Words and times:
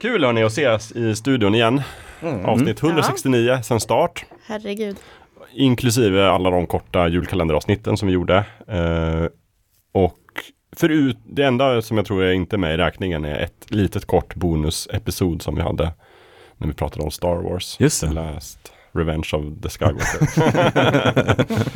Kul 0.00 0.24
hörni 0.24 0.42
att 0.42 0.52
ses 0.52 0.92
i 0.92 1.16
studion 1.16 1.54
igen. 1.54 1.82
Avsnitt 2.44 2.82
169 2.82 3.58
sen 3.62 3.80
start. 3.80 4.24
Herregud. 4.46 4.96
Inklusive 5.52 6.26
alla 6.28 6.50
de 6.50 6.66
korta 6.66 7.08
julkalenderavsnitten 7.08 7.96
som 7.96 8.08
vi 8.08 8.14
gjorde. 8.14 8.36
Eh, 8.68 9.24
och 9.92 10.18
förut, 10.76 11.18
det 11.24 11.44
enda 11.44 11.82
som 11.82 11.96
jag 11.96 12.06
tror 12.06 12.22
är 12.22 12.32
inte 12.32 12.58
med 12.58 12.74
i 12.74 12.76
räkningen 12.76 13.24
är 13.24 13.38
ett 13.40 13.66
litet 13.68 14.04
kort 14.04 14.34
bonusepisod 14.34 15.42
som 15.42 15.54
vi 15.54 15.62
hade 15.62 15.92
när 16.56 16.66
vi 16.68 16.74
pratade 16.74 17.04
om 17.04 17.10
Star 17.10 17.36
Wars. 17.36 17.76
Just 17.80 18.00
det. 18.00 18.06
The 18.08 18.14
Last 18.14 18.72
Revenge 18.92 19.28
of 19.32 19.44
the 19.62 19.68
Skywalker. 19.68 20.20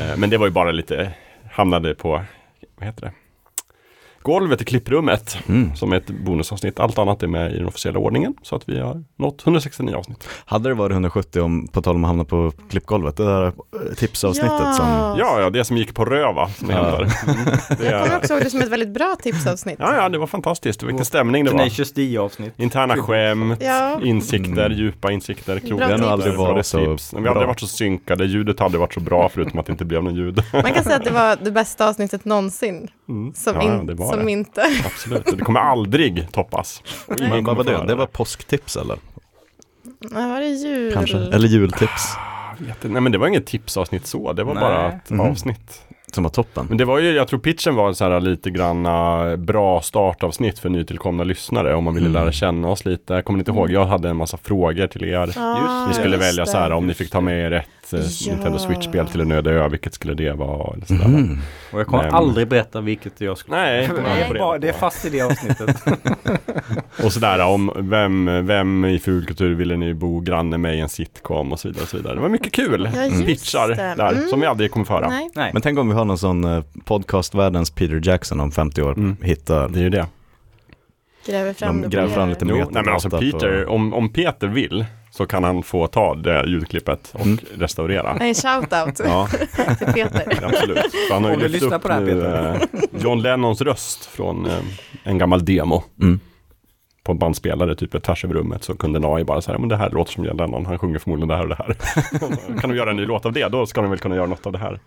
Eh, 0.00 0.16
Men 0.16 0.30
det 0.30 0.38
var 0.38 0.46
ju 0.46 0.52
bara 0.52 0.70
lite, 0.72 1.12
hamnade 1.52 1.94
på, 1.94 2.22
vad 2.76 2.86
heter 2.86 3.00
det? 3.00 3.12
Golvet 4.26 4.62
i 4.62 4.64
klipprummet 4.64 5.38
Mm. 5.48 5.76
som 5.76 5.92
är 5.92 5.96
ett 5.96 6.06
bonusavsnitt. 6.06 6.80
Allt 6.80 6.98
annat 6.98 7.22
är 7.22 7.26
med 7.26 7.52
i 7.52 7.56
den 7.56 7.66
officiella 7.66 7.98
ordningen. 7.98 8.34
Så 8.42 8.56
att 8.56 8.68
vi 8.68 8.80
har 8.80 9.02
nått 9.16 9.42
169 9.46 9.94
avsnitt. 9.96 10.28
Hade 10.44 10.68
det 10.68 10.74
varit 10.74 10.92
170 10.92 11.42
om, 11.42 11.66
på 11.68 11.82
tal 11.82 11.94
om 11.96 12.04
att 12.04 12.08
hamna 12.08 12.24
på 12.24 12.52
klippgolvet, 12.70 13.16
det 13.16 13.24
där 13.24 13.46
eh, 13.46 13.52
tipsavsnittet 13.96 14.52
Ja. 14.60 14.72
som 14.72 14.86
Ja, 15.18 15.40
ja, 15.40 15.50
det 15.50 15.64
som 15.64 15.76
gick 15.76 15.94
på 15.94 16.04
röva. 16.04 16.48
Som 16.48 16.68
det 16.68 16.74
Ja. 16.74 16.96
Mm, 16.96 17.06
det 17.78 17.84
Jag 17.84 18.02
kommer 18.02 18.14
är, 18.14 18.16
också 18.18 18.32
ihåg 18.32 18.42
det 18.42 18.50
som 18.50 18.60
ett 18.60 18.68
väldigt 18.68 18.88
bra 18.94 19.16
tipsavsnitt. 19.22 19.76
ja, 19.78 19.94
ja, 19.96 20.08
det 20.08 20.18
var 20.18 20.26
fantastiskt. 20.26 20.82
Vilken 20.82 21.04
stämning 21.04 21.44
det 21.44 21.50
var. 21.50 21.94
D-avsnitt. 21.94 22.52
Interna 22.56 22.96
skämt, 22.96 23.62
Ja. 23.62 24.00
insikter, 24.02 24.66
Mm. 24.66 24.78
djupa 24.78 25.12
insikter, 25.12 25.58
kloka 25.58 25.86
Det 25.86 25.92
har 25.92 25.98
nog 25.98 26.08
aldrig 26.08 26.34
varit 26.34 26.66
så 26.66 26.78
tips. 26.78 27.14
Vi 27.14 27.20
har 27.20 27.28
aldrig 27.28 27.46
varit 27.46 27.60
så 27.60 27.66
synkade, 27.66 28.24
ljudet 28.26 28.58
har 28.58 28.64
aldrig 28.66 28.80
varit 28.80 28.94
så 28.94 29.00
bra 29.00 29.28
förutom 29.28 29.58
att 29.60 29.66
det 29.66 29.72
inte 29.72 29.84
blev 29.84 30.04
någon 30.04 30.14
ljud. 30.14 30.42
Man 30.52 30.62
kan 30.72 30.84
säga 30.84 30.96
att 30.96 31.04
det 31.04 31.10
var 31.22 31.36
det 31.44 31.50
bästa 31.50 31.88
avsnittet 31.88 32.24
någonsin. 32.24 32.88
Mm. 33.08 33.34
Som, 33.34 33.54
ja, 33.54 33.62
in, 33.62 33.86
det 33.86 33.94
var 33.94 34.15
som 34.16 34.26
det. 34.26 34.32
inte... 34.32 34.62
Absolut, 34.84 35.24
det 35.38 35.44
kommer 35.44 35.60
aldrig 35.60 36.28
toppas. 36.32 36.82
Men 37.20 37.44
vad 37.44 37.56
var 37.56 37.64
det? 37.64 37.84
Det 37.86 37.94
var 37.94 38.06
påsktips 38.06 38.76
eller? 38.76 38.98
Ja, 40.00 40.28
var 40.28 40.40
det 40.40 40.46
jul? 40.48 40.92
Kanske? 40.92 41.16
Eller 41.18 41.48
jultips 41.48 42.16
inte. 42.60 42.88
Nej 42.88 43.00
men 43.00 43.12
det 43.12 43.18
var 43.18 43.26
inget 43.28 43.46
tipsavsnitt 43.46 44.06
så, 44.06 44.32
det 44.32 44.44
var 44.44 44.54
Nej. 44.54 44.60
bara 44.62 44.92
ett 44.92 45.10
Mhm. 45.10 45.20
avsnitt. 45.20 45.82
Som 46.16 46.22
var 46.24 46.30
toppen. 46.30 46.66
Men 46.68 46.78
det 46.78 46.84
var 46.84 46.98
ju, 46.98 47.12
jag 47.12 47.28
tror 47.28 47.38
pitchen 47.40 47.74
var 47.74 47.92
så 47.92 48.04
här 48.04 48.20
lite 48.20 48.50
granna 48.50 49.36
bra 49.36 49.80
startavsnitt 49.82 50.58
för 50.58 50.68
nytillkomna 50.68 51.24
lyssnare 51.24 51.74
om 51.74 51.84
man 51.84 51.94
ville 51.94 52.06
Mm. 52.08 52.22
lära 52.22 52.32
känna 52.32 52.68
oss 52.68 52.84
lite. 52.84 53.14
Jag 53.14 53.24
kommer 53.24 53.38
inte 53.38 53.50
ihåg, 53.50 53.70
jag 53.70 53.86
hade 53.86 54.08
en 54.08 54.16
massa 54.16 54.36
frågor 54.36 54.86
till 54.86 55.04
er. 55.04 55.32
Ja, 55.36 55.86
Ni 55.88 55.94
skulle 55.94 56.16
just 56.16 56.22
välja 56.28 56.44
det. 56.44 56.50
så 56.50 56.58
här 56.58 56.72
om 56.72 56.86
ni 56.86 56.94
fick 56.94 57.10
ta 57.10 57.20
med 57.20 57.46
er 57.46 57.52
ett 57.52 57.92
eh, 57.92 58.00
Ja. 58.00 58.32
Nintendo 58.32 58.58
Switch-spel 58.58 59.06
till 59.08 59.20
en 59.20 59.32
öde 59.32 59.50
ö, 59.50 59.68
vilket 59.68 59.94
skulle 59.94 60.14
det 60.14 60.32
vara? 60.32 60.74
Eller. 60.74 61.08
Mhm. 61.08 61.38
Och 61.72 61.80
jag 61.80 61.86
kommer 61.86 62.02
Men- 62.04 62.14
aldrig 62.14 62.48
berätta 62.48 62.80
vilket 62.80 63.20
jag 63.20 63.38
skulle... 63.38 63.56
Nej, 63.56 63.88
det, 63.96 64.38
det 64.38 64.58
det. 64.58 64.68
är 64.68 64.72
fast 64.72 65.04
i 65.04 65.10
det 65.10 65.20
avsnittet. 65.22 65.76
Och 67.04 67.12
sådär 67.12 67.44
om 67.46 67.72
vem, 67.76 68.46
vem 68.46 68.84
i 68.84 68.98
fulkultur 68.98 69.54
ville 69.54 69.76
ni 69.76 69.94
bo 69.94 70.20
granne 70.20 70.58
med 70.58 70.76
i 70.76 70.80
en 70.80 70.88
sitcom 70.88 71.52
och 71.52 71.60
så 71.60 71.68
vidare. 71.68 71.82
Och 71.82 71.88
så 71.88 71.96
vidare. 71.96 72.14
Det 72.14 72.20
var 72.20 72.28
mycket 72.28 72.52
kul 72.52 72.90
Ja, 72.94 73.24
pitchar 73.26 73.68
det. 73.68 73.74
där 73.96 74.12
Mm. 74.12 74.28
som 74.28 74.40
vi 74.40 74.46
aldrig 74.46 74.70
kommer 74.70 74.86
föra. 74.86 75.08
Nej. 75.08 75.30
Nej. 75.34 75.50
Men 75.52 75.62
tänk 75.62 75.78
om 75.78 75.88
vi 75.88 75.94
har 75.94 76.04
någon 76.06 76.18
sån 76.18 76.44
eh, 76.44 76.62
podcastvärldens 76.84 77.70
Peter 77.70 78.00
Jackson 78.04 78.40
om 78.40 78.52
50 78.52 78.82
år, 78.82 78.92
Mm. 78.92 79.16
hittar 79.22 79.68
Det 79.68 79.78
är 79.78 79.82
ju 79.82 79.90
det. 79.90 80.06
Gräver 81.26 81.52
fram 81.52 81.82
De 81.82 81.88
gräver 81.88 82.08
på 82.08 82.14
fram 82.14 82.28
lite 82.28 82.44
Jo, 82.48 82.54
metadata 82.54 82.72
nej 82.74 82.82
men 82.84 82.94
alltså 82.94 83.10
på- 83.10 83.18
Peter, 83.18 83.66
om, 83.66 83.94
om 83.94 84.08
Peter 84.12 84.46
vill 84.48 84.84
så 85.10 85.26
kan 85.26 85.44
han 85.44 85.62
få 85.62 85.86
ta 85.86 86.14
det 86.14 86.44
ljudklippet 86.48 87.10
och 87.14 87.26
Mm. 87.26 87.38
restaurera. 87.58 88.10
En 88.20 88.34
shout-out 88.34 89.00
Ja, 89.04 89.26
till 89.78 89.86
Peter. 89.86 90.44
absolut. 90.44 90.78
Han 91.10 91.24
har 91.24 91.30
ju 91.36 91.48
lyft 91.48 91.62
upp 91.64 91.82
på 91.82 91.88
det 91.88 91.94
här, 91.94 92.06
Peter. 92.06 92.54
eh, 92.72 93.02
John 93.02 93.22
Lennons 93.22 93.60
röst 93.60 94.04
från 94.06 94.46
eh, 94.46 94.52
en 95.04 95.18
gammal 95.18 95.44
demo 95.44 95.82
Mm. 96.02 96.20
på 97.04 97.12
en 97.12 97.18
bandspelare 97.18 97.74
typ 97.74 98.02
tvärs 98.02 98.24
över 98.24 98.34
rummet 98.34 98.64
så 98.64 98.74
kunde 98.76 98.98
en 98.98 99.04
AI 99.04 99.24
bara 99.24 99.40
säga 99.42 99.58
men 99.58 99.68
det 99.68 99.76
här 99.76 99.90
låter 99.90 100.12
som 100.12 100.24
John 100.24 100.36
Lennon, 100.36 100.66
han 100.66 100.78
sjunger 100.78 100.98
förmodligen 100.98 101.28
det 101.28 101.36
här 101.36 101.42
och 101.42 101.48
det 101.48 101.54
här. 101.58 101.74
kan 102.60 102.70
de 102.70 102.76
göra 102.76 102.90
en 102.90 102.96
ny 102.96 103.04
låt 103.06 103.26
av 103.26 103.32
det, 103.32 103.48
då 103.48 103.66
ska 103.66 103.80
de 103.82 103.90
väl 103.90 103.98
kunna 103.98 104.16
göra 104.16 104.26
något 104.26 104.46
av 104.46 104.52
det 104.52 104.58
här. 104.58 104.80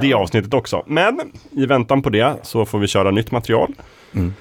Det 0.00 0.06
Ja. 0.06 0.18
avsnittet 0.18 0.54
också. 0.54 0.82
Men 0.86 1.20
i 1.50 1.66
väntan 1.66 2.02
på 2.02 2.10
det 2.10 2.34
så 2.42 2.64
får 2.64 2.78
vi 2.78 2.86
köra 2.86 3.10
nytt 3.10 3.30
material. 3.30 3.72
Mm. 4.14 4.34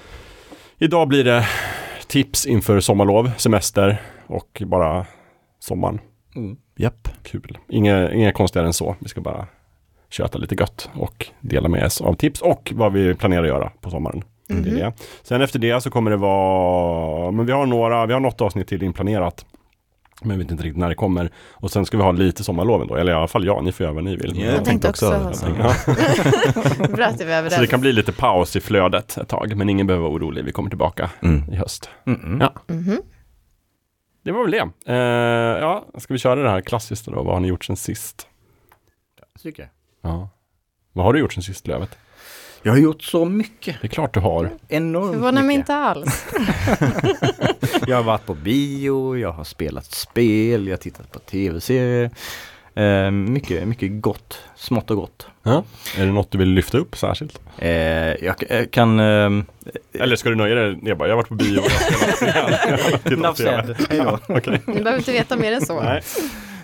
Idag 0.78 1.08
blir 1.08 1.24
det 1.24 1.48
tips 2.08 2.46
inför 2.46 2.80
sommarlov, 2.80 3.32
semester 3.38 4.02
och 4.28 4.62
bara 4.66 5.06
sommaren. 5.60 6.00
Mm. 6.36 6.58
Japp. 6.78 7.08
Kul. 7.24 7.58
Inga, 7.70 8.12
inga 8.12 8.32
konstigare 8.32 8.68
än 8.68 8.74
så. 8.74 8.96
Vi 9.00 9.08
ska 9.10 9.22
bara 9.22 9.48
köta 10.10 10.38
lite 10.38 10.56
gött 10.56 10.90
och 10.94 11.26
dela 11.40 11.70
med 11.70 11.86
oss 11.86 12.02
av 12.02 12.14
tips 12.14 12.42
och 12.42 12.74
vad 12.76 12.94
vi 12.94 13.14
planerar 13.16 13.42
att 13.44 13.48
göra 13.50 13.72
på 13.82 13.90
sommaren. 13.90 14.24
Det 14.48 14.70
är 14.70 14.76
det. 14.76 14.94
Sen 15.24 15.42
efter 15.42 15.60
det 15.60 15.82
så 15.82 15.90
kommer 15.92 16.12
det 16.12 16.18
vara, 16.18 17.32
men 17.32 17.46
vi 17.46 17.52
har 17.52 17.66
några, 17.66 18.06
vi 18.06 18.14
har 18.14 18.20
något 18.20 18.42
avsnitt 18.42 18.68
till 18.68 18.84
inplanerat. 18.84 19.46
Men 20.24 20.32
jag 20.32 20.38
vet 20.46 20.52
inte 20.52 20.64
riktigt 20.64 20.80
när 20.80 20.90
det 20.90 20.96
kommer. 20.96 21.32
Och 21.52 21.72
sen 21.72 21.86
ska 21.86 21.98
vi 21.98 22.04
ha 22.04 22.12
lite 22.12 22.44
sommarloven 22.44 22.88
då, 22.88 22.96
eller 22.96 23.12
i 23.12 23.16
alla 23.16 23.28
fall 23.28 23.46
jag, 23.46 23.64
ni 23.64 23.72
får 23.72 23.84
göra 23.84 23.94
vad 23.94 24.04
ni 24.04 24.16
vill. 24.16 24.40
Ja, 24.40 24.46
Jag 24.46 24.66
tänkte 24.66 24.90
också 24.90 25.06
ha 25.12 25.32
ja. 25.60 25.74
Bra 26.96 27.06
att 27.06 27.22
vi 27.22 27.50
Så 27.50 27.62
det 27.62 27.68
kan 27.68 27.82
bli 27.82 27.92
lite 27.94 28.12
paus 28.12 28.56
i 28.56 28.60
flödet 28.60 29.18
ett 29.18 29.30
tag, 29.30 29.56
men 29.58 29.70
ingen 29.70 29.88
behöver 29.88 30.04
vara 30.08 30.14
orolig, 30.18 30.46
vi 30.46 30.52
kommer 30.52 30.70
tillbaka 30.70 31.10
Mm. 31.22 31.54
i 31.54 31.56
höst. 31.56 31.90
Mm-mm. 32.06 32.38
Ja. 32.42 32.74
Mhm. 32.74 33.02
Det 34.24 34.32
var 34.32 34.42
väl 34.42 34.52
det. 34.52 34.70
Eh, 34.94 35.60
ja, 35.62 35.86
ska 35.98 36.14
vi 36.14 36.20
köra 36.20 36.44
det 36.44 36.50
här 36.50 36.62
klassiskt 36.62 37.06
då? 37.06 37.12
Vad 37.24 37.34
har 37.34 37.40
ni 37.40 37.48
gjort 37.48 37.66
sen 37.66 37.76
sist? 37.76 38.28
Tycker 39.44 39.62
jag. 39.64 40.12
Ja. 40.12 40.30
Vad 40.94 41.06
har 41.06 41.14
du 41.14 41.20
gjort 41.20 41.34
sen 41.34 41.44
sist 41.44 41.68
Lövet? 41.68 41.98
Jag 42.66 42.72
har 42.74 42.80
gjort 42.80 43.04
så 43.04 43.26
mycket. 43.26 43.82
Det 43.82 43.88
är 43.88 43.90
klart 43.90 44.14
du 44.14 44.20
har. 44.20 44.50
Enormt 44.68 45.14
Förvånar 45.14 45.44
mig 45.44 45.56
inte 45.56 45.76
alls. 45.76 46.26
Jag 47.88 47.96
har 47.96 48.04
varit 48.04 48.26
på 48.26 48.34
bio, 48.34 49.18
jag 49.18 49.32
har 49.32 49.44
spelat 49.44 49.86
spel, 49.86 50.68
jag 50.68 50.74
har 50.74 50.78
tittat 50.78 51.12
på 51.12 51.20
tv-serier. 51.20 52.10
Eh, 52.76 53.12
mycket, 53.12 53.68
mycket 53.68 54.02
gott, 54.02 54.40
smått 54.56 54.92
och 54.92 54.98
gott. 54.98 55.28
Ja. 55.44 55.64
Är 55.98 56.06
det 56.06 56.12
något 56.12 56.32
du 56.32 56.38
vill 56.38 56.50
lyfta 56.50 56.78
upp 56.78 56.98
särskilt? 56.98 57.40
Eh, 57.58 57.70
jag 58.26 58.36
eh, 58.50 58.66
kan... 58.66 59.00
ehm, 59.00 59.46
Eller 59.94 60.16
ska 60.16 60.30
du 60.30 60.36
nöja 60.36 60.56
dig? 60.56 60.80
Jag, 60.84 60.98
bara, 60.98 61.10
jag 61.10 61.16
har 61.16 61.18
varit 61.18 61.30
på 61.30 61.36
bio 61.36 61.60
och 61.60 61.66
jag 62.22 62.34
har 62.34 63.34
spelat 63.34 63.38
spel. 63.38 64.18
Ni 64.66 64.74
behöver 64.74 64.98
inte 64.98 65.12
veta 65.12 65.36
mer 65.38 65.52
än 65.52 65.66
så. 65.66 65.82
Nej. 65.82 66.02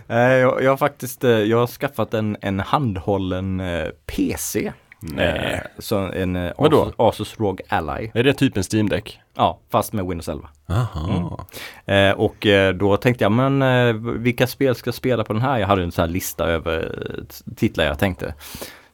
Eh, 0.08 0.18
jag, 0.18 0.64
jag 0.64 0.70
har 0.72 0.78
faktiskt 0.78 1.24
eh, 1.24 1.30
jag 1.32 1.58
har 1.58 1.68
skaffat 1.68 2.14
en, 2.14 2.38
en 2.42 2.60
handhållen 2.60 3.60
eh, 3.60 3.88
PC. 4.06 4.72
Nej. 5.00 5.54
Eh, 5.54 5.60
så 5.78 5.98
en 5.98 6.36
eh, 6.36 6.52
Vadå? 6.58 6.82
Asus, 6.82 6.96
Asus 6.98 7.40
ROG 7.40 7.62
Ally. 7.70 8.12
Är 8.14 8.24
det 8.24 8.34
typ 8.34 8.58
en 8.58 8.64
Steam 8.74 8.90
Deck? 8.90 9.20
Ja, 9.36 9.60
fast 9.72 9.94
med 9.94 10.06
Windows 10.06 10.30
11. 10.30 10.48
Aha. 10.70 11.46
Eh, 11.86 12.12
och 12.12 12.46
eh, 12.46 12.74
då 12.74 12.98
tänkte 12.98 13.24
jag, 13.24 13.32
men 13.32 13.62
eh, 13.62 13.94
vilka 14.20 14.48
spel 14.48 14.76
ska 14.76 14.88
jag 14.88 14.96
spela 14.96 15.24
på 15.24 15.34
den 15.34 15.42
här? 15.42 15.58
Jag 15.60 15.68
hade 15.68 15.84
en 15.84 15.92
sån 15.92 16.02
här 16.02 16.10
lista 16.10 16.46
över 16.46 17.06
eh, 17.18 17.54
titlar 17.56 17.86
jag 17.86 18.00
tänkte. 18.00 18.34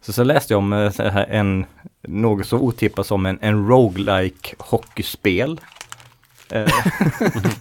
Så 0.02 0.14
så 0.14 0.24
läste 0.24 0.54
jag 0.54 0.58
om 0.58 0.74
eh, 0.74 1.18
en, 1.30 1.66
något 2.02 2.48
så 2.48 2.58
otippat 2.58 3.08
som 3.08 3.26
en, 3.26 3.40
en 3.42 3.68
roguelike 3.68 4.56
hockeyspel. 4.60 5.62
Eh, 6.52 6.68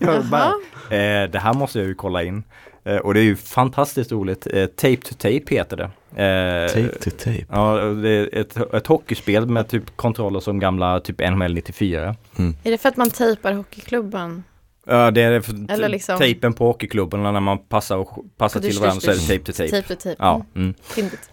bara, 0.30 0.52
eh, 0.90 1.30
det 1.30 1.38
här 1.38 1.54
måste 1.54 1.78
jag 1.78 1.88
ju 1.88 1.94
kolla 1.94 2.22
in. 2.22 2.44
Eh, 2.84 2.96
och 2.96 3.14
det 3.14 3.20
är 3.20 3.24
ju 3.24 3.36
fantastiskt 3.36 4.12
roligt. 4.12 4.46
Eh, 4.52 4.66
tape 4.66 4.96
to 4.96 5.14
Tape 5.14 5.54
heter 5.54 5.76
det. 5.76 5.90
Eh, 6.24 6.68
Tape 6.68 6.98
to 6.98 7.10
tape. 7.10 7.44
Ja, 7.50 7.76
det 7.78 8.08
är 8.08 8.38
ett, 8.40 8.56
ett 8.74 8.86
hockeyspel 8.86 9.46
med 9.46 9.68
typ 9.68 9.96
kontroller 9.96 10.40
som 10.40 10.58
gamla 10.58 11.00
typ 11.00 11.18
NHL 11.30 11.54
94. 11.54 12.16
Är 12.64 12.70
det 12.70 12.78
för 12.78 12.88
att 12.88 12.96
man 12.96 13.10
tejpar 13.10 13.52
hockeyklubban? 13.52 14.44
Ja, 14.86 15.10
det 15.10 15.22
är 15.22 15.40
för 15.40 15.72
Eller 15.72 15.88
liksom- 15.88 16.18
tejpen 16.18 16.52
på 16.52 16.66
hockeyklubben 16.66 17.22
när 17.22 17.40
man 17.40 17.58
passar, 17.58 17.96
och, 17.96 18.24
passar 18.36 18.60
Dusch, 18.60 18.70
till 18.70 18.80
varandra 18.80 19.00
så 19.00 19.10
är 19.10 19.14
det 19.14 19.20
tape 19.20 19.52
to 19.52 19.52
tape. 19.52 19.82
Tape 19.82 19.94
to 19.94 20.02
tape. 20.02 20.16
Ja, 20.18 20.44
Mm. 20.54 20.74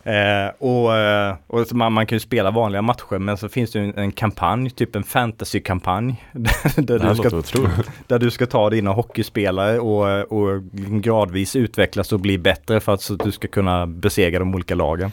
mm. 0.03 0.45
Eh, 0.47 0.51
och 0.59 0.95
eh, 0.97 1.35
och 1.47 1.67
så 1.67 1.75
man, 1.75 1.93
man 1.93 2.05
kan 2.05 2.15
ju 2.15 2.19
spela 2.19 2.51
vanliga 2.51 2.81
matcher 2.81 3.19
men 3.19 3.37
så 3.37 3.49
finns 3.49 3.71
det 3.71 3.79
ju 3.79 3.85
en, 3.85 3.97
en 3.97 4.11
kampanj, 4.11 4.69
typ 4.69 4.95
en 4.95 5.03
fantasykampanj. 5.03 6.15
Där, 6.75 6.99
där, 6.99 7.09
du 7.33 7.41
ska, 7.43 7.69
där 8.07 8.19
du 8.19 8.31
ska 8.31 8.45
ta 8.45 8.69
dina 8.69 8.91
hockeyspelare 8.91 9.79
och, 9.79 10.31
och 10.31 10.63
gradvis 11.01 11.55
utvecklas 11.55 12.13
och 12.13 12.19
bli 12.19 12.37
bättre 12.37 12.79
för 12.79 12.93
att 12.93 13.01
så 13.01 13.13
att 13.13 13.19
du 13.19 13.31
ska 13.31 13.47
kunna 13.47 13.87
besegra 13.87 14.39
de 14.39 14.55
olika 14.55 14.75
lagen. 14.75 15.11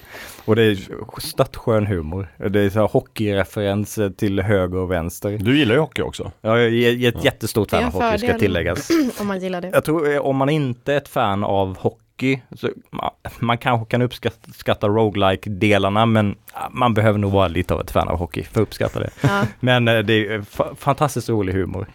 Och 0.48 0.56
det 0.56 0.62
är 0.62 0.78
stadsskön 1.20 1.86
humor. 1.86 2.28
Det 2.50 2.60
är 2.60 2.70
så 2.70 2.80
här 2.80 2.88
hockeyreferenser 2.88 4.10
till 4.10 4.40
höger 4.40 4.78
och 4.78 4.90
vänster. 4.90 5.38
Du 5.40 5.58
gillar 5.58 5.74
ju 5.74 5.80
hockey 5.80 6.02
också. 6.02 6.32
Jag 6.40 6.64
är 6.64 7.08
ett 7.08 7.24
jättestort 7.24 7.70
fan 7.70 7.84
av 7.84 7.92
hockey 7.92 8.18
ska 8.18 8.38
tilläggas. 8.38 8.88
Om 9.20 9.26
man 9.26 9.40
gillar 9.40 9.60
det. 9.60 9.70
Jag 9.72 9.84
tror 9.84 10.14
eh, 10.14 10.18
om 10.20 10.36
man 10.36 10.48
inte 10.48 10.92
är 10.92 10.96
ett 10.96 11.08
fan 11.08 11.44
av 11.44 11.78
hockey, 11.78 12.40
så 12.56 12.68
ma- 12.90 13.10
man 13.38 13.58
kanske 13.58 13.90
kan 13.90 14.02
uppskatta 14.02 14.88
roguelike 14.88 15.50
delarna 15.50 16.06
men 16.06 16.34
ah, 16.52 16.68
man 16.70 16.94
behöver 16.94 17.18
nog 17.18 17.32
vara 17.32 17.48
lite 17.48 17.74
av 17.74 17.80
ett 17.80 17.90
fan 17.90 18.08
av 18.08 18.18
hockey 18.18 18.42
för 18.42 18.60
att 18.62 18.68
uppskatta 18.68 19.00
det. 19.00 19.10
Ja. 19.22 19.42
Men 19.60 19.88
eh, 19.88 19.98
det 19.98 20.12
är 20.28 20.38
fa- 20.38 20.74
fantastiskt 20.76 21.28
rolig 21.28 21.52
humor. 21.52 21.86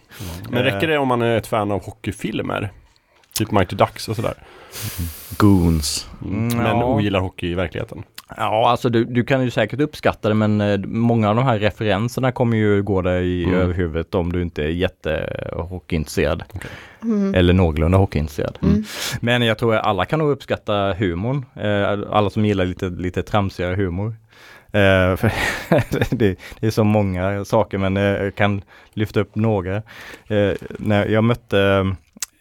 Men 0.50 0.64
räcker 0.64 0.88
det 0.88 0.98
om 0.98 1.08
man 1.08 1.22
är 1.22 1.38
ett 1.38 1.48
fan 1.48 1.72
av 1.72 1.86
hockeyfilmer? 1.86 2.72
Typ 3.36 3.52
Mighty 3.52 3.76
Ducks 3.76 4.08
och 4.08 4.16
sådär. 4.16 4.34
Goons. 5.38 6.08
Mm. 6.26 6.48
Mm, 6.48 6.58
Men 6.58 6.78
ja. 6.78 6.86
ogillar 6.86 7.20
hockey 7.20 7.48
i 7.52 7.54
verkligheten. 7.54 8.04
Ja, 8.38 8.70
alltså 8.70 8.90
du, 8.90 9.04
du 9.06 9.24
kan 9.24 9.44
ju 9.44 9.52
säkert 9.52 9.80
uppskatta 9.80 10.30
det 10.30 10.36
men 10.36 10.62
eh, 10.62 10.78
många 10.86 11.30
av 11.30 11.36
de 11.36 11.46
här 11.46 11.60
referenserna 11.60 12.32
kommer 12.32 12.58
ju 12.58 12.84
gå 12.84 13.02
dig 13.02 13.28
i 13.28 13.44
Mm. 13.44 13.60
överhuvudet 13.60 14.16
om 14.16 14.32
du 14.32 14.42
inte 14.42 14.64
är 14.64 14.68
jättehockeyintresserad. 14.68 16.44
Mm. 17.04 17.36
Eller 17.36 17.54
någorlunda 17.54 17.98
hockeyintresserad. 17.98 18.58
Mm. 18.62 18.84
Men 19.22 19.42
jag 19.42 19.58
tror 19.58 19.76
att 19.76 19.86
alla 19.86 20.06
kan 20.06 20.20
nog 20.20 20.32
uppskatta 20.32 20.94
humorn. 20.94 21.46
Eh, 21.56 22.16
alla 22.16 22.30
som 22.30 22.46
gillar 22.46 22.66
lite, 22.66 22.90
lite 22.90 23.24
tramsigare 23.24 23.76
humor. 23.76 24.16
Eh, 24.72 24.72
det, 26.10 26.36
det 26.60 26.68
är 26.68 26.70
så 26.72 26.84
många 26.84 27.46
saker 27.46 27.78
men 27.78 27.96
jag 27.96 28.36
kan 28.36 28.62
lyfta 28.94 29.20
upp 29.20 29.36
några. 29.36 29.82
När 30.78 31.06
jag 31.08 31.24
mötte 31.24 31.86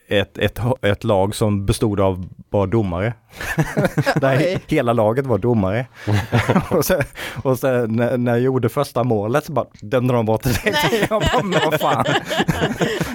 ett, 0.09 0.39
ett, 0.39 0.61
ett 0.83 1.05
lag 1.05 1.35
som 1.35 1.67
bestod 1.67 2.01
av 2.01 2.29
bara 2.51 2.67
domare. 2.67 3.13
Där 4.21 4.59
hela 4.67 4.93
laget 4.93 5.27
var 5.27 5.39
domare. 5.39 5.87
och 6.71 6.85
sen, 6.85 7.03
och 7.43 7.59
sen 7.59 7.97
när, 7.97 8.19
när 8.19 8.33
jag 8.33 8.41
gjorde 8.41 8.69
första 8.69 9.05
målet 9.05 9.45
så 9.45 9.53
bara 9.53 9.67
dömde 9.81 10.15
de 10.15 10.27
bort 10.27 10.43
det. 10.43 10.75
jag 11.11 11.23
bara, 11.23 11.43
men 11.43 11.61
vad 11.71 11.81
fan. 11.81 12.05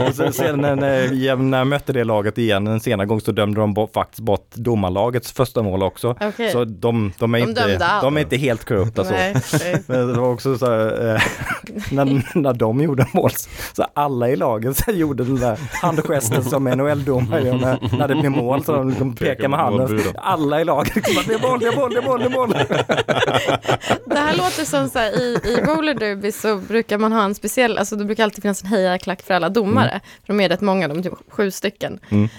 och 0.08 0.16
sen, 0.16 0.34
sen 0.34 0.60
när, 0.62 0.76
när, 0.76 1.14
jag, 1.14 1.40
när 1.40 1.58
jag 1.58 1.68
mötte 1.68 1.94
det 1.94 2.04
laget 2.04 2.38
igen 2.38 2.68
en 2.68 2.80
senare 2.80 3.08
gång 3.08 3.22
så 3.22 3.32
dömde 3.32 3.60
de 3.60 3.74
bort, 3.74 3.94
faktiskt 3.94 4.20
bort 4.20 4.56
domarlagets 4.56 5.32
första 5.32 5.64
mål 5.64 5.84
också. 5.84 6.16
Okej. 6.22 6.52
Så 6.52 6.66
de, 6.66 7.12
de, 7.20 7.36
är 7.36 7.40
De 7.40 7.50
inte, 7.50 8.00
de 8.02 8.18
är 8.18 8.22
inte 8.22 8.38
helt 8.38 8.66
korrupta 8.66 9.04
så. 9.04 9.12
Nej, 9.12 9.36
nej. 9.60 9.84
Men 9.88 10.08
det 10.08 10.20
var 10.20 10.30
också 10.30 10.58
så 10.58 10.66
här, 10.66 11.16
eh, 11.16 11.22
när, 11.92 12.38
när 12.38 12.54
de 12.54 12.82
gjorde 12.82 13.08
mål, 13.14 13.32
så 13.74 13.86
alla 13.94 14.30
i 14.30 14.36
laget 14.36 14.78
så 14.78 14.92
gjorde 14.92 15.24
den 15.24 15.36
där 15.36 15.60
handgesten 15.82 16.44
som 16.44 16.64
NHL-domare 16.68 17.42
gör 17.46 17.54
när, 17.58 17.98
när 17.98 18.08
det 18.08 18.16
blir 18.16 18.30
mål. 18.30 18.64
Så 18.64 18.72
de 18.72 18.90
liksom 18.90 19.16
pekar 19.16 19.48
med 19.48 19.60
handen. 19.60 19.88
Målburen. 20.08 20.24
Alla 20.26 20.62
i 20.62 20.66
laget, 20.66 20.96
liksom, 20.96 21.24
det 21.28 21.34
är 21.34 21.40
mål, 21.40 21.60
det 21.60 21.66
är 21.68 21.76
mål, 21.76 21.90
det 21.94 21.98
är 21.98 22.02
mål, 22.02 22.20
det 22.20 22.26
är 22.26 22.30
mål. 22.30 22.54
Det 24.06 24.18
här 24.20 24.36
låter 24.38 24.66
som 24.66 24.90
så 24.90 25.00
här, 25.00 25.22
i, 25.22 25.40
i 25.44 25.56
roller 25.56 25.94
derby 25.94 26.32
så 26.32 26.56
brukar 26.58 26.98
man 26.98 27.12
ha 27.12 27.24
en 27.24 27.36
speciell, 27.36 27.78
alltså 27.78 27.96
det 27.96 28.06
brukar 28.06 28.24
alltid 28.24 28.42
finnas 28.42 28.64
en 28.64 28.70
hejarklack 28.70 29.22
för 29.22 29.34
alla 29.34 29.50
domare. 29.50 30.00
För 30.26 30.34
de 30.34 30.40
är 30.40 30.50
rätt 30.50 30.62
många, 30.62 30.88
de 30.88 30.98
är 31.00 31.04
typ 31.04 31.14
sju 31.30 31.52
stycken. 31.52 32.00
Mm. 32.10 32.30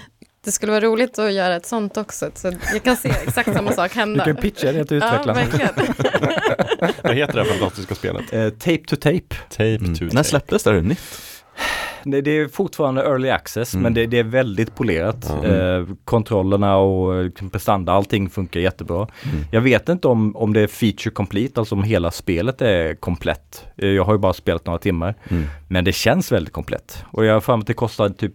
Det 0.45 0.51
skulle 0.51 0.71
vara 0.71 0.81
roligt 0.85 1.19
att 1.19 1.33
göra 1.33 1.55
ett 1.55 1.65
sånt 1.65 1.97
också, 1.97 2.31
så 2.35 2.53
jag 2.73 2.83
kan 2.83 2.97
se 2.97 3.09
exakt 3.09 3.53
samma 3.53 3.71
sak 3.71 3.93
Du 3.93 3.99
hända. 3.99 4.25
kan 4.25 4.35
pitcha 4.35 4.71
det 4.71 4.85
till 4.85 4.97
Ja, 4.99 5.07
utvecklarna. 5.07 5.33
verkligen. 5.39 5.69
Vad 7.03 7.15
heter 7.15 7.33
det 7.33 7.43
här 7.43 7.49
fantastiska 7.49 7.95
spelet? 7.95 8.33
Eh, 8.33 8.49
tape 8.49 8.83
to 8.87 8.95
tape. 8.95 9.35
Tape 9.49 9.63
Mm. 9.75 9.95
to 9.95 10.03
När 10.03 10.09
tape. 10.11 10.23
släpptes 10.23 10.63
det? 10.63 10.69
Är 10.69 10.73
det 10.73 10.81
nytt? 10.81 10.99
Det, 12.03 12.21
det 12.21 12.31
är 12.31 12.47
fortfarande 12.47 13.01
early 13.01 13.29
access 13.29 13.73
Mm. 13.73 13.83
men 13.83 13.93
det, 13.93 14.05
det 14.05 14.19
är 14.19 14.23
väldigt 14.23 14.75
polerat. 14.75 15.31
Ja. 15.43 15.47
Eh, 15.49 15.85
kontrollerna 16.05 16.77
och 16.77 17.15
eh, 17.15 17.29
prestanda, 17.51 17.93
allting 17.93 18.29
funkar 18.29 18.59
jättebra. 18.59 18.97
Mm. 19.23 19.45
Jag 19.51 19.61
vet 19.61 19.89
inte 19.89 20.07
om, 20.07 20.35
om 20.35 20.53
det 20.53 20.61
är 20.61 20.67
feature 20.67 21.11
complete, 21.13 21.59
alltså 21.61 21.75
om 21.75 21.83
hela 21.83 22.11
spelet 22.11 22.61
är 22.61 22.95
komplett. 22.95 23.65
Eh, 23.77 23.87
Jag 23.89 24.03
har 24.05 24.13
ju 24.13 24.19
bara 24.19 24.33
spelat 24.33 24.65
några 24.65 24.79
timmar. 24.79 25.15
Mm. 25.29 25.43
Men 25.67 25.83
det 25.85 25.91
känns 25.93 26.31
väldigt 26.31 26.53
komplett. 26.53 27.03
Och 27.11 27.25
jag 27.25 27.33
har 27.41 27.55
mig 27.57 27.61
att 27.61 27.67
det 27.67 27.73
kostar 27.73 28.09
typ 28.09 28.33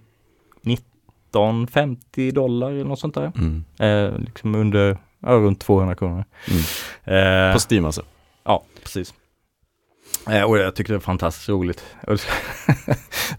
19-50 1.33 2.33
dollar 2.33 2.71
eller 2.71 2.85
något 2.85 2.99
sånt 2.99 3.15
där. 3.15 3.33
Mm. 3.37 3.65
Eh, 3.79 4.19
liksom 4.19 4.55
under, 4.55 4.99
ja, 5.21 5.29
runt 5.29 5.61
200 5.61 5.95
kronor. 5.95 6.25
Mm. 7.05 7.49
Eh, 7.49 7.53
På 7.55 7.59
Steam 7.71 7.85
alltså? 7.85 8.03
Ja, 8.45 8.65
precis. 8.83 9.15
Eh, 10.31 10.43
och 10.43 10.59
jag 10.59 10.75
tyckte 10.75 10.93
det 10.93 10.97
var 10.97 11.01
fantastiskt 11.01 11.49
roligt. 11.49 11.85
Och 12.07 12.21
så, 12.21 12.29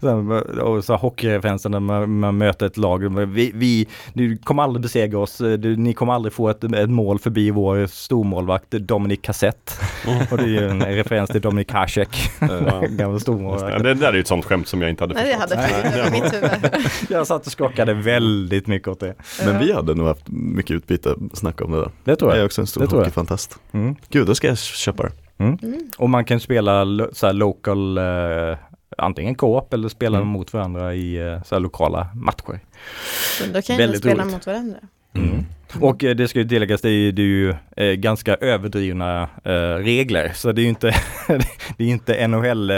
så- 0.00 0.60
och 0.62 0.84
så 0.84 0.96
hockeyfansen 0.96 1.72
när 1.72 1.80
man, 1.80 2.18
man 2.18 2.38
möter 2.38 2.66
ett 2.66 2.76
lag. 2.76 3.26
Vi, 3.26 3.50
vi, 3.54 3.86
du 4.12 4.36
kommer 4.38 4.62
aldrig 4.62 4.82
besegra 4.82 5.18
oss. 5.18 5.38
Du, 5.38 5.76
ni 5.76 5.92
kommer 5.92 6.12
aldrig 6.12 6.32
få 6.32 6.48
ett, 6.48 6.64
ett 6.64 6.90
mål 6.90 7.18
förbi 7.18 7.50
vår 7.50 7.86
stormålvakt 7.86 8.70
Dominik 8.70 9.22
Cassett. 9.22 9.80
Och 10.30 10.36
det 10.38 10.44
är 10.44 10.48
ju 10.48 10.68
en 10.68 10.82
referens 10.82 11.30
till 11.30 11.40
Dominik 11.40 11.72
Hasek, 11.72 12.30
gamla 12.40 12.92
Ja, 12.98 13.18
stormålvakt. 13.18 13.82
det 13.82 13.94
där 13.94 14.08
är 14.08 14.12
ju 14.12 14.20
ett 14.20 14.26
sånt 14.26 14.44
skämt 14.44 14.68
som 14.68 14.82
jag 14.82 14.90
inte 14.90 15.02
hade 15.04 15.14
Nej, 15.14 15.36
det 15.40 15.56
förstått. 15.56 15.94
hade 16.04 16.10
mitt 16.10 16.34
huvud. 16.34 16.86
Jag 17.08 17.26
satt 17.26 17.46
och 17.46 17.52
skakade 17.52 17.94
väldigt 17.94 18.66
mycket 18.66 18.88
åt 18.88 19.00
det. 19.00 19.14
Men 19.44 19.58
vi 19.58 19.72
hade 19.72 19.94
nog 19.94 20.06
haft 20.06 20.28
mycket 20.28 20.70
utbyte 20.76 21.10
att 21.10 21.38
snacka 21.38 21.64
om 21.64 21.72
det 21.72 21.78
där. 21.80 21.90
Det 22.04 22.16
tror 22.16 22.30
Jag 22.30 22.34
är 22.36 22.40
jag. 22.40 22.46
också 22.46 22.60
en 22.60 22.66
stor 22.66 22.82
jag. 22.90 22.90
hockeyfantast. 22.98 23.58
Mm. 23.72 23.96
Gud, 24.10 24.26
då 24.26 24.34
ska 24.34 24.46
jag 24.48 24.58
köpa 24.58 25.02
det. 25.02 25.10
Mm. 25.38 25.56
Och 25.98 26.10
man 26.10 26.24
kan 26.24 26.40
spela 26.40 26.84
lo- 26.84 27.08
så 27.12 27.26
här 27.26 27.32
local, 27.32 27.98
eh, 27.98 28.58
antingen 28.98 29.34
co-op 29.34 29.74
eller 29.74 29.88
spela 29.88 30.16
Mm. 30.16 30.28
mot 30.28 30.52
varandra 30.52 30.94
i 30.94 31.16
eh, 31.16 31.42
så 31.42 31.54
här 31.54 31.60
lokala 31.60 32.08
matcher. 32.14 32.60
Så 33.38 33.44
Då 33.52 33.62
kan 33.62 33.76
ni 33.76 33.82
Väldigt 33.82 34.00
spela 34.00 34.22
roligt. 34.22 34.32
mot 34.34 34.46
varandra. 34.46 34.78
Mm. 35.14 35.44
Och 35.80 36.04
eh, 36.04 36.16
det 36.16 36.28
ska 36.28 36.38
ju 36.38 36.48
tilläggas, 36.48 36.80
det 36.80 36.88
är 36.88 36.92
ju, 36.92 37.12
det 37.12 37.22
är 37.22 37.26
ju 37.26 37.54
eh, 37.76 37.92
ganska 37.92 38.34
överdrivna 38.34 39.28
eh, 39.44 39.50
regler. 39.84 40.32
Så 40.34 40.52
det 40.52 40.60
är 40.60 40.62
ju 40.62 40.68
inte, 40.68 40.94
det 41.76 41.84
är 41.84 41.88
inte 41.88 42.26
NHL 42.28 42.70
eh, 42.70 42.76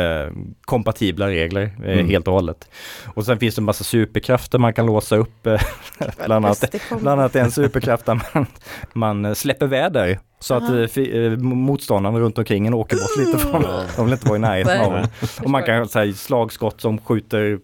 eh, 0.00 0.30
kompatibla 0.60 1.28
regler 1.28 1.70
Mm. 1.84 2.08
helt 2.08 2.28
och 2.28 2.34
hållet. 2.34 2.68
Och 3.14 3.24
sen 3.24 3.38
finns 3.38 3.54
det 3.54 3.60
en 3.60 3.64
massa 3.64 3.84
superkrafter 3.84 4.58
man 4.58 4.72
kan 4.72 4.86
låsa 4.86 5.16
upp. 5.16 5.42
Bland, 6.26 6.46
annat, 6.46 6.74
bland 6.88 7.20
annat 7.20 7.36
en 7.36 7.50
superkraft 7.50 8.06
där 8.06 8.20
man, 8.34 8.46
man 8.92 9.34
släpper 9.34 9.66
väder. 9.66 10.18
Så 10.40 10.54
att 10.54 10.62
Aha. 10.62 10.80
eh, 10.80 10.86
fi, 10.86 11.26
eh, 11.26 11.30
motståndarna 11.38 12.18
runt 12.18 12.38
omkring 12.38 12.66
en 12.66 12.74
åker 12.74 12.96
bort 12.96 13.26
lite 13.26 13.38
från, 13.38 13.62
de 13.96 14.04
vill 14.04 14.12
inte 14.12 14.26
vara 14.26 14.36
i 14.36 14.40
närheten 14.40 14.80
av 14.80 14.96
en. 14.96 15.06
Och 15.44 15.50
man 15.50 15.62
kan 15.62 15.88
säga 15.88 16.12
slagskott 16.12 16.80
som 16.80 16.98
skjuter 16.98 17.58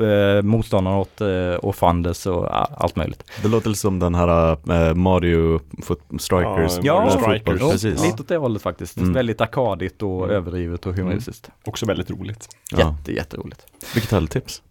eh, 0.00 0.42
motståndarna 0.42 0.98
åt, 0.98 1.20
eh, 1.20 1.54
och 1.54 1.76
fandes 1.76 2.26
och 2.26 2.44
ja, 2.44 2.68
allt 2.76 2.96
möjligt. 2.96 3.24
Det 3.42 3.48
låter 3.48 3.68
lite 3.68 3.80
som 3.80 3.98
den 3.98 4.14
här 4.14 4.50
äh, 4.88 4.94
Mario 4.94 5.60
Foot 5.82 6.00
Strikers. 6.18 6.78
Ja, 6.82 6.94
Mario 7.04 7.20
Strikers. 7.20 7.58
Jo, 7.60 7.70
precis. 7.70 8.04
lite 8.04 8.22
åt 8.22 8.28
det 8.28 8.36
hållet 8.36 8.62
faktiskt. 8.62 8.96
Mm. 8.96 9.12
Väldigt 9.12 9.40
arkadigt 9.40 10.02
och 10.02 10.24
Mm. 10.24 10.36
överdrivet 10.36 10.86
och 10.86 10.94
humoristiskt. 10.94 11.50
Också 11.64 11.86
väldigt 11.86 12.10
roligt. 12.10 12.48
Ja. 12.70 12.78
Jätte, 12.78 13.12
jätteroligt. 13.12 13.66
Vilket 13.94 14.12
härligt 14.12 14.30
tips. 14.30 14.62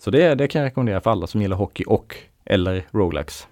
Så 0.00 0.10
det, 0.10 0.34
det 0.34 0.48
kan 0.48 0.60
jag 0.62 0.66
rekommendera 0.66 1.00
för 1.00 1.10
alla 1.10 1.26
som 1.26 1.42
gillar 1.42 1.56
hockey 1.56 1.84
och 1.86 2.16
eller 2.44 2.86
roguelikes. 2.90 3.46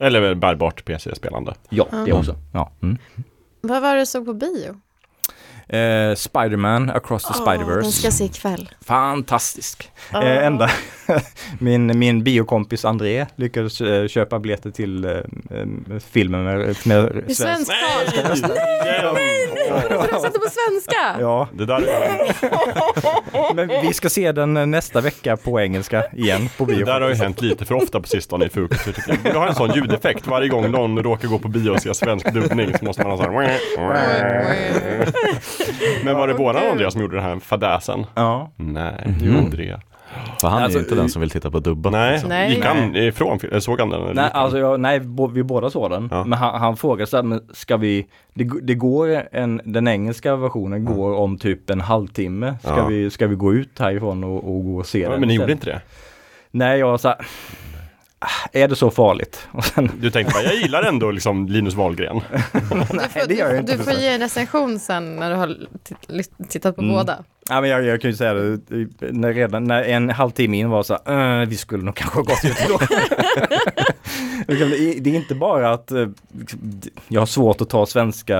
Eller 0.00 0.20
väl 0.20 0.36
bärbart 0.36 0.84
PC-spelande. 0.84 1.54
Ja, 1.68 1.86
Ja. 1.92 1.98
det 1.98 2.12
också. 2.12 2.34
Ja. 2.52 2.70
Mm. 2.82 2.98
Vad 3.60 3.82
var 3.82 3.94
det 3.94 4.00
du 4.00 4.06
såg 4.06 4.24
på 4.26 4.34
bio? 4.34 4.80
Eh, 5.68 6.14
Spiderman 6.14 6.90
Across 6.90 7.24
the 7.24 7.32
Den 7.32 7.42
Spiderverse. 7.42 7.92
ska 7.92 8.06
jag 8.06 8.14
se 8.14 8.24
ikväll. 8.24 8.68
Fantastisk. 8.86 9.90
Ah. 10.12 10.22
Eh, 10.22 10.46
ända 10.46 10.70
min, 11.58 11.98
min 11.98 12.24
biokompis 12.24 12.84
André 12.84 13.26
lyckades 13.36 13.80
eh, 13.80 14.06
köpa 14.08 14.38
biljetter 14.38 14.70
till 14.70 15.04
eh, 15.04 15.10
eh, 15.10 15.20
filmen 16.12 16.44
med, 16.44 16.58
med 16.84 17.24
svensk 17.36 17.72
tal. 17.72 18.50
Nej! 19.14 19.48
För 19.80 20.12
de 20.12 20.20
sätter 20.20 20.38
på 20.38 20.48
svenska. 20.50 21.16
Ja, 21.20 21.48
Det 21.52 21.66
där 21.66 21.82
är, 21.82 23.54
men 23.54 23.68
vi 23.68 23.92
ska 23.92 24.08
se 24.10 24.32
den 24.32 24.56
eh, 24.56 24.66
nästa 24.66 25.00
vecka 25.00 25.36
på 25.36 25.60
engelska 25.60 26.04
igen 26.12 26.48
på 26.58 26.64
bio. 26.64 26.78
det 26.78 26.84
där 26.84 27.00
har 27.00 27.08
ju 27.08 27.14
hänt 27.14 27.40
lite 27.42 27.64
för 27.64 27.74
ofta 27.74 28.00
på 28.00 28.08
sistone 28.08 28.44
i 28.44 28.48
Fukultur 28.48 28.92
tycker 28.92 29.18
jag. 29.24 29.32
Du 29.32 29.38
har 29.38 29.46
en 29.46 29.54
sån 29.54 29.70
ljudeffekt 29.74 30.26
varje 30.26 30.48
gång 30.48 30.70
någon 30.70 30.98
råkar 31.02 31.28
gå 31.28 31.38
på 31.38 31.48
bio 31.48 31.70
och 31.70 31.82
se 31.82 31.94
svensk 31.94 32.32
dubbning 32.34 32.78
så 32.78 32.84
måste 32.84 33.02
man 33.02 33.10
ha 33.10 33.24
så 33.24 33.30
här. 33.30 33.58
Men 36.04 36.16
var 36.16 36.28
det 36.28 36.34
våran 36.34 36.66
Andreas 36.70 36.92
som 36.92 37.02
gjorde 37.02 37.16
den 37.16 37.24
här 37.24 37.38
fadäsen? 37.38 38.06
Ja. 38.14 38.50
Nej, 38.56 39.02
Mhm. 39.06 39.18
det 39.18 39.24
gjorde 39.24 39.38
Andrea. 39.38 39.80
För 40.40 40.48
han 40.48 40.62
Alltså, 40.62 40.78
är 40.78 40.80
ju 40.82 40.84
inte 40.88 40.94
den 40.94 41.08
som 41.08 41.20
vill 41.20 41.30
titta 41.30 41.50
på 41.50 41.60
dubbat. 41.60 41.92
Nej, 41.92 42.12
liksom. 42.12 42.28
Nej. 42.28 42.50
gick 42.54 42.64
han 42.64 42.96
ifrån? 42.96 43.38
eller 43.42 43.60
Såg 43.60 43.80
han 43.80 43.90
den? 43.90 44.02
eller 44.02 44.14
Nej, 44.14 44.30
alltså 44.32 44.58
jag, 44.58 44.80
nej, 44.80 45.00
vi 45.32 45.42
båda 45.42 45.70
såg 45.70 45.90
den. 45.90 46.08
Ja. 46.10 46.24
Men 46.24 46.38
han, 46.38 46.60
han 46.60 46.76
frågade 46.76 47.06
så 47.10 47.16
här, 47.16 47.22
men 47.22 47.40
ska 47.52 47.76
vi, 47.76 48.06
det, 48.34 48.50
det 48.62 48.74
går 48.74 49.22
en, 49.32 49.60
den 49.64 49.88
engelska 49.88 50.36
versionen 50.36 50.84
går 50.84 51.14
om 51.14 51.38
typ 51.38 51.70
en 51.70 51.80
halvtimme. 51.80 52.54
Ska, 52.62 52.76
Ja. 52.76 52.86
vi, 52.86 53.10
ska 53.10 53.26
vi 53.26 53.34
gå 53.34 53.54
ut 53.54 53.78
härifrån 53.78 54.24
och, 54.24 54.36
och 54.56 54.64
gå 54.64 54.76
och 54.78 54.86
se 54.86 54.98
Ja, 55.00 55.10
den? 55.10 55.20
men 55.20 55.28
ni 55.28 55.34
gjorde 55.34 55.52
inte 55.52 55.66
det? 55.66 55.80
Nej, 56.50 56.78
jag 56.78 57.00
sa, 57.00 57.14
är 58.52 58.68
det 58.68 58.76
så 58.76 58.90
farligt? 58.90 59.48
Och 59.52 59.64
sen, 59.64 59.90
Du 60.00 60.10
tänkte 60.10 60.32
bara, 60.34 60.42
jag 60.42 60.54
gillar 60.54 60.82
ändå 60.82 61.10
liksom 61.10 61.48
Linus 61.48 61.74
Wahlgren. 61.74 62.20
Du 62.52 62.60
får, 63.20 63.28
det 63.28 63.34
gör 63.34 63.50
jag 63.50 63.58
inte. 63.58 63.76
du 63.76 63.82
får 63.84 63.92
ge 63.92 64.08
en 64.08 64.20
recension 64.20 64.78
sen 64.78 65.16
när 65.16 65.30
du 65.30 65.36
har 65.36 65.56
tittat 66.48 66.76
på 66.76 66.82
Mm. 66.82 66.94
båda. 66.94 67.24
ja, 67.48 67.60
men 67.60 67.70
jag, 67.70 67.84
jag 67.84 68.00
kan 68.00 68.10
ju 68.10 68.16
säga 68.16 68.34
det, 68.34 68.60
när, 69.12 69.32
redan, 69.34 69.64
när 69.64 69.82
en 69.82 70.10
halvtimme 70.10 70.56
in 70.58 70.70
var 70.70 70.82
så 70.82 70.98
här, 71.06 71.40
"Eh, 71.42 71.48
vi 71.48 71.56
skulle 71.56 71.82
nog 71.84 71.94
kanske 71.94 72.16
ha 72.18 72.22
gått 72.22 72.44
ut 72.44 72.56
då. 72.68 72.78
det 74.46 75.10
är 75.10 75.14
inte 75.16 75.34
bara 75.34 75.72
att 75.72 75.90
eh, 75.90 76.06
jag 77.08 77.20
har 77.20 77.26
svårt 77.26 77.60
att 77.60 77.70
ta 77.70 77.86
svenska 77.86 78.38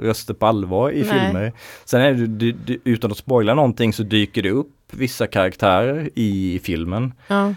röster 0.00 0.34
på 0.34 0.46
allvar 0.46 0.90
i 0.90 1.02
Nej. 1.02 1.04
filmer. 1.04 1.52
Sen 1.84 2.00
är 2.00 2.12
det, 2.12 2.26
du, 2.26 2.52
du, 2.52 2.78
utan 2.84 3.10
att 3.10 3.16
spoila 3.18 3.54
någonting 3.54 3.92
så 3.92 4.02
dyker 4.02 4.42
det 4.42 4.50
upp 4.50 4.68
vissa 4.90 5.26
karaktärer 5.26 6.10
i 6.14 6.60
filmen 6.64 7.12
Ja. 7.26 7.54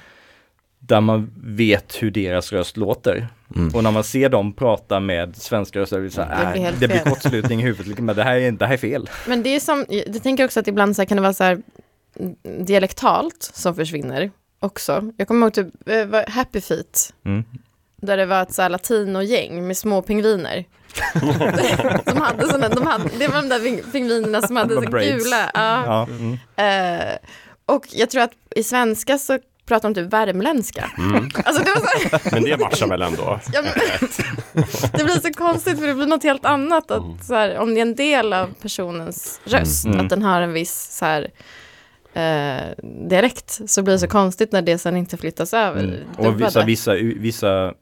Där 0.88 1.02
man 1.02 1.32
vet 1.44 1.96
hur 2.04 2.12
deras 2.12 2.52
röst 2.54 2.78
låter. 2.78 3.28
Mm. 3.56 3.76
Och 3.76 3.84
när 3.84 3.92
man 3.92 4.04
ser 4.04 4.30
dem 4.30 4.54
prata 4.54 5.00
med 5.00 5.36
svenska 5.36 5.80
röster, 5.80 6.00
det, 6.00 6.10
så 6.12 6.22
Det 6.22 6.28
blir 6.28 6.46
"Äh, 6.56 6.62
helt 6.64 6.80
det 6.80 6.88
blir 6.88 6.98
fel." 6.98 7.10
kortslutning 7.10 7.60
i 7.60 7.64
huvudet. 7.64 7.88
liksom, 7.88 8.06
Men 8.06 8.16
det 8.16 8.24
här 8.24 8.36
är, 8.36 8.52
det 8.52 8.66
här 8.66 8.74
är 8.74 8.78
fel. 8.78 9.10
Men 9.28 9.44
det 9.44 9.50
är 9.56 9.60
som, 9.60 9.86
jag 9.90 10.24
tänker 10.24 10.46
också 10.46 10.60
att 10.60 10.68
ibland 10.68 10.96
så 10.96 11.02
här 11.02 11.08
kan 11.08 11.16
det 11.18 11.22
vara 11.22 11.34
så 11.34 11.44
här 11.44 11.62
dialektalt 12.60 13.52
som 13.54 13.76
försvinner 13.76 14.32
också. 14.60 15.12
Jag 15.18 15.28
kommer 15.28 15.46
ihåg 15.48 15.54
typ 15.54 15.68
eh, 15.90 16.22
Happy 16.34 16.62
Feet. 16.62 17.14
Mm. 17.26 17.44
där 18.02 18.18
det 18.18 18.26
var 18.26 18.42
ett 18.42 18.54
så 18.54 18.62
här 18.62 18.70
latinogäng 18.70 19.68
med 19.68 19.78
små 19.78 20.02
pingviner. 20.02 20.66
de 22.06 22.18
hade 22.18 22.48
såna, 22.48 22.70
de 22.70 22.88
hade, 22.88 23.10
det 23.20 23.28
var 23.28 23.36
de 23.42 23.50
där 23.50 23.60
ping- 23.60 23.92
pingvinerna 23.92 24.42
som 24.42 24.56
hade 24.56 24.76
så 24.76 24.82
gula. 24.82 25.52
Ja. 25.54 25.84
Ja. 25.86 26.08
Mm. 26.10 26.34
Eh, 26.56 27.16
och 27.66 27.86
jag 27.92 28.10
tror 28.10 28.22
att 28.22 28.32
i 28.56 28.64
svenska 28.64 29.18
så 29.18 29.40
pratar 29.66 29.90
de 29.90 29.96
typ 30.04 30.14
värmländska. 30.14 30.92
Mm. 30.98 31.30
Alltså 31.46 31.64
det 31.64 32.20
så 32.20 32.30
Men 32.32 32.44
det 32.44 32.58
matchar 32.58 32.88
väl 32.88 33.02
ändå? 33.02 33.40
ja, 33.54 33.62
men, 33.62 33.72
det 34.94 35.04
blir 35.04 35.20
så 35.22 35.34
konstigt 35.34 35.80
för 35.80 35.88
det 35.88 35.94
blir 35.94 36.06
något 36.06 36.24
helt 36.24 36.46
annat. 36.46 36.92
Att, 36.92 37.04
så 37.28 37.34
här, 37.36 37.58
om 37.58 37.74
det 37.74 37.80
är 37.80 37.86
en 37.86 37.96
del 37.96 38.34
av 38.34 38.54
personens 38.62 39.40
röst, 39.46 39.86
Mm. 39.86 40.00
att 40.00 40.10
den 40.10 40.22
har 40.24 40.42
en 40.42 40.54
viss 40.54 40.98
så 41.00 41.06
här, 41.06 41.28
eh, 42.16 42.86
dialekt, 43.10 43.62
så 43.66 43.84
blir 43.84 43.94
det 43.94 44.00
så 44.00 44.08
konstigt 44.08 44.52
när 44.52 44.62
det 44.62 44.78
sen 44.78 44.98
inte 44.98 45.18
flyttas 45.18 45.54
över. 45.54 45.84
Mm. 45.84 46.00
Och 46.18 46.42
vissa, 46.42 46.66
vissa, 46.66 46.94
vissa 46.96 47.74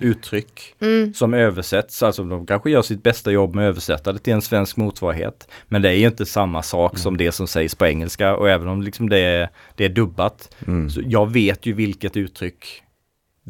uttryck 0.00 0.74
Mm. 0.80 1.14
som 1.14 1.34
översätts, 1.34 2.02
alltså 2.02 2.24
de 2.24 2.46
kanske 2.46 2.70
gör 2.70 2.82
sitt 2.82 3.02
bästa 3.02 3.30
jobb 3.30 3.54
med 3.54 3.64
att 3.64 3.70
översätta 3.70 4.12
det 4.12 4.18
till 4.18 4.32
en 4.32 4.42
svensk 4.42 4.76
motsvarighet. 4.76 5.48
Men 5.68 5.82
det 5.82 5.88
är 5.88 5.92
ju 5.94 6.06
inte 6.06 6.26
samma 6.26 6.62
sak 6.62 6.98
som 6.98 7.16
det 7.16 7.32
som 7.32 7.46
sägs 7.46 7.74
på 7.74 7.86
engelska 7.86 8.36
och 8.36 8.50
även 8.50 8.68
om 8.68 8.82
liksom 8.82 9.08
det, 9.08 9.18
är, 9.18 9.48
det 9.74 9.84
är 9.84 9.88
dubbat. 9.88 10.54
Mm. 10.66 10.90
Så 10.90 11.00
jag 11.04 11.32
vet 11.32 11.66
ju 11.66 11.72
vilket 11.72 12.16
uttryck 12.16 12.82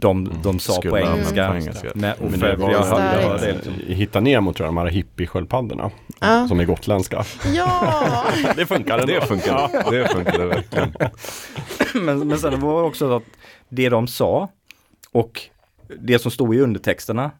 de, 0.00 0.30
de 0.42 0.58
sa 0.58 0.80
på 0.82 0.98
engelska. 0.98 1.48
på 1.48 1.54
engelska. 1.56 1.88
Men, 1.94 2.12
och 2.12 2.30
Men 2.30 2.40
för, 2.40 2.48
det 2.48 2.56
var 2.56 2.70
jag, 2.72 2.82
hör- 2.84 3.00
jag 3.20 3.28
hör 3.28 3.38
Starkt. 3.38 3.42
det 3.42 3.52
liksom. 3.52 3.72
I 3.86 3.94
Hitta 3.94 4.20
Nemo 4.20 4.52
tror 4.52 4.66
jag, 4.66 4.74
de 4.74 4.76
här 4.80 4.86
hippiesköldpaddorna 4.86 5.90
Ja. 6.20 6.48
som 6.48 6.60
är 6.60 6.64
gotländska. 6.64 7.24
ja, 7.54 8.24
Det 8.56 8.66
funkar 8.66 8.98
ändå. 8.98 9.06
Det 9.12 9.26
funkar, 9.26 9.90
det 9.90 10.08
funkar 10.08 10.44
verkligen. 10.46 10.94
men, 12.04 12.28
men 12.28 12.38
sen 12.38 12.60
var 12.60 12.82
det 12.82 12.88
också 12.88 13.16
att 13.16 13.22
det 13.68 13.88
de 13.88 14.06
sa 14.08 14.48
och 15.12 15.40
det 16.00 16.18
som 16.18 16.30
stod 16.30 16.54
i 16.54 16.60
undertexterna 16.60 17.30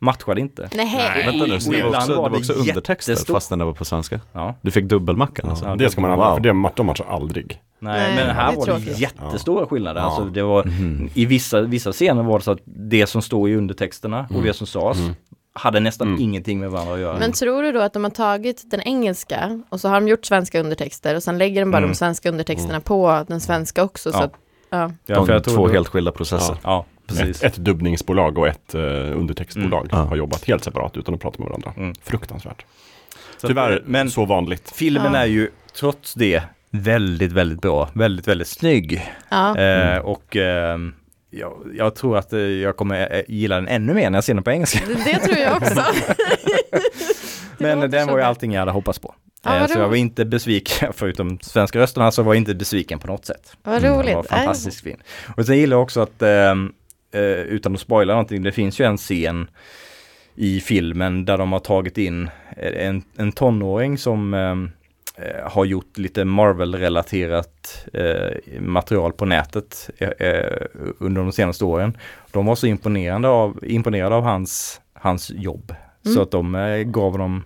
matchade 0.00 0.40
inte. 0.40 0.68
nej. 0.74 1.22
Vänta 1.26 1.46
nu, 1.46 1.60
så 1.60 1.70
det 1.70 1.76
var 1.82 1.86
Ibland 1.86 2.02
också, 2.10 2.22
det 2.22 2.30
var 2.30 2.38
också 2.38 2.52
det 2.52 2.58
undertexter 2.58 3.12
jättestort. 3.12 3.34
fast 3.36 3.48
den 3.50 3.58
där 3.58 3.66
var 3.66 3.72
på 3.72 3.84
svenska. 3.84 4.20
Ja. 4.32 4.54
Du 4.62 4.70
fick 4.70 4.84
dubbelmackan 4.84 5.50
alltså? 5.50 5.64
Ja, 5.64 5.76
det 5.76 5.90
ska 5.90 6.00
man 6.00 6.10
aldrig, 6.10 6.28
Wow. 6.28 6.34
för 6.36 6.42
det 6.42 6.52
mat- 6.52 6.76
de 6.76 6.86
matchar 6.86 7.06
aldrig. 7.08 7.60
Nej, 7.80 8.00
Nej, 8.00 8.26
men 8.26 8.36
här 8.36 8.50
det 8.52 8.56
var 8.58 8.66
det 8.66 8.98
jättestora 9.00 9.66
skillnader. 9.66 10.00
Ja. 10.00 10.06
Alltså 10.06 10.24
det 10.24 10.42
var, 10.42 10.64
Mhm. 10.64 11.10
I 11.14 11.26
vissa, 11.26 11.60
vissa 11.60 11.92
scener 11.92 12.22
var 12.22 12.38
det 12.38 12.44
så 12.44 12.50
att 12.50 12.58
det 12.64 13.06
som 13.06 13.22
står 13.22 13.48
i 13.48 13.54
undertexterna 13.56 14.26
och 14.34 14.42
det 14.42 14.52
som 14.52 14.66
sades 14.66 14.98
Mm. 14.98 15.14
hade 15.52 15.80
nästan 15.80 16.08
Mm. 16.08 16.20
ingenting 16.20 16.60
med 16.60 16.70
varandra 16.70 16.94
att 16.94 17.00
göra. 17.00 17.18
Men 17.18 17.32
tror 17.32 17.62
du 17.62 17.72
då 17.72 17.80
att 17.80 17.92
de 17.92 18.04
har 18.04 18.10
tagit 18.10 18.70
den 18.70 18.80
engelska 18.80 19.62
och 19.68 19.80
så 19.80 19.88
har 19.88 20.00
de 20.00 20.08
gjort 20.08 20.24
svenska 20.26 20.60
undertexter 20.60 21.14
och 21.16 21.22
sen 21.22 21.38
lägger 21.38 21.60
de 21.60 21.70
bara 21.70 21.78
Mm. 21.78 21.90
de 21.90 21.94
svenska 21.96 22.28
undertexterna 22.28 22.80
på 22.80 23.24
den 23.28 23.40
svenska 23.40 23.82
också? 23.84 24.12
Så 24.12 24.18
Ja. 24.18 24.24
att, 24.24 24.32
ja. 24.70 24.90
ja, 25.06 25.24
för 25.26 25.32
jag 25.32 25.42
De 25.42 25.44
tror 25.44 25.56
två 25.56 25.66
det- 25.66 25.72
helt 25.72 25.88
skilda 25.88 26.12
processer. 26.12 26.56
Ja, 26.62 26.84
precis. 27.08 27.42
Ett, 27.44 27.52
ett 27.52 27.64
dubbningsbolag 27.64 28.38
och 28.38 28.48
ett 28.48 28.74
uh, 28.74 28.80
undertextbolag 29.18 29.88
Mm. 29.92 30.06
Har 30.06 30.16
jobbat 30.16 30.44
helt 30.44 30.64
separat 30.64 30.96
utan 30.96 31.14
att 31.14 31.20
prata 31.20 31.38
med 31.38 31.46
varandra. 31.48 31.72
Mm. 31.76 31.94
Fruktansvärt. 32.02 32.64
Så 33.36 33.46
Tyvärr 33.48 33.82
men 33.86 34.10
så 34.10 34.24
vanligt. 34.24 34.72
filmen 34.76 35.14
Ja. 35.14 35.20
är 35.20 35.26
ju 35.26 35.50
trots 35.78 36.14
det 36.14 36.42
väldigt, 36.70 37.32
väldigt 37.32 37.60
bra. 37.62 37.88
Väldigt, 37.94 38.28
väldigt 38.28 38.48
snygg. 38.48 39.06
Ja. 39.28 39.58
Eh, 39.58 39.98
och 39.98 40.36
ehm, 40.36 40.94
jag, 41.30 41.52
jag 41.74 41.94
tror 41.94 42.16
att 42.18 42.32
eh, 42.32 42.38
jag 42.40 42.76
kommer 42.76 43.14
eh, 43.16 43.20
gilla 43.28 43.54
den 43.54 43.68
ännu 43.68 43.94
mer 43.94 44.10
när 44.10 44.16
jag 44.16 44.24
ser 44.24 44.34
den 44.34 44.42
på 44.42 44.50
engelska. 44.50 44.80
Det, 44.86 44.94
det 45.12 45.18
tror 45.18 45.38
jag 45.38 45.56
också. 45.56 45.74
Det 47.58 47.76
Men 47.76 47.90
den 47.90 48.06
var 48.06 48.18
ju 48.18 48.24
allting 48.24 48.52
jag 48.52 48.60
hade 48.60 48.72
hoppats 48.72 48.98
på. 48.98 49.14
Ja, 49.44 49.56
Eh, 49.56 49.66
så 49.66 49.78
jag 49.78 49.88
var 49.88 49.96
inte 49.96 50.24
besviken, 50.24 50.92
förutom 50.96 51.38
svenska 51.40 51.78
rösterna, 51.78 52.10
så 52.10 52.22
var 52.22 52.34
jag 52.34 52.40
inte 52.40 52.54
besviken 52.54 52.98
på 52.98 53.06
något 53.06 53.24
sätt. 53.24 53.56
Vad 53.62 53.82
Den 53.82 53.94
roligt. 53.98 54.14
var 54.14 54.22
fantastiskt 54.22 54.80
fin. 54.80 54.96
Och 55.36 55.46
sen 55.46 55.56
gillar 55.56 55.76
jag 55.76 55.82
också 55.82 56.00
att, 56.00 56.22
ehm, 56.22 56.72
eh, 57.12 57.20
utan 57.40 57.74
att 57.74 57.80
spoila 57.80 58.12
någonting, 58.12 58.42
det 58.42 58.52
finns 58.52 58.80
ju 58.80 58.84
en 58.84 58.96
scen 58.96 59.50
i 60.34 60.60
filmen 60.60 61.24
där 61.24 61.38
de 61.38 61.52
har 61.52 61.60
tagit 61.60 61.98
in 61.98 62.30
en, 62.56 63.02
en 63.16 63.32
tonåring 63.32 63.98
som 63.98 64.34
ehm, 64.34 64.70
eh, 65.16 65.50
har 65.50 65.64
gjort 65.64 65.98
lite 65.98 66.24
Marvel-relaterat 66.24 67.86
eh, 67.92 68.60
material 68.60 69.12
på 69.12 69.24
nätet 69.24 69.90
eh, 69.98 70.08
eh, 70.28 70.66
under 70.98 71.22
de 71.22 71.32
senaste 71.32 71.64
åren. 71.64 71.96
De 72.32 72.46
var 72.46 72.54
så 72.54 72.66
imponerande 72.66 73.28
av, 73.28 73.58
imponerade 73.62 74.14
av 74.14 74.22
hans, 74.22 74.80
hans 74.92 75.30
jobb. 75.30 75.74
Så 76.02 76.10
Mm. 76.10 76.22
att 76.22 76.30
de 76.30 76.54
eh, 76.54 76.82
gav 76.82 77.18
dem 77.18 77.44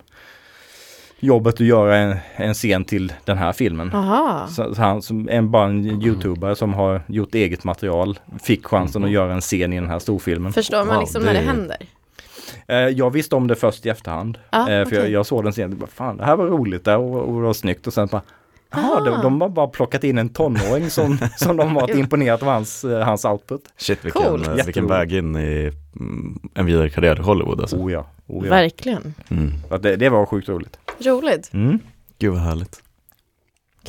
jobbet 1.22 1.54
att 1.54 1.60
göra 1.60 1.96
en, 1.96 2.16
en 2.36 2.54
scen 2.54 2.84
till 2.84 3.12
den 3.24 3.38
här 3.38 3.52
filmen. 3.52 3.92
Aha. 3.92 4.46
Så, 4.46 4.74
så 4.74 4.82
han 4.82 5.02
som 5.02 5.28
en, 5.28 5.50
bara 5.50 5.64
en 5.64 6.02
youtuber 6.02 6.54
som 6.54 6.74
har 6.74 7.00
gjort 7.06 7.34
eget 7.34 7.64
material 7.64 8.18
fick 8.42 8.66
chansen 8.66 9.04
att 9.04 9.10
göra 9.10 9.32
en 9.32 9.40
scen 9.40 9.72
i 9.72 9.80
den 9.80 9.90
här 9.90 9.98
storfilmen. 9.98 10.52
Förstår 10.52 10.84
man 10.84 10.86
Wow, 10.86 11.00
liksom 11.00 11.22
det 11.22 11.32
när 11.32 11.40
det 11.40 11.46
händer? 11.46 11.76
Eh, 12.66 12.76
jag 12.76 13.10
visste 13.10 13.36
om 13.36 13.46
det 13.46 13.54
först 13.54 13.86
i 13.86 13.88
efterhand. 13.88 14.38
Ja, 14.50 14.60
eh, 14.60 14.66
för 14.66 14.74
jag, 14.74 14.86
okej. 14.86 15.12
jag 15.12 15.26
såg 15.26 15.44
den 15.44 15.52
scenen 15.52 15.72
och 15.72 15.78
bara, 15.78 15.86
fan 15.86 16.16
det 16.16 16.24
här 16.24 16.36
var 16.36 16.46
roligt 16.46 16.84
där 16.84 16.98
och, 16.98 17.28
och 17.28 17.40
det 17.40 17.46
var 17.46 17.52
snyggt 17.52 17.86
och 17.86 17.92
sen 17.92 18.08
bara 18.12 18.22
Jaha, 18.72 19.00
de, 19.04 19.14
Ah. 19.14 19.22
de 19.22 19.40
har 19.40 19.48
bara 19.48 19.66
plockat 19.66 20.04
in 20.04 20.18
en 20.18 20.28
tonåring 20.28 20.90
som, 20.90 21.18
som 21.36 21.56
de 21.56 21.74
varit 21.74 21.96
imponerat 21.96 22.42
av 22.42 22.48
hans, 22.48 22.84
eh, 22.84 23.04
hans 23.04 23.24
output. 23.24 23.62
Shit 23.76 24.04
vilken, 24.04 24.22
Coolt. 24.22 24.48
eh, 24.48 24.54
vilken 24.64 24.86
väg 24.86 25.12
in 25.12 25.36
i 25.36 25.72
mm, 26.00 26.38
en 26.54 26.66
vidare 26.66 26.88
karriär 26.90 27.20
i 27.20 27.22
Hollywood 27.22 27.60
alltså. 27.60 27.76
Oh 27.76 27.92
ja, 27.92 28.06
oh 28.26 28.46
ja. 28.46 28.50
Verkligen. 28.50 29.14
Mm. 29.28 29.52
Det, 29.82 29.96
det 29.96 30.08
var 30.08 30.26
sjukt 30.26 30.48
roligt. 30.48 30.76
Roligt. 30.98 31.50
Mm. 31.52 31.78
Gud 32.18 32.32
vad 32.32 32.40
härligt. 32.42 32.82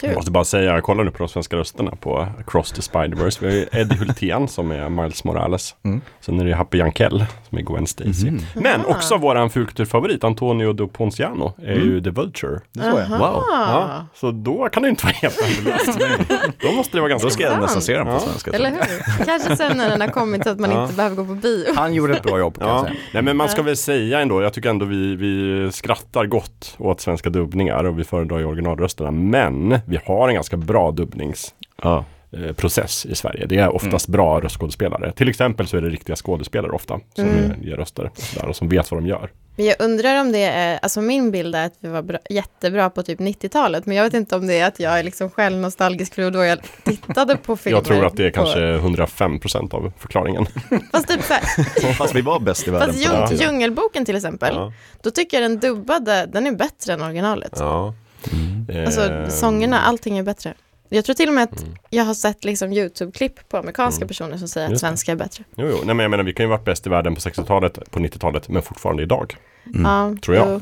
Jag 0.02 0.10
Kul. 0.10 0.16
måste 0.16 0.32
bara 0.32 0.44
säga, 0.44 0.74
jag 0.74 0.84
kollar 0.84 1.04
nu 1.04 1.12
på 1.12 1.18
de 1.18 1.28
svenska 1.30 1.56
rösterna 1.56 1.92
på 2.00 2.28
Across 2.40 2.72
the 2.72 2.82
Spider-Verse. 2.82 3.38
Vi 3.42 3.48
har 3.48 3.54
ju 3.54 3.66
Eddie 3.72 3.96
Hultén 3.96 4.48
som 4.48 4.72
är 4.72 4.90
Miles 4.90 5.24
Morales. 5.24 5.76
Mm. 5.86 6.02
Sen 6.22 6.40
är 6.40 6.46
det 6.46 6.56
Happy 6.56 6.78
Jankell 6.78 7.26
som 7.50 7.58
är 7.58 7.62
Gwen 7.62 7.88
Stacy. 7.88 8.32
Mhm. 8.32 8.40
Men 8.56 8.82
Aha. 8.82 8.90
också 8.96 9.18
våran 9.18 9.50
fulkulturfavorit 9.50 10.24
Antonio 10.24 10.74
do 10.74 10.88
Ponciano 10.88 11.54
är 11.62 11.72
Mm. 11.76 11.84
ju 11.88 12.02
The 12.02 12.10
Vulture. 12.10 12.60
Det 12.74 12.80
såg 12.82 13.00
jag. 13.00 13.10
Wow. 13.10 13.44
Ja, 13.50 14.06
så 14.16 14.32
då 14.32 14.70
kan 14.70 14.84
det 14.84 14.90
inte 14.90 15.06
vara 15.06 15.14
helt 15.14 15.42
värdelöst. 15.42 16.00
Då 16.62 16.72
måste 16.72 16.98
det 16.98 17.02
vara 17.02 17.10
ganska 17.10 17.28
Då 17.28 17.32
ska 17.32 17.44
jag 17.44 17.60
nästan 17.62 17.82
se 17.82 17.98
den 17.98 18.06
på 18.06 18.12
Ja. 18.12 18.20
svenska. 18.20 18.52
tror 18.52 18.66
Eller 18.66 18.78
jag. 18.78 18.86
hur? 19.18 19.26
Kanske 19.26 19.56
sen 19.58 19.78
när 19.78 19.90
den 19.90 20.02
har 20.02 20.08
kommit 20.08 20.44
så 20.44 20.50
att 20.50 20.60
man 20.60 20.72
Ja. 20.72 20.84
inte 20.84 20.96
behöver 20.96 21.16
gå 21.16 21.26
på 21.26 21.34
bio. 21.36 21.66
Han 21.76 21.94
gjorde 21.94 22.14
ett 22.14 22.24
bra 22.24 22.40
jobb 22.40 22.58
kan 22.60 22.68
jag 22.68 22.78
Ja, 22.78 22.84
säga. 22.84 22.96
nej 23.14 23.24
men 23.24 23.38
man 23.38 23.50
ska 23.50 23.62
väl 23.62 23.78
säga 23.78 24.20
ändå, 24.20 24.42
jag 24.42 24.54
tycker 24.54 24.70
ändå 24.70 24.86
vi, 24.86 25.16
vi 25.16 25.70
skrattar 25.72 26.26
gott 26.26 26.76
åt 26.78 27.02
svenska 27.02 27.30
dubbningar 27.30 27.84
och 27.84 28.00
vi 28.00 28.04
föredrar 28.04 28.40
ju 28.40 28.46
originalrösterna. 28.46 29.12
Men 29.12 29.80
vi 29.86 30.00
har 30.06 30.28
en 30.28 30.34
ganska 30.36 30.58
bra 30.58 30.92
dubbningsprocess 30.92 33.06
Ja. 33.06 33.12
i 33.12 33.16
Sverige. 33.16 33.46
Det 33.46 33.58
är 33.58 33.76
oftast 33.76 34.08
bra 34.08 34.40
röstskådespelare. 34.42 35.12
Till 35.12 35.30
exempel 35.30 35.68
så 35.68 35.78
är 35.78 35.82
det 35.82 35.90
riktiga 35.90 36.16
skådespelare 36.16 36.72
ofta 36.72 37.00
som 37.16 37.24
Mm. 37.26 37.38
ger- 37.40 37.58
ger 37.70 37.76
röster 37.76 38.12
och, 38.42 38.50
och 38.50 38.56
som 38.56 38.70
vet 38.70 38.92
vad 38.92 39.02
de 39.04 39.08
gör. 39.08 39.30
Men 39.56 39.66
jag 39.66 39.76
undrar 39.80 40.22
om 40.22 40.32
det 40.32 40.44
är, 40.44 40.80
alltså 40.82 41.02
min 41.02 41.32
bild 41.32 41.56
är 41.56 41.66
att 41.66 41.74
vi 41.80 41.90
var 41.90 42.02
bra, 42.02 42.18
jättebra 42.30 42.90
på 42.90 43.04
typ 43.04 43.20
90-talet, 43.20 43.86
men 43.86 43.98
jag 43.98 44.04
vet 44.04 44.14
inte 44.14 44.36
om 44.36 44.48
det 44.48 44.60
är 44.60 44.68
att 44.68 44.80
jag 44.80 45.00
är 45.00 45.04
liksom 45.04 45.30
själv 45.30 45.58
nostalgisk 45.58 46.14
för 46.16 46.32
då 46.32 46.44
jag 46.44 46.60
tittade 46.84 47.38
på 47.38 47.58
filmer. 47.58 47.78
Jag 47.78 47.86
tror 47.86 48.06
att 48.06 48.18
det 48.18 48.26
är 48.26 48.30
på, 48.32 48.36
kanske 48.36 48.60
105% 48.60 49.74
av 49.74 49.92
förklaringen. 50.00 50.46
Fast 50.92 51.08
typ 51.08 51.24
så 51.24 51.34
här, 51.34 51.94
Fast 51.94 52.16
vi 52.16 52.22
var 52.22 52.40
bäst 52.40 52.68
i 52.68 52.72
världen 52.72 52.90
fast 52.94 53.40
djung. 53.40 53.42
Djungelboken 53.42 54.06
till 54.06 54.16
exempel, 54.16 54.56
Ja. 54.56 54.74
då 55.02 55.12
tycker 55.12 55.42
jag 55.42 55.52
den 55.52 55.60
dubbade, 55.60 56.26
den 56.26 56.48
är 56.48 56.52
bättre 56.52 56.94
än 56.94 57.02
originalet. 57.02 57.54
Ja. 57.60 57.94
Mm. 58.34 58.86
Alltså 58.86 59.02
Eh, 59.12 59.28
sångerna, 59.30 59.80
allting 59.82 60.18
är 60.18 60.24
bättre. 60.24 60.54
Jag 60.90 61.06
tror 61.06 61.14
till 61.14 61.28
och 61.30 61.36
med 61.36 61.44
att 61.44 61.62
Mm. 61.62 61.76
jag 61.90 62.04
har 62.04 62.14
sett 62.14 62.44
liksom 62.46 62.74
YouTube-klipp 62.74 63.50
på 63.50 63.58
amerikanska 63.58 64.00
Mm. 64.02 64.08
personer 64.08 64.38
som 64.38 64.48
säger 64.48 64.72
att 64.74 64.80
svenska 64.80 65.12
är 65.12 65.16
bättre. 65.16 65.44
Jo, 65.56 65.68
jo. 65.72 65.76
Nej, 65.78 65.86
men 65.96 66.00
jag 66.00 66.12
menar, 66.12 66.24
vi 66.24 66.34
kan 66.34 66.44
ju 66.46 66.50
varit 66.50 66.66
bäst 66.66 66.88
i 66.88 66.90
världen 66.90 67.16
på 67.16 67.22
60-talet, 67.22 67.92
på 67.92 68.00
90-talet, 68.00 68.50
men 68.50 68.62
fortfarande 68.62 69.04
idag. 69.04 69.36
Mm. 69.66 69.82
Ja, 69.86 70.16
tror 70.22 70.38
jag. 70.38 70.48
jo. 70.50 70.62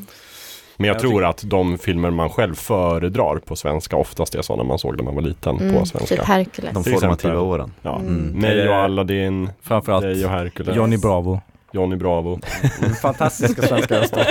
Men 0.77 0.87
jag 0.87 0.95
Jag 0.95 1.01
tror 1.01 1.11
tycker- 1.11 1.23
att 1.23 1.41
de 1.45 1.77
filmer 1.77 2.09
man 2.11 2.29
själv 2.29 2.55
föredrar 2.55 3.37
på 3.37 3.55
svenska 3.55 3.95
oftast 3.95 4.35
är 4.35 4.41
sådana 4.41 4.63
man 4.63 4.79
såg 4.79 4.97
när 4.97 5.03
man 5.03 5.15
var 5.15 5.21
liten 5.21 5.57
på 5.57 5.63
Mm, 5.63 5.85
svenska. 5.85 6.15
typ 6.15 6.25
Hercules. 6.25 6.73
De 6.73 6.83
formativa 6.83 7.39
åren. 7.39 7.73
Ja. 7.81 7.99
Mm. 7.99 8.15
Mig 8.39 8.69
och 8.69 8.75
Aladdin, 8.75 9.49
Framförallt 9.61 10.03
dig 10.03 10.25
och 10.25 10.31
Hercules, 10.31 10.75
Johnny 10.75 10.97
Bravo. 10.97 11.41
Johnny 11.73 11.95
Bravo. 11.95 12.39
Fantastiska 13.01 13.61
svenska 13.61 13.99
röster. 14.01 14.27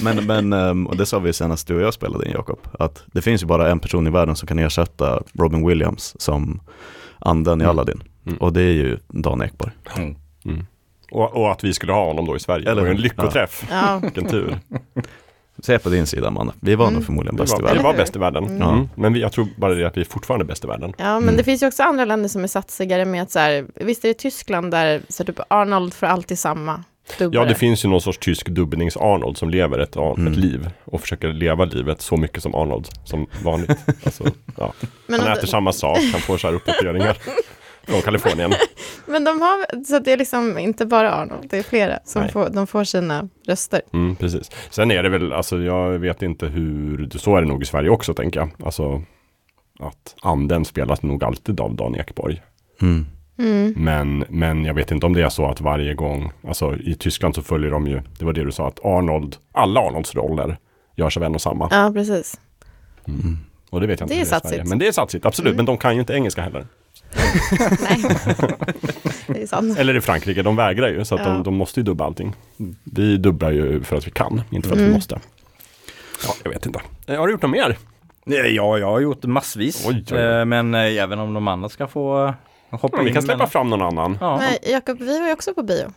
Men, 0.02 0.26
men 0.26 0.52
ehm, 0.52 0.86
och 0.86 0.96
det 0.96 1.06
sa 1.06 1.18
vi 1.18 1.32
senast 1.32 1.68
du 1.68 1.74
och 1.76 1.80
jag 1.82 1.94
spelade 1.94 2.26
in 2.26 2.32
Jakob, 2.32 2.58
att 2.78 3.02
det 3.06 3.22
finns 3.22 3.42
ju 3.42 3.46
bara 3.46 3.70
en 3.70 3.80
person 3.80 4.06
i 4.06 4.10
världen 4.10 4.36
som 4.36 4.46
kan 4.48 4.58
ersätta 4.58 5.22
Robin 5.38 5.66
Williams 5.66 6.20
som 6.20 6.60
anden 7.18 7.60
i 7.60 7.64
Mm. 7.64 7.70
Aladdin. 7.70 8.02
Mm. 8.26 8.38
Och 8.38 8.52
det 8.52 8.62
är 8.62 8.72
ju 8.72 8.98
Dan 9.08 9.42
Ekborg. 9.42 9.72
Mm. 9.96 10.16
Mm. 10.44 10.66
Och, 11.10 11.36
och 11.36 11.50
att 11.52 11.64
vi 11.64 11.74
skulle 11.74 11.92
ha 11.92 12.04
honom 12.04 12.26
då 12.26 12.36
i 12.36 12.40
Sverige. 12.40 12.70
Eller 12.70 12.74
det 12.74 12.80
var 12.80 12.88
ju 12.88 12.94
en 12.94 13.00
lyckoträff. 13.00 13.66
Ja, 13.70 13.98
Vilken 14.02 14.26
tur. 14.28 14.58
Se 15.62 15.78
på 15.78 15.88
din 15.88 16.06
sida 16.06 16.28
Amanda, 16.28 16.52
vi 16.60 16.74
var 16.74 16.84
Mm. 16.84 16.94
nog 16.94 17.04
förmodligen 17.04 17.36
bäst 17.36 17.52
i 17.52 17.54
var, 17.54 17.60
vi 17.60 17.66
världen. 17.66 17.82
var 17.82 17.94
bäst 17.94 18.16
i 18.16 18.18
världen. 18.18 18.44
Mm. 18.44 18.62
Mm. 18.68 18.88
Men 18.94 19.12
vi, 19.12 19.20
jag 19.20 19.32
tror 19.32 19.46
bara 19.56 19.74
det 19.74 19.86
att 19.86 19.96
vi 19.96 20.00
är 20.00 20.04
fortfarande 20.04 20.44
bäst 20.44 20.64
i 20.64 20.66
världen. 20.66 20.92
ja 20.98 21.04
men 21.14 21.22
Mm. 21.22 21.36
det 21.36 21.44
finns 21.44 21.62
ju 21.62 21.66
också 21.66 21.82
andra 21.82 22.04
länder 22.04 22.28
som 22.28 22.42
är 22.44 22.48
satsigare 22.48 23.04
med 23.04 23.22
att 23.22 23.30
så 23.30 23.38
här, 23.38 23.66
visst 23.74 24.04
är 24.04 24.08
det 24.08 24.14
Tyskland 24.14 24.70
där 24.70 25.02
så 25.08 25.24
typ 25.24 25.40
Arnold 25.50 25.94
får 25.94 26.06
alltid 26.06 26.38
samma 26.38 26.84
dubbare. 27.18 27.42
Ja, 27.42 27.48
det 27.48 27.54
finns 27.54 27.84
ju 27.84 27.88
någon 27.88 28.00
sorts 28.00 28.18
tysk 28.18 28.48
dubbnings-Arnold 28.48 29.34
som 29.38 29.50
lever 29.50 29.78
ett, 29.78 29.96
Mm. 29.96 30.26
ett 30.26 30.36
liv 30.38 30.70
och 30.84 31.00
försöker 31.00 31.28
leva 31.32 31.64
livet 31.64 32.00
så 32.02 32.16
mycket 32.16 32.42
som 32.42 32.54
Arnold 32.54 32.88
som 33.04 33.26
vanligt. 33.44 33.78
Alltså, 34.04 34.24
ja. 34.56 34.72
Han 35.08 35.20
äter 35.20 35.40
det- 35.40 35.46
samma 35.46 35.72
sak, 35.72 35.98
han 36.12 36.20
får 36.20 36.38
så 36.38 36.46
här 36.46 36.54
uppdateringar. 36.54 37.16
från 37.88 38.02
Kalifornien. 38.02 38.52
Men 39.06 39.24
de 39.24 39.40
har, 39.40 39.84
så 39.84 39.98
det 39.98 40.12
är 40.12 40.16
liksom 40.16 40.58
inte 40.58 40.86
bara 40.86 41.12
Arnold, 41.12 41.50
det 41.50 41.58
är 41.58 41.62
flera 41.62 41.98
som 42.04 42.22
Nej. 42.22 42.30
får, 42.32 42.50
de 42.50 42.66
får 42.66 42.84
sina 42.84 43.28
röster. 43.46 43.80
Mm, 43.92 44.16
precis. 44.16 44.50
Sen 44.70 44.90
är 44.90 45.02
det 45.02 45.08
väl, 45.08 45.32
alltså 45.32 45.58
jag 45.58 45.98
vet 45.98 46.22
inte 46.22 46.46
hur, 46.46 47.08
så 47.18 47.36
är 47.36 47.40
det 47.42 47.48
nog 47.48 47.62
i 47.62 47.66
Sverige 47.66 47.90
också 47.90 48.14
tänker 48.14 48.40
jag. 48.40 48.50
Alltså 48.64 49.02
att 49.80 50.14
anden 50.22 50.64
spelas 50.64 51.02
nog 51.02 51.24
alltid 51.24 51.60
av 51.60 51.74
Dan 51.74 51.96
Ekborg. 51.96 52.42
Mm. 52.82 53.06
Mm. 53.38 53.74
Men, 53.76 54.24
men 54.28 54.64
jag 54.64 54.74
vet 54.74 54.90
inte 54.90 55.06
om 55.06 55.12
det 55.12 55.22
är 55.22 55.28
så 55.28 55.46
att 55.46 55.60
varje 55.60 55.94
gång, 55.94 56.32
alltså 56.48 56.76
i 56.76 56.94
Tyskland 56.94 57.34
så 57.34 57.42
följer 57.42 57.70
de 57.70 57.86
ju, 57.86 58.00
det 58.18 58.24
var 58.24 58.32
det 58.32 58.44
du 58.44 58.52
sa, 58.52 58.68
att 58.68 58.84
Arnold, 58.84 59.36
alla 59.52 59.80
Arnolds 59.80 60.14
roller 60.14 60.58
görs 60.96 61.16
av 61.16 61.22
en 61.22 61.34
och 61.34 61.40
samma. 61.40 61.68
Ja, 61.70 61.90
precis. 61.94 62.40
Och 63.70 63.80
det 63.80 63.86
vet 63.86 64.00
jag 64.00 64.04
inte 64.06 64.14
Det 64.14 64.20
är 64.20 64.22
i 64.22 64.26
Sverige. 64.26 64.40
satsigt. 64.40 64.68
Men 64.68 64.78
det 64.78 64.88
är 64.88 64.92
satsigt, 64.92 65.26
absolut. 65.26 65.48
Mm. 65.50 65.56
Men 65.56 65.66
de 65.66 65.76
kan 65.76 65.94
ju 65.94 66.00
inte 66.00 66.12
engelska 66.14 66.42
heller. 66.42 66.66
Nej, 67.80 68.04
det 69.26 69.42
är 69.42 69.46
sant. 69.46 69.78
Eller 69.78 69.96
i 69.96 70.00
Frankrike, 70.00 70.42
de 70.42 70.56
vägrar 70.56 70.88
ju. 70.88 71.04
Så 71.04 71.14
att 71.14 71.20
Ja. 71.20 71.26
de, 71.32 71.42
de 71.42 71.54
måste 71.54 71.80
ju 71.80 71.84
dubba 71.84 72.04
allting. 72.04 72.34
Vi 72.84 73.16
dubbar 73.16 73.50
ju 73.50 73.82
för 73.82 73.96
att 73.96 74.06
vi 74.06 74.10
kan, 74.10 74.42
inte 74.50 74.68
för 74.68 74.74
att 74.76 74.80
vi 74.80 74.84
Mm. 74.84 74.94
måste. 74.94 75.20
Ja, 76.26 76.34
jag 76.42 76.50
vet 76.50 76.66
inte. 76.66 76.80
Eh, 77.06 77.16
Har 77.18 77.26
du 77.26 77.32
gjort 77.32 77.42
något 77.42 77.50
mer? 77.50 77.76
Ja, 78.24 78.78
jag 78.78 78.86
har 78.90 79.00
gjort 79.00 79.24
massvis. 79.24 79.84
Oj, 79.88 80.04
oj. 80.12 80.18
Eh, 80.18 80.44
Men 80.44 80.74
eh, 80.74 80.80
även 81.02 81.18
om 81.18 81.34
de 81.34 81.48
andra 81.48 81.68
ska 81.68 81.86
få 81.86 82.26
eh, 82.26 82.32
hoppa 82.70 82.96
Ja, 82.96 83.02
vi 83.02 83.08
in 83.08 83.14
kan 83.14 83.22
släppa 83.22 83.36
mellan- 83.36 83.50
fram 83.50 83.70
någon 83.70 83.82
annan. 83.82 84.18
Ja. 84.20 84.36
Men 84.36 84.72
Jakob, 84.72 84.98
vi 84.98 85.20
var 85.20 85.26
ju 85.26 85.32
också 85.32 85.54
på 85.54 85.62
bio. 85.62 85.92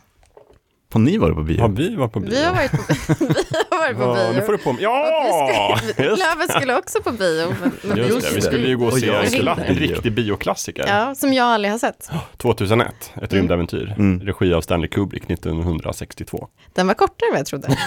Har 0.92 1.00
ni 1.00 1.18
varit 1.18 1.34
på 1.36 1.42
bio? 1.42 1.60
Har 1.60 1.68
vi 1.68 1.96
varit 1.96 2.12
på 2.12 2.20
bio? 2.20 2.30
Vi 2.30 2.44
har 2.44 2.52
varit 2.54 2.70
på, 2.70 2.76
vi 3.18 3.24
har 3.70 3.78
varit 3.78 3.96
på 3.96 4.02
Ja, 4.02 4.28
nu 4.28 4.34
bio. 4.34 4.42
får 4.46 4.52
du 4.52 4.58
på 4.58 4.72
mig. 4.72 4.82
Ja! 4.82 5.78
Just, 5.86 5.98
Löven 5.98 6.48
skulle 6.48 6.78
också 6.78 7.02
på 7.02 7.12
bio. 7.12 7.54
Men, 7.60 7.72
men 7.82 7.96
just 7.98 8.26
vi- 8.26 8.28
det, 8.30 8.34
vi 8.34 8.40
skulle 8.40 8.68
ju 8.68 8.76
gå 8.76 8.86
och 8.86 8.92
se 8.98 9.06
jag 9.06 9.24
en, 9.24 9.30
kla- 9.30 9.64
en 9.66 9.74
riktig 9.74 10.12
bioklassiker. 10.12 10.84
Ja, 10.86 11.14
som 11.14 11.32
jag 11.32 11.46
aldrig 11.46 11.72
har 11.72 11.78
sett. 11.78 12.10
2001, 12.36 13.12
ett 13.22 13.32
rymdäventyr. 13.32 13.94
Mm. 13.98 14.20
Regi 14.20 14.54
av 14.54 14.60
Stanley 14.60 14.88
Kubrick 14.88 15.30
1962. 15.30 16.48
Den 16.72 16.86
var 16.86 16.94
kortare 16.94 17.26
än 17.28 17.32
vad 17.32 17.40
jag 17.40 17.46
trodde. 17.46 17.68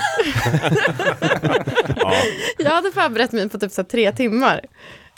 Ja, 1.98 2.14
Jag 2.58 2.72
hade 2.72 2.92
förberett 2.92 3.32
mig 3.32 3.50
på 3.50 3.58
typ 3.60 3.72
så 3.72 3.82
här 3.82 3.90
tre 3.90 4.12
timmar. 4.12 4.62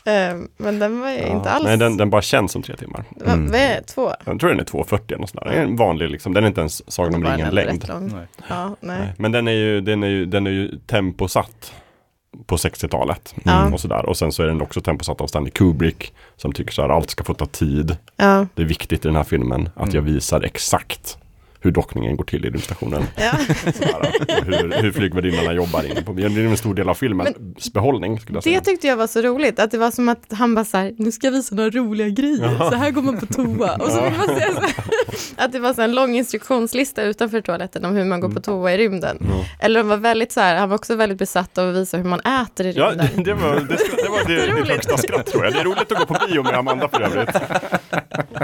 Eh, 0.08 0.36
Men 0.58 0.80
den 0.80 1.00
var 1.00 1.12
ju 1.12 1.26
inte 1.28 1.50
alls... 1.52 1.64
Nej, 1.66 1.78
den, 1.78 1.98
den 1.98 2.10
bara 2.10 2.22
känns 2.22 2.52
som 2.52 2.62
tre 2.62 2.76
timmar. 2.76 3.04
Vad 3.10 3.34
Mm. 3.34 3.52
vad 3.52 3.60
är? 3.62 3.82
Två? 3.82 4.12
Jag 4.26 4.40
tror 4.40 4.50
den 4.50 4.60
är 4.60 4.64
2,40 4.64 5.00
eller 5.08 5.18
något 5.18 5.30
sånt 5.30 5.44
där. 5.46 5.52
En 5.52 5.76
vanlig 5.76 6.10
liksom, 6.10 6.34
den 6.34 6.44
är 6.44 6.48
inte 6.48 6.60
ens 6.62 6.92
Sagan 6.92 7.16
om 7.16 7.22
Bara 7.22 7.34
ringen 7.34 7.46
den 7.46 7.56
längd. 7.56 7.82
rätt 7.82 7.88
lång. 7.90 8.12
Nej. 8.16 8.26
Ja, 8.50 8.76
nej. 8.80 9.00
Nej, 9.00 9.14
Men 9.18 9.32
den 9.32 9.48
är 9.48 9.52
ju, 9.52 9.82
den 9.82 10.04
är 10.04 10.08
ju, 10.08 10.26
den 10.26 10.48
är 10.48 10.52
ju 10.52 10.78
temposatt 10.86 11.74
på 12.46 12.56
60-talet. 12.56 13.36
Ja. 13.44 13.74
Och, 13.74 13.80
sådär. 13.80 14.06
och 14.06 14.18
sen 14.18 14.32
så 14.32 14.44
är 14.44 14.48
den 14.48 14.62
också 14.62 14.82
temposatt 14.82 15.22
av 15.22 15.28
Stanley 15.28 15.52
Kubrick 15.52 16.14
som 16.36 16.52
tycker 16.54 16.72
så 16.74 16.82
här, 16.82 16.90
allt 16.90 17.10
ska 17.10 17.24
få 17.24 17.34
ta 17.34 17.46
tid. 17.46 17.98
Ja. 18.16 18.48
Det 18.56 18.62
är 18.62 18.66
viktigt 18.66 19.06
i 19.06 19.08
den 19.08 19.16
här 19.16 19.24
filmen 19.24 19.70
att 19.76 19.94
jag 19.94 20.02
visar 20.02 20.42
exakt 20.42 21.18
hur 21.62 21.72
dockningen 21.72 22.18
går 22.18 22.24
till 22.24 22.46
i 22.46 22.50
rymdstationen. 22.50 23.04
Ja. 23.16 23.32
Hur, 24.46 24.82
hur 24.82 24.92
flygvärdinnorna 24.92 25.54
jobbar 25.54 25.84
inne 25.92 26.02
på 26.02 26.14
Det 26.14 26.24
är 26.24 26.40
en 26.40 26.58
stor 26.58 26.74
del 26.76 26.90
av 26.90 26.94
filmens 26.94 27.74
behållning 27.74 28.20
skulle 28.20 28.36
jag 28.38 28.44
säga. 28.44 28.60
Det 28.60 28.66
tyckte 28.66 28.88
jag 28.88 28.98
var 28.98 29.08
så 29.08 29.22
roligt, 29.22 29.60
att 29.60 29.72
det 29.72 29.78
var 29.78 29.92
som 29.92 30.10
att 30.10 30.26
han 30.32 30.56
bara 30.56 30.66
så 30.66 30.78
här, 30.78 30.94
nu 30.98 31.12
ska 31.12 31.28
jag 31.28 31.32
visa 31.32 31.56
några 31.56 31.70
roliga 31.70 32.10
grejer, 32.10 32.58
så 32.70 32.76
här 32.76 32.92
går 32.92 33.02
man 33.02 33.20
på 33.20 33.26
toa. 33.26 33.76
Och 33.76 33.92
så 33.92 34.02
fick 34.04 34.18
man 34.18 34.28
så 34.28 34.34
här, 34.34 34.54
att 35.38 35.52
det 35.52 35.60
var 35.60 35.74
så 35.74 35.82
en 35.82 35.96
lång 35.96 36.16
instruktionslista 36.16 37.04
utanför 37.04 37.42
toaletten 37.42 37.86
om 37.86 37.96
hur 37.96 38.06
man 38.06 38.20
går 38.20 38.30
på 38.30 38.40
toa 38.40 38.74
i 38.74 38.78
rymden. 38.78 39.18
Ja. 39.30 39.46
Eller 39.66 39.80
de 39.80 39.90
var 39.90 39.98
väldigt 39.98 40.32
så 40.32 40.40
här, 40.40 40.56
han 40.56 40.70
var 40.70 40.76
också 40.76 40.96
väldigt 40.96 41.18
besatt 41.20 41.58
av 41.58 41.70
att 41.70 41.76
visa 41.76 41.98
hur 41.98 42.04
man 42.04 42.20
äter 42.20 42.66
i 42.66 42.72
Ja, 42.72 42.90
rymden. 42.90 43.08
det, 43.16 43.24
det 43.24 43.34
var, 43.34 43.56
det, 43.56 43.60
det 44.04 44.10
var 44.10 44.28
det, 44.28 44.34
Jätteroligt. 44.34 44.70
högsta 44.70 44.98
skratt 44.98 45.26
tror 45.26 45.44
jag. 45.46 45.54
Det 45.54 45.60
är 45.60 45.64
roligt 45.64 45.92
att 45.92 45.98
gå 46.00 46.06
på 46.06 46.26
bio 46.28 46.44
med 46.44 46.54
Amanda 46.54 46.88
för 46.90 47.02
övrigt. 47.02 47.36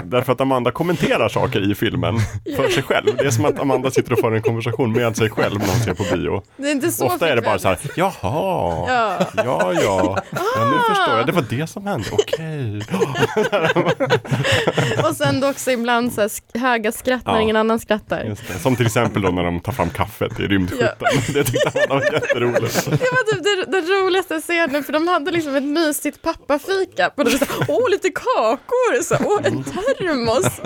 Därför 0.04 0.32
att 0.32 0.40
Amanda 0.40 0.70
kommenterar 0.70 1.28
saker 1.28 1.70
i 1.70 1.74
filmen 1.74 2.14
för 2.56 2.68
sig 2.68 2.82
själv. 2.82 3.03
Det 3.18 3.26
är 3.26 3.30
som 3.30 3.44
att 3.44 3.58
Amanda 3.58 3.90
sitter 3.90 4.12
och 4.12 4.18
för 4.18 4.32
en 4.32 4.42
konversation 4.42 4.92
med 4.92 5.16
sig 5.16 5.30
själv 5.30 5.58
när 5.58 5.66
hon 5.66 5.76
ser 5.76 5.94
på 5.94 6.16
bio. 6.16 6.42
Det 6.56 6.68
är 6.68 6.72
inte 6.72 6.90
så 6.92 7.06
Ofta 7.06 7.28
är 7.28 7.36
det 7.36 7.42
bara 7.42 7.58
så 7.58 7.68
här, 7.68 7.78
jaha, 7.96 8.12
ja, 8.22 8.86
Ja. 9.36 9.42
ja, 9.44 9.72
ja, 9.74 10.18
nu 10.70 10.78
förstår 10.94 11.16
jag, 11.18 11.26
det 11.26 11.32
var 11.32 11.44
det 11.50 11.66
som 11.66 11.86
hände, 11.86 12.08
okej. 12.12 12.82
Och 15.14 15.26
sen 15.26 15.40
då 15.40 15.48
också 15.50 15.70
ibland 15.70 16.12
så 16.12 16.20
här 16.20 16.28
sk- 16.28 16.58
höga 16.58 16.92
skratt 16.92 17.26
när 17.26 17.34
Ja. 17.34 17.40
ingen 17.40 17.56
annan 17.56 17.78
skrattar. 17.80 18.24
Just 18.24 18.48
det. 18.48 18.58
Som 18.58 18.76
till 18.76 18.86
exempel 18.86 19.22
då 19.22 19.28
när 19.30 19.44
de 19.44 19.60
tar 19.60 19.72
fram 19.72 19.90
kaffet 19.90 20.40
i 20.40 20.42
rymdskytten. 20.42 20.88
Det 21.34 21.44
tyckte 21.44 21.68
Amanda 21.88 22.04
var 22.10 22.12
jätteroligt. 22.12 22.84
Det 22.84 22.90
var 22.90 23.32
typ 23.32 23.44
det, 23.44 23.72
den 23.80 23.86
roligaste 24.04 24.40
scenen 24.40 24.84
för 24.84 24.92
de 24.92 25.08
hade 25.08 25.30
liksom 25.30 25.54
ett 25.56 25.62
mysigt 25.64 26.22
pappafika. 26.22 27.10
Och 27.16 27.24
det 27.24 27.30
så, 27.30 27.44
här, 27.44 27.66
åh 27.68 27.90
lite 27.90 28.10
kakor, 28.10 29.02
så, 29.02 29.16
åh 29.24 29.40
en 29.44 29.64
termos. 29.64 30.60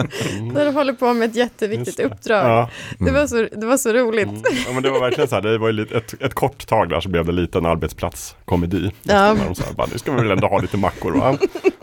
Där 0.55 0.65
de 0.65 0.75
håller 0.75 0.93
på 0.93 1.13
med 1.15 1.31
ett 1.31 1.37
jätteviktigt 1.37 1.97
det. 1.97 2.05
uppdrag. 2.05 2.45
Ja, 2.51 2.71
Det, 2.99 3.11
var 3.11 3.27
så, 3.27 3.37
det 3.61 3.67
var 3.67 3.77
så 3.77 3.93
roligt. 3.93 4.29
ja, 4.67 4.73
men 4.73 4.83
det 4.83 4.91
var 4.91 5.01
verkligen 5.01 5.29
så 5.29 5.35
här, 5.35 5.43
det 5.43 5.59
var 5.59 5.67
ju 5.69 5.73
lite, 5.73 5.97
ett, 5.97 6.23
ett 6.23 6.35
kort 6.35 6.67
tag 6.67 6.89
där 6.89 7.01
så 7.01 7.09
blev 7.09 7.25
det 7.25 7.33
lite 7.33 7.59
en 7.59 7.67
arbetsplatskomedi. 7.67 8.91
Ja. 9.03 9.33
När 9.35 9.45
de 9.47 9.55
så 9.55 9.65
här, 9.65 9.73
bara, 9.73 9.87
nu 9.93 9.99
ska 9.99 10.13
vi 10.13 10.23
väl 10.23 10.31
ändå 10.31 10.47
ha 10.47 10.59
lite 10.61 10.77
mackor 10.77 11.13
va? 11.13 11.39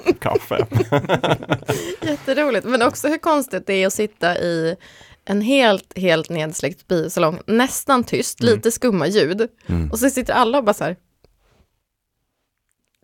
Och 0.05 0.19
Kaffe. 0.19 0.65
Jätteroligt. 2.01 2.54
Men 2.63 2.81
också 2.81 3.07
hur 3.07 3.17
konstigt 3.17 3.67
det 3.67 3.73
är 3.73 3.87
att 3.87 3.93
sitta 3.93 4.37
i 4.37 4.75
en 5.25 5.41
helt, 5.41 5.97
helt 5.97 6.29
nedsläckt 6.29 6.87
biosalong, 6.87 7.39
nästan 7.47 8.03
tyst, 8.03 8.39
lite 8.39 8.71
skumma 8.71 9.07
ljud. 9.07 9.47
Mm. 9.67 9.91
Och 9.91 9.99
så 9.99 10.09
sitter 10.09 10.33
alla 10.33 10.57
och 10.57 10.63
bara 10.63 10.73
så 10.73 10.83
här. 10.83 10.95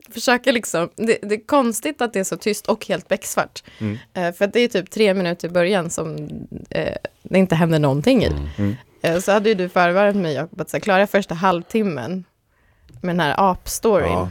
Försöker 0.09 0.51
liksom, 0.51 0.89
det, 0.95 1.19
det 1.21 1.35
är 1.35 1.45
konstigt 1.45 2.01
att 2.01 2.13
det 2.13 2.19
är 2.19 2.23
så 2.23 2.37
tyst 2.37 2.67
och 2.67 2.85
helt 2.87 3.07
becksvart. 3.07 3.63
Mm. 3.79 3.97
Eh, 4.13 4.33
för 4.33 4.45
att 4.45 4.53
det 4.53 4.59
är 4.59 4.67
typ 4.67 4.89
tre 4.89 5.13
minuter 5.13 5.47
i 5.47 5.51
början 5.51 5.89
som 5.89 6.29
eh, 6.69 6.95
det 7.23 7.39
inte 7.39 7.55
händer 7.55 7.79
någonting 7.79 8.23
i. 8.23 8.31
Mm. 8.57 8.75
Eh, 9.01 9.19
så 9.19 9.31
hade 9.31 9.49
ju 9.49 9.55
du 9.55 9.69
förvarnat 9.69 10.15
mig 10.15 10.33
Jakob 10.33 10.61
att 10.61 10.69
så 10.69 10.77
här, 10.85 10.99
jag 10.99 11.09
första 11.09 11.35
halvtimmen 11.35 12.23
med 13.01 13.15
den 13.15 13.19
här 13.19 13.35
apstoryn, 13.37 14.07
Ja. 14.07 14.29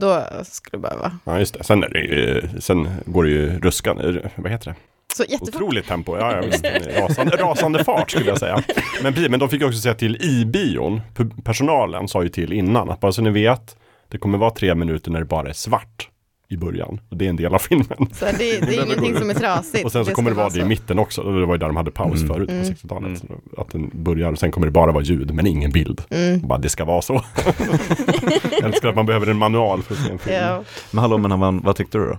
Då 0.00 0.24
skulle 0.44 0.82
det 0.82 0.96
vara 0.96 1.18
Ja 1.24 1.38
just 1.38 1.58
det, 1.58 1.64
sen, 1.64 1.82
är 1.82 1.88
det 1.88 2.00
ju, 2.00 2.48
sen 2.60 2.88
går 3.06 3.24
det 3.24 3.30
ju 3.30 3.58
ruskan, 3.60 4.20
vad 4.36 4.52
heter 4.52 4.70
det? 4.70 4.76
så 5.16 5.32
jättefort. 5.32 5.54
Otroligt 5.54 5.86
tempo, 5.86 6.16
ja, 6.18 6.36
ja 6.36 6.42
visst. 6.46 6.64
Rasande, 6.98 7.36
rasande 7.36 7.84
fart 7.84 8.10
skulle 8.10 8.28
jag 8.28 8.38
säga. 8.38 8.62
Men, 9.02 9.14
men 9.30 9.40
de 9.40 9.48
fick 9.48 9.62
också 9.62 9.78
säga 9.78 9.94
till 9.94 10.16
i 10.16 10.44
bion, 10.44 11.00
personalen 11.44 12.08
sa 12.08 12.22
ju 12.22 12.28
till 12.28 12.52
innan, 12.52 12.90
att 12.90 13.00
bara 13.00 13.12
så 13.12 13.22
ni 13.22 13.30
vet, 13.30 13.76
det 14.08 14.18
kommer 14.18 14.38
vara 14.38 14.50
tre 14.50 14.74
minuter 14.74 15.10
när 15.10 15.18
det 15.18 15.26
bara 15.26 15.48
är 15.48 15.52
svart 15.52 16.08
i 16.50 16.56
början. 16.56 17.00
Och 17.08 17.16
det 17.16 17.24
är 17.24 17.28
en 17.30 17.36
del 17.36 17.54
av 17.54 17.58
filmen. 17.58 18.08
Så 18.14 18.24
det, 18.24 18.32
det 18.38 18.76
är 18.76 18.84
ingenting 18.86 19.16
som 19.16 19.30
är 19.30 19.34
trasigt. 19.34 19.84
Och 19.84 19.92
sen 19.92 20.04
så 20.04 20.12
kommer 20.12 20.30
det 20.30 20.36
vara 20.36 20.48
det 20.48 20.60
i 20.60 20.64
mitten 20.64 20.98
också. 20.98 21.20
Och 21.20 21.40
det 21.40 21.46
var 21.46 21.54
ju 21.54 21.58
där 21.58 21.66
de 21.66 21.76
hade 21.76 21.90
paus 21.90 22.22
Mm. 22.22 22.28
förut 22.34 22.48
på 22.48 22.54
Mm. 22.54 22.64
60-talet. 22.66 23.18
Så 23.54 23.60
Att 23.60 23.68
den 23.70 23.90
börjar 23.94 24.32
och 24.32 24.38
sen 24.38 24.50
kommer 24.52 24.66
det 24.66 24.70
bara 24.70 24.92
vara 24.92 25.04
ljud 25.04 25.34
men 25.34 25.46
ingen 25.46 25.70
bild. 25.70 26.02
Mm. 26.10 26.40
Bara 26.48 26.58
det 26.58 26.68
ska 26.68 26.84
vara 26.84 27.02
så. 27.02 27.22
jag 28.50 28.64
älskar 28.64 28.88
att 28.88 28.96
man 28.96 29.06
behöver 29.06 29.26
en 29.26 29.36
manual 29.36 29.82
för 29.82 29.94
att 29.94 30.00
se 30.00 30.10
en 30.12 30.18
film. 30.18 30.36
Ja. 30.36 30.62
Men 30.90 30.98
hallå, 31.00 31.18
men 31.18 31.40
vad, 31.40 31.62
vad 31.64 31.76
tyckte 31.76 31.98
du 31.98 32.04
då? 32.06 32.18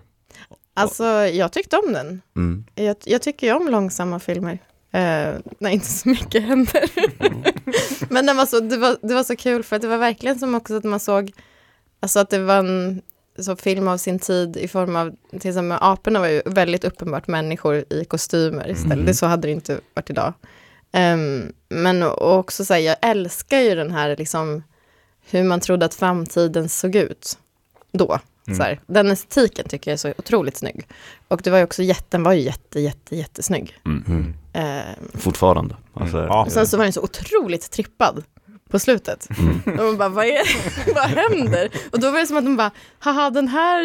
Alltså, 0.73 1.03
jag 1.27 1.51
tyckte 1.53 1.77
om 1.77 1.93
den. 1.93 2.21
Mm. 2.35 2.65
Jag, 2.75 2.95
jag 3.05 3.21
tycker 3.21 3.47
ju 3.47 3.53
om 3.53 3.67
långsamma 3.67 4.19
filmer. 4.19 4.53
Uh, 4.95 5.39
när 5.59 5.69
inte 5.69 5.85
så 5.85 6.09
mycket 6.09 6.43
händer. 6.43 6.83
Men 8.13 8.25
den 8.25 8.37
var 8.37 8.45
så, 8.45 8.59
det, 8.59 8.77
var, 8.77 8.97
det 9.01 9.13
var 9.13 9.23
så 9.23 9.35
kul 9.35 9.63
för 9.63 9.75
att 9.75 9.81
det 9.81 9.87
var 9.87 9.97
verkligen 9.97 10.39
som 10.39 10.55
också 10.55 10.77
att 10.77 10.83
man 10.83 10.99
såg, 10.99 11.31
alltså 11.99 12.19
att 12.19 12.29
det 12.29 12.39
var 12.43 12.57
en 12.57 13.01
så 13.43 13.55
film 13.55 13.87
av 13.87 13.97
sin 13.97 14.19
tid 14.19 14.57
i 14.57 14.67
form 14.67 14.95
av, 14.95 15.15
till 15.39 15.49
exempel 15.49 15.77
aporna 15.81 16.19
var 16.19 16.27
ju 16.27 16.41
väldigt 16.45 16.83
uppenbart 16.83 17.27
människor 17.27 17.85
i 17.89 18.05
kostymer 18.05 18.69
istället. 18.69 18.93
Mm. 18.93 19.05
Det 19.05 19.13
så 19.13 19.25
hade 19.25 19.47
det 19.47 19.51
inte 19.51 19.79
varit 19.93 20.09
idag. 20.09 20.33
Ehm, 20.91 21.53
men 21.69 22.03
och 22.03 22.37
också 22.39 22.65
så 22.65 22.73
här, 22.73 22.81
jag 22.81 22.95
älskar 23.01 23.59
ju 23.59 23.75
den 23.75 23.91
här 23.91 24.15
liksom, 24.17 24.63
hur 25.29 25.43
man 25.43 25.59
trodde 25.59 25.85
att 25.85 25.93
framtiden 25.93 26.69
såg 26.69 26.95
ut 26.95 27.37
då. 27.91 28.19
Mm. 28.47 28.57
Så 28.57 28.63
här, 28.63 28.79
den 28.87 29.11
estetiken 29.11 29.67
tycker 29.69 29.91
jag 29.91 29.93
är 29.93 29.97
så 29.97 30.13
otroligt 30.17 30.57
snygg. 30.57 30.87
Och 31.27 31.41
det 31.43 31.49
var 31.49 31.57
ju 31.57 31.63
också 31.63 31.83
jätte, 31.83 32.05
den 32.09 32.23
var 32.23 32.33
ju 32.33 32.41
jätte, 32.41 32.79
jätte, 32.79 33.15
jättesnygg. 33.15 33.77
Mm. 33.85 34.33
Ehm, 34.53 34.83
Fortfarande. 35.13 35.75
Alltså, 35.93 36.17
Ja. 36.17 36.45
och 36.45 36.51
sen 36.51 36.67
så 36.67 36.77
var 36.77 36.83
den 36.83 36.93
så 36.93 37.01
otroligt 37.01 37.71
trippad 37.71 38.23
på 38.71 38.79
slutet. 38.79 39.27
Mm. 39.39 39.79
Och 39.79 39.85
man 39.85 39.97
bara, 39.97 40.09
vad, 40.09 40.25
är, 40.25 40.41
vad 40.95 41.03
händer? 41.03 41.69
Och 41.91 41.99
då 41.99 42.11
var 42.11 42.19
det 42.19 42.27
som 42.27 42.37
att 42.37 42.45
de 42.45 42.57
bara, 42.57 42.71
haha 42.99 43.29
den 43.29 43.47
här, 43.47 43.79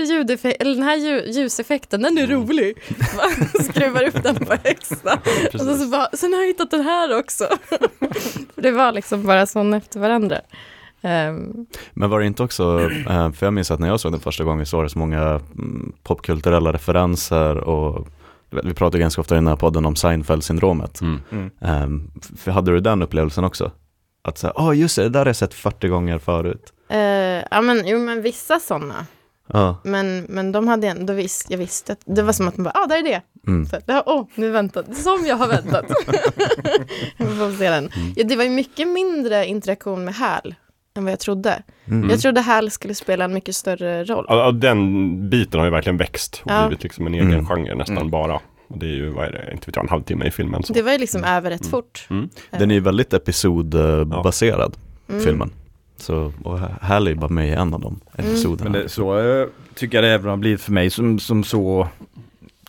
eller 0.61 0.75
den 0.75 0.83
här 0.83 0.97
lju- 0.97 1.31
ljuseffekten, 1.31 2.03
den 2.03 2.19
är 2.19 2.27
rolig. 2.27 2.77
Bara 3.17 3.63
Skruvar 3.65 4.03
upp 4.09 4.23
den 4.23 4.35
på 4.35 4.57
extra. 4.65 5.13
Och 5.55 5.61
så, 5.61 5.77
så 5.77 5.87
bara, 5.89 6.09
sen 6.13 6.33
har 6.33 6.41
jag 6.41 6.47
hittat 6.47 6.71
den 6.71 6.81
här 6.85 7.19
också. 7.19 7.45
För 8.55 8.63
det 8.63 8.71
var 8.71 8.93
liksom 8.93 9.23
bara 9.27 9.47
sån 9.47 9.75
efter 9.75 10.01
varandra. 10.01 10.41
Ehm, 11.03 11.67
Men 11.93 12.11
var 12.11 12.21
det 12.21 12.27
inte 12.27 12.43
också, 12.43 12.91
eh, 13.09 13.33
för 13.33 13.47
jag 13.47 13.53
minns 13.53 13.71
att 13.71 13.81
när 13.81 13.89
jag 13.89 14.01
såg 14.01 14.13
den 14.13 14.21
första 14.21 14.45
gången 14.45 14.67
så 14.67 14.77
var 14.77 14.85
det 14.85 14.91
så 14.91 14.99
många 14.99 15.21
mm, 15.23 15.93
popkulturella 16.03 16.73
referenser 16.73 17.57
och 17.57 18.09
vi 18.51 18.75
pratar 18.75 18.99
ganska 18.99 19.21
ofta 19.21 19.35
i 19.35 19.39
den 19.39 19.47
här 19.47 19.57
podden 19.57 19.87
om 19.87 19.95
Seinfeld-syndromet. 19.95 21.01
Mm. 21.01 21.21
Mm. 21.31 21.51
Um, 21.85 22.11
hade 22.55 22.73
du 22.73 22.81
den 22.81 23.03
upplevelsen 23.03 23.45
också? 23.45 23.71
Att 24.29 24.39
säga, 24.39 24.53
åh 24.57 24.79
just 24.79 24.97
det, 24.97 25.03
det 25.03 25.09
där 25.09 25.21
har 25.21 25.27
jag 25.27 25.37
sett 25.37 25.55
40 25.55 25.89
gånger 25.89 26.19
förut. 26.19 26.73
eh, 26.89 26.99
ja 27.51 27.61
men, 27.63 27.87
jo 27.87 27.99
men 27.99 28.23
vissa 28.23 28.61
sådana. 28.61 29.07
Ja, 29.53 29.77
Men, 29.85 30.19
men 30.29 30.53
de 30.53 30.69
hade 30.69 30.87
ändå 30.89 31.13
visst, 31.13 31.51
jag 31.51 31.59
visste 31.59 31.93
att 31.93 31.99
det 32.05 32.23
var 32.23 32.33
som 32.33 32.49
att 32.49 32.57
man 32.57 32.65
bara, 32.65 32.71
ah 32.75 32.87
där 32.87 32.99
är 32.99 33.03
det. 33.03 33.23
Mm. 33.47 33.67
Så, 33.67 33.77
här, 33.89 34.03
åh, 34.07 34.27
nu 34.35 34.51
väntat, 34.51 34.97
som 34.97 35.27
jag 35.27 35.37
har 35.37 35.49
väntat. 35.49 35.85
jag 37.17 37.29
får 37.29 37.59
se 37.59 37.71
den. 37.71 37.91
Ja, 38.17 38.25
det 38.25 38.37
var 38.37 38.45
ju 38.45 38.51
mycket 38.51 38.89
mindre 38.89 39.47
interaktion 39.47 40.05
med 40.05 40.15
Hal 40.15 40.55
än 40.97 41.05
vad 41.05 41.13
jag 41.13 41.21
trodde. 41.21 41.63
Mm. 41.87 42.11
Jag 42.11 42.21
trodde 42.21 42.41
Hal 42.41 42.71
skulle 42.71 42.95
spela 42.95 43.25
en 43.25 43.35
mycket 43.35 43.57
större 43.57 44.05
roll. 44.05 44.25
Ja, 44.29 44.51
den 44.53 45.31
biten 45.31 45.61
har 45.61 45.67
ju 45.67 45.71
verkligen 45.73 45.97
växt 45.97 46.43
och 46.45 46.51
Ja. 46.51 46.67
blivit 46.67 46.83
liksom 46.83 47.07
en 47.07 47.15
egen 47.15 47.33
Mm. 47.33 47.47
genre 47.47 47.75
nästan 47.75 47.97
Mm. 47.97 48.11
bara. 48.11 48.41
Och 48.69 48.79
det 48.79 48.87
är 48.87 48.91
ju, 48.95 49.09
vad 49.11 49.25
är 49.25 49.33
det, 49.33 49.53
inte 49.53 49.67
vet 49.67 49.77
jag, 49.77 49.85
en 49.85 49.89
halvtimme 49.89 50.25
i 50.27 50.31
filmen. 50.31 50.63
Så. 50.63 50.73
Det 50.73 50.83
var 50.83 50.93
ju 50.93 50.99
liksom 50.99 51.25
över 51.25 51.51
rätt 51.51 51.61
Mm. 51.61 51.71
fort. 51.71 52.07
Mm. 52.11 52.29
Den 52.51 52.71
är 52.71 52.75
ju 52.75 52.81
väldigt 52.81 53.13
episodbaserad, 53.13 54.77
Mm. 55.09 55.23
filmen. 55.23 55.51
Så, 55.97 56.33
och 56.45 56.59
Halley 56.59 57.15
var 57.15 57.29
med 57.29 57.49
i 57.49 57.53
en 57.53 57.75
av 57.75 57.81
de 57.81 58.01
episoderna. 58.17 58.71
Men 58.71 58.83
det, 58.83 58.89
så 58.89 59.19
eh, 59.19 59.47
tycker 59.75 59.97
jag 59.97 60.05
det 60.05 60.11
även 60.11 60.31
har 60.31 60.37
blivit 60.37 60.61
för 60.61 60.73
mig 60.73 60.91
som, 60.91 61.19
som 61.19 61.45
så, 61.45 61.89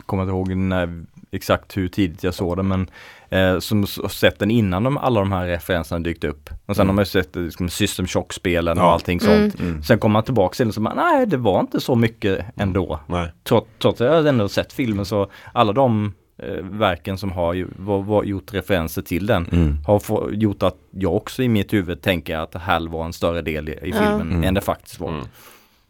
kommer 0.05 0.23
inte 0.23 0.31
ihåg 0.31 0.55
när, 0.55 1.03
exakt 1.31 1.77
hur 1.77 1.87
tidigt 1.87 2.23
jag 2.23 2.33
såg 2.33 2.57
den 2.57 2.67
men 2.67 2.89
eh, 3.29 3.59
som 3.59 3.87
sett 3.87 4.39
den 4.39 4.51
innan 4.51 4.83
de, 4.83 4.97
alla 4.97 5.19
de 5.19 5.31
här 5.31 5.47
referenserna 5.47 5.99
dykt 5.99 6.23
upp. 6.23 6.49
Och 6.65 6.75
sen 6.75 6.83
Mm. 6.83 6.87
har 6.89 6.93
man 6.95 7.01
ju 7.01 7.05
sett 7.05 7.35
eh, 7.35 7.41
liksom, 7.41 7.69
System 7.69 8.07
Shock-spelen 8.07 8.77
och 8.77 8.83
Ja. 8.83 8.91
allting 8.93 9.19
Mm. 9.23 9.51
sånt. 9.51 9.59
Mm. 9.61 9.83
Sen 9.83 9.99
kommer 9.99 10.13
man 10.13 10.23
tillbaka 10.23 10.53
till 10.55 10.65
den 10.65 10.73
så 10.73 10.81
man, 10.81 10.97
nej 10.97 11.25
det 11.27 11.37
var 11.37 11.59
inte 11.59 11.79
så 11.79 11.95
mycket 11.95 12.45
ändå. 12.57 12.99
Nej. 13.07 13.31
Trots, 13.43 13.67
trots 13.81 14.01
att 14.01 14.07
jag 14.07 14.27
ändå 14.27 14.49
sett 14.49 14.73
filmen 14.73 15.05
så 15.05 15.29
alla 15.53 15.73
de 15.73 16.13
eh, 16.43 16.63
verken 16.63 17.17
som 17.17 17.31
har 17.31 17.53
ju, 17.53 17.67
var, 17.77 18.01
var, 18.03 18.23
gjort 18.23 18.53
referenser 18.53 19.01
till 19.01 19.25
den 19.25 19.45
Mm. 19.51 19.77
har 19.87 19.99
få, 19.99 20.29
gjort 20.33 20.63
att 20.63 20.75
jag 20.91 21.15
också 21.15 21.43
i 21.43 21.49
mitt 21.49 21.73
huvud 21.73 22.01
tänker 22.01 22.37
att 22.37 22.53
Hal 22.53 22.89
var 22.89 23.05
en 23.05 23.13
större 23.13 23.41
del 23.41 23.69
i, 23.69 23.71
i 23.71 23.77
Ja. 23.89 23.95
filmen 23.97 24.21
Mm. 24.21 24.43
än 24.43 24.53
det 24.53 24.61
faktiskt 24.61 24.99
var. 24.99 25.09
Mm. 25.09 25.25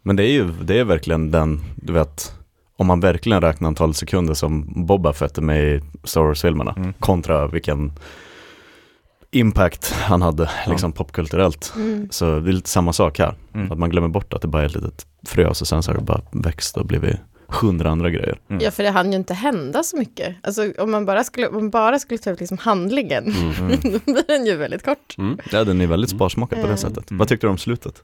Men 0.02 0.16
det 0.16 0.22
är 0.22 0.32
ju 0.32 0.48
det 0.62 0.78
är 0.78 0.84
verkligen 0.84 1.30
den, 1.30 1.60
du 1.76 1.92
vet, 1.92 2.32
om 2.78 2.86
man 2.86 3.00
verkligen 3.00 3.40
räknar 3.40 3.68
antal 3.68 3.94
sekunder 3.94 4.34
som 4.34 4.84
Boba 4.86 5.12
Fett 5.12 5.38
är 5.38 5.42
med 5.42 5.64
i 5.64 5.80
Star 6.04 6.20
Wars-filmerna 6.22 6.74
Mm. 6.76 6.92
kontra 6.92 7.46
vilken 7.46 7.92
impact 9.30 9.92
han 9.92 10.22
hade 10.22 10.50
liksom 10.66 10.92
popkulturellt. 10.92 11.72
Mm. 11.76 12.08
Så 12.10 12.24
det 12.40 12.50
är 12.50 12.52
lite 12.52 12.68
samma 12.70 12.92
sak 12.92 13.18
här. 13.18 13.34
Mm. 13.54 13.72
Att 13.72 13.78
man 13.78 13.90
glömmer 13.90 14.08
bort 14.08 14.32
att 14.34 14.42
det 14.42 14.48
bara 14.48 14.62
är 14.62 14.66
ett 14.66 14.74
litet 14.74 15.06
frö 15.26 15.46
och 15.48 15.56
sen 15.56 15.82
så 15.82 15.90
har 15.90 15.96
det 15.98 16.04
bara 16.04 16.20
växt 16.32 16.76
och 16.76 16.86
blivit 16.86 17.16
hundra 17.48 17.90
andra 17.90 18.10
grejer. 18.10 18.38
Mm. 18.50 18.62
Ja, 18.64 18.70
för 18.70 18.82
det 18.82 18.90
hann 18.90 19.12
ju 19.12 19.18
inte 19.18 19.34
hända 19.34 19.82
så 19.82 19.96
mycket. 19.96 20.36
Alltså 20.42 20.72
om 20.78 20.90
man 20.90 21.06
bara 21.06 21.24
skulle, 21.24 21.46
om 21.48 21.54
man 21.54 21.70
bara 21.70 21.98
skulle 21.98 22.18
ta 22.18 22.30
ut 22.30 22.40
liksom 22.40 22.58
handlingen, 22.58 23.24
Mm. 23.58 23.70
då 23.82 24.12
blir 24.12 24.26
den 24.26 24.46
ju 24.46 24.56
väldigt 24.56 24.84
kort. 24.84 25.14
Mm. 25.18 25.38
Ja, 25.52 25.64
den 25.64 25.80
är 25.80 25.86
väldigt 25.86 26.10
sparsmakad 26.10 26.56
på 26.58 26.62
det 26.66 26.72
Mm. 26.72 26.78
sättet. 26.78 27.10
Mm. 27.10 27.18
Vad 27.18 27.28
tyckte 27.28 27.46
du 27.46 27.50
om 27.50 27.58
slutet? 27.58 28.02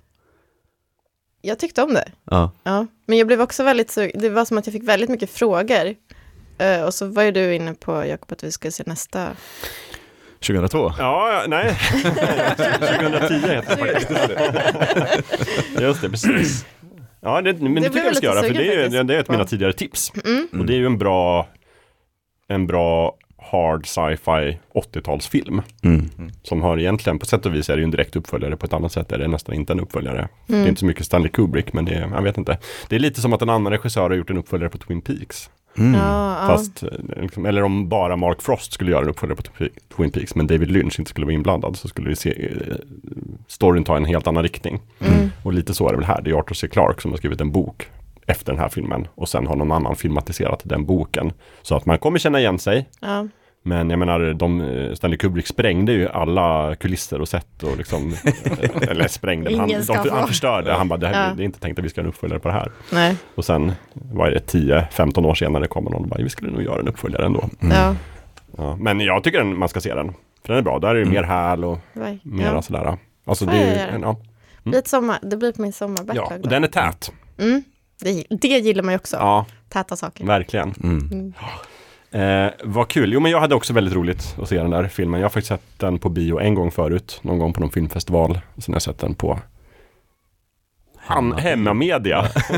Jag 1.46 1.58
tyckte 1.58 1.82
om 1.82 1.94
det. 1.94 2.08
Ja, 2.30 2.50
Ja, 2.62 2.86
men 3.06 3.18
jag 3.18 3.26
blev 3.26 3.40
också 3.40 3.62
väldigt 3.64 3.90
så, 3.90 4.10
det 4.14 4.28
var 4.30 4.44
som 4.44 4.58
att 4.58 4.66
jag 4.66 4.72
fick 4.72 4.88
väldigt 4.88 5.10
mycket 5.10 5.30
frågor. 5.30 5.94
Eh, 6.58 6.82
och 6.84 6.94
så 6.94 7.06
var 7.06 7.22
ju 7.22 7.30
du 7.30 7.54
inne 7.54 7.74
på, 7.74 8.06
Jakob, 8.06 8.32
att 8.32 8.44
vi 8.44 8.52
skulle 8.52 8.72
se 8.72 8.82
nästa. 8.86 9.28
2002. 10.46 10.92
Ja, 10.98 11.44
nej. 11.48 11.76
2010 11.80 13.34
heter 13.34 13.76
det 13.76 13.92
faktiskt. 13.92 14.10
Just 15.80 16.02
det, 16.02 16.10
precis. 16.10 16.66
Ja, 17.20 17.40
det, 17.40 17.52
men 17.52 17.74
det, 17.74 17.80
blev 17.80 17.82
tycker 17.90 17.98
jag 18.04 18.08
vi 18.10 18.14
ska 18.16 18.26
göra, 18.26 18.40
för 18.42 18.50
det 18.54 18.74
är, 18.74 18.88
ju- 18.90 19.02
det 19.02 19.14
är 19.14 19.20
ett 19.20 19.28
av 19.28 19.32
mina 19.34 19.44
tidigare 19.44 19.72
tips. 19.72 20.12
Mm. 20.24 20.48
Och 20.60 20.66
det 20.66 20.72
är 20.72 20.76
ju 20.78 20.86
en 20.86 20.98
bra, 20.98 21.48
en 22.48 22.66
bra 22.66 23.16
hard 23.50 23.86
sci-fi 23.86 24.58
80-talsfilm. 24.74 25.62
Mm. 25.82 26.10
Som 26.42 26.62
har 26.62 26.78
egentligen, 26.78 27.18
på 27.18 27.26
sätt 27.26 27.46
och 27.46 27.54
vis 27.54 27.70
är 27.70 27.74
det 27.76 27.80
ju 27.80 27.84
en 27.84 27.90
direkt 27.90 28.16
uppföljare, 28.16 28.56
på 28.56 28.66
ett 28.66 28.72
annat 28.72 28.92
sätt 28.92 29.12
är 29.12 29.18
det 29.18 29.28
nästan 29.28 29.54
inte 29.54 29.72
en 29.72 29.80
uppföljare. 29.80 30.28
Det 30.46 30.52
är 30.52 30.56
Mm. 30.56 30.68
inte 30.68 30.80
så 30.80 30.86
mycket 30.86 31.06
Stanley 31.06 31.28
Kubrick, 31.30 31.72
men 31.72 31.84
det 31.84 31.94
är, 31.94 32.08
jag 32.14 32.22
vet 32.22 32.38
inte. 32.38 32.58
Det 32.88 32.96
är 32.96 33.00
lite 33.00 33.20
som 33.20 33.32
att 33.32 33.42
en 33.42 33.50
annan 33.50 33.72
regissör 33.72 34.02
har 34.10 34.16
gjort 34.16 34.30
en 34.30 34.38
uppföljare 34.38 34.70
på 34.70 34.78
Twin 34.78 35.00
Peaks. 35.00 35.50
Mm. 35.78 35.94
Ja, 35.94 36.38
ja. 36.40 36.46
Fast, 36.46 36.82
eh, 36.82 36.88
liksom, 37.22 37.46
eller 37.46 37.62
om 37.62 37.88
bara 37.88 38.16
Mark 38.16 38.42
Frost 38.42 38.72
skulle 38.72 38.90
göra 38.90 39.02
en 39.02 39.08
uppföljare 39.08 39.36
på 39.36 39.42
Twi- 39.42 39.68
Twin 39.96 40.10
Peaks, 40.10 40.34
men 40.34 40.46
David 40.46 40.70
Lynch 40.70 40.98
inte 40.98 41.08
skulle 41.08 41.26
vara 41.26 41.34
inblandad, 41.34 41.76
så 41.76 41.88
skulle 41.88 42.08
vi 42.08 42.16
se 42.16 42.30
eh, 42.46 42.76
storyn 43.48 43.84
ta 43.84 43.96
en 43.96 44.04
helt 44.04 44.26
annan 44.26 44.42
riktning. 44.42 44.80
Mm. 45.00 45.30
Och 45.42 45.52
lite 45.52 45.74
så 45.74 45.86
är 45.88 45.90
det 45.92 45.96
väl 45.96 46.06
här. 46.06 46.22
Det 46.22 46.30
är 46.30 46.34
Arthur 46.34 46.54
C. 46.54 46.68
Clarke 46.68 47.02
som 47.02 47.10
har 47.10 47.18
skrivit 47.18 47.40
en 47.40 47.52
bok 47.52 47.86
efter 48.26 48.52
den 48.52 48.60
här 48.60 48.68
filmen 48.68 49.06
och 49.14 49.28
sen 49.28 49.46
har 49.46 49.56
någon 49.56 49.72
annan 49.72 49.96
filmatiserat 49.96 50.60
den 50.64 50.84
boken. 50.86 51.32
Så 51.62 51.76
att 51.76 51.86
man 51.86 51.98
kommer 51.98 52.18
känna 52.18 52.40
igen 52.40 52.58
sig. 52.58 52.88
ja. 53.00 53.26
Men 53.66 53.90
jag 53.90 53.98
menar, 53.98 54.32
de, 54.34 54.60
eh, 54.60 54.94
Stanley 54.94 55.18
Kubrick 55.18 55.46
sprängde 55.46 55.92
ju 55.92 56.08
alla 56.08 56.74
kulisser 56.76 57.20
och 57.20 57.28
sätt 57.28 57.62
och 57.62 57.76
liksom, 57.76 58.12
eh, 58.24 58.88
eller 58.90 59.08
sprängde, 59.08 59.56
han, 59.58 59.68
de, 59.68 60.10
han 60.10 60.28
förstörde. 60.28 60.72
Han 60.72 60.88
bara, 60.88 60.96
det, 60.98 61.06
här, 61.06 61.28
Ja. 61.28 61.34
det 61.34 61.42
är 61.42 61.44
inte 61.44 61.60
tänkt 61.60 61.78
att 61.78 61.84
vi 61.84 61.88
ska 61.88 62.00
göra 62.00 62.06
en 62.06 62.08
uppföljare 62.08 62.40
på 62.40 62.48
det 62.48 62.54
här. 62.54 62.72
Nej, 62.92 63.16
Och 63.34 63.44
sen, 63.44 63.72
vad 63.94 64.28
är 64.28 64.32
det, 64.32 64.52
10-15 64.52 65.26
år 65.26 65.34
senare 65.34 65.66
kommer 65.66 65.90
någon 65.90 66.02
och 66.02 66.08
bara, 66.08 66.22
vi 66.22 66.28
skulle 66.30 66.50
nog 66.52 66.62
göra 66.62 66.80
en 66.80 66.88
uppföljare 66.88 67.26
ändå. 67.26 67.44
Mm. 67.62 67.76
ja. 67.76 67.94
Ja, 68.56 68.76
men 68.80 69.00
jag 69.00 69.24
tycker 69.24 69.38
den, 69.38 69.58
man 69.58 69.68
ska 69.68 69.80
se 69.80 69.94
den. 69.94 70.08
För 70.44 70.48
den 70.48 70.56
är 70.58 70.62
bra, 70.62 70.78
där 70.78 70.88
är 70.88 70.94
det 70.94 71.00
Mm. 71.00 71.14
mer 71.14 71.22
häl 71.22 71.64
och 71.64 71.78
Var, 71.92 72.18
mera 72.22 72.54
ja. 72.54 72.62
sådär. 72.62 72.98
Alltså 73.24 73.46
det 73.46 73.56
är 73.56 73.98
ja, 74.02 74.16
Blir 74.62 74.78
ett 74.78 74.88
sommar, 74.88 75.18
det 75.22 75.36
blir 75.36 75.52
på 75.52 75.62
min 75.62 75.72
sommarbacklog. 75.72 76.26
ja, 76.30 76.36
då. 76.36 76.42
och 76.42 76.48
den 76.48 76.64
är 76.64 76.68
tät. 76.68 77.12
mm. 77.38 77.62
Det, 78.04 78.24
det 78.30 78.48
gillar 78.48 78.82
man 78.82 78.92
ju 78.94 78.96
också, 78.98 79.16
Ja, 79.16 79.46
täta 79.68 79.96
saker. 79.96 80.24
verkligen. 80.24 80.74
Mm. 80.82 81.08
Mm. 81.12 81.32
Eh, 82.46 82.52
vad 82.64 82.88
kul. 82.88 83.12
Jo, 83.12 83.20
men 83.20 83.30
jag 83.32 83.40
hade 83.40 83.54
också 83.54 83.72
väldigt 83.72 83.94
roligt 83.94 84.36
att 84.42 84.48
se 84.48 84.56
den 84.58 84.70
där 84.70 84.88
filmen. 84.88 85.20
Jag 85.20 85.24
har 85.24 85.30
faktiskt 85.30 85.48
sett 85.48 85.62
den 85.76 85.98
på 85.98 86.08
bio 86.08 86.38
en 86.40 86.54
gång 86.54 86.70
förut. 86.70 87.18
Någon 87.22 87.38
gång 87.38 87.52
på 87.52 87.60
någon 87.60 87.70
filmfestival. 87.70 88.38
Sen 88.58 88.72
har 88.72 88.74
jag 88.74 88.82
sett 88.82 88.98
den 88.98 89.14
på 89.14 89.38
han, 91.06 91.32
hemmamedia 91.32 92.24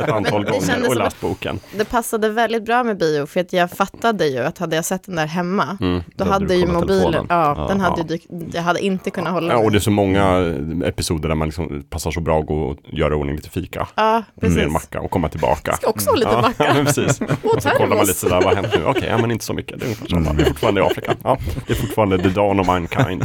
ett 0.00 0.10
antal 0.10 0.44
det 0.44 0.50
gånger 0.50 0.88
och 0.88 0.96
läst 0.96 1.20
boken. 1.20 1.60
Det 1.76 1.84
passade 1.84 2.28
väldigt 2.28 2.64
bra 2.64 2.84
med 2.84 2.98
bio, 2.98 3.26
för 3.26 3.40
att 3.40 3.52
jag 3.52 3.70
fattade 3.70 4.26
ju 4.26 4.38
att 4.38 4.58
hade 4.58 4.76
jag 4.76 4.84
sett 4.84 5.06
den 5.06 5.16
där 5.16 5.26
hemma, 5.26 5.78
Mm. 5.80 6.02
då 6.16 6.24
Då 6.24 6.30
hade 6.30 6.54
ju 6.54 6.66
mobilen, 6.66 7.26
ja, 7.28 7.54
Ja, 7.58 7.66
den 7.68 7.80
hade 7.80 8.00
ja. 8.00 8.06
ju 8.08 8.08
dykt, 8.08 8.54
jag 8.54 8.62
hade 8.62 8.80
inte 8.80 9.10
kunnat 9.10 9.32
hålla 9.32 9.52
Ja, 9.52 9.58
och 9.58 9.70
det 9.72 9.78
är 9.78 9.80
så 9.80 9.90
många 9.90 10.54
episoder 10.84 11.28
där 11.28 11.34
man 11.36 11.48
liksom 11.48 11.82
passar 11.90 12.10
så 12.10 12.20
bra 12.20 12.38
att 12.40 12.46
gå 12.46 12.54
och 12.62 12.78
göra 12.84 13.12
i 13.14 13.16
ordning 13.16 13.36
lite 13.36 13.50
fika. 13.50 13.88
Ja, 13.94 14.12
Med 14.34 14.50
en 14.50 14.54
precis. 14.54 14.72
macka 14.72 15.00
och 15.00 15.10
komma 15.10 15.28
tillbaka. 15.28 15.72
Ska 15.72 15.86
också 15.86 16.10
ha 16.10 16.16
lite 16.16 16.30
ja, 16.30 16.40
macka. 16.58 16.74
men 16.74 16.84
precis. 16.84 17.20
Och 17.42 17.62
så 17.62 17.68
kollar 17.68 17.96
man 17.96 18.06
lite 18.06 18.18
sådär, 18.18 18.34
vad 18.34 18.44
har 18.44 18.54
hänt 18.54 18.74
nu? 18.74 18.84
Okej, 18.84 19.06
ja 19.08 19.18
men 19.18 19.30
inte 19.30 19.44
så 19.44 19.52
mycket. 19.54 19.80
Det 19.80 19.86
är 19.86 20.08
samma. 20.10 20.32
Det 20.32 20.42
är 20.42 20.46
fortfarande 20.46 20.80
i 20.80 20.84
Afrika. 20.84 21.14
Ja, 21.24 21.38
det 21.66 21.72
är 21.72 21.76
fortfarande 21.76 22.18
the 22.18 22.28
dawn 22.28 22.60
of 22.60 22.66
mankind. 22.66 23.24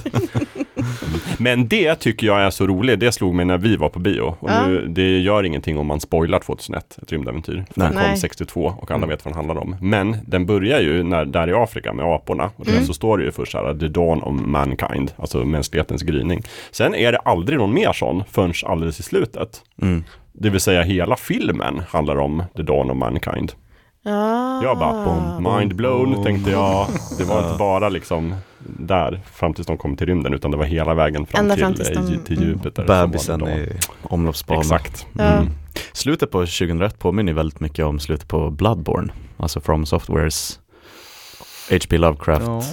Men 1.38 1.68
det 1.68 1.96
tycker 1.96 2.28
jag 2.28 2.42
är 2.42 2.50
så 2.50 2.68
roligt. 2.68 3.00
Det 3.00 3.12
slog 3.12 3.36
mig 3.36 3.46
när 3.46 3.58
vi 3.58 3.76
var 3.76 3.90
på 3.90 4.00
bio. 4.00 4.37
Och 4.40 4.50
Ja. 4.50 4.68
nu, 4.68 4.88
det 4.88 5.20
gör 5.20 5.44
ingenting 5.44 5.78
om 5.78 5.88
man 5.88 6.00
spoilar 6.00 6.40
2001, 6.40 6.98
ett 7.02 7.12
rymdäventyr. 7.12 7.66
För 7.74 7.80
Den 7.82 7.92
kom 7.94 8.02
Nej. 8.02 8.18
62 8.18 8.74
och 8.82 8.92
alla 8.92 9.08
vet 9.08 9.26
vad 9.26 9.34
den 9.34 9.36
handlar 9.46 9.58
om. 9.64 9.76
Men 9.82 10.18
den 10.26 10.46
börjar 10.46 10.80
ju 10.82 11.04
när, 11.04 11.26
där 11.26 11.50
i 11.50 11.54
Afrika 11.54 11.94
med 11.94 12.06
aporna. 12.06 12.50
Och 12.56 12.68
Mm. 12.68 12.86
så 12.86 12.94
står 12.94 13.18
det 13.18 13.24
ju 13.24 13.32
först 13.32 13.52
så 13.52 13.58
här, 13.66 13.74
the 13.74 13.88
dawn 13.88 14.22
of 14.24 14.42
mankind, 14.46 15.12
alltså 15.18 15.46
mänsklighetens 15.46 16.02
gryning. 16.02 16.42
Sen 16.72 16.96
är 16.96 17.12
det 17.12 17.18
aldrig 17.18 17.60
någon 17.60 17.74
mer 17.74 17.94
sån 17.94 18.24
förrän 18.32 18.54
alldeles 18.66 19.00
i 19.00 19.04
slutet. 19.04 19.62
Mm. 19.82 20.04
Det 20.34 20.50
vill 20.50 20.62
säga 20.62 20.82
hela 20.82 21.16
filmen 21.16 21.82
handlar 21.90 22.20
om 22.20 22.44
the 22.56 22.62
dawn 22.64 22.92
of 22.92 22.98
mankind. 22.98 23.52
Ja. 24.04 24.64
Jag 24.64 24.78
bara, 24.78 25.06
bom, 25.06 25.58
mind 25.60 25.76
blown 25.76 26.24
tänkte 26.24 26.52
jag. 26.52 26.88
Det 27.18 27.24
var 27.24 27.44
inte 27.44 27.58
bara 27.60 27.90
liksom 27.90 28.36
där 28.60 29.22
fram 29.34 29.54
tills 29.54 29.68
de 29.68 29.78
kom 29.78 29.98
till 29.98 30.08
rymden 30.08 30.34
utan 30.34 30.52
det 30.52 30.58
var 30.58 30.66
hela 30.66 30.94
vägen 30.94 31.26
fram 31.26 31.40
Ända 31.42 31.56
till, 31.56 31.64
fram 31.64 31.74
tills 31.76 31.90
de- 31.90 32.14
eh, 32.14 32.20
till 32.20 32.38
mm. 32.38 32.50
Jupiter. 32.50 32.86
som 32.86 32.96
var 32.96 33.08
Bebisen 33.08 33.48
i 33.48 33.70
omloppsbanan. 34.02 34.62
Exakt. 34.62 35.08
Ja. 35.14 35.24
Mm. 35.24 35.50
Slutet 35.94 36.32
på 36.32 36.40
2001 36.40 37.00
påminner 37.00 37.34
väldigt 37.34 37.60
mycket 37.60 37.86
om 37.86 38.00
slutet 38.00 38.28
på 38.28 38.50
Bloodborne. 38.52 39.14
Alltså 39.38 39.60
From 39.62 39.86
Softwares 39.86 40.60
H.P. 41.70 41.98
Lovecraft. 41.98 42.46
Ja. 42.46 42.64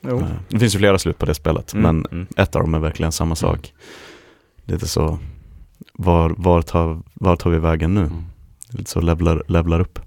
Jo. 0.00 0.20
Eh, 0.20 0.26
Det 0.48 0.58
finns 0.58 0.74
ju 0.74 0.78
flera 0.78 0.98
slut 0.98 1.18
på 1.18 1.26
det 1.26 1.34
spelet, 1.34 1.72
Mm, 1.74 1.82
men 1.96 2.06
mm. 2.12 2.26
ett 2.36 2.56
av 2.56 2.62
dem 2.62 2.74
är 2.74 2.78
verkligen 2.78 3.12
samma 3.12 3.34
sak. 3.36 3.72
Lite 4.64 4.88
så, 4.88 5.18
var, 5.92 6.34
var, 6.36 6.62
tar, 6.62 7.02
var 7.14 7.36
tar 7.36 7.50
vi 7.50 7.58
vägen 7.58 7.94
nu? 7.94 8.00
Mm. 8.00 8.24
Lite 8.70 8.90
så 8.90 9.00
levlar, 9.00 9.42
levlar 9.48 9.80
upp. 9.80 9.98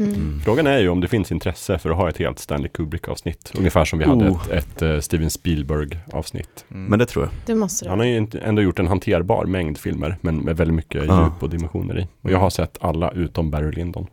Mm. 0.00 0.40
Frågan 0.44 0.66
är 0.66 0.78
ju 0.78 0.88
om 0.88 1.00
det 1.00 1.08
finns 1.08 1.32
intresse 1.32 1.78
för 1.78 1.90
att 1.90 1.96
ha 1.96 2.08
ett 2.08 2.18
helt 2.18 2.38
Stanley 2.38 2.68
Kubrick-avsnitt. 2.68 3.52
Ungefär 3.58 3.84
som 3.84 3.98
vi 3.98 4.04
hade 4.04 4.30
Oh. 4.30 4.42
ett, 4.50 4.52
ett 4.52 4.82
eh, 4.82 5.00
Steven 5.00 5.30
Spielberg-avsnitt. 5.30 6.64
Mm. 6.70 6.84
Men 6.84 6.98
det 6.98 7.06
tror 7.06 7.24
jag. 7.24 7.32
Det 7.46 7.54
måste 7.54 7.88
Han 7.88 7.98
du. 7.98 8.04
har 8.04 8.10
ju 8.10 8.26
ändå 8.42 8.62
gjort 8.62 8.78
en 8.78 8.86
hanterbar 8.86 9.44
mängd 9.44 9.78
filmer, 9.78 10.16
men 10.20 10.36
med 10.38 10.56
väldigt 10.56 10.74
mycket 10.74 11.04
Ja. 11.04 11.24
djup 11.24 11.42
och 11.42 11.50
dimensioner 11.50 11.98
i. 11.98 12.08
Och 12.22 12.30
jag 12.30 12.38
har 12.38 12.50
sett 12.50 12.78
alla 12.80 13.10
utom 13.10 13.50
Barry 13.50 13.72
Lyndon. 13.72 14.06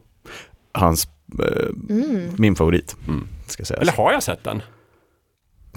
Hans, 0.73 1.07
eh, 1.39 1.95
Mm. 1.95 2.29
min 2.37 2.55
favorit, 2.55 2.95
Mm. 3.07 3.27
ska 3.47 3.65
sägas. 3.65 3.81
Eller 3.81 3.91
har 3.93 4.11
jag 4.11 4.23
sett 4.23 4.43
den? 4.43 4.61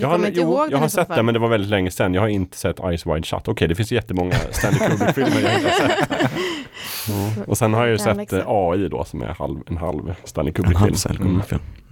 Jag 0.00 0.12
kommer 0.12 0.28
inte 0.28 0.40
jo, 0.40 0.46
ihåg 0.46 0.72
jag 0.72 0.78
har 0.78 0.88
sett 0.88 1.08
den 1.08 1.24
men 1.26 1.34
det 1.34 1.38
var 1.40 1.48
väldigt 1.48 1.70
länge 1.70 1.90
sedan. 1.90 2.14
Jag 2.14 2.20
har 2.20 2.28
inte 2.28 2.56
sett 2.56 2.80
Eyes 2.80 3.06
Wide 3.06 3.22
Shut. 3.22 3.48
Okej, 3.48 3.68
det 3.68 3.74
finns 3.74 3.92
jättemånga 3.92 4.34
Stanley 4.50 4.78
Kubrick-filmer 4.88 5.40
jag 5.40 5.54
inte 5.54 5.68
har 5.70 5.88
sett. 5.88 6.08
Ja. 7.08 7.42
Och 7.46 7.58
sen 7.58 7.74
har 7.74 7.80
jag 7.80 7.90
ju 7.90 7.98
sett 7.98 8.16
läxa. 8.16 8.38
eh, 8.38 8.44
AI 8.48 8.88
då 8.88 9.04
som 9.04 9.22
är 9.22 9.26
halv, 9.38 9.58
en 9.66 9.76
halv 9.76 10.14
Stanley 10.24 10.50
en 10.50 10.54
Kubrick-film. 10.54 10.80
halv 10.80 10.94
Stanley 10.94 11.22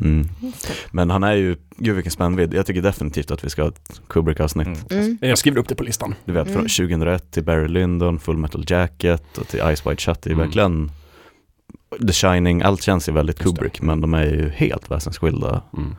Mm. 0.00 0.28
Mm. 0.40 0.52
Men 0.90 1.10
han 1.10 1.22
är 1.24 1.32
ju, 1.34 1.56
gud 1.76 1.94
vilken 1.94 2.10
spännvidd. 2.12 2.54
Jag 2.54 2.66
tycker 2.66 2.82
definitivt 2.82 3.30
att 3.30 3.44
vi 3.44 3.50
ska 3.50 3.62
ha 3.62 3.68
ett 3.68 4.00
Kubrick-avsnitt. 4.08 4.66
Mm. 4.66 5.04
Mm. 5.04 5.18
Jag 5.20 5.38
skriver 5.38 5.58
upp 5.58 5.68
det 5.68 5.74
på 5.74 5.82
listan. 5.84 6.14
Du 6.24 6.32
vet, 6.32 6.44
från 6.46 6.54
Mm. 6.56 6.68
2001 6.68 7.30
till 7.30 7.44
Barry 7.44 7.68
Lyndon, 7.68 8.18
Full 8.20 8.36
Metal 8.36 8.64
Jacket 8.68 9.38
och 9.38 9.48
till 9.48 9.60
Ice 9.76 9.86
White 9.86 9.96
Shut. 10.02 10.22
Det 10.22 10.30
är 10.30 10.34
Mm. 10.34 10.46
verkligen 10.46 10.90
The 12.06 12.12
Shining, 12.12 12.62
allt 12.62 12.82
känns 12.82 13.08
ju 13.08 13.12
väldigt. 13.12 13.38
Kubrick 13.38 13.82
men 13.82 14.00
de 14.00 14.14
är 14.14 14.24
ju 14.24 14.48
helt 14.48 14.90
väsensskilda. 14.90 15.62
Mm. 15.76 15.96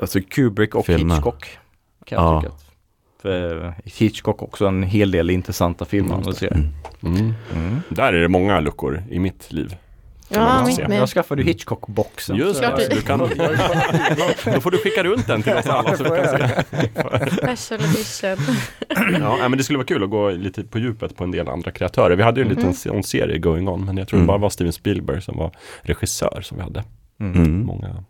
Alltså 0.00 0.20
Kubrick 0.20 0.74
och 0.74 0.86
Filmer. 0.86 1.14
Hitchcock. 1.14 1.58
Kan 2.04 2.22
jag 2.22 2.34
Ja. 2.34 2.40
tycka. 2.40 2.52
För 3.22 3.74
Hitchcock 3.84 4.42
också 4.42 4.66
en 4.66 4.82
hel 4.82 5.10
del 5.10 5.30
intressanta 5.30 5.84
filmer 5.84 6.14
Mm. 6.14 6.68
Mm. 7.02 7.16
Mm. 7.16 7.34
Mm. 7.56 7.80
Där 7.88 8.12
är 8.12 8.20
det 8.22 8.28
många 8.28 8.60
luckor 8.60 9.02
i 9.10 9.18
mitt 9.18 9.52
liv. 9.52 9.76
Ja, 10.28 10.66
mitt 10.66 10.88
med. 10.88 10.98
Jag 11.00 11.08
skaffade 11.08 11.42
ju 11.42 11.48
Hitchcock-boxen. 11.48 12.36
Just 12.36 12.60
det, 12.60 12.88
du 12.90 13.00
kan, 13.02 13.18
då 14.54 14.60
får 14.60 14.70
du 14.70 14.78
skicka 14.78 15.04
runt 15.04 15.26
den 15.26 15.42
till 15.42 15.52
oss 15.52 15.66
alla 15.66 15.96
så 15.96 16.02
vi 16.04 16.10
kan 16.10 16.24
se. 16.28 17.56
Special 17.56 17.80
edition. 17.80 18.54
Ja, 19.20 19.36
nej, 19.40 19.48
men 19.48 19.58
det 19.58 19.64
skulle 19.64 19.76
vara 19.78 19.86
kul 19.86 20.04
att 20.04 20.10
gå 20.10 20.30
lite 20.30 20.62
på 20.64 20.78
djupet 20.78 21.16
på 21.16 21.24
en 21.24 21.30
del 21.30 21.48
andra 21.48 21.70
kreatörer. 21.70 22.16
Vi 22.16 22.22
hade 22.22 22.40
ju 22.40 22.42
en 22.42 22.48
liten 22.54 22.74
Mm. 22.92 23.02
serie 23.02 23.38
going 23.38 23.68
on, 23.68 23.84
men 23.84 23.96
jag 23.96 24.08
tror 24.08 24.16
Mm. 24.16 24.26
det 24.26 24.28
bara 24.28 24.38
var 24.38 24.50
Steven 24.50 24.72
Spielberg 24.72 25.22
som 25.22 25.36
var 25.36 25.50
regissör 25.82 26.40
som 26.42 26.56
vi 26.56 26.62
hade. 26.62 26.84
Mm. 27.20 27.34
Mm. 27.34 27.66
Många. 27.66 28.04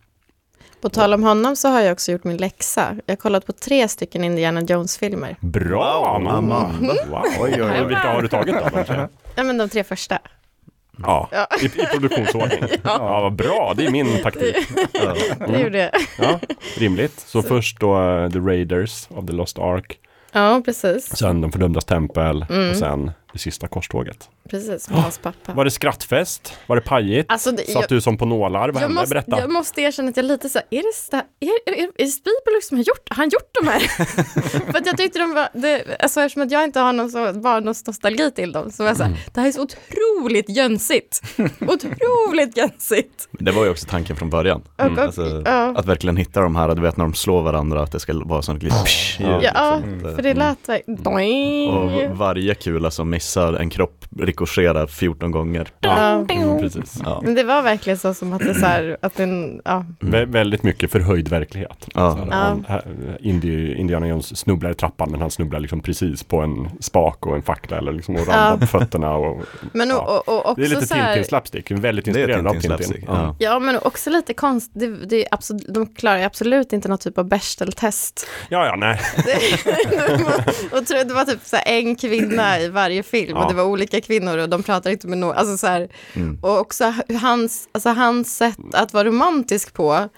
På 0.81 0.89
tal 0.89 1.15
om 1.15 1.23
honom 1.23 1.57
så 1.57 1.69
har 1.69 1.81
jag 1.81 1.93
också 1.93 2.13
gjort 2.13 2.25
min 2.25 2.37
läxa. 2.37 2.97
Jag 3.07 3.13
har 3.13 3.17
kollat 3.17 3.47
på 3.47 3.53
tre 3.53 3.89
stycken 3.89 4.25
Indiana 4.25 4.61
Jones-filmer. 4.61 5.37
Bra 5.41 6.17
Amanda! 6.17 6.55
Amanda. 6.57 6.95
Wow. 7.11 7.23
Oj, 7.41 7.53
oj, 7.55 7.63
oj. 7.63 7.85
Vilka 7.87 8.13
har 8.13 8.23
du 8.23 8.29
tagit 8.29 8.55
då? 8.87 9.09
Ja, 9.35 9.43
men 9.43 9.59
de 9.59 9.69
tre 9.69 9.85
första. 9.85 10.19
Ja, 11.03 11.29
Ja. 11.33 11.47
i, 11.63 11.65
i 11.65 11.87
produktionsordning. 11.87 12.65
Ja, 12.85 13.21
vad 13.21 13.33
bra, 13.33 13.73
det 13.77 13.87
är 13.87 13.91
min 13.91 14.23
taktik. 14.23 14.57
Det 15.49 15.61
gjorde 15.61 15.79
jag. 15.79 15.91
Ja, 16.19 16.39
rimligt. 16.79 17.21
Så 17.21 17.43
först 17.43 17.81
då 17.81 18.03
eh, 18.03 18.31
The 18.31 18.39
Raiders 18.39 19.07
of 19.11 19.27
the 19.27 19.33
Lost 19.33 19.59
Ark, 19.59 19.99
Ja, 20.33 20.63
precis. 20.65 21.17
sen 21.17 21.41
De 21.41 21.53
fördömdas 21.53 21.85
tempel 21.85 22.47
Mm. 22.51 22.71
och 22.71 22.77
sen 22.77 23.11
Det 23.37 23.41
sista 23.41 23.69
korståget. 23.69 24.29
Precis, 24.51 24.91
med 24.91 25.03
hans 25.03 25.19
pappa. 25.19 25.53
Var 25.53 25.65
det 25.65 25.71
skrattfest? 25.71 26.53
Var 26.67 26.77
det 26.77 26.83
pajigt? 26.83 27.33
Alltså, 27.33 27.51
det, 27.53 27.71
Satt 27.71 27.89
du 27.89 28.01
som 28.01 28.19
på 28.19 28.27
nålar? 28.27 28.69
Vad 28.69 28.69
jag, 28.69 28.81
hände? 28.81 28.95
måste, 29.01 29.15
Berätta. 29.15 29.39
jag 29.41 29.51
måste 29.51 29.81
erkänna 29.83 30.09
att 30.09 30.17
jag 30.17 30.25
lite 30.27 30.49
så 30.49 30.59
här, 30.59 30.67
är 30.71 30.83
det, 30.83 30.95
sta, 30.95 31.17
är, 31.17 31.23
är, 31.73 31.83
är 31.83 31.89
det 31.97 32.07
Spielberg 32.07 32.63
som 32.63 32.77
har 32.77 32.85
gjort, 32.85 33.09
har 33.11 33.17
han 33.17 33.29
gjort 33.29 33.51
de 33.61 33.69
här? 33.69 33.79
För 34.73 34.79
att 34.79 34.87
jag 34.87 34.97
tyckte 34.97 35.19
de 35.19 35.35
var, 35.35 35.49
det, 35.53 35.97
alltså 36.01 36.21
eftersom 36.21 36.43
att 36.43 36.51
jag 36.51 36.65
inte 36.65 36.81
har 36.81 36.93
någon 36.93 37.11
så 37.11 37.33
barndomsnostalgi 37.33 38.31
till 38.31 38.53
dem, 38.53 38.71
så 38.71 38.83
var 38.83 38.91
jag 38.91 38.97
så 38.97 39.03
här, 39.03 39.11
Mm. 39.11 39.21
det 39.35 39.41
här 39.41 39.49
är 39.49 39.53
så 39.53 39.63
otroligt 39.63 40.49
jönsigt. 40.49 41.21
otroligt 41.61 42.57
jönsigt. 42.57 43.29
Det 43.33 43.51
var 43.53 43.65
ju 43.65 43.71
också 43.71 43.87
tanken 43.91 44.17
från 44.17 44.31
början. 44.31 44.63
Och, 44.77 44.85
och, 44.87 44.99
Alltså, 44.99 45.43
ja, 45.45 45.75
Att 45.77 45.87
verkligen 45.87 46.17
hitta 46.17 46.41
de 46.41 46.57
här, 46.57 46.75
du 46.75 46.83
vet 46.83 46.97
när 46.97 47.05
de 47.05 47.15
slår 47.15 47.43
varandra, 47.43 47.83
att 47.83 47.93
det 47.93 48.01
ska 48.01 48.23
vara 48.25 48.43
sånt 48.43 48.63
litet 48.63 48.85
psh, 48.85 49.21
ljud, 49.21 49.29
ja, 49.43 49.83
liksom. 49.87 50.15
för 50.17 50.23
det 50.23 50.35
lät 50.35 50.69
verkligen. 50.69 51.07
Och 52.11 52.17
varje 52.19 52.55
kula 52.55 52.91
som 52.91 53.11
missar 53.11 53.26
en 53.37 53.71
kropp 53.71 54.05
rikoscherar 54.19 54.87
14 54.87 55.31
gånger. 55.31 55.69
Ja, 55.81 56.25
mm, 56.31 56.59
precis. 56.61 56.99
Ja. 57.05 57.21
Men 57.25 57.35
det 57.35 57.43
var 57.45 57.63
verkligen 57.63 57.99
så 57.99 58.15
som 58.15 58.33
att 58.33 58.39
det 58.39 58.55
så 58.55 58.67
här, 58.67 58.97
att 59.03 59.17
den, 59.17 59.61
ja, 59.65 59.85
Vä- 60.01 60.27
väldigt 60.33 60.63
mycket 60.63 60.91
förhöjd 60.93 61.29
verklighet. 61.29 61.89
Ja. 61.95 62.19
Här, 62.31 62.57
Ja. 62.69 62.81
Indi, 63.21 63.75
Indiana 63.75 64.09
Jones 64.09 64.37
snubblar 64.39 64.71
i 64.71 64.75
trappan 64.75 65.11
men 65.11 65.21
han 65.21 65.31
snubblar 65.31 65.61
liksom 65.61 65.81
precis 65.81 66.23
på 66.25 66.41
en 66.41 66.69
spak 66.81 67.27
och 67.27 67.37
en 67.37 67.43
fackla 67.43 67.79
eller 67.79 67.93
liksom 67.93 68.15
och 68.17 68.21
ramlar 68.27 68.51
Ja. 68.51 68.57
på 68.61 68.67
fötterna. 68.67 69.15
Och, 69.17 69.43
men 69.73 69.91
och, 69.91 69.97
Ja. 69.97 70.23
och, 70.27 70.47
och 70.47 70.57
det 70.57 70.63
är 70.63 70.67
också 70.67 70.81
lite 70.81 70.95
Tintin-slapstick, 70.95 71.71
väldigt 71.71 72.05
Det 72.05 72.11
är 72.11 72.19
inspirerad 72.19 72.47
av 72.47 72.61
Tintin. 72.61 73.05
Ja. 73.07 73.37
Ja. 73.39 73.59
Men 73.59 73.79
också 73.83 74.11
lite 74.11 74.35
konst, 74.35 74.71
det, 74.75 75.07
det 75.07 75.23
är 75.23 75.29
absolut, 75.35 75.67
de 75.75 75.87
klarar 75.95 76.19
ju 76.19 76.25
absolut 76.25 76.73
inte 76.73 76.89
någon 76.89 76.99
typ 76.99 77.19
av 77.19 77.25
Bechdel-test. 77.29 78.27
ja, 78.49 78.67
ja, 78.67 78.77
nej. 78.77 79.01
Det, 79.25 79.37
och 80.79 80.87
tror, 80.87 81.05
det 81.05 81.15
var 81.15 81.25
typ 81.25 81.41
så 81.45 81.57
här 81.57 81.65
en 81.67 81.97
kvinna 81.97 82.61
i 82.61 82.69
varje 82.69 83.03
film 83.03 83.16
Ja. 83.25 83.43
och 83.45 83.49
det 83.51 83.55
var 83.57 83.65
olika 83.65 84.01
kvinnor 84.01 84.39
och 84.39 84.49
de 84.49 84.63
pratar 84.63 84.91
inte 84.91 85.09
med 85.09 85.19
någon, 85.19 85.37
alltså 85.37 85.57
så 85.57 85.67
här, 85.67 85.89
Mm. 86.15 86.39
och 86.43 86.59
också 86.59 86.95
hans, 87.21 87.69
alltså 87.73 87.89
hans 87.91 88.37
sätt 88.37 88.59
att 88.73 88.93
vara 88.93 89.05
romantisk 89.09 89.73
på 89.73 90.09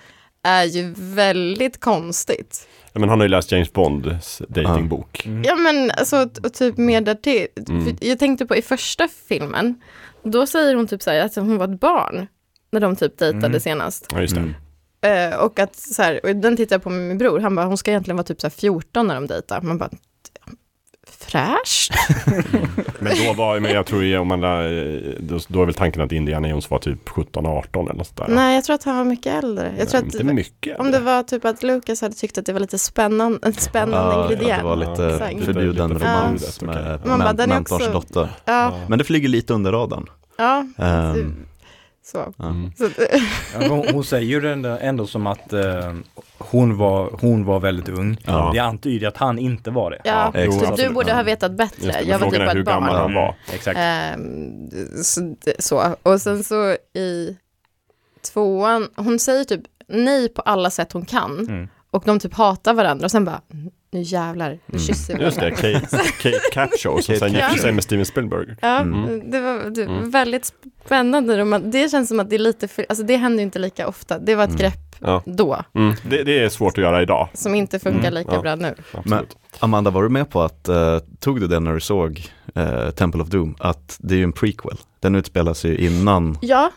är 0.42 0.64
ju 0.64 0.94
väldigt 0.96 1.80
konstigt. 1.80 2.68
Ja, 2.92 3.00
Men 3.00 3.08
han 3.08 3.18
har 3.20 3.24
ju 3.24 3.28
läst 3.30 3.52
James 3.52 3.72
Bonds 3.72 4.42
datingbok. 4.48 5.26
Mm. 5.26 5.42
Ja 5.44 5.54
men 5.56 5.90
alltså, 5.90 6.28
och 6.44 6.54
typ 6.54 6.76
mer 6.76 7.00
därtill. 7.00 7.46
Mm. 7.68 7.96
Jag 8.00 8.18
tänkte 8.18 8.46
på 8.46 8.56
i 8.56 8.62
första 8.62 9.08
filmen, 9.28 9.80
då 10.22 10.46
säger 10.46 10.74
hon 10.74 10.86
typ 10.86 11.02
så 11.02 11.10
här 11.10 11.20
att 11.20 11.34
hon 11.36 11.58
var 11.58 11.74
ett 11.74 11.80
barn 11.80 12.26
när 12.70 12.80
de 12.80 12.96
typ 12.96 13.18
dejtade 13.18 13.46
Mm. 13.46 13.60
senast. 13.60 14.06
Ja, 14.12 14.20
just 14.20 14.34
det. 14.34 14.40
Mm. 14.40 14.54
Eh, 15.32 15.38
och 15.38 15.58
att 15.58 15.76
så 15.76 16.02
här, 16.02 16.20
och 16.26 16.36
den 16.36 16.56
tittade 16.56 16.74
jag 16.74 16.82
på 16.82 16.90
med 16.90 17.08
min 17.08 17.18
bror, 17.18 17.40
han 17.40 17.54
bara, 17.54 17.66
hon 17.66 17.76
ska 17.78 17.90
egentligen 17.90 18.16
vara 18.16 18.24
typ 18.26 18.40
så 18.40 18.46
här 18.46 18.50
14 18.52 19.06
när 19.06 19.14
de 19.14 19.26
dejtar. 19.26 19.60
Man 19.60 19.78
bara, 19.78 19.90
fräscht? 21.10 21.92
Men 22.98 23.12
då 23.26 23.32
var, 23.32 23.60
men 23.60 23.70
jag 23.72 23.86
tror 23.86 24.02
ju 24.04 24.18
om 24.18 24.28
man, 24.28 24.40
lär- 24.40 25.16
då, 25.20 25.38
då 25.48 25.62
är 25.62 25.66
väl 25.66 25.74
tanken 25.74 26.02
att 26.02 26.12
Indiana 26.12 26.48
Jones 26.48 26.70
var 26.70 26.78
typ 26.78 27.08
17-18 27.08 27.82
eller 27.84 27.94
något 27.94 28.16
där. 28.16 28.26
Nej, 28.28 28.54
jag 28.54 28.64
tror 28.64 28.74
att 28.74 28.84
han 28.84 28.96
var 28.96 29.04
mycket 29.04 29.44
äldre. 29.44 29.72
Jag 29.78 29.88
tror 29.88 30.04
inte 30.04 30.18
att, 30.18 30.24
mycket. 30.24 30.78
om 30.80 30.90
det 30.90 30.98
var 31.00 31.22
typ 31.22 31.44
att 31.44 31.62
Lucas 31.62 32.00
hade 32.00 32.14
tyckt 32.14 32.38
att 32.38 32.46
det 32.46 32.52
var 32.52 32.60
lite 32.60 32.78
spännande, 32.78 33.38
en 33.42 33.52
spännande 33.52 34.14
Ja, 34.14 34.24
ingrediens. 34.24 34.58
det 34.62 34.64
var 34.68 34.76
lite 34.76 35.06
Exakt. 35.06 35.44
förbjuden 35.44 35.90
Lite 35.90 36.04
romans 36.04 36.58
förbjudet, 36.58 37.04
med 37.06 37.18
Man 37.18 37.36
bara, 37.36 37.46
mentors 37.46 37.72
också- 37.80 37.92
dotter. 37.92 38.28
Ja, 38.44 38.72
Men 38.88 38.98
det 38.98 39.04
flyger 39.04 39.28
lite 39.28 39.54
under 39.54 39.72
radarn. 39.72 40.06
ja. 40.38 40.66
Ehm, 40.78 41.36
Så. 42.12 42.32
ja. 42.38 42.44
Mm. 42.48 42.72
så 42.76 42.88
Ja, 43.60 43.68
hon, 43.68 43.88
hon 43.94 44.04
säger 44.04 44.26
ju 44.26 44.40
det 44.40 44.52
ändå, 44.52 44.68
ändå 44.80 45.06
som 45.06 45.26
att 45.26 45.52
eh, 45.52 45.92
hon, 46.38 46.76
var, 46.76 47.10
hon 47.20 47.44
var 47.44 47.60
väldigt 47.60 47.88
ung. 47.88 48.16
Ja. 48.26 48.50
Det 48.54 48.58
antyder 48.58 49.08
att 49.08 49.16
han 49.16 49.38
inte 49.38 49.70
var 49.70 49.90
det. 49.90 49.98
ja, 50.04 50.32
exakt. 50.34 50.76
typ, 50.76 50.88
du 50.88 50.94
borde 50.94 51.12
ha 51.14 51.22
vetat 51.22 51.50
Just 51.50 51.58
bättre. 51.58 51.92
det, 51.92 52.00
jag 52.08 52.18
var 52.18 52.30
typ 52.30 52.38
bara 52.38 52.50
hur 52.50 52.60
ett 52.60 52.66
gammal 52.66 52.90
barn. 52.90 53.00
han 53.00 53.14
var. 53.14 53.34
Exakt. 53.54 53.78
Ehm, 53.80 54.70
så, 55.02 55.36
så. 55.58 55.96
Och 56.02 56.20
sen 56.20 56.44
så 56.44 56.76
i 56.94 57.36
tvåan, 58.32 58.88
hon 58.96 59.18
säger 59.18 59.44
typ 59.44 59.60
nej 59.88 60.28
på 60.28 60.42
alla 60.42 60.70
sätt 60.70 60.92
hon 60.92 61.04
kan. 61.04 61.38
Mm. 61.38 61.68
Och 61.90 62.02
de 62.06 62.18
typ 62.20 62.34
hatar 62.34 62.74
varandra 62.74 63.04
och 63.04 63.10
sen 63.10 63.24
bara, 63.24 63.40
nu 63.90 64.00
jävlar, 64.02 64.58
nu 64.66 64.78
kysser 64.78 65.14
vi 65.14 65.14
Mm. 65.14 65.24
Just 65.26 65.40
det. 65.40 65.50
Kate, 65.50 66.10
Kate 66.22 66.40
Capshaw 66.52 67.02
som 67.02 67.16
sen 67.16 67.32
gifte 67.32 67.58
sig 67.58 67.72
med 67.72 67.84
Steven 67.84 68.06
Spielberg. 68.06 68.56
Ja, 68.60 68.78
Mm. 68.80 69.30
det 69.30 69.40
var 69.40 69.70
det 69.70 69.84
var 69.86 69.96
Mm. 69.96 70.10
väldigt 70.10 70.52
spännande. 70.88 71.58
Det 71.58 71.88
känns 71.90 72.08
som 72.08 72.20
att 72.20 72.30
det 72.30 72.36
är 72.36 72.38
lite 72.38 72.68
för, 72.68 72.86
alltså 72.88 73.04
det 73.04 73.16
händer 73.16 73.38
ju 73.38 73.44
inte 73.44 73.58
lika 73.58 73.88
ofta. 73.88 74.18
Det 74.18 74.34
var 74.34 74.44
ett 74.44 74.48
Mm. 74.50 74.60
grepp 74.60 74.74
Ja. 75.00 75.22
då, 75.26 75.62
Mm. 75.74 75.94
Det, 76.10 76.22
det 76.22 76.44
är 76.44 76.48
svårt 76.48 76.78
att 76.78 76.84
göra 76.84 77.02
idag. 77.02 77.28
som 77.34 77.54
inte 77.54 77.78
funkar 77.78 77.98
Mm, 78.08 78.14
lika 78.14 78.34
ja. 78.34 78.40
bra 78.40 78.54
nu. 78.54 78.74
Absolut. 78.94 79.36
Amanda, 79.60 79.90
var 79.90 80.02
du 80.02 80.08
med 80.08 80.30
på 80.30 80.42
att, 80.42 80.68
eh, 80.68 80.98
tog 81.20 81.40
du 81.40 81.46
det 81.46 81.60
när 81.60 81.74
du 81.74 81.80
såg 81.80 82.26
eh, 82.54 82.90
Temple 82.90 83.22
of 83.22 83.28
Doom, 83.28 83.56
att 83.60 83.96
det 84.00 84.14
är 84.14 84.18
ju 84.18 84.24
en 84.24 84.32
prequel? 84.32 84.76
Den 85.00 85.14
utspelas 85.14 85.64
ju 85.64 85.76
innan, 85.78 86.38
Ja, 86.42 86.70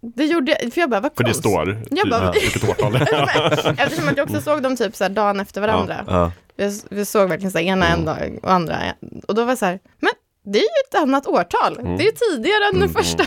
det 0.00 0.24
gjorde 0.24 0.56
jag, 0.62 0.72
för 0.72 0.80
jag 0.80 0.90
bara, 0.90 1.00
vad 1.00 1.10
För 1.16 1.24
det 1.24 1.34
står 1.34 1.68
Jag 1.90 1.98
typ, 2.02 2.10
bara- 2.10 2.32
vilket 2.32 2.68
årtal 2.68 2.92
det 2.92 2.98
är. 2.98 3.72
Eftersom 3.86 4.08
att 4.08 4.16
jag 4.16 4.30
också 4.30 4.40
såg 4.40 4.62
dem 4.62 4.76
typ 4.76 4.96
så 4.96 5.04
här 5.04 5.10
dagen 5.10 5.40
efter 5.40 5.60
varandra. 5.60 5.96
ja, 6.08 6.32
Vi, 6.56 6.80
vi 6.90 7.04
såg 7.04 7.28
verkligen 7.28 7.50
så 7.52 7.58
här 7.58 7.64
ena 7.64 7.86
en 7.88 8.04
dag 8.04 8.38
och 8.42 8.52
andra 8.52 8.76
en. 8.76 9.20
Och 9.28 9.34
då 9.34 9.42
var 9.44 9.50
jag 9.50 9.58
så 9.58 9.64
här, 9.66 9.78
men 10.00 10.10
det 10.52 10.58
är 10.58 10.62
ju 10.62 10.88
ett 10.88 10.94
annat 11.02 11.26
årtal. 11.26 11.78
Mm. 11.80 11.96
Det 11.98 12.06
är 12.08 12.12
tidigare 12.12 12.64
än 12.64 12.80
den 12.80 12.82
Mm. 12.90 12.94
första. 12.94 13.24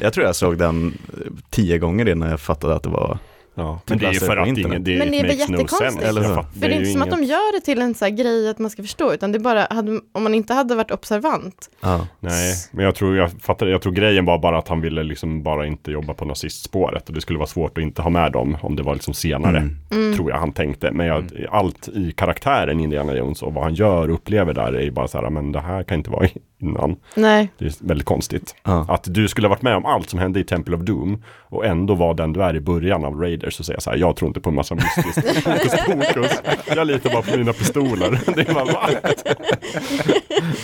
jag 0.00 0.12
tror 0.12 0.26
jag 0.26 0.36
såg 0.36 0.58
den 0.58 0.98
eh, 1.12 1.32
tio 1.50 1.78
gånger 1.78 2.08
innan 2.08 2.30
jag 2.30 2.40
fattade 2.40 2.74
att 2.74 2.82
det 2.82 2.88
var, 2.88 3.18
Ja. 3.58 3.80
Men 3.86 3.98
det 3.98 4.06
är 4.06 4.12
ju 4.12 4.20
för 4.20 4.36
att 4.36 4.48
ingen, 4.48 4.84
det 4.84 4.98
Men 4.98 5.10
det 5.10 5.18
är 5.18 5.22
väl 5.22 5.36
no 5.36 5.40
jättekonstigt? 5.40 6.02
Eller 6.02 6.22
hur? 6.22 6.34
För 6.34 6.46
det 6.60 6.66
är 6.66 6.70
inte 6.70 6.90
som 6.92 7.02
att 7.02 7.10
de 7.10 7.16
inget- 7.18 7.30
gör 7.30 7.52
det 7.60 7.64
till 7.64 7.82
en 7.82 7.94
så 7.94 8.04
här 8.04 8.12
grej 8.12 8.48
att 8.48 8.58
man 8.58 8.70
ska 8.70 8.82
förstå, 8.82 9.12
utan 9.14 9.32
det 9.32 9.38
är 9.38 9.40
bara, 9.40 9.66
hade, 9.70 10.00
om 10.12 10.22
man 10.22 10.34
inte 10.34 10.54
hade 10.54 10.74
varit 10.74 10.90
observant. 10.90 11.70
ja, 11.80 12.06
Nej, 12.20 12.54
men 12.70 12.84
jag 12.84 12.94
tror, 12.94 13.16
jag 13.16 13.30
fattar, 13.40 13.66
jag 13.66 13.82
tror 13.82 13.92
grejen 13.92 14.24
var 14.24 14.38
bara 14.38 14.58
att 14.58 14.68
han 14.68 14.80
ville 14.80 15.02
liksom 15.02 15.42
bara 15.42 15.66
inte 15.66 15.90
jobba 15.90 16.14
på 16.14 16.24
nazistspåret 16.24 17.08
och 17.08 17.14
det 17.14 17.20
skulle 17.20 17.38
vara 17.38 17.46
svårt 17.46 17.78
att 17.78 17.82
inte 17.82 18.02
ha 18.02 18.10
med 18.10 18.32
dem 18.32 18.56
om 18.62 18.76
det 18.76 18.82
var 18.82 18.94
liksom 18.94 19.14
senare. 19.14 19.58
Mm. 19.58 19.76
Mm. 19.90 20.14
Tror 20.16 20.30
jag 20.30 20.38
han 20.38 20.52
tänkte. 20.52 20.90
Men 20.92 21.06
jag, 21.06 21.46
allt 21.50 21.88
i 21.88 22.12
karaktären 22.12 22.80
Indiana 22.80 23.14
Jones 23.16 23.42
och 23.42 23.54
vad 23.54 23.64
han 23.64 23.74
gör 23.74 24.08
och 24.08 24.14
upplever 24.14 24.54
där 24.54 24.72
är 24.72 24.82
ju 24.82 24.90
bara 24.90 25.08
så 25.08 25.20
här, 25.20 25.30
men 25.30 25.52
det 25.52 25.60
här 25.60 25.82
kan 25.82 25.98
inte 25.98 26.10
vara 26.10 26.28
innan. 26.58 26.96
Nej, 27.14 27.52
Det 27.58 27.64
är 27.64 27.72
väldigt 27.80 28.06
konstigt. 28.06 28.54
ja. 28.62 28.86
Att 28.88 29.04
du 29.14 29.28
skulle 29.28 29.46
ha 29.46 29.50
varit 29.54 29.62
med 29.62 29.76
om 29.76 29.86
allt 29.86 30.10
som 30.10 30.18
hände 30.18 30.40
i 30.40 30.44
Temple 30.44 30.76
of 30.76 30.82
Doom 30.82 31.22
och 31.48 31.66
ändå 31.66 31.94
vara 31.94 32.14
den 32.14 32.32
du 32.32 32.42
är 32.42 32.56
i 32.56 32.60
början 32.60 33.04
av 33.04 33.20
Raiders 33.20 33.60
och 33.60 33.66
säga 33.66 33.80
så 33.80 33.90
här, 33.90 33.96
jag 33.96 34.16
tror 34.16 34.28
inte 34.28 34.40
på 34.40 34.48
en 34.48 34.54
massa 34.54 34.74
mystiskt 34.74 35.44
pokus. 36.14 36.42
Jag 36.76 36.86
litar 36.86 37.10
bara 37.10 37.22
på 37.22 37.36
mina 37.38 37.52
pistoler. 37.52 38.20
Det 38.34 38.48
är 38.48 38.54
bara, 38.54 38.64
va? 38.64 38.88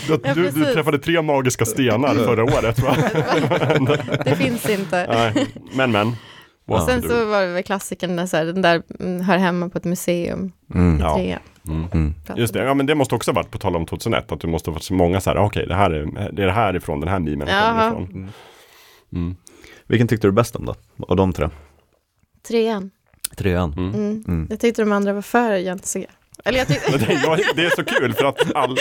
Du, 0.09 0.19
Ja, 0.25 0.35
du, 0.35 0.51
du 0.51 0.65
träffade 0.65 0.99
tre 0.99 1.23
magiska 1.23 1.65
stenar 1.65 2.15
förra 2.15 2.45
året 2.45 2.79
va? 2.79 2.97
det 4.25 4.37
finns 4.37 4.69
inte. 4.71 5.07
Nej, 5.09 5.47
men 5.75 5.93
men. 5.93 6.13
What 6.67 6.87
Sen 6.87 7.03
så 7.03 7.25
var 7.25 7.41
det 7.43 7.47
väl 7.53 7.63
klassikern 7.63 8.17
där, 8.17 8.27
så 8.27 8.37
här, 8.37 8.45
den 8.45 8.63
där 8.63 8.83
mm, 9.01 9.21
hör 9.21 9.37
hemma 9.39 9.69
på 9.69 9.79
ett 9.79 9.85
museum. 9.85 10.53
Mm. 10.75 11.01
Ja. 11.01 11.15
Tre. 11.15 11.27
Mm. 11.27 11.43
Mm. 11.69 12.15
Just 12.37 12.55
det, 12.55 12.65
ja 12.65 12.75
men 12.75 12.87
det 12.87 12.95
måste 12.95 13.15
också 13.15 13.31
ha 13.31 13.35
varit 13.35 13.51
på 13.51 13.59
tal 13.59 13.77
om 13.77 13.87
2001 13.87 14.33
att 14.33 14.41
det 14.41 14.49
måste 14.49 14.71
ha 14.71 14.75
varit 14.75 14.83
så 14.83 14.95
många 14.95 15.21
så 15.21 15.31
här, 15.31 15.37
okej 15.37 15.67
det 15.67 15.75
här 15.75 15.91
är 15.91 16.31
det 16.33 16.43
är 16.43 16.47
det 16.47 16.53
här 16.53 16.77
ifrån 16.77 17.01
den 17.01 17.09
här 17.09 17.19
memen 17.19 17.47
kommer 17.47 17.89
ifrån. 17.89 18.05
Mm. 18.05 18.29
Mm. 19.13 19.37
Vilken 19.87 20.09
tyckte 20.09 20.27
du 20.27 20.33
bäst 20.33 20.57
om 20.57 20.65
då? 20.65 20.75
Och 20.99 21.17
de 21.17 21.33
tre? 21.33 21.49
Trean. 22.43 22.91
Trean. 23.37 23.73
Mm. 23.73 23.95
Mm. 23.95 24.25
Mm. 24.29 24.47
Jag 24.51 24.61
tyckte 24.61 24.83
de 24.83 24.93
andra 24.93 25.13
var 25.13 25.23
för 25.23 25.57
jönsiga. 25.57 26.11
Eller 26.45 26.59
jag 26.59 26.67
Men 26.91 27.01
det, 27.01 27.13
jag, 27.25 27.39
det 27.57 27.65
är 27.65 27.71
så 27.71 27.85
kul 27.85 28.13
för 28.13 28.25
att 28.25 28.55
all, 28.57 28.77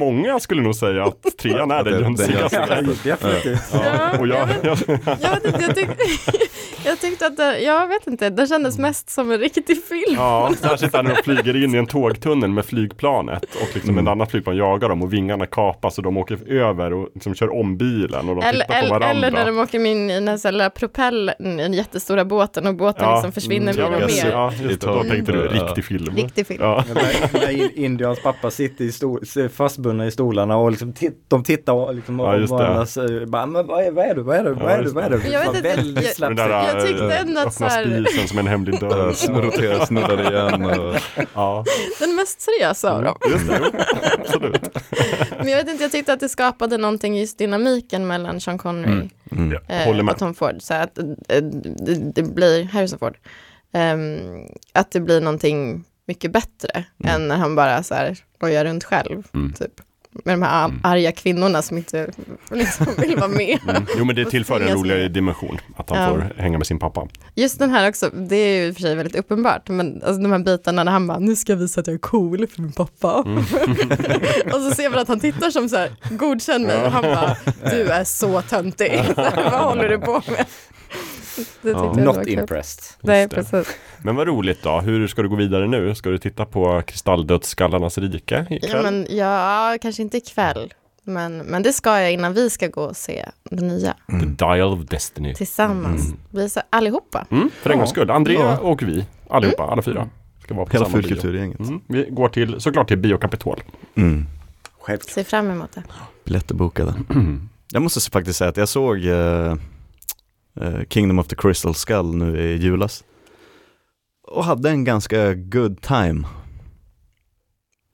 många 0.00 0.40
skulle 0.40 0.62
nog 0.62 0.74
säga 0.74 1.04
att 1.04 1.22
trean 1.38 1.70
är 1.70 1.84
den 1.84 1.92
den 1.92 2.02
jönsigaste. 2.02 2.56
jönsigaste. 2.86 3.26
definitivt. 3.26 3.60
Ja, 3.72 4.18
och 4.18 4.26
jag, 4.28 4.48
jag, 4.62 4.78
jag, 5.20 5.30
vet 5.30 5.44
inte, 5.46 5.60
jag, 5.66 5.74
tyck, 5.74 5.88
jag 6.84 7.00
tyckte 7.00 7.26
att 7.26 7.36
det, 7.36 7.58
jag 7.60 7.86
vet 7.88 8.06
inte, 8.06 8.30
det 8.30 8.46
kändes 8.46 8.78
mest 8.78 9.10
som 9.10 9.30
en 9.30 9.38
riktig 9.38 9.84
film. 9.84 10.14
ja, 10.16 10.52
särskilt 10.60 10.92
när 10.92 11.02
de 11.02 11.14
flyger 11.24 11.64
in 11.64 11.74
i 11.74 11.78
en 11.78 11.86
tågtunnel 11.86 12.50
med 12.50 12.64
flygplanet 12.64 13.44
och 13.44 13.68
liksom 13.74 13.90
Mm. 13.90 13.98
en 14.06 14.08
annan 14.12 14.26
flygplan 14.26 14.56
jagar 14.56 14.88
dem 14.88 15.02
och 15.02 15.12
vingarna 15.12 15.46
kapas 15.46 15.98
och 15.98 16.04
de 16.04 16.16
åker 16.16 16.52
över 16.52 16.92
och 16.92 17.08
liksom 17.14 17.34
kör 17.34 17.54
om 17.60 17.76
bilen 17.76 18.28
och 18.28 18.36
de 18.36 18.42
Eller, 18.42 18.64
tittar 18.64 18.66
på 18.66 18.74
eller, 18.86 18.88
varandra. 18.90 19.10
eller 19.10 19.30
när 19.30 19.46
de 19.46 19.58
åker 19.58 19.86
in 19.86 20.10
i 20.10 20.14
den 20.14 20.28
här 20.28 20.52
lilla 20.52 20.70
propellen, 20.70 21.58
i 21.58 21.62
den 21.62 21.74
jättestora 21.74 22.24
båten 22.24 22.66
och 22.66 22.74
båten 22.74 23.04
Ja, 23.04 23.14
liksom 23.14 23.32
försvinner 23.32 23.72
mm, 23.72 23.90
mer 23.92 23.96
och 23.96 24.02
ja, 24.02 24.06
mer. 24.24 24.30
Ja, 24.30 24.52
just 24.62 24.80
det, 24.80 24.86
då 24.86 24.92
Mm. 24.94 25.08
tänkte 25.08 25.32
du 25.32 25.38
Ja. 25.54 25.64
riktig 25.66 25.84
film. 25.84 26.16
Riktig 26.16 26.46
film. 26.46 26.62
Ja. 26.68 26.84
När, 26.94 27.32
när 27.40 27.50
in- 27.64 27.70
Indians 27.74 28.22
pappa 28.22 28.50
sitter 28.50 28.84
i 28.84 28.92
stol, 28.92 29.20
fastbundna 29.52 30.06
i 30.06 30.10
stolarna 30.10 30.56
och 30.56 30.70
liksom 30.70 30.94
de 31.28 31.44
tittar 31.44 31.72
och 31.72 31.94
liksom 31.94 32.18
Ja, 32.18 32.34
om 32.34 32.40
just 32.40 32.50
det. 32.50 32.56
varandras, 32.56 32.96
eh, 32.96 33.24
bara, 33.26 33.46
men 33.46 33.66
vad 33.66 33.84
är, 33.84 33.90
vad 33.90 34.04
är 34.06 34.14
det, 34.14 34.22
vad 34.22 34.36
är 34.36 34.44
det, 34.44 34.52
vad 34.52 34.72
är 34.72 34.82
just 34.82 34.94
vad 34.94 35.04
är 35.04 35.10
det. 35.10 35.28
Jag 35.28 35.40
vet 35.40 35.48
inte, 35.56 35.68
väldigt 35.76 36.18
jag- 36.18 36.36
där 36.36 36.48
Jag 36.48 36.86
tyckte 36.86 37.14
ändå 37.14 37.40
att 37.40 37.54
så 37.54 37.64
öppna 37.64 37.76
här- 37.76 38.04
spisen 38.04 38.28
som 38.28 38.38
en 38.38 38.46
hemlig 38.46 38.80
dörr. 38.80 39.12
Snurrar 39.12 39.84
snurrar 39.86 40.30
igen 40.30 40.64
och 40.64 40.94
Ja, 41.34 41.64
Den 42.00 42.14
mest 42.16 42.40
seriösa 42.40 42.92
av 42.92 43.02
dem. 43.02 43.16
just 43.30 43.48
det. 43.48 43.60
Absolut. 44.18 44.62
Men 45.38 45.48
jag 45.48 45.56
vet 45.56 45.68
inte, 45.68 45.84
jag 45.84 45.92
tyckte 45.92 46.12
att 46.12 46.20
det 46.20 46.28
skapade 46.28 46.76
någonting 46.76 47.18
just 47.18 47.38
dynamiken 47.38 48.06
mellan 48.06 48.40
Sean 48.40 48.58
Connery 48.58 48.92
Mm. 48.92 49.08
Mm. 49.32 49.52
Ja, 49.68 49.74
eh, 49.74 49.88
och. 49.88 50.18
Tom 50.18 50.34
Ford. 50.34 50.54
Så 50.60 50.74
att 50.74 50.98
eh, 50.98 51.04
det, 51.86 52.12
det 52.14 52.22
blir, 52.22 52.64
Harrison 52.64 52.98
Ford, 52.98 53.16
ehm, 53.72 54.18
att 54.72 54.90
det 54.90 55.00
blir 55.00 55.20
någonting 55.20 55.84
mycket 56.08 56.32
bättre 56.32 56.84
än 57.04 57.28
när 57.28 57.36
han 57.36 57.54
bara 57.54 57.82
så 57.82 57.94
här 57.94 58.16
rojar 58.42 58.64
runt 58.64 58.84
själv. 58.84 59.22
Mm. 59.34 59.52
Typ. 59.52 59.72
Med 60.24 60.34
de 60.34 60.42
här 60.42 60.72
arga 60.82 61.12
kvinnorna 61.12 61.62
som 61.62 61.76
inte 61.76 62.10
liksom 62.50 62.86
vill 62.98 63.16
vara 63.16 63.28
med. 63.28 63.58
Mm. 63.68 63.86
Jo 63.98 64.04
men 64.04 64.16
det 64.16 64.24
tillför 64.24 64.60
en 64.60 64.68
roligare 64.78 65.08
dimension 65.08 65.58
att 65.76 65.90
han 65.90 65.98
Ja. 66.02 66.08
får 66.08 66.42
hänga 66.42 66.58
med 66.58 66.66
sin 66.66 66.78
pappa. 66.78 67.08
Just 67.34 67.58
den 67.58 67.70
här 67.70 67.88
också, 67.88 68.10
det 68.10 68.36
är 68.36 68.60
ju 68.62 68.66
i 68.68 68.70
och 68.70 68.74
för 68.74 68.82
sig 68.82 68.94
väldigt 68.94 69.16
uppenbart, 69.16 69.68
men 69.68 70.02
alltså 70.02 70.22
de 70.22 70.32
här 70.32 70.38
bitarna 70.38 70.84
när 70.84 70.92
han 70.92 71.06
bara, 71.06 71.18
nu 71.18 71.36
ska 71.36 71.52
jag 71.52 71.58
visa 71.58 71.80
att 71.80 71.86
jag 71.86 71.94
är 71.94 71.98
cool 71.98 72.46
för 72.46 72.62
min 72.62 72.72
pappa. 72.72 73.22
Mm. 73.26 73.38
och 74.52 74.60
så 74.60 74.70
ser 74.70 74.90
man 74.90 74.98
att 74.98 75.08
han 75.08 75.20
tittar 75.20 75.50
som 75.50 75.68
så 75.68 75.76
här, 75.76 75.90
godkänn 76.10 76.62
mig, 76.62 76.84
och 76.84 76.92
han 76.92 77.02
bara, 77.02 77.36
du 77.70 77.88
är 77.90 78.04
så 78.04 78.42
töntig. 78.42 79.02
Vad 79.16 79.52
håller 79.64 79.88
du 79.88 79.98
på 79.98 80.22
med? 80.26 80.46
Det 81.62 81.70
Ja. 81.70 81.92
Not 81.92 82.26
impressed. 82.26 82.84
Nej, 83.00 83.28
precis. 83.28 83.76
Men 84.02 84.16
vad 84.16 84.26
roligt 84.26 84.62
då, 84.62 84.80
hur 84.80 85.06
ska 85.08 85.22
du 85.22 85.28
gå 85.28 85.36
vidare 85.36 85.66
nu? 85.66 85.94
Ska 85.94 86.10
du 86.10 86.18
titta 86.18 86.44
på 86.44 86.82
Kristalldödsskallarnas 86.86 87.98
rike 87.98 88.46
ikväll? 88.50 88.70
Ja, 88.72 88.82
men, 88.82 89.06
ja, 89.10 89.78
kanske 89.82 90.02
inte 90.02 90.16
ikväll, 90.16 90.74
men, 91.02 91.38
men 91.38 91.62
det 91.62 91.72
ska 91.72 92.00
jag 92.00 92.12
innan 92.12 92.34
vi 92.34 92.50
ska 92.50 92.66
gå 92.68 92.82
och 92.82 92.96
se 92.96 93.28
det 93.50 93.64
nya 93.64 93.94
The 94.20 94.26
Dial 94.26 94.72
of 94.72 94.80
Destiny. 94.80 95.34
tillsammans. 95.34 96.06
Mm. 96.06 96.18
Vi 96.30 96.48
så, 96.50 96.60
allihopa. 96.70 97.26
Mm, 97.30 97.50
för 97.62 97.70
en 97.70 97.78
gångs 97.78 97.90
skull. 97.90 98.10
Andrea 98.10 98.38
Ja. 98.40 98.58
och 98.58 98.82
vi, 98.82 99.04
allihopa, 99.30 99.62
alla 99.62 99.82
fyra. 99.82 100.08
Ska 100.42 100.54
vara 100.54 100.66
på 100.66 100.72
hela 100.72 100.86
fullkulturgänget. 100.86 101.58
Mm. 101.60 101.80
Vi 101.86 102.06
går 102.10 102.28
till, 102.28 102.60
såklart 102.60 102.88
till 102.88 102.98
Bio 102.98 103.16
Capitol. 103.18 103.62
Mm. 103.94 104.26
Självklart. 104.80 105.14
Ser 105.14 105.24
fram 105.24 105.50
emot 105.50 105.72
det. 105.74 105.82
Biljetter 106.24 106.54
bokade. 106.54 106.94
Jag 107.72 107.82
måste 107.82 108.10
faktiskt 108.10 108.38
säga 108.38 108.50
att 108.50 108.56
jag 108.56 108.68
såg 108.68 109.06
eh, 109.06 109.54
Kingdom 110.88 111.18
of 111.18 111.28
the 111.28 111.36
Crystal 111.36 111.74
Skull 111.74 112.14
nu 112.16 112.40
i 112.40 112.56
julas. 112.56 113.04
Och 114.22 114.44
hade 114.44 114.70
en 114.70 114.84
ganska 114.84 115.34
good 115.34 115.80
time. 115.82 116.24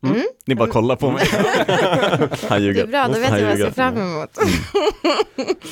Mm. 0.06 0.22
Ni 0.46 0.54
bara 0.54 0.68
kollar 0.68 0.96
på 0.96 1.10
mig. 1.10 1.24
Han 2.48 2.58
Det 2.60 2.64
ljuger. 2.66 2.82
är 2.82 2.86
bra, 2.86 3.08
då 3.08 3.20
vet 3.20 3.30
Han 3.30 3.38
jag 3.40 3.46
vad 3.48 3.58
jag 3.58 3.66
ser 3.68 3.74
fram 3.74 3.96
emot. 3.96 4.38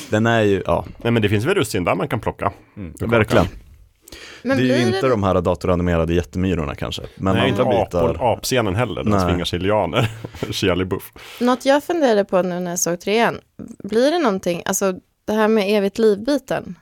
Den 0.09 0.25
är 0.25 0.41
ju, 0.41 0.63
ja, 0.65 0.85
Nej 0.97 1.11
men 1.11 1.21
det 1.21 1.29
finns 1.29 1.45
väl 1.45 1.55
russin 1.55 1.83
där 1.83 1.95
man 1.95 2.07
kan 2.07 2.19
plocka. 2.19 2.51
Mm. 2.77 2.93
verkligen. 2.99 3.45
Men 4.43 4.57
det 4.57 4.63
är 4.63 4.77
ju 4.79 4.85
inte 4.87 5.01
det- 5.01 5.09
de 5.09 5.23
här 5.23 5.41
datoranimerade 5.41 6.13
jättemyrorna 6.13 6.75
kanske. 6.75 7.01
Men 7.15 7.35
Nej, 7.35 7.49
inte 7.49 7.61
andra 7.61 7.81
apor, 7.81 8.07
bitar. 8.13 8.33
apscenen 8.33 8.75
heller, 8.75 9.03
den 9.03 9.19
svingar 9.21 9.45
sig 9.45 9.59
lianer. 9.59 10.11
Shia 10.51 10.75
LaBeouf. 10.75 11.13
Något 11.41 11.65
jag 11.65 11.83
funderade 11.83 12.25
på 12.25 12.41
nu 12.41 12.59
när 12.59 12.69
jag 12.71 12.79
såg 12.79 12.99
trean, 12.99 13.39
blir 13.83 14.11
det 14.11 14.19
någonting, 14.19 14.61
alltså 14.65 14.93
det 15.25 15.33
här 15.33 15.47
med 15.47 15.77
evigt 15.77 15.97
liv-biten, 15.97 16.75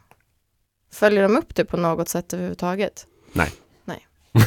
följer 0.93 1.23
de 1.23 1.37
upp 1.37 1.55
det 1.55 1.65
på 1.65 1.77
något 1.77 2.09
sätt 2.09 2.33
överhuvudtaget? 2.33 3.05
Nej. 3.33 3.49
Nej. 3.85 4.05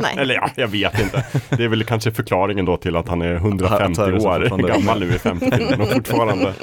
Nej. 0.00 0.14
Eller 0.18 0.34
ja, 0.34 0.50
jag 0.56 0.68
vet 0.68 1.00
inte. 1.00 1.26
Det 1.50 1.64
är 1.64 1.68
väl 1.68 1.84
kanske 1.84 2.12
förklaringen 2.12 2.64
då 2.64 2.76
till 2.76 2.96
att 2.96 3.08
han 3.08 3.22
är 3.22 3.34
150 3.34 3.74
Att 4.00 4.06
Harrison 4.06 4.64
år 4.64 4.68
gammal 4.68 5.00
nu 5.00 5.06
i 5.06 5.18
50 5.18 5.46
och 5.80 5.88
fortfarande 5.92 6.54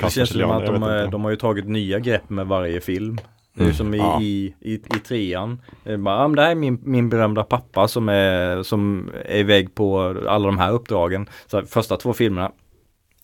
Det 0.00 0.10
känns 0.10 0.30
som 0.30 0.50
att 0.50 0.66
de, 0.66 1.08
de 1.10 1.24
har 1.24 1.30
ju 1.30 1.36
tagit 1.36 1.68
nya 1.68 1.98
grepp 1.98 2.30
med 2.30 2.46
varje 2.46 2.80
film. 2.80 3.20
Det 3.54 3.60
är 3.62 3.64
Mm. 3.64 3.74
som 3.76 3.94
i, 3.94 3.98
Ja. 3.98 4.20
i, 4.22 4.54
i, 4.60 4.74
i 4.74 4.78
trean. 5.08 5.60
Det 5.84 5.92
är 5.92 5.96
Bara, 5.96 6.28
men 6.28 6.36
det 6.36 6.42
här 6.42 6.50
är 6.50 6.54
min, 6.54 6.80
min 6.84 7.08
berömda 7.08 7.42
pappa 7.42 7.88
som 7.88 8.08
är, 8.08 8.62
som 8.62 9.10
är 9.24 9.36
iväg 9.38 9.74
på 9.74 10.00
alla 10.28 10.46
de 10.46 10.58
här 10.58 10.72
uppdragen. 10.72 11.28
Så 11.46 11.62
första 11.62 11.96
två 11.96 12.12
filmerna, 12.12 12.52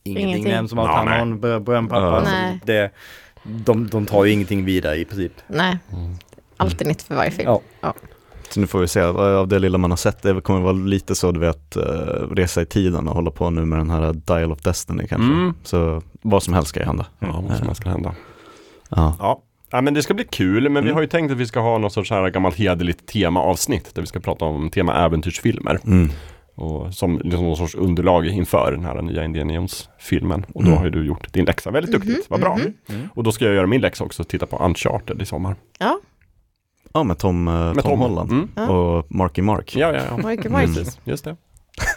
ingenting 0.02 0.28
Ingenting. 0.28 0.52
nämns 0.52 0.72
om 0.72 0.78
att 0.78 0.86
Ja, 0.86 0.92
han 0.96 1.04
nej. 1.06 1.14
har 1.14 1.22
en 1.22 1.40
ber- 1.40 1.60
berömd 1.60 1.90
pappa. 1.90 2.22
Ja. 2.30 2.58
Det, 2.64 2.90
de, 3.48 3.86
de 3.86 4.06
tar 4.06 4.24
ju 4.24 4.32
ingenting 4.32 4.64
vidare 4.64 4.96
i 4.96 5.04
princip. 5.04 5.32
Nej, 5.46 5.78
alltid 6.56 6.86
nytt 6.86 7.02
för 7.02 7.14
varje 7.14 7.30
film. 7.30 7.50
Ja. 7.80 7.94
Så 8.50 8.60
nu 8.60 8.66
får 8.66 8.78
vi 8.78 8.88
se, 8.88 9.00
av 9.00 9.48
det 9.48 9.58
lilla 9.58 9.78
man 9.78 9.90
har 9.90 9.96
sett, 9.96 10.22
det 10.22 10.40
kommer 10.40 10.60
vara 10.60 10.72
lite 10.72 11.14
så 11.14 11.32
du 11.32 11.40
vet, 11.40 11.76
eh, 11.76 11.82
resa 12.30 12.62
i 12.62 12.66
tiden 12.66 13.08
och 13.08 13.14
hålla 13.14 13.30
på 13.30 13.50
nu 13.50 13.64
med 13.64 13.78
den 13.78 13.90
här 13.90 14.12
Dial 14.12 14.52
of 14.52 14.58
Destiny 14.60 15.06
kanske. 15.06 15.32
Mm. 15.32 15.54
Så 15.62 16.02
vad 16.22 16.42
som 16.42 16.54
helst 16.54 16.68
ska 16.68 16.80
ju 16.80 16.86
hända. 16.86 17.06
Ja, 17.18 17.44
vad 17.48 17.56
som 17.56 17.66
helst 17.66 17.80
ska 17.80 17.90
hända. 17.90 18.14
Ja. 18.88 19.16
Ja. 19.18 19.42
ja, 19.70 19.80
men 19.80 19.94
det 19.94 20.02
ska 20.02 20.14
bli 20.14 20.24
kul. 20.24 20.62
Men 20.68 20.72
vi 20.84 20.88
Mm. 20.90 20.94
har 20.94 21.00
ju 21.02 21.08
tänkt 21.08 21.32
att 21.32 21.36
vi 21.38 21.46
ska 21.46 21.60
ha 21.60 21.78
något 21.78 21.92
sorts 21.92 22.10
här 22.10 22.28
gammalt 22.30 22.56
hederligt 22.56 23.06
temaavsnitt 23.06 23.94
där 23.94 24.02
vi 24.02 24.06
ska 24.06 24.20
prata 24.20 24.44
om 24.44 24.70
tema 24.70 24.94
äventyrsfilmer. 24.94 25.78
Mm. 25.86 26.10
Och 26.56 26.94
som 26.94 27.18
liksom 27.24 27.44
någon 27.46 27.56
sorts 27.56 27.74
underlag 27.74 28.26
inför 28.26 28.72
den 28.72 28.84
här 28.84 29.02
nya 29.02 29.24
Indiana 29.24 29.52
Jones-filmen. 29.54 30.44
Och 30.54 30.62
då 30.62 30.68
Mm. 30.68 30.78
har 30.78 30.84
ju 30.84 30.90
du 30.90 31.06
gjort 31.06 31.32
din 31.32 31.44
läxa 31.44 31.70
väldigt 31.70 31.92
duktigt, 31.92 32.30
vad 32.30 32.40
bra. 32.40 32.56
mhm. 32.56 32.72
Mm. 32.88 33.08
Och 33.14 33.22
då 33.24 33.32
ska 33.32 33.44
jag 33.44 33.54
göra 33.54 33.66
min 33.66 33.80
läxa 33.80 34.04
också, 34.04 34.24
titta 34.24 34.46
på 34.46 34.56
Uncharted 34.64 35.22
i 35.22 35.26
sommar. 35.26 35.56
Ja, 35.78 36.00
ja, 36.92 37.02
med 37.02 37.18
Tom, 37.18 37.48
eh, 37.48 37.74
Med 37.74 37.84
Tom, 37.84 37.98
Holland 38.00 38.30
Mm. 38.32 38.70
Och 38.70 39.06
Marky 39.14 39.42
Mark. 39.42 39.76
Ja, 39.76 39.92
ja, 39.92 40.02
ja. 40.10 40.16
Marky 40.22 40.40
Mm. 40.48 40.52
Marky. 40.52 40.66
Precis, 40.74 41.00
just 41.04 41.24
det. 41.24 41.36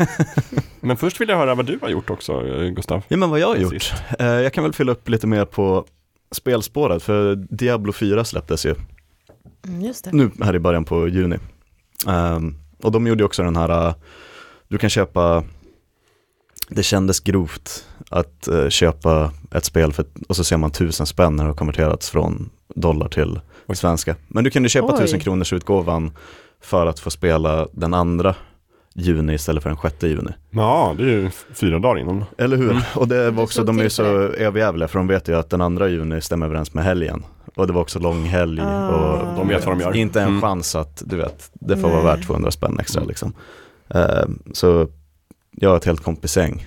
Men 0.80 0.98
först 0.98 1.22
vill 1.22 1.30
jag 1.30 1.38
höra 1.38 1.56
vad 1.56 1.66
du 1.66 1.80
har 1.82 1.90
gjort 1.90 2.10
också, 2.10 2.48
eh, 2.48 2.70
Gustav. 2.70 3.02
Ja 3.08 3.18
men 3.18 3.30
vad 3.30 3.40
jag 3.40 3.48
har 3.48 3.56
gjort. 3.56 3.74
Sist. 3.74 3.94
Eh, 4.20 4.26
jag 4.28 4.54
kan 4.54 4.64
väl 4.64 4.74
fylla 4.74 4.92
upp 4.92 5.10
lite 5.10 5.28
mer 5.28 5.46
på 5.46 5.86
spelspåret 6.32 7.04
för 7.04 7.36
Diablo 7.36 7.94
4 7.94 8.24
släpptes 8.24 8.66
ju 8.66 8.76
Mm, 9.68 9.82
just 9.82 10.06
det. 10.06 10.12
nu 10.14 10.32
här 10.42 10.56
i 10.56 10.60
början 10.60 10.86
på 10.86 11.08
juni. 11.08 11.38
Ehm, 12.08 12.56
och 12.84 12.92
de 12.92 13.08
gjorde 13.08 13.24
också 13.24 13.44
den 13.44 13.56
här, 13.56 13.94
du 14.70 14.78
kan 14.78 14.90
köpa, 14.90 15.44
det 16.70 16.84
kändes 16.84 17.20
grovt 17.20 17.86
att 18.10 18.48
eh, 18.48 18.70
köpa 18.70 19.32
ett 19.52 19.66
spel 19.66 19.94
för, 19.94 20.06
och 20.30 20.36
så 20.36 20.44
ser 20.44 20.58
man 20.58 20.72
tusen 20.72 21.06
spänn 21.06 21.36
när 21.36 21.44
det 21.44 21.50
har 21.50 21.56
konverterats 21.56 22.10
från 22.10 22.50
dollar 22.76 23.08
till 23.10 23.40
Oj. 23.68 23.76
svenska. 23.76 24.16
Men 24.28 24.44
du 24.44 24.50
kunde 24.50 24.70
köpa 24.70 24.94
Oj. 24.94 25.00
tusen 25.00 25.20
kronors 25.20 25.54
utgåvan 25.54 26.12
för 26.62 26.86
att 26.88 27.00
få 27.00 27.10
spela 27.10 27.68
den 27.74 27.94
andra 27.94 28.36
juni 28.96 29.34
istället 29.34 29.64
för 29.64 29.70
den 29.70 29.78
sjätte 29.78 30.08
juni. 30.08 30.32
Ja, 30.50 30.96
det 30.98 31.04
är 31.04 31.08
ju 31.08 31.30
fyra 31.54 31.80
dagar 31.80 32.02
innan. 32.02 32.26
Eller 32.38 32.58
hur? 32.58 32.82
Och 32.96 33.08
det 33.08 33.32
var 33.32 33.44
också, 33.44 33.64
de 33.64 33.80
är 33.80 33.84
ju 33.84 33.90
så 33.90 34.04
överjävliga 34.06 34.88
för 34.88 35.00
de 35.00 35.08
vet 35.08 35.28
ju 35.28 35.36
att 35.36 35.50
den 35.50 35.62
andra 35.62 35.88
juni 35.88 36.22
stämmer 36.22 36.46
överens 36.46 36.74
med 36.74 36.84
helgen. 36.84 37.24
Och 37.56 37.68
det 37.68 37.74
var 37.74 37.82
också 37.82 38.00
lång 38.00 38.24
helg 38.24 38.62
Ah. 38.62 38.88
och 38.88 39.36
De 39.38 39.48
vet 39.48 39.66
vad 39.66 39.78
de 39.78 39.82
gör. 39.84 39.96
inte 39.96 40.22
en 40.22 40.28
Mm. 40.28 40.42
chans 40.42 40.76
att, 40.76 41.04
du 41.06 41.16
vet, 41.18 41.50
det 41.54 41.78
får 41.78 41.90
vara 41.90 42.04
Nej. 42.04 42.16
värt 42.18 42.26
200 42.28 42.52
spänn 42.52 42.80
extra 42.80 43.00
Mm. 43.02 43.10
liksom. 43.10 43.34
Eh, 43.96 44.26
så 44.54 44.88
jag 45.52 45.72
och 45.72 45.78
ett 45.78 45.86
helt 45.86 46.04
kompisgäng 46.04 46.66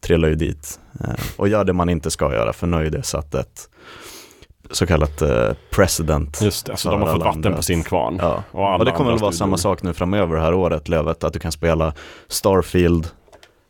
trillar 0.00 0.28
ju 0.28 0.34
dit 0.34 0.80
eh, 1.04 1.14
och 1.36 1.48
gör 1.48 1.64
det 1.64 1.72
man 1.72 1.88
inte 1.88 2.10
ska 2.10 2.32
göra 2.34 2.52
för 2.52 2.66
nu 2.66 2.84
ju 2.84 2.90
det 2.90 3.02
satt 3.02 3.34
ett 3.34 3.68
så 4.70 4.86
kallat 4.86 5.22
eh, 5.22 5.50
precedent. 5.70 6.40
Just 6.42 6.66
det, 6.66 6.76
så 6.76 6.88
för 6.90 6.96
de 6.98 7.02
har 7.02 7.06
fått 7.06 7.14
alla 7.14 7.24
vatten 7.24 7.38
andra 7.38 7.50
på 7.52 7.58
att- 7.58 7.64
sin 7.64 7.82
kvarn. 7.82 8.18
Ja. 8.20 8.42
Och, 8.50 8.78
Och 8.78 8.84
det 8.84 8.90
kommer 8.92 9.10
väl 9.10 9.20
vara 9.20 9.32
samma 9.32 9.56
sak 9.56 9.82
nu 9.82 9.92
framöver 9.92 10.34
det 10.36 10.40
här 10.42 10.54
året, 10.54 10.88
Lövet, 10.88 11.24
att 11.24 11.32
du 11.32 11.38
kan 11.38 11.52
spela 11.52 11.94
Starfield 12.28 13.08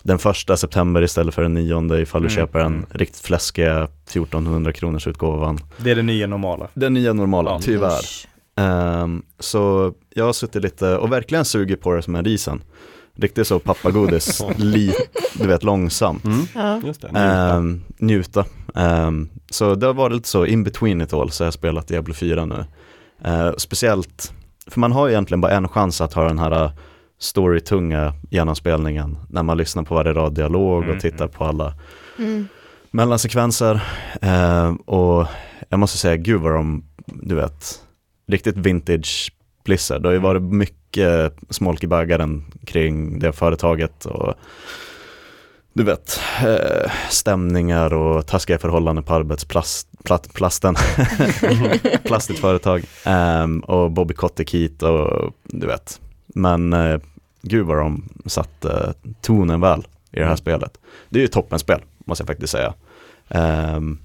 den 0.02 0.18
första 0.18 0.56
september 0.56 1.02
istället 1.02 1.34
för 1.34 1.42
den 1.42 1.54
nionde 1.54 2.00
ifall 2.00 2.22
du 2.22 2.28
Mm, 2.28 2.36
köper 2.36 2.58
den 2.58 2.72
mm. 2.74 2.86
riktigt 2.90 3.20
fläskiga 3.20 3.82
1400 3.84 4.72
kronors 4.72 5.06
utgåvan. 5.06 5.58
Det 5.76 5.90
är 5.90 5.94
det 5.96 6.02
nya 6.02 6.26
normala. 6.26 6.68
Den 6.74 6.94
nya 6.94 7.12
normala, 7.12 7.50
Ja. 7.50 7.60
tyvärr. 7.62 8.00
Ehm, 8.58 9.22
så 9.38 9.92
jag 10.14 10.24
har 10.24 10.32
suttit 10.32 10.62
lite 10.62 10.96
och 10.96 11.12
verkligen 11.12 11.44
sugit 11.44 11.80
på 11.80 11.92
det 11.94 12.02
som 12.02 12.14
en 12.14 12.24
risen. 12.24 12.62
Riktigt 13.16 13.46
så 13.46 13.58
pappagodis, 13.58 14.42
li, 14.56 14.94
du 15.34 15.46
vet 15.46 15.62
långsamt. 15.62 16.24
Mm, 16.24 16.46
Ja. 16.54 16.80
det. 16.82 16.82
njuta. 16.82 17.80
Njuta. 17.98 18.44
Ehm, 18.74 19.28
så 19.50 19.74
det 19.74 19.86
har 19.86 19.94
varit 19.94 20.14
lite 20.16 20.28
så 20.28 20.46
in 20.46 20.64
between 20.64 21.00
it 21.00 21.12
all 21.12 21.30
så 21.30 21.42
jag 21.42 21.46
har 21.46 21.52
spelat 21.52 21.88
Diablo 21.88 22.14
4 22.14 22.44
nu. 22.44 22.64
Ehm, 23.24 23.54
speciellt, 23.58 24.32
för 24.66 24.80
man 24.80 24.92
har 24.92 25.08
egentligen 25.08 25.40
bara 25.40 25.52
en 25.52 25.68
chans 25.68 26.00
att 26.00 26.12
ha 26.14 26.24
den 26.24 26.38
här 26.38 26.70
storytunga 27.20 28.14
genomspelningen 28.30 29.18
när 29.28 29.42
man 29.42 29.56
lyssnar 29.58 29.82
på 29.82 29.94
varje 29.94 30.12
rad 30.12 30.32
dialog 30.34 30.82
Mm, 30.84 30.96
och 30.96 31.02
tittar 31.02 31.28
på 31.28 31.44
alla 31.44 31.74
Mm. 32.18 32.48
mellansekvenser. 32.90 33.80
Eh, 34.22 34.70
och 34.74 35.26
jag 35.68 35.78
måste 35.80 35.98
säga, 35.98 36.16
gud 36.16 36.40
vad 36.40 36.52
de, 36.52 36.84
du 37.06 37.34
vet, 37.34 37.80
riktigt 38.28 38.56
vintage 38.56 39.32
Blizzard. 39.64 40.02
Det 40.02 40.08
har 40.08 40.12
ju 40.12 40.18
varit 40.18 40.42
mycket 40.42 41.32
smolk 41.50 41.84
i 41.84 41.86
bägaren 41.86 42.44
kring 42.66 43.18
det 43.18 43.32
företaget 43.32 44.04
och 44.06 44.34
du 45.72 45.84
vet, 45.84 46.20
eh, 46.46 46.90
stämningar 47.10 47.92
och 47.94 48.26
taskiga 48.26 48.58
förhållanden 48.58 49.04
på 49.04 49.14
arbetsplasten. 49.14 50.74
Plastigt 52.04 52.38
företag. 52.38 52.82
Ehm, 53.04 53.60
och 53.60 53.90
Bobby 53.90 54.14
Kotick 54.14 54.54
hit 54.54 54.82
och 54.82 55.32
du 55.44 55.66
vet. 55.66 56.00
Men 56.26 56.72
eh, 56.72 57.00
gud 57.42 57.66
vad 57.66 57.76
de 57.78 58.08
satte 58.26 58.94
tonen 59.20 59.60
väl 59.60 59.80
i 59.80 60.16
det 60.16 60.20
här 60.20 60.24
Mm. 60.26 60.36
spelet. 60.36 60.78
Det 61.08 61.18
är 61.18 61.22
ju 61.22 61.28
toppenspel, 61.28 61.80
måste 62.04 62.22
jag 62.22 62.26
faktiskt 62.28 62.52
säga. 62.52 62.74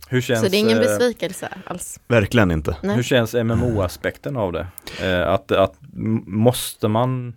Hur 0.10 0.22
känns, 0.22 0.42
Så 0.42 0.48
det 0.48 0.58
är 0.58 0.60
ingen 0.60 0.78
eh, 0.78 0.84
besvikelse 0.84 1.50
alls? 1.66 2.00
verkligen 2.08 2.52
inte. 2.52 2.76
Nej. 2.84 2.96
Hur 2.96 3.04
känns 3.04 3.34
MMO-aspekten 3.34 4.38
av 4.38 4.52
det? 4.52 4.68
Eh, 5.02 5.30
att, 5.34 5.52
att 5.52 5.74
måste 6.28 6.88
man 6.88 7.28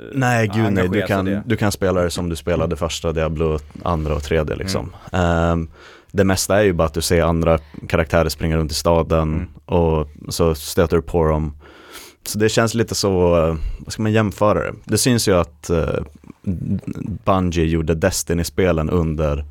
eh, 0.00 0.04
Nej, 0.14 0.50
gud 0.54 0.72
nej. 0.72 0.88
Du 0.88 1.02
kan, 1.02 1.42
du 1.46 1.56
kan 1.56 1.72
spela 1.72 2.02
det 2.02 2.10
som 2.10 2.28
du 2.28 2.36
spelade 2.36 2.76
första 2.76 3.12
Diablo, 3.12 3.58
andra 3.82 4.14
och 4.14 4.22
tredje 4.22 4.56
liksom. 4.56 4.92
Ehm, 5.12 5.68
det 6.12 6.24
mesta 6.24 6.58
är 6.58 6.62
ju 6.62 6.72
bara 6.72 6.86
att 6.86 6.94
du 6.94 7.00
ser 7.02 7.22
andra 7.22 7.58
karaktärer 7.88 8.28
springa 8.28 8.56
runt 8.56 8.70
i 8.72 8.74
staden 8.74 9.22
Mm. 9.32 9.48
och 9.64 10.08
så 10.28 10.54
stöter 10.54 10.96
du 10.96 11.02
på 11.02 11.24
dem. 11.24 11.56
Så 12.26 12.38
det 12.38 12.48
känns 12.48 12.74
lite 12.74 12.94
så, 12.94 13.28
vad 13.78 13.92
ska 13.92 14.02
man 14.02 14.12
jämföra 14.12 14.58
det? 14.58 14.72
Det 14.84 14.98
syns 14.98 15.28
ju 15.28 15.34
att 15.34 15.70
uh, 15.72 16.02
Bungie 17.24 17.64
gjorde 17.64 17.94
Destiny-spelen 17.94 18.90
under 18.90 19.44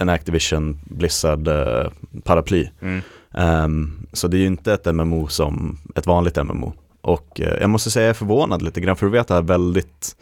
en 0.00 0.08
Activision 0.08 0.78
Blizzard 0.84 1.48
eh, 1.48 1.90
paraply. 2.24 2.68
Mm. 2.80 3.00
Ehm, 3.34 4.06
så 4.12 4.28
det 4.28 4.36
är 4.36 4.38
ju 4.40 4.46
inte 4.46 4.72
ett 4.72 4.94
MMO 4.94 5.28
som 5.28 5.78
ett 5.94 6.06
vanligt 6.06 6.36
MMO. 6.36 6.72
Och 7.00 7.40
eh, 7.40 7.60
jag 7.60 7.70
måste 7.70 7.90
säga 7.90 8.04
jag 8.06 8.10
är 8.10 8.14
förvånad 8.14 8.62
lite 8.62 8.80
grann 8.80 8.96
för 8.96 9.06
du 9.06 9.12
vet 9.12 9.28
det 9.28 9.34
här 9.34 9.42
väldigt 9.42 10.16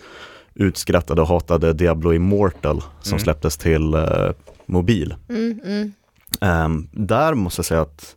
utskrattade 0.55 1.23
och 1.23 1.29
hatade 1.29 1.73
Diablo 1.73 2.13
Immortal 2.13 2.83
som 3.01 3.13
Mm. 3.13 3.21
släpptes 3.25 3.57
till 3.57 3.95
eh, 3.95 4.31
mobil. 4.67 5.15
Mm, 5.29 5.61
mm. 5.65 5.93
Ehm, 6.41 6.89
där 6.93 7.35
måste 7.35 7.59
jag 7.59 7.67
säga 7.67 7.81
att 7.81 8.17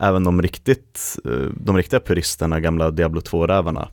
även 0.00 0.24
de 0.24 0.42
riktigt, 0.42 1.16
de 1.54 1.76
riktiga 1.76 2.00
puristerna, 2.00 2.60
gamla 2.60 2.90
Diablo 2.90 3.20
2-rävarna, 3.20 3.88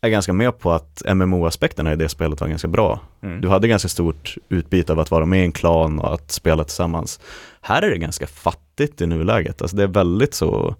är 0.00 0.08
ganska 0.08 0.32
med 0.32 0.58
på 0.58 0.72
att 0.72 1.02
MMO-aspekterna 1.14 1.92
i 1.92 1.96
det 1.96 2.08
spelet 2.08 2.40
var 2.40 2.48
ganska 2.48 2.68
bra. 2.68 3.00
Mm. 3.22 3.40
Du 3.40 3.48
hade 3.48 3.68
ganska 3.68 3.88
stort 3.88 4.34
utbyte 4.48 4.92
av 4.92 5.00
att 5.00 5.10
vara 5.10 5.26
med 5.26 5.40
i 5.40 5.44
en 5.44 5.52
klan 5.52 5.98
och 5.98 6.14
att 6.14 6.30
spela 6.30 6.64
tillsammans. 6.64 7.20
Här 7.60 7.82
är 7.82 7.90
det 7.90 7.98
ganska 7.98 8.26
fattigt 8.26 9.00
i 9.00 9.06
nuläget, 9.06 9.62
alltså 9.62 9.76
det 9.76 9.82
är 9.82 9.86
väldigt 9.86 10.34
så 10.34 10.74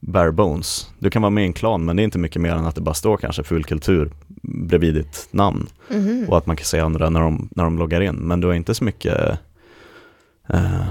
bare 0.00 0.32
bones. 0.32 0.90
Du 0.98 1.10
kan 1.10 1.22
vara 1.22 1.30
med 1.30 1.44
i 1.44 1.46
en 1.46 1.52
klan 1.52 1.84
men 1.84 1.96
det 1.96 2.02
är 2.02 2.04
inte 2.04 2.18
mycket 2.18 2.42
mer 2.42 2.52
än 2.52 2.66
att 2.66 2.74
det 2.74 2.80
bara 2.80 2.94
står 2.94 3.16
kanske 3.16 3.42
full 3.42 3.64
kultur 3.64 4.10
bredvid 4.42 4.94
ditt 4.94 5.28
namn 5.30 5.66
Mhm. 5.88 6.26
och 6.28 6.38
att 6.38 6.46
man 6.46 6.56
kan 6.56 6.64
se 6.64 6.80
andra 6.80 7.10
när 7.10 7.20
de, 7.20 7.48
när 7.50 7.64
de 7.64 7.78
loggar 7.78 8.00
in. 8.00 8.14
Men 8.14 8.40
du 8.40 8.46
har 8.46 8.54
inte 8.54 8.74
så 8.74 8.84
mycket, 8.84 9.38
eh, 10.48 10.82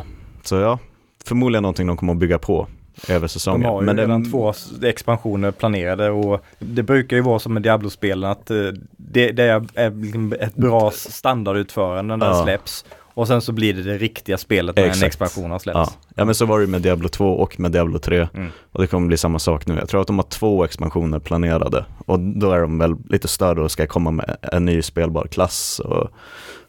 så 0.44 0.56
ja, 0.56 0.80
förmodligen 1.26 1.62
någonting 1.64 1.88
de 1.88 1.98
kommer 1.98 2.14
att 2.14 2.20
bygga 2.20 2.40
på 2.40 2.68
över 3.10 3.20
De 3.22 3.28
säsongen. 3.30 3.70
har 3.70 3.82
ju 3.82 3.86
men 3.86 3.96
det- 3.96 4.02
redan 4.02 4.32
två 4.32 4.50
s- 4.50 4.72
expansioner 4.84 5.52
planerade 5.52 6.10
och 6.10 6.42
det 6.60 6.84
brukar 6.84 7.16
ju 7.16 7.22
vara 7.22 7.40
som 7.40 7.54
med 7.54 7.62
Diablo-spelen 7.64 8.30
att 8.32 8.52
eh, 8.52 8.58
det, 8.98 9.32
det 9.32 9.44
är, 9.44 10.02
liksom 10.02 10.34
ett 10.40 10.56
bra 10.56 10.92
standardutförande 10.92 12.16
när 12.18 12.26
det 12.26 12.32
Ja. 12.38 12.44
släpps. 12.44 12.86
Och 13.14 13.28
sen 13.28 13.42
så 13.42 13.52
blir 13.52 13.74
det 13.74 13.84
det 13.84 13.98
riktiga 13.98 14.38
spelet 14.38 14.76
när 14.76 14.84
Exakt. 14.84 15.02
en 15.04 15.08
expansion 15.08 15.52
har 15.52 15.60
släppts. 15.60 15.78
Ja. 15.80 15.90
ja, 16.16 16.26
men 16.26 16.36
så 16.36 16.46
var 16.46 16.60
det 16.60 16.68
med 16.68 16.82
Diablo 16.82 17.08
2 17.10 17.26
och 17.30 17.60
med 17.60 17.72
Diablo 17.72 18.00
3. 18.00 18.28
Mm. 18.34 18.48
Och 18.72 18.82
det 18.82 18.88
kommer 18.88 19.08
bli 19.08 19.18
samma 19.18 19.40
sak 19.40 19.68
nu. 19.68 19.76
Jag 19.76 19.90
tror 19.90 20.02
att 20.02 20.08
de 20.08 20.18
har 20.18 20.24
två 20.24 20.64
expansioner 20.66 21.20
planerade. 21.20 21.86
Och 22.06 22.20
då 22.20 22.52
är 22.52 22.60
de 22.62 22.78
väl 22.78 22.96
lite 23.10 23.28
större 23.28 23.62
och 23.62 23.72
ska 23.72 23.88
komma 23.88 24.12
med 24.12 24.38
en 24.42 24.66
ny 24.66 24.82
spelbar 24.82 25.28
klass 25.28 25.80
och 25.86 26.10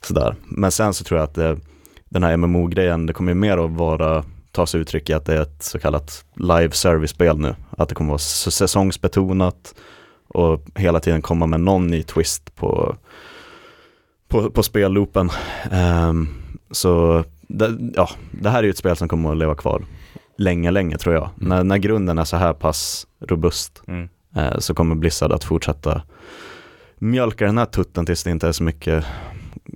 sådär. 0.03 0.35
Men 0.45 0.71
sen 0.71 0.95
så 0.95 1.05
tror 1.05 1.19
jag 1.21 1.25
att 1.25 1.35
det, 1.35 1.57
den 2.09 2.23
här 2.23 2.37
MMO-grejen, 2.37 3.07
det 3.07 3.13
kommer 3.13 3.31
ju 3.31 3.35
mer 3.37 3.59
att 3.65 3.71
vara, 3.71 4.25
ta 4.57 4.67
sig 4.67 4.81
uttryck 4.81 5.11
i 5.11 5.13
att 5.13 5.25
det 5.25 5.35
är 5.35 5.43
ett 5.43 5.63
så 5.63 5.79
kallat 5.79 6.25
live 6.35 6.71
service-spel 6.71 7.39
nu. 7.39 7.55
Att 7.71 7.89
det 7.89 7.95
kommer 7.95 8.11
vara 8.11 8.19
säsongsbetonat 8.19 9.75
och 10.29 10.63
hela 10.75 11.01
tiden 11.01 11.23
komma 11.23 11.47
med 11.47 11.61
någon 11.61 11.87
ny 11.87 12.03
twist 12.03 12.55
på, 12.55 12.97
på, 14.29 14.51
på 14.51 14.63
spelloopen. 14.63 15.31
Ehm, 15.71 16.29
så 16.71 17.25
det, 17.49 17.79
ja, 17.95 18.11
det 18.31 18.51
här 18.51 18.59
är 18.59 18.63
ju 18.63 18.71
ett 18.71 18.79
spel 18.79 18.97
som 18.97 19.09
kommer 19.09 19.31
att 19.31 19.37
leva 19.37 19.55
kvar 19.55 19.83
länge, 20.39 20.71
länge 20.71 20.99
tror 20.99 21.15
jag. 21.15 21.31
När, 21.35 21.65
när 21.65 21.79
grunden 21.79 22.19
är 22.19 22.25
så 22.25 22.37
här 22.37 22.53
pass 22.53 23.07
robust 23.21 23.83
Mm. 23.87 24.09
eh, 24.37 24.59
så 24.59 24.75
kommer 24.75 24.95
Blizzard 24.95 25.33
att 25.33 25.45
fortsätta 25.45 26.03
mjölka 26.99 27.47
den 27.47 27.59
här 27.59 27.67
tutten 27.67 28.07
tills 28.07 28.25
det 28.25 28.31
inte 28.31 28.49
är 28.49 28.53
så 28.53 28.63
mycket 28.63 29.05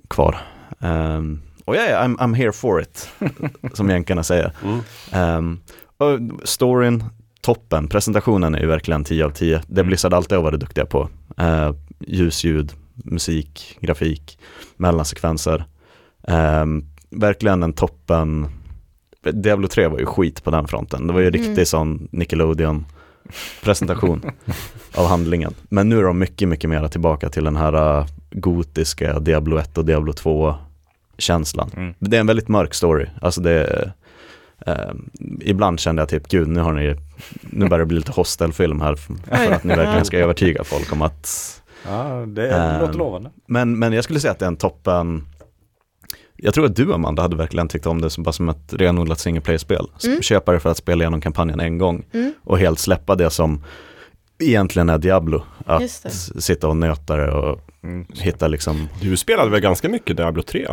kvar. 0.07 0.37
Um, 0.79 1.41
och 1.65 1.75
ja, 1.75 1.81
yeah, 1.81 2.07
I'm, 2.07 2.17
I'm 2.17 2.35
here 2.35 2.51
for 2.51 2.81
it, 2.81 3.09
som 3.73 3.89
jänkarna 3.89 4.23
säger. 4.23 4.51
Mm. 4.63 5.59
Um, 5.99 6.39
storyn, 6.43 7.03
toppen. 7.41 7.87
Presentationen 7.87 8.55
är 8.55 8.59
ju 8.59 8.67
verkligen 8.67 9.03
10 9.03 9.25
av 9.25 9.29
10. 9.29 9.61
Det 9.67 9.81
Mm. 9.81 9.87
Blizzard 9.87 10.13
alltid 10.13 10.37
har 10.37 10.43
varit 10.43 10.59
duktiga 10.59 10.85
på. 10.85 11.09
Uh, 11.41 11.71
ljus, 11.99 12.43
ljud, 12.43 12.73
musik, 12.93 13.77
grafik, 13.81 14.39
mellansekvenser. 14.77 15.65
Um, 16.27 16.85
verkligen 17.09 17.63
en 17.63 17.73
toppen. 17.73 18.47
Diablo 19.31 19.67
3 19.67 19.87
var 19.87 19.99
ju 19.99 20.05
skit 20.05 20.43
på 20.43 20.51
den 20.51 20.67
fronten. 20.67 21.07
Det 21.07 21.13
var 21.13 21.19
ju 21.19 21.27
Mm. 21.27 21.65
sån 21.65 22.07
Nickelodeon 22.11 22.85
presentation 23.63 24.21
av 24.95 25.07
handlingen. 25.07 25.53
Men 25.69 25.89
nu 25.89 25.99
är 25.99 26.03
de 26.03 26.19
mycket, 26.19 26.47
mycket 26.47 26.69
mer 26.69 26.87
tillbaka 26.87 27.29
till 27.29 27.43
den 27.43 27.55
här 27.55 27.97
uh, 27.99 28.05
gotiska 28.31 29.19
Diablo 29.19 29.57
1 29.57 29.77
och 29.77 29.85
Diablo 29.85 30.13
2 30.13 30.55
känslan. 31.21 31.69
Mm. 31.75 31.93
Det 31.99 32.15
är 32.17 32.21
en 32.21 32.27
väldigt 32.27 32.47
mörk 32.47 32.73
story. 32.73 33.05
Alltså 33.21 33.41
det 33.41 33.51
är, 33.51 33.93
eh, 34.65 34.93
ibland 35.41 35.79
kände 35.79 36.01
jag 36.01 36.09
typ, 36.09 36.27
gud 36.27 36.47
nu 36.47 36.59
har 36.59 36.73
ni, 36.73 36.95
nu 37.41 37.67
börjar 37.69 37.79
det 37.79 37.85
bli 37.85 37.97
lite 37.97 38.11
hostelfilm 38.11 38.81
här 38.81 38.95
för, 38.95 39.13
att 39.51 39.63
ni 39.63 39.75
verkligen 39.75 40.05
ska 40.05 40.17
övertyga 40.17 40.63
folk 40.63 40.91
om 40.93 41.01
att, 41.01 41.57
Ja, 41.87 42.25
det 42.27 42.51
Ehm, 42.51 42.81
låter 42.81 42.93
lovande. 42.99 43.29
men, 43.47 43.79
men 43.79 43.93
jag 43.93 44.03
skulle 44.03 44.19
säga 44.19 44.31
att 44.31 44.39
det 44.39 44.45
är 44.45 44.47
en 44.47 44.57
toppen, 44.57 45.27
jag 46.35 46.53
tror 46.53 46.65
att 46.65 46.75
du 46.75 46.93
Amanda 46.93 47.21
hade 47.21 47.35
verkligen 47.35 47.67
tyckt 47.67 47.85
om 47.85 48.01
det 48.01 48.09
som, 48.09 48.23
bara 48.23 48.31
som 48.31 48.49
ett 48.49 48.73
renodlat 48.73 49.19
single 49.19 49.41
player-spel. 49.41 49.87
Mm. 50.05 50.21
Köpa 50.21 50.51
det 50.51 50.59
för 50.59 50.69
att 50.71 50.77
spela 50.77 51.03
igenom 51.03 51.21
kampanjen 51.21 51.59
en 51.59 51.77
gång 51.77 52.05
Mm. 52.13 52.33
och 52.43 52.59
helt 52.59 52.79
släppa 52.79 53.15
det 53.15 53.29
som 53.29 53.63
egentligen 54.39 54.89
är 54.89 54.97
Diablo. 54.97 55.43
Att 55.65 55.89
sitta 56.39 56.67
och 56.67 56.77
nöta 56.77 57.15
det 57.17 57.31
och 57.31 57.59
Mm. 57.83 58.05
hitta 58.13 58.47
liksom, 58.47 58.87
Du 59.01 59.17
spelade 59.17 59.51
väl 59.51 59.59
ganska 59.59 59.89
mycket 59.89 60.17
Diablo 60.17 60.41
3? 60.41 60.67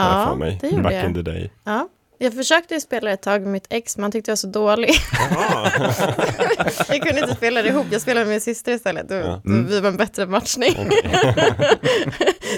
Ja, 0.00 0.26
för 0.30 0.36
mig. 0.36 0.58
det 0.60 0.68
gjorde 0.68 0.82
Back 0.82 0.92
jag. 0.92 1.04
in 1.04 1.14
the 1.14 1.22
day. 1.22 1.50
Ja. 1.64 1.88
Jag 2.20 2.34
försökte 2.34 2.80
spela 2.80 3.10
ett 3.10 3.22
tag 3.22 3.42
med 3.42 3.52
mitt 3.52 3.66
ex, 3.70 3.96
men 3.96 4.02
han 4.02 4.12
tyckte 4.12 4.30
jag 4.30 4.32
var 4.32 4.36
så 4.36 4.46
dålig. 4.46 4.90
jag 6.88 7.02
kunde 7.02 7.20
inte 7.20 7.34
spela 7.34 7.62
det 7.62 7.68
ihop, 7.68 7.86
jag 7.90 8.02
spelade 8.02 8.26
med 8.26 8.32
min 8.32 8.40
syster 8.40 8.72
istället. 8.72 9.08
Då, 9.08 9.14
Ja. 9.14 9.40
då 9.44 9.52
vi 9.68 9.80
var 9.80 9.88
en 9.88 9.96
bättre 9.96 10.26
matchning. 10.26 10.74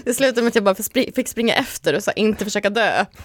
det 0.05 0.15
slutade 0.15 0.43
med 0.43 0.49
att 0.49 0.55
jag 0.55 0.65
bara 0.65 0.75
fick 1.15 1.29
springa 1.29 1.55
efter 1.55 1.95
och 1.95 2.03
så 2.05 2.11
inte 2.17 2.45
försöka 2.45 2.71
dö. 2.71 3.05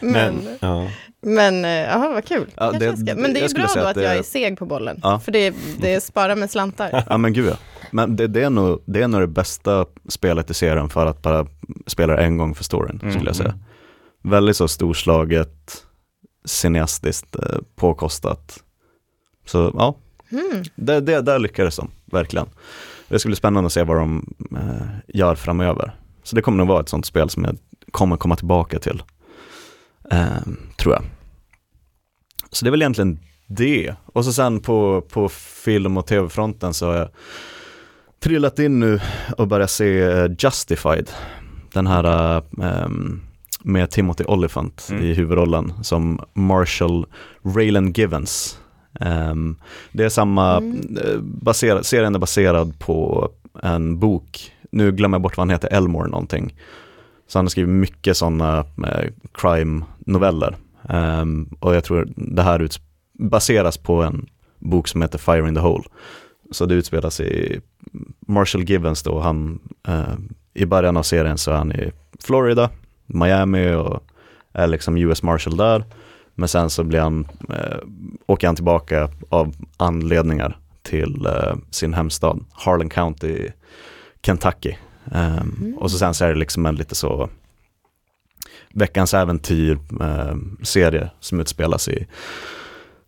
men, 0.00 0.34
Men, 0.34 0.48
ja. 0.60 0.88
Men, 1.22 1.64
eh, 1.64 1.70
jaha, 1.70 2.08
vad 2.12 2.24
kul. 2.24 2.46
Ja, 2.56 2.72
det- 2.72 2.84
jag 2.84 2.98
ska. 2.98 3.14
Men 3.14 3.34
det 3.34 3.40
är 3.40 3.48
skulle 3.48 3.64
bra 3.64 3.72
säga 3.72 3.82
då 3.84 3.90
att 3.90 3.96
att 3.96 4.02
jag 4.02 4.12
det- 4.12 4.18
är 4.18 4.22
seg 4.22 4.58
på 4.58 4.66
bollen. 4.66 5.00
Ja. 5.02 5.18
För 5.20 5.32
det, 5.32 5.54
det 5.78 6.00
sparar 6.02 6.36
med 6.36 6.50
slantar. 6.50 7.04
ja 7.08 7.18
men 7.18 7.32
gud 7.32 7.46
ja. 7.50 7.56
Men 7.90 8.16
det, 8.16 8.26
det, 8.26 8.42
är 8.42 8.50
nog, 8.50 8.82
det 8.86 9.02
är 9.02 9.08
nog 9.08 9.20
det 9.20 9.26
bästa 9.26 9.86
spelet 10.08 10.50
i 10.50 10.54
serien 10.54 10.88
för 10.88 11.06
att 11.06 11.22
bara 11.22 11.46
spela 11.86 12.16
det 12.16 12.22
en 12.22 12.36
gång 12.38 12.54
för 12.54 12.64
storyn, 12.64 12.98
Mm, 13.02 13.14
skulle 13.14 13.28
jag 13.28 13.36
säga. 13.36 13.48
mm. 13.48 13.64
Väldigt 14.22 14.56
så 14.56 14.68
storslaget, 14.68 15.84
cineastiskt, 16.44 17.36
eh, 17.36 17.58
påkostat. 17.76 18.62
Så 19.46 19.72
ja, 19.78 19.96
Mm. 20.32 20.62
det, 20.74 21.00
det, 21.00 21.20
där 21.20 21.38
lyckades 21.38 21.76
de, 21.76 21.90
verkligen. 22.04 22.46
Det 23.08 23.18
ska 23.18 23.28
bli 23.28 23.36
spännande 23.36 23.66
att 23.66 23.72
se 23.72 23.82
vad 23.82 23.96
de 23.96 24.34
eh, 24.56 24.86
gör 25.18 25.34
framöver. 25.34 25.94
Så 26.22 26.36
det 26.36 26.42
kommer 26.42 26.58
nog 26.58 26.68
vara 26.68 26.80
ett 26.80 26.88
sånt 26.88 27.06
spel 27.06 27.30
som 27.30 27.44
jag 27.44 27.56
kommer 27.90 28.16
komma 28.16 28.36
tillbaka 28.36 28.78
till, 28.78 29.02
eh, 30.12 30.52
tror 30.76 30.94
jag. 30.94 31.02
Så 32.50 32.64
det 32.64 32.68
är 32.68 32.70
väl 32.70 32.82
egentligen 32.82 33.18
det. 33.46 33.94
Och 34.06 34.24
så 34.24 34.32
sen 34.32 34.60
på, 34.60 35.00
på 35.12 35.28
film 35.64 35.96
och 35.96 36.06
tv-fronten 36.06 36.74
så 36.74 36.86
har 36.86 36.94
jag 36.94 37.08
trillat 38.22 38.58
in 38.58 38.80
nu 38.80 39.00
och 39.38 39.48
börjat 39.48 39.70
se 39.70 40.00
eh, 40.02 40.26
Justified. 40.38 41.10
Den 41.72 41.86
här 41.86 42.36
ehm, 42.62 43.20
med 43.62 43.90
Timothy 43.90 44.24
Olyphant 44.24 44.88
Mm. 44.90 45.02
i 45.04 45.14
huvudrollen 45.14 45.72
som 45.82 46.20
Marshall 46.34 47.06
Raylan 47.44 47.92
Givens. 47.92 48.58
Ehm, 49.00 49.56
det 49.92 50.04
är 50.04 50.08
samma, 50.08 50.56
Mm. 50.56 50.96
eh, 50.96 51.18
baserad, 51.20 51.86
serien 51.86 52.14
är 52.14 52.18
baserad 52.18 52.78
på 52.78 53.28
en 53.62 53.98
bok, 53.98 54.52
nu 54.70 54.92
glömmer 54.92 55.14
jag 55.14 55.22
bort 55.22 55.36
vad 55.36 55.46
han 55.46 55.50
heter, 55.50 55.68
Elmore 55.72 56.08
någonting. 56.08 56.54
Så 57.32 57.38
han 57.38 57.44
har 57.44 57.50
skrivit 57.50 57.74
mycket 57.74 58.16
sådana 58.16 58.58
eh, 58.58 59.10
crime-noveller. 59.32 60.56
Um, 60.82 61.56
och 61.60 61.74
jag 61.74 61.84
tror 61.84 62.08
det 62.16 62.42
här 62.42 62.68
baseras 63.18 63.78
på 63.78 64.02
en 64.02 64.26
bok 64.58 64.88
som 64.88 65.02
heter 65.02 65.18
Fire 65.18 65.48
in 65.48 65.54
the 65.54 65.60
Hole. 65.60 65.84
Så 66.50 66.66
det 66.66 66.74
utspelas 66.74 67.20
i 67.20 67.60
Marshall 68.26 68.62
Givens 68.62 69.02
då, 69.02 69.20
han, 69.20 69.58
uh, 69.88 70.14
i 70.54 70.66
början 70.66 70.96
av 70.96 71.02
serien 71.02 71.38
så 71.38 71.50
är 71.50 71.54
han 71.54 71.72
i 71.72 71.92
Florida, 72.20 72.70
Miami 73.06 73.72
och 73.72 74.02
är 74.52 74.66
liksom 74.66 74.96
US 74.96 75.22
Marshall 75.22 75.56
där. 75.56 75.84
Men 76.34 76.48
sen 76.48 76.70
så 76.70 76.84
blir 76.84 77.00
han, 77.00 77.28
eh, 77.48 77.78
åker 78.26 78.46
han 78.46 78.56
tillbaka 78.56 79.08
av 79.28 79.54
anledningar 79.76 80.58
till 80.82 81.26
eh, 81.26 81.54
sin 81.70 81.94
hemstad, 81.94 82.44
Harlan 82.52 82.88
County, 82.88 83.48
Kentucky. 84.22 84.74
Ehm, 85.12 85.76
Och 85.80 85.90
så 85.90 85.98
sen 85.98 86.14
så 86.14 86.24
är 86.24 86.28
det 86.28 86.38
liksom 86.38 86.66
en 86.66 86.74
lite 86.76 86.94
så 86.94 87.30
veckans 88.74 89.14
äventyr 89.14 89.78
eh, 90.00 90.34
serie 90.62 91.10
som 91.20 91.40
utspelas 91.40 91.88
i 91.88 92.06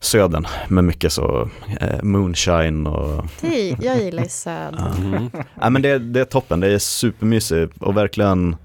södern 0.01 0.47
med 0.68 0.84
mycket 0.84 1.12
så 1.12 1.51
eh, 1.80 2.03
moonshine 2.03 2.86
och 2.86 3.24
Hej, 3.42 3.76
jag 3.80 4.03
gillar 4.03 4.22
ju 4.22 4.28
södern. 4.28 5.05
Mm. 5.14 5.30
Nej 5.55 5.70
men 5.70 5.82
det, 5.82 5.99
det 5.99 6.20
är 6.20 6.24
toppen, 6.24 6.61
det 6.61 6.68
är 6.68 6.78
supermysigt 6.78 7.82
och 7.82 7.97
verkligen 7.97 8.57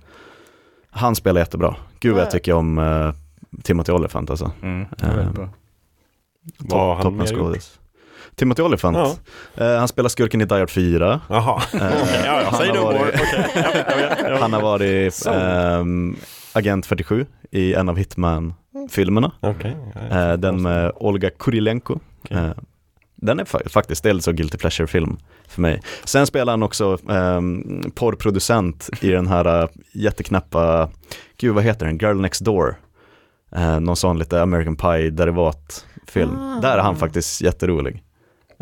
Han 0.90 1.16
spelar 1.16 1.42
jättebra. 1.42 1.76
Gud 2.00 2.12
vad 2.14 2.22
jag 2.22 2.28
Ja. 2.28 2.32
tycker 2.32 2.54
om 2.54 2.78
uh, 2.78 3.14
Timothy 3.64 3.92
Olyphant 3.92 4.30
alltså. 4.30 4.52
Mm, 4.62 4.86
det 4.98 5.06
är 5.06 5.16
väldigt 5.16 5.28
Eh, 5.28 5.34
bra. 5.34 5.50
Vad 6.58 6.80
har 6.88 6.94
han 6.96 7.04
toppen 7.04 7.18
mer 7.18 7.32
gjort? 7.56 7.80
Timothy 8.40 8.62
Olyphant, 8.64 8.98
Ja. 8.98 9.16
eh, 9.66 9.78
han 9.80 9.88
spelar 9.88 10.10
skurken 10.10 10.42
i 10.42 10.46
Die 10.46 10.56
Hard 10.60 10.70
4. 10.70 11.20
Jaha, 11.30 11.62
Eh, 11.74 11.80
ja, 12.26 12.42
ja, 12.42 12.58
säg 12.58 12.68
han 12.68 12.76
no 12.78 12.82
har 12.86 12.94
more. 12.94 13.12
varit-. 13.12 14.40
Han 14.42 14.54
har 14.54 14.62
varit 14.62 15.26
ehm, 15.28 16.16
Agent 16.54 16.86
47 16.86 17.26
i 17.52 17.74
en 17.74 17.90
av 17.90 17.98
Hitman-filmerna. 17.98 19.32
Ja, 19.42 19.54
ja. 19.64 20.18
Eh, 20.18 20.34
den 20.38 20.62
med 20.62 20.92
Olga 20.96 21.30
Kurilenko. 21.30 22.00
Eh, 22.30 22.50
den 23.22 23.40
är 23.40 23.46
fa- 23.46 23.70
faktiskt, 23.70 24.04
det 24.04 24.10
är 24.10 24.20
så 24.20 24.32
guilty 24.32 24.58
pleasure-film 24.58 25.18
för 25.48 25.62
mig. 25.62 25.82
Sen 26.04 26.28
spelar 26.28 26.54
han 26.54 26.64
också 26.64 26.98
um, 27.08 27.84
porrproducent 27.96 28.90
i 29.02 29.10
den 29.12 29.28
här 29.28 29.64
uh, 29.64 29.70
jätteknäppa, 29.94 30.90
gud 31.38 31.56
vad 31.56 31.64
heter 31.64 31.86
den, 31.86 31.98
Girl 31.98 32.16
Next 32.22 32.46
Door. 32.46 32.76
Eh, 33.56 33.80
någon 33.80 33.96
sån 33.96 34.20
lite 34.20 34.42
American 34.42 34.76
Pie-derivat-film. 34.76 36.38
Ah. 36.38 36.60
Där 36.62 36.78
är 36.78 36.82
han 36.82 36.96
faktiskt 36.96 37.42
jätterolig. 37.42 38.04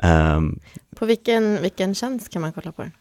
Ehm, 0.03 0.59
På 0.95 1.05
vilken, 1.05 1.61
vilken 1.61 1.95
tjänst 1.95 2.29
kan 2.29 2.41
man 2.41 2.51
kolla 2.53 2.71
på 2.71 2.81
den? 2.81 2.91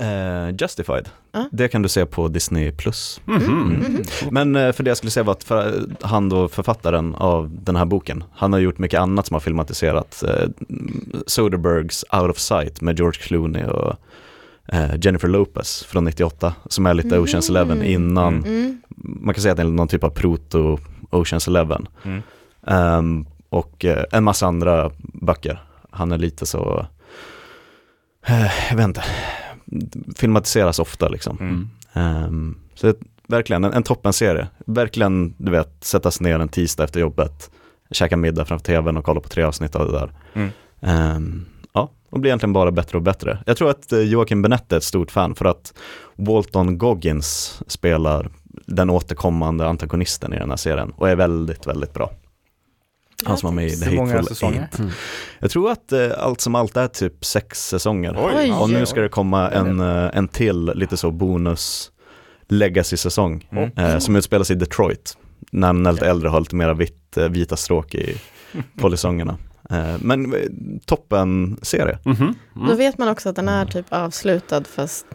eh, 0.00 0.54
Justified, 0.60 1.08
Ja. 1.32 1.48
det 1.52 1.68
kan 1.68 1.82
du 1.82 1.88
se 1.88 2.06
på 2.06 2.28
Disney+. 2.28 2.72
Plus. 2.72 3.20
Mhm. 3.24 3.42
Mhm. 3.44 4.02
Men 4.30 4.56
eh, 4.56 4.72
för 4.72 4.82
det 4.84 4.90
jag 4.90 4.96
skulle 4.96 5.10
säga 5.10 5.24
var 5.24 5.32
att 5.32 5.44
för, 5.44 5.86
han 6.02 6.28
då 6.28 6.48
författaren 6.48 7.14
av 7.14 7.50
den 7.62 7.76
här 7.76 7.84
boken, 7.84 8.24
han 8.34 8.52
har 8.52 8.60
gjort 8.60 8.78
mycket 8.78 9.00
annat 9.00 9.26
som 9.26 9.34
har 9.34 9.40
filmatiserat. 9.40 10.22
Eh, 10.28 10.48
Soderbergs 11.26 12.04
Out 12.12 12.30
of 12.30 12.38
Sight 12.38 12.80
med 12.80 12.98
George 12.98 13.20
Clooney 13.22 13.64
och 13.64 13.94
eh, 14.72 14.90
Jennifer 15.00 15.28
Lopez 15.28 15.84
från 15.84 16.04
98, 16.04 16.54
som 16.66 16.86
är 16.86 16.94
lite 16.94 17.14
Mhm. 17.14 17.22
Oceans 17.24 17.50
Eleven 17.50 17.82
innan, 17.82 18.34
Mm. 18.34 18.48
Mm. 18.56 18.80
man 18.96 19.34
kan 19.34 19.42
säga 19.42 19.52
att 19.52 19.56
det 19.56 19.62
är 19.62 19.66
någon 19.68 19.88
typ 19.88 20.04
av 20.04 20.10
proto 20.10 20.78
Oceans 21.10 21.48
Eleven. 21.48 21.88
Mm. 22.04 22.22
Ehm, 22.66 23.26
och 23.48 23.84
eh, 23.84 24.04
en 24.12 24.24
massa 24.24 24.46
andra 24.46 24.90
böcker. 24.98 25.62
Han 25.90 26.12
är 26.12 26.18
lite 26.18 26.46
så, 26.46 26.86
eh, 28.26 28.50
jag 28.70 28.76
vet 28.76 28.84
inte, 28.84 29.04
filmatiseras 30.16 30.78
ofta 30.78 31.08
liksom. 31.08 31.38
Mm. 31.40 31.68
Ehm, 31.92 32.58
så 32.74 32.94
verkligen 33.28 33.64
en, 33.64 33.72
en 33.72 33.82
toppenserie. 33.82 34.48
Verkligen, 34.66 35.34
du 35.38 35.52
vet, 35.52 35.84
sättas 35.84 36.20
ner 36.20 36.38
en 36.38 36.48
tisdag 36.48 36.84
efter 36.84 37.00
jobbet, 37.00 37.50
käka 37.90 38.16
middag 38.16 38.44
framför 38.44 38.64
tvn 38.64 38.96
och 38.96 39.04
kolla 39.04 39.20
på 39.20 39.28
tre 39.28 39.42
avsnitt 39.42 39.76
av 39.76 39.86
det 39.86 39.98
där. 39.98 40.12
Mm. 40.34 40.50
Ehm, 40.80 41.46
ja, 41.72 41.90
och 42.10 42.20
blir 42.20 42.28
egentligen 42.28 42.52
bara 42.52 42.70
bättre 42.70 42.98
och 42.98 43.02
bättre. 43.02 43.38
Jag 43.46 43.56
tror 43.56 43.70
att 43.70 43.92
eh, 43.92 44.00
Joakim 44.00 44.42
Benette 44.42 44.74
är 44.74 44.76
ett 44.76 44.84
stort 44.84 45.10
fan 45.10 45.34
för 45.34 45.44
att 45.44 45.74
Walton 46.16 46.78
Goggins 46.78 47.62
spelar 47.66 48.30
den 48.66 48.90
återkommande 48.90 49.68
antagonisten 49.68 50.32
i 50.32 50.38
den 50.38 50.50
här 50.50 50.56
serien 50.56 50.92
och 50.96 51.08
är 51.08 51.16
väldigt, 51.16 51.66
väldigt 51.66 51.94
bra. 51.94 52.10
Han 53.26 53.36
som 53.38 53.46
var 53.46 53.54
med 53.54 53.66
i 53.66 53.76
The 53.76 53.84
Hur 53.90 53.96
många 53.96 54.16
Hateful? 54.16 54.54
Eight. 54.54 54.78
Jag 55.38 55.50
tror 55.50 55.70
att 55.70 55.92
eh, 55.92 56.08
allt 56.18 56.40
som 56.40 56.54
allt 56.54 56.76
är 56.76 56.88
typ 56.88 57.24
sex 57.24 57.68
säsonger. 57.68 58.16
Oj. 58.18 58.52
Och 58.52 58.70
nu 58.70 58.86
ska 58.86 59.00
det 59.00 59.08
komma 59.08 59.50
en, 59.50 59.80
eh, 59.80 60.10
en 60.14 60.28
till, 60.28 60.72
lite 60.74 60.96
så 60.96 61.10
bonus 61.10 61.90
legacy-säsong 62.48 63.48
Mm. 63.52 63.70
eh, 63.76 63.98
som 63.98 64.16
utspelas 64.16 64.50
i 64.50 64.54
Detroit. 64.54 65.16
När 65.52 65.72
den 65.72 65.86
är 65.86 65.92
lite 65.92 66.08
äldre 66.08 66.28
har 66.28 66.40
lite 66.40 66.56
mera 66.56 66.74
vitt, 66.74 67.16
eh, 67.16 67.28
vita 67.28 67.56
stråk 67.56 67.94
i 67.94 68.20
polisongerna. 68.80 69.36
Eh, 69.70 69.94
men 70.00 70.34
eh, 70.34 70.40
toppen 70.86 71.58
serie. 71.62 71.98
Mhm. 72.04 72.34
Då 72.54 72.60
Mm. 72.64 72.76
vet 72.76 72.98
man 72.98 73.08
också 73.08 73.28
att 73.28 73.36
den 73.36 73.48
är 73.48 73.66
typ 73.66 73.86
avslutad 73.90 74.64
fast 74.64 75.06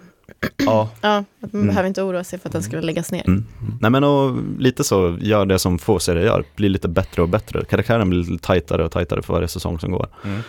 Ja, 0.57 0.89
ja, 1.01 1.17
att 1.41 1.53
man 1.53 1.61
Mm. 1.61 1.67
behöver 1.67 1.87
inte 1.87 2.03
oroa 2.03 2.23
sig 2.23 2.39
för 2.39 2.49
att 2.49 2.53
den 2.53 2.63
skulle 2.63 2.81
läggas 2.81 3.11
ner. 3.11 3.23
mm. 3.27 3.45
nej 3.81 3.91
men 3.91 4.03
och 4.03 4.37
lite 4.59 4.83
så, 4.83 5.17
gör 5.21 5.45
det 5.45 5.59
som 5.59 5.79
få 5.79 5.99
serier 5.99 6.25
gör, 6.25 6.43
blir 6.55 6.69
lite 6.69 6.87
bättre 6.87 7.21
och 7.21 7.29
bättre. 7.29 7.65
Karaktären 7.65 8.09
blir 8.09 8.19
lite 8.19 8.43
tajtare 8.47 8.85
och 8.85 8.91
tajtare 8.91 9.21
för 9.21 9.33
varje 9.33 9.47
säsong 9.47 9.79
som 9.79 9.91
går. 9.91 10.07
Mm. 10.23 10.39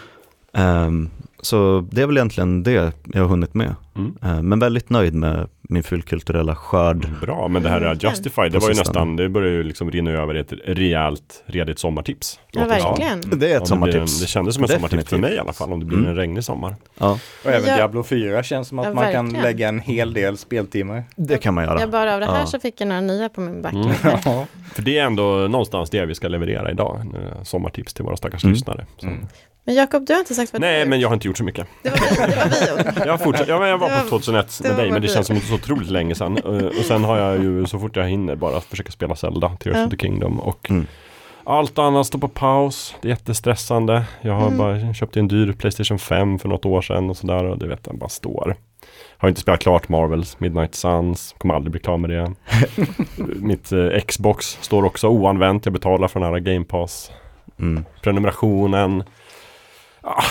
Ehm, 0.53 1.11
så 1.41 1.89
det 1.91 2.03
är 2.03 2.07
väl 2.07 2.17
egentligen 2.17 2.63
det 2.63 2.93
jag 3.05 3.21
har 3.23 3.29
hunnit 3.29 3.55
med. 3.55 3.75
Mm. 3.97 4.15
Eh, 4.23 4.43
men 4.43 4.59
väldigt 4.59 4.91
nöjd 4.91 5.15
med 5.15 5.49
min 5.69 5.83
fullkulturella 5.83 6.55
skörd. 6.57 7.09
Bra, 7.21 7.49
men 7.49 7.63
det 7.63 7.69
här 7.69 7.81
Mm. 7.81 7.99
Justified, 8.01 8.53
det 8.53 8.59
var 8.59 8.69
ju 8.69 8.75
nästan, 8.75 9.17
det 9.17 9.29
börjar 9.29 9.53
ju 9.53 9.63
liksom 9.63 9.91
rinna 9.91 10.11
över 10.11 10.37
i 10.37 10.39
ett 10.41 10.53
rejält, 10.65 11.43
redigt 11.47 11.79
sommartips. 11.79 12.41
Ja, 12.53 12.65
verkligen. 12.65 13.21
Det 13.21 13.27
är 13.27 13.27
ett 13.27 13.31
det, 13.31 13.37
blir 13.37 13.55
en, 13.55 13.67
sommartips. 13.67 14.21
det 14.21 14.27
kändes 14.27 14.55
som 14.55 14.65
en 14.65 14.69
sommartips 14.71 15.09
för 15.09 15.19
mig 15.19 15.35
i 15.35 15.39
alla 15.39 15.53
fall, 15.53 15.73
om 15.73 15.81
det 15.81 15.87
blir 15.87 15.99
Mm. 15.99 16.11
en 16.11 16.17
regnig 16.17 16.45
sommar. 16.45 16.77
Ja, 16.99 17.19
Och 17.45 17.51
även 17.51 17.69
Ja. 17.69 17.77
Diablo 17.77 18.03
4 18.03 18.43
känns 18.43 18.69
som 18.69 18.79
att 18.79 18.87
Ja, 18.87 18.95
man 18.95 19.13
kan 19.13 19.29
lägga 19.33 19.69
en 19.69 19.81
hel 19.81 20.13
del 20.13 20.37
speltimmar. 20.39 21.05
det 21.17 21.39
kan 21.39 21.55
man 21.55 21.65
göra. 21.65 21.81
Ja, 21.81 21.87
bara 21.87 22.15
av 22.15 22.21
det 22.21 22.27
här 22.27 22.41
Ja. 22.41 22.47
så 22.47 22.59
fick 22.59 22.81
jag 22.81 22.89
några 22.89 23.01
nya 23.01 23.29
på 23.29 23.41
min 23.41 23.63
backlog. 23.63 23.85
Mm. 23.85 23.97
Ja. 24.25 24.47
För 24.75 24.83
det 24.83 24.99
är 24.99 25.05
ändå 25.05 25.23
någonstans 25.25 25.91
det 25.91 26.07
vi 26.07 26.15
ska 26.15 26.29
leverera 26.29 26.71
idag, 26.71 27.01
eh, 27.15 27.43
sommartips 27.43 27.95
till 27.95 28.05
våra 28.05 28.17
stackars 28.17 28.45
Mm. 28.45 28.53
lyssnare. 28.55 28.87
Mm. 29.03 29.27
Men 29.67 29.75
Jakob, 29.75 30.07
du 30.07 30.13
har 30.13 30.21
inte 30.21 30.35
sagt 30.35 30.53
vad 30.53 30.63
du 30.63 30.67
Nej, 30.67 30.79
har 30.79 30.87
men 30.87 31.01
jag 31.01 31.09
har 31.09 31.15
inte 31.15 31.27
gjort 31.29 31.39
så 31.39 31.45
mycket. 31.45 31.67
Det 31.83 31.91
var 31.91 31.99
vi, 31.99 32.33
det 32.33 32.37
var 32.37 32.93
vi. 32.95 33.01
Jag, 33.07 33.13
har 33.13 33.19
fortsatt, 33.19 33.49
ja, 33.49 33.59
men 33.59 33.69
jag 33.69 33.79
var 33.79 33.89
på 33.89 34.09
2001 34.09 34.61
det 34.63 34.69
med 34.69 34.77
dig, 34.79 34.91
men 34.91 35.03
det 35.03 35.09
känns 35.09 35.27
som 35.27 35.37
inte 35.37 35.49
så 35.49 35.54
otroligt 35.55 35.91
länge 35.91 36.15
sedan. 36.15 36.39
Eh, 36.39 36.67
Och 36.67 36.85
sen 36.85 37.05
har 37.05 37.19
jag 37.19 37.43
ju 37.43 37.67
så 37.67 37.79
fort 37.79 37.97
jag 37.97 38.09
hinner 38.09 38.37
bara 38.37 38.61
försöka 38.61 38.93
spela 38.93 39.17
Zelda, 39.17 39.49
Tears 39.61 39.77
Ja. 39.77 39.85
of 39.85 39.91
the 39.91 39.97
Kingdom. 39.97 40.41
Och 40.41 40.71
Mm. 40.71 40.87
allt 41.45 41.79
annat 41.79 42.07
står 42.07 42.19
på 42.19 42.29
paus. 42.29 42.95
Det 43.01 43.09
är 43.09 43.11
jättestressande. 43.11 44.05
Jag 44.21 44.33
har 44.33 44.47
Mm. 44.47 44.59
bara 44.59 44.95
köpt 44.95 45.17
en 45.17 45.29
dyr 45.29 45.53
Playstation 45.53 45.99
5 45.99 46.39
för 46.39 46.49
något 46.49 46.65
år 46.67 46.83
sedan 46.83 47.11
och 47.11 47.17
sådär. 47.17 47.45
Och 47.45 47.59
du 47.59 47.69
vet, 47.69 47.85
den 47.85 47.99
bara 47.99 48.09
står. 48.09 48.57
Har 49.19 49.29
inte 49.29 49.41
spelat 49.41 49.61
klart 49.61 49.89
Marvels 49.89 50.41
Midnight 50.41 50.75
Suns. 50.75 51.35
Kommer 51.39 51.55
aldrig 51.55 51.71
bli 51.73 51.81
klar 51.81 51.97
med 51.97 52.11
det. 52.11 52.33
Mitt 53.37 53.73
eh, 53.73 54.01
Xbox 54.07 54.59
står 54.61 54.85
också 54.85 55.09
oanvänt. 55.09 55.67
Jag 55.67 55.73
betalar 55.73 56.09
för 56.09 56.21
den 56.21 56.33
här 56.33 56.39
Game 56.41 56.65
Pass 56.65 57.13
Mm. 57.59 57.85
prenumerationen. 58.03 59.05
Ah, 60.01 60.23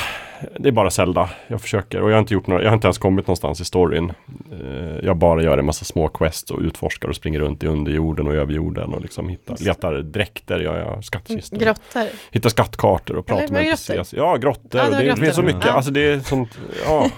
det 0.60 0.70
är 0.70 0.72
bara 0.72 0.90
Zelda. 0.90 1.30
Jag 1.48 1.62
försöker 1.62 2.02
och 2.02 2.10
jag 2.10 2.16
har 2.16 2.20
inte 2.20 2.34
gjort 2.34 2.48
några, 2.48 2.64
jag 2.64 2.70
har 2.70 2.76
inte 2.76 2.88
ens 2.88 2.98
kommit 2.98 3.28
någonstans 3.28 3.62
i 3.62 3.66
storyn. 3.66 4.14
Eh, 4.52 5.06
jag 5.06 5.18
bara 5.18 5.44
gör 5.44 5.58
en 5.58 5.66
massa 5.66 5.86
små 5.86 6.08
quests 6.08 6.52
och 6.52 6.60
utforskar 6.60 7.10
och 7.10 7.16
springer 7.16 7.40
runt 7.40 7.64
i 7.64 7.68
underjorden 7.68 8.28
och 8.28 8.34
över 8.34 8.54
jorden 8.54 8.94
och 8.94 9.02
liksom 9.02 9.30
hittar, 9.30 9.64
letar 9.64 9.94
dräkter, 9.94 10.60
jag 10.60 10.76
gör 10.76 11.02
skattkistor. 11.02 11.58
Grottor. 11.58 12.08
hittar 12.32 12.50
skattkartor 12.50 13.16
och 13.16 13.26
pratar 13.26 13.54
med 13.54 13.66
NPCs. 13.66 14.14
Ja, 14.14 14.36
grottor. 14.36 14.82
Ja, 14.82 14.90
det 14.90 14.98
det, 14.98 15.06
grottor. 15.06 15.22
finns 15.24 15.36
så 15.36 15.42
mycket. 15.42 15.66
Ja. 15.66 15.72
Alltså 15.72 15.92
det 15.92 16.02
är 16.02 16.20
sånt, 16.20 16.58
ja. 16.86 17.10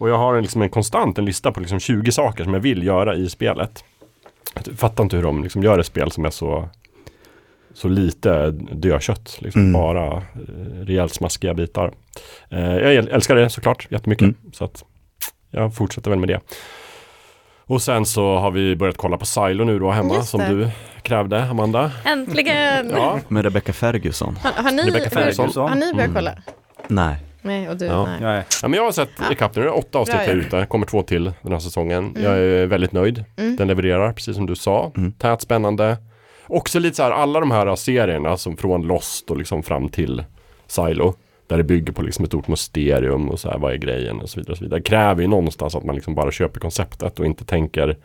Och 0.00 0.08
jag 0.08 0.18
har 0.18 0.34
en, 0.34 0.42
liksom 0.42 0.62
en 0.62 0.70
konstant 0.70 1.18
en 1.18 1.24
lista 1.24 1.52
på 1.52 1.60
liksom 1.60 1.80
20 1.80 2.12
saker 2.12 2.44
som 2.44 2.54
jag 2.54 2.60
vill 2.60 2.82
göra 2.82 3.14
i 3.14 3.28
spelet. 3.28 3.84
Jag 4.54 4.78
fattar 4.78 5.04
inte 5.04 5.16
hur 5.16 5.22
de 5.22 5.42
liksom 5.42 5.62
gör 5.62 5.78
ett 5.78 5.86
spel 5.86 6.10
som 6.10 6.24
är 6.24 6.30
så 6.30 6.68
så 7.80 7.88
lite 7.88 8.50
dödkött, 8.72 9.36
liksom 9.40 9.60
Mm. 9.60 9.72
bara 9.72 10.06
eh, 10.16 10.22
rejält 10.82 11.14
smaskiga 11.14 11.54
bitar. 11.54 11.92
Eh, 12.50 12.60
jag 12.60 12.94
äl- 12.94 13.10
älskar 13.14 13.34
det 13.36 13.50
såklart 13.50 13.86
jättemycket. 13.90 14.22
Mm. 14.22 14.36
Så 14.52 14.64
att 14.64 14.84
jag 15.50 15.74
fortsätter 15.74 16.10
väl 16.10 16.18
med 16.18 16.28
det. 16.28 16.40
Och 17.66 17.82
sen 17.82 18.06
så 18.06 18.36
har 18.36 18.50
vi 18.50 18.76
börjat 18.76 18.96
kolla 18.96 19.16
på 19.16 19.26
Silo 19.26 19.64
nu 19.64 19.78
då 19.78 19.90
hemma 19.90 20.22
som 20.22 20.40
du 20.40 20.68
krävde 21.02 21.44
Amanda. 21.44 21.90
Äntligen! 22.04 22.90
Ja, 22.90 23.20
Med 23.28 23.44
Rebecca 23.44 23.72
Ferguson? 23.72 24.36
Har, 24.42 24.62
har, 24.62 24.70
ni, 24.70 24.82
Rebecca 24.82 25.10
Ferguson. 25.10 25.68
har 25.68 25.74
ni 25.74 25.80
börjat 25.92 25.94
Mm. 26.10 26.14
kolla? 26.14 26.32
Nej. 26.88 27.16
Nej, 27.42 27.68
och 27.68 27.76
du? 27.76 27.84
Ja. 27.86 28.08
Nej. 28.20 28.44
Ja, 28.62 28.68
men 28.68 28.76
jag 28.76 28.84
har 28.84 28.92
sett 28.92 29.08
Ja. 29.18 29.32
ikapp 29.32 29.56
nu, 29.56 29.62
det 29.62 29.68
är 29.68 29.78
åtta 29.78 29.98
avsnitt 29.98 30.16
här 30.16 30.34
ute, 30.34 30.66
kommer 30.68 30.86
två 30.86 31.02
till 31.02 31.32
den 31.42 31.52
här 31.52 31.58
säsongen. 31.58 32.04
Mm. 32.10 32.22
Jag 32.22 32.38
är 32.38 32.66
väldigt 32.66 32.92
nöjd. 32.92 33.24
Mm. 33.36 33.56
Den 33.56 33.68
levererar, 33.68 34.12
precis 34.12 34.36
som 34.36 34.46
du 34.46 34.56
sa. 34.56 34.92
Mm. 34.96 35.12
Tät, 35.12 35.40
spännande. 35.42 35.96
Också 36.50 36.78
lite 36.78 36.96
så 36.96 37.02
här, 37.02 37.10
alla 37.10 37.40
de 37.40 37.50
här 37.50 37.76
serierna 37.76 38.36
som 38.36 38.56
från 38.56 38.82
Lost 38.86 39.30
och 39.30 39.36
liksom 39.36 39.62
fram 39.62 39.88
till 39.88 40.24
Silo. 40.66 41.14
Där 41.46 41.56
det 41.56 41.64
bygger 41.64 41.92
på 41.92 42.02
liksom 42.02 42.24
ett 42.24 42.30
stort 42.30 42.48
mysterium 42.48 43.28
och 43.30 43.40
så 43.40 43.50
här, 43.50 43.58
vad 43.58 43.72
är 43.72 43.76
grejen 43.76 44.20
och 44.20 44.30
så 44.30 44.40
vidare. 44.40 44.52
Och 44.52 44.58
så 44.58 44.64
vidare. 44.64 44.82
Kräver 44.82 45.22
ju 45.22 45.28
någonstans 45.28 45.74
att 45.74 45.84
man 45.84 45.94
liksom 45.94 46.14
bara 46.14 46.30
köper 46.30 46.60
konceptet 46.60 47.20
och 47.20 47.26
inte 47.26 47.44
tänker 47.44 47.96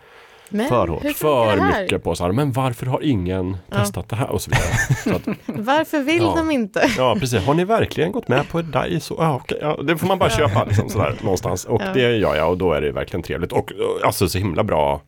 Men 0.49 0.67
För 0.69 0.87
hårt. 0.87 1.01
för 1.15 1.81
mycket 1.81 2.03
på 2.03 2.15
så 2.15 2.23
här, 2.23 2.31
men 2.31 2.51
varför 2.51 2.85
har 2.85 3.03
ingen 3.03 3.57
Ja. 3.69 3.77
testat 3.77 4.09
det 4.09 4.15
här 4.15 4.29
och 4.29 4.41
så 4.41 4.51
vidare. 4.51 4.95
Så 5.03 5.15
att, 5.31 5.37
Varför 5.65 5.99
vill 5.99 6.21
Ja. 6.23 6.33
de 6.37 6.51
inte? 6.51 6.89
ja, 6.97 7.15
precis. 7.19 7.45
Har 7.45 7.53
ni 7.53 7.65
verkligen 7.65 8.11
gått 8.11 8.27
med 8.27 8.49
på 8.49 8.61
det 8.61 8.71
där? 8.71 8.85
i 8.85 8.99
Så, 8.99 9.15
ja, 9.61 9.77
det 9.83 9.97
får 9.97 10.07
man 10.07 10.17
bara 10.19 10.29
köpa 10.29 10.63
liksom 10.63 10.89
sådär 10.89 11.15
någonstans. 11.21 11.65
Och 11.65 11.81
Ja. 11.81 11.93
det 11.93 12.17
gör 12.17 12.35
jag 12.35 12.49
och 12.51 12.57
då 12.57 12.73
är 12.73 12.81
det 12.81 12.91
verkligen 12.91 13.23
trevligt. 13.23 13.51
Och 13.51 13.71
eh, 13.71 14.07
alltså 14.07 14.27
så 14.29 14.37
himla 14.37 14.63
bra 14.63 15.01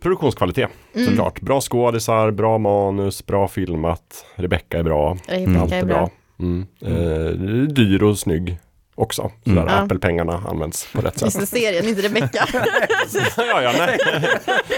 produktionskvalitet 0.00 0.68
Mm. 0.94 1.06
såklart. 1.06 1.40
Bra 1.40 1.60
skådisar, 1.60 2.30
bra 2.30 2.58
manus, 2.58 3.26
bra 3.26 3.48
filmat. 3.48 4.24
Rebecca 4.36 4.78
är 4.78 4.82
bra. 4.82 5.16
Rebecca 5.28 5.60
Allt 5.60 5.72
är 5.72 5.84
bra. 5.84 5.96
bra. 5.96 6.10
Mm. 6.40 6.66
Eh, 6.84 7.30
dyr 7.74 8.02
och 8.02 8.18
snygg 8.18 8.58
också. 8.94 9.30
Mm. 9.46 9.58
Ja. 9.68 9.74
Apple-pengarna 9.74 10.42
används 10.48 10.88
på 10.92 11.00
rätt 11.00 11.14
sätt. 11.18 11.22
Just 11.22 11.40
det, 11.40 11.46
serien, 11.46 11.88
inte 11.88 12.02
Rebecca. 12.02 12.46
ja, 13.36 13.62
ja, 13.62 13.72
nej. 13.78 13.98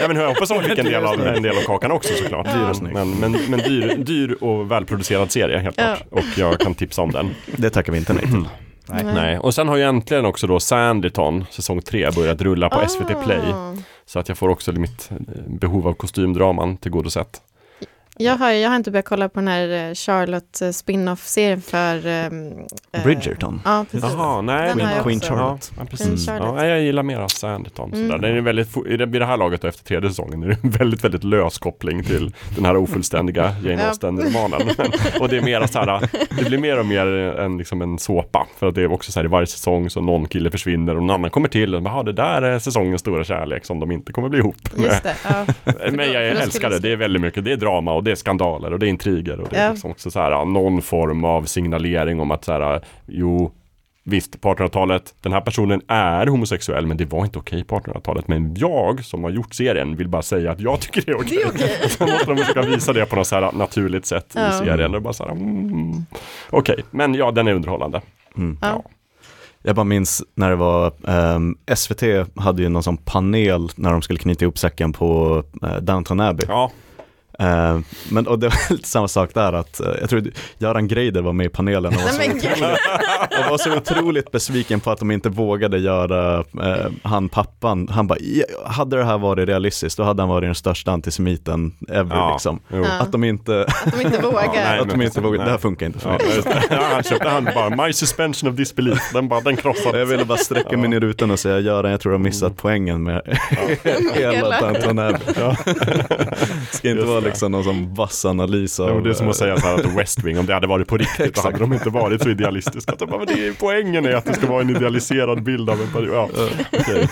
ja, 0.01 0.09
men 0.09 0.17
jag 0.17 0.29
hoppas 0.29 0.51
att 0.51 0.57
hon 0.57 0.65
fick 0.67 0.79
en 0.79 0.85
del, 0.85 1.05
av, 1.05 1.27
en 1.27 1.43
del 1.43 1.57
av 1.59 1.63
kakan 1.63 1.91
också 1.93 2.15
såklart. 2.15 2.47
Och 2.47 2.83
Men, 2.83 2.93
men, 2.93 3.11
men, 3.33 3.33
men 3.51 3.59
dyr, 3.61 3.95
dyr 3.99 4.37
och 4.41 4.71
välproducerad 4.71 5.31
serie 5.33 5.59
helt 5.59 5.77
Ja. 5.79 5.85
klart. 5.97 6.07
Och 6.11 6.39
jag 6.39 6.61
kan 6.61 6.75
tipsa 6.75 7.03
om 7.03 7.11
den. 7.13 7.31
Det 7.57 7.71
tackar 7.71 7.93
vi 7.93 7.99
inte 7.99 8.13
nej 8.13 8.23
till. 8.27 8.45
Nej. 8.93 9.05
Nej, 9.15 9.39
och 9.39 9.55
sen 9.55 9.69
har 9.69 9.77
ju 9.77 9.83
äntligen 9.83 10.25
också 10.27 10.47
då 10.47 10.61
Sanditon, 10.61 11.45
säsong 11.51 11.83
3, 11.83 12.11
börjat 12.11 12.41
rulla 12.43 12.69
på 12.69 12.77
Ah. 12.79 12.87
SVT 12.89 13.25
Play. 13.25 13.43
Så 14.07 14.19
att 14.19 14.29
jag 14.29 14.39
får 14.39 14.49
också 14.49 14.73
mitt 14.73 15.11
eh, 15.11 15.17
behov 15.47 15.89
av 15.89 15.93
kostymdraman 15.93 16.77
tillgodosett. 16.77 17.41
Jag 18.23 18.37
har, 18.37 18.51
jag 18.51 18.69
har 18.69 18.77
inte 18.77 18.91
börjat 18.91 19.05
kolla 19.05 19.29
på 19.29 19.41
den 19.41 19.49
här 19.49 19.89
eh, 19.89 19.95
Charlotte 19.95 20.63
eh, 20.63 20.71
spin-off-serien 20.71 21.63
för... 21.63 22.07
ehm, 22.07 22.53
eh, 22.93 23.03
Bridgerton. 23.05 23.61
Ja, 23.65 23.85
precis. 23.91 24.11
Jaha, 24.13 24.41
nej. 24.41 24.69
Den 24.69 24.79
jag 24.79 25.03
Queen 25.05 25.19
också. 25.19 25.35
Charlotte. 25.35 25.71
Ja, 25.71 25.77
Queen 25.77 25.87
precis. 25.87 26.27
Charlotte. 26.29 26.47
Ja, 26.49 26.55
nej, 26.55 26.69
jag 26.71 26.81
gillar 26.83 27.03
mera 27.03 27.29
Sanditon. 27.29 27.93
Mm. 27.95 28.21
Den 28.21 28.37
är 28.37 28.41
väldigt, 28.41 28.69
fo- 28.69 28.87
i 28.89 28.97
det- 28.97 29.07
vid 29.07 29.21
det 29.21 29.27
här 29.27 29.37
laget 29.37 29.63
och 29.65 29.69
efter 29.69 29.85
tredje 29.85 30.09
säsongen 30.09 30.43
är 30.43 30.49
det 30.49 30.57
en 30.65 30.71
väldigt, 30.79 31.05
väldigt 31.05 31.25
lös 31.25 31.59
koppling 31.59 32.05
till 32.05 32.35
den 32.57 32.65
här 32.65 32.77
ofullständiga 32.77 33.55
Jane 33.65 33.83
Ja. 33.83 33.89
Austen-romanen. 33.89 34.61
Och 35.21 35.29
det 35.29 35.37
är 35.37 35.43
mera 35.43 35.69
så 35.69 35.79
här, 35.79 36.01
det 36.39 36.45
blir 36.45 36.59
mer 36.59 36.79
och 36.79 36.87
mer 36.87 37.07
en, 37.41 37.59
liksom 37.59 37.83
en 37.83 37.99
såpa. 37.99 38.47
För 38.59 38.69
att 38.69 38.75
det 38.75 38.83
är 38.83 38.93
också 38.93 39.13
så 39.13 39.19
här 39.21 39.25
i 39.25 39.29
varje 39.29 39.47
säsong 39.47 39.91
så 39.91 40.01
någon 40.01 40.27
kille 40.29 40.51
försvinner 40.51 40.97
och 40.97 41.03
någon 41.03 41.11
annan 41.11 41.31
kommer 41.31 41.49
till. 41.49 41.75
Och 41.75 41.83
bara, 41.83 41.95
"Ja, 41.95 42.03
det 42.03 42.13
där 42.13 42.43
är 42.43 42.59
säsongens 42.59 43.01
stora 43.01 43.25
kärlek 43.25 43.65
som 43.65 43.81
de 43.81 43.91
inte 43.91 44.13
kommer 44.13 44.29
bli 44.29 44.39
ihop 44.39 44.57
med. 44.77 44.85
Just 44.87 45.03
det, 45.03 45.15
ja. 45.25 45.45
Men 45.93 46.13
jag 46.13 46.35
då 46.35 46.41
älskar 46.41 46.71
det. 46.71 46.79
Det 46.79 46.93
är 46.93 46.97
väldigt 46.97 47.23
mycket. 47.23 47.45
Det 47.45 47.53
är 47.53 47.57
drama 47.57 47.93
och 47.93 48.05
det 48.05 48.10
är 48.11 48.15
skandaler 48.15 48.73
och 48.73 48.79
det 48.79 48.87
är 48.87 48.91
intriger. 48.91 49.41
Och 49.41 49.49
det 49.51 49.57
är 49.57 49.65
Ja. 49.67 49.71
liksom 49.73 49.91
också 49.91 50.11
så 50.11 50.21
här, 50.21 50.45
någon 50.45 50.83
form 50.83 51.25
av 51.25 51.43
signalering 51.45 52.21
om 52.21 52.31
att 52.31 52.45
så 52.45 52.53
här, 52.53 52.81
jo, 53.07 53.53
visst, 54.05 54.41
på 54.41 54.55
1800-talet, 54.55 55.15
den 55.21 55.33
här 55.33 55.41
personen 55.41 55.81
är 55.89 56.27
homosexuell, 56.27 56.87
men 56.87 56.97
det 56.97 57.05
var 57.05 57.25
inte 57.25 57.39
okej 57.39 57.65
på 57.65 57.79
1800-talet. 57.79 58.29
Men 58.29 58.55
jag 58.55 59.05
som 59.05 59.25
har 59.25 59.31
gjort 59.31 59.55
serien 59.55 59.97
vill 59.97 60.09
bara 60.09 60.23
säga 60.23 60.53
att 60.53 60.61
jag 60.61 60.81
tycker 60.81 61.03
det 61.07 61.13
är 61.13 61.17
okej. 61.17 61.29
Det 61.37 61.43
är 61.43 61.49
okej. 61.49 61.89
Så 61.91 62.07
måste 62.07 62.27
de 62.27 62.37
försöka 62.37 62.63
visa 62.63 62.93
det 62.93 63.07
på 63.07 63.17
något 63.17 63.27
så 63.27 63.35
här 63.35 63.53
naturligt 63.53 64.07
sätt 64.07 64.33
Ja. 64.35 64.49
i 64.49 64.53
serien. 64.53 64.95
Och 64.95 65.03
bara 65.03 65.13
så 65.13 65.25
här, 65.25 65.31
mm, 65.31 65.93
okej, 66.51 66.77
men 66.91 67.15
ja, 67.15 67.31
den 67.31 67.49
är 67.49 67.55
underhållande. 67.55 68.01
Mm. 68.37 68.59
Ja. 68.63 68.83
Jag 69.63 69.77
bara 69.77 69.85
minns 69.85 70.23
när 70.35 70.51
det 70.51 70.57
var, 70.57 70.93
ehm, 71.09 71.57
SVT 71.75 72.03
hade 72.37 72.63
ju 72.63 72.69
någon 72.69 72.83
sån 72.83 72.97
panel 72.97 73.69
när 73.77 73.93
de 73.93 74.03
skulle 74.03 74.19
knyta 74.19 74.45
ihop 74.45 74.59
säcken 74.59 74.93
på 74.93 75.43
uh, 75.63 75.77
Downton 75.77 76.21
Abbey. 76.21 76.47
Ja, 76.49 76.71
Eh, 77.41 77.79
men 78.11 78.27
och 78.27 78.39
det 78.39 78.49
var 78.49 78.71
lite 78.73 78.89
samma 78.89 79.09
sak 79.09 79.31
där 79.35 79.53
att, 79.53 79.81
eh, 79.81 79.87
jag 80.01 80.11
tror 80.11 80.23
Göran 80.59 80.89
Greider 80.89 81.23
var 81.23 81.33
med 81.33 81.47
i 81.47 81.49
panelen 81.49 81.95
och 81.95 82.01
var, 82.03 82.09
så 82.09 82.23
otroligt, 82.23 82.79
och 83.45 83.51
var 83.51 83.59
så 83.59 83.77
otroligt 83.77 84.31
besviken 84.31 84.81
på 84.81 84.91
att 84.91 84.99
de 84.99 85.11
inte 85.11 85.29
vågade 85.29 85.79
göra 85.79 86.39
eh, 86.63 86.87
han 87.03 87.29
pappan. 87.29 87.89
Han 87.91 88.07
bara, 88.07 88.19
"Ja, 88.21 88.45
hade 88.71 88.97
det 88.97 89.05
här 89.05 89.19
varit 89.19 89.49
realistiskt 89.49 89.97
då 89.97 90.03
hade 90.03 90.23
han 90.23 90.29
varit 90.29 90.49
den 90.49 90.55
största 90.55 90.91
antisemiten 90.93 91.73
ever 91.89 92.17
Ja, 92.17 92.33
liksom. 92.33 92.61
jo. 92.69 92.85
Ja. 92.85 92.91
Att 93.01 93.13
de 93.13 93.25
inte, 93.25 93.65
Att 93.85 93.93
de 93.99 94.01
inte 94.07 94.19
vågar. 94.23 94.51
nej, 94.55 94.79
att 94.81 94.89
de 94.89 94.97
men 94.97 95.07
inte 95.07 95.21
vågar, 95.21 95.39
nej. 95.39 95.45
det 95.45 95.51
här 95.51 95.59
funkar 95.59 95.87
inte 95.87 95.99
för 95.99 96.11
Ja, 96.11 96.19
mig. 96.45 96.61
ja, 96.71 96.89
han 96.93 97.03
köpte 97.03 97.29
han 97.29 97.45
bara, 97.45 97.87
my 97.87 97.93
suspension 97.93 98.51
of 98.51 98.57
disbelief, 98.57 99.11
den 99.13 99.29
bara, 99.29 99.41
den 99.41 99.57
krossade. 99.57 99.99
Jag 99.99 100.07
ville 100.07 100.25
bara 100.25 100.39
sträcka 100.39 100.77
mig 100.77 100.89
ner 100.89 100.97
i 100.97 101.01
rutan 101.01 101.31
och 101.31 101.39
säga 101.39 101.59
Göran, 101.59 101.91
jag 101.91 102.01
tror 102.01 102.13
du 102.13 102.17
har 102.19 102.23
missat 102.25 102.57
poängen 102.57 103.03
med 103.03 103.23
hela 104.15 104.33
Hela. 104.33 104.61
Downton 104.61 104.99
Abbey. 104.99 105.19
Ska 106.73 106.91
inte 106.91 107.05
vara 107.05 107.21
det. 107.21 107.30
Liksom 107.31 107.53
någon 107.53 107.65
sån 107.65 107.95
vass 107.95 108.25
analys 108.25 108.81
av... 108.81 108.89
Ja, 108.89 108.95
det 109.01 109.11
är 109.11 109.15
som 109.15 109.29
att 109.29 109.35
eh, 109.35 109.39
säga 109.39 109.57
så 109.57 109.67
här 109.67 109.75
att 109.75 109.87
West 109.87 110.25
Wing, 110.25 110.39
om 110.39 110.47
det 110.47 110.55
hade 110.55 110.67
varit 110.67 110.89
på 110.89 110.97
riktigt, 110.97 111.35
då 111.35 111.41
hade 111.41 111.59
de 111.59 111.73
inte 111.73 111.91
varit 111.91 112.23
så 112.23 112.29
idealistiska. 112.29 112.93
Att 112.93 112.99
de 112.99 113.07
bara, 113.11 113.19
men 113.19 113.27
det 113.27 113.47
är, 113.49 113.53
poängen 113.61 114.07
är 114.07 114.13
att 114.15 114.25
det 114.25 114.35
ska 114.35 114.47
vara 114.47 114.61
en 114.61 114.71
idealiserad 114.71 115.43
bild 115.43 115.71
av 115.71 115.81
en 115.83 115.93
period. 115.93 116.15
Ja, 116.15 116.29
okej. 116.81 117.09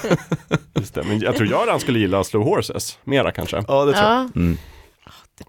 Just 0.75 0.95
det. 0.95 1.03
Men 1.03 1.21
jag 1.21 1.37
tror 1.37 1.49
Göran 1.49 1.81
skulle 1.81 1.99
gilla 1.99 2.25
Slow 2.25 2.45
Horses, 2.45 2.99
mera 3.05 3.31
kanske. 3.31 3.57
Ja, 3.69 3.85
det 3.85 3.93
tror 3.93 4.05
jag. 4.05 4.13
Ja, 4.25 4.29
Mm. 4.37 4.57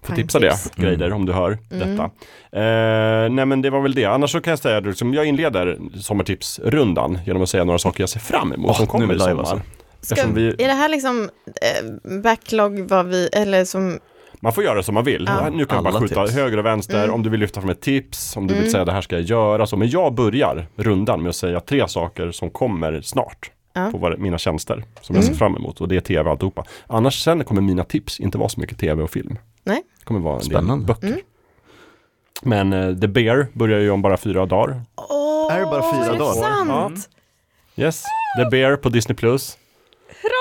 Får 0.02 0.14
tipsa 0.14 0.38
det. 0.38 0.56
Greider, 0.76 1.12
om 1.12 1.26
du 1.26 1.32
hör 1.32 1.58
detta. 1.68 2.04
Eh, 2.52 3.30
nej 3.30 3.46
men 3.46 3.62
det 3.62 3.70
var 3.70 3.80
väl 3.80 3.94
det. 3.94 4.04
Annars 4.04 4.30
så 4.32 4.40
kan 4.40 4.50
jag 4.50 4.58
säga 4.58 4.76
att 4.78 4.86
liksom, 4.86 5.14
jag 5.14 5.26
inleder 5.26 5.78
sommartipsrundan 6.00 7.18
genom 7.26 7.42
att 7.42 7.48
säga 7.48 7.64
några 7.64 7.78
saker 7.78 8.02
jag 8.02 8.08
ser 8.10 8.20
fram 8.20 8.52
emot 8.52 8.70
Åh, 8.70 8.76
som 8.76 8.86
kommer 8.86 9.14
i 9.14 9.18
sommar. 9.18 9.38
alltså. 9.38 9.60
Ska, 10.00 10.26
vi- 10.34 10.48
Är 10.58 10.66
det 10.68 10.72
här 10.74 10.88
liksom 10.88 11.30
eh, 11.46 12.20
backlog 12.22 12.80
vad 12.88 13.06
vi, 13.06 13.28
eller 13.32 13.64
som, 13.64 13.98
Man 14.40 14.52
får 14.52 14.64
göra 14.64 14.82
som 14.82 14.94
man 14.94 15.04
vill. 15.04 15.24
Ja. 15.28 15.48
Nu 15.52 15.64
kan 15.66 15.76
jag 15.76 15.84
bara 15.84 15.88
Alla 15.90 16.00
skjuta 16.00 16.24
tips. 16.26 16.36
höger 16.36 16.58
och 16.58 16.64
vänster 16.66 16.98
Mm. 17.04 17.14
om 17.14 17.22
du 17.22 17.30
vill 17.30 17.40
lyfta 17.40 17.60
fram 17.60 17.70
ett 17.70 17.80
tips, 17.80 18.36
om 18.36 18.46
du 18.46 18.54
Mm. 18.54 18.62
vill 18.62 18.72
säga 18.72 18.84
det 18.84 18.92
här 18.92 19.00
ska 19.00 19.14
jag 19.16 19.24
göra. 19.24 19.66
Så. 19.66 19.76
Men 19.76 19.90
jag 19.90 20.14
börjar 20.14 20.66
rundan 20.76 21.22
med 21.22 21.28
att 21.30 21.36
säga 21.36 21.60
tre 21.60 21.88
saker 21.88 22.30
som 22.30 22.50
kommer 22.50 23.00
snart 23.00 23.50
Ja. 23.72 23.90
på 23.90 24.14
mina 24.18 24.38
tjänster 24.38 24.84
som 25.00 25.14
jag 25.16 25.22
Mm. 25.24 25.34
ser 25.34 25.38
fram 25.38 25.56
emot 25.56 25.80
och 25.80 25.88
det 25.88 25.96
är 25.96 26.00
tv 26.00 26.20
och 26.20 26.30
alltihopa. 26.30 26.64
Annars 26.86 27.22
sen 27.24 27.44
kommer 27.44 27.60
mina 27.62 27.84
tips 27.84 28.20
inte 28.20 28.38
vara 28.38 28.48
så 28.48 28.60
mycket 28.60 28.78
tv 28.78 29.02
och 29.02 29.10
film. 29.10 29.38
Nej. 29.64 29.82
Det 29.98 30.04
kommer 30.04 30.20
vara 30.20 30.34
en 30.36 30.40
Spännande. 30.42 30.86
del 30.86 30.94
böcker. 30.94 31.06
Mm. 31.06 31.20
Men 32.42 32.72
eh, 32.72 32.96
The 33.00 33.08
Bear 33.08 33.46
börjar 33.52 33.78
ju 33.80 33.90
om 33.90 34.02
bara 34.02 34.16
fyra 34.16 34.46
dagar. 34.46 34.82
Åh, 34.96 35.54
Är 35.54 35.58
det 35.60 35.66
bara 35.66 35.92
fyra 35.94 36.04
är 36.04 36.12
det 36.12 36.18
dagar? 36.18 36.66
sant? 36.66 37.08
Yes, 37.76 38.04
The 38.36 38.50
Bear 38.50 38.76
på 38.76 38.88
Disney 38.88 39.16
Plus. 39.16 39.56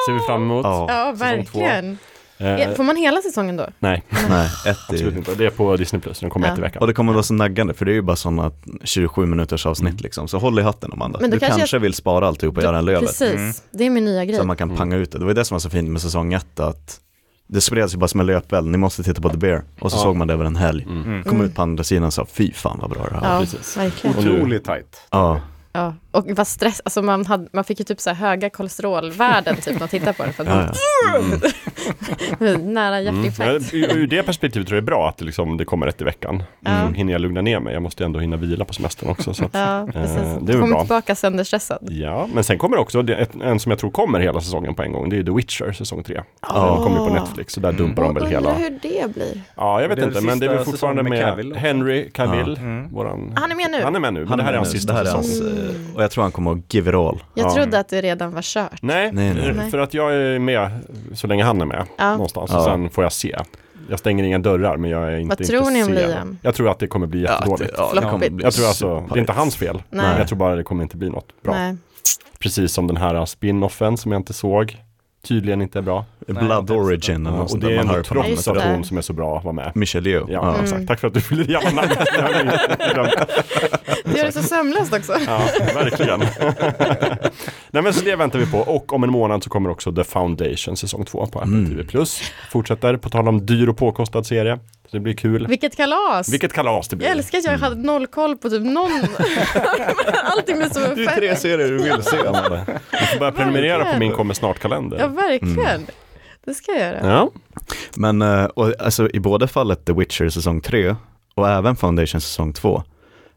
Ser 0.07 0.13
vi 0.13 0.19
fram 0.19 0.41
emot. 0.43 0.63
Ja, 0.65 0.85
Ja, 0.89 1.11
verkligen. 1.11 1.97
Eh, 2.39 2.73
Får 2.75 2.83
man 2.83 2.95
hela 2.95 3.21
säsongen 3.21 3.57
då? 3.57 3.67
nej, 3.79 4.03
nej, 4.29 4.47
ett 4.67 4.77
absolut 4.89 5.13
i... 5.13 5.17
inte. 5.17 5.35
Det 5.35 5.45
är 5.45 5.49
på 5.49 5.77
Disney 5.77 6.01
Plus, 6.01 6.19
den 6.19 6.29
kommer 6.29 6.47
Ja. 6.47 6.53
ett 6.53 6.59
i 6.59 6.61
veckan. 6.61 6.81
Och 6.81 6.87
det 6.87 6.93
kommer 6.93 7.13
vara 7.13 7.23
så 7.23 7.33
naggande 7.33 7.73
för 7.73 7.85
det 7.85 7.91
är 7.91 7.93
ju 7.93 8.01
bara 8.01 8.15
sådana 8.15 8.51
27 8.83 9.25
minuters 9.25 9.65
avsnitt 9.65 10.01
liksom. 10.01 10.27
Så 10.27 10.37
håll 10.39 10.59
i 10.59 10.61
hatten 10.61 10.93
Amanda. 10.93 11.19
Men 11.21 11.29
då 11.29 11.35
du 11.35 11.39
kanske 11.39 11.59
kanske, 11.59 11.79
vill 11.79 11.93
spara 11.93 12.27
alltihop 12.27 12.57
och 12.57 12.63
göra 12.63 12.77
en 12.77 12.85
löver. 12.85 12.99
Precis, 13.07 13.33
Mm. 13.35 13.51
det 13.71 13.83
är 13.85 13.89
min 13.89 14.05
nya 14.05 14.25
grej. 14.25 14.35
Så 14.35 14.41
att 14.41 14.47
man 14.47 14.57
kan 14.57 14.67
Mm. 14.69 14.77
panga 14.77 14.95
ut 14.95 15.11
det. 15.11 15.17
Det 15.17 15.23
var 15.25 15.31
ju 15.31 15.35
det 15.35 15.45
som 15.45 15.55
var 15.55 15.59
så 15.59 15.69
fint 15.69 15.89
med 15.89 16.01
säsong 16.01 16.33
ett 16.33 16.59
att 16.59 16.99
det 17.47 17.61
spreds 17.61 17.93
ju 17.93 17.97
bara 17.97 18.07
som 18.07 18.19
en 18.19 18.25
löpeld. 18.25 18.67
Ni 18.67 18.77
måste 18.77 19.03
titta 19.03 19.21
på 19.21 19.29
The 19.29 19.37
Bear. 19.37 19.63
Och 19.79 19.91
så 19.91 19.97
Ja. 19.97 20.01
såg 20.01 20.15
man 20.15 20.27
det 20.27 20.33
över 20.33 20.45
en 20.45 20.55
helg. 20.55 20.83
Mm. 20.83 21.03
Mm. 21.03 21.23
Kom 21.23 21.35
Mm. 21.35 21.45
ut 21.47 21.55
på 21.55 21.61
andra 21.61 21.83
sidan 21.83 22.03
och 22.03 22.13
sa 22.13 22.25
fy 22.25 22.51
fan 22.53 22.77
vad 22.81 22.89
bra 22.89 23.03
det 23.09 23.13
här 23.15 23.21
var. 23.21 23.33
Ja, 23.33 23.39
precis. 23.39 23.77
verkligen. 23.77 24.17
Otroligt 24.17 24.63
tajt. 24.65 24.97
Ja. 25.11 25.41
Ja. 25.73 25.93
Och 26.11 26.25
vad 26.29 26.47
stress, 26.47 26.81
alltså 26.85 27.01
man, 27.01 27.25
hade, 27.25 27.47
man 27.53 27.63
fick 27.63 27.79
ju 27.79 27.85
typ 27.85 27.99
så 27.99 28.09
här 28.09 28.15
höga 28.29 28.49
kolesterolvärden 28.49 29.55
typ 29.55 29.73
när 29.73 29.79
man 29.79 29.87
tittar 29.89 30.13
på 30.13 30.23
det. 30.23 30.31
För 30.31 30.43
att 30.43 30.49
Ja, 30.49 31.19
ja. 32.39 32.57
nära 32.57 32.97
Mm. 32.97 33.15
hjärtinfarkt. 33.15 33.73
Ja, 33.73 33.87
ur, 33.95 34.07
det 34.07 34.23
perspektivet 34.23 34.67
tror 34.67 34.75
jag 34.77 34.83
det 34.83 34.85
är 34.85 34.91
bra 34.91 35.09
att 35.09 35.17
det, 35.17 35.25
liksom, 35.25 35.57
det 35.57 35.65
kommer 35.65 35.87
ett 35.87 36.01
i 36.01 36.03
veckan. 36.03 36.43
Ja. 36.59 36.71
Mm. 36.71 36.93
Hinner 36.93 37.13
jag 37.13 37.21
lugna 37.21 37.41
ner 37.41 37.59
mig? 37.59 37.73
Jag 37.73 37.81
måste 37.83 38.05
ändå 38.05 38.19
hinna 38.19 38.37
vila 38.37 38.65
på 38.65 38.73
semestern 38.73 39.09
också. 39.09 39.33
Så 39.33 39.45
att, 39.45 39.53
Ja, 39.53 39.87
precis. 39.93 40.17
Eh, 40.17 40.37
det 40.41 40.51
är 40.53 40.57
väl 40.57 40.59
Kom 40.61 40.69
bra. 40.69 40.79
tillbaka 40.81 41.15
sönderstressad. 41.15 41.87
ja, 41.91 42.27
men 42.33 42.43
sen 42.43 42.57
kommer 42.57 42.77
också 42.77 43.01
det, 43.01 43.27
en 43.43 43.59
som 43.59 43.69
jag 43.69 43.79
tror 43.79 43.91
kommer 43.91 44.19
hela 44.19 44.41
säsongen 44.41 44.75
på 44.75 44.83
en 44.83 44.91
gång. 44.93 45.09
Det 45.09 45.17
är 45.17 45.23
The 45.23 45.31
Witcher 45.31 45.71
säsong 45.71 46.03
3. 46.03 46.21
Ja. 46.41 46.73
Den 46.75 46.83
kommer 46.83 47.07
på 47.09 47.13
Netflix 47.13 47.53
så 47.53 47.59
där 47.59 47.69
Mm. 47.69 47.81
dumpar 47.81 48.03
de 48.03 48.13
väl 48.13 48.23
Och 48.23 48.29
hela. 48.29 48.53
hur 48.53 48.69
det 48.81 49.13
blir. 49.13 49.41
Ja, 49.55 49.81
jag 49.81 49.89
vet 49.89 49.99
inte, 49.99 50.21
men 50.21 50.39
det 50.39 50.45
är 50.45 50.55
väl 50.55 50.65
fortfarande 50.65 51.03
med 51.03 51.37
med. 51.45 51.57
Henry 51.57 52.09
Cavill. 52.11 52.57
Mm. 52.57 52.89
Våran... 52.93 53.33
Han 53.35 53.51
är 53.51 53.55
med 53.55 53.71
nu? 53.71 53.83
Han 53.83 53.95
är 53.95 53.99
med 53.99 54.13
nu, 54.13 54.19
men 54.19 54.29
Han 54.29 54.37
det 54.37 54.43
här 54.43 54.53
är 54.53 54.57
hans 54.57 54.71
sista 54.71 55.05
säsong. 55.05 55.23
Eh, 55.69 55.95
och 55.95 56.03
jag 56.03 56.11
tror 56.11 56.21
han 56.23 56.31
kommer 56.31 56.51
att 56.51 56.73
give 56.73 56.89
it 56.89 56.95
all. 56.95 57.23
Jag 57.33 57.45
Ja. 57.45 57.53
trodde 57.55 57.79
att 57.79 57.89
det 57.89 58.01
redan 58.01 58.31
var 58.31 58.41
kört. 58.41 58.81
Nej, 58.81 59.11
Nej, 59.11 59.33
nej. 59.33 59.53
Nej. 59.53 59.71
för 59.71 59.77
att 59.77 59.93
jag 59.93 60.13
är 60.15 60.39
med 60.39 60.69
så 61.13 61.27
länge 61.27 61.43
han 61.43 61.61
är 61.61 61.65
med 61.65 61.85
Ja. 61.97 62.11
någonstans. 62.11 62.51
Ja. 62.53 62.57
Och 62.57 62.63
sen 62.63 62.89
får 62.89 63.03
jag 63.03 63.13
se. 63.13 63.37
Jag 63.89 63.99
stänger 63.99 64.23
inga 64.23 64.39
dörrar 64.39 64.77
men 64.77 64.89
jag 64.91 65.13
är 65.13 65.17
inte 65.17 65.35
Vad 65.39 65.47
tror 65.47 65.71
ni 65.71 65.83
om. 65.83 65.93
Liam? 65.93 66.37
Jag 66.41 66.55
tror 66.55 66.69
att 66.69 66.79
det 66.79 66.87
kommer 66.87 67.07
bli 67.07 67.21
jättedåligt. 67.21 67.73
ja, 67.77 67.91
det 68.21 68.29
bli 68.29 68.43
Jag 68.43 68.53
tror 68.53 68.67
alltså, 68.67 69.05
det 69.13 69.15
är 69.15 69.19
inte 69.19 69.33
hans 69.33 69.55
fel. 69.55 69.83
Nej. 69.89 70.17
Jag 70.17 70.27
tror 70.27 70.37
bara 70.37 70.55
det 70.55 70.63
kommer 70.63 70.83
inte 70.83 70.97
bli 70.97 71.09
något 71.09 71.41
bra. 71.43 71.53
Nej. 71.53 71.75
Precis 72.39 72.73
som 72.73 72.87
den 72.87 72.97
här 72.97 73.25
spin-offen 73.25 73.97
som 73.97 74.11
jag 74.11 74.19
inte 74.19 74.33
såg. 74.33 74.77
Tydligen 75.29 75.61
inte 75.61 75.79
är 75.79 75.83
bra. 75.83 76.05
Blood 76.27 76.71
Origin 76.71 77.25
eller 77.27 77.37
något 77.37 77.43
och 77.43 77.49
sånt 77.49 77.61
det 77.61 77.67
där 77.69 77.73
är 77.73 77.77
man 77.83 77.87
hör 77.95 78.03
på 78.03 78.19
att 78.51 78.57
det. 78.57 78.71
hon 78.73 78.83
som 78.83 78.97
är 78.97 79.01
så 79.01 79.13
bra 79.13 79.41
var 79.45 79.53
med. 79.53 79.71
Michelle 79.75 80.09
Yeoh. 80.09 80.31
Ja, 80.31 80.55
Ja. 80.57 80.63
exakt. 80.63 80.87
Tack 80.87 80.99
för 80.99 81.07
att 81.07 81.13
du 81.13 81.21
fyller 81.21 81.51
i 81.51 81.55
alla 81.55 81.69
namn. 81.71 81.89
Det 84.05 84.17
gör 84.17 84.25
det 84.25 84.31
så 84.31 84.43
sömlöst 84.43 84.93
också. 84.93 85.13
Ja, 85.27 85.41
verkligen. 85.75 86.19
Nej 87.71 87.83
men 87.83 87.93
så 87.93 88.05
det 88.05 88.15
väntar 88.15 88.39
vi 88.39 88.45
på 88.45 88.57
och 88.57 88.93
om 88.93 89.03
en 89.03 89.11
månad 89.11 89.43
så 89.43 89.49
kommer 89.49 89.69
också 89.69 89.91
The 89.91 90.03
Foundation 90.03 90.77
säsong 90.77 91.05
2 91.05 91.25
på 91.25 91.39
Apple 91.39 91.41
Mm. 91.41 91.87
TV+. 91.87 92.05
Fortsätter, 92.51 92.97
på 92.97 93.09
tal 93.09 93.27
om 93.27 93.45
dyr 93.45 93.69
och 93.69 93.77
påkostad 93.77 94.23
serie. 94.25 94.59
Så 94.91 94.97
det 94.97 94.99
blir 94.99 95.13
kul. 95.13 95.47
Vilket 95.47 95.75
kalas! 95.75 96.29
Vilket 96.33 96.53
kalas 96.53 96.87
det 96.87 96.95
blir. 96.95 97.07
Jag 97.07 97.17
älskar 97.17 97.37
att 97.37 97.43
jag 97.45 97.57
hade 97.57 97.75
noll 97.75 98.07
koll 98.07 98.37
på 98.37 98.49
typ 98.49 98.63
någon. 98.63 98.91
Allting 100.23 100.57
blev 100.57 100.69
så 100.69 100.79
Det 100.79 101.03
är 101.03 101.15
tre 101.15 101.35
serier 101.35 101.67
du 101.67 101.77
vill 101.77 102.03
se, 102.03 102.17
Amanda. 102.17 102.65
Du 102.91 103.05
får 103.05 103.19
börja 103.19 103.31
prenumerera 103.31 103.93
på 103.93 103.99
min 103.99 104.11
kommer 104.11 104.33
snart-kalender. 104.33 104.99
Ja, 104.99 105.07
verkligen. 105.07 105.57
Mm. 105.75 105.85
Det 106.45 106.53
ska 106.53 106.71
jag 106.71 106.81
göra. 106.81 107.07
Ja. 107.13 107.31
Men 107.95 108.21
eh, 108.21 108.45
och, 108.45 108.81
alltså, 108.81 109.09
i 109.09 109.19
båda 109.19 109.47
fallet 109.47 109.85
The 109.85 109.93
Witcher 109.93 110.29
säsong 110.29 110.61
3 110.61 110.95
och 111.35 111.49
även 111.49 111.75
Foundation 111.75 112.21
säsong 112.21 112.53
2, 112.53 112.83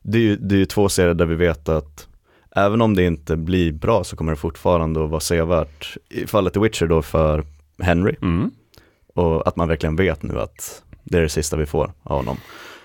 det 0.03 0.19
är 0.19 0.23
ju, 0.23 0.37
det 0.37 0.55
är 0.55 0.59
ju 0.59 0.65
två 0.67 0.89
serier 0.89 1.15
där 1.15 1.27
vi 1.27 1.35
vet 1.35 1.69
att 1.69 2.09
även 2.57 2.81
om 2.83 2.97
det 2.97 3.03
inte 3.05 3.37
blir 3.37 3.73
bra 3.73 4.05
så 4.05 4.17
kommer 4.17 4.33
det 4.33 4.37
fortfarande 4.39 5.05
att 5.05 5.11
vara 5.11 5.21
sevärt. 5.21 5.97
I 6.11 6.27
fallet 6.27 6.55
The 6.55 6.61
Witcher 6.61 6.87
då 6.87 7.03
för 7.03 7.45
Henry 7.83 8.17
Mm. 8.23 8.51
och 9.15 9.47
att 9.49 9.57
man 9.57 9.69
verkligen 9.69 9.97
vet 9.97 10.23
nu 10.23 10.41
att 10.41 10.83
det 11.05 11.19
är 11.19 11.23
det 11.23 11.29
sista 11.29 11.57
vi 11.57 11.67
får 11.67 11.93
av 12.03 12.17
honom. 12.17 12.37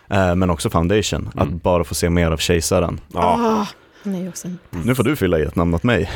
Eh, 0.10 0.36
men 0.36 0.50
också 0.50 0.70
Foundation, 0.70 1.30
att 1.36 1.48
Mm. 1.48 1.58
bara 1.64 1.84
få 1.84 1.96
se 1.96 2.10
mer 2.10 2.32
av 2.32 2.38
kejsaren. 2.38 3.00
Ja. 3.14 3.20
Ah, 3.22 3.68
han 4.04 4.16
är 4.16 4.22
ju 4.22 4.30
också 4.30 4.48
en... 4.48 4.60
Nu 4.70 4.96
får 4.96 5.04
du 5.04 5.16
fylla 5.16 5.40
i 5.40 5.44
ett 5.44 5.56
namn 5.56 5.74
åt 5.74 5.84
mig, 5.84 6.10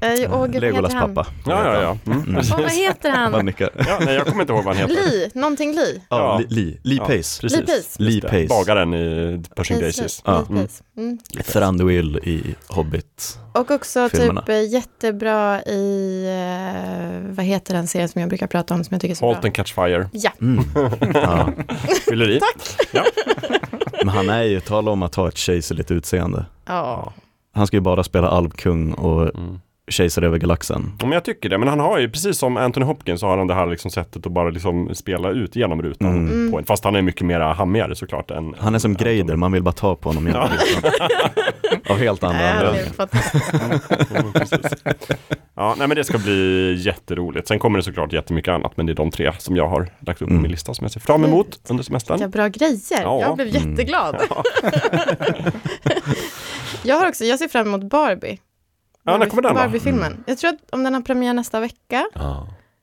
Eh, 0.00 0.08
åh, 0.10 0.46
gud, 0.46 0.54
vad 0.54 0.62
Legolas 0.62 0.90
heter 0.92 1.00
han? 1.00 1.14
pappa. 1.14 1.30
Ja, 1.46 1.64
ja, 1.74 1.82
ja. 1.82 2.12
Mm. 2.12 2.22
Mm. 2.28 2.36
Åh, 2.52 2.60
vad 2.60 2.70
heter 2.70 3.10
Han 3.10 3.34
han? 3.34 3.46
nickar. 3.46 3.70
ja 3.76 3.98
nej, 4.04 4.14
jag 4.14 4.26
kommer 4.26 4.40
inte 4.40 4.52
ihåg 4.52 4.64
vad 4.64 4.76
han 4.76 4.88
heter. 4.90 5.10
Lee, 5.10 5.30
någonting 5.34 5.74
Lee. 5.74 6.02
Ja, 6.08 6.16
Ja. 6.18 6.38
Lee, 6.48 6.76
Lee, 6.82 6.98
Ja, 6.98 7.04
Pace. 7.04 7.40
Precis. 7.40 7.52
Lee 7.52 7.66
Pace. 7.66 7.96
Lee. 7.98 8.20
Pace. 8.20 8.46
Bagaren 8.48 8.94
i 8.94 9.42
Pershing 9.56 9.80
Daisies. 9.80 10.22
Ja. 10.24 10.44
Mm. 10.96 11.18
Thranduil 11.46 12.16
i 12.24 12.54
Hobbit. 12.68 13.38
Och 13.54 13.70
också 13.70 14.08
Filmerna. 14.08 14.40
typ 14.40 14.48
eh, 14.48 14.68
jättebra 14.72 15.62
i, 15.62 16.24
eh, 16.26 17.34
vad 17.36 17.46
heter 17.46 17.74
den 17.74 17.86
serien 17.86 18.08
som 18.08 18.20
jag 18.20 18.28
brukar 18.28 18.46
prata 18.46 18.74
om 18.74 18.84
som 18.84 18.94
jag 18.94 19.00
tycker 19.00 19.12
är 19.14 19.16
så 19.16 19.26
Halt 19.26 19.40
bra? 19.40 19.46
and 19.48 19.54
Catch 19.54 19.74
Fire. 19.74 20.08
Ja, 20.12 20.30
Mm. 20.40 20.64
Ja. 21.14 21.48
Fyller 22.08 22.30
i. 22.30 22.40
Men 23.98 24.08
han 24.08 24.28
är 24.30 24.42
ju, 24.42 24.60
tala 24.60 24.90
om 24.90 25.02
att 25.02 25.14
ha 25.14 25.28
ett 25.28 25.36
kejserligt 25.36 25.90
utseende. 25.90 26.44
ja. 26.66 27.12
Han 27.52 27.66
ska 27.66 27.76
ju 27.76 27.80
bara 27.80 28.04
spela 28.04 28.28
alvkung 28.28 28.92
och 28.92 29.22
Mm. 29.22 29.60
Kejsar 29.88 30.22
över 30.22 30.38
galaxen. 30.38 30.92
Ja, 31.00 31.06
men 31.06 31.12
jag 31.12 31.24
tycker 31.24 31.48
det, 31.48 31.58
men 31.58 31.68
han 31.68 31.80
har 31.80 31.98
ju 31.98 32.10
precis 32.10 32.38
som 32.38 32.56
Anthony 32.56 32.86
Hopkins 32.86 33.20
så 33.20 33.26
har 33.26 33.38
han 33.38 33.46
det 33.46 33.54
här 33.54 33.66
liksom 33.66 33.90
sättet 33.90 34.26
att 34.26 34.32
bara 34.32 34.50
liksom 34.50 34.94
spela 34.94 35.30
ut 35.30 35.56
genom 35.56 35.82
rutan. 35.82 36.08
Mm. 36.08 36.26
Mm. 36.32 36.52
På 36.52 36.58
en, 36.58 36.64
fast 36.64 36.84
han 36.84 36.96
är 36.96 37.02
mycket 37.02 37.26
mer 37.26 37.40
hammigare 37.40 37.94
såklart. 37.94 38.30
Än, 38.30 38.54
Han 38.58 38.74
är 38.74 38.78
som 38.78 38.90
än 38.90 38.94
Anthony. 38.96 39.10
Greider, 39.14 39.36
man 39.36 39.52
vill 39.52 39.62
bara 39.62 39.72
ta 39.72 39.94
på 39.96 40.08
honom 40.08 40.26
genom 40.26 40.42
Ja. 40.42 40.48
rutan. 40.76 40.92
Av 41.90 41.96
helt 41.98 42.24
andra 42.24 42.50
anledningar. 42.50 43.08
Mm. 44.14 44.38
Ja, 45.60 45.74
nej 45.78 45.88
men 45.88 45.96
det 45.96 46.04
ska 46.04 46.18
bli 46.18 46.74
jätteroligt. 46.84 47.48
Sen 47.48 47.58
kommer 47.58 47.78
det 47.78 47.82
såklart 47.82 48.12
jättemycket 48.12 48.52
annat, 48.52 48.76
men 48.76 48.86
det 48.86 48.92
är 48.92 48.94
de 48.94 49.10
tre 49.10 49.32
som 49.38 49.56
jag 49.56 49.68
har 49.68 49.88
lagt 50.00 50.22
upp 50.22 50.28
på 50.28 50.32
Mm. 50.32 50.42
min 50.42 50.50
lista 50.50 50.74
som 50.74 50.84
jag 50.84 50.92
ser 50.92 51.00
fram 51.00 51.24
emot 51.24 51.60
under 51.68 51.84
semestern. 51.84 52.16
Vilka 52.18 52.28
bra 52.28 52.48
grejer. 52.48 52.78
Ja. 53.02 53.20
Jag 53.20 53.36
blev 53.36 53.56
Mm. 53.56 53.70
jätteglad. 53.70 54.16
jag 56.82 56.96
har 56.96 57.08
också, 57.08 57.24
jag 57.24 57.38
ser 57.38 57.48
fram 57.48 57.66
emot 57.66 57.82
Barbie. 57.90 58.38
Ja, 59.10 59.16
när 59.18 59.26
kommer 59.26 59.42
den 59.42 59.54
då? 59.54 59.60
Barbie-filmen. 59.60 60.24
Jag 60.26 60.38
tror 60.38 60.50
att 60.50 60.58
om 60.72 60.84
den 60.84 60.94
har 60.94 61.00
premiär 61.00 61.32
nästa 61.34 61.60
vecka. 61.60 62.06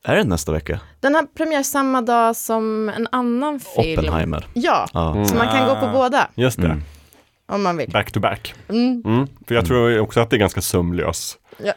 Är 0.07 0.15
det 0.15 0.23
nästa 0.23 0.51
vecka? 0.51 0.79
Den 0.99 1.15
har 1.15 1.23
premiär 1.23 1.63
samma 1.63 2.01
dag 2.01 2.35
som 2.35 2.89
en 2.89 3.07
annan 3.11 3.59
film. 3.59 3.99
Oppenheimer. 3.99 4.47
Ja, 4.53 4.87
Ja. 4.93 5.11
Mm. 5.11 5.25
så 5.25 5.35
man 5.35 5.47
kan 5.47 5.67
gå 5.67 5.75
på 5.75 5.85
Ah. 5.85 5.93
båda 5.93 6.27
Just 6.35 6.57
det, 6.61 6.65
Mm. 6.67 6.81
om 7.51 7.63
man 7.63 7.77
vill. 7.77 7.89
back 7.91 8.11
to 8.11 8.19
back. 8.19 8.53
Mm. 8.69 9.01
Mm. 9.05 9.27
För 9.47 9.55
jag 9.55 9.65
tror 9.65 9.99
också 9.99 10.19
att 10.19 10.29
det 10.29 10.35
är 10.35 10.39
ganska 10.39 10.61
sömlös 10.61 11.37
Ja. 11.57 11.73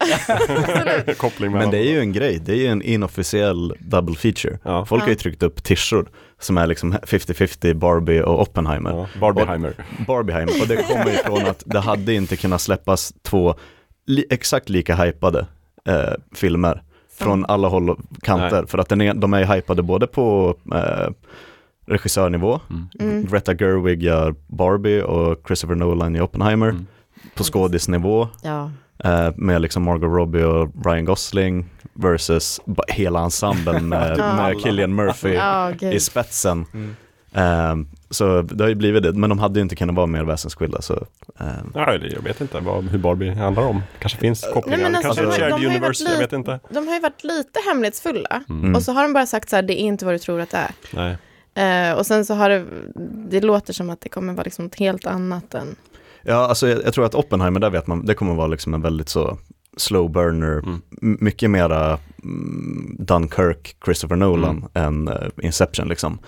Men 1.38 1.70
det 1.70 1.78
är 1.78 1.90
ju 1.90 2.01
en 2.01 2.12
grej, 2.12 2.38
det 2.44 2.53
är 2.53 2.57
ju 2.57 2.66
en 2.66 2.82
inofficiell 2.82 3.74
double 3.78 4.14
feature. 4.16 4.59
Ja. 4.62 4.84
Folk 4.84 5.03
har 5.03 5.09
ju 5.09 5.14
Ja. 5.14 5.18
tryckt 5.18 5.42
upp 5.42 5.62
tishor 5.64 6.09
som 6.40 6.59
är 6.59 6.66
liksom 6.66 6.92
50-50 7.07 7.74
Barbie 7.74 8.22
och 8.22 8.40
Oppenheimer. 8.42 8.90
Ja, 8.90 9.07
Barbieheimer. 9.20 9.74
Barbieheimer, 10.07 10.53
och 10.62 10.68
det 10.68 10.76
kommer 10.76 11.09
ifrån 11.11 11.46
att 11.46 11.62
det 11.66 11.80
hade 11.80 12.14
inte 12.14 12.36
kunnat 12.36 12.61
släppas 12.61 13.12
två 13.22 13.55
li- 14.09 14.27
exakt 14.31 14.69
lika 14.69 14.95
hypade 14.97 15.47
eh, 15.85 16.13
filmer 16.35 16.83
från 17.19 17.45
alla 17.47 17.69
håll 17.69 17.91
och 17.91 17.99
kanter. 18.23 18.65
För 18.67 18.79
att 18.79 18.89
den 18.89 19.01
är, 19.01 19.15
de 19.15 19.35
är 19.35 19.45
hypade 19.55 19.83
både 19.83 20.07
på 20.07 20.55
eh, 20.75 21.11
regissörnivå, 21.87 22.61
Mm. 23.01 23.25
Greta 23.27 23.55
Gerwig 23.55 24.03
gör 24.03 24.35
Barbie 24.47 25.03
och 25.03 25.43
Christopher 25.47 25.75
Nolan 25.75 26.17
i 26.17 26.21
Oppenheimer. 26.21 26.69
Mm. 26.69 26.87
På 27.35 27.45
skådisnivå 27.45 28.29
Ja. 28.43 28.71
eh, 29.05 29.31
med 29.37 29.61
liksom 29.63 29.83
Margot 29.83 30.11
Robbie 30.17 30.43
och 30.45 30.71
Ryan 30.85 31.05
Gosling 31.05 31.67
versus 31.93 32.61
hela 32.89 33.21
ensemblen 33.21 33.89
med, 33.89 34.19
med 34.37 34.63
Killian 34.63 34.95
Murphy 34.95 35.33
Ja, 35.35 35.73
i 35.81 36.01
spetsen. 36.01 36.65
Mm. 36.75 36.97
Eh, 37.33 37.76
så 38.11 38.43
det 38.43 38.64
har 38.64 38.68
ju 38.68 38.74
blivit 38.74 39.03
det, 39.03 39.12
men 39.12 39.31
de 39.31 39.39
hade 39.39 39.59
ju 39.59 39.62
inte 39.62 39.76
kunnat 39.76 39.97
vara 39.97 40.07
mer 40.07 40.24
väsensskilda. 40.24 40.83
Så, 40.83 40.95
eh, 41.41 41.47
Ja, 41.74 41.93
eller 41.93 42.12
jag 42.14 42.22
vet 42.22 42.41
inte 42.41 42.61
vad, 42.61 42.85
hur 42.85 42.99
Barbie 42.99 43.31
handlar 43.31 43.62
om. 43.62 43.83
kanske 43.99 44.18
finns 44.18 44.47
kopplingar. 44.55 44.79
Nej, 44.79 44.91
men 44.93 44.95
alltså, 45.07 45.22
kanske 45.22 45.22
de 45.22 45.47
ett 45.47 45.53
har- 45.53 45.59
shared 45.59 45.66
universe, 45.66 45.81
varit 45.81 46.01
jag 46.01 46.09
lite- 46.11 46.20
vet 46.22 46.33
inte. 46.33 46.61
De 46.70 46.87
har 46.89 46.95
ju 46.95 47.01
varit 47.01 47.24
lite 47.24 47.61
hemlighetsfulla. 47.68 48.43
Mm. 48.49 48.74
Och 48.74 48.83
så 48.83 48.93
har 48.93 49.03
de 49.03 49.12
bara 49.12 49.26
sagt 49.26 49.49
så 49.51 49.57
här, 49.57 49.62
det 49.62 49.81
är 49.81 49.85
inte 49.85 50.05
vad 50.05 50.14
du 50.14 50.18
tror 50.18 50.41
att 50.41 50.51
det 50.51 50.57
är. 50.57 50.70
Nej. 50.93 51.16
Eh, 51.91 51.93
och 51.99 52.07
sen 52.07 52.24
så 52.24 52.35
har 52.35 52.49
det, 52.49 52.64
det 53.31 53.41
låter 53.41 53.72
som 53.72 53.91
att 53.91 54.01
det 54.01 54.09
kommer 54.09 54.33
vara 54.33 54.43
liksom 54.45 54.64
något 54.64 54.74
helt 54.74 55.07
annat 55.07 55.55
än, 55.55 55.76
Ja, 56.22 56.35
alltså 56.49 56.68
jag, 56.68 56.83
jag 56.85 56.95
tror 56.95 57.05
att 57.05 57.14
Oppenheimer, 57.14 57.61
där 57.61 57.70
vet 57.70 57.87
man, 57.87 58.07
det 58.07 58.14
kommer 58.14 58.35
vara 58.35 58.47
liksom 58.47 58.74
en 58.74 58.83
väldigt 58.83 59.09
så 59.09 59.39
slow 59.76 60.11
burner, 60.12 60.59
Mm. 60.59 60.81
mycket 61.20 61.51
mera 61.51 61.99
mm, 62.22 62.97
Dunkirk, 62.99 63.76
Christopher 63.85 64.16
Nolan 64.16 64.68
än 64.74 65.09
eh, 65.09 65.14
Inception 65.43 65.89
liksom. 65.89 66.18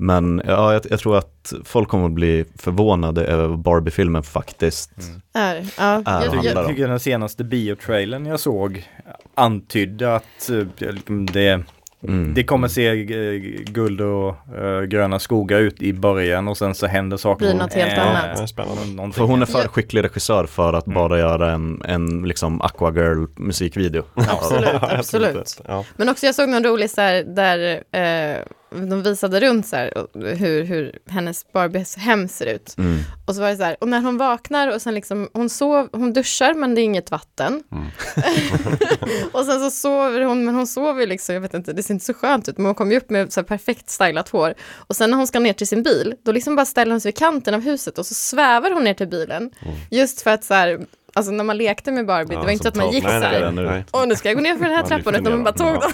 Men 0.00 0.42
ja, 0.46 0.72
jag, 0.72 0.82
jag 0.90 1.00
tror 1.00 1.16
att 1.18 1.52
folk 1.64 1.88
kommer 1.88 2.04
att 2.06 2.12
bli 2.12 2.44
förvånade 2.58 3.24
över 3.26 3.46
vad 3.46 3.58
Barbie-filmen 3.58 4.22
faktiskt 4.22 4.90
är. 5.34 5.54
Ja, 5.56 6.02
Ja, 6.06 6.24
jag, 6.24 6.32
det 6.32 6.36
jag, 6.48 6.56
Jag 6.56 6.68
tycker 6.68 6.88
den 6.88 7.00
senaste 7.00 7.44
biotrailern 7.44 8.26
jag 8.26 8.40
såg 8.40 8.88
antydde 9.34 10.14
att 10.16 10.50
eh, 10.50 10.94
det, 11.32 11.60
mm. 12.02 12.34
det 12.34 12.44
kommer 12.44 12.68
se 12.68 12.88
eh, 12.88 13.40
guld 13.72 14.00
och 14.00 14.34
eh, 14.58 14.82
gröna 14.82 15.18
skogar 15.18 15.58
ut 15.58 15.82
i 15.82 15.92
början 15.92 16.48
och 16.48 16.56
sen 16.58 16.74
så 16.74 16.86
händer 16.86 17.16
saker. 17.16 17.46
Blir 17.46 17.54
något 17.54 17.72
helt 17.74 17.92
Eh, 17.98 18.06
annat. 18.26 18.48
Spännande. 18.48 19.12
För 19.14 19.24
hon 19.24 19.42
är 19.42 19.46
för 19.46 19.68
skicklig 19.68 20.04
regissör 20.04 20.46
för 20.46 20.72
att 20.72 20.86
Mm. 20.86 20.94
bara 20.94 21.18
göra 21.18 21.52
en, 21.52 21.82
en 21.84 22.22
liksom 22.22 22.60
Aquagirl 22.62 23.26
musikvideo. 23.36 24.02
absolut, 24.14 24.68
absolut. 24.82 25.60
Ja. 25.68 25.84
Men 25.96 26.08
också 26.08 26.26
jag 26.26 26.34
såg 26.34 26.48
någon 26.48 26.64
rolig 26.64 26.90
så 26.90 27.00
här, 27.00 27.22
där 27.24 27.82
eh, 27.92 28.42
de 28.70 29.02
visade 29.02 29.40
runt 29.40 29.66
så 29.66 29.76
här, 29.76 29.92
hur, 30.14 30.64
hur 30.64 30.98
hennes 31.06 31.52
Barbies 31.52 31.96
hem 31.96 32.28
ser 32.28 32.46
ut. 32.46 32.74
Mm. 32.78 32.98
Och 33.26 33.34
så 33.34 33.40
var 33.40 33.48
det 33.48 33.56
så 33.56 33.62
här, 33.62 33.76
och 33.80 33.88
när 33.88 34.00
hon 34.00 34.18
vaknar 34.18 34.74
och 34.74 34.82
sen 34.82 34.94
liksom, 34.94 35.28
hon, 35.32 35.48
sov, 35.48 35.88
hon 35.92 36.12
duschar 36.12 36.54
men 36.54 36.74
det 36.74 36.80
är 36.80 36.82
inget 36.82 37.10
vatten. 37.10 37.62
Mm. 37.72 37.86
och 39.32 39.44
sen 39.44 39.60
så 39.60 39.70
sover 39.70 40.20
hon, 40.20 40.44
men 40.44 40.54
hon 40.54 40.66
sover 40.66 41.00
ju 41.00 41.06
liksom, 41.06 41.34
jag 41.34 41.42
vet 41.42 41.54
inte, 41.54 41.72
det 41.72 41.82
ser 41.82 41.94
inte 41.94 42.06
så 42.06 42.14
skönt 42.14 42.48
ut, 42.48 42.58
men 42.58 42.66
hon 42.66 42.74
kommer 42.74 42.92
ju 42.92 42.98
upp 42.98 43.10
med 43.10 43.32
så 43.32 43.42
perfekt 43.42 43.90
stylat 43.90 44.28
hår. 44.28 44.54
Och 44.74 44.96
sen 44.96 45.10
när 45.10 45.16
hon 45.16 45.26
ska 45.26 45.40
ner 45.40 45.52
till 45.52 45.68
sin 45.68 45.82
bil, 45.82 46.14
då 46.22 46.32
liksom 46.32 46.56
bara 46.56 46.66
ställer 46.66 46.90
hon 46.90 47.00
sig 47.00 47.08
vid 47.08 47.18
kanten 47.18 47.54
av 47.54 47.60
huset 47.60 47.98
och 47.98 48.06
så 48.06 48.14
svävar 48.14 48.70
hon 48.70 48.84
ner 48.84 48.94
till 48.94 49.08
bilen. 49.08 49.50
Just 49.90 50.20
för 50.20 50.30
att 50.30 50.44
så 50.44 50.54
här, 50.54 50.80
alltså 51.14 51.32
när 51.32 51.44
man 51.44 51.56
lekte 51.56 51.92
med 51.92 52.06
Barbie, 52.06 52.34
Ja, 52.34 52.40
det 52.40 52.44
var 52.44 52.52
inte 52.52 52.62
som 52.62 52.68
att 52.68 52.76
man 52.76 52.92
gick 52.92 53.04
Nej, 53.04 53.20
så 53.20 53.26
här, 53.26 53.50
nej, 53.50 53.84
åh 53.92 54.06
nu 54.06 54.16
ska 54.16 54.28
jag 54.28 54.36
gå 54.36 54.42
ner 54.42 54.56
för 54.56 54.64
den 54.64 54.74
här 54.74 54.82
trappan, 54.82 55.14
utan 55.14 55.32
man 55.32 55.44
bara 55.44 55.54
tog 55.54 55.80
dem. 55.80 55.92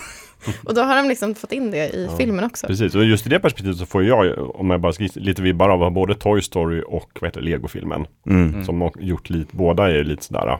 Och 0.64 0.74
då 0.74 0.80
har 0.82 0.96
de 0.96 1.08
liksom 1.08 1.34
fått 1.34 1.52
in 1.52 1.70
det 1.70 1.88
i 1.88 2.08
filmen 2.18 2.44
också. 2.44 2.66
Precis, 2.66 2.94
och 2.94 3.04
just 3.04 3.26
i 3.26 3.28
det 3.28 3.40
perspektivet 3.40 3.78
så 3.78 3.86
får 3.86 4.04
jag, 4.04 4.38
om 4.60 4.70
jag 4.70 4.80
bara 4.80 4.92
ska 4.92 5.08
lite 5.14 5.42
vibbar 5.42 5.68
av 5.68 5.90
både 5.92 6.14
Toy 6.14 6.42
Story 6.42 6.82
och 6.86 7.10
vad 7.20 7.28
heter 7.28 7.40
Lego-filmen. 7.40 8.06
Mm. 8.26 8.48
Mm. 8.48 8.64
Som 8.64 8.80
har 8.80 8.92
gjort 9.00 9.30
lite, 9.30 9.56
båda 9.56 9.90
är 9.90 10.04
lite 10.04 10.24
sådär 10.24 10.58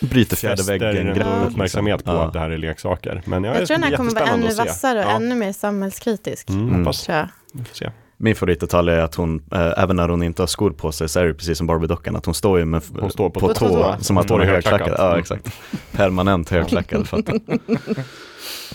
Bryter 0.00 0.36
fjärde 0.36 0.62
väggen, 0.62 1.08
en 1.08 1.14
greppet, 1.14 1.32
uppmärksamhet 1.50 2.04
på 2.04 2.10
liksom. 2.10 2.26
att 2.26 2.32
det 2.32 2.38
här 2.38 2.50
är 2.50 2.58
leksaker. 2.58 3.22
Men 3.24 3.44
ja, 3.44 3.50
Jag 3.52 3.60
det 3.62 3.66
tror 3.66 3.74
den 3.78 3.82
här 3.90 3.96
kommer 3.96 4.10
vara 4.12 4.24
ännu 4.26 4.54
vassare 4.54 4.98
och 4.98 5.04
Ja. 5.10 5.16
ännu 5.16 5.34
mer 5.34 5.52
samhällskritisk. 5.52 6.50
Mm, 6.50 6.62
Mm. 6.68 6.78
hoppas. 6.78 7.02
Tror 7.04 7.16
jag. 7.18 7.28
Vi 7.52 7.64
får 7.64 7.74
se. 7.74 7.90
Min 8.16 8.34
favoritdetalj 8.36 8.90
är 8.90 8.98
att 8.98 9.14
hon, 9.14 9.42
eh, 9.52 9.72
även 9.82 9.96
när 9.96 10.08
hon 10.08 10.22
inte 10.22 10.42
har 10.42 10.46
skor 10.46 10.70
på 10.70 10.92
sig 10.92 11.08
så 11.08 11.20
är 11.20 11.24
det 11.24 11.34
precis 11.34 11.58
som 11.58 11.66
Barbie-dockan, 11.70 12.16
att 12.16 12.24
hon 12.26 12.34
står 12.34 12.58
ju 12.58 12.64
med 12.64 12.82
Hon 13.00 13.10
står 13.10 13.30
på 13.30 13.40
på, 13.40 13.54
tå. 13.54 13.68
tå, 13.68 13.94
som 14.00 14.16
att 14.18 14.30
hon 14.30 14.40
är 14.40 14.44
Mm. 14.44 14.54
högklackad. 14.54 14.94
Ja, 14.98 15.06
Mm. 15.08 15.18
exakt. 15.20 15.50
Permanent 15.92 16.50
högklackad. 16.50 17.08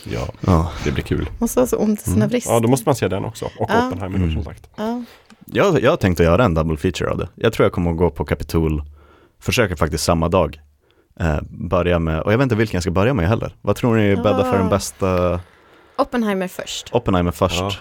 Ja, 0.03 0.27
ja. 0.41 0.71
det 0.83 0.91
blir 0.91 1.03
kul. 1.03 1.29
Ha 1.39 1.47
så 1.47 1.77
ont 1.77 1.99
i 1.99 2.03
sina 2.03 2.25
Mm. 2.25 2.39
Ja, 2.45 2.59
då 2.59 2.67
måste 2.67 2.89
man 2.89 2.95
se 2.95 3.07
den 3.07 3.25
också. 3.25 3.45
Och 3.45 3.69
Ja. 3.69 3.87
Oppenheimer 3.87 4.17
Mm. 4.17 4.33
som 4.33 4.43
sagt. 4.43 4.69
Ja. 4.75 5.03
jag, 5.45 5.81
jag 5.83 5.89
har 5.91 5.97
tänkt 5.97 6.19
att 6.19 6.25
göra 6.25 6.45
en 6.45 6.53
double 6.53 6.77
feature 6.77 7.09
av 7.11 7.17
det. 7.17 7.29
Jag 7.35 7.53
tror 7.53 7.65
jag 7.65 7.71
kommer 7.73 7.91
att 7.91 7.97
gå 7.97 8.09
på 8.09 8.25
Capitol, 8.25 8.83
försöker 9.39 9.75
faktiskt 9.75 10.03
samma 10.03 10.29
dag. 10.29 10.59
Eh, 11.19 11.37
börja 11.49 11.99
med, 11.99 12.21
och 12.21 12.33
jag 12.33 12.37
vet 12.37 12.43
inte 12.43 12.55
vilken 12.55 12.75
jag 12.77 12.83
ska 12.83 12.91
börja 12.91 13.13
med 13.13 13.27
heller. 13.27 13.55
Vad 13.61 13.75
tror 13.75 13.95
ni 13.95 14.15
bäddar 14.15 14.43
för 14.43 14.57
den 14.57 14.67
Ah. 14.67 14.69
bästa 14.69 15.39
Oppenheimer 15.97 16.47
först. 16.47 16.89
Oppenheimer 16.93 17.31
först? 17.31 17.59
Ja. 17.59 17.71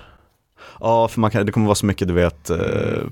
Ja, 0.80 1.08
för 1.08 1.20
man 1.20 1.30
kan, 1.30 1.46
det 1.46 1.52
kommer 1.52 1.66
vara 1.66 1.74
så 1.74 1.86
mycket 1.86 2.08
du 2.08 2.14
vet, 2.14 2.50
eh, 2.50 3.02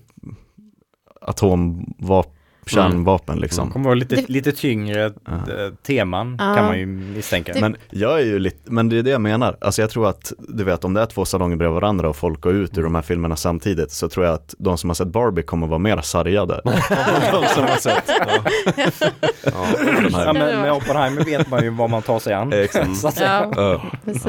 atomvapen, 1.21 2.33
kärnvapen 2.67 3.39
liksom. 3.39 3.67
Det 3.67 3.73
kommer 3.73 3.85
vara 3.85 3.95
lite, 3.95 4.15
Det- 4.17 4.29
lite 4.29 4.53
tyngre 4.53 5.13
Ja. 5.27 5.33
eh, 5.33 5.73
teman 5.87 6.37
Ja. 6.41 6.55
kan 6.55 6.65
man 6.65 6.79
ju 6.79 6.87
misstänka. 6.87 7.53
Det- 7.53 7.61
Men 7.61 7.77
jag 7.91 8.21
är 8.21 8.25
ju 8.25 8.39
lite, 8.39 8.71
men 8.71 8.89
det 8.89 8.99
är 8.99 9.03
det 9.03 9.11
jag 9.11 9.21
menar. 9.21 9.57
Alltså 9.61 9.81
jag 9.81 9.91
tror 9.91 10.09
att, 10.09 10.33
du 10.39 10.65
vet 10.65 10.85
om 10.85 10.95
det 10.95 11.01
är 11.01 11.07
två 11.07 11.25
salonger 11.25 11.57
bredvid 11.57 11.75
varandra 11.75 12.09
och 12.09 12.17
folk 12.17 12.41
går 12.41 12.53
ut 12.55 12.79
ur 12.79 12.83
de 12.83 12.95
här 12.95 13.03
filmerna 13.03 13.37
samtidigt 13.37 13.91
så 13.91 14.09
tror 14.09 14.27
jag 14.27 14.35
att 14.35 14.55
de 14.59 14.79
som 14.79 14.91
har 14.91 14.95
sett 14.95 15.09
Barbie 15.09 15.43
kommer 15.43 15.67
vara 15.67 15.79
mer 15.79 16.01
sargade. 16.01 16.61
de 16.65 17.45
som 17.55 17.65
har 17.65 17.77
sett. 17.81 18.05
Ja. 18.09 18.43
Ja, 19.45 19.53
här. 20.19 20.33
men 20.33 20.61
med 20.61 20.73
Oppenheimer 20.73 21.25
vet 21.25 21.51
man 21.51 21.63
ju 21.65 21.71
vad 21.71 21.91
man 21.91 22.03
tar 22.03 22.19
sig 22.19 22.35
an. 22.35 22.53
Exakt. 22.53 22.97
Så 23.01 23.09
att 23.09 23.15
säga. 23.15 23.53
Ja, 23.57 23.73
Ja. 23.73 23.83
precis. 24.05 24.27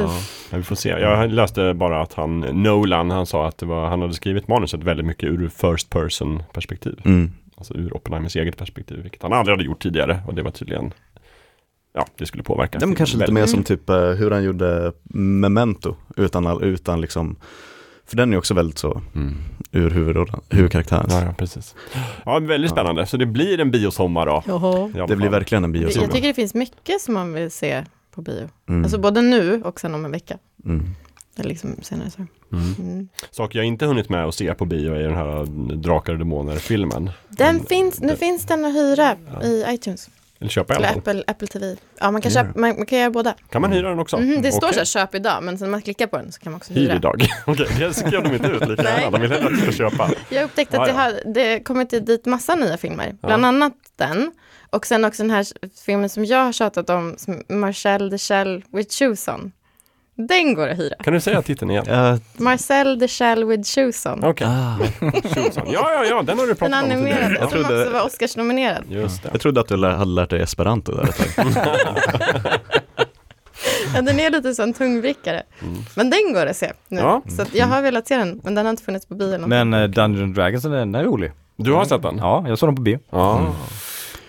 Ja, 0.50 0.58
vi 0.58 0.64
får 0.64 0.76
se. 0.76 0.90
Jag 0.90 1.32
läste 1.32 1.74
bara 1.74 2.02
att 2.02 2.14
han, 2.14 2.40
Nolan, 2.40 3.12
han 3.12 3.26
sa 3.26 3.48
att 3.48 3.58
det 3.58 3.66
var, 3.66 3.88
han 3.90 4.02
hade 4.02 4.14
skrivit 4.14 4.48
manuset 4.48 4.84
väldigt 4.84 5.06
mycket 5.06 5.30
ur 5.30 5.50
first 5.50 5.90
person 5.90 6.44
perspektiv. 6.54 7.00
Mm. 7.06 7.32
Alltså 7.58 7.74
ur 7.74 7.96
Oppenheimers 7.98 8.36
eget 8.36 8.58
perspektiv, 8.58 9.00
vilket 9.04 9.24
han 9.24 9.34
aldrig 9.34 9.54
hade 9.58 9.64
gjort 9.66 9.82
tidigare. 9.84 10.20
Och 10.28 10.34
det 10.36 10.42
var 10.44 10.52
tydligen, 10.52 10.94
ja, 11.94 12.06
det 12.18 12.26
skulle 12.26 12.44
påverka. 12.44 12.72
Ja, 12.76 12.80
filmen 12.80 12.96
kanske 12.96 13.18
lite 13.18 13.32
mer 13.32 13.46
som 13.46 13.64
typ 13.64 13.90
eh, 13.90 13.96
hur 14.10 14.32
han 14.32 14.44
gjorde 14.44 14.94
Memento 15.14 15.96
utan, 16.18 16.62
utan 16.64 17.02
liksom, 17.02 17.36
för 18.06 18.18
den 18.18 18.34
är 18.34 18.38
också 18.38 18.54
väldigt 18.54 18.78
så 18.78 19.02
Mm. 19.16 19.36
ur 19.72 19.90
huvudrollen, 19.90 20.40
huvudkaraktärens. 20.50 21.14
Ja, 21.14 21.24
ja, 21.24 21.34
precis. 21.38 21.76
Ja, 22.26 22.40
väldigt 22.40 22.72
spännande. 22.72 23.06
Så 23.06 23.18
det 23.18 23.26
blir 23.26 23.60
en 23.60 23.72
biosommar 23.72 24.26
då. 24.26 24.44
Alla 24.48 25.08
Det 25.08 25.16
blir 25.16 25.30
verkligen 25.30 25.64
en 25.64 25.74
Jag 25.76 25.82
biosommar. 25.84 26.08
tycker 26.08 26.28
det 26.28 26.34
finns 26.34 26.54
mycket 26.54 27.02
som 27.02 27.14
man 27.14 27.34
vill 27.34 27.52
se 27.52 27.84
på 28.12 28.22
bio. 28.22 28.50
Mm. 28.70 28.84
Alltså 28.84 28.98
både 29.00 29.22
nu 29.22 29.62
och 29.64 29.80
sen 29.80 29.96
om 29.96 30.06
en 30.06 30.12
vecka. 30.12 30.38
Mm. 30.66 30.86
Eller 31.40 31.50
liksom 31.50 31.76
senare. 31.82 32.10
Så. 32.10 32.26
Mm. 32.56 32.76
Mm. 32.80 33.10
Saker 33.32 33.60
jag 33.60 33.66
inte 33.66 33.86
hunnit 33.86 34.10
med 34.10 34.26
att 34.26 34.36
se 34.36 34.54
på 34.54 34.66
bio 34.66 34.94
är 34.94 35.00
den 35.00 35.16
här 35.16 35.46
Drakar 35.76 36.14
och 36.14 36.20
Demoner-filmen. 36.20 37.12
Den 37.30 37.50
Mm. 37.50 37.66
finns, 37.66 38.00
nu 38.02 38.08
Det- 38.08 38.18
finns 38.18 38.46
den 38.46 38.66
att 38.66 38.74
hyra 38.74 39.16
Ja. 39.34 39.44
i 39.44 39.66
iTunes. 39.70 40.10
Eller 40.40 40.50
köpa 40.50 40.76
Eller. 40.76 40.98
Apple, 40.98 41.24
Apple 41.28 41.48
TV. 41.48 41.76
Ja, 42.00 42.12
man 42.12 42.22
kan, 42.22 42.32
Gör 42.32 42.44
köpa, 42.44 42.60
man, 42.60 42.70
man 42.78 42.86
kan 42.86 43.00
göra 43.00 43.10
båda. 43.10 43.36
Kan 43.50 43.62
man 43.62 43.72
hyra 43.72 43.90
den 43.90 44.00
också? 44.00 44.18
Mhm, 44.18 44.42
det 44.42 44.52
står 44.52 44.68
Okej. 44.68 44.74
så 44.74 44.80
här, 45.00 45.06
köp 45.06 45.16
idag, 45.16 45.44
men 45.44 45.58
sen 45.58 45.68
när 45.68 45.72
man 45.72 45.82
klickar 45.82 46.08
på 46.08 46.18
den 46.18 46.32
så 46.32 46.40
kan 46.40 46.52
man 46.52 46.58
också 46.58 46.74
Hyr 46.74 46.82
hyra. 46.82 46.96
idag. 46.96 47.28
Okej, 47.46 47.68
det 47.80 47.94
skrev 47.94 48.24
de 48.24 48.34
inte 48.36 48.48
ut 48.48 48.68
lika 48.70 48.84
gärna. 48.84 49.10
De 49.12 49.22
vill 49.22 49.32
hellre 49.32 49.46
att 49.48 49.54
du 49.56 49.62
ska 49.62 49.72
köpa. 49.72 50.12
Jag 50.30 50.44
upptäckte 50.44 50.82
att 50.82 50.88
Ja, 50.88 50.94
det, 50.94 51.00
har, 51.00 51.34
det 51.34 51.60
kommit 51.60 51.90
dit 51.90 52.26
massa 52.26 52.56
nya 52.56 52.78
filmer. 52.78 53.16
Ja. 53.22 53.28
Bland 53.28 53.46
annat 53.46 53.74
den. 53.96 54.32
Och 54.70 54.86
sen 54.86 55.06
också 55.06 55.24
den 55.24 55.32
här 55.32 55.46
filmen 55.86 56.10
som 56.10 56.26
jag 56.26 56.44
har 56.46 56.52
tjatat 56.54 56.90
om, 56.90 57.16
som 57.18 57.44
Marcel 57.50 58.10
the 58.12 58.18
Shell 58.18 58.64
with 58.72 58.96
Shoes 58.96 59.28
on. 59.28 59.52
Den 60.18 60.54
går 60.54 60.68
att 60.68 60.78
hyra. 60.80 60.96
Kan 61.04 61.14
du 61.14 61.20
säga 61.20 61.42
titeln 61.42 61.72
igen? 61.72 61.86
Ja, 61.88 62.18
Marcel 62.38 63.00
the 63.00 63.08
Shell 63.08 63.46
with 63.46 63.70
Shoes 63.70 64.06
on. 64.06 64.24
Okej, 64.24 64.48
ah. 64.48 64.76
Ja, 65.56 65.92
ja, 65.94 66.06
ja, 66.10 66.22
den 66.22 66.40
har 66.40 66.46
du 66.46 66.54
Den 66.54 66.58
pratat 66.58 66.84
om 66.84 66.90
tidigare. 66.90 66.94
animerade, 67.26 67.36
Ja. 67.36 67.42
som 67.42 67.50
trodde- 67.50 67.82
också 67.82 67.94
var 67.94 68.06
Oscarsnominerad. 68.06 68.84
Just 68.90 69.24
det. 69.24 69.30
jag 69.32 69.42
trodde 69.42 69.62
att 69.62 69.68
du 69.68 69.76
lär- 69.78 69.96
hade 69.96 70.12
lärt 70.12 70.30
dig 70.30 70.42
esperanto 70.42 70.92
där 70.92 71.04
ett 71.04 71.36
tag. 71.36 71.46
Ja, 73.96 74.02
den 74.02 74.20
är 74.20 74.30
lite 74.30 74.54
som 74.56 74.74
tungvrickare. 74.74 75.44
Mm. 75.62 75.74
Men 75.96 76.10
den 76.10 76.34
går 76.34 76.46
att 76.46 76.56
se 76.58 76.72
nu. 76.88 77.00
Ja. 77.00 77.22
Så 77.28 77.42
att 77.42 77.56
jag 77.56 77.66
har 77.68 77.82
velat 77.82 78.08
se 78.08 78.18
den, 78.18 78.42
men 78.44 78.56
den 78.56 78.66
har 78.66 78.70
inte 78.72 78.84
funnits 78.84 79.06
på 79.06 79.16
bio. 79.16 79.48
Men 79.48 79.74
eh, 79.74 79.84
Dungeons 79.84 80.36
Dragons, 80.36 80.64
den 80.64 80.96
är 80.96 81.04
rolig. 81.04 81.32
Du 81.56 81.74
har 81.74 81.86
sett 81.86 82.02
den? 82.02 82.18
Ja, 82.18 82.46
jag 82.48 82.60
såg 82.60 82.70
den 82.70 82.76
på 82.76 82.82
bio. 82.82 83.00
Ja. 83.10 83.56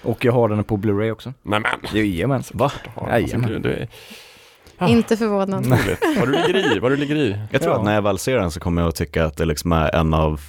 Och 0.02 0.24
jag 0.24 0.32
har 0.32 0.48
den 0.48 0.64
på 0.64 0.76
Blu-ray 0.76 1.10
också. 1.10 1.32
Nej 1.42 1.60
men. 1.60 1.70
Jajamän. 1.94 2.42
Va? 2.52 2.72
Ja, 2.96 3.08
Jajamän. 3.18 3.54
alltså, 3.54 3.70
är 4.78 4.88
Inte 4.88 5.16
förvånad. 5.16 5.66
Vad 6.18 6.28
du 6.28 6.32
ligger 6.32 6.76
i, 6.76 6.78
vad 6.78 6.92
du 6.92 6.96
ligger 6.96 7.16
i. 7.16 7.36
Jag 7.50 7.62
tror 7.62 7.72
Ja. 7.74 7.78
att 7.78 7.84
när 7.84 7.94
jag 7.94 8.02
väl 8.02 8.18
ser 8.18 8.36
den 8.38 8.50
så 8.50 8.60
kommer 8.60 8.82
jag 8.82 8.88
att 8.88 8.94
tycka 8.96 9.24
att 9.24 9.36
det 9.36 9.44
liksom 9.44 9.72
är 9.72 9.94
en 9.94 10.14
av 10.14 10.40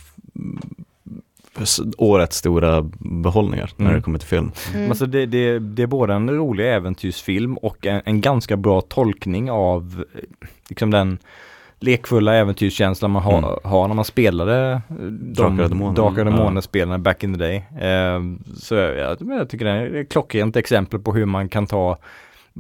årets 1.98 2.38
stora 2.38 2.82
behållningar 3.00 3.72
när 3.76 3.86
Mm. 3.86 3.98
det 3.98 4.04
kommer 4.04 4.20
till 4.20 4.28
film. 4.28 4.52
Mm. 4.76 4.90
Alltså 4.90 5.06
det, 5.06 5.26
det, 5.26 5.60
det 5.60 5.84
är 5.84 5.88
både 5.88 6.14
en 6.14 6.30
rolig 6.30 6.74
äventyrsfilm 6.74 7.58
och 7.58 7.86
en, 7.86 8.02
en 8.06 8.22
ganska 8.22 8.58
bra 8.58 8.82
tolkning 8.82 9.52
av 9.52 10.04
eh, 10.16 10.48
liksom 10.70 10.92
den 10.92 11.18
lekfulla 11.80 12.34
äventyrskänslan 12.36 13.12
man 13.12 13.24
ha, 13.24 13.38
Mm. 13.38 13.50
har 13.64 13.88
när 13.88 13.96
man 13.96 14.06
spelade 14.06 14.72
eh, 14.90 14.96
de 14.96 15.34
Drakar 15.34 15.64
och 15.64 15.70
Demoner. 15.70 15.96
Drakar 15.96 16.26
och 16.26 16.66
Ja. 16.74 16.98
Back 16.98 17.24
in 17.24 17.34
the 17.34 17.40
day. 17.40 17.56
Eh, 17.90 18.20
så 18.56 18.76
jag, 18.76 19.18
jag 19.22 19.50
tycker 19.50 19.66
det 19.66 19.72
är 19.72 19.96
ett 19.96 20.10
klockrent 20.12 20.56
exempel 20.56 21.00
på 21.00 21.14
hur 21.14 21.26
man 21.26 21.50
kan 21.50 21.68
ta 21.68 21.98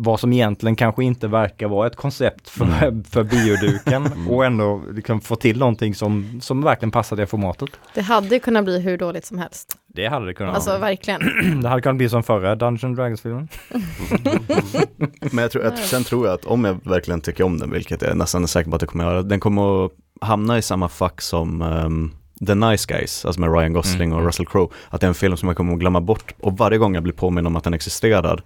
vad 0.01 0.19
som 0.19 0.33
egentligen 0.33 0.75
kanske 0.75 1.03
inte 1.03 1.27
verkar 1.27 1.67
vara 1.67 1.87
ett 1.87 1.95
koncept 1.95 2.49
för, 2.49 2.65
Mm. 2.65 3.03
för 3.09 3.23
bioduken 3.23 4.27
och 4.29 4.45
ändå 4.45 4.81
liksom 4.93 5.21
få 5.21 5.35
till 5.35 5.59
någonting 5.59 5.95
som, 5.95 6.39
som 6.41 6.61
verkligen 6.61 6.91
passar 6.91 7.15
det 7.15 7.27
formatet. 7.27 7.69
Det 7.93 8.01
hade 8.01 8.39
kunnat 8.39 8.63
bli 8.65 8.79
hur 8.79 8.97
dåligt 8.97 9.25
som 9.25 9.37
helst. 9.37 9.75
Det 9.87 10.07
hade 10.07 10.25
det 10.25 10.33
kunnat 10.33 10.55
Alltså 10.55 10.69
vara. 10.69 10.79
verkligen. 10.79 11.21
Det 11.61 11.69
hade 11.69 11.81
kunnat 11.81 11.97
bli 11.97 12.09
som 12.09 12.23
förra 12.23 12.55
Dungeons 12.55 12.97
Dragons-filmen. 12.97 13.47
Men 15.31 15.37
jag 15.41 15.51
tror, 15.51 15.65
att, 15.65 15.77
sen 15.79 16.03
tror 16.03 16.25
jag 16.27 16.33
att 16.33 16.45
om 16.45 16.65
jag 16.65 16.77
verkligen 16.83 17.21
tycker 17.21 17.43
om 17.43 17.57
den, 17.59 17.71
vilket 17.71 18.01
jag 18.01 18.11
är 18.11 18.15
nästan 18.15 18.47
säker 18.47 18.69
på 18.69 18.75
att 18.75 18.81
jag 18.81 18.89
kommer 18.89 19.03
göra, 19.03 19.21
den 19.21 19.39
kommer 19.39 19.85
att 19.85 19.91
hamna 20.21 20.57
i 20.57 20.61
samma 20.61 20.89
fack 20.89 21.21
som 21.21 21.61
ehm, 21.61 22.11
The 22.47 22.55
Nice 22.55 22.93
Guys, 22.93 23.25
alltså 23.25 23.41
med 23.41 23.53
Ryan 23.53 23.73
Gosling 23.73 24.09
Mm. 24.09 24.19
och 24.19 24.25
Russell 24.25 24.45
Crowe. 24.45 24.73
Att 24.89 25.01
det 25.01 25.05
är 25.05 25.09
en 25.09 25.13
film 25.13 25.37
som 25.37 25.47
jag 25.49 25.57
kommer 25.57 25.73
att 25.73 25.79
glömma 25.79 26.01
bort 26.01 26.33
och 26.39 26.57
varje 26.57 26.77
gång 26.77 26.93
jag 26.93 27.03
blir 27.03 27.13
påminn 27.13 27.47
om 27.47 27.55
att 27.55 27.63
den 27.63 27.73
existerar 27.73 28.43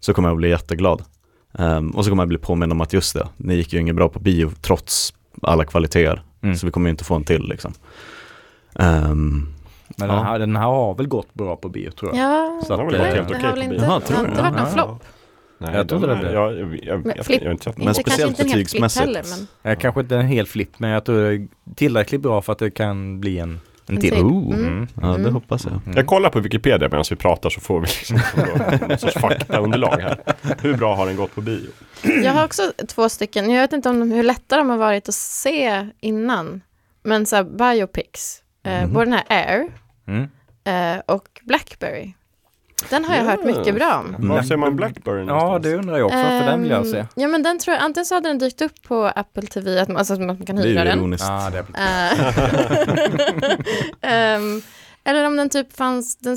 så 0.00 0.14
kommer 0.14 0.28
jag 0.28 0.36
bli 0.36 0.48
jätteglad. 0.48 1.02
Ehm, 1.58 1.90
och 1.90 2.04
så 2.04 2.10
kommer 2.10 2.22
jag 2.22 2.28
bli 2.28 2.38
påminn 2.38 2.72
om 2.72 2.80
att 2.80 2.92
just 2.92 3.14
det, 3.14 3.28
ni 3.36 3.54
gick 3.54 3.72
ju 3.72 3.80
inget 3.80 3.94
bra 3.96 4.08
på 4.08 4.18
bio 4.18 4.50
trots 4.60 5.14
alla 5.42 5.64
kvaliteter. 5.64 6.22
Mm. 6.42 6.56
Så 6.56 6.66
vi 6.66 6.72
kommer 6.72 6.88
ju 6.88 6.90
inte 6.90 7.04
få 7.04 7.14
en 7.14 7.24
till 7.24 7.48
liksom. 7.48 7.72
Ehm, 8.74 9.48
Men 9.98 10.08
Ja. 10.08 10.14
den, 10.14 10.24
här, 10.24 10.38
den 10.38 10.56
här 10.56 10.64
har 10.66 10.94
väl 10.94 11.06
gått 11.08 11.34
bra 11.34 11.56
på 11.56 11.68
bio 11.68 11.90
tror 11.90 12.16
jag. 12.16 12.24
Ja, 12.24 12.62
Så 12.66 12.72
att, 12.74 12.80
har 12.80 12.86
väl 12.90 12.98
gått 12.98 13.06
helt 13.06 13.30
okej 13.30 13.50
på 13.50 13.54
bio. 13.56 13.62
inte, 13.72 13.84
Jaha, 13.84 13.98
det 13.98 14.06
tror 14.06 14.16
har 14.16 14.28
inte 14.28 14.42
varit 14.42 14.56
någon 14.56 14.70
flopp. 14.70 15.02
Nej, 15.58 15.74
Jag 15.74 15.88
trodde 15.88 16.06
de- 16.06 16.12
det 16.14 16.20
blev. 16.20 16.32
Jag, 16.32 16.52
jag, 16.58 16.78
jag, 16.82 17.06
Men 17.06 17.12
jag, 17.16 17.26
flipp- 17.26 17.38
jag 17.42 17.46
har 17.48 17.52
inte 17.52 17.64
sett 17.64 17.76
den. 17.76 17.84
Men 17.84 17.88
Inte, 17.88 18.00
speciellt 18.00 18.30
inte 18.30 18.44
betygsmässigt. 18.44 19.04
heller, 19.06 19.22
men 19.62 19.70
Jag 19.70 19.80
kanske 19.80 20.00
inte 20.00 20.16
en 20.16 20.26
hel 20.26 20.46
flipp 20.46 20.78
men 20.78 20.90
jag 20.90 21.04
tror 21.04 21.20
det 21.20 21.34
är 21.34 21.48
tillräckligt 21.74 22.20
bra 22.20 22.42
för 22.42 22.52
att 22.52 22.58
det 22.58 22.70
kan 22.70 23.20
bli 23.20 23.38
en, 23.38 23.60
en 23.88 23.96
till. 24.00 24.14
Oh. 24.14 24.54
Mm. 24.54 24.86
ja, 24.94 25.06
det 25.06 25.14
Mm. 25.14 25.34
hoppas 25.34 25.64
jag. 25.64 25.72
Mm. 25.72 25.96
Jag 25.96 26.06
kollar 26.06 26.30
på 26.30 26.40
Wikipedia 26.40 26.88
medan 26.88 27.04
vi 27.10 27.16
pratar 27.16 27.50
så 27.50 27.60
får 27.60 27.80
vi 27.80 27.86
liksom 27.86 28.18
någon 28.88 28.98
sorts 28.98 29.14
faktaunderlag 29.18 29.98
här. 30.00 30.20
Hur 30.62 30.76
bra 30.76 30.94
har 30.96 31.06
den 31.06 31.16
gått 31.16 31.34
på 31.34 31.40
bio? 31.40 31.68
Jag 32.02 32.32
har 32.32 32.44
också 32.44 32.72
två 32.88 33.08
stycken, 33.08 33.50
jag 33.50 33.60
vet 33.62 33.72
inte 33.72 33.88
om 33.88 34.00
de, 34.00 34.10
hur 34.12 34.22
lätta 34.22 34.56
de 34.56 34.70
har 34.70 34.76
varit 34.76 35.08
att 35.08 35.14
se 35.14 35.88
innan. 36.00 36.60
Men 37.04 37.26
så 37.26 37.36
här 37.36 37.44
biopics, 37.44 38.42
eh, 38.66 38.82
Mhm. 38.82 38.92
både 38.92 39.04
den 39.04 39.12
här 39.12 39.24
Air 39.28 39.68
Mm. 40.08 40.28
eh, 40.64 41.02
och 41.06 41.40
Blackberry. 41.42 42.12
Den 42.90 43.04
har 43.04 43.16
jag 43.16 43.24
hört 43.24 43.44
mycket 43.44 43.74
bra 43.74 44.04
om. 44.18 44.28
Var 44.28 44.42
ser 44.42 44.56
man 44.56 44.76
Blackberry 44.76 45.18
Ja 45.18 45.24
någonstans? 45.24 45.62
det 45.62 45.74
undrar 45.74 45.96
jag 45.98 46.06
också 46.06 46.18
för 46.18 46.44
den 46.44 46.62
vill 46.62 46.70
jag 46.70 46.80
Ehm, 46.86 46.92
se. 46.92 47.04
Ja 47.14 47.28
men 47.28 47.42
den 47.42 47.58
tror 47.58 47.74
jag, 47.76 47.84
antingen 47.84 48.06
så 48.06 48.14
hade 48.14 48.28
den 48.28 48.38
dykt 48.38 48.60
upp 48.62 48.82
på 48.82 49.04
Apple 49.14 49.42
TV, 49.46 49.80
att 49.80 49.88
man, 49.88 49.96
alltså 49.96 50.14
att 50.14 50.20
man 50.20 50.46
kan 50.46 50.58
hyra 50.58 50.84
den. 50.84 50.98
ironiskt. 50.98 51.24
Ja, 51.28 51.50
det 51.52 51.64
är... 51.74 52.12
Ehm, 54.00 54.62
eller 55.04 55.24
om 55.26 55.36
den 55.36 55.50
typ 55.50 55.76
fanns, 55.76 56.16
den 56.16 56.36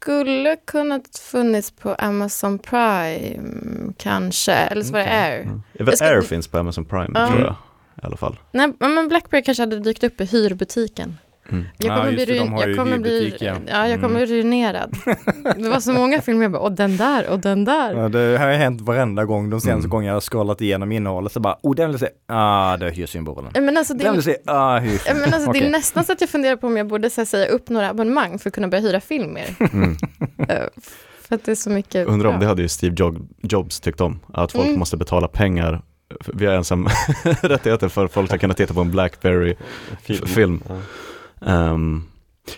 skulle 0.00 0.56
kunnat 0.56 1.18
funnits 1.18 1.70
på 1.70 1.94
Amazon 1.94 2.58
Prime 2.58 3.92
kanske, 3.98 4.52
eller 4.52 4.82
så 4.82 4.92
var 4.92 5.00
det. 5.00 5.10
Air. 5.10 5.40
Mm. 5.40 5.62
Jag 5.72 5.80
Även 5.88 5.96
ska- 5.96 6.06
Air 6.06 6.20
finns 6.20 6.48
på 6.48 6.58
Amazon 6.58 6.84
Prime 6.84 7.10
Ja. 7.14 7.28
tror 7.28 7.40
jag. 7.40 7.54
I 8.02 8.06
alla 8.06 8.16
fall. 8.16 8.38
Nej, 8.52 8.72
men 8.78 9.08
Blackberry 9.08 9.42
kanske 9.42 9.62
hade 9.62 9.78
dykt 9.80 10.04
upp 10.04 10.20
i 10.20 10.24
hyrbutiken. 10.24 11.18
Mm. 11.52 11.64
Jag 11.78 11.90
Ja, 11.92 11.96
kommer 11.96 12.12
just 12.12 12.26
bli, 12.26 12.34
det, 12.34 12.40
de 12.44 12.52
har 12.52 12.66
jag 12.68 12.76
kommer 12.78 12.98
bli, 12.98 13.10
hyrbutik, 13.24 13.42
ja. 13.42 13.54
ja, 13.66 13.88
jag 13.88 14.00
kommer 14.00 14.16
Mm. 14.16 14.26
bli 14.28 14.36
ruinerad. 14.36 14.96
Det 15.56 15.68
var 15.68 15.80
så 15.80 15.92
många 15.92 16.20
filmer, 16.20 16.42
jag 16.42 16.52
bara, 16.52 16.62
och 16.62 16.72
den 16.72 16.96
där, 16.96 17.28
och 17.28 17.38
den 17.40 17.64
där. 17.64 17.94
Ja, 17.94 18.08
det 18.08 18.38
har 18.38 18.48
ju 18.50 18.56
hänt 18.56 18.80
varenda 18.80 19.24
gång 19.24 19.50
de 19.50 19.60
senaste 19.60 19.78
Mm. 19.78 19.90
gångerna 19.90 20.08
jag 20.08 20.14
har 20.16 20.20
scrollat 20.20 20.60
igenom 20.60 20.92
innehållet 20.92 21.32
så 21.32 21.40
bara, 21.40 21.56
oh 21.62 21.74
den 21.74 21.86
vill 21.92 22.00
jag 22.00 22.10
se, 22.10 22.16
ah 22.26 22.76
det 22.76 22.86
är 22.86 22.90
hyrsymbolen. 22.90 23.50
Ja, 23.54 23.60
Men 23.60 23.76
alltså, 23.76 23.94
det, 23.94 24.04
Den 24.04 24.14
vill 24.14 24.22
se, 24.22 24.36
ah 24.46 24.74
ja, 24.74 24.78
hyrsymbolen. 24.80 25.20
men 25.20 25.34
alltså, 25.34 25.52
det 25.52 25.58
Okej. 25.58 25.66
är 25.66 25.70
nästan 25.70 26.04
så 26.04 26.12
att 26.12 26.20
jag 26.20 26.30
funderar 26.30 26.56
på 26.56 26.66
om 26.66 26.76
jag 26.76 26.86
borde 26.86 27.10
här, 27.16 27.24
säga 27.24 27.46
upp 27.46 27.68
några 27.68 27.90
abonnemang 27.90 28.38
för 28.38 28.50
att 28.50 28.54
kunna 28.54 28.68
börja 28.68 28.82
hyra 28.82 29.00
film 29.00 29.32
mer. 29.34 29.54
Mm. 29.72 29.96
Eh, 30.48 30.56
för 31.28 31.34
att 31.34 31.44
det 31.44 31.50
är 31.50 31.54
så 31.56 31.70
mycket 31.70 32.06
Undrar 32.08 32.28
om 32.30 32.40
det 32.40 32.46
hade 32.46 32.62
ju 32.62 32.68
Steve 32.68 32.96
Jobs 33.42 33.80
tyckt 33.80 34.00
om. 34.00 34.20
Att 34.32 34.52
folk 34.52 34.66
Mm. 34.66 34.78
måste 34.78 34.96
betala 34.96 35.28
pengar 35.28 35.82
via 36.26 36.52
ensam 36.54 36.88
rättigheter 37.42 37.88
för 37.88 38.04
att 38.04 38.12
folk 38.12 38.28
ska 38.28 38.38
kunna 38.38 38.54
titta 38.54 38.74
på 38.74 38.80
en 38.80 38.90
Blackberry-film. 38.90 40.26
Film. 40.26 40.62
Ja. 40.68 40.74
Ehm, 41.40 42.02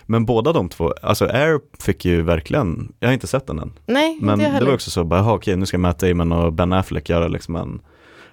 men 0.07 0.27
båda 0.27 0.53
de 0.53 0.69
två, 0.69 0.95
alltså 1.03 1.25
Air 1.25 1.61
fick 1.81 2.05
ju 2.05 2.23
verkligen, 2.23 2.93
jag 3.01 3.09
har 3.09 3.13
inte 3.13 3.27
sett 3.27 3.47
den 3.47 3.59
än. 3.59 3.73
Nej, 3.87 4.19
Men 4.21 4.35
inte 4.41 4.51
jag 4.53 4.61
det 4.63 4.67
var 4.67 4.75
också 4.75 4.91
så, 4.91 5.05
bara, 5.05 5.21
jaha, 5.21 5.35
okej 5.35 5.57
nu 5.57 5.67
ska 5.67 5.79
Matt 5.79 5.99
Damon 5.99 6.33
och 6.33 6.53
Ben 6.53 6.73
Affleck 6.73 7.09
göra 7.09 7.29
liksom 7.29 7.57
en, 7.57 7.81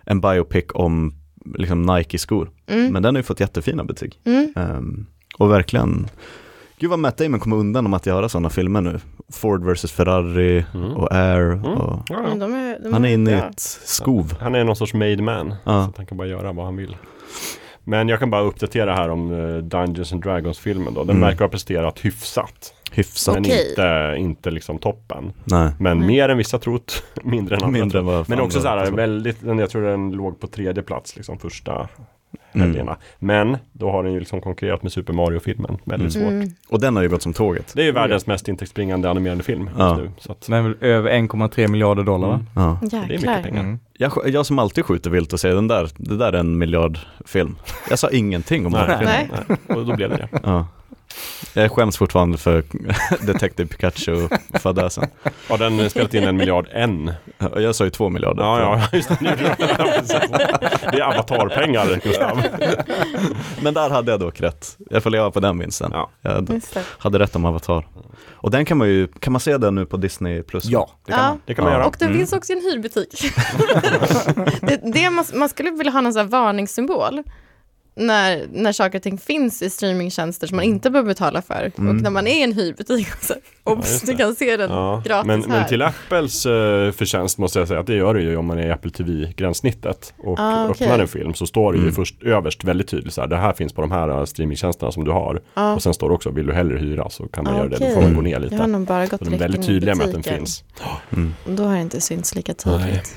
en 0.05 0.21
biopic 0.21 0.65
om 0.73 1.13
liksom 1.55 1.81
Nike-skor. 1.81 2.49
Mm. 2.67 2.93
Men 2.93 3.03
den 3.03 3.15
har 3.15 3.19
ju 3.19 3.23
fått 3.23 3.39
jättefina 3.39 3.83
betyg. 3.83 4.19
Mm. 4.25 4.53
Ehm, 4.55 5.05
och 5.37 5.51
verkligen, 5.51 6.07
gud 6.79 6.89
vad 6.89 6.99
Matt 6.99 7.17
Damon 7.17 7.39
kommer 7.39 7.55
undan 7.57 7.85
om 7.85 7.93
att 7.93 8.05
göra 8.05 8.29
sådana 8.29 8.49
filmer 8.49 8.81
nu. 8.81 8.99
Ford 9.31 9.63
vs 9.65 9.91
Ferrari 9.91 10.65
Mm. 10.73 10.91
och 10.91 11.13
Air. 11.13 11.51
Mm. 11.51 11.63
Och, 11.65 12.03
Ja, 12.09 12.21
ja. 12.29 12.35
de 12.35 12.53
är, 12.53 12.79
de 12.83 12.93
han 12.93 13.05
är 13.05 13.09
inne 13.13 13.31
i 13.31 13.33
ett 13.33 13.59
skov. 13.59 14.33
Han 14.39 14.55
är 14.55 14.63
någon 14.63 14.75
sorts 14.75 14.93
made 14.93 15.21
man. 15.21 15.53
Ja. 15.63 15.83
Så 15.83 15.89
att 15.89 15.97
han 15.97 16.05
kan 16.05 16.17
bara 16.17 16.27
göra 16.27 16.51
vad 16.51 16.65
han 16.65 16.75
vill. 16.77 16.95
Men 17.83 18.09
jag 18.09 18.19
kan 18.19 18.29
bara 18.29 18.41
uppdatera 18.41 18.93
här 18.95 19.09
om 19.09 19.31
eh, 19.31 19.57
Dungeons 19.57 20.13
and 20.13 20.23
Dragons-filmen 20.23 20.93
då. 20.93 21.03
Den 21.03 21.15
Mm. 21.17 21.29
verkar 21.29 21.45
ha 21.45 21.49
presterat 21.49 21.99
hyfsat. 22.05 22.73
hyfsat. 22.91 23.33
Men 23.33 23.43
Okej. 23.43 23.69
inte, 23.69 24.15
inte 24.17 24.51
liksom 24.51 24.77
toppen. 24.79 25.33
Nej, 25.43 25.71
Men 25.79 25.97
Nej. 25.99 26.07
mer 26.07 26.29
än 26.29 26.37
vissa 26.37 26.59
trott, 26.59 27.03
mindre 27.23 27.55
än 27.55 27.63
andra 27.63 27.79
mindre 27.79 27.99
än 27.99 28.05
vad 28.05 28.29
Men 28.29 28.39
också 28.41 28.61
så 28.61 28.67
här, 28.67 28.91
väldigt, 28.91 29.41
den- 29.41 29.59
jag 29.59 29.69
tror 29.69 29.81
den 29.81 30.11
låg 30.11 30.39
på 30.39 30.47
tredje 30.47 30.83
plats 30.83 31.15
liksom 31.15 31.39
första 31.39 31.89
Mm. 32.55 32.67
helgerna. 32.67 32.97
Men 33.19 33.57
då 33.71 33.91
har 33.91 34.03
den 34.03 34.13
ju 34.13 34.19
liksom 34.19 34.41
konkurrerat 34.41 34.83
med 34.83 34.91
Super 34.91 35.13
Mario-filmen 35.13 35.77
väldigt 35.83 36.13
svårt. 36.13 36.23
Mm. 36.31 36.49
Och 36.69 36.81
den 36.81 36.95
har 36.95 37.03
ju 37.03 37.09
gått 37.09 37.21
som 37.21 37.33
tåget. 37.33 37.71
Det 37.75 37.81
är 37.81 37.85
ju 37.85 37.91
världens 37.91 38.27
mest 38.27 38.47
intäktsbringande 38.47 39.09
animerade 39.09 39.43
film 39.43 39.69
Ja. 39.77 39.89
just 39.89 40.01
nu. 40.01 40.11
Så 40.17 40.31
att, 40.31 40.41
Den 40.41 40.53
är 40.55 40.61
väl 40.61 40.75
över 40.81 41.11
1,3 41.11 41.67
miljarder 41.67 42.03
dollar 42.03 42.27
va? 42.27 42.33
Mm. 42.33 42.45
Ja. 42.55 42.77
det 42.91 42.95
är 42.97 43.01
mycket 43.19 43.43
pengar. 43.43 43.59
Mm. 43.63 43.79
Jag, 43.93 44.11
jag 44.25 44.45
som 44.45 44.59
alltid 44.59 44.85
skjuter 44.85 45.09
vilt 45.09 45.33
och 45.33 45.39
säger 45.39 45.55
den 45.55 45.67
där, 45.67 45.89
det 45.97 46.17
där 46.17 46.33
är 46.33 46.37
en 46.39 46.57
miljardfilm. 46.57 47.55
Jag 47.89 47.99
sa 47.99 48.09
ingenting 48.09 48.65
om 48.65 48.71
den 48.71 48.99
filmen. 48.99 49.57
Och 49.67 49.85
då 49.85 49.95
blev 49.95 50.09
det 50.09 50.15
det. 50.31 50.39
Ja. 50.43 50.67
Jag 51.53 51.71
skäms 51.71 51.97
fortfarande 51.97 52.37
för 52.37 52.63
Detective 53.25 53.69
Pikachu-fadäsen. 53.69 55.07
Har 55.49 55.57
den 55.57 55.89
spelat 55.89 56.13
in 56.13 56.23
en 56.23 56.37
miljard 56.37 56.67
än? 56.71 57.11
Ja, 57.37 57.59
Jag 57.59 57.75
sa 57.75 57.83
ju 57.83 57.89
två 57.89 58.09
miljarder. 58.09 58.43
Ja, 58.43 58.59
ja, 58.91 58.97
just 58.97 59.09
det. 59.09 59.15
Det. 60.91 60.97
Är 60.97 61.01
avatarpengar, 61.01 61.99
Gustav. 62.03 62.41
Men 63.61 63.73
där 63.73 63.89
hade 63.89 64.11
jag 64.11 64.19
dock 64.19 64.41
rätt. 64.41 64.77
Jag 64.89 65.03
får 65.03 65.09
leva 65.09 65.31
på 65.31 65.39
den 65.39 65.59
vinsten. 65.59 65.91
Ja. 65.93 66.09
Jag 66.21 66.61
hade 66.97 67.19
rätt 67.19 67.35
om 67.35 67.45
Avatar. 67.45 67.87
Och 68.31 68.51
den 68.51 68.65
kan 68.65 68.77
man 68.77 68.87
ju, 68.87 69.07
kan 69.07 69.33
man 69.33 69.39
se 69.39 69.57
den 69.57 69.75
nu 69.75 69.85
på 69.85 69.97
Disney 69.97 70.43
Plus? 70.43 70.65
Ja. 70.65 70.89
Det 71.05 71.11
kan, 71.11 71.21
Ja. 71.21 71.27
man, 71.29 71.39
det 71.45 71.53
kan 71.55 71.63
man 71.63 71.71
Ja. 71.73 71.79
göra. 71.79 71.87
Och 71.87 71.95
det 71.99 72.05
Mm. 72.05 72.17
finns 72.17 72.33
också 72.33 72.53
i 72.53 72.55
en 72.55 72.61
hyrbutik. 72.61 73.21
det, 74.61 74.81
det 74.93 75.09
man, 75.09 75.25
man 75.33 75.49
skulle 75.49 75.71
vilja 75.71 75.91
ha 75.91 76.01
någon 76.01 76.13
sån 76.13 76.19
här 76.19 76.27
varningssymbol. 76.29 77.23
När, 77.95 78.45
när 78.51 78.71
saker 78.71 78.99
och 78.99 79.03
ting 79.03 79.17
finns 79.17 79.61
i 79.61 79.69
streamingtjänster 79.69 80.47
som 80.47 80.55
man 80.55 80.65
inte 80.65 80.89
behöver 80.89 81.07
betala 81.07 81.41
för. 81.41 81.71
Mm. 81.77 81.89
Och 81.97 82.03
när 82.03 82.09
man 82.09 82.27
är 82.27 82.39
i 82.39 82.43
en 82.43 82.53
hyrbutik, 82.53 83.07
så, 83.21 83.33
obs, 83.63 83.91
just 83.91 84.05
du 84.05 84.11
det. 84.11 84.17
kan 84.17 84.35
se 84.35 84.57
den 84.57 84.71
Ja, 84.71 85.01
gratis 85.05 85.27
men, 85.27 85.41
här. 85.41 85.49
men 85.49 85.67
till 85.67 85.81
Apples 85.81 86.45
uh, 86.45 86.91
förtjänst 86.91 87.37
måste 87.37 87.59
jag 87.59 87.67
säga 87.67 87.79
att 87.79 87.87
det 87.87 87.95
gör 87.95 88.13
det 88.13 88.21
ju 88.21 88.37
om 88.37 88.45
man 88.45 88.59
är 88.59 88.67
i 88.67 88.71
Apple 88.71 88.91
TV-gränssnittet 88.91 90.13
och 90.17 90.39
Ah, 90.39 90.67
okej. 90.69 90.85
öppnar 90.87 90.99
en 90.99 91.07
film 91.07 91.33
så 91.33 91.45
står 91.45 91.71
det 91.73 91.77
ju 91.77 91.83
Mm. 91.83 91.95
först 91.95 92.23
överst 92.23 92.63
väldigt 92.63 92.87
tydligt 92.87 93.13
så 93.13 93.21
här, 93.21 93.27
det 93.27 93.37
här 93.37 93.53
finns 93.53 93.73
på 93.73 93.81
de 93.81 93.91
här 93.91 94.19
uh, 94.19 94.25
streamingtjänsterna 94.25 94.91
som 94.91 95.03
du 95.03 95.11
har 95.11 95.41
ja. 95.53 95.73
och 95.73 95.83
sen 95.83 95.93
står 95.93 96.09
det 96.09 96.15
också, 96.15 96.29
vill 96.29 96.45
du 96.45 96.53
hellre 96.53 96.77
hyra 96.77 97.09
så 97.09 97.23
kan 97.27 97.43
man 97.43 97.53
Ah, 97.53 97.57
göra 97.57 97.69
det, 97.69 97.77
då 97.77 97.93
får 97.93 98.01
man 98.01 98.15
gå 98.15 98.21
ner 98.21 98.39
lite. 98.39 98.55
Jag 98.55 98.61
har 98.61 98.67
nog 98.67 98.81
bara 98.81 99.05
gått 99.05 99.19
Så 99.19 99.25
de 99.25 99.33
är 99.33 99.39
väldigt 99.39 99.65
tydliga 99.65 99.95
med 99.95 100.05
att 100.07 100.13
den 100.13 100.23
finns. 100.23 100.63
Mm. 101.13 101.33
Och 101.45 101.51
Då 101.51 101.63
har 101.63 101.75
det 101.75 101.81
inte 101.81 102.01
synts 102.01 102.35
lika 102.35 102.53
tydligt. 102.53 103.15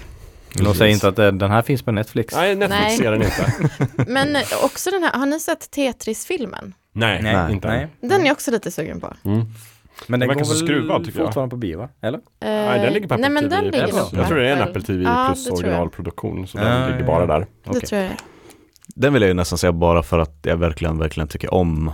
De 0.64 0.74
säger 0.74 0.94
inte 0.94 1.08
att 1.08 1.16
den 1.16 1.38
den 1.38 1.50
här 1.50 1.62
finns 1.62 1.82
på 1.82 1.92
Netflix. 1.92 2.34
Nej, 2.34 2.54
Netflix 2.56 2.82
Nej. 2.82 2.96
ser 2.96 3.12
den 3.12 3.22
inte. 3.22 3.52
Men 4.12 4.36
eh, 4.36 4.42
också 4.64 4.90
den 4.90 5.02
här, 5.02 5.12
har 5.12 5.26
ni 5.26 5.40
sett 5.40 5.70
Tetris-filmen? 5.70 6.74
Nej, 6.92 7.22
Nej. 7.22 7.52
inte 7.52 7.68
nej. 7.68 7.88
Den 8.00 8.20
är 8.20 8.24
jag 8.26 8.32
också 8.32 8.50
lite 8.50 8.70
sugen 8.70 9.00
på. 9.00 9.12
Mm. 9.24 9.46
Men 10.06 10.20
den 10.20 10.28
Den 10.28 10.38
går 10.38 10.44
så 10.44 10.52
väl 10.52 10.66
skruvad, 10.66 11.04
tycker 11.04 11.18
jag. 11.18 11.26
fortfarande 11.26 11.50
på 11.50 11.56
bio 11.56 11.78
va? 11.78 11.88
Eller? 12.02 12.20
Nej, 12.40 12.80
den 12.80 12.92
ligger 12.92 13.08
på 13.08 13.14
Apple 13.14 13.28
Nej, 13.28 13.42
men 13.42 13.50
TV 13.50 13.56
den 13.56 13.64
ligger 13.64 13.86
Plus. 13.86 14.12
Jag 14.12 14.26
tror 14.28 14.38
det 14.38 14.48
är 14.48 14.56
en 14.56 14.62
Apple. 14.62 14.82
TV 14.82 15.02
Ja, 15.02 15.26
Plus 15.32 15.46
originalproduktion 15.50 16.46
så 16.46 16.58
Ah, 16.58 16.62
den 16.64 16.90
ligger 16.90 17.04
bara 17.06 17.26
där. 17.26 17.40
Det 17.40 17.46
Okej. 17.70 17.80
tror 17.80 18.00
jag. 18.00 18.10
Den 18.86 19.12
vill 19.12 19.22
jag 19.22 19.28
ju 19.28 19.34
nästan 19.34 19.58
säga 19.58 19.72
bara 19.72 20.02
för 20.02 20.18
att 20.18 20.38
jag 20.42 20.56
verkligen, 20.56 20.98
verkligen 20.98 21.28
tycker 21.28 21.54
om 21.54 21.90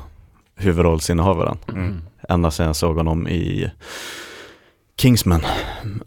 huvudrollsinnehavaren. 0.57 1.59
Mm. 1.69 2.03
Ända 2.29 2.51
sedan 2.51 2.67
jag 2.67 2.77
såg 2.77 2.97
honom 2.97 3.29
i 3.29 3.71
Kingsman. 4.97 5.41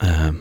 Eh, 0.01 0.31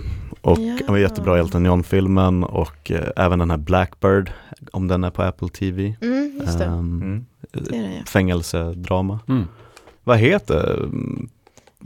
och 0.44 0.58
Ja. 0.60 0.78
han 0.86 0.94
var 0.94 0.98
jättebra 0.98 1.36
i 1.36 1.40
Elton 1.40 1.64
John-filmen 1.64 2.44
och 2.44 2.90
eh, 2.90 3.08
även 3.16 3.38
den 3.38 3.50
här 3.50 3.56
Blackbird, 3.58 4.32
om 4.72 4.88
den 4.88 5.04
är 5.04 5.10
på 5.10 5.22
Apple 5.22 5.48
TV. 5.48 5.94
Mm, 6.00 6.38
just 6.40 6.58
det. 6.58 6.64
Ehm, 6.64 7.02
Mm. 7.02 7.26
det 7.52 7.60
det, 7.70 7.76
ja. 7.76 8.02
Fängelsedrama. 8.06 9.18
Mm. 9.28 9.44
Vad 10.04 10.18
heter 10.18 10.74
mm, 10.84 11.28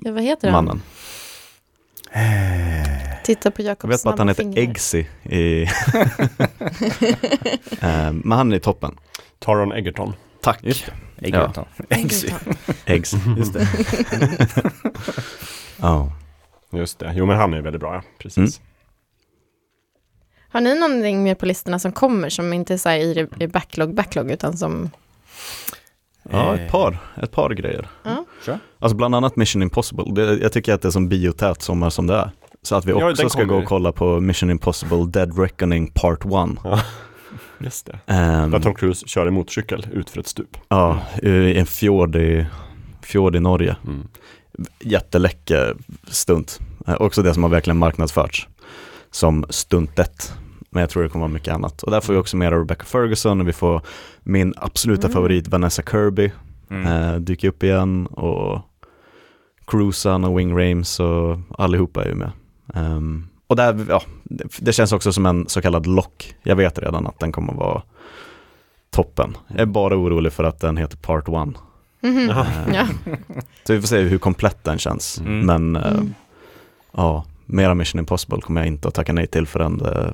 ja. 0.04 0.12
Vad 0.12 0.22
heter 0.22 0.50
han? 0.50 0.64
mannen? 0.64 0.82
Titta 3.24 3.50
på 3.50 3.62
Jag 3.62 3.68
Jakobs 3.68 3.92
vet 3.92 4.04
bara 4.04 4.12
att 4.12 4.18
han 4.18 4.28
heter 4.28 4.42
fingrar. 4.42 4.62
Eggsy 4.62 5.04
i... 5.22 5.62
Ehm, 7.80 8.22
men 8.24 8.38
han 8.38 8.52
är 8.52 8.56
i 8.56 8.60
toppen. 8.60 8.96
Taron 9.38 9.72
Egerton. 9.72 10.12
Tack. 10.42 10.64
Egerton. 11.18 11.64
Eggsy. 11.88 12.28
Eggs. 12.86 13.14
Just 13.38 13.52
det. 13.52 13.68
Ja. 15.76 16.12
Just 16.70 16.98
det. 16.98 17.12
Jo 17.16 17.26
men 17.26 17.36
han 17.36 17.54
är 17.54 17.60
väldigt 17.62 17.80
bra, 17.80 17.94
ja. 17.94 18.02
Precis. 18.18 18.60
Har 20.50 20.60
ni 20.60 20.74
någonting 20.80 21.22
mer 21.22 21.34
på 21.34 21.46
listorna 21.46 21.78
som 21.78 21.92
kommer 21.92 22.28
som 22.28 22.52
inte 22.52 22.74
är 22.74 22.78
så 22.78 22.88
här 22.88 22.96
i, 22.98 23.26
i 23.40 23.46
backlog, 23.46 23.94
backlog, 23.94 24.30
utan 24.30 24.56
som... 24.56 24.90
ja, 26.30 26.54
Eh. 26.56 26.62
ett 26.64 26.70
par, 26.70 26.98
ett 27.22 27.30
par 27.30 27.50
grejer. 27.50 27.88
Ja. 28.02 28.24
Alltså 28.78 28.96
bland 28.96 29.14
annat 29.14 29.36
Mission 29.36 29.62
Impossible. 29.62 30.04
Det, 30.14 30.34
jag 30.42 30.52
tycker 30.52 30.74
att 30.74 30.82
det 30.82 30.88
är 30.88 30.92
som 30.92 31.08
biotät 31.08 31.62
sommar 31.62 31.90
som 31.90 32.06
det 32.06 32.14
är. 32.14 32.30
Så 32.62 32.74
att 32.76 32.84
vi 32.84 32.90
Ja, 32.90 33.10
också 33.10 33.22
den 33.22 33.30
ska 33.30 33.44
gå 33.44 33.56
och 33.56 33.64
kolla 33.64 33.92
på 33.92 34.20
Mission 34.20 34.50
Impossible 34.50 35.06
Dead 35.06 35.38
Reckoning 35.38 35.90
Part 35.94 36.24
1. 36.24 36.30
Just 37.60 37.86
det. 37.86 37.92
Um, 38.14 38.50
Där 38.50 38.60
Tom 38.60 38.74
Cruise 38.74 39.08
kör 39.08 39.26
en 39.26 39.34
motorcykel 39.34 39.86
ut 39.92 40.10
för 40.10 40.20
ett 40.20 40.26
stup. 40.26 40.56
ja, 40.68 41.00
i 41.22 41.58
en 41.58 41.66
fjord 41.66 42.16
i, 42.16 42.46
fjord 43.02 43.36
i 43.36 43.40
Norge. 43.40 43.76
Mm. 43.86 44.08
Jätteläcker 44.80 45.76
stunt. 46.06 46.60
Eh, 46.86 46.94
också 46.94 47.22
det 47.22 47.34
som 47.34 47.42
har 47.42 47.50
verkligen 47.50 47.76
marknadsförts 47.78 48.48
som 49.10 49.44
stuntet. 49.50 50.32
Men 50.70 50.80
jag 50.80 50.90
tror 50.90 51.02
det 51.02 51.08
kommer 51.08 51.22
vara 51.26 51.32
mycket 51.32 51.54
annat. 51.54 51.82
Och 51.82 51.90
där 51.90 52.00
får 52.00 52.12
vi 52.12 52.18
också 52.18 52.36
med 52.36 52.52
Rebecca 52.52 52.84
Ferguson 52.84 53.40
och 53.40 53.48
vi 53.48 53.52
får 53.52 53.80
min 54.22 54.54
absoluta 54.56 55.06
Mm. 55.06 55.14
favorit 55.14 55.48
Vanessa 55.48 55.82
Kirby 55.82 56.30
Mm. 56.70 56.86
eh, 56.86 57.14
dyka 57.20 57.48
upp 57.48 57.62
igen 57.62 58.06
och 58.06 58.60
Cruisan 59.66 60.24
och 60.24 60.38
Wing 60.38 60.58
Rames 60.58 61.00
och 61.00 61.38
allihopa 61.58 62.04
är 62.04 62.08
ju 62.08 62.14
med. 62.14 62.30
Ehm, 62.74 63.28
och 63.46 63.56
där, 63.56 63.86
ja, 63.88 64.02
det, 64.24 64.44
det 64.60 64.72
känns 64.72 64.92
också 64.92 65.12
som 65.12 65.26
en 65.26 65.48
så 65.48 65.60
kallad 65.62 65.86
lock. 65.86 66.34
Jag 66.42 66.56
vet 66.56 66.78
redan 66.78 67.06
att 67.06 67.18
den 67.20 67.32
kommer 67.32 67.52
vara 67.54 67.82
toppen. 68.90 69.36
Jag 69.48 69.60
är 69.60 69.66
bara 69.66 69.96
orolig 69.96 70.32
för 70.32 70.44
att 70.44 70.60
den 70.60 70.76
heter 70.76 70.96
Part 70.96 71.28
1. 71.28 71.34
Jaha. 72.00 72.46
Ja. 72.74 72.86
Så 73.64 73.72
vi 73.72 73.80
får 73.80 73.88
se 73.88 73.98
hur 74.00 74.18
komplett 74.18 74.64
den 74.64 74.78
känns. 74.78 75.20
Mm. 75.20 75.46
Men 75.46 75.76
eh, 75.76 75.92
Mm. 75.92 76.14
ja, 76.92 77.24
mera 77.46 77.74
Mission 77.74 77.98
Impossible 77.98 78.40
kommer 78.40 78.60
jag 78.60 78.68
inte 78.68 78.88
att 78.88 78.94
tacka 78.94 79.12
nej 79.12 79.26
till 79.26 79.46
förrän, 79.46 79.78
det, 79.78 80.12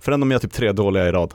förrän 0.00 0.20
de 0.20 0.30
gör 0.30 0.38
typ 0.38 0.52
tre 0.52 0.72
dåliga 0.72 1.08
i 1.08 1.12
rad. 1.12 1.34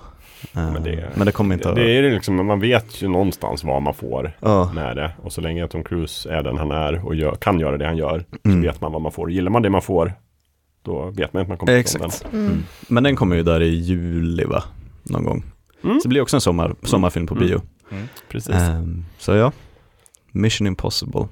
Eh, 0.53 0.71
Men 0.73 0.83
det- 0.83 1.09
men 1.15 1.25
det 1.25 1.31
kommer 1.31 1.55
inte 1.55 1.67
Det, 1.67 1.69
att... 1.69 1.75
det 1.75 1.97
är 1.97 2.03
ju 2.03 2.13
liksom, 2.13 2.47
man 2.47 2.59
vet 2.59 3.01
ju 3.01 3.07
någonstans 3.07 3.63
vad 3.63 3.81
man 3.81 3.93
får 3.93 4.31
ja, 4.39 4.71
med 4.75 4.95
det. 4.97 5.11
Och 5.23 5.33
så 5.33 5.41
länge 5.41 5.67
Tom 5.67 5.83
Cruise 5.83 6.29
är 6.33 6.43
den 6.43 6.57
han 6.57 6.71
är 6.71 7.05
och 7.05 7.15
gör, 7.15 7.35
kan 7.35 7.59
göra 7.59 7.77
det 7.77 7.85
han 7.85 7.97
gör, 7.97 8.25
Mm. 8.43 8.61
så 8.63 8.67
vet 8.67 8.81
man 8.81 8.91
vad 8.91 9.01
man 9.01 9.11
får. 9.11 9.31
Gillar 9.31 9.51
man 9.51 9.61
det 9.61 9.69
man 9.69 9.81
får, 9.81 10.13
då 10.83 11.09
vet 11.09 11.33
man 11.33 11.41
att 11.41 11.47
man 11.47 11.57
kommer 11.57 11.73
Exakt. 11.77 12.05
ifrån 12.15 12.29
den. 12.31 12.39
Mm. 12.39 12.51
Mm. 12.51 12.63
Men 12.87 13.03
den 13.03 13.15
kommer 13.15 13.35
ju 13.35 13.43
där 13.43 13.61
i 13.61 13.69
juli 13.75 14.43
va? 14.45 14.63
Någon 15.03 15.23
gång. 15.23 15.43
Mm. 15.83 15.99
Så 15.99 16.03
det 16.03 16.09
blir 16.09 16.21
också 16.21 16.37
en 16.37 16.41
sommar, 16.41 16.75
sommarfilm 16.83 17.27
på 17.27 17.35
Mm. 17.91 18.07
Precis. 18.29 18.55
Ehm, 18.55 19.05
så 19.17 19.31
ja, 19.35 19.51
Mission 20.31 20.67
Impossible. 20.67 21.27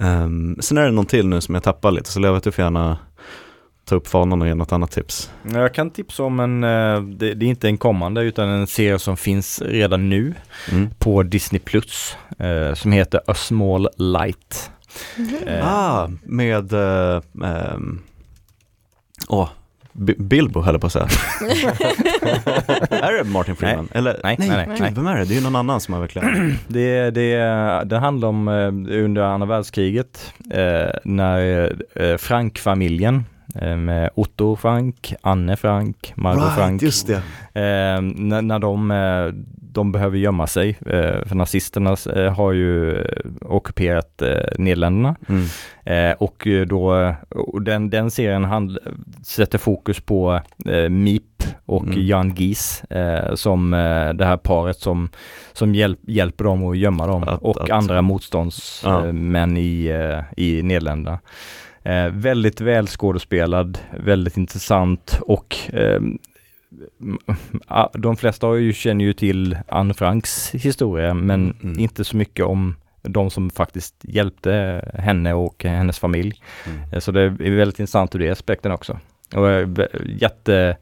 Ehm, 0.00 0.56
sen 0.60 0.78
är 0.78 0.84
det 0.84 0.90
någon 0.90 1.06
till 1.06 1.28
nu 1.28 1.40
som 1.40 1.54
jag 1.54 1.64
tappar 1.64 1.90
lite, 1.90 2.10
så 2.10 2.20
Leo, 2.20 2.38
du 2.40 2.52
får 2.52 2.62
gärna 2.64 2.98
ta 3.84 3.94
upp 3.96 4.06
fanan 4.08 4.42
och 4.42 4.48
ge 4.48 4.54
något 4.54 4.72
annat 4.72 4.90
tips. 4.90 5.30
Jag 5.42 5.74
kan 5.74 5.90
tipsa 5.90 6.22
om 6.22 6.40
en, 6.40 6.64
eh, 6.64 7.02
det, 7.02 7.34
det 7.34 7.46
är 7.46 7.48
inte 7.50 7.68
en 7.68 7.78
kommande 7.78 8.22
utan 8.22 8.48
en 8.48 8.66
serie 8.66 8.98
som 8.98 9.16
finns 9.16 9.62
redan 9.62 10.08
nu 10.08 10.34
Mm. 10.72 10.88
på 10.98 11.22
Disney 11.22 11.60
Plus 11.60 12.16
eh, 12.38 12.74
som 12.74 12.92
heter 12.92 13.20
A 13.26 13.34
Small 13.34 13.88
Light. 13.96 14.70
Mhm. 15.16 15.36
Eh, 15.46 15.66
Ah, 15.68 16.08
med... 16.22 16.72
Uh, 16.72 17.20
åh, 19.28 19.48
B- 19.98 20.14
Bilbo 20.18 20.60
höll 20.60 20.74
jag 20.74 20.80
på 20.80 20.86
att 20.86 20.92
säga. 20.92 21.08
är 22.90 23.18
det 23.24 23.30
Martin 23.30 23.56
Freeman? 23.56 23.88
Eller, 23.92 24.20
Nej, 24.24 24.36
nej, 24.38 24.48
nej, 24.48 24.66
gud, 24.70 24.80
nej. 24.80 24.92
vem 24.94 25.06
är 25.06 25.16
det? 25.16 25.24
Det 25.24 25.32
är 25.34 25.36
ju 25.36 25.42
någon 25.42 25.56
annan 25.56 25.80
som 25.80 25.94
har 25.94 26.00
verkligen... 26.00 26.54
Det, 26.68 27.10
det, 27.10 27.36
det 27.84 27.98
handlar 27.98 28.28
om 28.28 28.48
eh, 28.48 28.54
under 29.04 29.22
andra 29.22 29.46
världskriget 29.46 30.32
eh, 30.50 30.90
när 31.04 31.72
eh, 31.94 32.16
Frank-familjen 32.16 33.24
med 33.78 34.10
Otto 34.14 34.56
Frank, 34.56 35.14
Anne 35.20 35.56
Frank, 35.56 36.12
Margot 36.16 36.54
Frank. 36.54 36.82
just 36.82 37.06
det. 37.06 37.22
När, 37.54 38.42
när 38.42 38.58
de, 38.58 38.90
de 39.72 39.92
behöver 39.92 40.18
gömma 40.18 40.46
sig, 40.46 40.68
eh, 40.86 41.24
för 41.26 41.34
nazisterna 41.34 41.96
eh, 42.16 42.34
har 42.34 42.52
ju 42.52 42.96
eh, 43.00 43.04
ockuperat 43.40 44.22
Nederländerna. 44.58 45.16
Mm. 45.28 45.44
Och 46.18 46.48
då, 46.66 47.14
och 47.28 47.62
den, 47.62 47.90
den 47.90 48.10
serien 48.10 48.44
hand, 48.44 48.78
sätter 49.24 49.58
fokus 49.58 50.00
på 50.00 50.40
Mip 50.90 51.22
och 51.66 51.84
Mm. 51.84 52.06
Jan 52.06 52.34
Gies 52.34 52.82
som 53.34 53.70
det 54.14 54.24
här 54.24 54.36
paret 54.36 54.76
som, 54.78 55.08
som 55.52 55.74
hjälp, 55.74 55.98
hjälper 56.02 56.44
dem 56.44 56.66
att 56.66 56.78
gömma 56.78 57.06
dem 57.06 57.22
Att- 57.22 57.42
och 57.42 57.60
att- 57.62 57.70
andra 57.70 58.02
motståndsmän 58.02 59.56
Ja. 59.56 59.62
i, 59.62 59.92
i 60.36 60.62
Nederländerna. 60.62 61.18
Eh, 61.82 62.08
väldigt 62.10 62.60
välskådespelad, 62.60 63.78
väldigt 64.04 64.36
intressant 64.36 65.18
och 65.22 65.56
eh, 65.72 66.00
de 67.92 68.16
flesta 68.16 68.46
har 68.46 68.54
ju, 68.54 68.72
känner 68.72 69.04
ju 69.04 69.12
till 69.12 69.58
Anne 69.68 69.94
Franks 69.94 70.50
historia 70.54 71.14
men 71.14 71.54
Mm. 71.62 71.78
inte 71.78 72.04
så 72.04 72.16
mycket 72.16 72.44
om 72.44 72.76
de 73.02 73.30
som 73.30 73.50
faktiskt 73.50 73.94
hjälpte 74.02 74.82
henne 74.94 75.34
och 75.34 75.64
hennes 75.64 75.98
familj. 75.98 76.42
Mm. 76.66 77.00
Så 77.00 77.12
det 77.12 77.20
är 77.22 77.28
väldigt 77.56 77.78
intressant 77.80 78.14
ur 78.14 78.18
det 78.18 78.30
aspekten 78.30 78.72
också. 78.72 78.98
Och 79.34 79.50
eh, 79.50 79.68
jätte, 80.06 80.76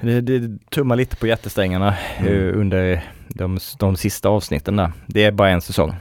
det, 0.00 0.20
det 0.20 0.58
tummar 0.70 0.96
lite 0.96 1.16
på 1.16 1.26
jättesträngarna 1.26 1.94
Mm. 2.18 2.32
eh, 2.48 2.58
under 2.60 3.04
de, 3.28 3.58
de 3.78 3.96
sista 3.96 4.28
avsnitten 4.28 4.76
där. 4.76 4.92
Det 5.06 5.24
är 5.24 5.32
bara 5.32 5.48
en 5.50 5.60
säsong. 5.60 5.94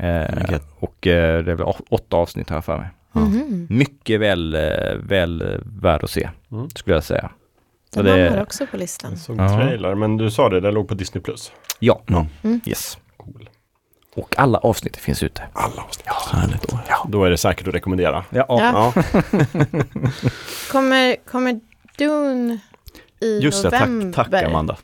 Eh, 0.00 0.24
Okej. 0.44 0.58
och 0.80 1.06
eh, 1.06 1.44
det 1.44 1.50
är 1.50 1.54
väl 1.54 1.66
åtta 1.90 2.16
avsnitt 2.16 2.50
här 2.50 2.60
för 2.60 2.78
mig. 2.78 2.88
Mhm. 3.12 3.66
Mycket 3.70 4.20
väl, 4.20 4.54
eh, 4.54 4.94
väl 5.00 5.60
värd 5.80 6.04
att 6.04 6.10
se, 6.10 6.28
Mm. 6.52 6.68
skulle 6.70 6.96
jag 6.96 7.04
säga. 7.04 7.30
Den 8.02 8.04
det- 8.18 8.24
hamnar 8.26 8.42
också 8.42 8.66
på 8.66 8.76
listan. 8.76 9.16
Såg 9.16 9.40
Ja. 9.40 9.48
trailer, 9.48 9.94
men 9.94 10.16
du 10.16 10.30
sa 10.30 10.48
det, 10.48 10.60
det 10.60 10.70
låg 10.70 10.88
på 10.88 10.94
Disney+. 10.94 11.22
Plus. 11.22 11.52
Ja, 11.78 12.02
Ja. 12.06 12.26
yes. 12.66 12.98
Cool. 13.16 13.48
Och 14.16 14.34
alla 14.38 14.58
avsnitt 14.58 14.96
finns 14.96 15.22
ute. 15.22 15.42
Alla 15.52 15.82
avsnitt. 15.82 16.06
Härligt. 16.32 16.74
Då 17.08 17.24
är 17.24 17.30
det 17.30 17.36
säkert 17.36 17.68
att 17.68 17.74
rekommendera. 17.74 18.24
Ja, 18.30 18.44
Ja. 18.48 18.92
Ja. 18.94 19.02
Kommer, 20.72 21.16
kommer 21.26 21.60
Dune 21.98 22.58
i 23.20 23.38
Just 23.40 23.62
det, 23.62 23.70
november? 23.70 24.12
tack, 24.12 24.30
tack 24.30 24.42
Amanda. 24.42 24.76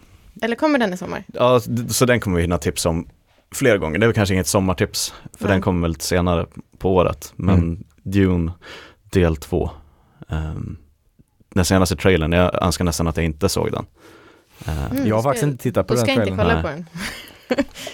Eller 0.43 0.57
kommer 0.57 0.79
den 0.79 0.93
i 0.93 0.97
sommar? 0.97 1.25
Ja, 1.27 1.61
så 1.89 2.07
den 2.07 2.21
kommer 2.21 2.37
vi 2.37 2.43
hinna 2.43 2.59
tipsa 2.59 2.89
om 2.89 3.09
flera 3.55 3.79
gånger. 3.79 3.99
Det 3.99 4.05
är 4.05 4.09
väl 4.09 4.15
kanske 4.15 4.35
inget 4.35 4.47
sommartips, 4.47 5.15
för 5.39 5.45
Nej. 5.45 5.53
den 5.55 5.63
kommer 5.63 5.83
väl 5.83 5.91
lite 5.91 6.05
senare 6.05 6.47
på 6.79 6.95
året. 6.95 7.33
Men 7.37 7.55
Mm. 7.55 7.85
Dune 8.03 8.53
del 9.13 9.37
två. 9.37 9.71
Ehm, 10.29 10.77
den 11.55 11.65
senaste 11.65 11.97
trailern, 11.97 12.33
jag 12.33 12.63
önskar 12.63 12.85
nästan 12.85 13.07
att 13.07 13.17
jag 13.17 13.27
inte 13.27 13.49
såg 13.49 13.73
den. 13.73 13.87
Uh, 14.69 14.93
Mm, 14.93 15.07
jag 15.07 15.15
har 15.15 15.23
ska- 15.23 15.29
faktiskt 15.29 15.47
inte 15.47 15.63
tittat 15.63 15.87
på 15.87 15.95
den 15.95 16.03
ska 16.03 16.13
jag 16.15 16.27
inte 16.29 16.37
trailern. 16.43 16.63
kolla 16.63 16.63
på 16.63 16.69
den. 16.69 16.87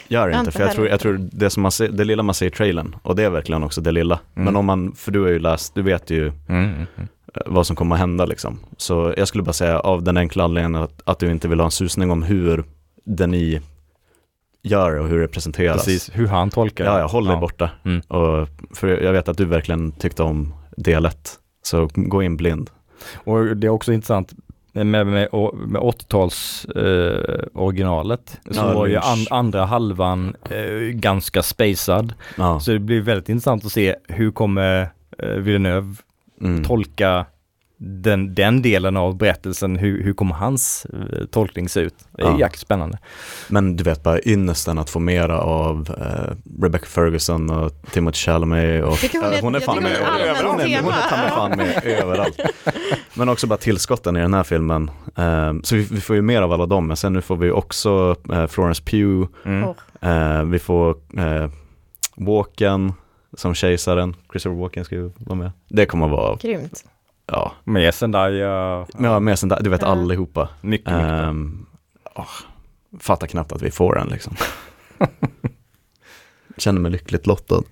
Gör 0.09 0.29
inte, 0.29 0.39
inte 0.39 0.51
för 0.53 0.61
jag 0.61 0.73
tror, 0.73 0.89
jag 0.89 1.01
tror 1.01 1.29
det, 1.33 1.51
som 1.51 1.63
man 1.63 1.73
ser, 1.73 1.89
det 1.89 2.05
lilla 2.05 2.23
man 2.23 2.35
ser 2.35 2.47
i 2.47 2.51
trailern, 2.51 2.97
och 3.03 3.17
det 3.17 3.25
är 3.25 3.31
verkligen 3.31 3.63
också 3.63 3.81
det 3.81 3.93
lilla. 3.93 4.21
Mm. 4.35 4.45
Men 4.45 4.57
om 4.57 4.67
man, 4.67 4.93
för 4.97 5.13
du 5.13 5.21
har 5.23 5.29
ju 5.29 5.39
läst, 5.39 5.75
du 5.75 5.83
vet 5.83 6.11
ju 6.11 6.27
Mm, 6.27 6.35
mm, 6.49 6.75
mm. 6.75 6.87
eh, 7.35 7.43
vad 7.47 7.67
som 7.67 7.77
kommer 7.77 7.95
att 7.97 8.01
hända 8.01 8.25
liksom. 8.27 8.59
Så 8.77 9.15
jag 9.17 9.29
skulle 9.29 9.43
bara 9.45 9.53
säga 9.53 9.81
av 9.81 10.03
den 10.03 10.17
enkla 10.17 10.45
anledningen 10.45 10.83
att, 10.83 11.03
att 11.05 11.19
du 11.19 11.31
inte 11.31 11.49
vill 11.49 11.61
ha 11.61 11.65
en 11.65 11.71
susning 11.71 12.11
om 12.11 12.23
hur 12.23 12.65
den 13.05 13.35
i 13.35 13.61
gör 14.63 14.99
och 14.99 15.09
hur 15.09 15.21
det 15.21 15.29
presenteras. 15.29 15.77
Precis, 15.85 16.11
hur 16.15 16.27
han 16.27 16.51
tolkar 16.51 16.85
Ja, 16.85 16.99
jag 16.99 17.09
håller 17.09 17.31
dig 17.31 17.41
borta. 17.41 17.71
Mm. 17.85 18.01
Och 18.01 18.49
för 18.75 18.89
jag 18.89 19.13
vet 19.13 19.29
att 19.29 19.37
du 19.39 19.45
verkligen 19.45 19.93
tyckte 19.93 20.23
om 20.23 20.55
del 20.77 21.05
1. 21.07 21.39
Så 21.63 21.89
gå 21.95 22.23
in 22.23 22.37
blind. 22.37 22.71
Och 23.15 23.57
det 23.57 23.67
är 23.67 23.71
också 23.71 23.93
intressant 23.93 24.33
med, 24.73 24.87
med, 24.87 25.07
med 25.07 25.29
80-tals 25.83 26.65
eh, 26.65 27.45
originalet 27.55 28.41
så 28.51 28.57
Ja, 28.61 28.75
var 28.75 28.87
ju 28.87 28.97
an, 28.97 29.27
andra 29.31 29.65
halvan 29.65 30.37
eh, 30.51 30.71
ganska 30.93 31.43
spacad. 31.43 32.15
Ja. 32.39 32.61
Så 32.61 32.71
det 32.71 32.79
blir 32.79 33.01
väldigt 33.01 33.29
intressant 33.29 33.65
att 33.65 33.73
se 33.73 33.95
hur 34.09 34.31
kommer 34.31 34.89
eh, 35.19 35.29
Villeneuve 35.29 35.95
Mm. 36.41 36.65
tolka 36.65 37.27
den, 37.79 38.35
den 38.35 38.63
delen 38.63 38.97
av 38.97 39.17
berättelsen, 39.17 39.77
hur, 39.77 40.03
hur 40.03 40.13
kommer 40.13 40.35
hans 40.35 40.87
eh, 40.93 41.25
tolkning 41.27 41.69
se 41.69 41.81
ut? 41.81 41.95
Det 42.13 42.23
är 42.23 42.27
Ja. 42.27 42.39
jäkligt 42.39 42.61
spännande. 42.61 42.99
Men 43.49 43.77
du 43.77 43.85
vet 43.85 44.03
bara 44.03 44.21
ynnesten 44.27 44.79
att 44.79 44.91
få 44.91 44.99
mera 44.99 45.41
av 45.41 45.89
eh, 46.01 46.35
Rebecca 46.63 46.87
Ferguson 46.87 47.51
och 47.51 47.73
Timothy 47.93 48.17
Chalamet 48.17 48.85
och 48.85 48.89
hon 48.91 48.99
Ja, 49.13 49.33
är- 49.33 49.43
hon 49.43 49.55
är 49.55 49.61
fan 49.61 49.83
med 49.83 49.97
hon 49.99 50.21
är 50.21 50.25
överallt. 50.27 50.47
Hon 50.47 50.61
är, 50.61 50.83
hon 50.83 50.93
är 50.93 51.29
fan 51.29 51.51
med 51.57 51.85
överallt. 51.85 52.41
Men 53.15 53.29
också 53.29 53.47
bara 53.47 53.57
tillskotten 53.59 54.17
i 54.17 54.21
den 54.21 54.35
här 54.35 54.43
filmen. 54.45 54.91
Eh, 55.17 55.53
så 55.63 55.77
vi, 55.77 55.83
vi 55.91 56.01
får 56.01 56.17
ju 56.17 56.23
mer 56.23 56.43
av 56.43 56.53
alla 56.53 56.67
dem, 56.67 56.87
men 56.87 56.97
sen 56.97 57.13
nu 57.13 57.21
får 57.21 57.37
vi 57.37 57.51
också 57.51 58.17
eh, 58.33 58.47
Florence 58.47 58.83
Pugh, 58.83 59.29
Mm. 59.45 59.69
Eh, 60.01 60.43
vi 60.45 60.59
får 60.59 60.91
eh, 61.19 61.51
Walken 62.17 62.93
som 63.37 63.55
kejsaren, 63.55 64.15
Christopher 64.33 64.57
Walken 64.57 64.85
ska 64.85 64.95
ju 64.95 65.11
vara 65.17 65.39
med. 65.39 65.51
Det 65.69 65.87
kommer 65.87 66.07
att 66.07 66.13
vara, 66.13 66.37
Grymt. 66.37 66.85
Ja, 67.27 67.53
Med 67.65 67.95
Zendaya, 67.95 68.87
men 68.95 69.11
ja, 69.11 69.21
med 69.21 69.39
där, 69.43 69.63
du 69.63 69.71
vet 69.71 69.83
Ja. 69.83 69.89
allihopa. 69.89 70.49
mycket, 70.61 70.93
mycket. 70.93 71.25
Um, 71.29 71.67
fattar 73.01 73.27
knappt 73.27 73.53
att 73.53 73.63
vi 73.63 73.71
får 73.71 73.95
den 73.95 74.09
liksom. 74.09 74.35
Känner 76.57 76.81
mig 76.81 76.91
lyckligt 76.91 77.27
lottad. 77.27 77.63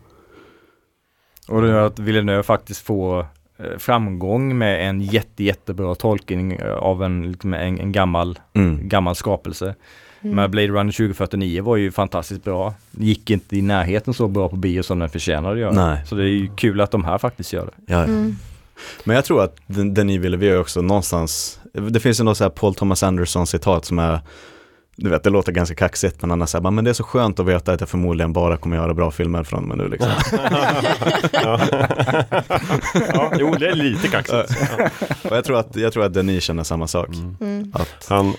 Och 1.48 1.62
det 1.62 1.68
gör 1.68 1.86
att 1.86 1.98
Villeneuve 1.98 2.42
faktiskt 2.42 2.86
får 2.86 3.20
eh, 3.59 3.78
framgång 3.78 4.59
med 4.59 4.88
en 4.88 5.00
jätte, 5.00 5.44
jättebra 5.44 5.94
tolkning 5.94 6.52
eh, 6.52 6.74
av 6.74 7.02
en, 7.05 7.32
liksom 7.32 7.55
en, 7.55 7.80
en 7.80 7.92
gammal, 7.92 8.38
Mm. 8.55 8.88
gammal 8.88 9.14
skapelse. 9.14 9.74
Mm. 10.20 10.36
Men 10.36 10.50
Blade 10.50 10.68
Runner 10.68 10.92
2049 10.92 11.62
var 11.62 11.76
ju 11.76 11.92
fantastiskt 11.92 12.44
bra. 12.44 12.74
Gick 12.90 13.30
inte 13.30 13.57
i 13.57 13.62
närheten 13.62 14.14
så 14.14 14.28
bra 14.28 14.48
på 14.48 14.57
bio 14.57 14.82
som 14.82 14.98
den 14.98 15.09
förtjänade 15.09 15.55
att 15.55 15.61
göra. 15.61 15.72
Nej. 15.86 16.07
Så 16.07 16.14
det 16.14 16.22
är 16.22 16.28
ju 16.28 16.57
kul 16.57 16.80
att 16.80 16.90
de 16.90 17.05
här 17.05 17.18
faktiskt 17.18 17.52
gör 17.52 17.66
det. 17.66 17.92
Ja, 17.92 17.98
ja. 17.98 18.05
Mm. 18.05 18.34
Men 19.05 19.16
jag 19.16 19.25
tror 19.25 19.43
att 19.45 19.57
den, 19.66 19.95
den 19.95 20.07
ni 20.07 20.18
ville, 20.18 20.37
vi 20.37 20.49
är 20.49 20.61
också 20.61 20.83
någonstans, 20.83 21.61
det 21.91 22.01
finns 22.01 22.20
ju 22.20 22.25
något 22.25 22.37
så 22.37 22.45
här 22.45 22.51
Paul 22.51 22.75
Thomas 22.75 23.03
Anderson 23.03 23.47
citat 23.47 23.85
som 23.85 23.99
är, 23.99 24.20
du 24.97 25.11
vet 25.11 25.22
det 25.25 25.31
låter 25.31 25.53
ganska 25.53 25.75
kaxigt 25.75 26.20
men 26.20 26.31
han 26.31 26.43
är 26.43 26.47
så 26.47 26.62
här, 26.62 26.70
men 26.70 26.85
det 26.85 26.91
är 26.91 26.95
så 26.95 27.05
skönt 27.05 27.41
att 27.41 27.47
veta 27.47 27.72
att 27.72 27.81
jag 27.81 27.89
förmodligen 27.89 28.33
bara 28.33 28.57
kommer 28.57 28.77
göra 28.77 28.95
bra 28.95 29.11
filmer 29.11 29.45
från 29.45 29.64
med 29.68 29.79
nu 29.79 29.89
liksom. 29.89 30.11
ja. 31.33 31.61
ja, 33.12 33.33
jo, 33.39 33.55
det 33.59 33.68
är 33.68 33.75
lite 33.75 34.09
kaxigt. 34.09 34.59
Ja. 34.79 34.89
och 35.31 35.37
jag 35.37 35.45
tror 35.45 35.59
att, 35.59 35.77
jag 35.77 35.93
tror 35.93 36.05
att 36.05 36.14
Denis 36.14 36.45
känner 36.45 36.62
samma 36.62 36.87
sak. 36.87 37.09
Mm. 37.09 37.37
Mm. 37.41 37.72
Att, 37.75 38.07
Han, 38.09 38.35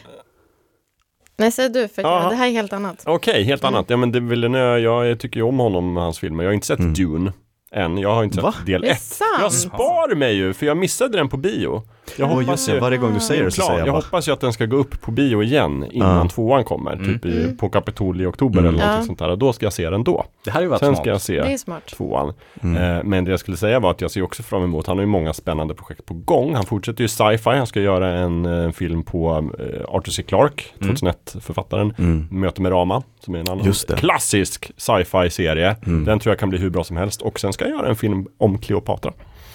Nej, 1.38 1.52
säg 1.52 1.70
du, 1.70 1.88
för 1.88 2.02
Ja. 2.02 2.30
det 2.30 2.36
här 2.36 2.48
är 2.48 2.52
helt 2.52 2.74
annat. 2.74 3.04
Okej, 3.06 3.44
helt 3.44 3.64
Mm. 3.64 3.76
annat. 3.76 3.90
Ja 3.90 3.98
men 3.98 4.12
det 4.12 4.20
Villeneuve, 4.20 4.80
jag 4.80 5.20
tycker 5.20 5.38
ju 5.38 5.44
om 5.44 5.60
honom 5.60 5.98
och 5.98 6.04
hans 6.04 6.20
filmer. 6.20 6.44
Jag 6.44 6.50
har 6.50 6.54
inte 6.54 6.68
sett 6.68 6.80
Mm. 6.80 6.94
Dune 6.94 7.34
än. 7.76 7.97
Jag 7.97 8.15
har 8.15 8.23
inte 8.23 8.41
Va? 8.41 8.51
sett 8.51 8.65
del 8.65 8.82
Det 8.82 8.88
är 8.88 8.91
1. 8.91 9.19
Jag 9.39 9.51
spar 9.51 10.15
mig 10.15 10.36
ju, 10.36 10.53
för 10.53 10.65
jag 10.65 10.78
missade 10.78 11.17
den 11.17 11.30
på 11.30 11.38
bio. 11.38 11.84
Jag 12.18 12.26
hoppas 12.28 12.47
just 12.47 12.68
det, 12.68 12.74
ju, 12.74 12.80
varje 12.80 12.97
gång 12.97 13.14
du 13.14 13.20
säger 13.20 13.43
det 13.43 13.51
så 13.51 13.62
säger 13.62 13.80
jag 13.80 13.88
jag 13.88 13.93
bara, 13.93 14.01
hoppas 14.01 14.28
ju 14.28 14.32
att 14.32 14.39
den 14.39 14.53
ska 14.53 14.66
gå 14.66 14.78
upp 14.78 15.01
på 15.01 15.12
bio 15.12 15.43
igen 15.43 15.86
innan 15.91 16.18
Ja. 16.18 16.30
tvåan 16.30 16.64
kommer. 16.64 16.93
Mm. 16.93 17.06
Typ 17.14 17.26
i, 17.26 17.43
Mm. 17.43 17.58
på 17.58 17.70
Kapitol 17.70 18.22
i 18.22 18.26
oktober 18.26 18.60
Mm. 18.60 18.70
eller 18.70 18.80
någonting 18.80 19.01
Ja. 19.01 19.06
sånt 19.08 19.20
där. 19.20 19.30
Och 19.30 19.38
då 19.38 19.53
ska 19.53 19.66
jag 19.66 19.74
se 19.74 19.89
den 19.89 20.03
då. 20.03 20.26
Det 20.43 20.51
hade 20.51 20.66
ju 20.66 20.70
varit 20.70 20.80
Sen 20.80 20.88
smart. 20.95 20.99
ska 21.03 21.10
jag 21.10 21.22
se 21.22 21.38
är 21.38 21.58
smart. 21.58 21.86
tvåan. 21.86 22.34
mm. 22.64 22.97
Eh, 22.97 23.03
men 23.03 23.26
det 23.26 23.32
jag 23.32 23.39
skulle 23.39 23.58
säga 23.58 23.80
var 23.80 23.91
att 23.91 24.01
jag 24.01 24.12
ser 24.12 24.22
också 24.22 24.43
fram 24.43 24.64
emot, 24.64 24.88
han 24.88 24.97
har 24.97 25.03
ju 25.03 25.08
många 25.08 25.34
spännande 25.34 25.74
projekt 25.74 26.06
på 26.06 26.14
gång. 26.14 26.56
Han 26.56 26.66
fortsätter 26.66 27.01
ju 27.01 27.08
sci-fi, 27.08 27.49
han 27.49 27.68
ska 27.68 27.82
göra 27.82 28.08
en 28.14 28.45
eh, 28.66 28.72
film 28.72 29.03
på 29.03 29.49
eh, 29.60 29.95
Arthur 29.95 30.12
C. 30.12 30.24
Clarke, 30.24 30.64
Mm. 30.82 30.95
2001-författaren. 30.95 31.93
Mm. 31.97 32.28
Möte 32.32 32.62
med 32.62 32.72
Rama, 32.72 33.03
som 33.20 33.36
är 33.36 33.39
en 33.39 33.49
annan 33.49 33.66
Just 33.66 33.88
det. 33.88 33.95
klassisk 33.95 34.72
sci-fi 34.78 35.30
serie. 35.30 35.76
Mm. 35.86 36.06
Den 36.06 36.20
tror 36.20 36.32
jag 36.32 36.39
kan 36.39 36.49
bli 36.49 36.60
hur 36.60 36.70
bra 36.70 36.84
som 36.84 36.97
helst. 36.97 37.22
Och 37.22 37.39
sen 37.39 37.53
ska 37.53 37.66
jag 37.66 37.78
göra 37.78 37.88
en 37.89 37.95
film 37.95 38.28
om 38.38 38.58
Kleopatra, 38.58 39.14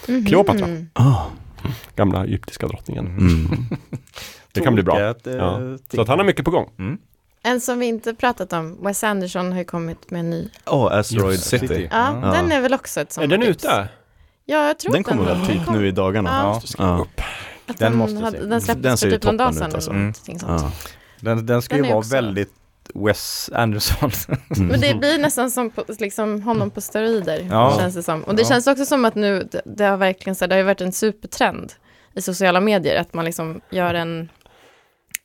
Mhm. 0.08 0.26
Kleopatra. 0.26 0.66
Ah, 0.92 1.14
gamla 1.96 2.24
egyptiska 2.24 2.66
drottningen. 2.68 3.06
mm. 3.06 3.48
Det 4.52 4.60
kan 4.60 4.74
bli 4.74 4.82
bra. 4.82 5.00
Eh, 5.00 5.14
Ja. 5.24 5.60
Så 5.94 6.00
att 6.00 6.08
han 6.08 6.18
har 6.18 6.26
mycket 6.26 6.44
på 6.44 6.50
gång. 6.50 6.70
Mm. 6.78 6.98
En 7.42 7.60
som 7.60 7.78
vi 7.78 7.86
inte 7.86 8.14
pratat 8.14 8.52
om, 8.52 8.78
Wes 8.84 9.04
Anderson 9.04 9.52
har 9.52 9.58
ju 9.58 9.64
kommit 9.64 10.10
med 10.10 10.20
en 10.20 10.30
ny. 10.30 10.48
Åh, 10.66 10.92
Asteroid 10.92 11.32
Just 11.32 11.46
City. 11.46 11.68
City. 11.68 11.88
Ja, 11.92 12.20
Ja. 12.22 12.32
den 12.32 12.52
är 12.52 12.60
väl 12.60 12.74
också 12.74 13.00
ett 13.00 13.08
Är 13.10 13.14
sånt 13.14 13.30
den 13.30 13.40
tips. 13.40 13.64
ute? 13.64 13.88
Ja, 14.44 14.66
jag 14.66 14.78
tror 14.78 14.92
Den 14.92 15.00
att 15.00 15.06
kommer 15.06 15.24
väl 15.24 15.46
typ 15.46 15.70
nu 15.70 15.88
i 15.88 15.90
dagarna? 15.90 16.30
Ja. 16.30 16.62
Ja. 16.78 17.06
Att 17.66 17.78
Den 17.78 17.90
den, 17.90 17.96
måste 17.98 18.16
hade, 18.24 18.38
se. 18.38 18.44
den 18.46 18.60
släpptes 18.60 18.82
Den 18.82 18.96
ser 18.96 19.10
för 19.10 19.16
typ 19.16 19.24
någon 19.24 19.36
dag 19.36 19.52
toppen 19.54 19.70
sedan. 19.70 19.74
alltså. 19.74 19.90
Mm. 19.90 20.70
Den, 21.20 21.46
den 21.46 21.62
ska 21.62 21.74
Den 21.74 21.84
ju 21.84 21.88
är 21.88 21.92
vara 21.92 21.98
också- 21.98 22.14
väldigt 22.14 22.52
Wes 22.94 23.50
Anderson. 23.54 24.10
Mm. 24.56 24.68
Men 24.68 24.80
det 24.80 24.94
blir 24.94 25.18
nästan 25.18 25.50
som 25.50 25.70
på, 25.70 25.84
liksom 25.98 26.42
honom 26.42 26.70
på 26.70 26.80
steroider, 26.80 27.46
Ja. 27.50 27.76
känns 27.78 27.94
det 27.94 28.02
som. 28.02 28.22
Och 28.22 28.34
det 28.34 28.42
Ja. 28.42 28.48
känns 28.48 28.66
också 28.66 28.84
som 28.86 29.04
att 29.04 29.14
nu, 29.14 29.48
det, 29.52 29.62
det 29.64 29.84
har 29.84 29.96
verkligen 29.96 30.34
så 30.34 30.44
här, 30.44 30.48
det 30.48 30.54
har 30.54 30.58
ju 30.60 30.64
varit 30.66 30.80
en 30.80 30.92
supertrend 30.92 31.72
i 32.14 32.22
sociala 32.22 32.60
medier, 32.60 33.00
att 33.00 33.14
man 33.14 33.24
liksom 33.24 33.60
gör 33.70 33.94
en 33.94 34.28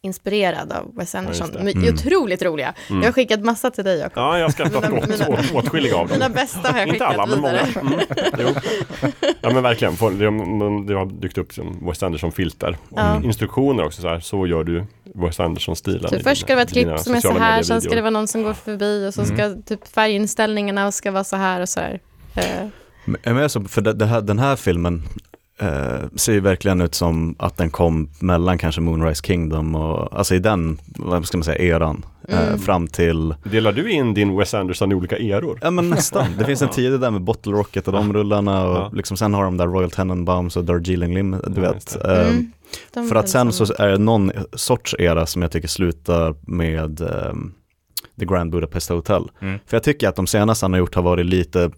inspirerad 0.05 0.71
av 0.71 0.95
Wes 0.95 1.15
Anderson. 1.15 1.49
är 1.55 1.71
Mm. 1.75 1.93
otroligt 1.93 2.41
roliga. 2.43 2.73
Mm. 2.89 3.01
Jag 3.01 3.07
har 3.07 3.13
skickat 3.13 3.39
massa 3.43 3.71
till 3.71 3.83
dig, 3.83 3.99
Jakob. 3.99 4.13
Ja, 4.15 4.37
jag 4.37 4.45
har 4.45 4.49
skrattat 4.51 4.83
Mina- 4.89 4.97
åt, 5.03 5.09
mina- 5.09 5.27
åt, 5.29 5.51
åtskilliga 5.53 5.95
av 5.95 6.07
dem. 6.07 6.17
Mina 6.19 6.29
bästa 6.29 6.71
har 6.71 6.79
jag 6.79 6.87
Inte 6.87 6.93
skickat 7.05 7.19
alla, 7.19 7.25
men 7.25 7.39
många. 7.41 7.59
Mm. 7.59 7.99
Jo. 8.39 8.47
Ja 9.41 9.49
men 9.53 9.63
verkligen, 9.63 9.95
det, 10.87 10.93
har- 10.93 11.21
dykt 11.21 11.37
upp 11.37 11.53
som 11.53 11.87
Wes 11.87 12.03
Anderson-filter. 12.03 12.77
Ja. 12.95 13.23
Instruktioner 13.23 13.85
också 13.85 14.01
så 14.01 14.07
här, 14.07 14.19
så 14.19 14.47
gör 14.47 14.63
du 14.63 14.85
Wes 15.15 15.39
Anderson-stilen. 15.39 16.09
Så 16.09 16.19
först 16.19 16.41
ska 16.41 16.47
det 16.47 16.55
vara 16.55 16.63
ett 16.63 16.71
klipp 16.71 16.99
som 16.99 17.15
är 17.15 17.19
så 17.21 17.31
här, 17.39 17.63
sen 17.63 17.81
ska 17.81 17.95
det 17.95 18.01
vara 18.01 18.09
någon 18.11 18.27
som 18.27 18.43
går 18.43 18.53
förbi 18.53 19.07
och 19.09 19.13
så 19.13 19.21
Mm. 19.21 19.37
ska 19.37 19.61
typ 19.75 19.87
färginställningarna 19.87 20.91
ska 20.91 21.11
vara 21.11 21.23
så 21.23 21.35
här 21.35 21.61
och 21.61 21.69
så 21.69 21.79
här. 21.79 21.99
Eh, 22.35 22.43
Men 23.05 23.17
men 23.23 23.43
alltså, 23.43 23.61
för 23.63 23.81
det, 23.81 23.93
det 23.93 24.05
här, 24.05 24.21
den 24.21 24.39
här 24.39 24.55
filmen 24.55 25.03
eh, 25.59 26.07
ser 26.15 26.33
ju 26.33 26.39
verkligen 26.39 26.81
ut 26.81 26.95
som 26.95 27.35
att 27.39 27.57
den 27.57 27.69
kom 27.69 28.09
mellan 28.19 28.57
kanske 28.57 28.81
Moonrise 28.81 29.21
Kingdom 29.23 29.75
och, 29.75 30.17
alltså 30.17 30.35
i 30.35 30.39
den, 30.39 30.77
vad 30.85 31.25
ska 31.27 31.37
man 31.37 31.43
säga, 31.43 31.75
eran, 31.75 32.05
eh, 32.27 32.47
Mm. 32.47 32.59
fram 32.59 32.87
till, 32.87 33.35
Delar 33.43 33.71
du 33.73 33.91
in 33.91 34.13
din 34.13 34.37
Wes 34.37 34.53
Anderson 34.53 34.91
i 34.91 34.95
olika 34.95 35.17
eror? 35.17 35.59
ja 35.61 35.71
men 35.71 35.89
nästan, 35.89 36.25
det 36.39 36.45
finns 36.45 36.61
en 36.61 36.69
tid 36.69 36.99
där 36.99 37.11
med 37.11 37.21
Bottle 37.21 37.51
Rocket 37.51 37.87
och 37.87 37.93
de 37.93 38.13
rullarna 38.13 38.65
och 38.67 38.75
Ja. 38.77 38.91
liksom 38.93 39.17
sen 39.17 39.33
har 39.33 39.43
de 39.43 39.57
där 39.57 39.67
Royal 39.67 39.91
Tenenbaums 39.91 40.57
och 40.57 40.63
Darjeeling 40.63 41.13
Lim, 41.13 41.31
du 41.47 41.61
Ja, 41.61 41.71
vet. 41.71 41.73
just 41.73 41.95
Eh, 42.05 42.29
mm. 42.29 43.09
För 43.09 43.15
att 43.15 43.29
sen 43.29 43.53
så 43.53 43.73
är 43.79 43.87
det 43.87 43.97
någon 43.97 44.31
sorts 44.53 44.95
era 44.99 45.25
som 45.25 45.41
jag 45.41 45.51
tycker 45.51 45.67
slutar 45.67 46.35
med 46.41 47.01
ehm, 47.01 47.53
The 48.19 48.25
Grand 48.25 48.51
Budapest 48.51 48.89
Hotel. 48.89 49.23
Mm. 49.41 49.59
För 49.65 49.77
jag 49.77 49.83
tycker 49.83 50.09
att 50.09 50.15
de 50.15 50.27
senaste 50.27 50.65
han 50.65 50.73
har 50.73 50.79
gjort 50.79 50.95
har 50.95 51.01
varit 51.01 51.25
lite, 51.25 51.71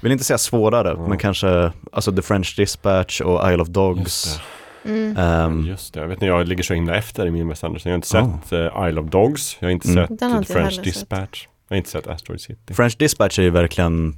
vill 0.00 0.12
inte 0.12 0.24
säga 0.24 0.38
svårare, 0.38 0.94
Ja. 0.98 1.08
men 1.08 1.18
kanske, 1.18 1.72
alltså 1.92 2.12
The 2.12 2.22
French 2.22 2.54
Dispatch 2.56 3.20
och 3.20 3.50
Isle 3.52 3.62
of 3.62 3.68
Just 3.68 3.74
Dogs. 3.74 4.40
Mm. 4.84 5.16
Ehm, 5.16 5.66
Just 5.66 5.94
det, 5.94 6.00
jag 6.00 6.08
vet 6.08 6.16
inte, 6.16 6.26
jag 6.26 6.48
ligger 6.48 6.62
så 6.62 6.74
himla 6.74 6.96
efter 6.96 7.26
i 7.26 7.30
min 7.30 7.48
Wes 7.48 7.64
Anderson. 7.64 7.90
Jag 7.90 7.94
har 7.94 7.96
inte 7.96 8.18
Oh. 8.18 8.40
sett 8.42 8.52
eh, 8.52 8.88
Isle 8.88 9.00
of 9.00 9.06
Dogs, 9.10 9.56
jag 9.60 9.68
har 9.68 9.72
inte 9.72 9.88
Mm. 9.88 10.06
sett 10.08 10.18
Den 10.18 10.30
har 10.30 10.36
The 10.38 10.40
inte 10.42 10.52
French 10.52 10.70
heller 10.70 10.82
sett. 10.82 10.94
Dispatch. 10.94 11.46
Jag 11.68 11.74
har 11.74 11.78
inte 11.78 11.90
sett 11.90 12.06
Asteroid 12.06 12.40
City. 12.40 12.74
French 12.74 12.96
Dispatch 12.98 13.38
är 13.38 13.42
ju 13.42 13.50
verkligen 13.50 14.14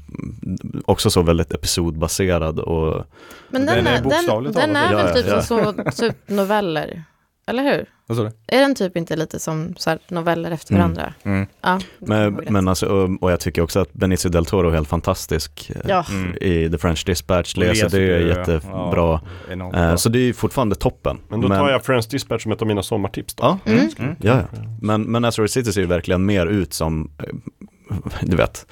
också 0.85 1.11
så 1.11 1.23
väldigt 1.23 1.53
episodbaserad 1.53 2.59
och 2.61 3.05
Men 3.49 3.67
Den 3.67 3.77
den, 3.77 3.87
är 3.87 3.91
är, 3.91 3.95
den, 3.95 4.03
bokstavligt 4.03 4.57
den 4.57 4.75
talat. 4.75 4.93
är 4.93 4.97
väl 5.05 5.15
typ 5.23 5.27
ja, 5.33 5.43
som 5.43 5.75
så, 5.93 6.03
typ 6.03 6.17
noveller, 6.29 7.05
eller 7.47 7.63
hur? 7.63 7.87
Vad 8.07 8.17
sa 8.17 8.23
du? 8.25 8.31
Är 8.47 8.61
den 8.61 8.75
typ 8.75 8.97
inte 8.97 9.17
lite 9.17 9.39
som 9.39 9.75
så 9.77 9.91
här, 9.91 9.99
noveller 10.09 10.51
efter 10.51 10.75
Mm. 10.75 10.81
varandra? 10.81 11.15
Mm. 11.23 11.47
Ja, 11.61 11.79
det 11.99 12.07
kan 12.07 12.35
men, 12.35 12.45
men 12.53 12.69
alltså, 12.69 12.87
och, 12.87 13.23
och 13.23 13.33
jag 13.33 13.41
tycker 13.41 13.63
också 13.63 13.81
att 13.81 13.93
Benicio 13.93 14.29
del 14.31 14.47
Toro 14.47 14.69
är 14.69 14.73
helt 14.75 14.89
fantastisk 14.89 15.71
eh, 15.75 15.81
Ja, 15.89 16.05
Mm. 16.11 16.37
i 16.41 16.71
The 16.71 16.79
French 16.79 17.03
Dispatch, 17.07 17.55
Och 17.55 17.59
Laser 17.65 17.89
det 17.89 17.99
är 18.03 18.21
jättebra. 18.21 18.61
ja, 18.73 19.21
Eh, 19.53 19.61
bra. 19.71 19.97
så 19.97 20.09
det 20.09 20.19
är 20.19 20.23
ju 20.23 20.33
fortfarande 20.35 20.75
toppen. 20.75 21.19
Men 21.29 21.41
då 21.41 21.49
tar 21.49 21.71
jag 21.71 21.85
French 21.85 22.07
Dispatch 22.11 22.43
som 22.43 22.53
ett 22.53 22.63
av 22.63 22.69
mina 22.69 22.83
sommartips 22.83 23.35
då. 23.35 23.43
Ja, 23.45 23.59
Mm. 23.73 23.89
Mm. 23.99 24.17
ja, 24.21 24.37
ja. 24.53 24.59
Men, 24.81 25.03
men 25.03 25.25
Asteroid 25.25 25.51
City 25.51 25.73
ser 25.73 25.81
ju 25.81 25.87
verkligen 25.87 26.27
mer 26.27 26.47
ut 26.47 26.73
som, 26.75 27.11
eh, 27.19 27.35
du 28.23 28.37
vet, 28.37 28.67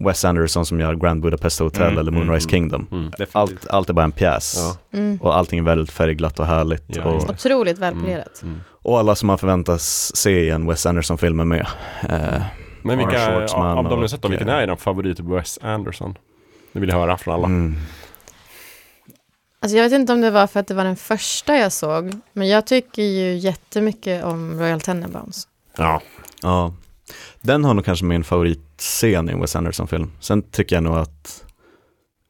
Wes 0.00 0.24
Anderson 0.24 0.66
som 0.66 0.80
gör 0.80 0.94
Grand 0.94 1.22
Budapest 1.22 1.60
Hotel 1.60 1.82
Mm, 1.82 1.98
eller 1.98 2.12
Moonrise 2.12 2.48
mm, 2.48 2.50
Kingdom. 2.50 2.86
Mm. 2.92 3.12
Allt, 3.32 3.66
allt 3.68 3.88
är 3.90 3.92
bara 3.94 4.04
en 4.04 4.12
pjäs. 4.12 4.54
Ja. 4.92 4.98
mm. 4.98 5.18
Och 5.22 5.36
allting 5.36 5.58
är 5.58 5.62
väldigt 5.62 5.90
färgglatt 5.90 6.38
och 6.40 6.46
härligt. 6.46 6.84
Ja, 6.86 7.04
och, 7.04 7.30
otroligt 7.30 7.78
välpolerat. 7.78 8.42
Mm. 8.42 8.60
och 8.68 8.98
alla 8.98 9.14
som 9.14 9.26
man 9.26 9.38
förväntas 9.38 10.16
se 10.16 10.30
i 10.30 10.50
en 10.50 10.66
Wes 10.66 10.86
Anderson-film 10.86 11.40
är 11.40 11.44
med. 11.44 11.66
Eh, 12.08 12.42
Men 12.82 12.98
vilka, 12.98 13.46
av 13.54 13.84
de 13.84 13.98
ni 14.00 14.06
och- 14.06 14.10
sett 14.10 14.22
då, 14.22 14.28
vilken 14.28 14.48
är 14.48 14.62
er 14.72 14.76
favorit 14.76 15.16
på 15.18 15.34
Wes 15.34 15.58
Anderson? 15.62 16.14
Det 16.72 16.80
vill 16.80 16.88
jag 16.88 16.96
höra 16.96 17.16
från 17.18 17.34
alla. 17.34 17.46
mm. 17.46 17.76
Alltså 19.60 19.76
jag 19.76 19.84
vet 19.84 19.92
inte 19.92 20.12
om 20.12 20.20
det 20.20 20.30
var 20.30 20.46
för 20.46 20.60
att 20.60 20.66
det 20.66 20.74
var 20.74 20.84
den 20.84 20.96
första 20.96 21.56
jag 21.56 21.72
såg, 21.72 22.12
men 22.32 22.48
jag 22.48 22.66
tycker 22.66 23.02
ju 23.02 23.34
jättemycket 23.36 24.24
om 24.24 24.60
Royal 24.60 24.80
Tenenbaums. 24.80 25.48
Ja. 25.76 26.02
Ja, 26.42 26.74
den 27.46 27.64
har 27.64 27.74
nog 27.74 27.84
kanske 27.84 28.04
min 28.04 28.24
favoritscen 28.24 29.28
i 29.28 29.32
en 29.32 29.40
Wes 29.40 29.56
Anderson-film. 29.56 30.10
Sen 30.20 30.42
tycker 30.42 30.76
jag 30.76 30.82
nog 30.82 30.96
att 30.96 31.44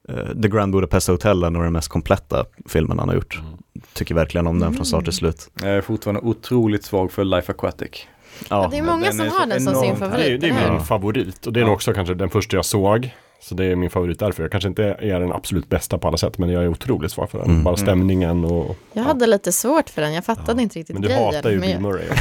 eh, 0.09 0.40
The 0.43 0.48
Grand 0.48 0.72
Budapest 0.72 1.09
Hotel 1.09 1.43
är 1.44 1.51
nog 1.51 1.62
den 1.62 1.72
mest 1.72 1.88
kompletta 1.88 2.44
filmen 2.68 2.98
han 2.98 3.09
har 3.09 3.14
gjort. 3.16 3.38
Mm. 3.38 3.52
Tycker 3.93 4.14
verkligen 4.14 4.47
om 4.47 4.59
den 4.60 4.74
från 4.74 4.86
start 4.86 5.05
till 5.05 5.12
slut. 5.12 5.51
Jag 5.60 5.70
är 5.70 5.80
fortfarande 5.80 6.20
otroligt 6.20 6.84
svag 6.84 7.12
för 7.12 7.24
Life 7.24 7.52
Aquatic. 7.52 8.06
Ja, 8.51 8.68
det 8.70 8.78
är 8.78 8.82
många 8.82 9.05
den 9.05 9.12
som 9.16 9.26
är 9.26 9.30
har 9.30 9.47
den 9.47 9.60
som 9.60 9.74
sin 9.74 9.84
enormt- 9.84 10.01
Det 10.01 10.06
är, 10.06 10.10
favorit. 10.10 10.40
det 10.40 10.48
är 10.48 10.70
min 10.70 10.80
favorit 10.80 11.47
och 11.47 11.52
det 11.52 11.59
är 11.59 11.62
Ja. 11.62 11.66
nog 11.66 11.74
också 11.74 11.93
kanske 11.94 12.14
den 12.14 12.30
första 12.30 12.56
jag 12.56 12.64
såg. 12.64 13.14
Så 13.40 13.54
det 13.54 13.64
är 13.64 13.76
min 13.76 13.90
favorit 13.90 14.18
därför. 14.18 14.42
Jag 14.42 14.52
kanske 14.52 14.68
inte 14.68 14.84
är 14.84 15.20
den 15.20 15.32
absolut 15.32 15.68
bästa 15.68 15.98
på 15.98 16.08
alla 16.08 16.16
sätt 16.16 16.38
men 16.38 16.50
jag 16.50 16.62
är 16.62 16.68
otroligt 16.68 17.12
svag 17.12 17.30
för 17.30 17.38
den. 17.38 17.46
Mm. 17.50 17.64
Bara 17.64 17.76
stämningen 17.76 18.44
och... 18.44 18.76
Jag 18.92 19.02
hade 19.02 19.26
lite 19.26 19.52
svårt 19.52 19.90
för 19.90 20.02
den, 20.02 20.12
jag 20.14 20.24
fattade 20.24 20.62
inte 20.62 20.78
riktigt 20.78 20.94
Men 20.94 21.02
du 21.02 21.08
grejen. 21.08 21.24
hatar 21.34 21.50
ju 21.50 21.60
Bill 21.60 21.70
jag- 21.70 21.82
Murray. 21.82 22.06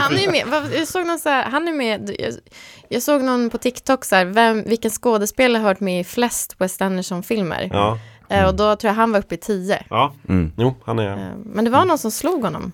Han 0.00 0.14
är 0.16 0.20
ju 0.20 0.30
med, 0.30 0.44
jag 0.74 0.88
såg 0.88 1.06
någon 1.06 1.18
så 1.18 1.28
här, 1.28 1.44
han 1.50 1.68
är 1.68 1.72
med, 1.72 2.10
jag, 2.18 2.32
jag 2.88 3.02
såg 3.02 3.22
någon 3.22 3.50
på 3.50 3.58
TikTok 3.58 4.04
så 4.04 4.16
här, 4.16 4.24
vem, 4.24 4.62
vilken 4.66 4.90
skådespelare 4.90 5.60
har 5.60 5.64
varit 5.64 5.80
med 5.80 6.00
i 6.00 6.04
flest 6.04 6.56
West 6.58 6.82
Anderson-filmer? 6.82 7.70
ja. 7.72 7.98
Eh, 8.28 8.46
och 8.46 8.54
då 8.54 8.76
tror 8.76 8.88
jag 8.88 8.94
han 8.94 9.12
var 9.12 9.18
uppe 9.18 9.34
i 9.34 9.38
tio. 9.38 9.82
ja, 9.90 10.14
Mm. 10.28 10.52
jo 10.58 10.74
han 10.84 10.98
är... 10.98 11.10
Eh, 11.12 11.36
men 11.44 11.64
det 11.64 11.70
var 11.70 11.84
någon 11.84 11.98
som 11.98 12.10
slog 12.10 12.44
honom. 12.44 12.72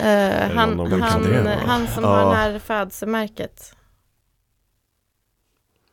Eh, 0.00 0.50
han, 0.56 0.78
han, 0.78 0.90
det 0.90 0.96
var? 1.42 1.50
han 1.56 1.86
som 1.86 2.04
Ja. 2.04 2.10
har 2.10 2.30
det 2.30 2.36
här 2.36 2.58
födelsemärket. 2.58 3.74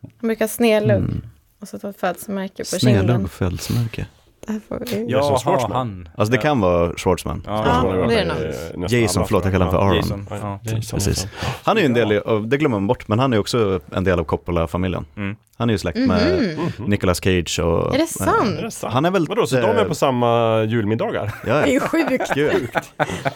Han 0.02 0.28
brukar 0.28 0.48
snedlugg 0.48 0.98
Mm. 0.98 1.22
och 1.60 1.68
så 1.68 1.80
ta 1.80 1.90
ett 1.90 2.00
födelsemärke 2.00 2.64
på 2.64 2.80
kinden. 2.80 2.80
Snedlugg 3.06 3.24
och 3.24 3.32
födelsemärke. 3.32 4.08
Det 4.48 4.52
här 4.54 4.60
får 4.68 4.80
vi- 4.80 4.86
Jason 4.86 5.30
Jaha, 5.32 5.40
Schwartzman. 5.40 5.72
han. 5.72 6.10
Alltså 6.16 6.32
det 6.32 6.38
kan 6.38 6.60
vara 6.62 6.94
Schwartzman. 6.98 7.44
Ja, 7.46 7.64
Ja, 7.66 7.96
Jag 7.98 8.10
det 8.10 8.16
är 8.16 8.26
det 8.26 8.34
nog. 8.34 8.82
nästan 8.82 9.02
Jason, 9.02 9.20
alla, 9.20 9.28
förlåt 9.28 9.44
jag 9.44 9.54
kallar 9.54 9.66
honom 9.66 9.80
för 9.82 9.86
Aaron. 9.88 9.96
Jason. 9.96 10.28
Ja. 10.30 10.60
Jason, 10.64 10.98
Precis. 11.00 11.08
Jason. 11.08 11.30
Han 11.64 11.78
är 11.78 11.82
ju 11.82 11.86
en 11.86 11.94
del 11.94 12.18
av- 12.20 12.48
det 12.48 12.58
glömmer 12.58 12.76
man 12.80 12.88
bort, 12.88 13.08
men 13.08 13.20
han 13.20 13.34
är 13.34 13.38
också 13.40 13.80
en 13.92 14.04
del 14.04 14.20
av 14.20 14.24
Coppola-familjen. 14.24 15.06
Mm. 15.18 15.36
Han 15.58 15.70
är 15.70 15.74
ju 15.74 15.78
släkt 15.78 15.98
med 15.98 16.58
Mhm. 16.78 16.86
Nicolas 16.90 17.24
Cage 17.24 17.60
och... 17.60 17.96
Är 17.96 18.00
det 18.00 18.08
sant? 18.08 18.60
Är 18.60 18.62
det 18.64 18.72
sant? 18.72 18.94
Han 18.94 19.06
är 19.06 19.12
väl... 19.12 19.28
Vadå, 19.28 19.48
så 19.48 19.56
de 19.56 19.62
är 19.62 19.82
eh, 19.82 19.84
på 19.88 19.96
samma 19.96 20.64
julmiddagar? 20.64 21.34
Ja, 21.48 21.54
Det 21.54 21.60
är 21.62 21.68
ja. 21.68 21.74
ju 21.74 21.80
sjukt. 21.80 22.32
Gud. 22.36 22.70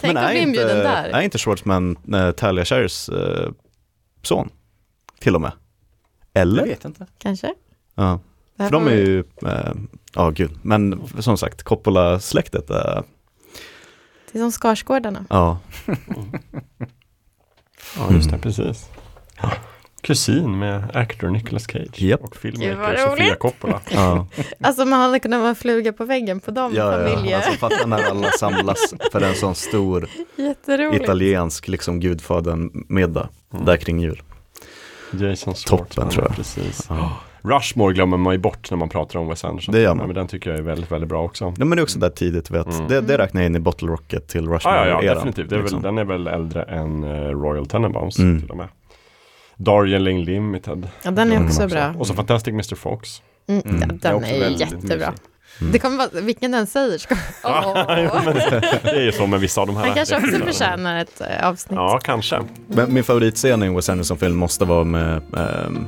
Tänk 0.01 0.17
att 0.17 0.29
bli 0.29 0.39
inbjuden 0.39 0.77
där. 0.77 1.03
Är 1.09 1.21
inte 1.21 1.37
Schwartzman 1.37 1.97
uh, 2.13 2.31
Talia 2.31 2.65
Shires 2.65 3.09
eh, 3.09 3.49
son? 4.21 4.49
Till 5.19 5.35
och 5.35 5.41
med. 5.41 5.51
Jag 6.33 6.41
Eller? 6.41 6.63
vet 6.65 6.85
inte. 6.85 7.05
Kanske. 7.17 7.53
Ja. 7.95 8.19
För 8.57 8.69
de 8.69 8.87
är 8.87 8.91
ju, 8.91 9.19
eh, 9.45 9.73
ja 10.15 10.29
gud, 10.29 10.51
men 10.61 11.01
som 11.19 11.37
sagt, 11.37 11.63
Coppola-släktet, 11.63 12.69
eh, 12.69 13.01
Det 14.31 14.39
är 14.39 14.39
som 14.39 14.51
Skarsgårdarna. 14.51 15.25
ja. 15.29 15.57
Ja, 17.97 18.11
just 18.11 18.31
det, 18.31 18.37
precis. 18.37 18.89
Kusin 20.01 20.59
med 20.59 20.95
actor 20.95 21.27
Nicolas 21.29 21.63
Cage 21.67 22.01
Japp. 22.01 22.21
och 22.23 22.35
filmmaker 22.35 22.97
Sofia. 23.09 23.35
Coppola. 23.35 23.81
ja. 23.91 24.27
Alltså 24.61 24.85
man 24.85 24.99
hade 24.99 25.19
kunnat 25.19 25.41
vara 25.41 25.55
fluga 25.55 25.93
på 25.93 26.05
väggen 26.05 26.39
på 26.39 26.51
de 26.51 26.73
Ja, 26.75 26.99
ja, 27.01 27.09
familjer. 27.09 27.35
alltså 27.37 27.51
fatta 27.51 27.85
när 27.85 28.03
alla 28.09 28.31
samlas 28.31 28.93
för 29.11 29.21
en 29.21 29.35
sån 29.35 29.55
stor 29.55 30.07
italiensk 30.93 31.67
liksom 31.67 31.99
gudfadern-middag 31.99 33.29
där 33.65 33.77
kring 33.77 33.99
jul. 33.99 34.21
Jason 35.11 35.53
Toppen, 35.65 36.09
tror 36.09 36.25
jag. 36.25 36.35
Precis. 36.35 36.85
Ja. 36.89 37.17
Rushmore 37.49 37.93
glömmer 37.93 38.17
man 38.17 38.33
ju 38.33 38.39
bort 38.39 38.71
när 38.71 38.77
man 38.77 38.89
pratar 38.89 39.19
om 39.19 39.27
Wes 39.27 39.45
Anderson. 39.45 39.73
Det 39.73 39.81
gör 39.81 39.93
man. 39.95 40.05
Men 40.07 40.15
den 40.15 40.27
tycker 40.27 40.49
jag 40.49 40.59
är 40.59 40.63
väldigt, 40.63 40.91
väldigt 40.91 41.09
bra 41.09 41.23
också. 41.23 41.45
Ja, 41.57 41.65
men 41.65 41.69
det 41.75 41.79
är 41.81 41.83
också 41.83 41.99
där 41.99 42.09
tidigt, 42.09 42.51
vet. 42.51 42.67
Mm. 42.67 42.87
Det, 42.87 43.01
det 43.01 43.17
räknar 43.17 43.41
jag 43.41 43.45
in 43.49 43.55
i 43.55 43.59
Bottle 43.59 43.87
Rocket 43.87 44.27
till 44.27 44.45
Ja, 44.45 44.51
Rushmore 44.51 44.75
ja, 44.75 44.87
ja 44.87 45.03
eran, 45.03 45.15
definitivt. 45.15 45.49
Det 45.49 45.55
är 45.55 45.59
liksom. 45.59 45.81
väl, 45.81 45.95
den 45.95 45.97
är 45.97 46.03
väl 46.13 46.27
äldre 46.27 46.63
än 46.63 47.03
eh, 47.03 47.09
Royal 47.29 47.65
Tenenbaums 47.65 48.19
Mm. 48.19 48.41
till 48.41 48.49
och 48.51 48.57
med. 48.57 48.67
Darjeeling 49.57 50.23
Limited. 50.23 50.87
Ja, 51.03 51.11
den 51.11 51.31
är 51.31 51.35
Mm, 51.35 51.47
också 51.47 51.63
också. 51.63 51.75
bra. 51.75 51.93
Och 51.99 52.07
så 52.07 52.13
Fantastic 52.13 52.51
Mr. 52.51 52.75
Fox. 52.75 53.21
Mm, 53.47 53.61
Mm. 53.65 53.79
ja, 53.79 53.85
är 53.85 53.97
den 54.01 54.15
också 54.15 54.31
är, 54.33 54.39
väldigt 54.39 54.61
jättebra. 54.61 54.87
mysig. 55.11 55.21
Mm. 55.61 55.71
Det 55.71 55.79
kommer 55.79 55.97
vara, 55.97 56.09
vilken 56.21 56.51
den 56.51 56.67
säger 56.67 56.97
ska... 56.97 57.15
Men 57.43 58.35
det 58.83 58.89
är 58.89 59.01
ju 59.01 59.11
så 59.11 59.27
med 59.27 59.39
vissa 59.39 59.61
av 59.61 59.67
de 59.67 59.75
här. 59.77 59.85
Han 59.85 59.95
kanske 59.95 60.15
också 60.17 60.37
förtjänar 60.45 61.01
ett 61.01 61.21
eh, 61.21 61.47
avsnitt. 61.49 61.75
Ja, 61.75 61.99
kanske. 62.03 62.41
Men 62.67 62.93
min 62.93 63.03
favoritscen 63.03 63.63
i 63.63 63.65
en 63.65 63.75
Wes 63.75 63.89
Anderson-film 63.89 64.35
måste 64.35 64.65
vara 64.65 64.83
med 64.83 65.21
um, 65.67 65.87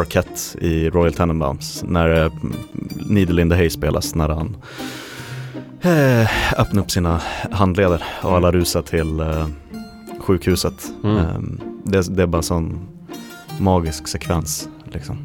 Arquette 0.00 0.58
i 0.66 0.90
Royal 0.90 1.12
Tenenbaums. 1.14 1.84
När 1.88 2.24
uh, 2.24 2.32
Needle 3.06 3.42
in 3.42 3.50
the 3.50 3.56
Hay 3.56 3.70
spelas, 3.70 4.14
när 4.14 4.28
han 4.28 4.56
uh, 5.84 6.60
öppnar 6.60 6.82
upp 6.82 6.90
sina 6.90 7.20
handleder 7.50 8.02
och 8.22 8.36
alla 8.36 8.52
rusar 8.52 8.82
till 8.82 9.20
eh, 9.20 9.46
sjukhuset. 10.20 10.92
Mm. 11.04 11.16
Ehm, 11.16 11.60
det, 11.84 12.16
det 12.16 12.22
är 12.22 12.26
bara 12.26 12.36
en 12.38 12.42
sån 12.42 12.78
magisk 13.60 14.08
sekvens. 14.08 14.68
Liksom. 14.84 15.16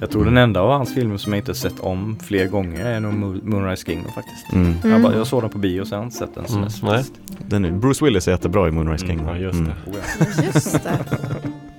Jag 0.00 0.10
tror 0.10 0.24
den 0.24 0.36
enda 0.36 0.60
av 0.60 0.70
hans 0.70 0.94
filmer 0.94 1.16
som 1.16 1.32
jag 1.32 1.40
inte 1.40 1.54
sett 1.54 1.80
om 1.80 2.16
fler 2.22 2.46
gånger 2.46 2.84
är 2.86 3.00
nog 3.00 3.12
Mo- 3.12 3.44
Moonrise 3.44 3.84
Kingdom 3.86 4.12
faktiskt. 4.12 4.52
Mm. 4.52 4.74
Jag, 4.84 5.02
bara, 5.02 5.16
jag 5.16 5.26
såg 5.26 5.42
den 5.42 5.50
på 5.50 5.58
bio 5.58 5.84
så 5.84 5.94
jag 5.94 5.98
har 5.98 6.04
inte 6.04 6.16
sett 6.16 6.34
den 6.34 6.46
sen 6.48 6.68
Mm, 6.82 7.68
dess. 7.70 7.80
Bruce 7.80 8.04
Willis 8.04 8.28
är 8.28 8.32
jättebra 8.32 8.68
i 8.68 8.70
Moonrise 8.70 9.04
Mm, 9.04 9.16
Kingdom. 9.16 9.36
ja, 9.36 9.42
just 9.42 9.58
det. 9.64 9.90
Oh, 9.90 9.96
ja. 10.36 10.42
Just 10.44 10.72
det. 10.72 10.98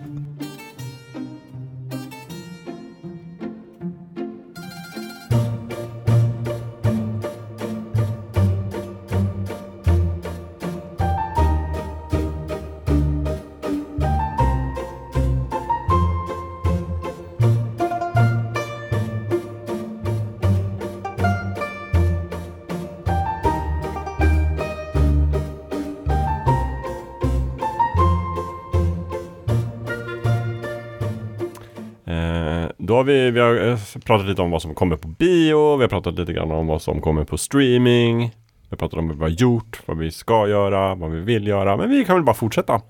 pratat 33.99 34.27
lite 34.27 34.41
om 34.41 34.51
vad 34.51 34.61
som 34.61 34.75
kommer 34.75 34.95
på 34.95 35.07
bio, 35.07 35.75
vi 35.77 35.83
har 35.83 35.89
pratat 35.89 36.13
lite 36.19 36.33
grann 36.33 36.51
om 36.51 36.67
vad 36.67 36.81
som 36.81 37.01
kommer 37.01 37.23
på 37.23 37.37
streaming. 37.37 38.19
Vi 38.19 38.67
har 38.69 38.77
pratat 38.77 38.99
om 38.99 39.07
vad 39.07 39.17
vi 39.17 39.23
har 39.23 39.29
gjort, 39.29 39.81
vad 39.85 39.97
vi 39.97 40.11
ska 40.11 40.47
göra, 40.47 40.95
vad 40.95 41.11
vi 41.11 41.19
vill 41.19 41.47
göra. 41.47 41.77
Men 41.77 41.89
vi 41.89 42.05
kan 42.05 42.15
väl 42.15 42.23
bara 42.23 42.35
fortsätta. 42.35 42.73
Är 42.73 42.81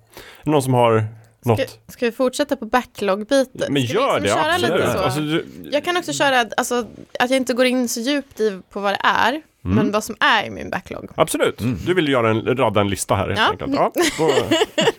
det 0.43 0.51
någon 0.51 0.61
som 0.63 0.73
har 0.73 1.05
något? 1.45 1.59
Ska, 1.59 1.69
ska 1.91 2.05
vi 2.05 2.11
fortsätta 2.11 2.55
på 2.55 2.65
backlog-biten? 2.65 3.73
Men 3.73 3.83
Ska 3.87 3.93
gör 3.93 4.19
liksom 4.19 4.37
det, 4.39 4.43
köra 4.43 4.53
absolut. 4.53 4.79
Lite 4.81 4.91
så? 4.91 4.97
Alltså, 4.99 5.19
du, 5.19 5.45
Jag 5.71 5.83
kan 5.83 5.97
också 5.97 6.13
köra, 6.13 6.45
alltså, 6.57 6.75
att 7.19 7.29
jag 7.29 7.37
inte 7.37 7.53
går 7.53 7.65
in 7.65 7.87
så 7.89 7.99
djupt 7.99 8.39
i 8.39 8.59
på 8.69 8.79
vad 8.79 8.93
det 8.93 8.99
är. 9.03 9.41
Men 9.67 9.91
vad 9.91 10.03
som 10.03 10.15
är 10.19 10.45
i 10.45 10.49
min 10.49 10.69
backlog. 10.69 11.09
Absolut. 11.15 11.57
Du 11.85 11.93
vill 11.93 12.07
göra 12.09 12.29
en, 12.29 12.57
radda 12.57 12.81
en 12.81 12.87
lista 12.89 13.15
här 13.15 13.27
helt 13.29 13.39
Ja. 13.39 13.65
enkelt. 13.65 13.73
Ja, 13.75 13.91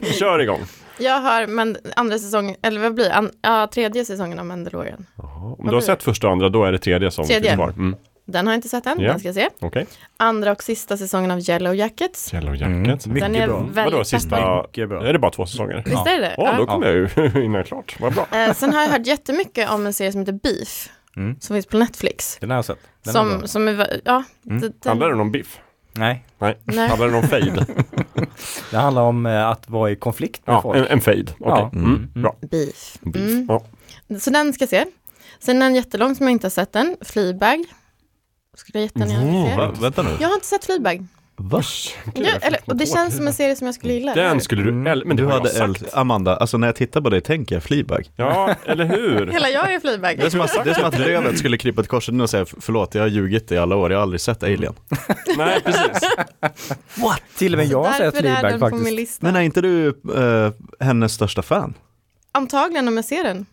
då, 0.00 0.06
kör 0.18 0.38
igång. 0.38 0.60
Jag 0.98 1.20
har 1.20 1.47
men, 1.47 1.77
andra 1.97 2.18
säsongen, 2.18 2.56
eller 2.62 2.81
vad 2.81 2.94
blir? 2.94 3.10
An, 3.10 3.31
ja, 3.43 3.66
tredje 3.74 4.05
säsongen 4.05 4.39
av 4.39 4.47
Mandalorian. 4.47 5.06
Om 5.59 5.66
du 5.68 5.74
har 5.74 5.81
sett 5.81 6.02
första 6.02 6.27
och 6.27 6.32
andra, 6.32 6.48
då 6.48 6.64
är 6.64 6.73
det 6.73 6.78
tredje 6.78 7.10
som 7.10 7.24
Tredje. 7.27 7.51
finns 7.51 7.55
kvar. 7.56 7.68
Mm. 7.70 7.97
Den 8.28 8.47
har 8.47 8.55
jag 8.55 8.59
inte 8.59 8.68
sett 8.68 8.86
än, 8.86 9.01
Ja. 9.01 9.10
den 9.10 9.18
ska 9.18 9.28
jag 9.28 9.35
se. 9.35 9.48
Okej. 9.60 9.86
Andra 10.16 10.52
och 10.52 10.62
sista 10.62 10.97
säsongen 10.97 11.31
av 11.31 11.40
Yellow 11.51 11.74
Jackets. 11.74 12.35
Yellow 12.35 12.55
Mm. 12.55 12.85
Jacket. 12.85 13.06
Mycket 13.06 13.23
Den 13.32 13.36
är 13.43 13.47
bra. 13.48 13.56
väldigt 13.70 13.93
Vadå, 13.93 14.05
sista... 14.05 14.62
Mycket 14.62 14.89
bra. 14.89 15.06
Är 15.06 15.12
det 15.12 15.18
bara 15.18 15.31
två 15.31 15.47
säsonger? 15.47 15.82
Visst 15.86 16.06
är 16.06 16.20
det? 16.20 16.35
Ja, 16.36 16.55
då 16.56 16.62
Ja. 16.62 16.66
kommer 16.66 16.86
jag 16.86 16.94
ju 16.97 17.28
hinna 17.43 17.62
klart. 17.62 17.97
Vad 18.01 18.14
bra. 18.14 18.27
Eh, 18.32 18.52
sen 18.52 18.74
har 18.74 18.82
jag 18.82 18.89
hört 18.89 19.06
jättemycket 19.06 19.70
om 19.70 19.86
en 19.86 19.93
serie 19.93 20.12
som 20.12 20.20
heter 20.20 20.32
Beef, 20.32 20.89
Mm. 21.16 21.36
som 21.40 21.55
finns 21.56 21.66
på 21.66 21.77
Netflix. 21.78 22.36
Den 22.40 22.51
har 22.51 22.56
jag 22.56 22.64
sett. 22.64 22.78
Den 23.05 23.16
är 23.16 23.24
bra. 23.24 23.39
Som, 23.39 23.48
som 23.48 23.68
är, 23.68 24.01
ja, 24.05 24.23
Mm. 24.47 24.60
den, 24.60 24.73
Handlar 24.85 25.09
den 25.09 25.20
om 25.20 25.32
biff? 25.32 25.59
Nej, 25.93 26.24
Nej. 26.39 26.59
Nej. 26.64 26.89
Handlar 26.89 27.06
den 27.06 27.16
om 27.16 27.23
fade? 27.23 27.66
det 28.70 28.76
handlar 28.76 29.02
om 29.02 29.26
eh, 29.26 29.48
att 29.48 29.70
vara 29.70 29.90
i 29.90 29.96
konflikt 29.96 30.46
med 30.46 30.54
ja, 30.54 30.62
folk. 30.62 30.76
en, 30.76 30.86
en 30.86 31.00
fade. 31.00 31.22
Okej. 31.22 31.36
Ja. 31.38 31.70
Mm. 31.74 31.84
Mm. 31.84 32.22
Bra. 32.22 32.36
Beef. 32.50 32.98
Beef. 33.00 33.16
Mm. 33.16 33.46
Ja. 33.48 33.62
Så 34.20 34.30
den 34.30 34.52
ska 34.52 34.62
jag 34.62 34.68
se. 34.68 34.84
Sen 35.38 35.62
en 35.62 35.74
jättelång 35.74 36.14
som 36.14 36.26
jag 36.26 36.32
inte 36.32 36.44
har 36.44 36.50
sett 36.50 36.76
än, 36.76 36.96
Fleabag. 37.00 37.64
Skulle 38.54 38.78
jag 38.78 38.82
jättegärna 38.82 39.24
vilja 39.24 39.74
se. 39.74 39.80
Vänta 39.82 40.02
nu. 40.02 40.10
Jag 40.20 40.28
har 40.28 40.34
inte 40.34 40.46
sett 40.46 40.64
Fleabag. 40.64 41.06
Va? 41.38 41.62
Ja, 42.14 42.32
eller, 42.40 42.60
och 42.64 42.76
det 42.76 42.86
känns 42.86 43.16
som 43.16 43.26
en 43.26 43.32
serie 43.32 43.56
som 43.56 43.66
jag 43.66 43.74
skulle 43.74 43.92
gilla. 43.92 44.14
Den 44.14 44.40
skulle 44.40 44.62
du... 44.62 44.68
Mm. 44.68 44.82
Men 45.06 45.16
det 45.16 45.22
Du 45.22 45.28
hade 45.28 45.48
jag 45.48 45.76
sagt. 45.76 45.94
Amanda, 45.94 46.36
alltså 46.36 46.58
när 46.58 46.68
jag 46.68 46.76
tittar 46.76 47.00
på 47.00 47.10
dig 47.10 47.20
tänker 47.20 47.54
jag 47.56 47.62
Fleabag. 47.62 48.10
Ja, 48.16 48.54
eller 48.64 48.84
hur? 48.84 49.26
Hela 49.32 49.48
jag 49.48 49.74
är 49.74 49.80
Fleabag. 49.80 50.18
Det 50.18 50.26
är 50.26 50.30
som 50.30 50.40
att, 50.40 50.64
det 50.64 50.70
är 50.70 50.74
som 50.74 50.84
att 50.84 50.98
Lövet 50.98 51.38
skulle 51.38 51.58
klippa 51.58 51.80
ett 51.80 51.88
kors 51.88 52.08
och 52.08 52.30
säga 52.30 52.46
förlåt, 52.60 52.94
jag 52.94 53.02
har 53.02 53.08
ljugit 53.08 53.52
i 53.52 53.58
alla 53.58 53.76
år, 53.76 53.90
jag 53.90 53.98
har 53.98 54.02
aldrig 54.02 54.20
sett 54.20 54.42
Alien. 54.42 54.74
Nej, 55.36 55.60
precis. 55.64 56.10
Till 57.38 57.54
och 57.54 57.58
med 57.58 57.66
jag 57.66 57.84
har 57.84 57.92
sett 57.92 58.16
Fleabag 58.18 58.60
faktiskt. 58.60 59.22
Men 59.22 59.36
är 59.36 59.40
inte 59.40 59.60
du 59.60 59.88
eh, 59.88 60.52
hennes 60.80 61.12
största 61.12 61.42
fan? 61.42 61.74
Antagligen 62.32 62.88
om 62.88 62.96
jag 62.96 63.04
ser 63.04 63.24
den. 63.24 63.46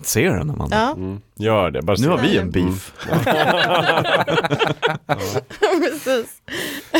Ser 0.00 0.30
den 0.30 0.50
Amanda? 0.50 0.76
Ja, 0.76 0.92
Mm. 0.92 1.20
Gör 1.34 1.70
det. 1.70 1.82
Bara 1.82 1.96
Nu 2.00 2.08
har 2.08 2.18
vi 2.18 2.36
en 2.38 2.50
beef. 2.50 2.92
precis. 5.80 6.42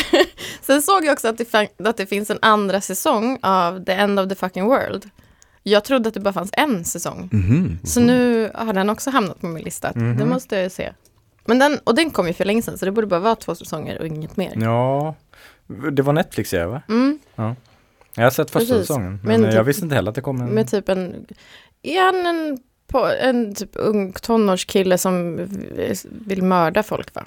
Sen 0.61 0.83
såg 0.83 1.05
jag 1.05 1.13
också 1.13 1.29
att 1.29 1.39
det, 1.39 1.55
att 1.85 1.97
det 1.97 2.07
finns 2.07 2.31
en 2.31 2.39
andra 2.43 2.81
säsong 2.81 3.39
av 3.43 3.85
The 3.85 3.93
End 3.93 4.21
of 4.21 4.29
the 4.29 4.35
fucking 4.35 4.65
world. 4.65 5.11
Jag 5.63 5.85
trodde 5.85 6.09
att 6.09 6.15
det 6.15 6.21
bara 6.21 6.33
fanns 6.35 6.51
en 6.53 6.85
säsong. 6.85 7.29
Mhm. 7.33 7.79
Så 7.85 8.01
nu 8.01 8.51
har 8.55 8.73
den 8.73 8.91
också 8.91 9.11
hamnat 9.11 9.41
på 9.41 9.47
min 9.47 9.65
lista. 9.65 9.93
Mhm. 9.95 10.17
Det 10.19 10.25
måste 10.27 10.55
jag 10.55 10.65
ju 10.65 10.71
se. 10.71 10.93
Men 11.45 11.59
den, 11.59 11.79
och 11.85 11.95
den 11.95 12.11
kom 12.11 12.27
ju 12.27 12.33
för 12.33 12.45
länge 12.45 12.63
sedan, 12.63 12.79
så 12.79 12.85
det 12.85 12.91
borde 12.93 13.07
bara 13.07 13.21
vara 13.21 13.35
två 13.35 13.55
säsonger 13.55 13.99
och 14.01 14.07
inget 14.07 14.37
mer. 14.37 14.53
Ja, 14.57 15.15
det 15.93 16.03
var 16.03 16.13
Netflix 16.13 16.51
serie 16.51 16.67
va? 16.67 16.83
Mm, 16.89 17.19
Jag 18.15 18.23
har 18.25 18.31
sett 18.31 18.51
första 18.51 18.59
Precis. 18.75 18.87
säsongen. 18.87 19.21
Men, 19.25 19.41
Men 19.41 19.51
jag 19.51 19.61
typ- 19.61 19.69
visste 19.69 19.83
inte 19.85 19.95
heller 19.95 20.09
att 20.09 20.15
det 20.15 20.21
kom 20.21 20.41
en... 20.41 20.49
med 20.49 20.69
typ 20.71 20.89
en, 20.89 21.27
är 21.83 22.03
han 22.07 22.27
en, 22.27 22.59
på, 22.99 23.07
en 23.21 23.55
typ 23.55 23.71
ung 23.75 24.13
tonårskille 24.13 24.99
som 24.99 25.41
vill 26.27 26.43
mörda 26.43 26.83
folk 26.83 27.15
va? 27.15 27.25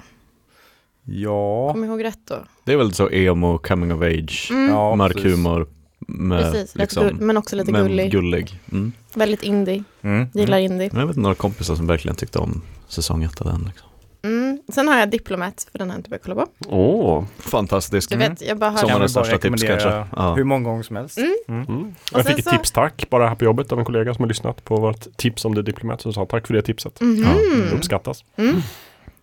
Ja, 1.04 1.72
Kom 1.72 1.84
ihåg 1.84 2.04
rätt 2.04 2.18
då? 2.24 2.38
Det 2.64 2.72
är 2.72 2.76
väl 2.76 2.94
så 2.94 3.10
emo, 3.10 3.58
coming 3.58 3.92
of 3.94 4.02
age, 4.02 4.48
Mm, 4.50 4.68
ja 4.70 4.94
mörk 4.96 5.12
precis. 5.12 5.32
humor. 5.32 5.66
Med, 6.06 6.52
precis, 6.52 6.74
liksom, 6.74 7.02
gull, 7.02 7.20
men 7.20 7.36
också 7.36 7.56
lite 7.56 7.72
men 7.72 7.86
gullig. 7.86 8.12
gullig. 8.12 8.60
Mm. 8.72 8.92
Väldigt 9.14 9.42
indie, 9.42 9.84
Mm. 10.02 10.28
gillar 10.34 10.58
indie. 10.58 10.90
Jag 10.94 11.06
vet 11.06 11.16
några 11.16 11.34
kompisar 11.34 11.74
som 11.74 11.86
verkligen 11.86 12.16
tyckte 12.16 12.38
om 12.38 12.62
säsong 12.88 13.22
ett 13.24 13.40
av 13.40 13.46
den. 13.46 13.64
Liksom. 13.68 13.88
Mm. 14.22 14.60
Sen 14.68 14.88
har 14.88 14.98
jag 14.98 15.10
Diplomat, 15.10 15.68
för 15.72 15.78
den 15.78 15.90
har 15.90 15.94
jag 15.94 15.98
inte 15.98 16.10
börjat 16.10 16.22
kolla 16.24 16.34
på. 16.34 16.46
Åh. 16.68 17.24
Fantastiskt. 17.38 18.08
Du 18.10 18.14
Mm. 18.16 18.30
vet, 18.30 18.42
jag 18.42 18.58
bara 18.58 18.76
Som 18.76 18.88
hör... 18.90 18.98
var 18.98 18.98
Kan 18.98 19.00
det 19.00 19.06
vi 19.08 19.14
bara 19.14 19.24
största 19.24 19.38
tips 19.38 19.62
kanske. 19.62 20.04
Ja. 20.16 20.34
Hur 20.34 20.44
många 20.44 20.64
gånger 20.68 20.82
som 20.82 20.96
helst. 20.96 21.18
Mm. 21.18 21.34
Mm. 21.48 21.62
Mm. 21.68 21.94
Jag 22.12 22.26
fick 22.26 22.38
ett 22.38 22.44
så- 22.44 22.50
tips 22.50 22.70
tack 22.70 23.06
bara 23.10 23.28
här 23.28 23.34
på 23.34 23.44
jobbet 23.44 23.72
av 23.72 23.78
en 23.78 23.84
kollega 23.84 24.14
som 24.14 24.22
har 24.22 24.28
lyssnat 24.28 24.64
på 24.64 24.76
vårt 24.76 25.16
tips 25.16 25.44
om 25.44 25.54
The 25.54 25.62
Diplomat 25.62 26.00
som 26.00 26.12
sa 26.12 26.26
tack 26.26 26.46
för 26.46 26.54
det 26.54 26.62
tipset. 26.62 27.00
Mhm. 27.00 27.22
Det 27.70 27.76
uppskattas. 27.76 28.24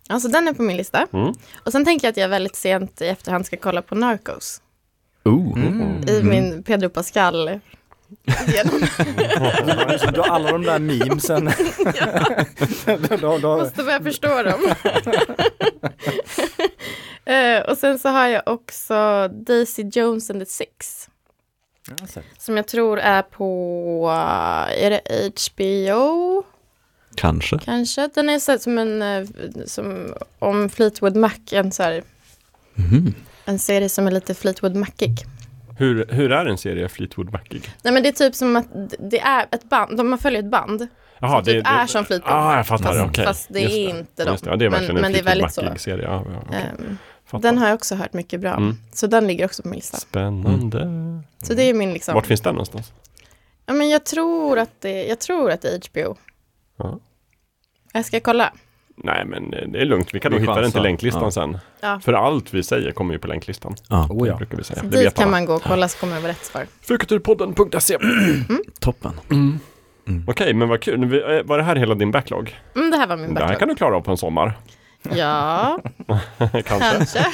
Alltså 0.09 0.27
den 0.29 0.47
är 0.47 0.53
på 0.53 0.61
min 0.61 0.77
lista. 0.77 1.07
Mm. 1.13 1.33
Och 1.65 1.71
sen 1.71 1.85
tänker 1.85 2.07
jag 2.07 2.11
att 2.11 2.17
jag 2.17 2.29
väldigt 2.29 2.55
sent 2.55 3.01
i 3.01 3.05
efterhand 3.07 3.45
ska 3.45 3.57
kolla 3.57 3.81
på 3.81 3.95
Narcos. 3.95 4.61
Mm. 5.25 6.03
I 6.09 6.23
min 6.23 6.63
Pedro 6.63 6.89
Pascal 6.89 7.59
genom. 8.47 8.87
Så 9.99 10.11
då 10.11 10.23
alla 10.23 10.51
de 10.51 10.63
där 10.63 10.79
memesen. 10.79 11.45
då, 13.09 13.17
då, 13.17 13.37
då, 13.37 13.57
Måste 13.57 13.83
börja 13.83 14.03
förstå 14.03 14.43
dem. 14.43 14.73
Eh, 17.25 17.61
och 17.61 17.77
sen 17.77 17.99
så 17.99 18.09
har 18.09 18.27
jag 18.27 18.41
också 18.45 19.27
Daisy 19.27 19.83
Jones 19.93 20.29
and 20.29 20.39
the 20.39 20.45
Six. 20.45 21.09
Jag 21.89 21.99
har 21.99 22.07
sett. 22.07 22.25
Som 22.37 22.57
jag 22.57 22.67
tror 22.67 22.99
är 22.99 23.21
på, 23.21 24.05
eh, 24.11 24.83
är 24.85 24.89
det 24.89 25.01
HBO 25.51 26.43
Kanske. 27.15 27.59
kanske? 27.59 28.09
Den 28.15 28.29
är 28.29 28.39
så 28.39 28.51
här 28.51 28.59
som 28.59 28.77
en, 28.77 29.01
eh, 29.01 29.27
som 29.65 30.13
om 30.39 30.69
Fleetwood 30.69 31.15
Mac, 31.15 31.31
en 31.51 31.71
så 31.71 31.83
här, 31.83 32.03
Mhm. 32.75 33.13
en 33.45 33.59
serie 33.59 33.89
som 33.89 34.07
är 34.07 34.11
lite 34.11 34.33
Fleetwood 34.33 34.75
Macig. 34.75 35.25
Hur, 35.77 36.05
hur 36.09 36.31
är 36.31 36.45
en 36.45 36.57
serie 36.57 36.89
Fleetwood 36.89 37.31
Macig? 37.33 37.69
Nej 37.83 37.93
men 37.93 38.03
det 38.03 38.09
är 38.09 38.13
typ 38.13 38.35
som 38.35 38.55
att 38.55 38.67
det 38.99 39.19
är 39.19 39.45
ett 39.51 39.63
band, 39.63 39.97
de 39.97 40.09
man 40.09 40.19
följer 40.19 40.39
ett 40.39 40.51
band. 40.51 40.87
Jaha, 41.19 41.35
som 41.43 41.53
typ 41.53 41.67
är 41.67 41.85
som 41.85 42.05
Fleetwood 42.05 42.33
Ah, 42.33 42.43
Mac, 42.45 42.55
jag 42.55 42.67
fattar. 42.67 42.93
fast, 42.93 43.09
okej. 43.09 43.25
fast 43.25 43.47
det 43.53 43.59
är 43.59 43.89
inte 43.89 44.25
de. 44.25 44.31
Just 44.31 44.43
det. 44.43 44.49
Ja, 44.49 44.55
det 44.55 44.65
är 44.65 44.69
verkligen 44.69 44.95
men, 44.95 45.05
en 45.05 45.11
men 45.11 45.13
det 45.25 45.31
Fleetwood 45.31 45.51
så. 45.53 45.61
Macig-serie. 45.61 46.03
Ja, 46.05 46.25
ja, 46.33 46.41
okej. 46.47 46.71
Ehm, 46.79 46.97
Fattar. 47.25 47.41
den 47.49 47.57
har 47.57 47.67
jag 47.67 47.75
också 47.75 47.95
hört 47.95 48.13
mycket 48.13 48.41
bra 48.41 48.55
om. 48.55 48.63
Mm. 48.63 48.75
Så 48.93 49.07
den 49.07 49.27
ligger 49.27 49.45
också 49.45 49.63
på 49.63 49.69
min 49.69 49.75
lista. 49.75 49.97
Spännande. 49.97 50.79
Så 51.43 51.53
det 51.53 51.63
är 51.63 51.73
min 51.73 51.93
liksom. 51.93 52.13
Vart 52.15 52.25
finns 52.25 52.41
den 52.41 52.53
någonstans? 52.55 52.93
Ja 53.65 53.73
men 53.73 53.89
jag 53.89 54.05
tror 54.05 54.59
att 54.59 54.81
det, 54.81 55.05
jag 55.07 55.19
tror 55.19 55.51
att 55.51 55.61
det 55.61 55.69
är 55.69 55.81
HBO. 55.91 56.17
Ja. 56.77 56.99
Jag 57.93 58.05
ska 58.05 58.19
kolla. 58.19 58.53
Nej, 59.03 59.25
men 59.25 59.49
det 59.51 59.81
är 59.81 59.85
lugnt. 59.85 60.13
Vi 60.13 60.19
kan 60.19 60.31
nog 60.31 60.41
hitta 60.41 60.61
den 60.61 60.71
till 60.71 60.81
länklistan 60.81 61.23
Ja. 61.23 61.31
sen. 61.31 61.57
Ja. 61.81 61.99
För 61.99 62.13
allt 62.13 62.53
vi 62.53 62.63
säger 62.63 62.91
kommer 62.91 63.13
ju 63.13 63.19
på 63.19 63.27
länklistan. 63.27 63.75
Ja, 63.89 64.07
Oh, 64.09 64.23
Det 64.23 64.29
ja. 64.29 64.35
brukar 64.37 64.57
vi 64.57 64.63
säga. 64.63 64.79
Så 64.79 64.85
Det 64.85 64.99
dit 65.03 65.13
kan 65.13 65.23
alla. 65.23 65.31
man 65.31 65.45
gå 65.45 65.53
och 65.53 65.61
kolla 65.63 65.87
så 65.87 65.97
kommer 65.99 66.13
jag 66.13 66.21
vara 66.21 66.31
rätt 66.31 66.45
svar. 66.45 66.65
Fulkulturpodden.se 66.81 67.97
toppen. 68.79 69.11
mm. 69.31 69.59
Mm. 70.07 70.23
Okej, 70.27 70.53
men 70.53 70.69
vad 70.69 70.81
kul. 70.81 71.03
Eh, 71.03 71.43
Var 71.43 71.57
det 71.57 71.63
här 71.63 71.75
hela 71.75 71.95
din 71.95 72.11
backlog? 72.11 72.55
Mm, 72.75 72.91
det 72.91 72.97
här 72.97 73.07
var 73.07 73.17
min 73.17 73.33
Det 73.33 73.39
här 73.39 73.47
backlog. 73.47 73.59
kan 73.59 73.67
du 73.67 73.75
klara 73.75 73.95
av 73.95 74.01
på 74.01 74.11
en 74.11 74.17
sommar. 74.17 74.53
Ja, 75.15 75.79
Kanske. 76.37 76.63
kanske. 76.63 77.25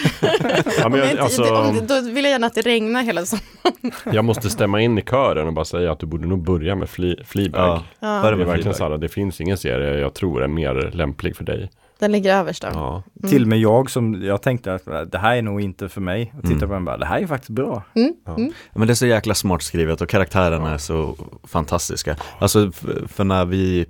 Ja, 0.80 0.90
men 0.90 1.00
jag 1.00 1.18
alltså, 1.20 1.56
om 1.56 1.76
det, 1.76 1.82
då 1.82 2.02
vill 2.12 2.24
jag 2.24 2.32
gärna 2.32 2.48
att 2.48 2.54
det 2.56 2.62
regnar 2.62 3.04
hela 3.04 3.26
sommaren. 3.26 3.92
jag 4.16 4.26
måste 4.26 4.50
stämma 4.50 4.82
in 4.82 4.98
i 4.98 5.02
kören 5.02 5.48
och 5.48 5.54
bara 5.54 5.66
säga 5.66 5.92
att 5.92 6.00
du 6.00 6.06
borde 6.06 6.28
nog 6.28 6.44
börja 6.44 6.76
med 6.76 6.88
Fle- 6.88 7.24
Fleabag. 7.24 7.60
Ja. 7.60 7.84
Ja, 8.00 8.08
Det 8.08 8.28
är 8.28 8.36
med 8.36 8.38
verkligen 8.48 8.62
Fleabag. 8.62 8.76
så 8.78 8.90
här, 8.90 8.98
det 8.98 9.10
finns 9.10 9.42
ingen 9.42 9.58
serie 9.58 10.00
jag 10.00 10.14
tror 10.14 10.44
är 10.44 10.48
mer 10.48 10.92
lämplig 10.94 11.36
för 11.36 11.44
dig. 11.44 11.70
den 12.00 12.12
ligger 12.12 12.36
överst 12.38 12.62
då. 12.62 12.68
Ja. 12.74 13.04
Till 13.30 13.42
och 13.42 13.48
med 13.48 13.60
jag 13.60 13.90
som, 13.92 14.24
jag 14.24 14.42
tänkte 14.42 14.74
att 14.74 14.88
äh, 14.88 15.02
det 15.02 15.18
här 15.18 15.36
är 15.36 15.42
nog 15.42 15.62
inte 15.62 15.90
för 15.90 16.02
mig. 16.02 16.34
Och 16.38 16.42
tittade 16.42 16.56
Mm. 16.66 16.68
på 16.70 16.74
den 16.74 16.86
bara, 16.86 16.98
det 16.98 17.06
här 17.06 17.20
är 17.22 17.28
faktiskt 17.28 17.50
bra. 17.50 17.84
Mm. 17.96 18.14
Ja. 18.26 18.36
Mm. 18.36 18.52
Men 18.74 18.88
det 18.88 18.94
är 18.94 18.96
så 18.96 19.06
jäkla 19.06 19.34
smart 19.34 19.62
skrivet 19.64 20.02
och 20.02 20.10
karaktärerna 20.10 20.74
är 20.74 20.78
så 20.78 21.16
fantastiska. 21.48 22.16
Alltså 22.40 22.72
för 23.08 23.24
när 23.24 23.46
vi 23.46 23.86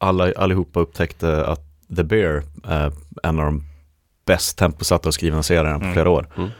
alla, 0.00 0.32
allihopa 0.36 0.80
upptäckte 0.80 1.46
att 1.46 1.64
The 1.96 2.04
Bear 2.04 2.42
är 2.64 2.92
en 3.22 3.38
av 3.38 3.44
de 3.44 3.62
bäst 4.26 4.58
temposatta 4.58 5.08
och 5.08 5.14
skrivna 5.14 5.42
serierna 5.42 5.78
på 5.78 5.84
Mm. 5.84 5.92
flera 5.94 6.10
år. 6.10 6.28
Mm. 6.36 6.50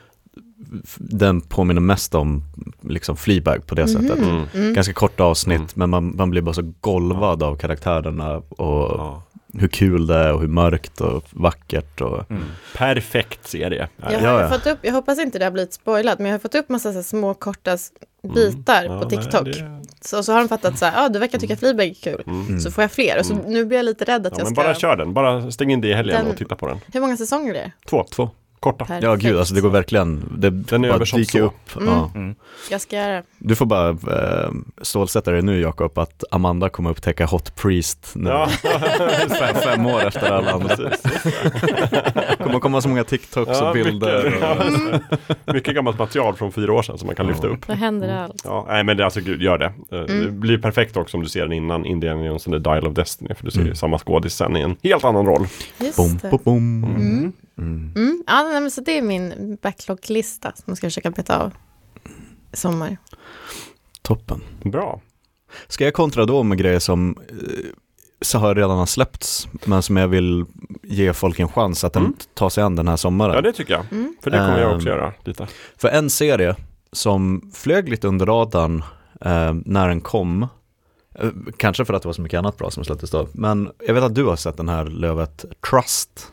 Den 0.96 1.40
påminner 1.40 1.80
mest 1.80 2.14
om 2.14 2.42
liksom 2.82 3.16
Fleabag 3.16 3.66
på 3.66 3.74
det 3.74 3.88
sättet. 3.88 4.18
Mm. 4.18 4.42
Mm. 4.54 4.74
Ganska 4.74 4.92
korta 4.92 5.24
avsnitt 5.24 5.56
Mm. 5.58 5.68
men 5.74 5.90
man, 5.90 6.16
man 6.16 6.30
blir 6.30 6.42
bara 6.42 6.54
så 6.54 6.72
golvad 6.80 7.42
av 7.42 7.56
karaktärerna 7.56 8.36
och 8.36 8.90
Ja. 8.98 9.22
Hur 9.54 9.68
kul 9.68 10.06
det 10.06 10.14
är 10.14 10.32
och 10.32 10.40
hur 10.40 10.48
mörkt 10.48 11.00
och 11.00 11.24
vackert 11.30 12.00
och 12.00 12.30
Mm. 12.30 12.42
Perfekt 12.76 13.48
serie. 13.48 13.88
Jag 13.96 14.10
det. 14.22 14.26
har 14.28 14.40
Ja, 14.40 14.48
fått 14.48 14.66
upp, 14.66 14.78
jag 14.82 14.92
hoppas 14.92 15.18
inte 15.18 15.38
det 15.38 15.44
har 15.44 15.52
blivit 15.52 15.72
spoilat, 15.72 16.18
men 16.18 16.26
jag 16.26 16.34
har 16.34 16.38
fått 16.38 16.54
upp 16.54 16.68
massa 16.68 16.92
så 16.92 17.02
små 17.02 17.34
korta 17.34 17.72
s- 17.72 17.92
bitar 18.34 18.84
Mm. 18.84 18.92
Ja, 18.96 19.02
på 19.02 19.08
nej, 19.08 19.18
TikTok. 19.22 19.44
det- 19.44 19.80
Så, 20.00 20.22
så 20.22 20.32
har 20.32 20.38
de 20.38 20.48
fattat 20.48 20.78
så 20.78 20.84
här, 20.84 20.92
ja 20.92 21.04
ah, 21.04 21.08
du 21.08 21.18
verkar 21.18 21.38
tycka 21.38 21.56
Fleabag 21.56 21.86
är 21.86 21.94
kul. 21.94 22.22
Mm. 22.26 22.60
Så 22.60 22.70
får 22.70 22.84
jag 22.84 22.92
fler. 22.92 23.18
Och 23.18 23.26
så, 23.26 23.34
nu 23.34 23.64
blir 23.64 23.78
jag 23.78 23.84
lite 23.84 24.04
rädd 24.04 24.26
att 24.26 24.32
Ja, 24.32 24.38
jag 24.38 24.46
men 24.46 24.54
ska... 24.54 24.62
bara 24.64 24.74
kör 24.74 24.96
den, 24.96 25.14
bara 25.14 25.50
stäng 25.50 25.72
in 25.72 25.80
det 25.80 25.88
i 25.88 25.94
helgen 25.94 26.16
Den- 26.22 26.30
och 26.30 26.36
titta 26.38 26.56
på 26.56 26.66
den. 26.66 26.80
Hur 26.92 27.00
många 27.00 27.16
säsonger 27.16 27.54
är 27.54 27.58
det? 27.58 27.72
Två. 27.88 28.04
två. 28.10 28.30
Korta. 28.60 28.84
Perfekt. 28.84 29.04
Ja 29.04 29.14
gud, 29.14 29.38
alltså 29.38 29.54
det 29.54 29.60
går 29.60 29.70
verkligen, 29.70 30.24
det 30.38 30.50
Den 30.50 30.84
är 30.84 30.88
bara 30.88 30.94
över 30.96 31.04
som 31.04 31.18
dyker 31.18 31.38
så. 31.38 31.44
upp. 31.44 31.76
Mm. 31.76 31.88
Ja. 31.88 32.10
Mm. 32.14 32.34
Jag 32.70 32.80
ska 32.80 32.96
göra 32.96 33.12
det. 33.12 33.22
Du 33.38 33.54
får 33.56 33.66
bara 33.66 33.88
eh, 33.88 34.50
stålsätta 34.82 35.30
dig 35.30 35.42
nu 35.42 35.60
Jakob 35.60 35.98
att 35.98 36.24
Amanda 36.30 36.68
kommer 36.68 36.90
upptäcka 36.90 37.26
Hot 37.26 37.56
Priest 37.56 38.12
nu. 38.14 38.30
Ja, 38.30 38.46
fem, 39.38 39.54
fem 39.64 39.86
år 39.86 40.06
efter 40.06 40.30
alla 40.32 40.52
andra. 40.52 40.76
kommer 42.38 42.58
komma 42.60 42.80
så 42.80 42.88
många 42.88 43.04
TikToks 43.04 43.50
Ja, 43.60 43.68
och 43.68 43.74
bilder. 43.74 44.24
mycket, 44.24 44.42
och, 44.42 45.36
det. 45.46 45.52
mycket 45.52 45.74
gammalt 45.74 45.98
material 45.98 46.34
från 46.36 46.52
fyra 46.52 46.72
år 46.72 46.82
sedan 46.82 46.98
som 46.98 47.06
man 47.06 47.16
kan 47.16 47.26
lyfta 47.26 47.46
upp. 47.46 47.66
Då 47.66 47.72
händer 47.72 48.16
allt. 48.18 48.42
Ja, 48.44 48.64
nej 48.68 48.84
men 48.84 48.96
det, 48.96 49.04
alltså 49.04 49.20
gud, 49.20 49.42
gör 49.42 49.58
det. 49.58 49.66
Eh, 49.66 50.00
Det 50.00 50.12
Mm. 50.18 50.40
blir 50.40 50.58
perfekt 50.58 50.96
också 50.96 51.16
om 51.16 51.22
du 51.22 51.28
ser 51.28 51.40
den 51.42 51.52
innan 51.52 51.84
Indiana 51.84 52.24
Jones 52.26 52.46
eller 52.46 52.58
Dial 52.58 52.86
of 52.86 52.94
Destiny. 52.94 53.34
För 53.34 53.44
du 53.44 53.50
ser 53.50 53.58
ju 53.60 53.64
Mm. 53.64 53.76
samma 53.76 53.98
skådis 53.98 54.34
sen 54.34 54.56
i 54.56 54.60
en 54.60 54.76
helt 54.82 55.04
annan 55.04 55.26
roll. 55.26 55.46
Just 55.80 55.96
bom, 55.96 56.18
det. 56.22 56.30
bom, 56.30 56.40
bom. 56.82 57.32
Mm. 57.58 57.92
Mm. 57.96 58.24
Ja, 58.26 58.42
men 58.60 58.70
så 58.70 58.80
det 58.80 58.98
är 58.98 59.02
min 59.02 59.58
backlog-lista 59.62 60.52
som 60.54 60.64
jag 60.66 60.76
ska 60.76 60.86
försöka 60.86 61.10
beta 61.10 61.38
av 61.42 61.52
i 62.52 62.56
sommar. 62.56 62.96
Toppen. 64.02 64.40
Bra. 64.64 65.00
Ska 65.68 65.84
jag 65.84 65.94
kontra 65.94 66.24
då 66.24 66.42
med 66.42 66.58
grejer 66.58 66.78
som 66.78 67.16
eh, 67.28 67.34
så 68.20 68.38
har 68.38 68.54
redan 68.54 68.78
har 68.78 68.86
släppts 68.86 69.48
men 69.64 69.82
som 69.82 69.96
jag 69.96 70.08
vill 70.08 70.44
ge 70.82 71.12
folk 71.12 71.38
en 71.40 71.48
chans 71.48 71.84
att 71.84 71.96
Mm. 71.96 72.10
den 72.10 72.18
tar 72.34 72.48
sig 72.48 72.64
an 72.64 72.76
den 72.76 72.88
här 72.88 72.96
sommaren. 72.96 73.34
Ja 73.34 73.40
det 73.40 73.52
tycker 73.52 73.72
jag. 73.74 73.84
Mm. 73.92 74.16
För 74.22 74.30
det 74.30 74.38
kommer 74.38 74.58
jag 74.60 74.70
Ehm. 74.70 74.76
också 74.76 74.88
göra 74.88 75.12
lite. 75.24 75.46
För 75.76 75.88
en 75.88 76.10
serie 76.10 76.56
som 76.92 77.50
flög 77.54 77.88
lite 77.88 78.08
under 78.08 78.26
radarn 78.26 78.82
eh, 79.20 79.54
när 79.64 79.88
den 79.88 80.00
kom, 80.00 80.46
eh, 81.14 81.30
kanske 81.56 81.84
för 81.84 81.94
att 81.94 82.02
det 82.02 82.08
var 82.08 82.12
så 82.12 82.22
mycket 82.22 82.38
annat 82.38 82.56
bra 82.56 82.70
som 82.70 82.84
släpptes 82.84 83.10
då, 83.10 83.28
men 83.32 83.70
jag 83.86 83.94
vet 83.94 84.02
att 84.02 84.14
du 84.14 84.24
har 84.24 84.36
sett 84.36 84.56
den 84.56 84.68
här 84.68 84.84
Lövet, 84.84 85.44
Trust, 85.70 86.32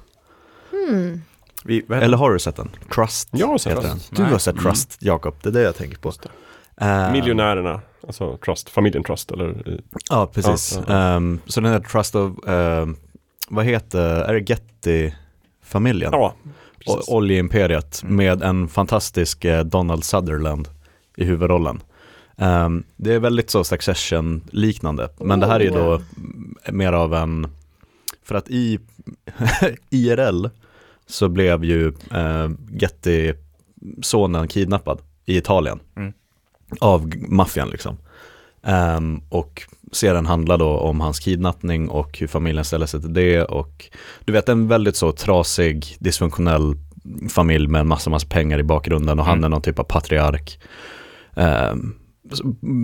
Mm. 0.90 1.22
Vi, 1.64 1.86
eller 1.90 2.18
har 2.18 2.32
du 2.34 2.40
sett 2.40 2.56
den? 2.56 2.70
Trust 2.96 3.30
Jag 3.32 3.48
har 3.48 3.58
sett 3.58 3.72
heter 3.72 3.88
den. 3.88 3.98
den. 4.12 4.26
Du 4.26 4.32
har 4.32 4.40
sett 4.40 4.54
Mm. 4.54 4.64
Trust, 4.64 4.98
Jakob, 5.00 5.36
det 5.44 5.50
är 5.50 5.54
det 5.54 5.62
jag 5.62 5.76
tänker 5.76 5.98
på. 5.98 6.12
Eh, 6.78 7.12
Miljonärerna, 7.12 7.82
alltså 8.08 8.38
Trust, 8.38 8.70
familjen 8.70 9.04
Trust 9.04 9.32
eller 9.32 9.80
Ja, 10.10 10.28
precis. 10.34 10.80
Ja, 10.88 10.94
Ehm, 10.94 11.40
så 11.48 11.62
den 11.62 11.72
här 11.72 11.80
Trust 11.80 12.16
of, 12.16 12.48
ehm, 12.48 12.96
vad 13.50 13.66
heter, 13.66 14.00
är 14.22 14.34
det 14.34 14.50
Getty-familjen? 14.50 16.10
ja. 16.14 16.34
O- 16.46 16.50
precis. 16.86 17.10
Oljeimperiet 17.10 18.02
Mm. 18.04 18.16
med 18.16 18.44
en 18.44 18.68
fantastisk 18.68 19.46
eh, 19.46 19.64
Donald 19.64 20.04
Sutherland 20.04 20.68
i 21.18 21.24
huvudrollen. 21.26 21.82
Det 22.96 23.14
är 23.14 23.20
väldigt 23.20 23.50
så 23.50 23.64
Succession-liknande, 23.64 25.10
men 25.20 25.40
det 25.40 25.48
här 25.48 25.60
är 25.60 25.64
ju 25.64 25.70
då 25.70 25.80
Oh. 25.96 26.02
mm, 26.18 26.56
mer 26.72 26.94
av 26.94 27.14
en, 27.14 27.48
för 28.24 28.36
att 28.36 28.50
i 28.50 28.80
IRL 29.90 30.46
så 31.08 31.30
blev 31.30 31.64
ju 31.64 31.88
eh, 32.12 32.50
Getty-sonen 32.72 34.48
kidnappad 34.48 35.00
i 35.26 35.38
Italien 35.38 35.80
Mm. 35.98 36.14
av 36.80 37.14
maffian 37.30 37.70
liksom. 37.70 37.98
Ehm, 38.64 39.22
och 39.30 39.62
serien 39.92 40.26
handlar 40.26 40.58
då 40.58 40.70
om 40.78 41.02
hans 41.02 41.20
kidnappning 41.20 41.90
och 41.90 42.18
hur 42.20 42.28
familjen 42.28 42.66
ställer 42.66 42.86
sig 42.86 43.02
till 43.02 43.14
det 43.14 43.44
och 43.44 43.86
du 44.26 44.34
vet 44.34 44.50
en 44.50 44.68
väldigt 44.68 44.96
så 44.96 45.12
trasig, 45.12 45.96
dysfunktionell 46.00 46.74
familj 47.30 47.68
med 47.68 47.82
en 47.82 47.88
massa, 47.88 48.10
massa 48.10 48.28
pengar 48.28 48.60
i 48.60 48.64
bakgrunden 48.64 49.20
och 49.20 49.26
han 49.26 49.34
Mm. 49.38 49.44
är 49.44 49.50
någon 49.50 49.62
typ 49.62 49.80
av 49.80 49.84
patriark. 49.84 50.60
Um, 51.34 51.96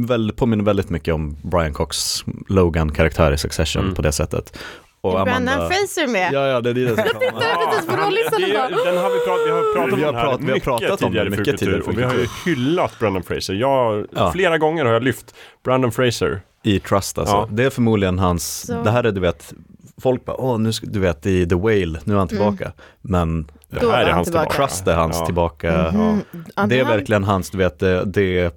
väl, 0.07 0.31
påminner 0.31 0.64
väldigt 0.64 0.89
mycket 0.89 1.14
om 1.14 1.38
Brian 1.43 1.73
Cox 1.73 2.23
Logan-karaktär 2.49 3.31
i 3.31 3.38
Succession 3.38 3.84
Mm. 3.84 3.95
på 3.95 4.02
det 4.02 4.11
sättet. 4.11 4.57
Och 5.02 5.11
är 5.14 5.18
Amanda- 5.18 5.26
Brandon 5.45 5.69
Fraser 5.69 6.07
med? 6.07 6.34
Ja, 6.34 6.48
ja, 6.48 6.61
det 6.61 6.69
är 6.69 6.73
det 6.73 6.88
som 6.88 6.95
kommer. 6.98 7.65
precis 7.72 7.90
på 7.90 7.95
rollistan 7.95 8.41
Det- 8.41 8.48
idag. 8.49 8.69
Den 8.86 8.98
har 8.98 9.10
vi 9.10 9.52
har 9.52 9.73
pratat 9.76 9.99
Vi 9.99 10.03
har 10.03 10.10
om 10.10 10.15
den 10.15 10.15
här 10.15 10.38
vi 10.38 10.45
har 10.45 10.53
mycket 10.53 10.64
pratat 10.64 11.02
om 11.02 11.10
tidigare 11.10 11.30
mycket 11.30 11.61
i 11.61 11.82
och 11.82 11.98
vi 11.98 12.03
har 12.03 12.14
ju 12.14 12.28
hyllat 12.45 12.99
Brandon 12.99 13.23
Fraser. 13.23 13.53
Jag, 13.53 14.06
Ja. 14.15 14.32
Flera 14.32 14.57
gånger 14.57 14.86
har 14.86 14.94
jag 14.94 15.03
lyft 15.03 15.36
Brandon 15.64 15.91
Fraser. 15.91 16.41
I 16.64 16.80
Trust 16.80 17.18
alltså. 17.18 17.36
Ja. 17.36 17.48
Det 17.52 17.64
är 17.64 17.69
förmodligen 17.69 18.19
hans, 18.19 18.61
Så. 18.68 18.84
det 18.84 18.91
här 18.91 19.03
är 19.03 19.11
du 19.11 19.22
vet, 19.22 19.53
folk 20.02 20.26
bara, 20.26 20.36
åh 20.41 20.60
nu 20.60 20.73
ska, 20.73 20.88
du 20.88 20.99
vet 20.99 21.26
i 21.26 21.45
The 21.49 21.56
Whale, 21.56 21.99
nu 22.03 22.14
är 22.14 22.18
han 22.18 22.28
tillbaka. 22.28 22.72
Men 23.02 23.48
Det 23.69 23.80
här 23.80 23.98
är 23.98 24.02
är 24.02 24.06
han 24.06 24.14
hans 24.14 24.28
tillbaka. 24.28 24.49
Trust 24.56 24.88
är 24.88 24.95
hans 24.95 25.18
Ja. 25.19 25.26
tillbaka. 25.26 25.91
Mhm. 25.94 26.22
Ja, 26.56 26.65
Det 26.65 26.80
är 26.80 26.86
verkligen 26.86 27.23
hans, 27.23 27.49
du 27.49 27.57
vet, 27.57 27.80
det, 27.80 28.03
det 28.06 28.53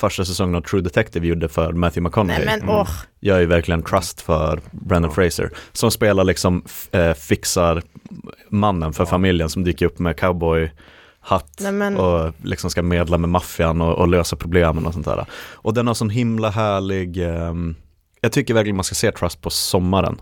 första 0.00 0.24
säsongen 0.24 0.54
av 0.54 0.60
True 0.60 0.82
Detective 0.82 1.26
gjorde 1.26 1.48
för 1.48 1.72
Matthew 1.72 2.00
McConaughey. 2.08 2.44
Nej 2.46 2.58
men 2.60 2.68
åh, 2.70 2.88
Jag 3.20 3.42
är 3.42 3.46
verkligen 3.46 3.82
trust 3.82 4.20
för 4.20 4.60
Brandon 4.70 5.12
Fraser. 5.14 5.50
Som 5.72 5.90
spelar 5.90 6.24
liksom, 6.24 6.64
eh, 6.92 7.12
fixar 7.14 7.82
mannen 8.48 8.92
för 8.92 9.04
familjen 9.04 9.48
som 9.48 9.64
dyker 9.64 9.86
upp 9.86 9.98
med 9.98 10.16
cowboy 10.20 10.72
hatt 11.20 11.58
Nej, 11.60 11.72
men- 11.72 11.96
och 11.96 12.32
liksom 12.42 12.70
ska 12.70 12.82
medla 12.82 13.18
med 13.18 13.28
maffian 13.30 13.80
och, 13.80 13.98
och 13.98 14.08
lösa 14.08 14.36
problemen 14.36 14.86
och 14.86 14.92
sånt 14.92 15.06
där. 15.06 15.26
Och 15.52 15.74
den 15.74 15.86
har 15.86 15.94
sån 15.94 16.10
himla 16.10 16.50
härlig, 16.50 17.16
ehm, 17.18 17.74
jag 18.20 18.32
tycker 18.32 18.54
verkligen 18.54 18.76
man 18.76 18.84
ska 18.84 18.94
se 18.94 19.12
Trust 19.12 19.40
på 19.40 19.50
sommaren. 19.50 20.20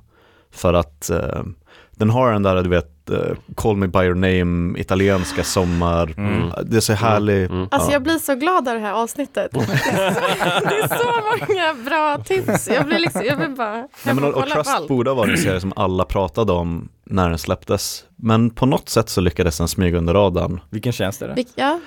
För 0.53 0.75
att 0.75 1.11
eh, 1.11 1.43
den 1.91 2.11
har 2.11 2.33
den 2.33 2.43
där, 2.43 2.63
du 2.63 2.69
vet, 2.69 3.11
eh, 3.11 3.17
Call 3.57 3.77
Me 3.77 3.87
By 3.87 3.99
Your 3.99 4.15
Name, 4.15 4.79
italienska 4.81 5.45
sommar. 5.45 6.15
Mm. 6.17 6.51
Det 6.65 6.77
är 6.77 6.81
så 6.81 6.93
härlig. 6.93 7.45
Mm. 7.51 7.69
alltså 7.71 7.89
Ja. 7.89 7.93
jag 7.93 8.03
blir 8.03 8.19
så 8.19 8.35
glad 8.35 8.69
av 8.69 8.75
det 8.75 8.81
här 8.81 8.93
avsnittet. 8.93 9.51
Det 9.53 9.59
är 9.59 10.61
så, 10.61 10.69
det 10.69 10.75
är 10.81 10.89
så 10.99 11.05
många 11.49 11.75
bra 11.85 12.19
tips. 12.25 12.69
Jag 12.69 12.87
blir 12.87 12.99
liksom, 12.99 13.23
jag 13.25 13.37
vill 13.37 13.51
bara 13.51 13.77
Nej, 13.77 14.15
men, 14.15 14.25
och 14.25 14.35
och, 14.35 14.47
Trust 14.49 14.71
allt. 14.71 14.89
borde 14.89 15.11
ha 15.11 15.15
varit 15.15 15.31
en 15.31 15.39
serie 15.39 15.61
som 15.61 15.73
alla 15.77 16.05
pratade 16.05 16.53
om 16.53 16.89
när 17.05 17.29
den 17.29 17.39
släpptes. 17.39 18.05
Men 18.17 18.51
på 18.51 18.67
något 18.67 18.89
sätt 18.89 19.09
så 19.09 19.21
lyckades 19.21 19.59
den 19.59 19.69
smyga 19.69 19.99
under 19.99 20.15
radarn. 20.15 20.61
Vilken 20.71 20.93
tjänst 20.93 21.23
är 21.23 21.29
det? 21.29 21.35
Vilk- 21.35 21.53
Ja, 21.55 21.81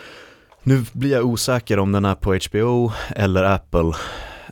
Nu 0.63 0.83
blir 0.91 1.11
jag 1.11 1.25
osäker 1.25 1.79
om 1.79 1.91
den 1.91 2.05
är 2.05 2.15
på 2.15 2.33
HBO 2.49 2.91
eller 3.15 3.43
Apple 3.43 3.91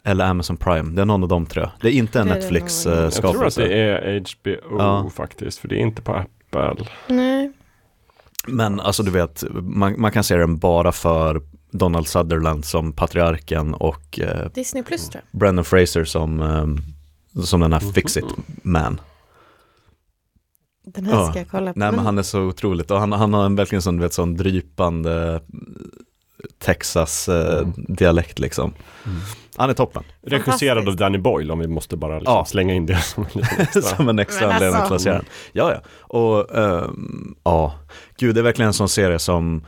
eller 0.03 0.25
Amazon 0.25 0.57
Prime. 0.57 0.95
Det 0.95 1.01
är 1.01 1.05
någon 1.05 1.23
av 1.23 1.29
de 1.29 1.45
tre. 1.45 1.69
Det 1.81 1.87
är 1.87 1.91
inte 1.91 2.19
en 2.19 2.27
det 2.27 2.33
nog. 2.33 2.43
Jag 2.43 2.49
tror 2.49 2.57
att 2.57 2.63
Netflix-skapelse. 2.73 3.61
det 3.61 3.73
är 3.73 4.19
HBO 4.19 4.77
Ja. 4.79 5.09
faktiskt, 5.15 5.59
för 5.59 5.67
det 5.67 5.75
är 5.75 5.79
inte 5.79 6.01
på 6.01 6.13
Apple. 6.13 6.85
nej. 7.07 7.51
Men 8.47 8.79
alltså 8.79 9.03
du 9.03 9.11
vet, 9.11 9.43
man, 9.51 10.01
man 10.01 10.11
kan 10.11 10.23
se 10.23 10.35
den 10.35 10.57
bara 10.57 10.91
för 10.91 11.41
Donald 11.71 12.07
Sutherland 12.07 12.65
som 12.65 12.93
patriarken 12.93 13.73
och 13.73 14.19
eh, 14.19 14.51
Disney 14.53 14.83
plus 14.83 15.09
tror 15.09 15.23
jag. 15.31 15.39
Brendan 15.39 15.65
Fraser 15.65 16.03
som, 16.03 16.41
eh, 16.41 16.65
som 17.43 17.59
den 17.59 17.73
här 17.73 17.79
Fix 17.79 18.17
It 18.17 18.25
Man. 18.63 19.01
Den 20.85 21.05
här 21.05 21.13
Ja. 21.13 21.29
ska 21.29 21.39
jag 21.39 21.47
kolla 21.49 21.73
på. 21.73 21.79
Nej 21.79 21.91
men 21.91 21.99
han 22.05 22.17
är 22.17 22.23
så 22.23 22.41
otroligt 22.41 22.91
och 22.91 22.99
han, 22.99 23.11
han 23.11 23.33
har 23.33 23.45
en 23.45 23.55
verkligen 23.55 23.81
sån, 23.81 23.97
du 23.97 24.03
vet, 24.03 24.13
sån 24.13 24.35
drypande 24.37 25.41
Texas-dialekt 26.59 28.39
liksom. 28.39 28.73
Mm. 29.05 29.17
Han 29.59 29.69
är 29.69 29.73
toppen. 29.73 30.03
Regisserad 30.21 30.87
av. 30.87 30.95
Danny 30.95 31.17
Boyle 31.17 31.51
om 31.51 31.59
vi 31.59 31.67
måste 31.67 31.97
bara 31.97 32.19
liksom 32.19 32.33
Ja. 32.33 32.45
slänga 32.45 32.73
in 32.73 32.85
det 32.85 32.97
som 33.01 33.25
en 33.33 33.41
extra. 33.59 33.81
som 33.81 34.09
en 34.09 34.19
extra 34.19 34.47
Men 34.47 34.55
anledning 34.55 34.81
alltså. 34.81 34.95
att 35.09 35.15
den. 35.15 35.25
Ja, 35.51 35.71
ja. 35.73 35.81
Och 35.99 36.57
ehm, 36.57 37.35
ja, 37.43 37.75
gud 38.17 38.35
det 38.35 38.41
är 38.41 38.43
verkligen 38.43 38.67
en 38.67 38.73
sån 38.73 38.89
serie 38.89 39.19
som 39.19 39.65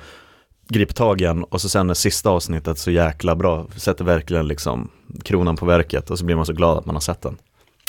griper 0.70 0.94
tag 0.94 1.22
i 1.22 1.26
en 1.26 1.44
och 1.44 1.62
så 1.62 1.70
sen 1.70 1.90
är 1.90 1.94
sista 1.94 2.30
avsnittet 2.30 2.78
så 2.78 2.92
jäkla 2.92 3.36
bra. 3.36 3.68
Sätter 3.76 4.06
verkligen 4.06 4.48
liksom 4.48 4.90
kronan 5.24 5.56
på 5.56 5.66
verket 5.66 6.10
och 6.10 6.20
så 6.20 6.26
blir 6.26 6.36
man 6.36 6.46
så 6.46 6.54
glad 6.54 6.78
att 6.78 6.86
man 6.86 6.96
har 6.96 7.02
sett 7.02 7.22
den. 7.22 7.38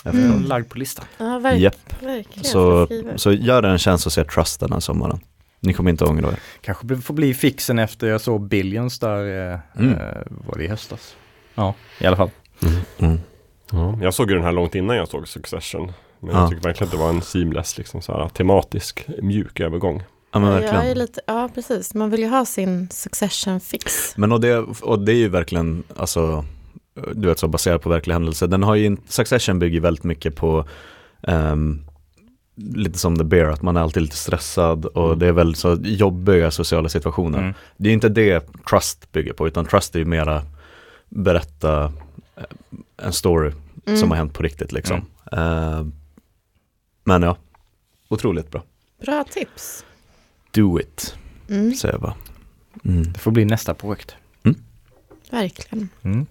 Mm. 0.04 0.42
Lagd 0.44 0.68
på 0.70 0.78
listan. 0.78 1.04
Ja, 1.18 1.38
verk, 1.38 1.60
Japp. 1.60 2.02
verkligen. 2.02 2.44
Så, 2.44 2.88
så 3.16 3.32
gör 3.32 3.62
det 3.62 3.68
en 3.68 3.78
chans 3.78 4.06
att 4.06 4.12
se 4.12 4.24
Trust 4.24 4.60
den 4.60 4.72
här 4.72 4.80
sommaren. 4.80 5.20
Ni 5.60 5.72
kommer 5.72 5.90
inte 5.90 6.04
ångra 6.04 6.28
er. 6.28 6.38
Kanske 6.60 6.96
får 6.96 7.14
bli 7.14 7.34
fixen 7.34 7.78
efter 7.78 8.06
jag 8.06 8.20
såg 8.20 8.48
Billions 8.48 8.98
där, 8.98 9.52
eh, 9.52 9.58
Mm. 9.78 9.92
eh, 9.92 9.98
var 10.28 10.58
det 10.58 10.64
i 10.64 10.68
höstas? 10.68 11.16
Ja, 11.54 11.74
i 11.98 12.06
alla 12.06 12.16
fall. 12.16 12.30
Mm. 12.98 13.18
Ja, 13.72 13.98
jag 14.02 14.14
såg 14.14 14.30
ju 14.30 14.36
den 14.36 14.44
här 14.44 14.52
långt 14.52 14.74
innan 14.74 14.96
jag 14.96 15.08
såg 15.08 15.28
Succession. 15.28 15.92
Men 16.20 16.30
Ja. 16.34 16.40
jag 16.40 16.50
tycker 16.50 16.62
verkligen 16.62 16.88
att 16.88 16.92
det 16.92 16.98
var 16.98 17.08
en 17.08 17.22
seamless, 17.22 17.78
liksom 17.78 18.02
så 18.02 18.12
här, 18.12 18.28
tematisk, 18.28 19.06
mjuk 19.22 19.60
övergång. 19.60 20.02
Ja 20.32 20.38
men 20.38 20.48
Ja, 20.48 20.54
verkligen. 20.54 20.74
jag 20.76 20.86
är 20.90 20.94
lite, 20.94 21.20
ja, 21.26 21.48
precis. 21.54 21.94
Man 21.94 22.10
vill 22.10 22.20
ju 22.20 22.28
ha 22.28 22.44
sin 22.44 22.88
succession 22.90 23.60
fix. 23.60 24.16
Men 24.16 24.32
och 24.32 24.40
det, 24.40 24.56
och 24.82 24.98
det 24.98 25.12
är 25.12 25.16
ju 25.16 25.28
verkligen, 25.28 25.82
alltså, 25.96 26.44
du 27.14 27.28
vet 27.28 27.38
så 27.38 27.48
baserat 27.48 27.82
på 27.82 27.88
verkliga 27.88 28.14
händelser. 28.14 28.46
Den 28.46 28.62
har 28.62 28.74
ju, 28.74 28.96
Succession 29.08 29.58
bygger 29.58 29.80
väldigt 29.80 30.04
mycket 30.04 30.36
på, 30.36 30.64
ehm, 31.22 31.84
lite 32.74 32.98
som 32.98 33.18
The 33.18 33.24
Bear, 33.24 33.48
att 33.50 33.62
man 33.62 33.76
är 33.76 33.80
alltid 33.80 34.02
lite 34.02 34.16
stressad 34.16 34.84
och 34.86 35.06
Mm. 35.06 35.18
det 35.18 35.26
är 35.26 35.32
väldigt 35.32 35.58
så 35.58 35.78
jobbiga 35.82 36.50
sociala 36.50 36.88
situationer. 36.88 37.38
Mm. 37.38 37.54
Det 37.76 37.88
är 37.88 37.92
inte 37.92 38.08
det 38.08 38.46
Trust 38.70 39.12
bygger 39.12 39.32
på, 39.32 39.46
utan 39.48 39.64
Trust 39.66 39.94
är 39.94 39.98
ju 39.98 40.04
mera 40.04 40.42
berätta 41.14 41.92
eh, 42.36 42.44
en 42.96 43.12
story 43.12 43.52
Mm. 43.86 43.98
som 43.98 44.10
har 44.10 44.16
hänt 44.18 44.34
på 44.34 44.42
riktigt 44.42 44.72
liksom. 44.72 45.04
Ehm, 45.32 45.92
men 47.04 47.22
ja, 47.22 47.36
otroligt 48.08 48.50
bra. 48.50 48.62
Bra 49.04 49.24
tips. 49.30 49.84
Do 50.50 50.80
it, 50.80 51.16
Mm, 51.48 51.74
säger 51.74 51.94
jag 51.94 52.00
bara. 52.00 52.14
Mm. 52.84 53.12
Det 53.12 53.18
får 53.18 53.30
bli 53.30 53.44
nästa 53.44 53.74
projekt. 53.74 54.14
verkligen. 55.30 55.88
Mm. 56.02 56.26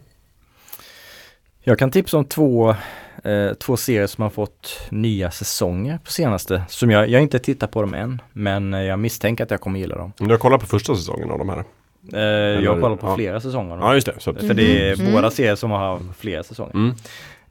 Jag 1.60 1.80
kan 1.80 1.92
tipsa 1.92 2.18
om 2.18 2.26
två 2.26 2.76
eh, 3.24 3.54
två 3.60 3.78
serier 3.78 4.08
som 4.08 4.22
har 4.22 4.30
fått 4.30 4.80
nya 4.90 5.32
säsonger 5.32 5.98
på 5.98 6.12
senaste. 6.12 6.64
Som 6.70 6.90
jag, 6.92 7.10
jag 7.10 7.20
har 7.20 7.24
inte 7.24 7.40
tittat 7.40 7.72
på 7.72 7.82
dem 7.82 7.94
än, 7.94 8.22
men 8.34 8.74
eh, 8.74 8.82
jag 8.82 9.00
misstänker 9.00 9.44
att 9.44 9.52
jag 9.52 9.62
kommer 9.62 9.80
gilla 9.80 9.96
dem. 9.96 10.14
Du 10.18 10.26
har 10.30 10.38
kollat 10.38 10.62
på 10.62 10.68
första 10.68 10.96
säsongen 10.96 11.32
av 11.32 11.38
de 11.40 11.50
här? 11.50 11.64
Eh, 12.14 12.20
jag 12.64 12.74
har 12.74 12.82
kollat 12.82 13.00
på 13.00 13.08
ja. 13.08 13.16
flera 13.16 13.40
säsonger. 13.42 13.78
Ja, 13.78 13.94
just 13.94 14.08
det. 14.08 14.14
Så, 14.18 14.34
För 14.34 14.54
det 14.54 14.90
är 14.90 15.00
Mm. 15.02 15.14
båda 15.14 15.32
serier 15.32 15.56
som 15.56 15.72
har 15.72 16.00
flera 16.18 16.44
säsonger. 16.44 16.74
mm. 16.74 16.96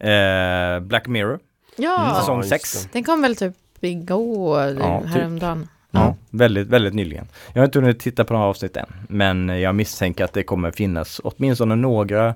Eh, 0.01 0.81
Black 0.81 1.07
Mirror, 1.07 1.39
Ja, 1.77 2.17
säsong 2.21 2.37
just 2.39 2.49
6. 2.51 2.83
det. 2.83 2.89
den 2.93 3.05
kom 3.05 3.23
väl 3.23 3.37
typ 3.37 3.55
igår, 3.81 4.61
Ja, 4.81 5.01
typ. 5.03 5.11
häromdagen. 5.11 5.69
Ja, 5.91 6.17
väldigt, 6.31 6.69
väldigt 6.69 6.95
nyligen. 6.95 7.27
Jag 7.53 7.61
har 7.61 7.65
inte 7.67 7.79
hunnit 7.81 8.01
titta 8.01 8.25
på 8.25 8.33
några 8.33 8.47
avsnitt 8.47 8.77
än, 8.77 8.87
men 9.09 9.49
jag 9.61 9.75
misstänker 9.75 10.25
att 10.25 10.33
det 10.33 10.43
kommer 10.43 10.71
finnas 10.71 11.21
åtminstone 11.25 11.77
några 11.77 12.35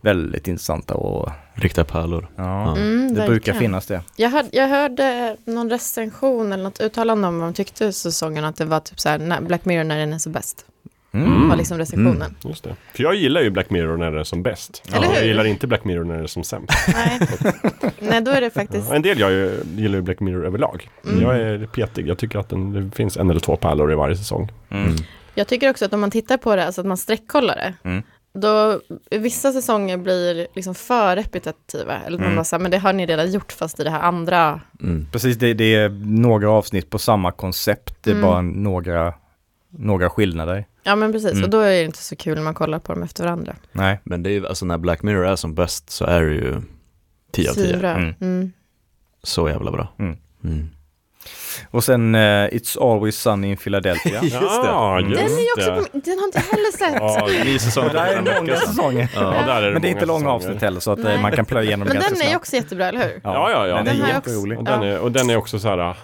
väldigt 0.00 0.48
intressanta 0.48 0.94
och 0.94 1.30
Riktiga 1.54 1.84
pärlor. 1.84 2.28
ja, 2.36 2.62
Mm, 2.76 3.00
det 3.00 3.06
verkligen. 3.08 3.26
brukar 3.30 3.52
finnas 3.52 3.86
det. 3.86 4.00
Jag, 4.16 4.30
hörde, 4.30 4.48
jag 4.52 4.68
hörde 4.68 5.36
någon 5.44 5.70
recension 5.70 6.52
eller 6.52 6.64
något 6.64 6.80
uttalande 6.80 7.28
om 7.28 7.38
vad 7.40 7.48
de 7.48 7.54
tyckte 7.54 7.92
säsongen, 7.92 8.44
att 8.44 8.56
det 8.56 8.64
var 8.64 8.80
typ 8.80 9.00
så 9.00 9.08
här, 9.08 9.40
Black 9.40 9.64
Mirror 9.64 9.84
när 9.84 9.98
den 9.98 10.12
är 10.12 10.18
så 10.18 10.30
bäst. 10.30 10.66
Mm. 11.22 11.48
Var 11.48 11.56
liksom 11.56 11.78
recensionen. 11.78 12.34
Just 12.44 12.64
det. 12.64 12.76
För 12.94 13.02
jag 13.02 13.14
gillar 13.14 13.40
ju 13.40 13.50
Black 13.50 13.70
Mirror 13.70 13.96
när 13.96 14.10
det 14.10 14.20
är 14.20 14.24
som 14.24 14.42
bäst. 14.42 14.82
Eller 14.92 15.06
hur? 15.06 15.14
Jag 15.14 15.26
gillar 15.26 15.44
inte 15.44 15.66
Black 15.66 15.84
Mirror 15.84 16.04
när 16.04 16.16
det 16.16 16.22
är 16.22 16.26
som 16.26 16.44
sämst. 16.44 16.72
Nej. 16.94 17.20
Nej, 17.98 18.20
då 18.20 18.30
är 18.30 18.40
det 18.40 18.50
faktiskt... 18.50 18.88
Ja, 18.88 18.94
en 18.96 19.02
del 19.02 19.18
jag 19.20 19.30
ju, 19.32 19.60
gillar 19.76 19.94
ju 19.96 20.02
Black 20.02 20.20
Mirror 20.20 20.46
överlag. 20.46 20.88
Mm. 21.08 21.22
Jag 21.22 21.36
är 21.40 21.66
petig. 21.66 22.08
Jag 22.08 22.18
tycker 22.18 22.38
att 22.38 22.48
den, 22.48 22.72
det 22.90 22.96
finns 22.96 23.16
en 23.16 23.30
eller 23.30 23.40
två 23.40 23.56
pärlor 23.56 23.92
i 23.92 23.94
varje 23.94 24.16
säsong. 24.16 24.52
Mm. 24.70 24.92
Jag 25.34 25.46
tycker 25.48 25.70
också 25.70 25.84
att 25.84 25.92
om 25.92 26.00
man 26.00 26.10
tittar 26.10 26.36
på 26.36 26.56
det, 26.56 26.66
alltså 26.66 26.80
att 26.80 26.86
man 26.86 26.96
sträckkollar 26.96 27.54
det, 27.56 27.74
Mm. 27.90 28.02
då 28.34 28.80
vissa 29.10 29.52
säsonger 29.52 29.96
blir 29.96 30.46
liksom 30.54 30.74
för 30.74 31.16
repetitiva. 31.16 31.94
Eller 32.06 32.18
man 32.18 32.24
Mm. 32.26 32.36
bara 32.36 32.44
säger, 32.44 32.62
men 32.62 32.70
det 32.70 32.78
har 32.78 32.92
ni 32.92 33.06
redan 33.06 33.30
gjort 33.32 33.52
fast 33.52 33.80
i 33.80 33.84
det 33.84 33.90
här 33.90 34.00
andra. 34.00 34.60
Mm. 34.82 35.06
Precis, 35.12 35.36
det, 35.36 35.54
det 35.54 35.74
är 35.74 35.88
några 36.06 36.50
avsnitt 36.50 36.90
på 36.90 36.98
samma 36.98 37.32
koncept, 37.32 37.96
det 38.02 38.10
är 38.10 38.14
Mm. 38.14 38.26
bara 38.26 38.40
några, 38.42 39.14
några 39.78 40.10
skillnader. 40.10 40.64
Ja 40.82 40.96
men 40.96 41.12
precis, 41.12 41.30
Mm. 41.32 41.44
och 41.44 41.50
då 41.50 41.60
är 41.60 41.70
det 41.70 41.84
inte 41.84 41.98
så 42.02 42.16
kul 42.16 42.34
när 42.34 42.42
man 42.42 42.54
kollar 42.54 42.78
på 42.78 42.92
dem 42.94 43.02
efter 43.02 43.24
varandra. 43.24 43.54
Nej. 43.72 44.00
Men 44.04 44.22
det 44.22 44.30
är 44.30 44.32
ju, 44.32 44.46
alltså 44.46 44.66
när 44.66 44.78
Black 44.78 45.02
Mirror 45.02 45.26
är 45.26 45.36
som 45.36 45.54
bäst 45.54 45.90
så 45.90 46.04
är 46.04 46.20
det 46.22 46.34
ju 46.34 46.62
10 47.32 47.50
av 47.50 47.54
10. 47.54 47.64
Svinbra. 47.68 47.90
Mm. 47.94 48.14
Mm. 48.20 48.52
Så 49.22 49.48
jävla 49.48 49.70
bra. 49.70 49.88
Mm. 49.98 50.16
Mm. 50.44 50.68
Och 51.70 51.84
sen 51.84 52.14
eh, 52.14 52.18
It's 52.48 52.92
Always 52.92 53.16
Sunny 53.20 53.50
in 53.50 53.56
Philadelphia. 53.56 54.18
Just 54.22 54.34
det. 54.40 54.46
Ja, 54.46 54.98
Mm. 54.98 55.10
just 55.10 55.22
Den 55.22 55.32
är 55.38 55.40
ju 55.42 55.52
också, 55.56 55.70
det. 55.92 56.00
på, 56.00 56.06
den 56.10 56.18
har 56.18 56.26
inte 56.26 56.38
heller 56.40 56.72
sett. 56.78 56.94
Ja, 57.38 57.44
Ny 57.44 57.58
säsong 57.58 57.88
där 57.92 58.06
är 58.06 58.40
många 58.40 58.56
säsonger. 58.56 59.08
ja, 59.14 59.34
Ja. 59.40 59.46
där 59.46 59.62
är 59.62 59.66
det 59.66 59.72
Men 59.72 59.82
det 59.82 59.88
är 59.88 59.90
inte 59.90 60.06
långa 60.06 60.18
säsonger. 60.18 60.34
avsnitt 60.34 60.62
heller 60.62 60.80
så 60.80 60.92
att 60.92 60.98
eh, 60.98 61.04
Nej. 61.04 61.22
man 61.22 61.32
kan 61.32 61.44
plöja 61.44 61.66
igenom 61.66 61.88
men 61.88 61.94
ganska 61.94 62.10
den 62.10 62.20
är 62.20 62.24
ju 62.24 62.30
snabbt. 62.30 62.42
också 62.42 62.56
jättebra, 62.56 62.88
eller 62.88 62.98
hur? 63.00 63.20
Ja, 63.24 63.50
ja, 63.50 63.66
ja. 63.66 63.76
Den 63.76 63.84
Den 63.84 64.02
är 64.02 64.08
jätterolig. 64.08 64.58
Och 64.58 64.64
den, 64.64 64.82
är, 64.82 64.98
och 64.98 65.12
den 65.12 65.30
är 65.30 65.36
också 65.36 65.58
så 65.58 65.68
här. 65.68 65.96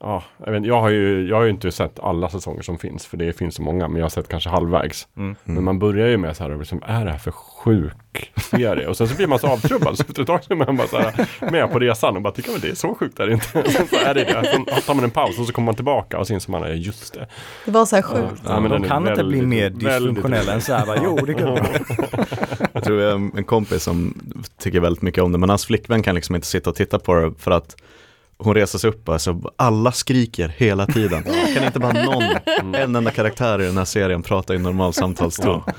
Ja, 0.00 0.22
jag, 0.44 0.52
vet, 0.52 0.64
jag, 0.66 0.80
har 0.80 0.88
ju, 0.88 1.28
jag 1.28 1.36
har 1.36 1.42
ju 1.44 1.50
inte 1.50 1.72
sett 1.72 2.00
alla 2.00 2.28
säsonger 2.28 2.62
som 2.62 2.78
finns, 2.78 3.06
för 3.06 3.16
det 3.16 3.32
finns 3.32 3.54
så 3.54 3.62
många, 3.62 3.88
men 3.88 3.96
jag 3.96 4.04
har 4.04 4.08
sett 4.10 4.28
kanske 4.28 4.50
halvvägs. 4.50 5.08
Mm. 5.16 5.36
Men 5.44 5.64
man 5.64 5.78
börjar 5.78 6.06
ju 6.08 6.16
med 6.16 6.36
så 6.36 6.44
här, 6.44 6.58
liksom, 6.58 6.82
är 6.86 7.04
det 7.04 7.10
här 7.10 7.18
för 7.18 7.30
sjuk 7.30 8.32
serie? 8.50 8.86
Och 8.86 8.96
sen 8.96 9.08
så 9.08 9.16
blir 9.16 9.26
man 9.26 9.38
så 9.38 9.46
avtrubbad, 9.46 9.96
så 9.96 10.04
efter 10.08 10.20
ett 10.22 10.26
tag 10.26 10.44
så 10.44 10.52
är 10.52 10.56
man 10.56 10.76
bara 10.76 10.86
så 10.88 10.98
här, 10.98 11.28
med 11.50 11.72
på 11.72 11.78
resan 11.78 12.16
och 12.16 12.22
bara 12.22 12.32
tycker 12.32 12.50
men 12.52 12.60
det 12.60 12.68
är 12.68 12.74
så 12.74 12.94
sjukt 12.94 13.20
är 13.20 13.26
det 13.26 13.32
inte. 13.32 13.46
Sen 13.72 13.86
så 13.88 13.96
är 13.96 14.14
det 14.14 14.24
det. 14.24 14.44
Sen 14.52 14.64
tar 14.86 14.94
man 14.94 15.04
en 15.04 15.10
paus 15.10 15.38
och 15.38 15.46
så 15.46 15.52
kommer 15.52 15.66
man 15.66 15.74
tillbaka 15.74 16.18
och 16.18 16.26
så 16.26 16.34
inser 16.34 16.50
man, 16.50 16.62
ja 16.62 16.68
just 16.68 17.14
det. 17.14 17.26
Det 17.64 17.70
var 17.70 17.86
så 17.86 17.96
här 17.96 18.02
sjukt. 18.02 18.42
Ja, 18.46 18.60
men 18.60 18.70
De 18.70 18.82
kan 18.88 19.08
inte 19.08 19.24
bli 19.24 19.40
väldigt- 19.40 19.48
mer 19.48 19.70
väldigt 19.90 20.14
dysfunktionella 20.14 20.52
än 20.52 20.60
så 20.60 20.74
här, 20.74 20.86
bara, 20.86 20.98
jo 21.04 21.16
det 21.26 21.34
kan 21.34 21.54
de. 21.54 21.60
Jag 22.72 22.84
tror 22.84 23.00
jag 23.00 23.10
har 23.10 23.30
en 23.36 23.44
kompis 23.44 23.82
som 23.82 24.14
tycker 24.58 24.80
väldigt 24.80 25.02
mycket 25.02 25.22
om 25.22 25.32
det, 25.32 25.38
men 25.38 25.48
hans 25.48 25.66
flickvän 25.66 26.02
kan 26.02 26.14
liksom 26.14 26.34
inte 26.34 26.46
sitta 26.46 26.70
och 26.70 26.76
titta 26.76 26.98
på 26.98 27.14
det 27.14 27.32
för 27.38 27.50
att 27.50 27.76
hon 28.38 28.54
reser 28.54 28.78
sig 28.78 28.90
upp 28.90 29.08
och 29.08 29.20
så 29.20 29.52
alla 29.56 29.92
skriker 29.92 30.48
hela 30.48 30.86
tiden. 30.86 31.22
Kan 31.54 31.64
inte 31.64 31.78
bara 31.78 31.92
någon, 32.04 32.22
en 32.74 32.96
enda 32.96 33.10
karaktär 33.10 33.62
i 33.62 33.66
den 33.66 33.78
här 33.78 33.84
serien 33.84 34.22
prata 34.22 34.54
i 34.54 34.58
normal 34.58 34.92
samtalston? 34.92 35.62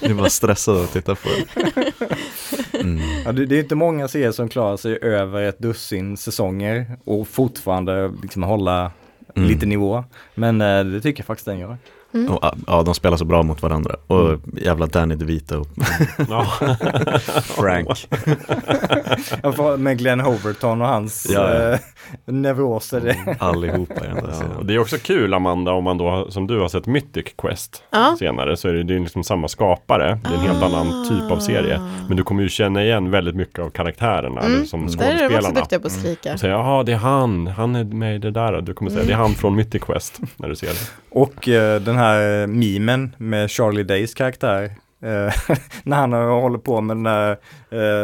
Ni 0.00 0.08
är 0.10 0.14
bara 0.14 0.30
stressade 0.30 0.84
att 0.84 0.92
titta 0.92 1.14
på 1.14 1.28
det. 1.28 1.62
Mm. 2.80 3.00
Ja, 3.24 3.32
det, 3.32 3.46
det 3.46 3.56
är 3.56 3.60
inte 3.62 3.74
många 3.74 4.08
serier 4.08 4.32
som 4.32 4.48
klarar 4.48 4.76
sig 4.76 4.98
över 5.02 5.42
ett 5.42 5.58
dussin 5.58 6.16
säsonger 6.16 6.86
och 7.04 7.28
fortfarande 7.28 8.12
liksom 8.22 8.42
hålla 8.42 8.90
Mm. 9.36 9.48
lite 9.48 9.66
nivå. 9.66 10.04
Men 10.34 10.60
eh, 10.60 10.84
det 10.84 11.00
tycker 11.00 11.20
jag 11.20 11.26
faktiskt 11.26 11.46
den 11.46 11.58
gör. 11.58 11.76
Och, 12.30 12.44
ja, 12.66 12.82
de 12.82 12.94
spelar 12.94 13.16
så 13.16 13.24
bra 13.24 13.42
mot 13.42 13.62
varandra. 13.62 13.96
Och 14.06 14.38
jävla 14.56 14.86
Danny 14.86 15.14
DeVito 15.14 15.56
och 15.60 15.66
Ja. 16.28 16.44
Frank. 17.42 17.88
Med 19.78 19.98
Glenn 19.98 20.20
Hoverton 20.20 20.82
och 20.82 20.88
hans 20.88 21.26
Ja, 21.30 21.54
ja. 21.54 21.72
eh, 21.72 21.78
neuroser. 22.24 23.00
det- 23.00 23.36
Allihopa 23.38 24.04
i 24.04 24.08
den 24.08 24.16
där 24.16 24.34
Ja, 24.58 24.62
det 24.64 24.74
är 24.74 24.78
också 24.78 24.96
kul 24.98 25.34
Amanda, 25.34 25.72
om 25.72 25.84
man 25.84 25.98
då, 25.98 26.26
som 26.30 26.46
du 26.46 26.60
har 26.60 26.68
sett 26.68 26.86
Mythic 26.86 27.26
Quest 27.38 27.82
Ja. 27.90 28.16
senare, 28.18 28.56
så 28.56 28.68
är 28.68 28.72
det, 28.72 28.82
det 28.82 28.94
är 28.94 28.98
liksom 29.00 29.24
samma 29.24 29.48
skapare. 29.48 30.18
Det 30.22 30.28
är 30.28 30.34
en 30.34 30.40
helt 30.40 30.62
annan 30.62 31.08
typ 31.08 31.30
av 31.32 31.38
serie. 31.38 31.80
Men 32.08 32.16
du 32.16 32.22
kommer 32.22 32.42
ju 32.42 32.48
känna 32.48 32.82
igen 32.84 33.10
väldigt 33.10 33.34
mycket 33.36 33.58
av 33.58 33.70
karaktärerna, 33.70 34.40
Mm. 34.40 34.66
som 34.66 34.86
Där 34.86 35.04
är 35.04 35.08
de 35.08 35.12
också 35.14 35.24
skådespelarna. 35.24 35.60
duktiga 35.60 35.80
på 35.80 35.86
att 35.86 35.92
skrika. 35.92 36.32
Och 36.32 36.40
säga, 36.40 36.52
jaha 36.52 36.82
det 36.82 36.92
är 36.92 36.96
han, 36.96 37.46
han 37.46 37.76
är 37.76 37.84
med 37.84 38.14
i 38.14 38.18
det 38.18 38.30
där. 38.30 38.60
Du 38.60 38.74
kommer 38.74 38.90
säga, 38.90 39.04
det 39.04 39.12
är 39.12 39.16
han 39.16 39.34
från 39.34 39.56
Mythic 39.56 39.82
Quest, 39.82 40.20
när 40.36 40.48
du 40.48 40.56
ser 40.56 40.66
det. 40.66 40.90
Och 41.10 41.48
eh, 41.48 41.80
den 41.80 41.96
här 41.96 42.01
memen 42.46 43.14
med 43.18 43.50
Charlie 43.50 43.82
Days 43.82 44.14
karaktär. 44.14 44.72
Eh, 45.04 45.34
när 45.82 45.96
han 45.96 46.12
eh, 46.12 46.18
håller 46.18 46.58
på 46.58 46.80
med 46.80 46.96
den 46.96 47.02
där 47.04 47.30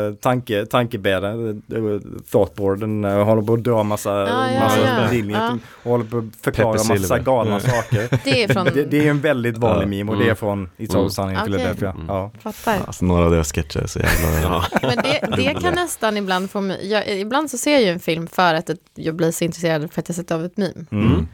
eh, 0.08 0.14
tanke, 0.14 0.66
tankebädden, 0.66 1.62
eh, 1.72 2.20
thoughtboarden, 2.32 3.04
eh, 3.04 3.24
håller 3.24 3.42
på 3.42 3.52
att 3.54 3.64
dra 3.64 3.82
massa, 3.82 4.10
Ja, 4.10 4.50
ja, 4.52 4.60
massa 4.60 4.80
ja. 5.04 5.10
linjer 5.12 5.36
Ja. 5.38 5.58
och 5.82 5.90
håller 5.90 6.04
på 6.04 6.18
att 6.18 6.24
förklara 6.44 6.72
Pepper 6.72 6.88
massa 6.94 6.96
Silver. 7.06 7.18
galna 7.22 7.60
saker. 7.60 8.18
Det 8.24 8.42
är 8.42 8.48
från, 8.52 8.64
Det, 8.64 8.84
det 8.84 9.06
är 9.06 9.10
en 9.10 9.20
väldigt 9.20 9.56
vanlig 9.58 9.84
Ja. 9.84 9.88
meme 9.88 10.12
och 10.12 10.18
det 10.18 10.28
är 10.30 10.34
från 10.34 10.66
It's 10.76 10.90
Mm. 10.90 11.02
All 11.04 11.10
Sunny 11.10 11.32
in. 11.32 11.38
Philadelphia. 11.44 11.90
Mm. 11.90 12.04
Ja. 12.08 12.30
fattar. 12.40 12.78
Alltså 12.86 13.04
några 13.04 13.24
av 13.24 13.30
deras 13.30 13.52
sketcher 13.52 13.80
är 13.82 13.86
så 13.86 13.98
jävla... 13.98 14.64
Men 14.82 14.96
det, 14.96 15.36
det 15.36 15.60
kan 15.60 15.74
nästan 15.74 16.16
ibland 16.16 16.50
få 16.50 16.60
mig, 16.60 16.90
jag, 16.90 17.08
ibland 17.20 17.50
så 17.50 17.58
ser 17.58 17.72
jag 17.72 17.82
ju 17.82 17.88
en 17.88 18.00
film 18.00 18.26
för 18.26 18.54
att 18.54 18.70
jag 18.94 19.14
blir 19.16 19.30
så 19.30 19.44
intresserad 19.44 19.92
för 19.92 20.00
att 20.02 20.08
jag 20.08 20.16
sett 20.16 20.30
av 20.30 20.44
ett 20.44 20.56
meme. 20.56 20.86
Mm. 20.92 21.28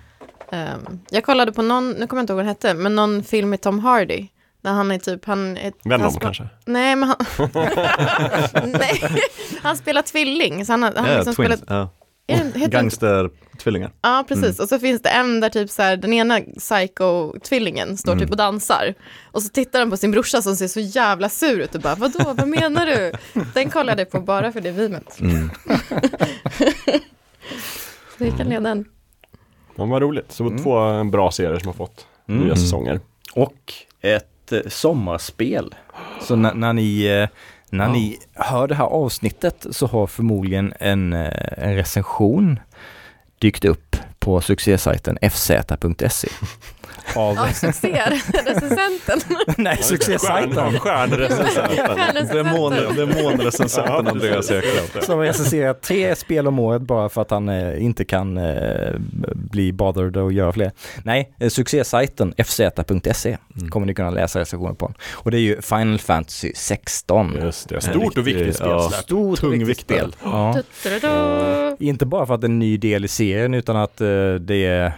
Um, 0.52 1.00
jag 1.10 1.24
kollade 1.24 1.52
på 1.52 1.62
någon, 1.62 1.90
nu 1.90 2.06
kommer 2.06 2.20
jag 2.20 2.22
inte 2.22 2.32
ihåg 2.32 2.36
vad 2.36 2.44
den 2.44 2.48
hette, 2.48 2.74
men 2.74 2.94
någon 2.96 3.22
film 3.24 3.50
med 3.50 3.60
Tom 3.60 3.78
Hardy. 3.78 4.26
Där 4.62 4.70
han 4.72 4.90
är 4.90 4.98
typ, 4.98 5.24
han 5.24 5.56
är... 5.56 5.72
Venom 5.84 6.00
han 6.02 6.20
kanske? 6.20 6.48
Nej, 6.64 6.96
men 6.96 7.08
han... 7.08 7.16
Nej, 8.66 9.02
han 9.62 9.76
spelar 9.76 10.02
tvilling. 10.02 10.66
Så 10.66 10.72
han, 10.72 10.82
han 10.82 10.92
Ja, 10.96 11.02
liksom 11.16 11.34
twins. 11.34 11.60
spelar... 11.60 11.88
Den- 12.26 12.70
Gangstertvillingar. 12.70 13.92
Ja, 14.02 14.24
precis. 14.28 14.60
Och 14.60 14.68
så 14.68 14.78
finns 14.78 15.02
det 15.02 15.08
en 15.08 15.40
där 15.40 15.48
typ 15.48 15.70
så 15.70 15.82
här, 15.82 15.96
den 15.96 16.12
ena 16.12 16.40
psycho-tvillingen 16.58 17.96
står 17.96 18.16
typ 18.16 18.30
och 18.30 18.36
dansar. 18.36 18.94
Och 19.32 19.42
så 19.42 19.48
tittar 19.48 19.78
han 19.78 19.90
på 19.90 19.96
sin 19.96 20.10
brorsa 20.10 20.42
som 20.42 20.56
ser 20.56 20.68
så 20.68 20.80
jävla 20.80 21.28
sur 21.28 21.60
ut 21.60 21.74
och 21.74 21.80
bara, 21.80 21.94
vadå, 21.94 22.32
vad 22.34 22.48
menar 22.48 22.86
du? 22.86 23.12
Den 23.54 23.70
kollade 23.70 24.02
jag 24.02 24.10
på 24.10 24.20
bara 24.20 24.52
för 24.52 24.60
det 24.60 24.70
vimet. 24.70 25.20
Mm. 25.20 25.50
Så 28.18 28.24
det 28.24 28.30
kan 28.30 28.46
leda 28.48 28.70
en. 28.70 28.84
Ja, 29.76 29.84
vad 29.84 30.02
roligt. 30.02 30.32
Så 30.32 30.44
Mm. 30.46 30.62
två 30.62 31.04
bra 31.04 31.30
serier 31.30 31.58
som 31.58 31.66
har 31.68 31.74
fått 31.74 32.06
Mm. 32.28 32.44
nya 32.44 32.56
säsonger. 32.56 33.00
Och 33.34 33.72
ett 34.00 34.52
eh, 34.52 34.60
sommarspel. 34.68 35.74
Så 36.22 36.36
när, 36.36 36.54
när 36.54 36.72
ni 36.72 37.04
eh, 37.04 37.28
när 37.70 37.84
Ja. 37.86 37.92
ni 37.92 38.18
hör 38.34 38.68
det 38.68 38.74
här 38.74 38.84
avsnittet 38.84 39.66
så 39.70 39.86
har 39.86 40.06
förmodligen 40.06 40.74
en, 40.80 41.12
eh, 41.12 41.32
en 41.58 41.74
recension 41.76 42.60
dykt 43.38 43.64
upp 43.64 43.96
på 44.18 44.40
succésajten 44.40 45.18
fz.se. 45.22 46.28
Av, 47.16 47.34
Ja, 47.36 47.52
succé, 47.52 48.02
recensenten. 48.46 49.20
nej, 49.56 49.76
succésajten. 49.82 50.78
Stjärnrecensenten. 50.78 52.26
Demon- 52.32 52.94
Demonrecensenten 52.96 54.06
Andreas 54.06 54.50
Eklöf. 54.50 55.04
Som 55.04 55.18
recenserar 55.20 55.74
tre 55.74 56.16
spel 56.16 56.46
om 56.46 56.58
året 56.58 56.82
bara 56.82 57.08
för 57.08 57.22
att 57.22 57.30
han 57.30 57.48
eh, 57.48 57.82
inte 57.84 58.04
kan 58.04 58.38
eh, 58.38 58.94
bli 59.34 59.72
bothered 59.72 60.16
och 60.16 60.32
göra 60.32 60.52
fler. 60.52 60.72
Nej, 61.02 61.34
eh, 61.40 61.48
succésajten 61.48 62.34
fz.se 62.38 63.36
Mm. 63.56 63.70
kommer 63.70 63.86
ni 63.86 63.94
kunna 63.94 64.10
läsa 64.10 64.40
recensioner 64.40 64.74
på. 64.74 64.92
Och 65.12 65.30
det 65.30 65.36
är 65.36 65.40
ju 65.40 65.62
Final 65.62 65.98
Fantasy 65.98 66.52
16. 66.54 67.38
Just 67.42 67.68
det, 67.68 67.80
stort 67.80 68.18
och 68.18 68.26
viktigt 68.26 68.56
spel. 68.56 68.68
Ja. 68.68 68.90
Stort 68.90 69.40
Tung 69.40 69.62
och 69.62 69.68
viktigt 69.68 69.84
spel. 69.86 70.16
Ja. 70.24 70.56
Du-du-du-du. 70.82 71.76
Inte 71.86 72.06
bara 72.06 72.26
för 72.26 72.34
att 72.34 72.40
det 72.40 72.44
är 72.44 72.48
en 72.48 72.58
ny 72.58 72.76
del 72.76 73.04
i 73.04 73.08
serien 73.08 73.54
utan 73.54 73.76
att 73.76 74.00
eh, 74.00 74.06
det 74.40 74.66
är 74.66 74.92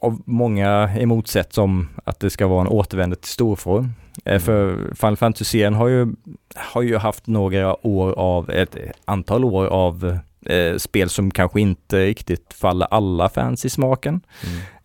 av 0.00 0.22
många 0.26 0.90
emot 0.98 1.28
sett 1.28 1.51
som 1.54 1.88
att 2.04 2.20
det 2.20 2.30
ska 2.30 2.46
vara 2.46 2.60
en 2.60 2.68
återvändo 2.68 3.16
till 3.16 3.30
storform. 3.30 3.88
Eh, 4.24 4.38
För 4.38 4.94
Final 4.94 5.16
Fantasy-serien 5.16 5.74
har 5.74 5.88
ju, 5.88 6.06
har 6.54 6.82
ju 6.82 6.96
haft 6.96 7.26
några 7.26 7.86
år 7.86 8.12
av, 8.12 8.50
ett 8.50 8.76
antal 9.04 9.44
år 9.44 9.66
av 9.66 10.18
eh, 10.46 10.76
spel 10.76 11.08
som 11.08 11.30
kanske 11.30 11.60
inte 11.60 12.06
riktigt 12.06 12.54
faller 12.54 12.86
alla 12.90 13.28
fans 13.28 13.64
i 13.64 13.70
smaken. 13.70 14.20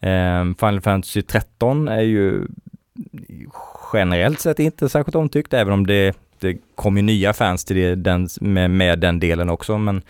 Mm. 0.02 0.50
Eh, 0.50 0.56
Final 0.60 0.82
Fantasy 0.82 1.22
13 1.22 1.88
är 1.88 2.02
ju 2.02 2.48
generellt 3.94 4.40
sett 4.40 4.60
inte 4.60 4.90
särskilt 4.90 5.16
omtyckt, 5.16 5.54
även 5.54 5.74
om 5.74 5.88
det 5.88 6.14
det 6.40 6.58
kom 6.76 6.98
ju 6.98 7.04
nya 7.04 7.34
fans 7.34 7.66
till 7.66 7.76
det, 7.76 7.96
den, 7.96 8.28
med, 8.42 8.72
med 8.72 9.00
den 9.00 9.20
delen 9.20 9.50
också 9.50 9.78
men 9.78 10.02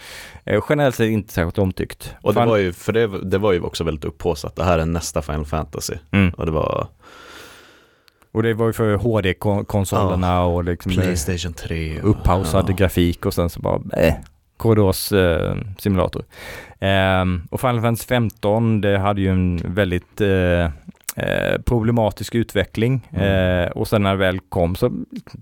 eh, 0.46 0.64
generellt 0.70 0.96
sett 0.96 1.10
inte 1.10 1.34
särskilt 1.34 1.58
omtyckt. 1.58 2.16
Och 2.22 2.34
det 2.34 2.40
Fan- 2.40 2.50
var 2.50 2.58
ju, 2.58 2.74
för 2.74 2.94
det, 2.94 3.08
det 3.08 3.38
var 3.38 3.52
ju 3.54 3.62
också 3.62 3.84
väldigt 3.84 4.06
upphaussat, 4.06 4.56
det 4.56 4.64
här 4.64 4.80
är 4.80 4.86
nästa 4.86 5.22
Final 5.22 5.46
Fantasy. 5.46 5.94
mm. 6.12 6.30
Och 6.30 6.46
det 6.46 6.52
var 6.52 6.88
Och 8.32 8.44
det 8.44 8.54
var 8.54 8.68
ju 8.68 8.74
för 8.74 8.94
HD-konsolerna 8.96 10.44
och 10.44 10.64
liksom 10.64 10.92
Playstation 10.92 11.54
3. 11.54 12.02
och- 12.02 12.10
upphausad 12.10 12.66
ja. 12.70 12.74
grafik 12.76 13.26
och 13.26 13.34
sen 13.34 13.50
så 13.50 13.60
bara 13.60 13.82
eh, 14.02 14.14
korridors 14.58 15.12
eh, 15.12 15.56
simulator. 15.78 16.24
Ehm, 16.80 17.42
och 17.52 17.62
Final 17.62 17.82
Fantasy 17.82 18.08
15 18.08 18.82
det 18.82 18.98
hade 18.98 19.22
ju 19.22 19.30
en 19.30 19.62
väldigt 19.66 20.22
eh, 20.22 20.70
eh, 21.18 21.62
problematisk 21.66 22.36
utveckling 22.36 23.08
Mm. 23.12 23.64
eh, 23.64 23.72
och 23.72 23.88
sen 23.88 24.04
när 24.04 24.12
det 24.12 24.18
väl 24.18 24.40
kom 24.40 24.76
så 24.76 24.92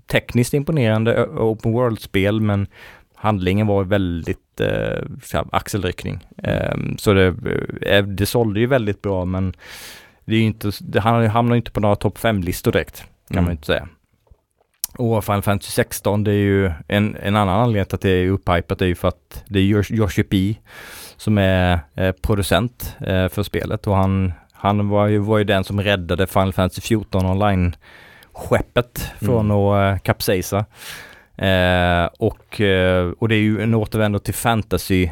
tekniskt 0.06 0.54
imponerande 0.54 1.26
open 1.26 1.72
world-spel 1.72 2.40
men 2.40 2.66
handlingen 3.14 3.66
var 3.66 3.84
väldigt 3.84 4.60
eh, 4.60 5.42
axelryckning. 5.52 6.26
Ehm, 6.42 6.98
så 6.98 7.12
det, 7.12 7.34
eh, 7.82 8.04
det 8.04 8.26
sålde 8.26 8.60
ju 8.60 8.66
väldigt 8.66 9.02
bra 9.02 9.24
men 9.24 9.54
det, 10.24 10.34
är 10.34 10.38
ju 10.38 10.44
inte, 10.44 10.70
det 10.80 11.00
hamnar 11.00 11.56
inte 11.56 11.70
på 11.70 11.80
några 11.80 11.96
topp 11.96 12.18
5-listor 12.18 12.72
direkt 12.72 12.98
kan 13.28 13.36
Mm. 13.36 13.44
man 13.44 13.52
inte 13.52 13.66
säga. 13.66 13.88
Och 14.98 15.24
Final 15.24 15.42
Fantasy 15.42 15.70
16 15.70 16.24
det 16.24 16.30
är 16.30 16.34
ju 16.34 16.70
en, 16.88 17.16
en 17.22 17.36
annan 17.36 17.60
anledning 17.60 17.84
till 17.86 17.94
att 17.94 18.00
det 18.00 18.10
är 18.10 18.28
upphypat 18.30 18.78
det 18.78 18.84
är 18.84 18.88
ju 18.88 18.94
för 18.94 19.08
att 19.08 19.44
det 19.48 19.58
är 19.58 19.62
Yosh- 19.62 19.92
Yoshi 19.94 20.22
P 20.22 20.54
som 21.16 21.38
är 21.38 21.78
eh, 21.94 22.12
producent 22.12 22.96
eh, 23.00 23.28
för 23.28 23.42
spelet 23.42 23.86
och 23.86 23.96
han, 23.96 24.32
han 24.56 24.88
var, 24.88 25.06
ju, 25.06 25.18
var 25.18 25.38
ju 25.38 25.44
den 25.44 25.64
som 25.64 25.80
räddade 25.80 26.26
Final 26.26 26.52
Fantasy 26.52 26.80
14 26.80 27.26
online 27.26 27.76
skeppet 28.32 29.12
från 29.20 29.50
Mm. 29.50 29.56
att 29.56 29.94
eh, 29.94 30.02
kapsejsa. 30.02 30.64
Eh, 31.36 32.08
och, 32.18 32.60
eh, 32.60 33.10
och 33.18 33.28
det 33.28 33.34
är 33.34 33.40
ju 33.40 33.60
en 33.62 33.74
återvändo 33.74 34.18
till 34.18 34.34
fantasy 34.34 35.08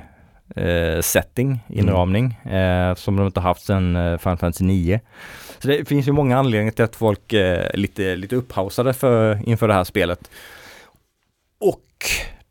eh, 0.57 1.01
setting, 1.01 1.61
inramning, 1.69 2.33
eh, 2.35 2.95
som 2.95 3.17
de 3.17 3.27
inte 3.27 3.41
haft 3.41 3.63
sedan 3.65 3.97
eh, 3.97 4.19
Final 4.19 4.37
Fantasy 4.39 4.65
9. 4.65 5.01
Så 5.59 5.69
det 5.69 5.89
finns 5.89 6.09
ju 6.09 6.13
många 6.13 6.39
anledningar 6.39 6.73
till 6.73 6.85
att 6.85 6.97
folk 6.97 7.33
är 7.33 7.77
lite, 7.77 8.17
lite 8.17 8.37
upphausade 8.37 8.93
för, 8.93 9.49
inför 9.49 9.69
det 9.69 9.75
här 9.75 9.85
spelet. 9.85 10.31
Och 11.61 11.81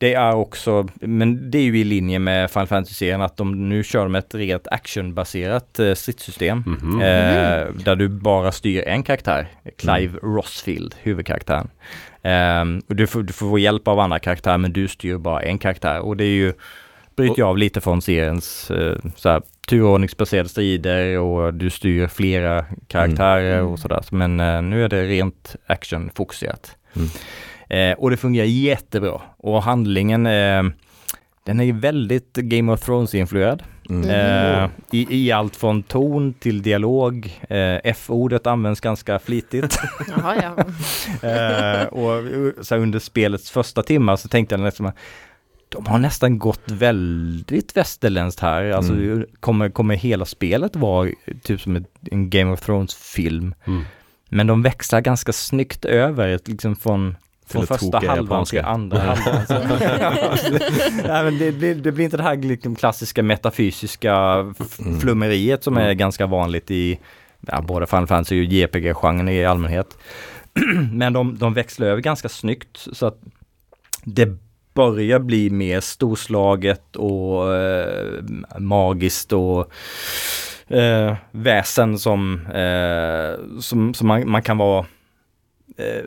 det 0.03 0.13
är 0.13 0.35
också, 0.35 0.87
men 1.01 1.51
det 1.51 1.57
är 1.57 1.61
ju 1.63 1.79
i 1.79 1.83
linje 1.83 2.19
med 2.19 2.51
Final 2.51 2.67
Fantasy-serien 2.67 3.21
att 3.21 3.37
de 3.37 3.69
nu 3.69 3.83
kör 3.83 4.07
med 4.07 4.19
ett 4.19 4.35
rent 4.35 4.67
actionbaserat 4.67 5.79
eh, 5.79 5.93
stridssystem. 5.93 6.63
Mhm. 6.67 7.01
Eh, 7.01 7.65
där 7.85 7.95
du 7.95 8.09
bara 8.09 8.51
styr 8.51 8.83
en 8.87 9.03
karaktär, 9.03 9.47
Clive 9.77 10.19
Rossfield, 10.23 10.95
huvudkaraktären. 11.01 11.69
Ehm, 12.21 12.81
och 12.89 12.95
du, 12.95 13.07
får, 13.07 13.23
du 13.23 13.33
får 13.33 13.49
få 13.49 13.59
hjälp 13.59 13.87
av 13.87 13.99
andra 13.99 14.19
karaktärer 14.19 14.57
men 14.57 14.73
du 14.73 14.87
styr 14.87 15.17
bara 15.17 15.41
en 15.41 15.57
karaktär 15.57 15.99
och 15.99 16.17
det 16.17 16.23
är 16.23 16.35
ju 16.35 16.53
bryter 17.15 17.37
ju 17.37 17.43
av 17.43 17.57
lite 17.57 17.81
från 17.81 18.01
seriens 18.01 18.71
eh, 18.71 18.97
så 19.15 19.29
här, 19.29 19.41
turordningsbaserade 19.67 20.49
strider 20.49 21.19
och 21.19 21.53
du 21.53 21.69
styr 21.69 22.07
flera 22.07 22.65
karaktärer 22.87 23.59
Mm. 23.59 23.71
och 23.71 23.79
sådär. 23.79 24.05
Men 24.11 24.39
eh, 24.39 24.61
nu 24.61 24.83
är 24.83 24.89
det 24.89 25.03
rent 25.03 25.55
actionfokuserat. 25.67 26.75
Mm. 26.95 27.09
Eh, 27.69 27.91
och 27.91 28.09
det 28.09 28.17
fungerar 28.17 28.45
jättebra. 28.45 29.21
Och 29.37 29.63
handlingen, 29.63 30.25
eh, 30.25 30.63
den 31.45 31.59
är 31.59 31.63
ju 31.63 31.71
väldigt 31.71 32.33
Game 32.33 32.71
of 32.71 32.81
Thrones-influerad. 32.81 33.63
Mm. 33.89 34.09
Eh, 34.09 34.69
i, 34.91 35.07
I 35.09 35.31
allt 35.31 35.55
från 35.55 35.83
ton 35.83 36.33
till 36.33 36.61
dialog. 36.61 37.39
Eh, 37.49 37.79
F-ordet 37.83 38.47
används 38.47 38.81
ganska 38.81 39.19
flitigt. 39.19 39.79
Jaha, 40.17 40.35
ja. 40.41 40.57
eh, 41.29 41.87
och 41.87 42.23
så 42.65 42.75
här, 42.75 42.81
under 42.81 42.99
spelets 42.99 43.51
första 43.51 43.83
timmar 43.83 44.15
så 44.15 44.27
tänkte 44.27 44.55
jag 44.55 44.61
nästan 44.61 44.91
de 45.69 45.85
har 45.85 45.99
nästan 45.99 46.39
gått 46.39 46.71
väldigt 46.71 47.77
västerländskt 47.77 48.41
här. 48.41 48.71
Alltså 48.71 48.93
Mm. 48.93 49.25
kommer, 49.39 49.69
kommer 49.69 49.95
hela 49.95 50.25
spelet 50.25 50.75
vara 50.75 51.09
typ 51.43 51.61
som 51.61 51.75
ett, 51.75 51.83
en 52.11 52.29
Game 52.29 52.51
of 52.51 52.61
Thrones-film. 52.61 53.55
Mm. 53.67 53.83
Men 54.29 54.47
de 54.47 54.61
växlar 54.61 55.01
ganska 55.01 55.33
snyggt 55.33 55.85
över, 55.85 56.39
liksom 56.45 56.75
från, 56.75 57.15
från 57.47 57.67
första 57.67 57.99
halvan 58.07 58.45
till 58.45 58.59
andra 58.61 58.99
halvan. 59.15 59.47
Så- 59.47 59.53
Nej, 61.07 61.23
men 61.23 61.37
det, 61.39 61.51
blir, 61.51 61.75
det 61.75 61.91
blir 61.91 62.05
inte 62.05 62.17
det 62.17 62.23
här 62.23 62.35
liksom 62.35 62.75
klassiska 62.75 63.23
metafysiska 63.23 64.13
Mm. 64.79 64.99
flummeriet 64.99 65.63
som 65.63 65.77
är 65.77 65.83
Mm. 65.85 65.97
ganska 65.97 66.25
vanligt 66.25 66.71
i 66.71 66.99
ja, 67.47 67.61
både 67.61 67.85
Final 67.85 68.07
Fantasy 68.07 68.39
och 68.41 68.45
JPG-genren 68.53 69.29
i 69.29 69.45
allmänhet. 69.45 69.97
Men 70.91 71.13
de, 71.13 71.37
de 71.37 71.53
växlar 71.53 71.87
över 71.87 72.01
ganska 72.01 72.29
snyggt 72.29 72.87
så 72.93 73.05
att 73.05 73.17
det 74.03 74.27
börjar 74.73 75.19
bli 75.19 75.49
mer 75.49 75.79
storslaget 75.79 76.95
och 76.95 77.55
eh, 77.55 78.23
magiskt 78.57 79.33
och 79.33 79.71
eh, 80.67 81.15
väsen 81.31 81.99
som, 81.99 82.45
eh, 82.47 83.59
som, 83.59 83.93
som 83.93 84.07
man, 84.07 84.29
man 84.29 84.41
kan 84.41 84.57
vara 84.57 84.85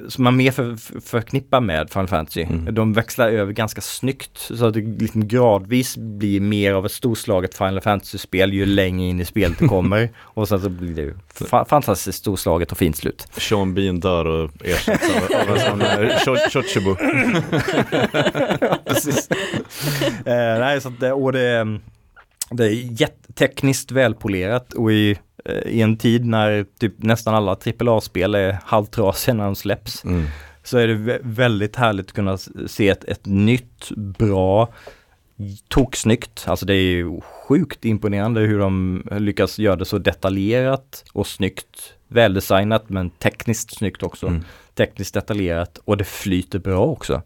som 0.08 0.24
man 0.24 0.36
mer 0.36 0.50
för, 0.50 0.76
för, 0.76 1.00
förknippar 1.00 1.60
med 1.60 1.90
Final 1.90 2.08
Fantasy. 2.08 2.42
Mm. 2.42 2.74
De 2.74 2.92
växlar 2.92 3.28
över 3.28 3.52
ganska 3.52 3.80
snyggt 3.80 4.38
så 4.38 4.66
att 4.66 4.74
det 4.74 4.80
liksom 4.80 5.28
gradvis 5.28 5.96
blir 5.96 6.40
mer 6.40 6.72
av 6.72 6.86
ett 6.86 6.92
storslaget 6.92 7.54
Final 7.54 7.80
Fantasy-spel 7.80 8.52
ju 8.52 8.66
längre 8.66 9.06
in 9.08 9.20
i 9.20 9.24
spelet 9.24 9.58
det 9.58 9.68
kommer. 9.68 10.10
och 10.18 10.48
sen 10.48 10.60
så 10.60 10.68
blir 10.68 10.94
det 10.94 11.02
ju 11.02 11.14
fa- 11.34 11.68
fantastiskt 11.68 12.18
storslaget 12.18 12.72
och 12.72 12.78
fint 12.78 12.96
slut. 12.96 13.26
Sean 13.38 13.74
Bean 13.74 14.00
dör 14.00 14.24
och 14.26 14.50
ersätts 14.64 15.10
av, 15.16 15.48
av 15.50 15.56
en 15.56 15.60
sån 15.70 15.80
här 15.80 16.22
Cho- 16.24 16.50
Chochibu. 16.50 16.94
Precis. 18.86 19.28
eh, 20.26 20.58
nej, 20.58 20.80
så 20.80 20.88
att 20.88 21.00
det, 21.00 21.12
och 21.12 21.32
det, 21.32 21.78
det 22.50 22.64
är 22.64 23.00
jättetekniskt 23.00 23.90
välpolerat 23.92 24.72
och 24.72 24.92
i, 24.92 25.10
eh, 25.10 25.16
i 25.66 25.80
en 25.82 25.96
tid 25.96 26.24
när 26.26 26.66
typ 26.78 26.92
nästan 27.02 27.34
alla 27.34 27.56
AAA-spel 27.80 28.34
är 28.34 28.58
halvtrasiga 28.64 29.34
när 29.34 29.44
de 29.44 29.54
släpps 29.56 30.04
Mm. 30.04 30.26
så 30.64 30.78
är 30.78 30.88
det 30.88 30.94
vä- 30.94 31.18
väldigt 31.22 31.76
härligt 31.76 32.06
att 32.06 32.12
kunna 32.12 32.38
se 32.66 32.88
ett, 32.88 33.04
ett 33.04 33.26
nytt, 33.26 33.88
bra, 33.96 34.68
toksnyggt. 35.68 36.44
Alltså 36.48 36.66
det 36.66 36.74
är 36.74 36.82
ju 36.82 37.20
sjukt 37.48 37.84
imponerande 37.84 38.40
hur 38.40 38.58
de 38.58 39.02
lyckas 39.18 39.58
göra 39.58 39.76
det 39.76 39.84
så 39.84 39.98
detaljerat 39.98 41.04
och 41.12 41.26
snyggt. 41.26 41.92
Väldesignat 42.08 42.88
men 42.88 43.10
tekniskt 43.10 43.76
snyggt 43.76 44.02
också. 44.02 44.26
Mm. 44.26 44.44
Tekniskt 44.74 45.14
detaljerat 45.14 45.78
och 45.84 45.96
det 45.96 46.04
flyter 46.04 46.58
bra 46.58 46.84
också. 46.84 47.22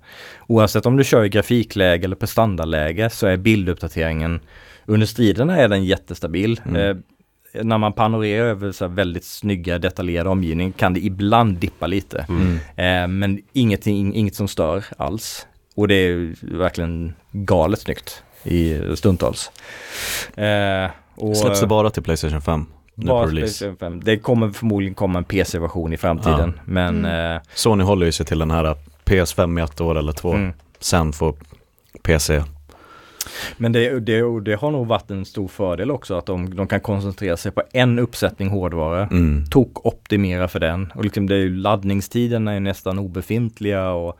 Oavsett 0.46 0.86
om 0.86 0.96
du 0.96 1.04
kör 1.04 1.24
i 1.24 1.28
grafikläge 1.28 2.04
eller 2.04 2.16
prestandaläge 2.16 3.10
så 3.10 3.26
är 3.26 3.36
bilduppdateringen 3.36 4.40
under 4.86 5.06
striderna 5.06 5.56
är 5.56 5.68
den 5.68 5.84
jättestabil. 5.84 6.60
Mm. 6.64 6.76
Eh, 6.90 6.96
när 7.52 7.78
man 7.78 7.92
panorerar 7.92 8.46
över 8.46 8.72
så 8.72 8.84
här 8.84 8.92
väldigt 8.94 9.24
snygga 9.24 9.78
detaljerade 9.78 10.30
omgivning 10.30 10.72
kan 10.72 10.94
det 10.94 11.00
ibland 11.00 11.56
dippa 11.56 11.86
lite. 11.86 12.26
Mm. 12.28 12.54
Eh, 12.76 13.08
men 13.18 13.42
ingenting, 13.52 14.14
inget 14.14 14.34
som 14.34 14.48
stör 14.48 14.84
alls. 14.96 15.46
Och 15.74 15.88
det 15.88 15.94
är 15.94 16.34
verkligen 16.58 17.14
galet 17.32 17.80
snyggt 17.80 18.22
i 18.42 18.80
stundtals. 18.96 19.50
Eh, 20.34 20.90
och 21.14 21.36
Släpps 21.36 21.60
det 21.60 21.66
bara 21.66 21.90
till 21.90 22.02
Playstation 22.02 22.42
5? 22.42 22.66
Nu 22.94 23.06
bara 23.06 23.24
på 23.24 23.30
release. 23.30 23.64
Playstation 23.64 23.76
5. 23.76 24.00
Det 24.04 24.18
kommer 24.18 24.50
förmodligen 24.50 24.94
komma 24.94 25.18
en 25.18 25.24
PC-version 25.24 25.92
i 25.92 25.96
framtiden. 25.96 26.60
Men 26.64 27.04
eh, 27.04 27.40
Sony 27.54 27.84
håller 27.84 28.06
ju 28.06 28.12
sig 28.12 28.26
till 28.26 28.38
den 28.38 28.50
här 28.50 28.76
PS5 29.04 29.60
i 29.60 29.62
ett 29.62 29.80
år 29.80 29.98
eller 29.98 30.12
två. 30.12 30.32
mm. 30.32 30.52
Sen 30.78 31.12
får 31.12 31.34
PC. 32.02 32.42
Men 33.56 33.72
det, 33.72 34.00
det, 34.00 34.40
det 34.40 34.54
har 34.54 34.70
nog 34.70 34.86
varit 34.86 35.10
en 35.10 35.24
stor 35.24 35.48
fördel 35.48 35.90
också 35.90 36.14
att 36.14 36.26
de, 36.26 36.56
de 36.56 36.66
kan 36.66 36.80
koncentrera 36.80 37.36
sig 37.36 37.52
på 37.52 37.62
en 37.72 37.98
uppsättning 37.98 38.48
hårdvara. 38.48 39.06
Mm. 39.06 39.44
Tok 39.46 39.86
optimera 39.86 40.48
för 40.48 40.60
den. 40.60 40.92
Och 40.94 41.04
liksom 41.04 41.26
det 41.26 41.34
är 41.34 41.38
ju, 41.38 41.56
laddningstiderna 41.56 42.52
är 42.52 42.60
nästan 42.60 42.98
obefintliga 42.98 43.90
och 43.90 44.18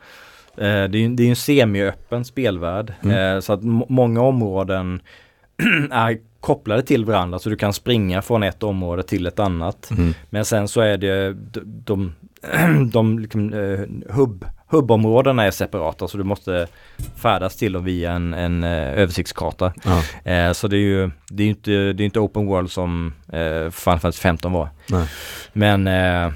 eh, 0.57 0.89
det 0.89 0.97
är 0.97 1.01
ju 1.01 1.15
det 1.15 1.23
är 1.23 1.29
en 1.29 1.35
semi-öppen 1.35 2.25
spelvärld. 2.25 2.93
Mm. 3.03 3.35
Eh, 3.35 3.39
så 3.39 3.53
att 3.53 3.63
må- 3.63 3.85
många 3.89 4.21
områden 4.21 5.01
är 5.91 6.17
kopplade 6.39 6.81
till 6.81 7.05
varandra 7.05 7.39
så 7.39 7.49
du 7.49 7.55
kan 7.55 7.73
springa 7.73 8.21
från 8.21 8.43
ett 8.43 8.63
område 8.63 9.03
till 9.03 9.27
ett 9.27 9.39
annat. 9.39 9.91
Mm. 9.91 10.13
Men 10.29 10.45
sen 10.45 10.67
så 10.67 10.81
är 10.81 10.97
det 10.97 11.33
de, 11.33 11.61
de, 11.63 12.13
de 12.91 13.19
liksom, 13.19 13.53
eh, 13.53 14.13
hubb, 14.15 14.45
hubbområdena 14.71 15.43
är 15.43 15.51
separata 15.51 16.07
så 16.07 16.17
du 16.17 16.23
måste 16.23 16.67
färdas 17.15 17.55
till 17.55 17.73
dem 17.73 17.83
via 17.83 18.11
en, 18.11 18.33
en 18.33 18.63
eh, 18.63 18.99
översiktskarta. 18.99 19.73
Ja. 19.83 20.31
Eh, 20.31 20.51
så 20.51 20.67
det 20.67 20.75
är 20.75 20.79
ju 20.79 21.11
det 21.29 21.43
är 21.43 21.47
inte, 21.47 21.71
det 21.71 22.03
är 22.03 22.05
inte 22.05 22.19
open 22.19 22.45
world 22.45 22.71
som 22.71 23.13
eh, 23.27 23.69
Final 23.69 23.99
Fantasy 23.99 24.21
15 24.21 24.51
var. 24.51 24.69
Nej. 24.87 25.07
Men 25.53 25.87
Eh, 25.87 26.31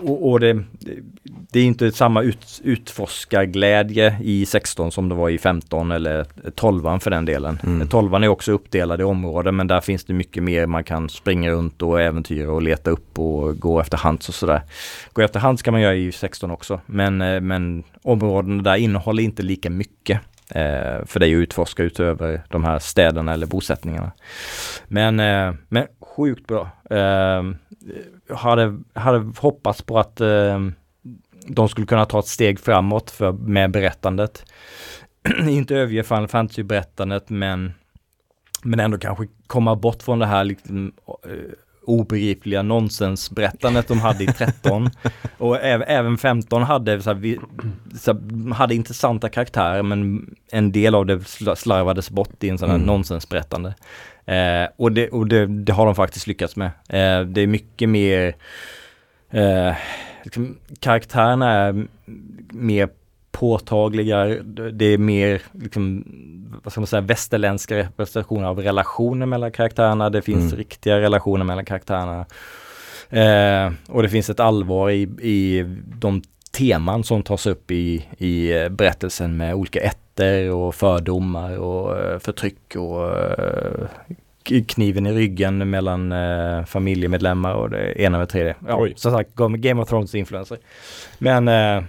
och, 0.00 0.30
och 0.30 0.40
det, 0.40 0.64
det 1.52 1.60
är 1.60 1.64
inte 1.64 1.92
samma 1.92 2.22
ut, 2.22 2.60
utforskarglädje 2.64 4.16
i 4.22 4.46
16 4.46 4.92
som 4.92 5.08
det 5.08 5.14
var 5.14 5.30
i 5.30 5.38
15 5.38 5.90
eller 5.90 6.26
12 6.54 6.98
för 6.98 7.10
den 7.10 7.24
delen. 7.24 7.58
Mm. 7.64 7.88
12 7.88 8.14
är 8.14 8.28
också 8.28 8.52
uppdelad 8.52 9.00
i 9.00 9.04
områden 9.04 9.56
men 9.56 9.66
där 9.66 9.80
finns 9.80 10.04
det 10.04 10.12
mycket 10.12 10.42
mer 10.42 10.66
man 10.66 10.84
kan 10.84 11.08
springa 11.08 11.50
runt 11.50 11.82
och 11.82 12.00
äventyra 12.00 12.52
och 12.52 12.62
leta 12.62 12.90
upp 12.90 13.18
och 13.18 13.58
gå 13.58 13.80
efter 13.80 13.98
hands 13.98 14.28
och 14.28 14.34
sådär. 14.34 14.62
Gå 15.12 15.22
efter 15.22 15.40
hands 15.40 15.62
kan 15.62 15.72
man 15.72 15.80
göra 15.80 15.94
i 15.94 16.12
16 16.12 16.50
också 16.50 16.80
men, 16.86 17.20
eh, 17.20 17.40
men 17.40 17.84
områdena 18.02 18.62
där 18.62 18.76
innehåller 18.76 19.22
inte 19.22 19.42
lika 19.42 19.70
mycket 19.70 20.20
eh, 20.50 21.06
för 21.06 21.20
dig 21.20 21.34
att 21.34 21.38
utforska 21.38 21.82
utöver 21.82 22.42
de 22.48 22.64
här 22.64 22.78
städerna 22.78 23.32
eller 23.32 23.46
bosättningarna. 23.46 24.12
Men, 24.88 25.20
eh, 25.20 25.54
men 25.68 25.86
sjukt 26.16 26.46
bra. 26.46 26.70
Eh, 26.90 27.42
hade, 28.34 28.78
hade 28.94 29.32
hoppats 29.38 29.82
på 29.82 29.98
att 29.98 30.20
eh, 30.20 30.60
de 31.46 31.68
skulle 31.68 31.86
kunna 31.86 32.04
ta 32.04 32.18
ett 32.18 32.26
steg 32.26 32.60
framåt 32.60 33.10
för, 33.10 33.32
med 33.32 33.70
berättandet. 33.70 34.44
Inte 35.48 35.76
överge 35.76 36.02
Final 36.02 36.28
Fantasy-berättandet 36.28 37.28
men, 37.30 37.72
men 38.62 38.80
ändå 38.80 38.98
kanske 38.98 39.26
komma 39.46 39.76
bort 39.76 40.02
från 40.02 40.18
det 40.18 40.26
här 40.26 40.44
liksom, 40.44 40.92
eh, 41.24 41.30
obegripliga 41.82 42.62
nonsensberättandet 42.62 43.88
de 43.88 44.00
hade 44.00 44.24
i 44.24 44.26
13. 44.26 44.90
och 45.38 45.60
även, 45.60 45.88
även 45.88 46.18
15 46.18 46.62
hade, 46.62 47.02
så 47.02 47.10
här, 47.10 47.14
vi, 47.20 47.38
så 47.94 48.12
här, 48.12 48.54
hade 48.54 48.74
intressanta 48.74 49.28
karaktärer 49.28 49.82
men 49.82 50.34
en 50.52 50.72
del 50.72 50.94
av 50.94 51.06
det 51.06 51.16
sla- 51.16 51.54
slarvades 51.54 52.10
bort 52.10 52.44
i 52.44 52.48
en 52.48 52.58
sån 52.58 52.68
här 52.68 52.76
Mm. 52.76 52.86
nonsensberättande. 52.86 53.74
Eh, 54.24 54.68
och 54.76 54.92
det, 54.92 55.08
och 55.08 55.26
det, 55.26 55.46
det 55.46 55.72
har 55.72 55.86
de 55.86 55.94
faktiskt 55.94 56.26
lyckats 56.26 56.56
med. 56.56 56.70
Eh, 56.88 57.20
det 57.26 57.40
är 57.40 57.46
mycket 57.46 57.88
mer 57.88 58.36
eh, 59.30 59.72
liksom, 60.24 60.58
karaktärerna 60.80 61.52
är 61.52 61.86
mer 62.52 62.88
påtagliga, 63.32 64.24
det 64.72 64.84
är 64.84 64.98
mer 64.98 65.42
liksom, 65.52 66.04
vad 66.64 66.72
ska 66.72 66.80
man 66.80 66.86
säga, 66.86 67.00
västerländska 67.00 67.76
representationer 67.76 68.46
av 68.48 68.58
relationer 68.58 69.26
mellan 69.26 69.52
karaktärerna, 69.52 70.10
det 70.10 70.22
finns 70.22 70.44
Mm. 70.52 70.56
riktiga 70.56 71.00
relationer 71.00 71.44
mellan 71.44 71.64
karaktärerna. 71.64 72.26
Eh, 73.10 73.72
och 73.88 74.02
det 74.02 74.08
finns 74.08 74.30
ett 74.30 74.40
allvar 74.40 74.90
i, 74.90 75.02
i 75.20 75.64
de 75.98 76.22
teman 76.58 77.04
som 77.04 77.22
tas 77.22 77.46
upp 77.46 77.70
i, 77.70 78.06
i 78.18 78.52
eh, 78.62 78.68
berättelsen 78.68 79.36
med 79.36 79.54
olika 79.54 79.80
ätter 80.20 80.50
och 80.50 80.74
fördomar 80.74 81.58
och 81.58 81.98
eh, 81.98 82.18
förtryck 82.18 82.76
och 82.76 83.18
eh, 83.18 83.88
kniven 84.66 85.06
i 85.06 85.12
ryggen 85.12 85.70
mellan 85.70 86.12
eh, 86.12 86.64
familjemedlemmar 86.64 87.54
och 87.54 87.70
det 87.70 88.00
ena 88.00 88.18
med 88.18 88.28
tredje. 88.28 88.54
Ja, 88.68 88.80
Oj. 88.80 88.92
som 88.96 89.12
sagt, 89.12 89.34
Game 89.34 89.82
of 89.82 89.88
Thrones 89.88 90.14
influencer. 90.14 90.58
Men 91.18 91.48
eh, 91.48 91.84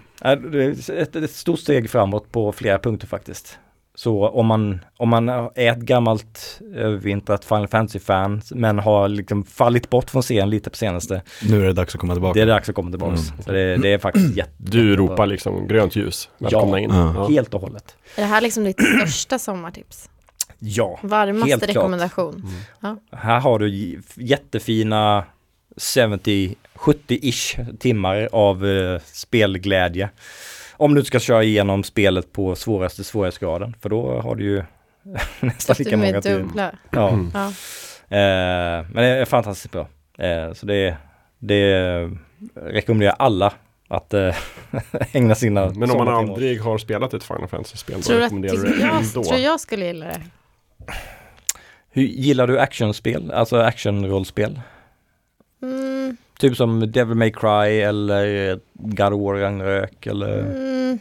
ett, 0.90 1.16
ett 1.16 1.32
stort 1.32 1.60
steg 1.60 1.90
framåt 1.90 2.32
på 2.32 2.52
flera 2.52 2.80
punkter 2.80 3.08
faktiskt. 3.08 3.60
Så 3.96 4.28
om 4.30 4.46
man, 4.46 4.80
om 4.98 5.10
man 5.10 5.30
är 5.30 5.52
ett 5.72 5.78
gammalt 5.78 6.60
övervintrat 6.76 7.46
Final 7.46 7.68
Fantasy-fan 7.68 8.42
men 8.52 8.80
har 8.80 9.08
liksom 9.10 9.44
fallit 9.44 9.90
bort 9.90 10.10
från 10.10 10.22
scenen 10.22 10.50
lite 10.50 10.70
på 10.70 10.78
senaste, 10.78 11.22
Nu 11.50 11.62
är 11.62 11.66
det 11.66 11.74
dags 11.74 11.96
att 11.96 12.02
komma 12.02 12.14
tillbaka. 12.14 12.34
det 12.34 12.42
är 12.42 12.46
dags 12.48 12.70
att 12.70 12.76
komma 12.76 12.90
tillbaks. 12.92 13.30
Mm. 13.30 13.42
Så 13.44 13.52
det, 13.52 13.78
det 13.78 13.94
är 13.94 13.98
faktiskt 13.98 14.36
jätte, 14.38 14.52
Du 14.58 14.96
ropar 14.96 15.26
liksom 15.28 15.68
grönt 15.68 15.96
ljus. 15.96 16.30
Välkomna 16.38 16.80
Ja. 16.80 16.84
in. 16.84 16.90
Ja. 16.90 17.14
Ja. 17.16 17.28
Helt 17.30 17.54
och 17.54 17.62
hållet. 17.62 17.96
Är 18.16 18.22
det 18.22 18.28
här 18.28 18.42
liksom 18.42 18.64
ditt 18.64 18.78
största 19.00 19.40
sommartips? 19.40 20.10
Ja. 20.60 21.00
Varmaste 21.04 21.50
Helt 21.50 21.64
klart. 21.64 21.76
rekommendation? 21.76 22.46
Här 23.12 23.40
har 23.40 23.60
du 23.60 24.00
jättefina 24.16 25.24
70, 25.78 26.56
70-ish 26.76 27.78
timmar 27.78 28.30
av 28.32 28.66
eh, 28.68 29.00
spelglädje. 29.06 30.10
Om 30.82 30.94
du 30.94 31.04
ska 31.04 31.20
köra 31.20 31.44
igenom 31.44 31.84
spelet 31.84 32.34
på 32.34 32.56
svåraste 32.56 33.04
svårighetsgraden, 33.04 33.76
för 33.82 33.90
då 33.90 34.22
har 34.22 34.36
du 34.36 34.44
ju 34.44 34.64
nästan 35.40 35.76
Du 35.78 35.84
lika 35.84 35.98
många 35.98 36.12
med 36.12 36.24
till. 36.24 36.32
dubbla. 36.38 36.72
Ja. 36.92 37.10
Mm. 37.10 37.32
Ja. 37.34 37.46
Eh, 38.18 38.86
men 38.92 38.96
det 38.96 39.08
är 39.08 39.26
fantastiskt 39.26 39.72
bra. 39.72 39.88
Eh, 40.18 40.54
så 40.54 40.66
det, 40.66 40.96
det 41.40 42.10
rekommenderar 42.56 43.16
alla 43.20 43.54
att 43.88 44.14
eh, 44.14 44.36
ägna 45.12 45.36
sina 45.36 45.70
Men 45.70 45.92
om 45.92 45.98
man 45.98 46.08
aldrig 46.08 46.62
har 46.62 46.78
spelat 46.78 47.14
ett 47.14 47.24
Final 47.24 47.48
Fantasy-spel, 47.48 47.96
då 47.98 48.02
Tror 48.02 48.18
du 48.18 48.24
att 48.24 48.26
rekommenderar 48.26 48.58
du 48.58 48.64
det 48.64 48.82
jag, 48.82 48.96
ändå? 48.96 49.24
tror 49.24 49.40
jag 49.40 49.60
skulle 49.60 49.86
gilla 49.86 50.06
det? 50.06 50.22
Hur, 51.92 52.04
gillar 52.04 52.48
du 52.48 52.60
actionspel, 52.60 53.32
alltså 53.32 53.58
actionrollspel? 53.58 54.62
Mm, 55.62 55.91
Typ 56.42 56.58
som 56.58 56.92
Devil 56.92 57.16
May 57.16 57.32
Cry 57.32 57.80
eller 57.82 58.60
God 58.74 59.14
of 59.14 59.22
War 59.22 59.34
Ragnarök 59.36 60.06
eller 60.08 60.40
mm, 60.40 61.00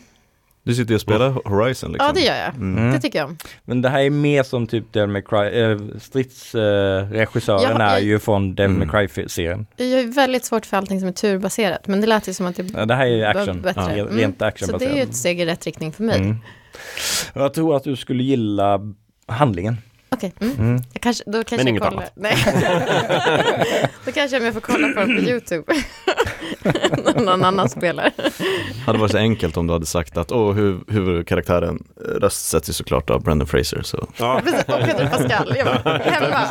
Du 0.62 0.74
sitter 0.74 0.90
ju 0.90 0.94
och 0.94 1.00
spelar 1.00 1.30
Horizon 1.30 1.92
liksom. 1.92 2.06
ja, 2.06 2.12
det 2.12 2.20
gör 2.20 2.36
jag. 2.36 2.54
Mm. 2.54 2.78
Mm. 2.78 2.92
Det 2.92 3.00
tycker 3.00 3.18
jag 3.18 3.28
om. 3.28 3.36
Men 3.64 3.82
det 3.82 3.88
här 3.88 4.00
är 4.00 4.10
mer 4.10 4.42
som 4.42 4.66
typ 4.66 4.92
Devil 4.92 5.08
May 5.10 5.22
Cry, 5.22 5.60
äh, 5.62 5.78
stridsregissören 6.00 7.76
Ja, 7.80 7.82
är 7.82 7.98
ju 7.98 8.18
från 8.18 8.54
Devil 8.54 8.76
May 8.76 8.88
Mm. 8.88 9.08
Cry-serien. 9.08 9.66
Jag 9.76 9.88
är 9.88 10.06
väldigt 10.14 10.44
svårt 10.44 10.66
för 10.66 10.76
allting 10.76 11.00
som 11.00 11.08
är 11.08 11.12
turbaserat, 11.12 11.86
men 11.86 12.00
det 12.00 12.06
lät 12.06 12.28
ju 12.28 12.32
som 12.34 12.46
att 12.46 12.56
det 12.56 12.66
Ja, 12.76 12.86
Det 12.86 12.94
här 12.94 13.06
är 13.06 13.10
ju 13.16 13.24
action, 13.24 13.62
bättre. 13.62 13.96
ja, 13.96 14.04
Mm. 14.04 14.16
rent 14.16 14.34
Så 14.38 14.38
det 14.38 14.44
är 14.44 14.46
ju 14.46 14.48
actionbaserat. 14.48 15.08
ett 15.08 15.14
steg 15.16 15.40
i 15.40 15.46
rätt 15.46 15.66
riktning 15.66 15.92
för 15.92 16.02
mig. 16.04 16.16
Mm. 16.20 16.36
Jag 17.34 17.54
tror 17.54 17.76
att 17.76 17.84
du 17.84 17.96
skulle 17.96 18.22
gilla 18.22 18.80
handlingen. 19.26 19.76
Okej, 20.12 20.32
mm. 20.40 20.54
Mm. 20.58 20.82
Jag 20.92 21.02
kanske, 21.02 21.24
då 21.26 21.44
kanske 21.44 21.56
Men 21.56 21.66
jag 21.66 21.68
inget 21.68 21.82
kollar. 21.82 22.08
Nej. 22.14 22.36
då 24.04 24.12
kanske 24.12 24.38
jag 24.38 24.54
får 24.54 24.60
kolla 24.60 24.88
på 24.88 25.00
den 25.00 25.16
på 25.16 25.22
YouTube. 25.22 25.64
Någon 27.24 27.44
annan 27.44 27.68
spelar. 27.68 28.10
Hade 28.86 28.98
varit 28.98 29.12
så 29.12 29.18
enkelt 29.18 29.56
om 29.56 29.66
du 29.66 29.72
hade 29.72 29.86
sagt 29.86 30.16
att 30.16 30.32
åh, 30.32 30.54
huv- 30.54 30.92
huvudkaraktären 30.92 31.84
röstsätts 32.20 32.68
ju 32.68 32.72
såklart 32.72 33.10
av 33.10 33.22
Brendan 33.22 33.48
Fraser. 33.48 33.82
Så. 33.82 34.08
Ja, 34.16 34.40
Precis, 34.44 34.60
och 34.60 34.80
Pedro 34.80 35.08
Pascal. 35.08 35.54
Jag 35.56 35.66
bara, 35.84 35.98
hemma. 35.98 36.46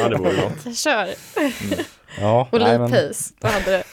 ja, 0.00 0.08
det 0.08 0.16
vore 0.16 0.32
något. 0.32 0.76
Kör. 0.78 1.08
Ja, 2.20 2.48
Och 2.52 2.60
nej, 2.60 2.78
men- 2.78 2.90
Pace. 2.90 3.34
Då 3.40 3.48
hade 3.48 3.70
det. 3.70 3.84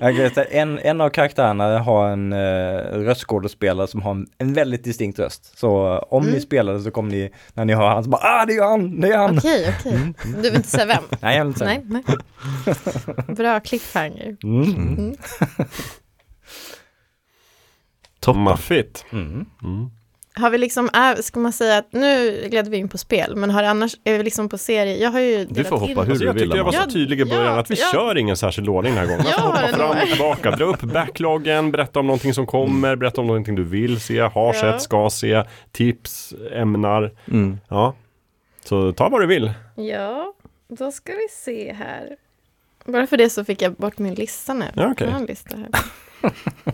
Jag 0.00 0.12
vet, 0.12 0.36
en, 0.38 0.78
en 0.78 1.00
av 1.00 1.08
karaktärerna 1.10 1.78
har 1.78 2.08
en 2.08 2.32
uh, 2.32 2.78
röstskådespelare 3.04 3.86
som 3.86 4.02
har 4.02 4.10
en, 4.10 4.26
en 4.38 4.52
väldigt 4.54 4.84
distinkt 4.84 5.18
röst. 5.18 5.58
Så 5.58 5.94
eh, 5.94 6.02
om 6.10 6.22
Mm. 6.22 6.34
ni 6.34 6.40
spelar 6.40 6.78
så 6.78 6.90
kommer 6.90 7.10
ni, 7.10 7.30
när 7.54 7.64
ni 7.64 7.74
hör 7.74 7.88
han 7.88 8.04
så 8.04 8.10
bara 8.10 8.22
ah 8.22 8.46
det 8.46 8.52
är 8.56 8.62
han, 8.64 9.00
det 9.00 9.08
är 9.08 9.18
han. 9.18 9.38
Okej, 9.38 9.74
okej. 9.80 9.98
Du 10.24 10.40
vill 10.42 10.54
inte 10.56 10.68
säga 10.68 10.86
vem? 10.86 11.02
Nej, 11.20 11.36
jag 11.36 11.44
vill 11.44 11.48
inte 11.48 11.58
säga. 11.58 11.80
Nej, 11.86 12.02
nej. 13.26 13.26
Bra 13.36 13.60
cliffhanger. 13.60 14.36
Mm. 14.42 15.14
Toppen. 18.20 18.42
Maffigt. 18.42 19.04
Mm. 19.12 19.46
Mm. 20.36 20.42
Har 20.42 20.50
vi 20.50 20.58
liksom, 20.58 20.90
är, 20.92 21.14
ska 21.22 21.40
man 21.40 21.52
säga 21.52 21.78
att 21.78 21.92
nu 21.92 22.42
gled 22.50 22.68
vi 22.68 22.76
in 22.76 22.88
på 22.88 22.98
spel, 22.98 23.36
men 23.36 23.50
har 23.50 23.62
annars, 23.62 23.96
är 24.04 24.18
vi 24.18 24.24
liksom 24.24 24.48
på 24.48 24.58
serie? 24.58 24.96
Jag 24.96 25.10
har 25.10 25.20
ju 25.20 25.44
Du 25.44 25.64
får 25.64 25.76
hoppa 25.76 25.92
hur 25.92 25.98
Alltså, 26.00 26.14
du 26.14 26.24
jag 26.26 26.32
vill. 26.32 26.42
tyckte 26.42 26.56
jag 26.56 26.64
var 26.64 26.72
så 26.72 26.90
tydlig 26.90 27.20
i 27.20 27.24
början 27.24 27.44
ja, 27.44 27.58
att 27.60 27.70
vi 27.70 27.74
ja. 27.80 27.86
kör 27.92 28.18
ingen 28.18 28.36
särskild 28.36 28.68
ordning 28.68 28.94
den 28.94 29.08
här 29.08 29.16
gången. 29.16 29.22
Man 29.24 29.32
Ja, 29.32 29.40
får 29.40 29.48
hoppa 29.48 29.76
fram 29.76 29.90
och 30.02 30.08
tillbaka, 30.08 30.50
dra 30.50 30.64
upp 30.64 30.80
backloggen, 30.80 31.70
berätta 31.72 32.00
om 32.00 32.06
någonting 32.06 32.34
som 32.34 32.46
kommer, 32.46 32.96
berätta 32.96 33.20
om 33.20 33.26
någonting 33.26 33.54
du 33.54 33.64
vill 33.64 34.00
se, 34.00 34.20
har 34.20 34.54
Ja. 34.54 34.60
sett, 34.60 34.82
ska 34.82 35.10
se, 35.10 35.44
tips, 35.72 36.34
ämnar. 36.52 37.10
Mm. 37.28 37.58
Ja, 37.68 37.94
så 38.64 38.92
ta 38.92 39.08
vad 39.08 39.20
du 39.20 39.26
vill. 39.26 39.52
Ja, 39.76 40.34
då 40.68 40.92
ska 40.92 41.12
vi 41.12 41.26
se 41.30 41.72
här. 41.72 42.16
Bara 42.84 43.06
för 43.06 43.16
det 43.16 43.30
så 43.30 43.44
fick 43.44 43.62
jag 43.62 43.72
bort 43.74 43.98
min 43.98 44.14
lista 44.14 44.54
nu. 44.54 44.64
Ja, 44.74 44.90
okej. 44.92 45.06
Jag 45.06 45.12
har 45.12 45.20
en 45.20 45.26
lista 45.26 45.56
här. 45.56 45.68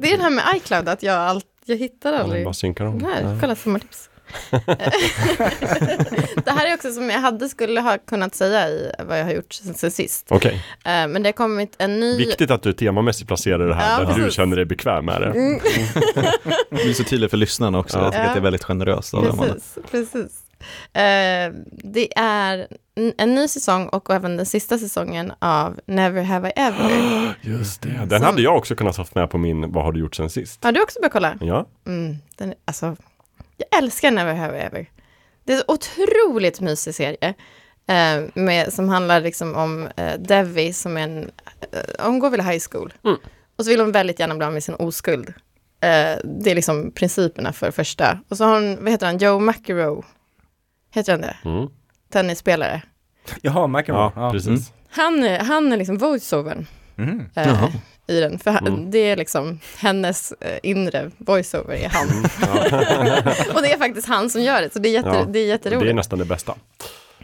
det 0.00 0.12
är 0.12 0.16
det 0.16 0.22
här 0.22 0.30
med 0.30 0.44
iCloud, 0.56 0.88
att 0.88 1.02
jag, 1.02 1.14
allt, 1.16 1.46
jag 1.64 1.76
hittar 1.76 2.12
Ja, 2.12 2.18
aldrig. 2.18 2.44
bara 2.44 2.54
synkar 2.54 2.84
dem. 2.84 3.04
Här, 3.04 3.38
kolla 3.40 3.54
sommartips. 3.56 4.10
det 6.44 6.50
här 6.50 6.66
är 6.70 6.74
också 6.74 6.92
som 6.92 7.10
jag 7.10 7.18
hade 7.20 7.48
skulle 7.48 7.80
ha 7.80 7.98
kunnat 7.98 8.34
säga 8.34 8.68
i 8.68 8.90
vad 9.08 9.20
jag 9.20 9.24
har 9.24 9.32
gjort 9.32 9.52
sen, 9.52 9.74
sen 9.74 9.90
sist. 9.90 10.26
Okej, 10.30 10.54
Eh, 10.84 11.08
men 11.08 11.22
det 11.22 11.28
har 11.28 11.32
kommit 11.32 11.74
en 11.78 12.00
ny... 12.00 12.16
viktigt 12.18 12.50
att 12.50 12.62
du 12.62 12.72
temamässigt 12.72 13.28
placerar 13.28 13.68
det 13.68 13.74
här 13.74 13.92
Ja, 13.92 13.98
där 14.06 14.14
du 14.14 14.20
precis. 14.20 14.34
känner 14.34 14.56
dig 14.56 14.64
bekväm 14.64 15.04
med 15.04 15.20
det. 15.20 15.26
Mm, 15.30 15.60
Det 16.70 16.74
blir 16.84 16.92
så 16.94 17.04
tydligt 17.04 17.30
för 17.30 17.36
lyssnarna 17.36 17.78
också. 17.78 17.98
Ja. 17.98 18.04
Jag 18.04 18.12
tycker 18.12 18.22
Ja. 18.24 18.28
att 18.28 18.34
det 18.34 18.40
är 18.40 18.42
väldigt 18.42 18.64
generöst 18.64 19.14
av 19.14 19.24
dem. 19.24 19.40
alla. 19.40 19.52
precis, 19.54 19.78
precis. 19.90 20.14
Eh, 20.24 20.43
det 21.72 22.18
är 22.18 22.68
en, 23.18 23.34
ny 23.34 23.48
säsong 23.48 23.88
och 23.88 24.10
även 24.14 24.36
den 24.36 24.46
sista 24.46 24.78
säsongen 24.78 25.32
av 25.38 25.80
Never 25.86 26.22
Have 26.22 26.48
I 26.48 26.52
Ever. 26.56 27.34
Just 27.40 27.82
det. 27.82 27.88
Den 27.88 28.08
Som- 28.10 28.22
hade 28.22 28.42
jag 28.42 28.56
också 28.56 28.74
kunnat 28.76 28.96
haft 28.96 29.14
med 29.14 29.30
på 29.30 29.38
min 29.38 29.72
Vad 29.72 29.84
har 29.84 29.92
du 29.92 30.00
gjort 30.00 30.14
sen 30.14 30.30
sist? 30.30 30.64
Har 30.64 30.72
du 30.72 30.82
också 30.82 31.00
börjat 31.00 31.12
kolla? 31.12 31.38
Ja, 31.40 31.66
Mm, 31.86 32.16
den, 32.36 32.48
är- 32.50 32.56
alltså, 32.64 32.96
jag 33.56 33.78
älskar 33.78 34.10
Never 34.10 34.34
Have 34.34 34.58
I 34.58 34.60
Ever. 34.60 34.86
Det 35.44 35.52
är 35.52 35.56
en 35.56 35.62
otroligt 35.68 36.60
mysig 36.60 36.94
serie. 36.94 37.34
Eh, 37.86 38.24
med, 38.34 38.72
som 38.72 38.88
handlar 38.88 39.20
liksom 39.20 39.54
om 39.54 39.88
eh, 39.96 40.18
Devi 40.18 40.72
som 40.72 40.96
är 40.96 41.00
en, 41.02 41.30
eh, 41.72 42.06
hon 42.06 42.18
går 42.18 42.30
väl 42.30 42.40
i 42.40 42.42
high 42.42 42.62
school. 42.70 42.92
Mm. 43.04 43.16
Och 43.56 43.64
så 43.64 43.70
vill 43.70 43.80
hon 43.80 43.92
väldigt 43.92 44.20
gärna 44.20 44.34
bli 44.34 44.44
av 44.46 44.52
med 44.52 44.64
sin 44.64 44.74
oskuld. 44.74 45.28
Eh, 45.80 46.18
det 46.24 46.50
är 46.50 46.54
liksom 46.54 46.90
principerna 46.90 47.52
för 47.52 47.70
första. 47.70 48.18
Och 48.28 48.36
så 48.36 48.44
har 48.44 48.54
hon, 48.54 48.84
vad 48.84 48.92
heter 48.92 49.06
han, 49.06 49.18
Joe 49.18 49.38
McEnroe. 49.40 50.02
Heter 50.94 51.12
han 51.12 51.20
det? 51.20 51.36
mm. 51.44 51.68
Tennisspelare. 52.12 52.82
Jaha, 53.42 53.66
McEnroe. 53.66 54.12
ja, 54.16 54.22
Ja. 54.22 54.30
precis. 54.32 54.48
Mm. 54.48 54.62
Han, 54.90 55.24
är- 55.24 55.38
han 55.38 55.72
är 55.72 55.76
liksom 55.76 55.98
voiceovern 55.98 56.66
Mhm. 56.96 57.30
eh, 57.36 57.64
i 58.06 58.20
den. 58.20 58.38
För 58.38 58.50
han, 58.50 58.66
Mm. 58.66 58.90
det 58.90 58.98
är 58.98 59.16
liksom 59.16 59.60
hennes 59.78 60.32
eh, 60.32 60.58
inre 60.62 61.10
voiceover 61.18 61.74
är 61.74 61.88
han. 61.88 62.08
och 63.54 63.62
det 63.62 63.72
är 63.72 63.78
faktiskt 63.78 64.08
han 64.08 64.30
som 64.30 64.42
gör 64.42 64.62
det, 64.62 64.72
så 64.72 64.78
det 64.78 64.88
är, 64.88 64.92
jätte, 64.92 65.08
Ja, 65.08 65.24
det 65.28 65.38
är 65.38 65.46
jätteroligt. 65.46 65.82
Det 65.84 65.90
är 65.90 65.94
nästan 65.94 66.18
det 66.18 66.24
bästa. 66.24 66.54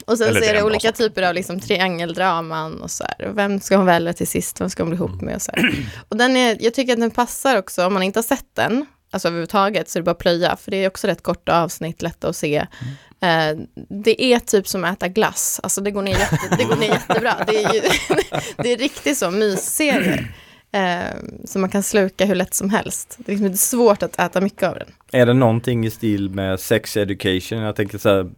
Och 0.06 0.18
sen 0.18 0.28
Eller 0.28 0.40
så 0.40 0.46
det 0.46 0.50
är 0.50 0.54
det 0.54 0.62
olika 0.62 0.88
som- 0.88 0.92
typer 0.92 1.22
av 1.22 1.34
liksom 1.34 1.60
triangeldraman 1.60 2.82
och 2.82 2.90
så 2.90 3.04
här. 3.04 3.28
Och 3.28 3.38
vem 3.38 3.60
ska 3.60 3.76
hon 3.76 3.86
välja 3.86 4.12
till 4.12 4.26
sist? 4.28 4.60
Vem 4.60 4.70
ska 4.70 4.82
hon 4.82 4.90
bli 4.90 4.96
ihop 4.96 5.20
med? 5.20 5.34
Och, 5.36 5.42
så 5.42 5.52
här. 5.54 5.86
och 6.08 6.16
den 6.16 6.36
är, 6.36 6.56
jag 6.60 6.74
tycker 6.74 6.92
att 6.92 7.00
den 7.00 7.10
passar 7.10 7.58
också, 7.58 7.86
om 7.86 7.94
man 7.94 8.02
inte 8.02 8.18
har 8.18 8.22
sett 8.24 8.46
den, 8.56 8.86
alltså 9.10 9.28
överhuvudtaget, 9.28 9.88
så 9.88 9.98
är 9.98 10.00
det 10.00 10.04
bara 10.04 10.10
att 10.10 10.18
plöja. 10.18 10.56
För 10.56 10.70
det 10.70 10.84
är 10.84 10.88
också 10.88 11.06
rätt 11.06 11.22
korta 11.22 11.62
avsnitt, 11.62 12.02
lätta 12.02 12.28
att 12.28 12.36
se. 12.36 12.66
Eh, 13.20 13.58
det 13.88 14.24
är 14.24 14.38
typ 14.38 14.68
som 14.68 14.84
att 14.84 14.96
äta 14.96 15.08
glass, 15.08 15.60
alltså 15.62 15.80
det 15.80 15.90
går 15.90 16.02
ner, 16.02 16.18
jätte, 16.18 16.56
det 16.58 16.64
går 16.64 16.76
ner 16.76 16.88
jättebra. 16.88 17.34
Det 17.46 17.64
är, 17.64 17.74
ju, 17.74 17.80
det 18.56 18.72
är 18.72 18.76
riktigt 18.76 19.18
så 19.18 19.30
mysserie. 19.30 20.28
Eh, 20.72 21.16
som 21.44 21.60
man 21.60 21.70
kan 21.70 21.82
sluka 21.82 22.24
hur 22.24 22.34
lätt 22.34 22.54
som 22.54 22.70
helst. 22.70 23.14
Det 23.18 23.32
är 23.32 23.32
liksom 23.32 23.46
inte 23.46 23.58
svårt 23.58 24.02
att 24.02 24.18
äta 24.18 24.40
mycket 24.40 24.62
av 24.62 24.74
den. 24.74 24.88
Är 25.12 25.26
det 25.26 25.34
någonting 25.34 25.86
i 25.86 25.90
stil 25.90 26.30
med 26.30 26.60
sex 26.60 26.96
education? 26.96 27.58
Jag 27.58 27.76
tänker 27.76 27.98
så 27.98 28.08
här, 28.08 28.30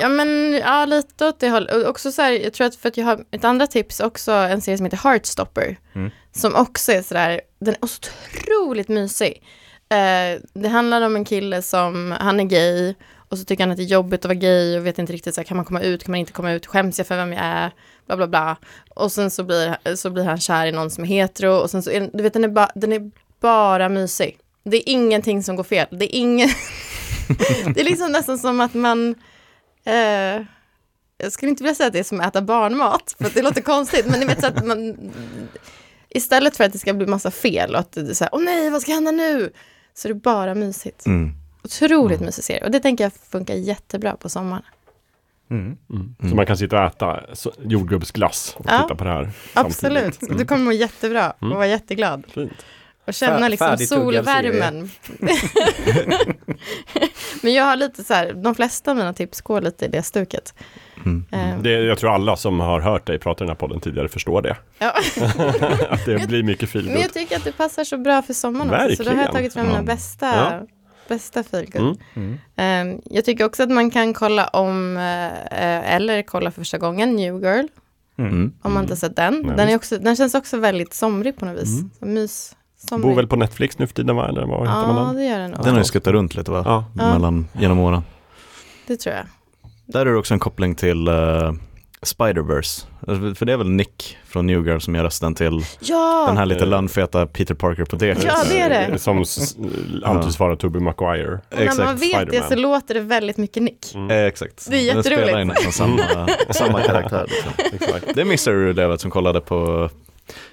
Ja 0.00 0.08
men 0.08 0.52
ja, 0.52 0.84
lite 0.84 1.26
åt 1.26 1.40
det 1.40 1.50
hållet. 1.50 1.86
Också 1.86 2.12
så 2.12 2.22
här, 2.22 2.32
jag 2.32 2.52
tror 2.52 2.66
att 2.66 2.76
för 2.76 2.88
att 2.88 2.96
jag 2.96 3.04
har 3.04 3.24
ett 3.30 3.44
andra 3.44 3.66
tips 3.66 4.00
också, 4.00 4.32
en 4.32 4.60
serie 4.60 4.76
som 4.76 4.86
heter 4.86 5.00
Heartstopper. 5.04 5.76
Mm. 5.94 6.10
Som 6.32 6.54
också 6.54 6.92
är 6.92 7.02
sådär, 7.02 7.40
den 7.58 7.74
är 7.74 7.86
så 7.86 7.98
otroligt 8.36 8.88
mysig. 8.88 9.42
Eh, 9.88 10.40
det 10.52 10.68
handlar 10.68 11.02
om 11.02 11.16
en 11.16 11.24
kille 11.24 11.62
som, 11.62 12.14
han 12.20 12.40
är 12.40 12.44
gay 12.44 12.94
och 13.30 13.38
så 13.38 13.44
tycker 13.44 13.64
han 13.64 13.70
att 13.70 13.76
det 13.76 13.82
är 13.82 13.84
jobbigt 13.84 14.20
att 14.20 14.24
vara 14.24 14.34
gay 14.34 14.78
och 14.78 14.86
vet 14.86 14.98
inte 14.98 15.12
riktigt 15.12 15.34
så 15.34 15.40
här, 15.40 15.46
kan 15.46 15.56
man 15.56 15.66
komma 15.66 15.80
ut, 15.80 16.04
kan 16.04 16.12
man 16.12 16.20
inte 16.20 16.32
komma 16.32 16.52
ut, 16.52 16.66
skäms 16.66 16.98
jag 16.98 17.06
för 17.06 17.16
vem 17.16 17.32
jag 17.32 17.42
är, 17.44 17.70
bla 18.06 18.16
bla 18.16 18.26
bla. 18.26 18.56
Och 18.88 19.12
sen 19.12 19.30
så 19.30 19.44
blir, 19.44 19.96
så 19.96 20.10
blir 20.10 20.24
han 20.24 20.40
kär 20.40 20.66
i 20.66 20.72
någon 20.72 20.90
som 20.90 21.04
är 21.04 21.08
hetero 21.08 21.52
och 21.52 21.70
sen 21.70 21.82
så, 21.82 21.90
är, 21.90 22.10
du 22.12 22.22
vet 22.22 22.32
den 22.32 22.44
är, 22.44 22.48
ba, 22.48 22.68
den 22.74 22.92
är 22.92 23.10
bara 23.40 23.88
mysig. 23.88 24.38
Det 24.64 24.76
är 24.76 24.92
ingenting 24.92 25.42
som 25.42 25.56
går 25.56 25.64
fel, 25.64 25.86
det 25.90 26.16
är 26.16 26.18
ingen, 26.18 26.48
det 27.74 27.80
är 27.80 27.84
liksom 27.84 28.12
nästan 28.12 28.38
som 28.38 28.60
att 28.60 28.74
man, 28.74 29.14
eh, 29.84 30.42
jag 31.22 31.32
skulle 31.32 31.50
inte 31.50 31.62
vilja 31.62 31.74
säga 31.74 31.86
att 31.86 31.92
det 31.92 31.98
är 31.98 32.04
som 32.04 32.20
att 32.20 32.26
äta 32.26 32.42
barnmat, 32.42 33.14
för 33.18 33.24
att 33.24 33.34
det 33.34 33.42
låter 33.42 33.60
konstigt, 33.62 34.06
men 34.06 34.20
ni 34.20 34.26
vet 34.26 34.40
så 34.40 34.46
att 34.46 34.66
man, 34.66 34.96
istället 36.08 36.56
för 36.56 36.64
att 36.64 36.72
det 36.72 36.78
ska 36.78 36.94
bli 36.94 37.06
massa 37.06 37.30
fel 37.30 37.74
och 37.74 37.80
att 37.80 37.92
det 37.92 38.00
är 38.00 38.14
så 38.14 38.24
här, 38.24 38.34
åh 38.34 38.42
nej, 38.42 38.70
vad 38.70 38.82
ska 38.82 38.92
hända 38.92 39.10
nu? 39.10 39.52
Så 39.94 40.08
är 40.08 40.12
det 40.14 40.20
bara 40.20 40.54
mysigt. 40.54 41.06
Mm. 41.06 41.32
Otroligt 41.64 42.20
mysig 42.20 42.44
serie. 42.44 42.64
Och 42.64 42.70
det 42.70 42.80
tänker 42.80 43.04
jag 43.04 43.12
funkar 43.12 43.54
jättebra 43.54 44.16
på 44.16 44.28
sommaren. 44.28 44.62
mm. 45.50 45.76
Så 46.30 46.36
man 46.36 46.46
kan 46.46 46.56
sitta 46.56 46.76
och 46.80 46.84
äta 46.86 47.20
jordgubbsglass 47.64 48.54
och 48.58 48.66
Ja. 48.68 48.82
titta 48.82 48.94
på 48.94 49.04
det 49.04 49.10
här. 49.10 49.30
Absolut. 49.54 50.02
samtidigt. 50.14 50.38
Du 50.38 50.44
kommer 50.44 50.64
må 50.64 50.72
jättebra 50.72 51.30
och 51.30 51.42
Mm. 51.42 51.56
vara 51.56 51.66
jätteglad. 51.66 52.24
Fint. 52.34 52.52
Och 53.06 53.14
känna 53.14 53.38
Fär- 53.48 53.48
liksom 53.48 53.76
solvärmen. 53.78 54.90
Men 57.42 57.52
jag 57.54 57.64
har 57.64 57.76
lite 57.76 58.04
så 58.04 58.14
här, 58.14 58.32
de 58.32 58.54
flesta 58.54 58.90
av 58.90 58.96
mina 58.96 59.12
tips 59.12 59.40
går 59.40 59.60
lite 59.60 59.84
i 59.84 59.88
det 59.88 60.02
stuket. 60.02 60.54
Mm. 61.06 61.24
Eh, 61.32 61.58
Det, 61.62 61.70
jag 61.70 61.98
tror 61.98 62.14
alla 62.14 62.36
som 62.36 62.60
har 62.60 62.80
hört 62.80 63.06
dig 63.06 63.18
prata 63.18 63.44
i 63.44 63.46
den 63.46 63.48
här 63.48 63.54
podden 63.56 63.80
tidigare 63.80 64.08
förstår 64.08 64.42
det. 64.42 64.56
ja. 64.78 64.90
Att 65.90 66.04
det 66.06 66.28
blir 66.28 66.42
mycket 66.42 66.70
feelgood. 66.70 66.92
Men 66.92 67.02
jag 67.02 67.12
tycker 67.12 67.36
att 67.36 67.44
det 67.44 67.52
passar 67.52 67.84
så 67.84 67.98
bra 67.98 68.22
för 68.22 68.34
sommaren 68.34 68.84
också, 68.84 68.96
så 68.96 69.02
då 69.02 69.10
har 69.10 69.16
jag 69.16 69.22
Verkligen. 69.22 69.34
tagit 69.34 69.52
fram 69.52 69.66
mina 69.66 69.78
Ja. 69.78 69.82
bästa, 69.84 70.26
Ja. 70.26 70.66
bästa 71.08 71.42
feelgood. 71.42 71.98
Mm. 72.16 72.38
Mm. 72.56 72.92
Eh, 72.94 73.00
jag 73.10 73.24
tycker 73.24 73.44
också 73.44 73.62
att 73.62 73.70
man 73.70 73.90
kan 73.90 74.14
kolla 74.14 74.48
om, 74.48 74.96
eh, 74.96 75.94
eller 75.94 76.22
kolla 76.22 76.50
för 76.50 76.60
första 76.60 76.78
gången, 76.78 77.16
New 77.16 77.42
Girl, 77.42 77.66
Mm. 78.18 78.52
om 78.62 78.72
man 78.72 78.82
inte 78.82 78.96
sett 78.96 79.16
den. 79.16 79.42
Den, 79.56 79.74
också, 79.74 79.98
den 79.98 80.16
känns 80.16 80.34
också 80.34 80.56
väldigt 80.56 80.94
somrig 80.94 81.36
på 81.38 81.44
något 81.44 81.62
vis. 81.62 81.78
Mm. 81.78 81.90
Så 81.98 82.06
mys, 82.06 82.56
somrig. 82.88 83.08
Bor 83.10 83.16
väl 83.16 83.26
på 83.26 83.36
Netflix 83.36 83.78
nu 83.78 83.86
för 83.86 83.94
tiden 83.94 84.16
va? 84.16 84.28
Eller 84.28 84.46
vad 84.46 84.60
heter 84.60 84.72
Ja, 84.80 84.92
man 84.92 85.06
den? 85.06 85.16
det 85.16 85.24
gör 85.24 85.38
den 85.38 85.50
nog. 85.50 85.60
Den 85.64 85.72
har 85.72 85.78
ju 85.78 85.84
skuttat 85.84 86.12
runt 86.12 86.34
lite 86.34 86.50
va? 86.50 86.62
Ja. 86.66 86.84
Mellan, 87.12 87.48
genom 87.52 87.78
åren. 87.78 88.02
Det 88.86 88.96
tror 88.96 89.14
jag. 89.14 89.24
Där 89.86 90.00
är 90.06 90.12
det 90.12 90.16
också 90.18 90.34
en 90.34 90.40
koppling 90.40 90.74
till 90.74 91.08
uh, 91.08 91.52
Spider-Verse. 92.02 92.84
Alltså, 93.08 93.34
För 93.34 93.46
det 93.46 93.52
är 93.52 93.56
väl 93.56 93.70
Nick 93.70 94.16
från 94.26 94.46
New 94.46 94.66
Girl 94.66 94.78
som 94.78 94.94
gör 94.94 95.02
rösten 95.04 95.34
till 95.34 95.64
Ja! 95.80 96.24
den 96.28 96.36
här 96.36 96.46
lite 96.46 96.60
Eh. 96.64 96.68
lönnfeta 96.68 97.26
Peter 97.26 97.54
Parker 97.54 97.84
på 97.84 97.96
det. 97.96 98.24
Ja, 98.24 98.44
det 98.50 98.60
är 98.60 98.90
det. 98.90 98.98
Som 98.98 99.20
s- 99.22 99.56
antyds 100.04 100.38
vara 100.40 100.56
Tobey 100.56 100.82
Maguire. 100.82 101.34
Och 101.34 101.40
när 101.58 101.64
man 101.66 101.94
Exakt. 101.94 102.02
vet 102.02 102.30
det 102.30 102.42
så 102.48 102.56
låter 102.56 102.94
det 102.94 103.00
väldigt 103.00 103.36
mycket 103.36 103.62
Nick. 103.62 103.94
Mm. 103.94 104.10
Eh, 104.10 104.16
exakt. 104.24 104.66
Det 104.70 104.76
är 104.76 104.94
Den 104.94 104.96
jätteroligt. 104.96 105.46
nästan 105.64 105.72
samma, 105.72 106.28
samma 106.50 106.80
karaktär. 106.82 107.26
Liksom. 107.28 107.52
Exakt. 107.72 108.14
Det 108.14 108.24
missade 108.24 108.56
du 108.56 108.72
David 108.72 109.00
som 109.00 109.10
kollade 109.10 109.40
på 109.40 109.90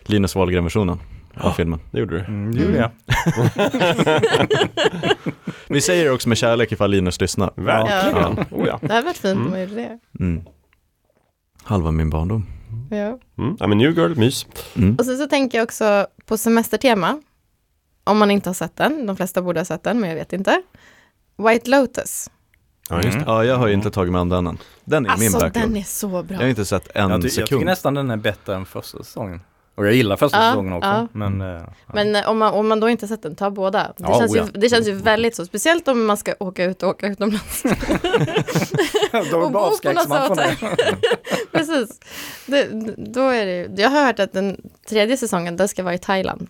Linus 0.01 0.35
Wahlgren-versionen 0.35 0.99
av 1.39 1.51
filmen. 1.51 1.79
Det 1.91 1.99
gjorde 1.99 2.17
du. 2.17 2.23
Mm, 2.25 2.55
det 2.55 2.61
gjorde 2.63 2.77
jag. 2.77 2.91
Vi 5.67 5.81
säger 5.81 6.05
det 6.05 6.11
också 6.11 6.29
med 6.29 6.37
kärlek 6.37 6.71
ifall 6.71 6.91
Linus 6.91 7.21
lyssnar. 7.21 7.51
Verkligen. 7.55 8.45
Oh, 8.51 8.67
ja. 8.67 8.79
Det 8.81 8.93
hade 8.93 9.05
varit 9.05 9.17
fint 9.17 9.35
Mm. 9.35 9.45
om 9.45 9.51
man 9.51 9.61
gjorde 9.61 9.75
det. 9.75 9.99
Mm. 10.19 10.43
Halva 11.63 11.91
min 11.91 12.09
barndom. 12.09 12.45
Ja. 12.89 13.19
Mm. 13.43 13.57
ja 13.59 13.67
men 13.67 13.77
New 13.77 13.91
Girl, 13.97 14.15
mys. 14.15 14.45
Mm. 14.75 14.95
Och 14.95 15.05
sen 15.05 15.17
så 15.17 15.27
tänker 15.27 15.57
jag 15.57 15.63
också 15.65 16.07
på 16.25 16.37
semestertema. 16.37 17.21
Om 18.03 18.17
man 18.17 18.31
inte 18.31 18.49
har 18.49 18.53
sett 18.53 18.75
den, 18.75 19.05
de 19.05 19.15
flesta 19.17 19.41
borde 19.41 19.59
ha 19.59 19.65
sett 19.65 19.83
den, 19.83 19.99
men 19.99 20.09
jag 20.09 20.17
vet 20.17 20.33
inte. 20.33 20.61
White 21.37 21.69
Lotus. 21.69 22.29
Ja, 22.89 22.95
just 22.95 23.05
det. 23.07 23.23
Mm. 23.23 23.23
Ja, 23.27 23.43
jag 23.45 23.55
har 23.57 23.67
ju 23.67 23.73
inte 23.73 23.91
tagit 23.91 24.11
mig 24.11 24.21
an 24.21 24.29
den 24.29 24.47
än. 24.47 24.57
Den 24.85 25.05
är 25.05 25.17
min 25.17 25.27
Alltså 25.27 25.39
backlog. 25.39 25.63
den 25.63 25.77
är 25.77 25.83
så 25.83 26.07
bra. 26.07 26.23
Jag 26.29 26.37
har 26.39 26.47
inte 26.47 26.65
sett 26.65 26.87
en 26.95 27.09
Jag, 27.09 27.21
ty- 27.21 27.25
jag 27.25 27.31
sekund. 27.31 27.47
tycker 27.49 27.65
nästan 27.65 27.93
den 27.93 28.11
är 28.11 28.17
bättre 28.17 28.55
än 28.55 28.65
första 28.65 28.97
säsongen. 28.97 29.41
Och 29.77 29.85
jag 29.87 29.93
gillar 29.93 30.15
första 30.17 30.37
Ja, 30.37 30.51
säsongen 30.51 30.73
också. 30.73 30.89
ja. 30.89 31.07
Men, 31.11 31.41
eh, 31.41 31.47
ja. 31.47 31.63
Men 31.93 32.15
eh, 32.15 32.29
om 32.29 32.37
man, 32.37 32.53
om 32.53 32.67
man 32.67 32.79
då 32.79 32.89
inte 32.89 33.07
sett 33.07 33.21
den, 33.23 33.35
ta 33.35 33.49
båda. 33.49 33.79
Det, 33.83 33.93
Ja, 33.97 34.19
känns, 34.19 34.35
ju, 34.35 34.43
det 34.53 34.69
känns 34.69 34.87
ju 34.87 34.91
väldigt 34.93 35.35
så, 35.35 35.45
speciellt 35.45 35.87
om 35.87 36.05
man 36.05 36.17
ska 36.17 36.33
åka 36.39 36.63
ut 36.65 36.83
och 36.83 36.89
åka 36.89 37.07
utomlands. 37.07 37.63
Då 39.31 39.37
och 39.37 39.51
bo 39.51 39.59
på 39.83 39.91
något. 39.91 40.39
Precis. 41.51 41.99
Det, 42.45 42.67
då 42.97 43.21
är 43.29 43.45
det, 43.45 43.81
jag 43.81 43.89
har 43.89 44.05
hört 44.05 44.19
att 44.19 44.33
den 44.33 44.61
tredje 44.89 45.17
säsongen, 45.17 45.57
den 45.57 45.67
ska 45.67 45.83
vara 45.83 45.93
i 45.93 45.97
Thailand. 45.99 46.47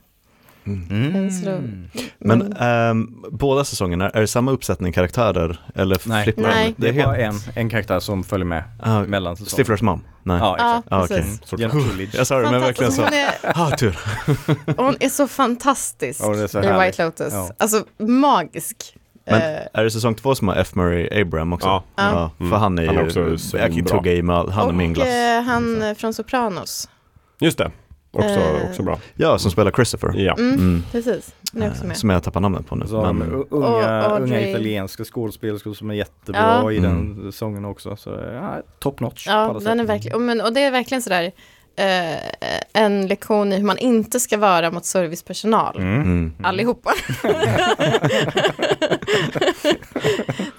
Mm. 0.68 1.30
Mm. 1.45 1.88
Men 2.19 2.53
ehm, 2.53 3.23
båda 3.31 3.64
säsongerna, 3.64 4.10
är 4.10 4.22
det 4.22 4.27
samma 4.27 4.52
uppsättning 4.52 4.94
karaktärer? 4.94 5.60
Eller 5.76 6.02
Nej. 6.06 6.23
flippar? 6.23 6.41
Nej. 6.44 6.73
Det 6.77 6.89
är 6.89 6.94
helt... 6.94 7.06
bara 7.06 7.18
en, 7.18 7.35
en 7.56 7.69
karaktär 7.69 7.99
som 7.99 8.23
följer 8.23 8.45
med 8.45 8.64
Ah, 8.81 8.99
mellan 9.03 9.35
säsongerna. 9.38 9.56
Stiflers 9.64 9.81
mom? 9.81 10.03
Nej. 10.23 10.38
Ja, 10.39 10.56
exakt. 11.06 11.53
Ah, 11.53 11.57
Genom 11.57 11.84
Coolidge. 11.84 12.14
Jag 12.18 12.27
sa 12.27 12.38
det, 12.39 12.52
men 12.52 12.61
verkligen 12.61 12.91
så. 12.91 13.02
Hon 13.03 13.14
är, 13.14 13.30
Ah, 13.44 13.69
tur. 13.77 13.99
hon 14.77 14.95
är 14.99 15.10
så 15.10 15.27
fantastisk 15.27 16.22
Ja, 16.23 16.35
är 16.44 16.48
så 16.48 16.60
i. 16.60 16.85
White 16.85 17.06
Lotus. 17.06 17.34
Ja. 17.34 17.49
Alltså 17.60 17.85
magisk. 17.99 18.94
Men 19.30 19.41
Eh, 19.41 19.60
är 19.73 19.84
det 19.84 19.91
säsong 19.91 20.15
två 20.15 20.35
som 20.35 20.48
har 20.48 20.56
F. 20.56 20.76
Murray 20.76 21.22
Abraham 21.22 21.53
också? 21.53 21.68
Ja. 21.68 21.84
Ja. 21.95 22.31
för 22.49 22.56
han 22.57 22.77
är 22.77 22.81
ju, 22.81 22.88
Han 22.88 22.98
är 22.98 23.03
också 23.06 23.19
jag 23.57 23.72
i 24.14 24.22
all- 24.30 24.49
han 24.52 24.69
är 24.69 24.73
min 24.73 24.89
och 24.91 24.95
glass. 24.95 25.07
eh, 25.07 25.41
han 25.41 25.95
från 25.98 26.14
Sopranos. 26.14 26.89
Just 27.39 27.57
det. 27.57 27.72
Också, 28.12 28.30
Eh. 28.40 28.70
också 28.70 28.84
bra. 28.84 29.00
Ja, 29.16 29.38
som 29.38 29.52
spelar 29.52 29.72
Christopher. 29.72 30.14
Ja. 30.16 30.34
Mm, 30.40 30.54
Mm. 30.54 30.84
Precis, 30.92 31.36
han 31.54 31.62
är 31.62 31.70
också 31.70 31.82
Eh, 31.84 31.88
med. 31.88 31.98
Som 31.98 32.10
jag 32.10 32.24
tappar 32.24 32.40
namnet 32.42 32.68
på 32.68 32.76
nu. 32.76 32.88
Så 32.88 33.14
Men, 33.14 33.32
unga, 33.50 34.08
Och 34.08 34.22
unga 34.22 34.50
italienska 34.50 35.04
skådespelerskor 35.04 35.74
som 35.74 35.90
är 35.90 35.94
jättebra 35.94 36.42
Ja. 36.64 36.72
i 36.72 36.78
Mm. 36.78 37.16
den 37.16 37.32
säsongen 37.32 37.66
också. 37.66 37.96
Så 37.96 38.10
ja, 38.34 38.62
top 38.80 39.00
notch 39.00 39.28
Ja, 39.28 39.48
den 39.54 39.62
sätt. 39.62 39.80
är 39.80 39.84
verkligen, 39.84 40.16
och, 40.16 40.22
men, 40.22 40.42
och 40.42 40.54
det 40.54 40.62
är 40.64 40.72
verkligen 40.72 41.02
sådär 41.02 41.32
eh, 41.76 42.18
en 42.74 43.08
lektion 43.08 43.54
i 43.54 43.56
hur 43.56 43.64
man 43.64 43.78
inte 43.78 44.20
ska 44.20 44.38
vara 44.38 44.72
mot 44.72 44.86
servicepersonal. 44.86 45.78
Mm. 45.78 46.02
mm. 46.02 46.34
Allihopa. 46.44 46.92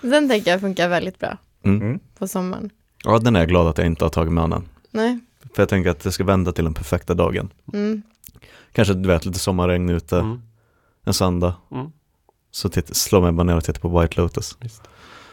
den 0.02 0.28
tänker 0.28 0.50
jag 0.50 0.60
funkar 0.60 0.88
väldigt 0.88 1.18
bra 1.18 1.36
Mm. 1.64 1.82
Mm. 1.82 1.98
på 2.18 2.28
sommaren. 2.28 2.70
Ja, 3.04 3.18
den 3.18 3.36
är 3.36 3.40
jag 3.40 3.48
glad 3.48 3.66
att 3.66 3.78
jag 3.78 3.86
inte 3.86 4.04
har 4.04 4.10
tagit 4.10 4.38
an 4.38 4.52
än. 4.52 4.68
Nej. 4.90 5.18
För 5.54 5.62
jag 5.62 5.68
tänker 5.68 5.90
att 5.90 6.00
det 6.00 6.12
ska 6.12 6.24
vända 6.24 6.52
till 6.52 6.64
den 6.64 6.74
perfekta 6.74 7.14
dagen. 7.14 7.52
Mm. 7.72 8.02
Kanske 8.72 8.94
du 8.94 9.08
vet, 9.08 9.24
lite 9.24 9.38
sommarregn 9.38 9.88
ute, 9.90 10.16
Mm. 10.18 10.42
en 11.04 11.14
söndag. 11.14 11.54
Mm. 11.72 11.86
Så 12.50 12.68
titt, 12.68 12.96
slår 12.96 13.20
mig 13.22 13.32
bara 13.32 13.44
ner 13.44 13.56
och 13.56 13.64
tittar 13.64 13.80
på 13.80 14.00
White 14.00 14.20
Lotus. 14.20 14.56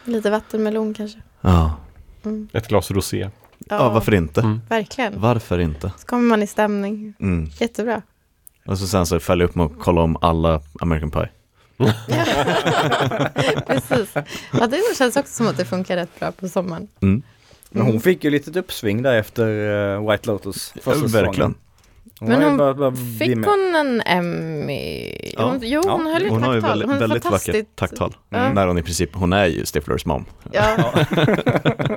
Lite 0.04 0.30
vattenmelon 0.30 0.94
kanske. 0.94 1.18
Ja, 1.40 1.74
Mm. 2.22 2.48
Ett 2.52 2.68
glas 2.68 2.90
rosé. 2.90 3.30
ja 3.58 3.88
varför 3.88 4.14
inte? 4.14 4.40
Mm. 4.40 4.60
Verkligen. 4.68 5.20
Varför 5.20 5.58
inte? 5.58 5.92
Så 5.98 6.06
kommer 6.06 6.24
man 6.24 6.42
i 6.42 6.46
stämning. 6.46 7.14
Mm. 7.20 7.50
Jättebra. 7.60 8.02
Och 8.66 8.78
så 8.78 8.86
sen 8.86 9.06
så 9.06 9.20
följer 9.20 9.42
jag 9.44 9.48
upp 9.48 9.54
med 9.54 9.66
att 9.66 9.72
kolla 9.80 10.00
om 10.00 10.16
alla 10.20 10.60
American 10.80 11.10
Pie. 11.10 11.28
Precis. 13.66 14.14
Ja, 14.52 14.66
det 14.66 14.82
känns 14.98 15.16
också 15.16 15.32
som 15.34 15.46
att 15.48 15.56
det 15.56 15.64
funkar 15.64 15.96
rätt 15.96 16.20
bra 16.20 16.32
på 16.32 16.48
sommaren. 16.48 16.88
Mm. 17.76 17.84
Men 17.86 17.92
hon 17.94 18.00
fick 18.00 18.24
ju 18.24 18.30
lite 18.30 18.58
uppsving 18.60 19.02
där 19.02 19.14
efter 19.16 19.46
eh, 19.94 20.10
White 20.10 20.28
Lotus 20.28 20.68
första 20.72 20.90
Ja, 20.90 20.94
säsongen. 20.94 21.24
verkligen. 21.26 21.54
Hon 22.20 22.28
Men 22.28 22.40
ju 22.40 22.46
hon 22.46 22.56
bara- 22.56 22.74
bara 22.74 22.92
Fick 23.18 23.46
hon 23.46 23.74
en 23.76 24.00
Emmy? 24.06 25.12
Ja. 25.36 25.44
Hon, 25.50 25.60
jo, 25.62 25.82
hon 25.88 26.06
Ja. 26.06 26.12
höll 26.12 26.22
ett 26.26 26.30
Hon 26.32 26.42
har 26.42 26.54
ju 26.54 26.60
tacktal. 26.60 26.78
väldigt, 26.78 26.88
Hon 26.90 26.98
väldigt 27.08 27.24
vackert 27.24 27.66
tacktal. 27.74 28.16
Ja. 28.28 28.52
När 28.52 28.66
hon 28.66 28.78
i 28.78 28.82
princip, 28.82 29.10
hon 29.14 29.32
är 29.32 29.46
ju 29.46 29.64
Stiflers 29.66 30.06
mom. 30.06 30.24
Ja, 30.52 30.76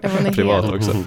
hon 0.04 0.26
är 0.26 0.32
Privat 0.34 0.66
helt, 0.66 0.76
också. 0.76 1.04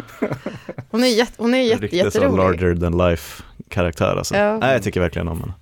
Hon 0.90 1.05
är, 1.05 1.09
jätte, 1.09 1.32
hon 1.36 1.55
är 1.55 1.59
jätte, 1.62 1.82
Riktigt 1.85 2.05
jätterolig. 2.05 2.36
larger 2.36 2.74
than 2.77 2.99
life 3.11 3.43
karaktär 3.69 4.16
alltså. 4.16 4.36
Ja. 4.36 4.59
Nej, 4.59 4.73
jag 4.73 4.82
tycker 4.82 5.01
verkligen 5.01 5.28
om 5.28 5.40
henne. 5.40 5.53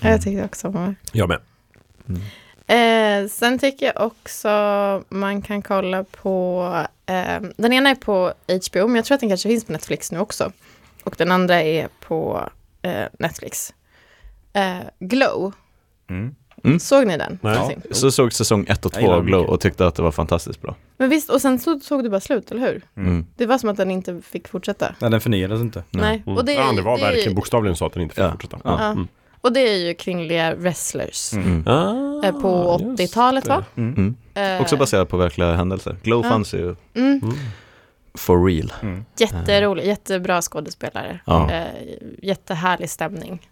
Ja, 0.00 0.08
jag 0.10 0.22
tyckte 0.22 0.44
också 0.44 0.68
om 0.68 0.74
henne. 0.76 0.94
Jag 1.12 1.28
med. 1.28 1.38
Eh, 2.66 3.28
sen 3.28 3.58
tycker 3.58 3.86
jag 3.86 4.06
också 4.06 4.48
man 5.08 5.42
kan 5.42 5.62
kolla 5.62 6.04
på, 6.04 6.72
eh, 7.08 7.40
den 7.56 7.72
ena 7.72 7.90
är 7.90 7.94
på 7.94 8.32
HBO, 8.70 8.86
men 8.86 8.96
jag 8.96 9.04
tror 9.04 9.14
att 9.14 9.20
den 9.20 9.28
kanske 9.28 9.48
finns 9.48 9.64
på 9.64 9.72
Netflix 9.72 10.12
nu 10.12 10.18
också. 10.18 10.52
Och 11.04 11.14
den 11.18 11.32
andra 11.32 11.62
är 11.62 11.88
på 12.00 12.48
eh, 12.82 13.04
Netflix. 13.18 13.74
Eh, 14.52 14.76
Glow, 14.98 15.52
Mm. 16.64 16.80
såg 16.80 17.06
ni 17.06 17.16
den? 17.18 17.38
Martin? 17.42 17.82
Så 17.90 18.10
såg 18.10 18.32
säsong 18.32 18.66
ett 18.68 18.86
och 18.86 18.92
Jag 18.94 19.00
gillar 19.02 19.12
två 19.14 19.18
av 19.18 19.22
den 19.24 19.32
Glow 19.32 19.46
och 19.46 19.60
tyckte 19.60 19.86
att 19.86 19.94
det 19.94 20.02
var 20.02 20.10
fantastiskt 20.12 20.62
bra. 20.62 20.74
Men 20.96 21.10
visst, 21.10 21.30
och 21.30 21.40
sen 21.42 21.58
så 21.58 21.80
såg 21.80 22.02
du 22.04 22.10
bara 22.10 22.20
slut, 22.20 22.50
eller 22.50 22.60
hur? 22.66 22.82
Mm. 22.96 23.26
Det 23.36 23.46
var 23.46 23.58
som 23.58 23.68
att 23.70 23.76
den 23.76 23.90
inte 23.90 24.20
fick 24.22 24.48
fortsätta. 24.48 24.94
Nej, 25.00 25.10
den 25.10 25.20
förnyades 25.20 25.60
inte. 25.60 25.82
Nej, 25.90 26.22
Mm. 26.26 26.38
och 26.38 26.44
det, 26.44 26.52
ja, 26.52 26.72
det 26.72 26.82
var 26.82 26.98
det 26.98 27.04
verkligen 27.04 27.34
bokstavligen 27.34 27.76
så 27.76 27.86
att 27.86 27.92
den 27.92 28.02
inte 28.02 28.14
fick 28.14 28.24
Ja. 28.24 28.30
fortsätta. 28.32 28.58
Ja. 28.64 28.96
Mm. 29.38 29.40
Och 29.40 29.52
det 29.52 29.60
är 29.60 29.76
ju 29.76 29.94
kvinnliga 29.94 30.54
wrestlers. 30.54 31.32
Mm. 31.32 31.64
Ah, 31.68 32.32
på 32.32 32.78
just 32.80 33.00
80-talet 33.00 33.44
det. 33.44 33.50
va? 33.50 33.64
Mm. 33.76 34.16
Eh, 34.34 34.60
Också 34.60 34.76
baserat 34.76 35.08
på 35.08 35.16
verkliga 35.16 35.52
händelser. 35.54 35.96
Glow 36.02 36.24
Ja. 36.24 36.30
fanns 36.30 36.54
ju 36.54 36.64
mm, 36.94 37.20
Mm. 37.22 37.34
for 38.14 38.44
real. 38.46 38.72
Mm. 38.82 39.04
jätterolig, 39.18 39.86
jättebra 39.86 40.42
skådespelare. 40.42 41.20
Ja. 41.26 41.50
Eh, 41.50 41.64
jättehärlig 42.22 42.90
stämning. 42.90 43.48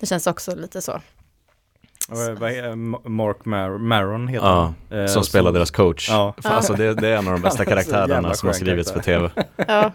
Det 0.00 0.06
känns 0.06 0.26
också 0.26 0.54
lite 0.54 0.82
så. 0.82 1.00
Mark 3.04 3.36
Mar- 3.44 3.78
Maron 3.78 4.28
heter 4.28 4.46
Ja, 4.46 4.74
han. 4.90 5.08
Som 5.08 5.22
spelar 5.24 5.52
deras 5.52 5.70
coach. 5.70 6.08
Ja. 6.10 6.34
Alltså 6.42 6.72
det, 6.72 6.94
det 6.94 7.08
är 7.08 7.16
en 7.16 7.26
av 7.26 7.32
de 7.32 7.42
bästa 7.42 7.64
karaktärerna 7.70 8.34
som 8.34 8.46
har 8.46 8.54
skrivits 8.54 8.92
för 8.92 9.00
tv. 9.00 9.30
Ja, 9.56 9.92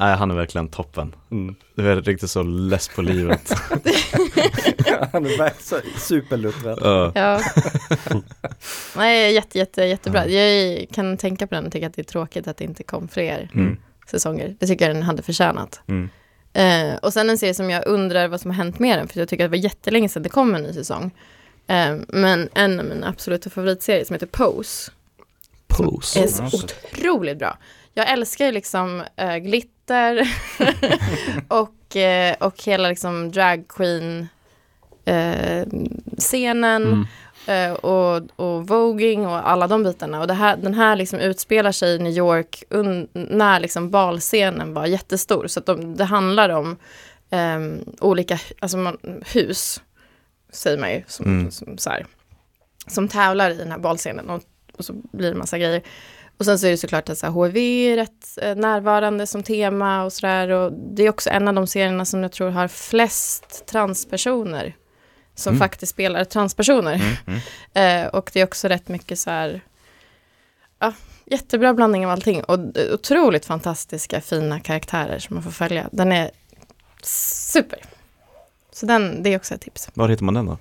nej, 0.00 0.16
han 0.16 0.30
är 0.30 0.34
verkligen 0.34 0.68
toppen. 0.68 1.14
Mm. 1.30 1.54
Du 1.74 1.90
är 1.92 1.96
riktigt 2.02 2.30
så 2.30 2.42
less 2.42 2.88
på 2.88 3.02
livet. 3.02 3.52
han 5.12 5.26
är 5.26 5.38
verkligen 5.38 5.82
superluttrad. 5.98 6.78
Ja. 6.82 7.12
ja. 7.14 7.40
Nej, 8.96 9.34
jätte, 9.34 9.58
jätte, 9.58 9.82
jättebra. 9.84 10.26
Jag 10.26 10.86
kan 10.92 11.16
tänka 11.16 11.46
på 11.46 11.54
den 11.54 11.66
och 11.66 11.72
tycka 11.72 11.86
att 11.86 11.94
det 11.94 12.02
är 12.02 12.04
tråkigt 12.04 12.48
att 12.48 12.56
det 12.56 12.64
inte 12.64 12.82
kom 12.82 13.08
fler 13.08 13.50
Mm. 13.54 13.76
säsonger. 14.10 14.56
Det 14.60 14.66
tycker 14.66 14.86
jag 14.86 14.96
den 14.96 15.02
hade 15.02 15.22
förtjänat. 15.22 15.80
Mm. 15.86 16.08
Eh, 16.52 16.96
och 16.96 17.12
sen 17.12 17.30
en 17.30 17.38
serie 17.38 17.54
som 17.54 17.70
jag 17.70 17.86
undrar 17.86 18.28
vad 18.28 18.40
som 18.40 18.50
har 18.50 18.56
hänt 18.56 18.78
med 18.78 18.98
den, 18.98 19.08
för 19.08 19.18
jag 19.18 19.28
tycker 19.28 19.44
att 19.44 19.50
det 19.50 19.56
var 19.58 19.64
jättelänge 19.64 20.08
sedan 20.08 20.22
det 20.22 20.28
kom 20.28 20.54
en 20.54 20.62
ny 20.62 20.72
säsong. 20.72 21.10
Eh, 21.66 21.96
men 22.08 22.48
en 22.54 22.80
av 22.80 22.86
mina 22.86 23.08
absoluta 23.08 23.50
favoritserier 23.50 24.04
som 24.04 24.14
heter 24.14 24.26
Pose 24.26 24.90
Pose. 25.68 26.20
är 26.22 26.26
så 26.26 26.44
otroligt 26.44 27.38
bra. 27.38 27.58
Jag 27.94 28.10
älskar 28.10 28.46
ju 28.46 28.52
liksom 28.52 29.02
eh, 29.16 29.36
glitter 29.36 29.70
och, 31.48 31.96
eh, 31.96 32.34
och 32.40 32.62
hela 32.62 32.88
liksom 32.88 33.30
drag 33.32 33.68
queen 33.68 34.28
eh, 35.04 35.66
scenen 36.18 37.06
Mm. 37.46 37.72
eh, 37.72 37.72
och, 37.76 38.22
och 38.36 38.66
voging 38.68 39.26
och 39.26 39.50
alla 39.50 39.66
de 39.66 39.82
bitarna. 39.82 40.20
Och 40.20 40.26
det 40.26 40.34
här, 40.34 40.56
den 40.56 40.74
här 40.74 40.96
liksom 40.96 41.18
utspelar 41.18 41.72
sig 41.72 41.94
i 41.94 41.98
New 41.98 42.12
York 42.12 42.62
när 43.12 43.60
liksom 43.60 43.90
balscenen 43.90 44.74
var 44.74 44.86
jättestor. 44.86 45.46
Så 45.46 45.60
de, 45.60 45.96
det 45.96 46.04
handlar 46.04 46.48
om 46.48 46.76
ehm, 47.30 47.84
olika 48.00 48.38
alltså 48.60 48.76
man, 48.76 48.98
hus, 49.34 49.82
säger 50.52 50.78
man 50.78 50.90
ju, 50.92 51.02
som, 51.06 51.26
Mm. 51.26 51.50
som, 51.50 51.78
så 51.78 51.90
här, 51.90 52.06
som 52.86 53.08
tävlar 53.08 53.50
i 53.50 53.54
den 53.54 53.70
här 53.70 53.78
balscenen. 53.78 54.30
Och, 54.30 54.42
och 54.76 54.84
så 54.84 54.92
blir 55.12 55.30
det 55.30 55.38
massa 55.38 55.58
grejer. 55.58 55.82
Och 56.40 56.46
sen 56.46 56.58
så 56.58 56.66
är 56.66 56.70
det 56.70 56.76
såklart 56.76 57.08
att 57.08 57.18
så 57.18 57.26
här, 57.26 57.44
HIV 57.44 57.56
är 57.56 57.96
rätt 57.96 58.38
eh, 58.42 58.54
närvarande 58.56 59.26
som 59.26 59.42
tema 59.42 60.04
och 60.04 60.12
sådär. 60.12 60.48
Och 60.48 60.72
det 60.72 61.02
är 61.02 61.10
också 61.10 61.30
en 61.30 61.48
av 61.48 61.54
de 61.54 61.66
serierna 61.66 62.04
som 62.04 62.22
jag 62.22 62.32
tror 62.32 62.50
har 62.50 62.68
flest 62.68 63.66
transpersoner 63.66 64.76
som 65.34 65.50
Mm. 65.50 65.58
faktiskt 65.58 65.90
spelar 65.92 66.24
transpersoner. 66.24 66.94
Mm. 66.94 67.06
Mm. 67.26 67.40
Eh, 68.04 68.06
och 68.14 68.30
det 68.32 68.40
är 68.40 68.44
också 68.44 68.68
rätt 68.68 68.88
mycket 68.88 69.18
så 69.18 69.30
här, 69.30 69.60
ja, 70.78 70.92
jättebra 71.26 71.74
blandning 71.74 72.06
av 72.06 72.12
allting. 72.12 72.44
Och 72.44 72.58
otroligt 72.92 73.44
fantastiska, 73.46 74.20
fina 74.20 74.60
karaktärer 74.60 75.18
som 75.18 75.34
man 75.36 75.42
får 75.42 75.50
följa. 75.50 75.88
Den 75.92 76.12
är 76.12 76.30
super. 77.02 77.78
Så 78.72 78.86
den, 78.86 79.22
det 79.22 79.30
är 79.30 79.36
också 79.36 79.54
ett 79.54 79.60
tips. 79.60 79.88
Var 79.94 80.08
hittar 80.08 80.24
man 80.24 80.34
den 80.34 80.46
då? 80.46 80.58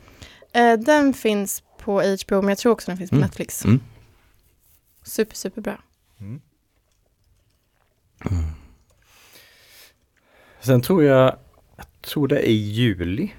Eh, 0.59 0.73
den 0.79 1.13
finns 1.13 1.63
på 1.77 2.01
HBO, 2.01 2.41
men 2.41 2.49
jag 2.49 2.57
tror 2.57 2.71
också 2.71 2.91
den 2.91 2.97
finns 2.97 3.09
på 3.09 3.15
Mm. 3.15 3.25
Netflix. 3.27 3.63
Mm. 4.99 5.03
Super, 5.03 5.35
superbra. 5.35 5.77
Mm. 6.19 6.41
Sen 10.61 10.81
tror 10.81 11.03
jag, 11.03 11.35
jag 11.75 11.85
tror 12.01 12.27
det 12.27 12.35
är 12.39 12.43
i 12.49 12.51
juli, 12.53 13.33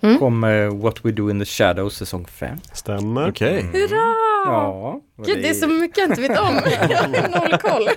Mm. 0.00 0.18
kommer 0.18 0.66
What 0.66 1.04
We 1.04 1.12
Do 1.12 1.30
In 1.30 1.38
The 1.40 1.44
Shadows 1.44 1.96
säsong 1.96 2.26
5. 2.26 2.58
Stämmer. 2.72 3.28
Okej. 3.30 3.62
Hurra! 3.62 4.14
Ja. 4.46 5.00
och 5.16 5.24
Gud, 5.26 5.38
det 5.38 5.48
är 5.48 5.54
så 5.54 5.66
mycket 5.66 5.98
jag 5.98 6.08
inte 6.10 6.20
vet 6.20 6.38
om. 6.38 6.54
Jag 6.90 6.98
har 6.98 7.28
noll 7.28 7.58
koll. 7.58 7.88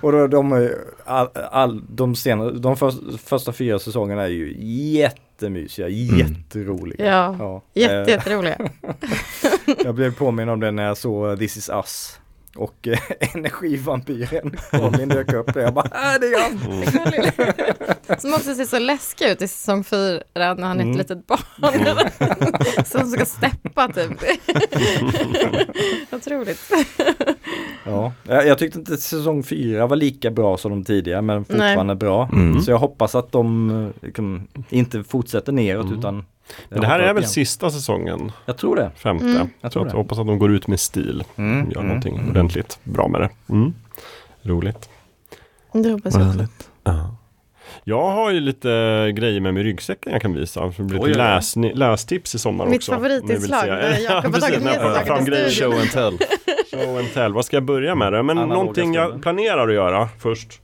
Och 0.00 0.12
då, 0.12 0.26
de, 0.26 0.70
all, 1.04 1.28
all, 1.50 1.82
de, 1.88 2.16
senare, 2.16 2.50
de 2.50 2.76
för, 2.76 3.18
första 3.18 3.52
fyra 3.52 3.78
säsongerna 3.78 4.22
är 4.22 4.28
ju 4.28 4.56
jättemysiga, 4.92 5.88
jätteroliga. 5.88 7.06
Ja, 7.06 7.36
Ja, 7.38 7.62
jätte, 7.74 7.94
eh, 7.94 8.08
jätteroliga. 8.08 8.58
Jag 9.84 9.94
blev 9.94 10.14
påminn 10.14 10.48
om 10.48 10.60
det 10.60 10.70
när 10.70 10.84
jag 10.86 10.96
såg 10.96 11.38
This 11.38 11.56
Is 11.56 11.68
Us. 11.68 12.18
Och 12.56 12.88
eh, 12.88 12.98
energivampyren 13.34 14.56
Colin 14.70 15.08
dök 15.08 15.32
upp 15.32 15.54
där. 15.54 15.60
Jag 15.60 15.74
bara, 15.74 15.84
äh, 15.84 16.20
det 16.20 16.26
är 16.26 16.42
han! 16.42 18.20
Som 18.20 18.34
också 18.34 18.54
ser 18.54 18.64
så 18.64 18.78
läskig 18.78 19.26
ut 19.28 19.42
i 19.42 19.48
säsong 19.48 19.84
fyra 19.84 20.20
när 20.36 20.62
han 20.62 20.80
är 20.80 20.82
Mm. 20.82 20.90
ett 20.90 20.98
litet 20.98 21.26
barn. 21.26 22.84
Som 22.84 23.10
ska 23.10 23.24
steppa 23.24 23.88
typ. 23.88 24.12
Otroligt. 26.12 26.60
Ja, 27.84 28.12
jag, 28.22 28.46
jag 28.46 28.58
tyckte 28.58 28.78
inte 28.78 28.96
säsong 28.96 29.42
fyra 29.42 29.86
var 29.86 29.96
lika 29.96 30.30
bra 30.30 30.56
som 30.56 30.70
de 30.70 30.84
tidigare 30.84 31.22
men 31.22 31.44
fortfarande 31.44 31.94
bra. 31.94 32.28
Mm. 32.32 32.60
Så 32.60 32.70
jag 32.70 32.78
hoppas 32.78 33.14
att 33.14 33.32
de 33.32 33.70
eh, 33.84 34.06
liksom, 34.06 34.48
inte 34.68 35.04
fortsätter 35.04 35.52
neråt 35.52 35.86
Mm. 35.86 35.98
utan 35.98 36.24
Men 36.68 36.80
det 36.80 36.86
här 36.86 36.98
är 36.98 37.14
väl 37.14 37.22
igen. 37.22 37.30
sista 37.30 37.70
säsongen, 37.70 38.32
Jag 38.46 38.56
tror 38.58 38.76
det. 38.76 38.90
femte. 38.96 39.24
Mm. 39.24 39.48
Jag 39.60 39.72
tror 39.72 39.82
att 39.82 39.88
det. 39.88 39.92
jag 39.96 40.02
hoppas 40.02 40.18
att 40.18 40.26
de 40.26 40.38
går 40.38 40.50
ut 40.50 40.66
med 40.66 40.80
stil. 40.80 41.24
Mm. 41.36 41.70
Gör 41.70 41.76
mm, 41.76 41.86
någonting 41.88 42.16
mm. 42.16 42.30
ordentligt 42.30 42.78
bra 42.84 43.08
med 43.08 43.20
det. 43.20 43.30
Mm. 43.48 43.74
Roligt. 44.42 44.88
Det 45.72 45.90
hoppas 45.90 46.14
jag 46.14 46.28
också. 46.28 46.46
Ja. 46.84 47.14
Jag 47.84 48.10
har 48.10 48.30
ju 48.30 48.40
lite 48.40 48.68
grejer 49.14 49.40
med 49.40 49.54
mig 49.54 49.60
i 49.62 49.66
ryggsäcken 49.66 50.12
jag 50.12 50.22
kan 50.22 50.34
visa. 50.34 50.72
Det 50.76 50.82
blir 50.82 51.06
lite 51.06 51.20
läsni- 51.20 51.74
lästips 51.74 52.34
i 52.34 52.38
sommar 52.38 52.66
Mitt 52.66 52.76
också. 52.76 52.92
vill 52.92 53.10
favoritinslag, 53.10 53.66
när 53.66 53.98
Jakob 53.98 54.34
har 54.34 54.40
tagit 54.40 54.62
med 54.62 54.74
sig 54.74 55.06
fram 55.06 55.24
grejer. 55.24 55.50
Show 55.50 55.72
and 55.72 55.90
tell. 55.90 56.18
Show 56.70 56.98
and 56.98 57.12
tell. 57.14 57.32
Vad 57.32 57.44
ska 57.44 57.56
jag 57.56 57.64
börja 57.64 57.94
med 57.94 58.12
då? 58.12 58.22
Men 58.22 58.38
Analoga 58.38 58.60
någonting 58.60 58.94
jag 58.94 59.22
planerar 59.22 59.68
att 59.68 59.74
göra 59.74 60.08
först. 60.18 60.60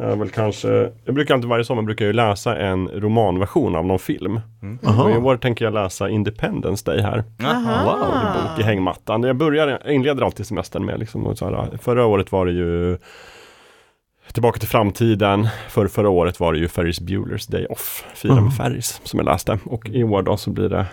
Är 0.00 0.16
väl 0.16 0.30
kanske, 0.30 0.90
jag 1.04 1.14
brukar 1.14 1.34
alltid 1.34 1.50
varje 1.50 1.64
sommar 1.64 1.82
brukar 1.82 2.04
jag 2.04 2.08
ju 2.08 2.16
läsa 2.16 2.56
en 2.56 2.88
romanversion 2.88 3.76
av 3.76 3.86
någon 3.86 3.98
film. 3.98 4.40
Mm. 4.62 4.78
Och 5.00 5.10
i 5.10 5.16
år 5.16 5.36
tänker 5.36 5.64
jag 5.64 5.74
läsa 5.74 6.08
Independence 6.08 6.90
Day 6.90 7.00
här. 7.00 7.24
Aha. 7.44 7.84
Wow. 7.84 8.42
bok 8.42 8.60
i 8.60 8.62
hängmattan. 8.62 9.22
Jag 9.22 9.36
börjar, 9.36 9.68
jag 9.68 9.94
inleder 9.94 10.22
alltid 10.22 10.46
semestern 10.46 10.84
med 10.84 10.98
liksom, 10.98 11.26
och 11.26 11.38
så 11.38 11.44
här, 11.44 11.78
förra 11.82 12.06
året 12.06 12.32
var 12.32 12.46
det 12.46 12.52
ju 12.52 12.98
Tillbaka 14.32 14.58
till 14.58 14.68
framtiden. 14.68 15.48
För 15.68 15.86
förra 15.86 16.08
året 16.08 16.40
var 16.40 16.52
det 16.52 16.58
ju 16.58 16.68
Ferris 16.68 17.00
Bueller's 17.00 17.50
Day 17.50 17.66
Off. 17.66 18.04
Fira 18.14 18.40
med 18.40 18.56
Ferris 18.56 19.00
som 19.04 19.18
jag 19.18 19.24
läste. 19.24 19.58
Och 19.64 19.88
i 19.88 20.04
år 20.04 20.22
då 20.22 20.36
så 20.36 20.50
blir 20.50 20.68
det 20.68 20.86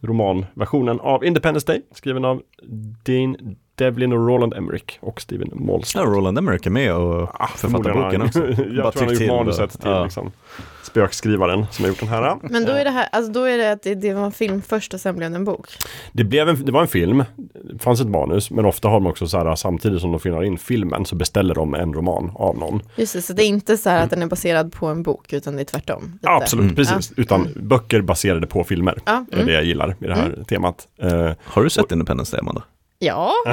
romanversionen 0.00 1.00
av 1.00 1.24
Independence 1.24 1.66
Day. 1.66 1.82
Skriven 1.92 2.24
av 2.24 2.42
Dean 3.04 3.36
Devlin 3.84 4.12
och 4.12 4.26
Roland 4.26 4.54
Emmerich 4.54 4.98
och 5.00 5.20
Steven 5.20 5.48
Ja, 5.52 5.56
Molstad. 5.60 6.04
Roland 6.04 6.38
Emmerich 6.38 6.66
är 6.66 6.70
med 6.70 6.94
och 6.94 7.40
Ah, 7.40 7.46
författar 7.56 7.94
boken 7.94 8.22
också. 8.22 8.38
jag 8.48 8.56
Bara 8.82 8.92
tror 8.92 9.00
han 9.00 9.04
har 9.04 9.10
gjort 9.12 9.18
till 9.18 9.26
manuset 9.28 9.74
och- 9.74 9.80
till 9.80 9.90
ja. 9.90 10.04
liksom, 10.04 10.32
spökskrivaren 10.82 11.66
som 11.70 11.84
har 11.84 11.88
gjort 11.90 12.00
den 12.00 12.08
här. 12.08 12.36
Men 12.42 12.64
då 12.64 12.72
är 12.72 12.84
det 12.84 12.90
här, 12.90 13.08
alltså 13.12 13.32
då 13.32 13.44
är 13.44 13.58
det 13.58 13.72
att 13.72 13.82
det, 13.82 13.94
det 13.94 14.14
var 14.14 14.24
en 14.26 14.32
film 14.32 14.62
först 14.62 14.94
och 14.94 15.00
sen 15.00 15.16
blev 15.16 15.30
det 15.30 15.36
en 15.36 15.44
bok. 15.44 15.66
Det, 16.12 16.24
blev 16.24 16.48
en, 16.48 16.64
det 16.64 16.72
var 16.72 16.80
en 16.82 16.88
film, 16.88 17.24
det 17.72 17.82
fanns 17.82 18.00
ett 18.00 18.06
manus, 18.08 18.50
men 18.50 18.64
ofta 18.64 18.88
har 18.88 18.94
de 18.94 19.06
också 19.06 19.26
så 19.26 19.38
här 19.38 19.54
samtidigt 19.56 20.00
som 20.00 20.10
de 20.10 20.20
filmar 20.20 20.44
in 20.44 20.58
filmen 20.58 21.04
så 21.04 21.16
beställer 21.16 21.54
de 21.54 21.74
en 21.74 21.94
roman 21.94 22.32
av 22.34 22.58
någon. 22.58 22.82
Just 22.96 23.12
det, 23.12 23.22
så 23.22 23.32
det 23.32 23.44
är 23.44 23.46
inte 23.46 23.76
så 23.76 23.90
här 23.90 24.04
att 24.04 24.10
den 24.10 24.22
är 24.22 24.26
baserad 24.26 24.72
på 24.72 24.86
en 24.86 25.02
bok, 25.02 25.32
utan 25.32 25.56
det 25.56 25.62
är 25.62 25.64
tvärtom. 25.64 26.02
lite. 26.04 26.18
Ja, 26.22 26.36
absolut, 26.36 26.62
Mm. 26.64 26.74
precis. 26.76 27.12
Utan 27.16 27.48
böcker 27.56 28.00
baserade 28.00 28.46
på 28.46 28.64
filmer. 28.64 28.98
Ja, 29.04 29.24
Det 29.28 29.34
är 29.34 29.36
det 29.36 29.42
mm. 29.42 29.54
jag 29.54 29.64
gillar 29.64 29.96
i 30.00 30.06
det 30.06 30.14
här 30.14 30.44
temat. 30.48 30.88
Eh, 31.02 31.30
Har 31.44 31.64
du 31.64 31.70
sett 31.70 31.92
Independence 31.92 32.32
Day, 32.36 32.40
Amanda? 32.40 32.62
Ja. 33.02 33.32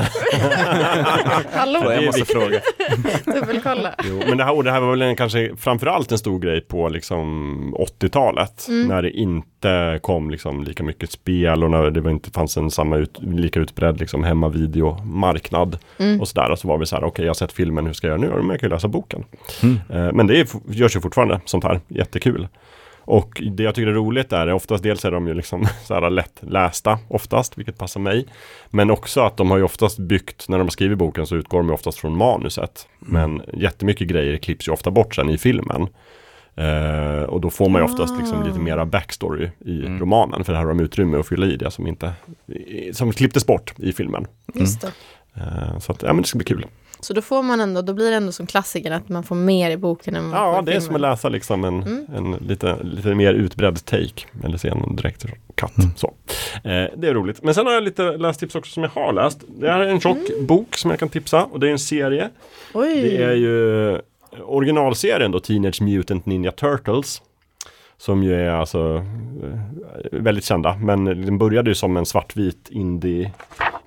Hallå, 1.54 1.80
Jag 1.84 2.04
är 2.04 2.26
fråga. 2.34 2.60
dubbelkolla. 3.40 3.96
Jo, 4.04 4.22
men 4.28 4.38
det 4.38 4.44
här, 4.44 4.64
det 4.64 4.72
här 4.72 4.82
var 4.82 4.90
väl 4.92 5.02
en, 5.02 5.16
kanske 5.16 5.56
framförallt 5.58 6.12
en 6.12 6.18
stor 6.18 6.40
grej 6.40 6.62
på 6.62 6.90
liksom 6.90 7.76
80-talet. 7.80 8.68
Mm. 8.68 8.88
När 8.88 9.02
det 9.02 9.12
inte 9.12 10.00
kom 10.04 10.32
liksom 10.32 10.64
lika 10.64 10.84
mycket 10.84 11.12
spel 11.12 11.64
och 11.64 11.72
när 11.72 11.90
det 11.92 12.02
var 12.02 12.12
inte 12.12 12.32
fanns 12.32 12.58
en 12.58 12.72
samma 12.72 12.98
ut, 12.98 13.18
lika 13.22 13.60
utbredd 13.60 14.00
liksom 14.00 14.24
hemmavideomarknad. 14.24 15.78
Mm. 16.00 16.22
Och 16.22 16.28
sådär. 16.28 16.52
Och 16.52 16.60
så 16.60 16.68
var 16.68 16.78
vi 16.78 16.86
så 16.86 16.96
här, 16.96 17.04
okej 17.04 17.26
jag 17.26 17.30
har 17.30 17.36
sett 17.36 17.52
filmen, 17.54 17.86
hur 17.86 17.94
ska 17.94 18.08
jag 18.08 18.20
göra 18.20 18.30
nu? 18.30 18.36
Ja, 18.36 18.42
men 18.42 18.50
jag 18.50 18.60
kan 18.60 18.70
ju 18.70 18.74
läsa 18.76 18.88
boken. 18.88 19.24
Mm. 19.64 19.76
Eh, 19.90 20.14
Men 20.14 20.28
det 20.28 20.40
är, 20.40 20.48
görs 20.70 20.96
ju 20.96 21.02
fortfarande 21.02 21.40
sånt 21.46 21.64
här, 21.64 21.80
jättekul. 21.88 22.48
Och 23.08 23.42
det 23.52 23.64
jag 23.64 23.76
tycker 23.76 23.88
är 23.88 23.94
roligt 23.94 24.34
är, 24.34 24.54
oftast 24.54 24.84
dels 24.84 25.06
är 25.06 25.12
de 25.12 25.28
ju 25.28 25.34
liksom 25.34 25.68
så 25.84 25.94
här 25.94 26.10
lättlästa 26.10 27.00
oftast, 27.08 27.58
vilket 27.58 27.78
passar 27.78 28.00
mig. 28.00 28.26
Men 28.70 28.92
också 28.92 29.22
att 29.22 29.38
de 29.38 29.52
har 29.52 29.58
ju 29.58 29.64
oftast 29.64 30.00
byggt, 30.00 30.50
när 30.50 30.58
de 30.58 30.70
skriver 30.70 30.96
boken 30.96 31.26
så 31.28 31.36
utgår 31.36 31.58
de 31.58 31.68
ju 31.68 31.74
oftast 31.74 32.00
från 32.00 32.18
manuset. 32.18 32.88
Men 33.00 33.42
jättemycket 33.54 34.08
grejer 34.08 34.38
klipps 34.38 34.68
ju 34.68 34.72
ofta 34.72 34.92
bort 34.92 35.16
sen 35.16 35.30
i 35.30 35.38
filmen. 35.38 35.88
Eh, 36.56 37.24
och 37.24 37.42
då 37.42 37.50
får 37.50 37.70
man 37.70 37.82
ju 37.82 37.86
oftast 37.86 38.18
liksom 38.20 38.44
lite 38.44 38.60
mera 38.60 38.86
backstory 38.86 39.50
i 39.66 39.86
Mm. 39.86 40.00
romanen. 40.00 40.44
För 40.44 40.54
här 40.54 40.60
har 40.62 40.68
de 40.68 40.80
utrymme 40.80 41.18
att 41.18 41.28
fylla 41.28 41.46
i 41.46 41.56
det 41.56 41.72
som 41.72 41.88
inte, 41.88 42.14
som 42.94 43.12
klipptes 43.12 43.46
bort 43.46 43.74
i 43.78 43.94
filmen. 43.94 44.28
Just 44.54 44.82
det. 44.82 44.92
Eh, 45.36 45.80
så 45.80 45.92
att, 45.92 46.02
ja 46.02 46.14
men 46.14 46.22
det 46.22 46.28
ska 46.28 46.38
bli 46.38 46.46
kul. 46.46 46.66
Så 47.00 47.14
då 47.14 47.22
får 47.22 47.44
man 47.44 47.62
ändå, 47.62 47.82
då 47.82 47.94
blir 47.94 48.10
det 48.12 48.18
ändå 48.18 48.32
som 48.32 48.48
klassiker 48.48 48.92
att 48.92 49.10
man 49.10 49.24
får 49.24 49.36
mer 49.36 49.72
i 49.72 49.78
boken 49.78 50.16
än 50.16 50.24
man 50.28 50.40
Ja, 50.42 50.56
får 50.56 50.62
det 50.62 50.72
är 50.72 50.74
filmen. 50.74 50.82
som 50.86 50.96
att 50.96 51.02
läsa 51.02 51.30
liksom 51.30 51.64
en, 51.64 51.84
Mm. 51.84 52.06
en 52.16 52.32
lite, 52.48 52.84
lite 52.84 53.16
mer 53.16 53.34
utbredd 53.34 53.86
take. 53.86 54.26
Eller 54.44 54.58
se 54.58 54.68
en 54.70 54.96
direkt 54.96 55.26
katt. 55.56 55.78
Mm. 55.78 55.90
Så. 55.96 56.14
Eh, 56.64 56.86
det 56.98 57.08
är 57.08 57.14
roligt. 57.14 57.44
Men 57.44 57.54
sen 57.54 57.66
har 57.66 57.74
jag 57.74 57.84
lite 57.84 58.18
lästips 58.18 58.56
också 58.56 58.72
som 58.72 58.84
jag 58.84 58.90
har 58.90 59.14
läst. 59.14 59.40
Det 59.48 59.72
här 59.72 59.80
är 59.80 59.88
en 59.88 60.00
tjock 60.00 60.30
Mm. 60.30 60.46
bok 60.46 60.76
som 60.78 60.92
jag 60.92 61.00
kan 61.00 61.10
tipsa. 61.10 61.44
Och 61.46 61.60
det 61.60 61.68
är 61.68 61.72
en 61.72 61.80
serie. 61.80 62.30
Oj. 62.74 63.02
Det 63.02 63.24
är 63.24 63.34
ju 63.34 64.02
originalserien 64.46 65.32
då, 65.32 65.40
Teenage 65.40 65.82
Mutant 65.82 66.26
Ninja 66.26 66.52
Turtles. 66.52 67.22
Som 68.00 68.24
ju 68.24 68.36
är 68.36 68.50
alltså 68.50 68.96
eh, 69.44 70.20
väldigt 70.20 70.46
kända. 70.46 70.76
Men 70.76 71.06
den 71.06 71.38
började 71.38 71.70
ju 71.70 71.76
som 71.76 71.98
en 71.98 72.06
svartvit 72.06 72.68
indie, 72.70 73.32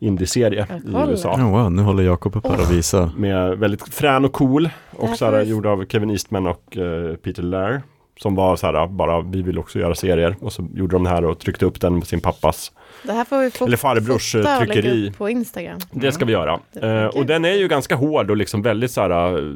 indie-serie 0.01 0.67
i. 0.87 0.91
USA. 1.11 1.35
Oh, 1.35 1.51
wow, 1.51 1.73
nu 1.73 1.83
håller 1.83 2.03
Jakob 2.03 2.37
upp 2.37 2.47
här 2.47 2.61
och 2.61 2.73
visar. 2.73 3.11
Med 3.17 3.59
väldigt 3.59 3.95
frän 3.95 4.25
och 4.25 4.33
cool. 4.33 4.69
Och 4.91 5.09
så 5.09 5.25
här, 5.25 5.43
gjord 5.43 5.67
av 5.67 5.85
Kevin 5.87 6.11
Eastman 6.11 6.47
och 6.47 6.77
eh, 6.77 7.15
Peter 7.17 7.43
Lair. 7.43 7.83
Som 8.19 8.35
var 8.35 8.57
så 8.57 8.67
här, 8.67 8.87
bara 8.87 9.21
vi 9.21 9.43
vill 9.43 9.59
också 9.59 9.79
göra 9.79 9.95
serier. 9.95 10.37
Och 10.41 10.53
så 10.53 10.69
gjorde 10.75 10.93
de 10.97 11.05
det 11.05 11.11
här 11.11 11.25
och 11.25 11.39
tryckte 11.39 11.65
upp 11.67 11.81
den 11.81 12.01
på 12.01 12.07
sin 12.07 12.21
pappas. 12.21 12.73
Det 13.03 13.13
här 13.13 13.25
får 13.25 13.39
vi 13.43 13.51
fota, 13.51 13.65
Eller 13.65 13.77
farbrors, 13.77 14.33
fota 14.33 14.59
lägga 14.59 14.73
tryckeri. 14.73 15.09
upp 15.11 15.19
på 15.19 15.29
Instagram. 15.29 15.79
Det 15.91 16.13
ska 16.13 16.25
vi 16.25 16.33
göra. 16.33 16.53
Eh, 16.53 16.81
kul. 16.81 17.11
och 17.21 17.27
den 17.27 17.45
är 17.45 17.55
ju 17.55 17.69
ganska 17.69 17.95
hård 17.97 18.31
och 18.31 18.37
liksom 18.37 18.63
väldigt 18.63 18.91
så 18.91 19.01
här, 19.01 19.39
eh, 19.39 19.55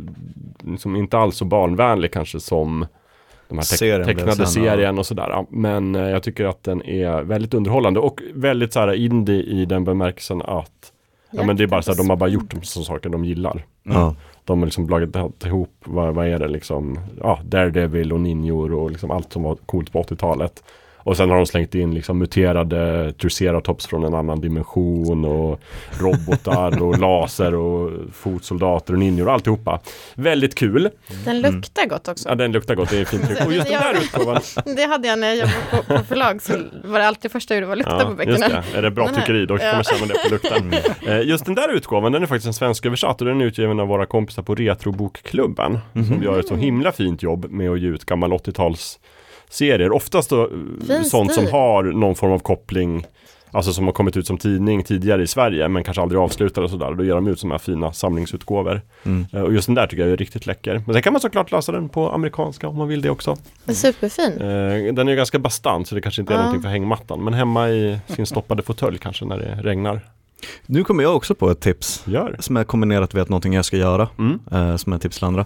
liksom 0.70 0.96
inte 0.96 1.18
alls 1.18 1.36
så 1.36 1.44
barnvänlig 1.44 2.12
kanske 2.12 2.40
som 2.40 2.86
de 3.48 3.58
här 3.58 3.78
blev 3.78 4.04
tecknade 4.04 4.46
serien 4.46 4.98
och 4.98 5.06
sådär. 5.06 5.46
Men 5.50 5.94
eh, 5.94 6.02
jag 6.02 6.22
tycker 6.22 6.44
att 6.44 6.62
den 6.62 6.82
är 6.82 7.22
väldigt 7.22 7.54
underhållande 7.54 8.00
och 8.00 8.20
väldigt 8.34 8.72
så 8.72 8.80
här 8.80 8.92
indie 8.92 9.42
i 9.42 9.64
den 9.64 9.84
bemärkelsen 9.84 10.42
att 10.42 10.92
Ja 11.36 11.44
men 11.44 11.56
det 11.56 11.62
är 11.62 11.66
bara 11.66 11.82
så 11.82 11.90
här, 11.90 11.98
de 11.98 12.10
har 12.10 12.16
bara 12.16 12.28
gjort 12.28 12.50
de 12.50 12.62
som 12.62 12.84
saker 12.84 13.08
de 13.08 13.24
gillar. 13.24 13.64
Ja. 13.82 14.14
De 14.44 14.58
har 14.58 14.66
liksom 14.66 14.88
lagat 14.88 15.44
ihop, 15.44 15.74
vad, 15.84 16.14
vad 16.14 16.26
är 16.26 16.38
det 16.38 16.48
liksom, 16.48 16.98
ja, 17.20 17.40
Daredevil 17.44 18.12
och 18.12 18.20
ninjor 18.20 18.72
och 18.72 18.90
liksom 18.90 19.10
allt 19.10 19.32
som 19.32 19.42
var 19.42 19.56
coolt 19.66 19.92
på 19.92 20.02
80-talet. 20.02 20.64
Och 21.04 21.16
sen 21.16 21.30
har 21.30 21.36
de 21.36 21.46
slängt 21.46 21.74
in 21.74 21.94
liksom 21.94 22.18
muterade 22.18 23.12
triceratops 23.12 23.86
från 23.86 24.04
en 24.04 24.14
annan 24.14 24.40
dimension 24.40 25.24
och 25.24 25.60
robotar 25.98 26.82
och 26.82 26.98
laser 27.04 27.54
och 27.54 27.90
fotsoldater 28.12 28.92
och 28.92 28.98
ninjor 28.98 29.26
och 29.26 29.32
alltihopa. 29.32 29.80
Väldigt 30.14 30.54
kul. 30.54 30.90
Den 31.24 31.40
luktar 31.40 31.86
gott 31.86 32.08
också. 32.08 32.28
Ja, 32.28 32.34
den 32.34 32.52
luktar 32.52 32.74
gott, 32.74 32.90
det 32.90 32.98
är 32.98 33.04
fint 33.04 33.26
tryck. 33.26 33.40
Och 33.46 33.52
just 33.52 33.68
den 33.68 33.80
där 33.80 33.94
utgåvan, 33.94 34.40
Det 34.76 34.84
hade 34.84 35.08
jag 35.08 35.18
när 35.18 35.26
jag 35.28 35.36
jobbade 35.36 35.56
på, 35.70 35.96
på 35.96 36.04
förlag 36.04 36.42
så 36.42 36.52
var 36.84 36.98
det 36.98 37.06
alltid 37.06 37.30
första 37.30 37.54
jag 37.54 37.60
gjorde 37.60 37.66
var 37.66 37.72
att 37.72 37.78
lukta 37.78 38.14
på 38.14 38.22
ja, 38.22 38.28
just 38.28 38.40
böckerna. 38.40 38.62
det. 38.72 38.78
Är 38.78 38.82
det 38.82 38.90
bra 38.90 39.08
tyckeri 39.08 39.46
då 39.46 39.58
kan 39.58 39.66
ja. 39.66 39.74
man 39.74 39.84
känna 39.84 40.06
det 40.06 40.28
på 40.28 40.34
lukten. 40.34 40.72
Eh, 41.06 41.28
Just 41.28 41.44
den 41.44 41.54
där 41.54 41.74
utgåvan, 41.74 42.12
den 42.12 42.22
är 42.22 42.26
faktiskt 42.26 42.46
en 42.46 42.54
svensk 42.54 42.86
översatt 42.86 43.20
och 43.20 43.26
den 43.26 43.40
är 43.40 43.44
utgiven 43.44 43.80
av 43.80 43.88
våra 43.88 44.06
kompisar 44.06 44.42
på 44.42 44.54
Retrobokklubben. 44.54 45.78
Som 45.92 46.22
gör 46.22 46.40
ett 46.40 46.48
så 46.48 46.56
himla 46.56 46.92
fint 46.92 47.22
jobb 47.22 47.50
med 47.50 47.70
att 47.70 47.80
ge 47.80 47.88
ut 47.88 48.04
gammal 48.04 48.32
80-tals 48.32 48.98
serier. 49.54 49.92
Oftast 49.92 50.30
då 50.30 50.42
eh, 50.90 51.02
sånt 51.02 51.34
som 51.34 51.46
har 51.46 51.82
någon 51.82 52.14
form 52.14 52.32
av 52.32 52.38
koppling 52.38 53.06
Alltså 53.56 53.72
som 53.72 53.84
har 53.86 53.92
kommit 53.92 54.16
ut 54.16 54.26
som 54.26 54.38
tidning 54.38 54.82
tidigare 54.82 55.22
i 55.22 55.26
Sverige 55.26 55.68
men 55.68 55.84
kanske 55.84 56.00
aldrig 56.02 56.20
avslutade 56.20 56.64
och 56.64 56.70
sådär. 56.70 56.94
Då 56.94 57.04
ger 57.04 57.14
de 57.14 57.26
ut 57.26 57.38
sådana 57.40 57.54
här 57.54 57.58
fina 57.58 57.92
samlingsutgåvor. 57.92 58.80
Mm. 59.04 59.26
Eh, 59.32 59.40
Och 59.42 59.52
just 59.52 59.66
den 59.66 59.74
där 59.74 59.86
tycker 59.86 60.02
jag 60.02 60.12
är 60.12 60.16
riktigt 60.16 60.46
läcker. 60.46 60.82
Men 60.86 60.94
sen 60.94 61.02
kan 61.02 61.12
man 61.12 61.20
såklart 61.20 61.52
läsa 61.52 61.72
den 61.72 61.88
på 61.88 62.10
amerikanska 62.10 62.68
om 62.68 62.76
man 62.76 62.88
vill 62.88 63.00
det 63.02 63.10
också. 63.10 63.36
Superfin. 63.68 64.32
Eh, 64.32 64.94
Den 64.94 65.08
är 65.08 65.14
ganska 65.14 65.38
bastant 65.38 65.88
så 65.88 65.94
det 65.94 66.00
kanske 66.00 66.22
inte 66.22 66.32
är 66.32 66.36
Ja. 66.36 66.42
någonting 66.42 66.62
för 66.62 66.68
hängmattan. 66.68 67.24
Men 67.24 67.34
hemma 67.34 67.68
i 67.70 67.98
sin 68.06 68.26
stoppade 68.26 68.62
fåtölj 68.62 68.98
kanske 68.98 69.24
när 69.24 69.38
det 69.38 69.58
regnar. 69.62 70.00
Nu 70.66 70.84
kommer 70.84 71.02
jag 71.02 71.16
också 71.16 71.34
på 71.34 71.50
ett 71.50 71.60
tips 71.60 72.02
Gör. 72.06 72.36
som 72.40 72.56
är 72.56 72.64
kombinerat 72.64 73.12
med 73.14 73.22
att 73.22 73.28
någonting 73.28 73.52
jag 73.52 73.64
ska 73.64 73.76
göra, 73.76 74.08
Mm. 74.18 74.78
som 74.78 74.92
är 74.92 74.96
ett 74.96 75.02
tips 75.02 75.16
till 75.18 75.24
andra. 75.26 75.44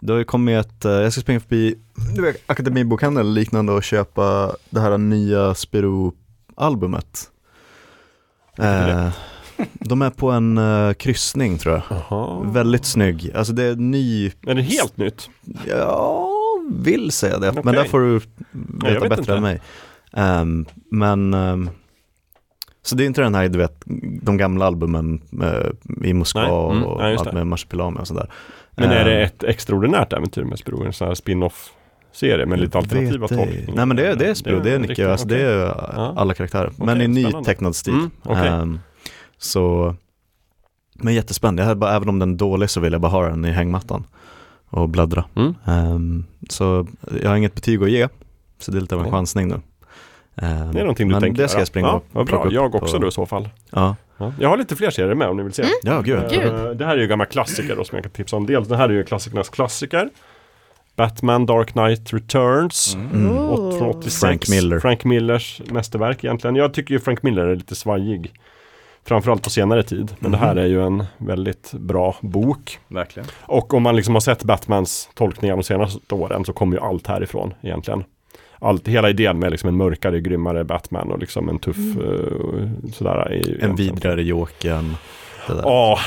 Det 0.00 0.12
har 0.12 0.18
ju 0.18 0.24
kommit 0.24 0.66
ett, 0.66 0.84
eh, 0.84 0.90
jag 0.92 1.12
ska 1.12 1.20
springa 1.20 1.40
förbi 1.40 1.74
vet, 2.18 2.36
Akademibokhandeln 2.46 3.26
eller 3.26 3.40
liknande 3.40 3.72
och 3.72 3.82
köpa 3.84 4.56
det 4.70 4.80
här 4.80 4.98
nya 4.98 5.54
Spiro-albumet. 5.54 7.30
Eh, 8.58 9.08
de 9.72 10.02
är 10.02 10.10
på 10.10 10.30
en 10.30 10.58
eh, 10.58 10.92
kryssning 10.92 11.58
tror 11.58 11.74
jag. 11.74 11.82
Jaha. 12.08 12.40
Väldigt 12.44 12.84
snygg, 12.84 13.32
alltså 13.34 13.52
det 13.52 13.62
är 13.64 13.76
ny, 13.76 14.32
Är 14.46 14.54
det 14.54 14.62
helt 14.62 14.96
nytt? 14.96 15.30
jag 15.66 16.28
vill 16.70 17.10
säga 17.12 17.38
det, 17.38 17.48
Okej. 17.50 17.62
men 17.64 17.74
där 17.74 17.84
får 17.84 18.00
du 18.00 18.20
veta 18.84 19.00
vet 19.00 19.08
bättre 19.08 19.20
inte. 19.20 19.34
än 19.34 19.42
mig. 19.42 19.60
Ehm, 20.12 20.66
men, 20.90 21.34
ehm, 21.34 21.70
så 22.88 22.94
det 22.96 23.04
är 23.04 23.06
inte 23.06 23.20
den 23.22 23.34
här, 23.34 23.48
du 23.48 23.58
vet, 23.58 23.82
de 24.22 24.36
gamla 24.36 24.66
albumen 24.66 25.20
eh, 25.42 26.06
i 26.08 26.12
Moskva 26.14 26.40
Nej, 26.42 26.70
mm, 26.76 26.84
och 26.84 27.02
ja, 27.02 27.12
allt 27.18 27.24
det. 27.24 27.32
med 27.32 27.46
Marsupilami 27.46 27.98
och 28.00 28.06
sådär. 28.08 28.30
Men 28.76 28.90
är 28.90 29.04
det 29.04 29.16
Ehm, 29.18 29.24
ett 29.26 29.44
extraordinärt 29.44 30.12
äventyr 30.12 30.42
med 30.44 30.58
Spiro? 30.58 30.84
En 30.84 30.92
sån 30.92 31.08
här 31.08 31.14
spin-off 31.14 31.70
serie 32.12 32.46
med 32.46 32.60
lite 32.60 32.78
alternativa 32.78 33.28
tolkningar? 33.28 33.72
Nej 33.74 33.86
men 33.86 33.96
det 33.96 34.06
är, 34.06 34.16
det 34.16 34.30
är 34.30 34.34
Spiro, 34.34 34.60
det 34.60 34.72
är 34.72 34.78
Nicke, 34.78 35.10
alltså 35.10 35.26
det 35.26 35.34
okej. 35.34 35.44
är 35.46 36.18
alla 36.20 36.34
karaktärer. 36.34 36.72
men 36.76 36.88
Okej, 36.88 37.04
i 37.04 37.08
ny 37.08 37.22
spännande. 37.22 37.46
tecknad 37.46 37.76
stil. 37.76 37.94
Mm, 37.94 38.10
okej. 38.22 38.48
Ehm, 38.48 38.78
så, 39.38 39.94
men 40.94 41.14
jättespännande. 41.14 41.62
Jag 41.62 41.66
hade 41.66 41.78
bara, 41.80 41.96
även 41.96 42.08
om 42.08 42.18
den 42.18 42.32
är 42.32 42.36
dålig 42.36 42.70
så 42.70 42.80
vill 42.80 42.92
jag 42.92 43.00
bara 43.00 43.12
ha 43.12 43.28
den 43.28 43.44
i 43.44 43.50
hängmattan 43.50 44.04
och 44.70 44.88
bläddra. 44.88 45.24
Mm. 45.36 45.54
Ehm, 45.66 46.24
så 46.48 46.86
jag 47.22 47.28
har 47.30 47.36
inget 47.36 47.54
betyg 47.54 47.82
att 47.82 47.90
ge, 47.90 48.08
så 48.58 48.70
det 48.72 48.78
är 48.78 48.80
lite 48.80 48.94
av 48.94 49.04
en 49.04 49.10
chansning 49.10 49.48
nu. 49.48 49.60
Ehm, 50.42 50.72
Det 50.72 50.78
är 50.78 50.82
någonting 50.82 51.08
du 51.08 51.12
men 51.14 51.22
tänker 51.22 51.42
det 51.42 51.48
ska 51.48 51.58
jag 51.58 51.68
springa 51.68 51.86
ja, 51.88 51.94
och 51.94 52.04
Vad 52.12 52.26
bra, 52.26 52.44
upp 52.44 52.52
jag 52.52 52.72
på- 52.72 52.78
också 52.78 52.98
då 52.98 53.08
i 53.08 53.12
så 53.12 53.26
fall. 53.26 53.48
Ja, 53.70 53.96
Ja. 54.20 54.32
Jag 54.40 54.48
har 54.48 54.56
lite 54.56 54.76
fler 54.76 54.90
serier 54.90 55.14
med 55.14 55.28
om 55.28 55.36
ni 55.36 55.42
vill 55.42 55.52
se. 55.52 55.64
ja 55.82 56.00
gud. 56.00 56.20
Gud. 56.30 56.76
Det 56.76 56.84
här 56.86 56.96
är 56.96 57.00
ju 57.00 57.06
gamla 57.06 57.24
klassiker 57.24 57.76
då 57.76 57.84
som 57.84 57.96
jag 57.96 58.04
kan 58.04 58.12
tipsa 58.12 58.36
om. 58.36 58.46
Dels, 58.46 58.68
det 58.68 58.76
här 58.76 58.88
är 58.88 58.92
ju 58.92 59.04
klassikernas 59.04 59.48
klassiker. 59.48 60.08
Batman 60.96 61.46
Dark 61.46 61.72
Knight 61.72 62.12
Returns. 62.12 62.94
Mm. 62.94 63.38
Åt- 63.38 63.78
Från 63.78 63.88
86. 63.88 64.20
Frank 64.20 64.48
Miller. 64.48 64.78
Frank 64.78 65.04
Millers 65.04 65.62
mästerverk 65.70 66.24
egentligen. 66.24 66.56
Jag 66.56 66.74
tycker 66.74 66.94
ju 66.94 67.00
Frank 67.00 67.22
Miller 67.22 67.46
är 67.46 67.56
lite 67.56 67.74
svajig. 67.74 68.32
Framförallt 69.04 69.42
på 69.42 69.50
senare 69.50 69.82
tid. 69.82 70.14
Men 70.18 70.32
det 70.32 70.38
här 70.38 70.54
Mhm. 70.54 70.58
är 70.64 70.66
ju 70.66 70.86
en 70.86 71.04
väldigt 71.18 71.72
bra 71.72 72.16
bok. 72.20 72.78
Verkligen. 72.88 73.28
Och 73.40 73.74
om 73.74 73.82
man 73.82 73.96
liksom 73.96 74.14
har 74.14 74.20
sett 74.20 74.44
Batmans 74.44 75.10
tolkningar 75.14 75.56
de 75.56 75.62
senaste 75.62 76.14
åren 76.14 76.44
så 76.44 76.52
kommer 76.52 76.76
ju 76.76 76.82
allt 76.82 77.06
härifrån 77.06 77.54
egentligen. 77.62 78.04
Allt, 78.60 78.88
hela 78.88 79.10
idén 79.10 79.38
med 79.38 79.50
liksom 79.50 79.68
en 79.68 79.76
mörkare, 79.76 80.20
grymmare 80.20 80.64
Batman 80.64 81.12
och 81.12 81.18
liksom 81.18 81.48
en 81.48 81.58
tuff 81.58 81.76
eh, 81.76 82.68
sådär. 82.92 83.10
Är 83.16 83.30
En 83.30 83.34
egentligen- 83.34 83.76
vidrigare 83.76 84.22
Jokern. 84.22 84.94
Ja, 85.48 85.98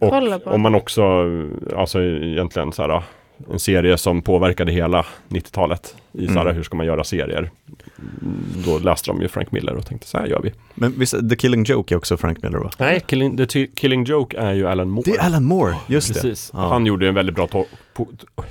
och 0.00 0.12
om 0.54 0.60
man 0.60 0.74
också, 0.74 1.02
alltså 1.76 2.02
egentligen 2.02 2.72
så 2.72 2.82
här, 2.82 3.02
en 3.52 3.58
serie 3.58 3.98
som 3.98 4.22
påverkade 4.22 4.72
hela 4.72 5.06
90-talet 5.28 5.94
i 6.12 6.26
så 6.26 6.32
här, 6.32 6.40
Mm. 6.40 6.56
hur 6.56 6.62
ska 6.62 6.76
man 6.76 6.86
göra 6.86 7.04
serier. 7.04 7.50
Då 8.66 8.78
läste 8.78 9.10
de 9.10 9.22
ju 9.22 9.28
Frank 9.28 9.52
Miller 9.52 9.74
och 9.74 9.86
tänkte 9.86 10.06
så 10.06 10.18
här 10.18 10.26
gör 10.26 10.40
vi. 10.42 10.52
Men 10.74 10.92
visst, 10.98 11.30
The 11.30 11.36
Killing 11.36 11.64
Joke 11.64 11.94
är 11.94 11.96
också 11.96 12.16
Frank 12.16 12.42
Miller 12.42 12.58
va? 12.58 12.70
Nej, 12.78 13.00
Killing, 13.06 13.36
The 13.36 13.46
T- 13.46 13.66
Killing 13.74 14.04
Joke 14.04 14.38
är 14.38 14.52
ju 14.52 14.68
Alan 14.68 14.90
Moore. 14.90 15.10
Det 15.12 15.18
är 15.18 15.24
Alan 15.26 15.44
Moore, 15.44 15.74
just 15.86 16.12
Precis. 16.12 16.50
det. 16.50 16.58
Ja. 16.58 16.68
Han 16.68 16.86
gjorde 16.86 17.08
en 17.08 17.14
väldigt 17.14 17.34
bra 17.34 17.46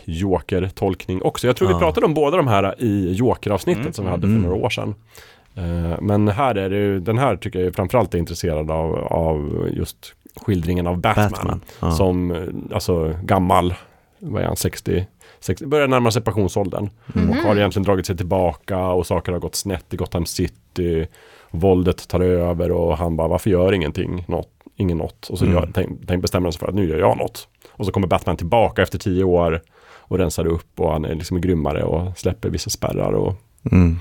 Joker-tolkning 0.05 1.21
också. 1.21 1.47
Jag 1.47 1.55
tror 1.55 1.67
vi 1.67 1.73
Ja. 1.73 1.79
pratade 1.79 2.05
om 2.05 2.13
båda 2.13 2.37
de 2.37 2.47
här 2.47 2.75
i 2.83 3.13
Joker-avsnittet 3.13 3.81
Mm. 3.81 3.93
som 3.93 4.05
vi 4.05 4.11
hade 4.11 4.21
för 4.21 4.27
Mm. 4.27 4.41
några 4.41 4.55
år 4.55 4.69
sedan. 4.69 4.95
Eh, 5.55 6.01
Men 6.01 6.27
här 6.27 6.55
är 6.55 6.69
det 6.69 6.75
ju, 6.77 6.99
den 6.99 7.17
här 7.17 7.35
tycker 7.35 7.59
jag 7.59 7.75
framförallt 7.75 8.13
är 8.13 8.17
intresserad 8.17 8.71
av, 8.71 8.95
av 8.95 9.67
just 9.73 10.13
skildringen 10.41 10.87
av 10.87 10.97
Batman. 10.97 11.31
Batman. 11.31 11.61
Ja. 11.79 11.91
Som, 11.91 12.31
eh, 12.31 12.43
alltså 12.73 13.13
gammal, 13.23 13.73
vad 14.19 14.41
är 14.41 14.45
han, 14.47 14.55
60, 14.55 15.07
60 15.39 15.65
börjar 15.65 15.87
närma 15.87 16.11
sig 16.11 16.21
pensionsåldern. 16.21 16.89
Mm. 17.15 17.29
Och 17.29 17.35
har 17.35 17.55
egentligen 17.55 17.83
dragit 17.83 18.05
sig 18.05 18.17
tillbaka 18.17 18.79
och 18.79 19.07
saker 19.07 19.31
har 19.31 19.39
gått 19.39 19.55
snett 19.55 19.93
i 19.93 19.97
Gotham 19.97 20.25
City. 20.25 21.07
Våldet 21.51 22.07
tar 22.07 22.19
över 22.19 22.71
och 22.71 22.97
han 22.97 23.15
bara, 23.15 23.27
varför 23.27 23.49
gör 23.49 23.73
ingenting 23.73 24.25
något 24.27 24.49
ingen 24.77 24.97
något. 24.97 25.29
Och 25.29 25.37
så 25.39 25.45
Mm. 25.45 25.71
tänk, 25.73 25.89
tänk 26.07 26.21
bestämmer 26.21 26.51
sig 26.51 26.59
för 26.59 26.67
att 26.67 26.75
nu 26.75 26.89
gör 26.89 26.97
jag 26.99 27.17
något. 27.17 27.47
Och 27.71 27.85
så 27.85 27.91
kommer 27.91 28.07
Batman 28.07 28.37
tillbaka 28.37 28.81
efter 28.81 28.97
tio 28.97 29.23
år 29.23 29.61
och 30.09 30.17
rensar 30.17 30.47
upp 30.47 30.79
och 30.79 30.91
han 30.91 31.05
är 31.05 31.15
liksom 31.15 31.41
grymmare 31.41 31.83
och 31.83 32.17
släpper 32.17 32.49
vissa 32.49 32.69
spärrar 32.69 33.11
och, 33.13 33.33
Mm. 33.71 33.99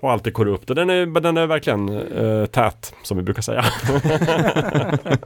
och 0.00 0.12
allt 0.12 0.26
är 0.26 0.30
korrupt. 0.30 0.70
Och 0.70 0.76
den 0.76 0.90
är, 0.90 1.20
den 1.20 1.36
är 1.36 1.46
verkligen 1.46 1.88
eh, 1.88 2.46
tät, 2.46 2.94
som 3.02 3.16
vi 3.16 3.22
brukar 3.22 3.42
säga. 3.42 3.64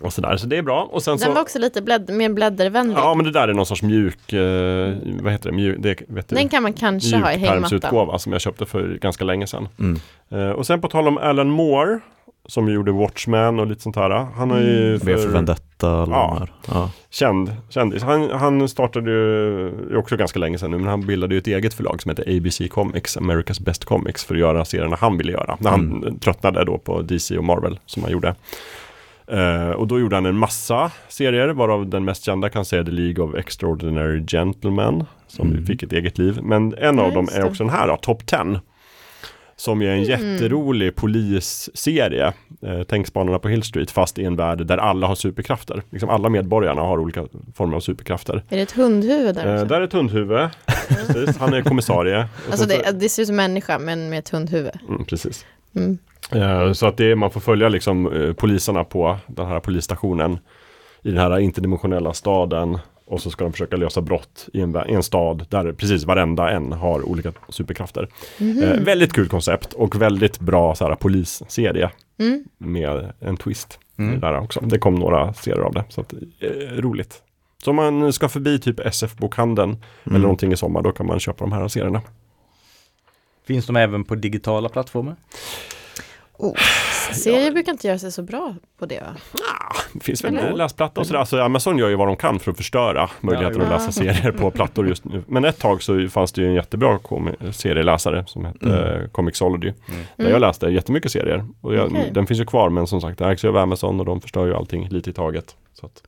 och 0.00 0.12
sådär, 0.12 0.36
så 0.36 0.46
det 0.46 0.56
är 0.56 0.62
bra. 0.62 0.82
Och 0.92 1.02
sen 1.02 1.16
Den 1.16 1.28
var 1.28 1.34
så, 1.36 1.42
också 1.42 1.58
lite 1.58 1.82
blädd, 1.82 2.10
mer 2.10 2.28
bläddervänlig. 2.28 2.96
ja 2.96 3.14
men 3.14 3.24
det 3.24 3.30
där 3.32 3.48
är 3.48 3.52
någon 3.54 3.66
sorts 3.66 3.82
mjuk, 3.82 4.32
eh, 4.32 4.94
vad 5.22 5.32
heter 5.32 5.50
det, 5.50 5.56
mjuk, 5.56 5.76
det 5.80 6.02
vet 6.08 6.28
du? 6.28 6.36
Den 6.36 6.48
kan 6.48 6.62
man 6.62 6.72
kanske 6.72 7.16
ha 7.16 7.32
i 7.32 7.36
hängmattan. 7.36 7.56
mjukpärmsutgåva 7.60 8.18
som 8.18 8.32
jag 8.32 8.40
köpte 8.40 8.66
för 8.66 8.94
ganska 9.02 9.24
länge 9.24 9.46
sedan. 9.46 9.68
Mm. 9.78 10.00
Eh, 10.30 10.50
och 10.50 10.66
sen 10.66 10.80
på 10.80 10.88
tal 10.88 11.08
om 11.08 11.18
Alan 11.18 11.50
Moore 11.50 12.00
som 12.46 12.68
gjorde 12.68 12.92
Watchmen 12.92 13.58
och 13.60 13.66
lite 13.66 13.80
sånt 13.82 13.96
här. 13.96 14.10
Han 14.10 14.50
har 14.50 14.58
ju 14.58 14.86
Mm. 14.86 14.98
V 15.06 15.16
för 15.16 15.28
Vendetta, 15.28 15.90
alla 16.02 16.12
Ja. 16.16 16.46
Ja. 16.68 16.90
känd 17.10 17.52
kändis. 17.68 18.02
Han, 18.02 18.30
han 18.30 18.68
startade 18.68 19.10
ju 19.10 19.96
också 19.96 20.16
ganska 20.16 20.38
länge 20.38 20.58
sedan 20.58 20.70
nu, 20.70 20.78
men 20.78 20.86
han 20.86 21.06
bildade 21.06 21.34
ju 21.34 21.38
ett 21.38 21.46
eget 21.46 21.74
förlag 21.74 22.02
som 22.02 22.08
heter 22.10 22.36
ABC 22.36 22.60
Comics, 22.70 23.16
America's 23.18 23.62
Best 23.64 23.84
Comics, 23.84 24.24
för 24.24 24.34
att 24.34 24.40
göra 24.40 24.64
serierna 24.64 24.96
han 25.00 25.18
ville 25.18 25.32
göra. 25.32 25.56
När 25.60 25.70
han 25.70 26.18
tröttnade 26.20 26.64
då 26.64 26.78
på 26.78 27.02
DC 27.02 27.38
och 27.38 27.44
Marvel 27.44 27.78
som 27.86 28.02
han 28.02 28.12
gjorde. 28.12 28.34
Eh, 29.26 29.70
och 29.70 29.86
då 29.86 30.00
gjorde 30.00 30.16
han 30.16 30.26
en 30.26 30.36
massa 30.36 30.90
serier, 31.08 31.48
varav 31.48 31.88
den 31.88 32.04
mest 32.04 32.24
kända 32.24 32.48
kan 32.48 32.64
säga 32.64 32.84
The 32.84 32.90
League 32.90 33.24
of 33.24 33.34
Extraordinary 33.34 34.24
Gentlemen, 34.26 35.04
som 35.26 35.50
Mm. 35.50 35.66
fick 35.66 35.82
ett 35.82 35.92
eget 35.92 36.18
liv. 36.18 36.38
Men 36.42 36.74
en 36.78 36.98
Ja, 36.98 37.04
av 37.04 37.12
dem 37.12 37.28
är 37.32 37.44
också 37.44 37.64
den 37.64 37.72
här, 37.72 37.88
då, 37.88 37.96
Top 37.96 38.26
10. 38.26 38.60
Som 39.60 39.82
är 39.82 39.86
en 39.86 40.02
jätterolig 40.02 40.96
polisserie. 40.96 42.32
Eh, 42.62 42.82
tänk 42.88 43.06
Spanarna 43.06 43.38
på 43.38 43.48
Hill 43.48 43.62
Street 43.62 43.90
fast 43.90 44.18
i 44.18 44.24
en 44.24 44.36
värld 44.36 44.66
där 44.66 44.78
alla 44.78 45.06
har 45.06 45.14
superkrafter. 45.14 45.82
Liksom 45.90 46.08
alla 46.10 46.28
medborgarna 46.28 46.82
har 46.82 46.98
olika 46.98 47.24
former 47.54 47.76
av 47.76 47.80
superkrafter. 47.80 48.42
Är 48.48 48.56
det 48.56 48.62
ett 48.62 48.72
hundhuvud 48.72 49.34
där 49.34 49.46
Eh, 49.46 49.54
också? 49.54 49.64
där 49.66 49.80
är 49.80 49.84
ett 49.84 49.92
hundhuvud. 49.92 50.48
precis. 50.88 51.38
Han 51.38 51.54
är 51.54 51.62
kommissarie. 51.62 52.28
Alltså 52.50 52.66
det, 52.66 53.00
det 53.00 53.08
ser 53.08 53.22
ut 53.22 53.26
som 53.26 53.36
människa 53.36 53.78
men 53.78 54.10
med 54.10 54.18
ett 54.18 54.28
hundhuvud. 54.28 54.72
mm, 54.88 55.04
precis. 55.04 55.46
Mm. 55.76 55.98
Eh, 56.32 56.72
Så 56.72 56.86
att 56.86 56.96
det 56.96 57.10
är, 57.10 57.14
man 57.14 57.30
får 57.30 57.40
följa 57.40 57.68
liksom 57.68 58.12
eh, 58.12 58.32
poliserna 58.32 58.84
på 58.84 59.16
den 59.26 59.46
här 59.46 59.60
polisstationen 59.60 60.38
i 61.02 61.08
den 61.10 61.18
här 61.18 61.38
interdimensionella 61.38 62.12
staden 62.12 62.78
och 63.10 63.20
så 63.22 63.30
ska 63.30 63.44
de 63.44 63.52
försöka 63.52 63.76
lösa 63.76 64.00
brott 64.00 64.48
i 64.52 64.60
en, 64.60 64.76
i 64.88 64.92
en 64.94 65.02
stad 65.02 65.46
där 65.48 65.72
precis 65.72 66.04
varenda 66.04 66.50
en 66.50 66.72
har 66.72 67.02
olika 67.08 67.32
superkrafter. 67.48 68.08
Mhm. 68.38 68.62
Eh, 68.62 68.80
väldigt 68.80 69.12
kul 69.12 69.28
koncept 69.28 69.72
och 69.72 70.02
väldigt 70.02 70.40
bra 70.40 70.74
så 70.74 70.88
här, 70.88 70.94
polisserie 70.94 71.90
Mm. 72.18 72.44
med 72.58 73.12
en 73.20 73.36
twist. 73.36 73.78
Mm. 73.98 74.14
Det, 74.14 74.20
där 74.26 74.38
också. 74.38 74.60
det 74.60 74.78
kom 74.78 74.94
några 74.94 75.32
serier 75.32 75.60
av 75.60 75.72
det, 75.74 75.84
så 75.88 76.00
att, 76.00 76.12
eh, 76.40 76.48
roligt. 76.76 77.22
Så 77.64 77.70
om 77.70 77.76
man 77.76 78.12
ska 78.12 78.28
förbi 78.28 78.58
typ 78.58 78.80
SF-bokhandeln 78.80 79.70
eller 79.70 80.10
Mm. 80.10 80.22
någonting 80.22 80.52
i 80.52 80.56
sommar, 80.56 80.82
då 80.82 80.92
kan 80.92 81.06
man 81.06 81.20
köpa 81.20 81.44
de 81.44 81.52
här 81.52 81.68
serierna. 81.68 82.02
Finns 83.46 83.66
de 83.66 83.76
även 83.76 84.04
på 84.04 84.14
digitala 84.14 84.68
plattformar? 84.68 85.16
Oh. 86.42 86.54
Serier 87.12 87.50
brukar 87.52 87.72
inte 87.72 87.86
göra 87.86 87.98
sig 87.98 88.12
så 88.12 88.22
bra 88.22 88.54
på 88.78 88.86
det 88.86 89.00
va? 89.00 89.16
Det 89.92 90.00
finns 90.04 90.24
väl 90.24 90.36
Eller? 90.36 90.52
läsplatta 90.56 91.00
och 91.00 91.06
sådär. 91.06 91.20
Alltså 91.20 91.40
Amazon 91.40 91.78
gör 91.78 91.88
ju 91.88 91.94
vad 91.96 92.06
de 92.08 92.16
kan 92.16 92.38
för 92.38 92.50
att 92.50 92.56
förstöra 92.56 93.10
möjligheten 93.20 93.60
Ja, 93.60 93.66
att 93.66 93.70
ja. 93.72 93.76
läsa 93.78 93.92
serier 93.92 94.32
på 94.32 94.50
plattor 94.50 94.88
just 94.88 95.04
nu. 95.04 95.22
Men 95.26 95.44
ett 95.44 95.58
tag 95.58 95.82
så 95.82 96.08
fanns 96.08 96.32
det 96.32 96.40
ju 96.42 96.46
en 96.48 96.54
jättebra 96.54 96.98
serieläsare 97.52 98.24
som 98.26 98.44
hette 98.44 98.66
Mm. 98.66 99.02
eh, 99.02 99.08
Comixology. 99.08 99.68
Mm. 99.88 100.00
Där 100.16 100.30
jag 100.30 100.40
läste 100.40 100.66
jättemycket 100.66 101.12
serier. 101.12 101.44
Och 101.60 101.74
jag, 101.74 101.86
Okej. 101.86 102.10
Den 102.14 102.26
finns 102.26 102.40
ju 102.40 102.46
kvar 102.46 102.70
men 102.70 102.86
som 102.86 103.00
sagt 103.00 103.18
det 103.18 103.24
ägs 103.24 103.44
ju 103.44 103.48
av 103.48 103.56
Amazon 103.56 104.00
och 104.00 104.06
de 104.06 104.20
förstör 104.20 104.46
ju 104.46 104.54
allting 104.54 104.88
lite 104.88 105.10
i 105.10 105.12
taget. 105.12 105.56
Så 105.74 105.86
att, 105.86 106.02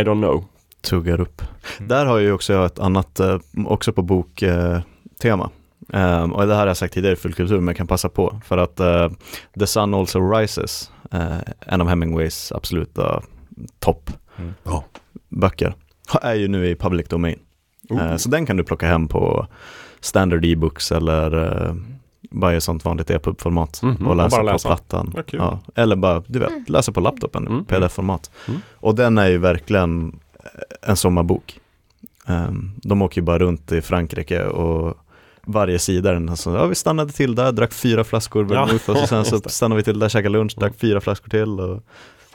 I 0.00 0.04
don't 0.04 0.20
know. 0.22 0.44
Tuggar 0.82 1.20
upp. 1.20 1.42
Mm. 1.78 1.88
Där 1.88 2.06
har 2.06 2.18
ju 2.18 2.32
också 2.32 2.52
jag 2.52 2.66
ett 2.66 2.78
annat, 2.78 3.20
eh, 3.20 3.38
också 3.66 3.92
på 3.92 4.02
boktema. 4.02 5.44
Eh, 5.44 5.50
Ehm, 5.92 6.32
och 6.32 6.46
det 6.46 6.52
här 6.54 6.60
har 6.60 6.66
jag 6.66 6.76
sagt 6.76 6.94
tidigare 6.94 7.12
i 7.12 7.16
fullkultur, 7.16 7.56
men 7.56 7.66
jag 7.66 7.76
kan 7.76 7.86
passa 7.86 8.08
på. 8.08 8.40
För 8.44 8.58
att 8.58 8.80
eh, 8.80 9.10
The 9.58 9.66
Sun 9.66 9.94
Also 9.94 10.30
Rises, 10.30 10.90
eh, 11.12 11.36
en 11.60 11.80
av 11.80 11.88
Hemingways 11.88 12.52
absoluta 12.52 13.22
toppböcker, 13.78 15.66
Mm. 15.66 15.78
är 16.22 16.34
ju 16.34 16.48
nu 16.48 16.66
i 16.68 16.74
public 16.76 17.08
domain. 17.08 17.38
Eh, 17.90 18.16
så 18.16 18.28
den 18.28 18.46
kan 18.46 18.56
du 18.56 18.64
plocka 18.64 18.86
hem 18.86 19.08
på 19.08 19.46
standard 20.00 20.44
e-books 20.44 20.92
eller 20.92 21.44
eh, 21.68 21.74
varje 22.30 22.60
sånt 22.60 22.84
vanligt 22.84 23.10
EPUB-format 23.10 23.82
Mhm, 23.82 24.04
och 24.06 24.10
och 24.10 24.16
läsa 24.16 24.36
bara 24.36 24.46
på 24.46 24.52
läsa. 24.52 24.68
plattan. 24.68 25.14
Ja, 25.30 25.58
eller 25.74 25.96
bara, 25.96 26.22
du 26.26 26.38
vet, 26.38 26.50
Mm. 26.50 26.64
läsa 26.68 26.92
på 26.92 27.00
laptopen, 27.00 27.46
Mm. 27.46 27.64
pdf-format. 27.64 28.30
Mm. 28.48 28.60
Och 28.74 28.94
den 28.94 29.18
är 29.18 29.26
ju 29.28 29.38
verkligen 29.38 30.18
en 30.82 30.96
sommarbok. 30.96 31.60
Um, 32.26 32.72
de 32.82 33.02
åker 33.02 33.20
ju 33.20 33.24
bara 33.24 33.38
runt 33.38 33.72
i 33.72 33.82
Frankrike 33.82 34.44
och 34.44 34.96
varje 35.46 35.78
sida 35.78 36.12
den 36.12 36.36
så, 36.36 36.50
ja 36.50 36.66
vi 36.66 36.74
stannade 36.74 37.12
till 37.12 37.34
där, 37.34 37.52
drack 37.52 37.72
fyra 37.72 38.04
flaskor 38.04 38.46
Ja, 38.54 38.64
vermouth 38.64 38.90
och 38.90 38.96
så 38.96 39.06
sen 39.06 39.24
så 39.24 39.40
stannade 39.46 39.76
vi 39.76 39.82
till 39.82 39.98
där, 39.98 40.08
käkade 40.08 40.28
lunch, 40.32 40.54
drack 40.58 40.72
fyra 40.78 41.00
flaskor 41.00 41.28
till 41.28 41.60
och 41.60 41.82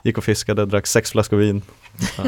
gick 0.03 0.17
och 0.17 0.23
fiskade, 0.23 0.65
drack 0.65 0.87
sex 0.87 1.11
flaskor 1.11 1.37
vin. 1.37 1.61
Ja. 2.17 2.23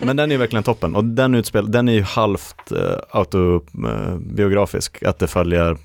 Men 0.00 0.16
den 0.16 0.32
är 0.32 0.38
verkligen 0.38 0.62
toppen 0.62 0.96
och 0.96 1.04
den 1.04 1.34
utspel, 1.34 1.70
den 1.72 1.88
är 1.88 1.92
ju 1.92 2.02
halvt 2.02 2.72
uh, 2.72 2.78
autobiografisk, 3.10 5.02
att 5.02 5.18
det 5.18 5.26
följer 5.26 5.76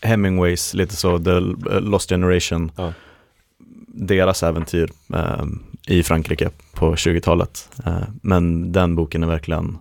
Hemingways, 0.00 0.74
lite 0.74 0.96
så, 0.96 1.18
The 1.18 1.40
Lost 1.80 2.08
Generation, 2.08 2.72
Ja. 2.76 2.92
deras 3.86 4.42
äventyr 4.42 4.90
eh, 5.14 5.44
i 5.86 6.02
Frankrike 6.02 6.50
på 6.74 6.94
20-talet. 6.94 7.68
Eh, 7.86 8.02
men 8.22 8.72
den 8.72 8.94
boken 8.96 9.22
är 9.22 9.26
verkligen 9.26 9.78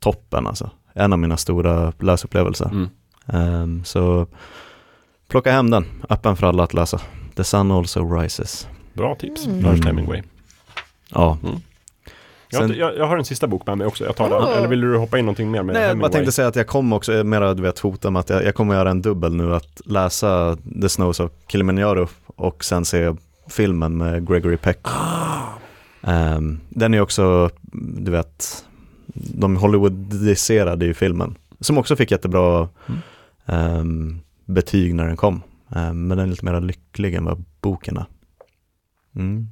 toppen 0.00 0.46
alltså. 0.46 0.70
En 0.98 1.12
av 1.12 1.18
mina 1.18 1.36
stora 1.36 1.92
läsupplevelser. 2.00 2.70
Mm. 2.72 2.88
Eh, 3.78 3.84
så 3.84 4.26
plocka 5.28 5.52
hem 5.52 5.70
den, 5.70 5.84
öppen 6.08 6.36
för 6.36 6.46
alla 6.46 6.62
att 6.62 6.74
läsa. 6.74 7.00
The 7.36 7.44
Sun 7.44 7.70
Also 7.70 8.14
Rises. 8.14 8.68
Bra 8.92 9.14
tips, 9.14 9.46
Mm. 9.46 9.64
Ernest 9.64 9.84
Hemingway. 9.84 10.22
Ja, 11.10 11.38
Jag, 12.50 12.60
har 12.60 12.68
Sen- 12.68 12.76
jag, 12.78 12.96
jag 12.96 13.06
har 13.06 13.16
en 13.18 13.24
sista 13.24 13.46
bok 13.46 13.66
med 13.66 13.78
mig 13.78 13.86
också, 13.86 14.04
jag 14.04 14.16
tar 14.16 14.28
Oh. 14.28 14.44
den. 14.48 14.58
Eller 14.58 14.68
vill 14.68 14.80
du 14.80 14.96
hoppa 14.96 15.18
in 15.18 15.24
någonting 15.24 15.50
mer 15.50 15.62
med 15.62 15.72
Nej, 15.72 15.82
jag 15.82 15.88
Hemingway? 15.88 16.10
tänkte 16.12 16.32
säga 16.32 16.48
att 16.48 16.56
jag 16.56 16.66
kommer 16.66 16.96
också, 16.96 17.12
mera 17.24 17.54
du 17.54 17.62
vet 17.62 17.78
hota 17.78 18.10
med 18.10 18.20
att 18.20 18.30
jag, 18.30 18.44
jag 18.44 18.54
kommer 18.54 18.74
göra 18.74 18.90
en 18.90 19.02
dubbel 19.02 19.34
nu, 19.34 19.54
att 19.54 19.80
läsa 19.84 20.56
The 20.82 20.88
Snows 20.88 21.20
of 21.20 21.30
Kilimanjaro 21.48 22.08
och 22.26 22.64
sen 22.64 22.84
se 22.84 23.14
filmen 23.48 23.96
med 23.96 24.28
Gregory 24.28 24.56
Peck. 24.56 24.78
Ehm, 26.02 26.60
den 26.68 26.94
är 26.94 27.00
också, 27.00 27.50
du 27.98 28.10
vet, 28.10 28.64
de 29.34 29.56
Hollywoodiserade 29.56 30.84
ju 30.86 30.94
filmen, 30.94 31.36
som 31.60 31.78
också 31.78 31.96
fick 31.96 32.10
jättebra 32.10 32.68
Mm. 32.88 33.00
ehm, 33.46 34.20
betyg 34.44 34.94
när 34.94 35.06
den 35.06 35.16
kom. 35.16 35.42
Ehm, 35.76 36.06
men 36.08 36.18
den 36.18 36.26
är 36.26 36.30
lite 36.30 36.44
mer 36.44 36.60
lycklig 36.60 37.14
än 37.14 37.24
vad 37.24 37.44
boken 37.60 37.96
är. 37.96 38.06
Mm. 39.16 39.48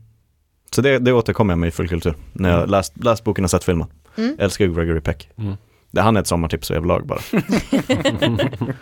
Så 0.70 0.82
det, 0.82 0.98
det 0.98 1.12
återkommer 1.12 1.52
jag 1.52 1.58
med 1.58 1.68
i 1.68 1.70
fullkultur, 1.70 2.14
när 2.32 2.48
jag 2.48 2.58
Mm. 2.58 2.70
läst, 2.70 3.04
läst 3.04 3.24
boken 3.24 3.44
och 3.44 3.50
sett 3.50 3.64
filmen. 3.64 3.88
Mm. 4.16 4.34
Jag 4.38 4.44
älskar 4.44 4.66
Gregory 4.66 5.00
Peck. 5.00 5.30
Mm. 5.36 5.54
Det, 5.90 6.00
han 6.00 6.16
är 6.16 6.20
ett 6.20 6.26
sommartips 6.26 6.70
överlag 6.70 7.06
bara. 7.06 7.20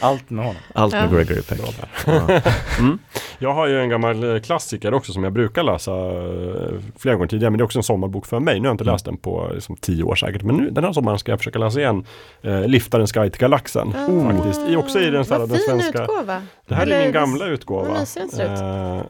Allt 0.00 0.30
med 0.30 0.44
honom. 0.44 0.62
Allt 0.74 0.92
med 0.92 1.04
Ja. 1.04 1.16
Gregory 1.16 1.42
Peck. 1.42 1.60
Ja. 2.06 2.40
Mm. 2.78 2.98
Jag 3.38 3.54
har 3.54 3.66
ju 3.66 3.80
en 3.80 3.88
gammal 3.88 4.34
eh, 4.34 4.40
klassiker 4.40 4.94
också 4.94 5.12
som 5.12 5.24
jag 5.24 5.32
brukar 5.32 5.62
läsa 5.62 5.92
eh, 5.92 6.80
flera 6.98 7.14
gånger 7.14 7.28
tidigare. 7.28 7.50
Men 7.50 7.58
det 7.58 7.62
är 7.62 7.64
också 7.64 7.78
en 7.78 7.82
sommarbok 7.82 8.26
för 8.26 8.40
mig. 8.40 8.54
Nu 8.54 8.60
har 8.60 8.66
jag 8.66 8.74
inte 8.74 8.84
Mm. 8.84 8.92
läst 8.94 9.04
den 9.04 9.16
på 9.16 9.50
liksom, 9.54 9.76
tio 9.76 10.02
år 10.02 10.14
säkert. 10.14 10.42
Men 10.42 10.56
nu, 10.56 10.70
den 10.70 10.84
här 10.84 10.92
sommaren 10.92 11.18
ska 11.18 11.32
jag 11.32 11.38
försöka 11.38 11.58
läsa 11.58 11.80
igen. 11.80 12.04
Eh, 12.42 12.60
Liftarens 12.66 13.12
guide 13.12 13.32
till 13.32 13.40
galaxen. 13.40 13.94
Ah. 13.96 14.32
Faktiskt. 14.32 14.68
I, 14.68 14.76
också 14.76 15.00
i 15.00 15.10
den, 15.10 15.24
så 15.24 15.32
här, 15.34 15.40
Vad 15.40 15.48
den 15.48 15.58
fin 15.58 15.66
svenska. 15.66 16.02
utgåva. 16.02 16.42
Det 16.68 16.74
här 16.74 16.82
är 16.82 16.86
Eller 16.86 17.02
min 17.02 17.12
gamla 17.12 17.46
utgåva. 17.46 18.00
mysig 18.00 18.22
den 18.22 18.30
ser 18.30 18.52
ut. 18.54 18.60
Eh, 19.00 19.06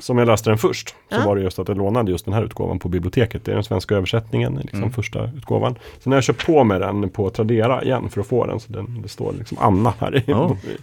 som 0.00 0.18
jag 0.18 0.26
läste 0.26 0.50
den 0.50 0.58
först. 0.58 0.88
Så 0.88 0.94
Ja. 1.08 1.22
var 1.26 1.36
det 1.36 1.42
just 1.42 1.58
att 1.58 1.68
jag 1.68 1.76
lånade 1.76 2.10
just 2.10 2.24
den 2.24 2.34
här 2.34 2.42
utgåvan 2.44 2.78
på 2.78 2.88
biblioteket. 2.88 3.44
Det 3.44 3.50
är 3.50 3.54
den 3.54 3.64
svenska 3.64 3.94
översättningen, 3.94 4.54
liksom 4.54 4.78
Mm. 4.78 4.92
första 4.92 5.30
utgåvan. 5.36 5.78
Sen 5.98 6.12
har 6.12 6.16
jag 6.16 6.24
köpt 6.24 6.46
på 6.46 6.64
mig 6.64 6.78
den 6.78 7.08
på 7.10 7.30
Tradera 7.30 7.82
igen 7.82 8.08
för 8.10 8.20
att 8.20 8.26
få 8.26 8.46
den. 8.46 8.60
Så 8.60 8.72
den, 8.72 9.02
det 9.02 9.08
står 9.08 9.32
liksom 9.32 9.58
Anna 9.60 9.94
här. 10.00 10.12
Oh. 10.16 10.22
Ja, 10.26 10.56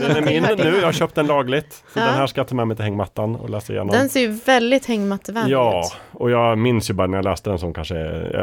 Den 0.00 0.16
är 0.16 0.22
min 0.22 0.42
nu, 0.58 0.76
jag 0.78 0.84
har 0.86 0.92
köpt 0.92 1.14
den 1.14 1.26
lagligt. 1.26 1.72
Så 1.72 1.98
Ja. 1.98 2.04
den 2.04 2.14
här 2.14 2.26
ska 2.26 2.40
jag 2.40 2.48
ta 2.48 2.54
med 2.54 2.66
mig 2.66 2.76
till 2.76 2.84
hängmattan 2.84 3.36
och 3.36 3.50
läsa 3.50 3.72
igenom. 3.72 3.88
Den 3.92 4.08
ser 4.08 4.20
ju 4.20 4.28
väldigt 4.46 4.86
hängmattevänlig 4.86 5.52
Ja, 5.54 5.82
ut. 5.86 5.96
och 6.20 6.30
jag 6.30 6.58
minns 6.58 6.90
ju 6.90 6.94
bara 6.94 7.06
när 7.06 7.18
jag 7.18 7.24
läste 7.24 7.50
den 7.50 7.58
som 7.58 7.74
kanske 7.74 7.94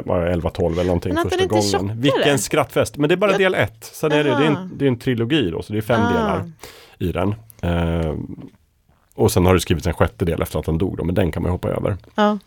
var 0.06 0.26
11-12 0.28 0.74
eller 0.74 0.84
någonting 0.84 1.14
Men 1.14 1.28
att 1.28 1.34
första 1.34 1.48
gången. 1.48 1.64
tjockare? 1.64 1.94
Vilken 1.96 2.40
skrattfest! 2.40 2.98
Men 2.98 3.10
det 3.10 3.16
är 3.16 3.18
bara 3.18 3.32
Jag- 3.32 3.40
del 3.40 3.54
ett. 3.56 3.84
Sen 3.84 4.12
är 4.12 4.18
det, 4.24 4.30
det, 4.30 4.30
är 4.36 4.42
en, 4.48 4.72
det 4.78 4.86
är 4.86 4.90
en 4.90 5.00
trilogi 5.00 5.50
då, 5.50 5.62
så 5.62 5.74
det 5.74 5.80
är 5.80 5.82
fem 5.82 6.02
Ah. 6.02 6.12
delar 6.14 6.52
i 7.00 7.12
den. 7.12 7.36
Eh, 7.62 8.14
och 9.16 9.32
sen 9.32 9.46
har 9.46 9.54
det 9.54 9.60
skrivits 9.60 9.88
en 9.88 9.94
sjätte 9.94 10.26
del 10.26 10.42
efter 10.42 10.60
att 10.60 10.66
han 10.66 10.78
dog 10.78 10.98
då, 10.98 11.04
men 11.04 11.16
den 11.16 11.32
kan 11.32 11.44
man 11.44 11.50
ju 11.50 11.54
hoppa 11.54 11.70
över. 11.70 11.98
Ja. 12.16 12.38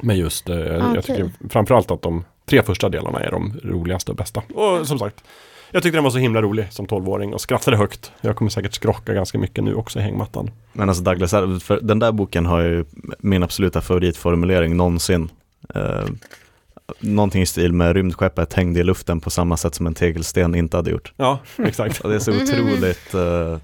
Men 0.00 0.16
just, 0.16 0.48
eh, 0.48 0.56
Ah, 0.56 0.94
jag 0.94 1.04
tycker 1.04 1.30
framförallt 1.48 1.90
att 1.90 2.02
de 2.02 2.24
tre 2.46 2.62
första 2.62 2.88
delarna 2.88 3.20
är 3.20 3.30
de 3.30 3.60
roligaste 3.64 4.10
och 4.10 4.16
bästa. 4.16 4.42
Och 4.54 4.86
som 4.88 4.98
sagt, 4.98 5.24
jag 5.70 5.82
tyckte 5.82 5.96
den 5.96 6.04
var 6.04 6.10
så 6.10 6.18
himla 6.18 6.42
rolig 6.42 6.66
som 6.72 6.86
12-åring 6.86 7.34
och 7.34 7.40
skrattade 7.40 7.76
högt. 7.76 8.12
Jag 8.20 8.36
kommer 8.36 8.50
säkert 8.50 8.74
skrocka 8.74 9.14
ganska 9.14 9.38
mycket 9.38 9.64
nu 9.64 9.74
också 9.74 9.98
i 9.98 10.02
hängmattan. 10.02 10.50
Men 10.72 10.88
alltså 10.88 11.04
Douglas 11.04 11.30
för 11.64 11.80
den 11.82 11.98
där 11.98 12.12
boken 12.12 12.46
har 12.46 12.60
ju 12.60 12.84
min 13.18 13.42
absoluta 13.42 13.80
favoritformulering 13.80 14.76
någonsin. 14.76 15.30
Eh, 15.74 16.04
någonting 17.00 17.42
i 17.42 17.46
stil 17.46 17.72
med 17.72 17.96
rymdskeppet 17.96 18.54
hängde 18.54 18.80
i 18.80 18.84
luften 18.84 19.20
på 19.20 19.30
samma 19.30 19.56
sätt 19.56 19.74
som 19.74 19.86
en 19.86 19.94
tegelsten 19.94 20.54
inte 20.54 20.76
hade 20.76 20.90
gjort. 20.90 21.12
Ja, 21.16 21.38
exakt. 21.58 22.00
Och 22.04 22.10
det 22.10 22.16
är 22.16 22.20
så 22.20 22.32
otroligt, 22.32 23.14
eh, 23.14 23.58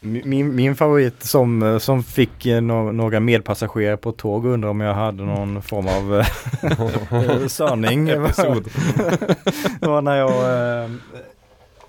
Min, 0.00 0.54
min 0.54 0.76
favorit 0.76 1.22
som, 1.22 1.78
som 1.80 2.02
fick 2.02 2.46
eh, 2.46 2.62
no, 2.62 2.92
några 2.92 3.20
medpassagerare 3.20 3.96
på 3.96 4.12
tåg 4.12 4.46
undrar 4.46 4.70
om 4.70 4.80
jag 4.80 4.94
hade 4.94 5.22
någon 5.22 5.62
form 5.62 5.86
av 5.88 6.20
eh, 6.20 7.46
störning. 7.46 8.06
Det 9.80 9.86
var 9.86 10.02
när 10.02 10.16
jag, 10.16 10.30
eh, 10.84 10.90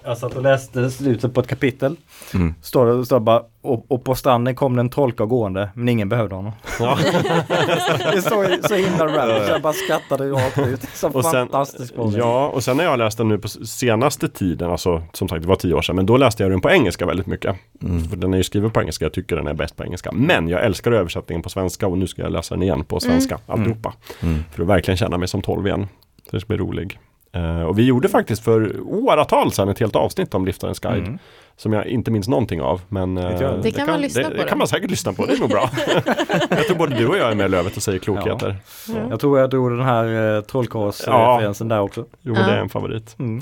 jag 0.10 0.18
satt 0.18 0.36
och 0.36 0.42
läste 0.42 0.92
slutet 0.92 1.34
på 1.34 1.40
ett 1.40 1.48
kapitel. 1.48 1.96
mm. 2.34 2.56
Står 2.62 2.86
det, 2.86 3.06
står 3.06 3.20
bara, 3.20 3.44
och, 3.62 3.86
och 3.92 4.04
på 4.04 4.16
stranden 4.16 4.56
kom 4.56 4.76
det 4.76 4.80
en 4.80 4.90
tolka 4.90 5.26
gående, 5.26 5.70
men 5.74 5.90
ingen 5.90 6.10
behövde 6.10 6.36
honom. 6.36 6.52
Ja. 6.80 6.98
det 8.14 8.22
står 8.22 8.68
så 8.68 8.76
himla 8.76 9.08
random, 9.08 9.48
jag 9.48 9.62
bara 9.62 9.74
skrattade 9.74 10.30
rakt 10.30 10.58
ut. 10.58 10.82
Så 10.94 11.10
Och 11.10 11.26
sen, 11.26 11.32
fantastiskt 11.32 11.96
bra. 11.96 12.12
ja, 12.18 12.48
och 12.48 12.64
sen 12.64 12.78
när 12.78 12.84
jag 12.84 13.00
läste 13.00 13.24
den 13.24 13.28
nu 13.28 13.38
på 13.38 13.48
senaste 13.48 14.30
tiden, 14.30 14.72
alltså 14.72 15.04
som 15.14 15.28
sagt 15.28 15.42
det 15.42 15.48
var 15.48 15.56
tio 15.56 15.74
år 15.74 15.82
sedan, 15.82 15.96
men 15.96 16.06
då 16.06 16.18
läste 16.18 16.44
jag 16.44 16.52
den 16.52 16.62
på 16.62 16.70
engelska 16.70 17.06
väldigt 17.06 17.28
mycket. 17.28 17.56
Mm. 17.84 18.04
För 18.04 18.18
den 18.18 18.34
är 18.34 18.38
ju 18.38 18.44
skriven 18.44 18.72
på 18.72 18.82
engelska, 18.82 19.06
jag 19.06 19.14
tycker 19.14 19.36
den 19.36 19.48
är 19.48 19.54
bäst 19.54 19.76
på 19.76 19.84
engelska. 19.84 20.12
Men 20.12 20.48
jag 20.48 20.66
älskar 20.66 20.92
översättningen 20.92 21.42
på 21.42 21.50
svenska 21.50 21.88
och 21.88 21.98
nu 21.98 22.08
ska 22.08 22.22
jag 22.22 22.32
läsa 22.32 22.56
den 22.56 22.64
igen 22.64 22.84
på 22.84 23.00
svenska, 23.00 23.40
alltihopa. 23.48 23.94
Mm. 24.22 24.44
För 24.52 24.62
att 24.62 24.70
verkligen 24.70 24.98
känna 24.98 25.18
mig 25.18 25.28
som 25.28 25.42
12 25.42 25.68
igen. 25.68 25.88
Så 26.30 26.36
det 26.36 26.40
ska 26.40 26.48
bli 26.48 26.58
rolig. 26.58 27.00
Eh, 27.32 27.62
och 27.62 27.80
vi 27.80 27.84
gjorde 27.86 28.10
faktiskt 28.10 28.44
för 28.44 28.80
åratal 28.82 29.52
sedan 29.52 29.70
ett 29.70 29.80
helt 29.80 29.96
avsnitt 29.96 30.34
om 30.34 30.46
Liftarens 30.46 30.80
guide. 30.80 31.04
Mm. 31.08 31.20
Som 31.58 31.74
jag 31.74 31.86
inte 31.88 32.12
minns 32.12 32.28
någonting 32.28 32.62
av. 32.62 32.82
Men 32.88 33.18
eh, 33.18 33.32
Inte 33.32 33.44
jag. 33.44 33.62
Det 33.64 33.72
kan 33.72 33.88
man 33.88 34.02
lyssna 34.02 34.22
det, 34.22 34.30
på 34.30 34.44
Det 34.44 34.50
kan 34.50 34.58
man 34.58 34.68
säkert 34.68 34.90
lyssna 34.92 35.14
på, 35.14 35.26
det 35.26 35.34
är 35.34 35.38
nog 35.40 35.50
bra. 35.50 35.70
jag 36.50 36.68
tror 36.68 36.76
både 36.76 36.96
du 36.96 37.08
och 37.08 37.18
jag 37.18 37.32
är 37.32 37.36
med 37.36 37.46
i 37.46 37.50
Lövet 37.50 37.78
och 37.78 37.84
säger 37.84 38.00
klokheter. 38.00 38.56
Så, 38.86 38.92
Jag 39.10 39.20
tror 39.20 39.40
jag 39.40 39.50
drog 39.50 39.72
den 39.72 39.82
här 39.86 40.36
eh, 40.38 40.42
trollkarlsreferensen 40.42 41.68
där 41.68 41.80
också. 41.80 42.06
Jo, 42.22 42.34
men 42.34 42.42
Ja. 42.42 42.48
det 42.48 42.54
är 42.54 42.58
en 42.62 42.70
favorit. 42.70 43.16
Mm. 43.20 43.42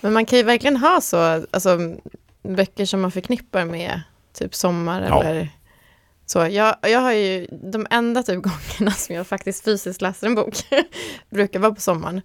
Men 0.00 0.12
man 0.12 0.26
kan 0.26 0.38
ju 0.38 0.44
verkligen 0.44 0.76
ha 0.76 1.00
så, 1.00 1.16
alltså 1.50 1.78
böcker 2.42 2.84
som 2.86 3.00
man 3.00 3.10
förknippar 3.10 3.64
med 3.64 4.00
typ 4.38 4.54
sommar 4.54 5.06
Ja. 5.08 5.22
eller 5.22 5.48
så. 6.26 6.38
Jag, 6.38 6.74
jag 6.82 7.00
har 7.00 7.12
ju 7.12 7.46
de 7.72 7.86
enda 7.90 8.22
typ 8.22 8.42
gångerna 8.42 8.90
som 8.96 9.14
jag 9.14 9.26
faktiskt 9.26 9.64
fysiskt 9.64 10.02
läser 10.02 10.26
en 10.26 10.34
bok 10.34 10.54
brukar 11.30 11.58
vara 11.60 11.74
på 11.74 11.80
sommaren. 11.80 12.22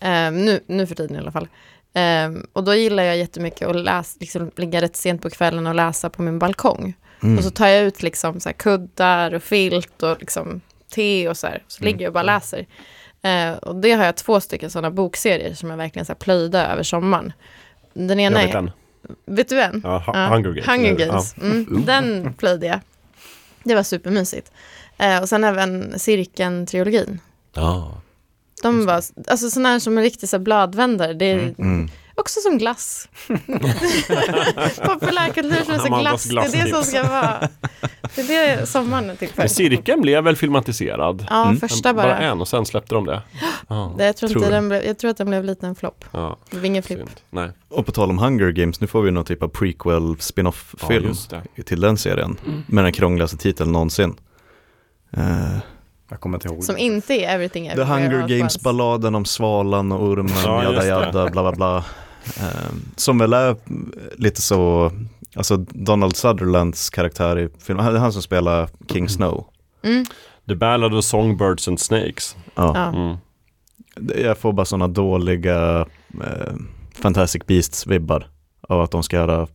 Ehm, 0.00 0.44
nu, 0.44 0.60
nu 0.66 0.86
för 0.86 0.94
tiden 0.94 1.16
i 1.16 1.18
alla 1.18 1.32
fall. 1.32 1.48
Ehm, 1.94 2.46
och 2.52 2.64
då 2.64 2.74
gillar 2.74 3.02
jag 3.02 3.16
jättemycket 3.16 3.68
att 3.68 3.76
läsa, 3.76 4.16
liksom, 4.20 4.50
ligga 4.56 4.80
rätt 4.80 4.96
sent 4.96 5.22
på 5.22 5.30
kvällen 5.30 5.66
och 5.66 5.74
läsa 5.74 6.10
på 6.10 6.22
min 6.22 6.38
balkong. 6.38 6.94
Mm. 7.22 7.38
Och 7.38 7.44
så 7.44 7.50
tar 7.50 7.66
jag 7.66 7.82
ut 7.82 8.02
liksom 8.02 8.40
så 8.40 8.48
här 8.48 8.54
kuddar 8.54 9.34
och 9.34 9.42
filt 9.42 10.02
och 10.02 10.16
liksom 10.20 10.60
te 10.94 11.28
och 11.28 11.36
så 11.36 11.46
här. 11.46 11.62
Så 11.68 11.84
ligger 11.84 12.00
jag 12.00 12.08
och 12.10 12.14
bara 12.14 12.22
läser. 12.22 12.66
Eh, 13.22 13.52
och 13.52 13.76
det 13.76 13.92
har 13.92 14.04
jag 14.04 14.16
två 14.16 14.40
stycken 14.40 14.70
sådana 14.70 14.90
bokserier 14.90 15.54
som 15.54 15.70
jag 15.70 15.76
verkligen 15.76 16.06
så 16.06 16.12
här 16.12 16.18
plöjda 16.18 16.66
över 16.66 16.82
sommaren. 16.82 17.32
Den 17.94 18.18
Jag 18.18 18.26
ena 18.26 18.38
vet 18.46 18.54
är, 18.54 18.58
en. 18.58 18.70
vet 19.26 19.48
du 19.48 19.60
en? 19.60 19.80
Ja, 19.84 20.02
Ja, 20.06 20.26
Hunger 20.26 20.52
Games. 20.52 20.66
Hunger 20.68 20.94
Games. 20.94 21.34
Mm, 21.36 21.84
den 21.86 22.34
plöjde 22.34 22.66
jag. 22.66 22.80
Det 23.64 23.74
var 23.74 23.82
supermysigt. 23.82 24.52
Eh, 24.98 25.20
och 25.22 25.28
sen 25.28 25.44
även 25.44 25.92
Cirkeln-trilogin. 25.98 27.18
Ja. 27.54 28.00
De 28.62 28.86
var, 28.86 29.02
alltså 29.28 29.50
sådana 29.50 29.68
här 29.68 29.78
som 29.78 29.98
en 29.98 30.04
riktig 30.04 30.28
så 30.28 30.36
här 30.36 30.44
bladvändare. 30.44 31.12
Det 31.14 31.24
är 31.30 31.54
Mm. 31.58 31.88
också 32.14 32.40
som 32.40 32.58
glass. 32.58 33.08
Populärkultur 34.84 35.64
som 35.64 35.74
är 35.74 35.78
så 35.78 35.98
glass. 36.00 36.24
Det 36.24 36.36
är 36.36 36.42
det 36.42 36.48
som 36.50 36.60
glasstips. 36.68 36.88
ska 36.88 37.02
vara. 37.02 37.48
Det 38.14 38.20
är 38.34 38.56
det 38.58 38.66
sommaren 38.66 39.10
är 39.10 39.14
till 39.16 39.28
för. 39.28 39.38
Men 39.38 39.48
cirkeln 39.48 40.00
blev 40.00 40.24
väl 40.24 40.36
filmatiserad? 40.36 41.26
Ja, 41.30 41.44
Mm. 41.44 41.60
första 41.60 41.94
bara. 41.94 42.06
bara. 42.06 42.18
en 42.18 42.40
och 42.40 42.48
sen 42.48 42.66
släppte 42.66 42.94
de 42.94 43.06
det. 43.06 43.22
Ja. 43.68 43.94
Det, 43.98 44.04
jag, 44.06 44.16
tror 44.16 44.28
Tror 44.28 44.42
inte 44.42 44.54
den 44.54 44.68
blev, 44.68 44.84
jag 44.84 44.98
tror 44.98 45.10
att 45.10 45.16
den 45.16 45.26
blev 45.28 45.44
lite 45.44 45.66
en 45.66 45.74
flopp. 45.74 46.04
Ja, 46.10 46.36
Det 46.50 46.66
ingen 46.66 46.82
flipp. 46.82 47.00
Nej. 47.30 47.50
Och 47.68 47.86
på 47.86 47.92
tal 47.92 48.10
om 48.10 48.18
Hunger 48.18 48.50
Games, 48.50 48.80
nu 48.80 48.86
får 48.86 49.02
vi 49.02 49.10
någon 49.10 49.24
typ 49.24 49.42
av 49.42 49.48
prequel 49.48 50.02
Ja, 50.08 50.16
spin-off-film 50.18 51.04
just 51.06 51.30
det. 51.56 51.62
till 51.62 51.80
den 51.80 51.96
serien. 51.98 52.36
Med 52.66 52.84
den 52.84 52.92
krångligaste 52.92 53.36
titeln 53.36 53.72
någonsin. 53.72 54.14
Eh, 55.16 55.56
Jag 56.08 56.20
kommer 56.20 56.36
inte 56.36 56.48
ihåg. 56.48 56.64
Som 56.64 56.76
inte 56.78 57.14
är 57.14 57.34
Everything 57.34 57.64
The 57.64 57.70
Everywhere 57.70 57.94
Hunger 57.94 58.16
at 58.18 58.22
Once. 58.22 58.34
Games-balladen 58.38 59.14
om 59.14 59.24
svalan 59.24 59.92
och 59.92 60.02
ormen, 60.08 60.32
Ja, 60.44 60.62
jada 60.64 60.86
jada, 60.86 61.30
bla 61.30 61.42
bla 61.42 61.52
bla. 61.52 61.76
Eh, 62.40 62.72
som 62.96 63.18
väl 63.18 63.32
är 63.32 63.56
lite 64.16 64.42
så, 64.42 64.92
alltså 65.36 65.56
Donald 65.56 66.16
Sutherlands 66.16 66.90
karaktär 66.90 67.38
i 67.38 67.48
filmen, 67.58 67.84
han- 67.84 67.92
det 67.94 67.98
är 67.98 68.02
han 68.02 68.12
som 68.12 68.22
spelar 68.22 68.68
King 68.92 69.08
Snow. 69.08 69.46
Mm. 69.82 70.04
The 70.48 70.54
Ballad 70.54 70.94
of 70.94 71.04
Songbirds 71.04 71.68
and 71.68 71.80
Snakes. 71.80 72.36
Ja. 72.54 72.76
Mm. 72.88 73.16
Jag 74.24 74.38
får 74.38 74.52
bara 74.52 74.64
sådana 74.66 74.88
dåliga 74.88 75.86
eh, 76.14 76.52
Fantastic 76.94 77.42
Beasts-vibbar 77.46 78.24
av 78.68 78.80
att 78.80 78.90
de 78.90 79.02
ska 79.02 79.16
göra 79.16 79.46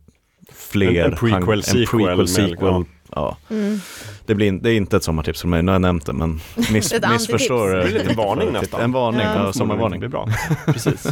fler. 0.52 1.04
En- 1.04 1.12
en 1.12 1.16
prequel 1.18 1.58
en 1.58 1.62
sequel 1.62 1.86
prequel 1.86 2.16
med- 2.16 2.28
sequel. 2.28 2.84
Ja. 3.14 3.36
Mm. 3.50 3.80
Det, 4.26 4.34
blir, 4.34 4.46
in- 4.46 4.62
det 4.62 4.70
är 4.70 4.74
inte 4.76 4.96
ett 4.96 5.04
sommartips 5.04 5.40
för 5.40 5.48
mig, 5.48 5.62
nu 5.62 5.68
har 5.70 5.74
jag 5.74 5.82
nämnt 5.82 6.06
det, 6.06 6.12
men 6.12 6.40
miss, 6.72 6.92
Ett 6.92 7.10
missförstår. 7.10 7.68
Det 7.68 7.84
blir 7.84 7.98
lite 7.98 8.14
varning 8.14 8.52
nästan. 8.52 8.80
En 8.80 8.92
varning, 8.92 9.20
Ja. 9.20 9.44
ja, 9.46 9.52
sommarvarning. 9.52 10.00
Det 10.00 10.08
blir 10.08 10.18
bra. 10.18 10.28
Precis. 10.72 11.06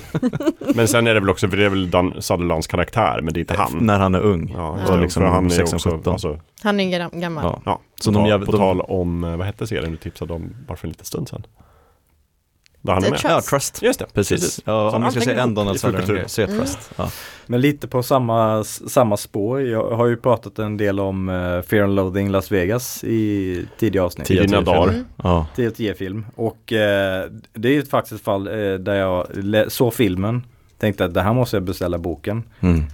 Men 0.75 0.89
sen 0.89 1.07
är 1.07 1.15
det 1.15 1.21
väl 1.21 1.31
också, 1.31 1.49
för 1.49 1.57
det 1.57 1.65
är 1.65 1.69
väl 1.69 1.91
Dan 1.91 2.15
Sutherlands 2.23 2.67
karaktär, 2.67 3.21
men 3.23 3.35
det 3.35 3.39
är 3.39 3.43
inte 3.43 3.55
han. 3.55 3.79
När 3.81 3.99
han 3.99 4.15
är 4.15 4.21
ung. 4.21 4.55
Ja, 4.57 4.97
liksom 4.97 5.23
han 5.23 5.47
är 5.47 5.51
16, 5.51 5.77
också, 5.77 5.91
17. 5.91 6.13
alltså, 6.13 6.39
Han 6.63 6.81
är 6.81 7.19
gammal. 7.21 7.45
Ja. 7.45 7.61
ja, 7.65 7.81
Så 8.01 8.11
de 8.11 8.25
på, 8.25 8.31
jäv- 8.31 8.45
på 8.47 8.53
de- 8.53 8.59
tal 8.59 8.81
om, 8.81 9.25
eh, 9.25 9.37
vad 9.37 9.47
hette 9.47 9.67
serien 9.67 9.91
du 9.91 9.97
tipsade 9.97 10.33
om 10.33 10.51
bara 10.67 10.77
för 10.77 10.87
en 10.87 10.91
liten 10.91 11.07
stund 11.07 11.29
sedan? 11.29 11.47
Där 12.83 12.93
han 12.93 13.05
är 13.05 13.11
med. 13.11 13.19
Trust. 13.19 13.25
Ja, 13.35 13.41
Trust. 13.41 13.83
Just 13.83 13.99
det, 13.99 14.07
Precis. 14.15 14.61
Ja, 14.65 14.91
Så 14.91 14.97
om 14.97 15.05
vi 15.05 15.11
ska 15.11 15.21
hänger 15.21 15.43
en 15.43 15.55
Donald. 15.55 15.81
Sutherland, 15.81 16.31
se 16.31 16.43
Mm. 16.45 16.59
Trust. 16.59 16.91
Ja. 16.97 17.11
Men 17.47 17.61
lite 17.61 17.89
på 17.89 18.03
samma, 18.03 18.65
samma 18.65 19.17
spår. 19.17 19.61
Jag 19.61 19.91
har 19.91 20.07
ju 20.07 20.17
pratat 20.17 20.59
en 20.59 20.77
del 20.77 21.01
om 21.01 21.29
uh, 21.29 21.63
Fear 21.63 21.85
and 21.85 21.95
Loathing 21.95 22.31
Las 22.31 22.53
Vegas 22.53 23.05
i 23.05 23.65
tidiga 23.79 24.05
avsnitt. 24.05 24.27
Tio 24.27 24.43
I 24.43 24.47
dina 24.47 24.59
till 24.59 24.67
dagar. 24.67 24.89
Mm. 24.89 25.05
Ja. 25.17 25.47
10-10-film. 25.57 26.27
Och 26.37 26.73
eh, 26.73 27.25
det 27.53 27.69
är 27.69 27.73
ju 27.73 27.85
faktiskt 27.85 28.15
ett 28.15 28.25
fall 28.25 28.47
eh, 28.49 28.75
där 28.75 28.95
jag 28.95 29.27
såg 29.69 29.95
filmen, 29.95 30.43
tänkte 30.79 31.05
att 31.05 31.15
det 31.15 31.23
här 31.23 31.33
måste 31.33 31.57
jag 31.57 31.63
beställa 31.63 31.99
boken. 31.99 32.43
Mm. 32.61 32.85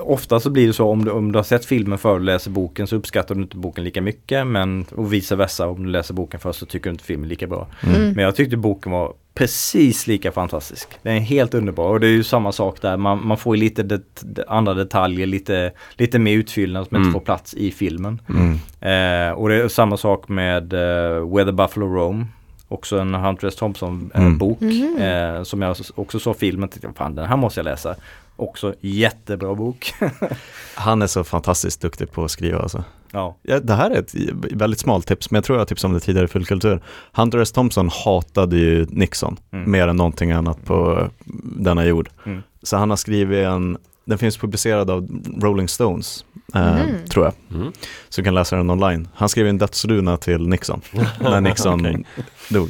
Och 0.00 0.12
ofta 0.12 0.40
så 0.40 0.50
blir 0.50 0.66
det 0.66 0.72
så 0.72 0.88
om 0.88 1.04
du, 1.04 1.10
om 1.10 1.32
du 1.32 1.38
har 1.38 1.44
sett 1.44 1.64
filmen 1.64 1.98
före 1.98 2.12
och 2.14 2.20
läser 2.20 2.50
boken 2.50 2.86
så 2.86 2.96
uppskattar 2.96 3.34
du 3.34 3.40
inte 3.42 3.56
boken 3.56 3.84
lika 3.84 4.00
mycket. 4.02 4.46
Men 4.46 4.86
och 4.94 5.12
vice 5.12 5.36
versa, 5.36 5.68
om 5.68 5.82
du 5.82 5.88
läser 5.90 6.14
boken 6.14 6.40
först 6.40 6.58
så 6.58 6.66
tycker 6.66 6.90
du 6.90 6.94
inte 6.94 7.04
filmen 7.04 7.28
lika 7.28 7.46
bra. 7.46 7.66
Mm. 7.86 8.12
Men 8.12 8.24
jag 8.24 8.36
tyckte 8.36 8.56
boken 8.56 8.92
var 8.92 9.12
precis 9.34 10.06
lika 10.06 10.32
fantastisk. 10.32 10.88
Den 11.02 11.14
är 11.16 11.20
helt 11.20 11.54
underbar 11.54 11.88
och 11.88 12.00
det 12.00 12.06
är 12.06 12.10
ju 12.10 12.24
samma 12.24 12.52
sak 12.52 12.82
där. 12.82 12.96
Man, 12.96 13.26
man 13.26 13.36
får 13.36 13.56
ju 13.56 13.60
lite 13.62 13.82
det, 13.82 14.02
andra 14.48 14.74
detaljer, 14.74 15.26
lite, 15.26 15.72
lite 15.94 16.18
mer 16.18 16.32
utfyllnad 16.32 16.86
som 16.88 16.96
Mm. 16.96 17.06
inte 17.08 17.12
får 17.18 17.24
plats 17.24 17.54
i 17.54 17.70
filmen. 17.70 18.20
Mm. 18.28 18.52
Eh, 18.80 19.32
och 19.34 19.48
det 19.48 19.54
är 19.54 19.68
samma 19.68 19.96
sak 19.96 20.28
med 20.28 20.72
uh, 20.72 21.34
Where 21.34 21.44
the 21.44 21.52
Buffalo 21.52 21.86
Roam. 21.86 22.26
Också 22.68 22.98
en 22.98 23.14
Hunter 23.14 23.48
S. 23.48 23.56
Thompson 23.56 24.10
eh, 24.14 24.20
Mm. 24.20 24.38
bok. 24.38 24.60
Mhm. 24.60 24.96
Eh, 25.00 25.42
som 25.42 25.62
jag 25.62 25.76
också 25.94 26.18
såg 26.18 26.36
filmen. 26.36 26.68
Tänkte, 26.68 26.88
fan 26.98 27.14
den 27.14 27.26
här 27.26 27.36
måste 27.36 27.60
jag 27.60 27.64
läsa. 27.64 27.94
Också 28.38 28.74
jättebra 28.80 29.54
bok. 29.54 29.94
Han 30.74 31.02
är 31.02 31.06
så 31.06 31.24
fantastiskt 31.24 31.80
duktig 31.80 32.12
på 32.12 32.24
att 32.24 32.30
skriva 32.30 32.58
alltså. 32.58 32.84
ja. 33.12 33.36
Ja, 33.42 33.60
det 33.60 33.74
här 33.74 33.90
är 33.90 33.98
ett 33.98 34.14
väldigt 34.52 34.80
smalt 34.80 35.06
tips, 35.06 35.30
men 35.30 35.36
jag 35.36 35.44
tror 35.44 35.58
jag 35.58 35.68
tipsade 35.68 35.88
om 35.90 35.94
det 35.94 36.00
tidigare 36.00 36.24
i 36.24 36.28
Fullkultur. 36.28 36.80
Hunter 37.12 37.38
S. 37.38 37.52
Thompson 37.52 37.90
hatade 38.04 38.56
ju 38.56 38.86
Nixon 38.90 39.36
Mm. 39.52 39.70
mer 39.70 39.88
än 39.88 39.96
någonting 39.96 40.32
annat 40.32 40.64
på 40.64 41.08
denna 41.42 41.84
jord. 41.84 42.08
Mm. 42.26 42.42
Så 42.62 42.76
han 42.76 42.90
har 42.90 42.96
skrivit 42.96 43.46
en, 43.46 43.78
den 44.04 44.18
finns 44.18 44.36
publicerad 44.36 44.90
av 44.90 45.08
Rolling 45.40 45.68
Stones, 45.68 46.24
eh, 46.54 46.74
Mhm. 46.74 47.06
tror 47.10 47.24
jag. 47.24 47.34
Mm. 47.60 47.72
Så 48.08 48.20
du 48.20 48.24
kan 48.24 48.34
läsa 48.34 48.56
den 48.56 48.70
online. 48.70 49.08
Han 49.14 49.28
skrev 49.28 49.46
en 49.46 49.58
dödsruna 49.58 50.16
till 50.16 50.48
Nixon, 50.48 50.80
när 51.20 51.40
Nixon 51.40 51.80
Okej. 51.86 52.04
dog. 52.50 52.68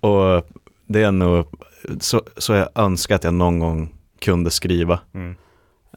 Och 0.00 0.46
det 0.86 1.02
är 1.02 1.12
nog, 1.12 1.46
så, 2.00 2.22
så 2.36 2.52
jag 2.52 2.68
önskar 2.74 3.14
att 3.14 3.24
jag 3.24 3.34
någon 3.34 3.58
gång 3.58 3.92
kunde 4.18 4.50
skriva. 4.50 5.00
Mm. 5.14 5.34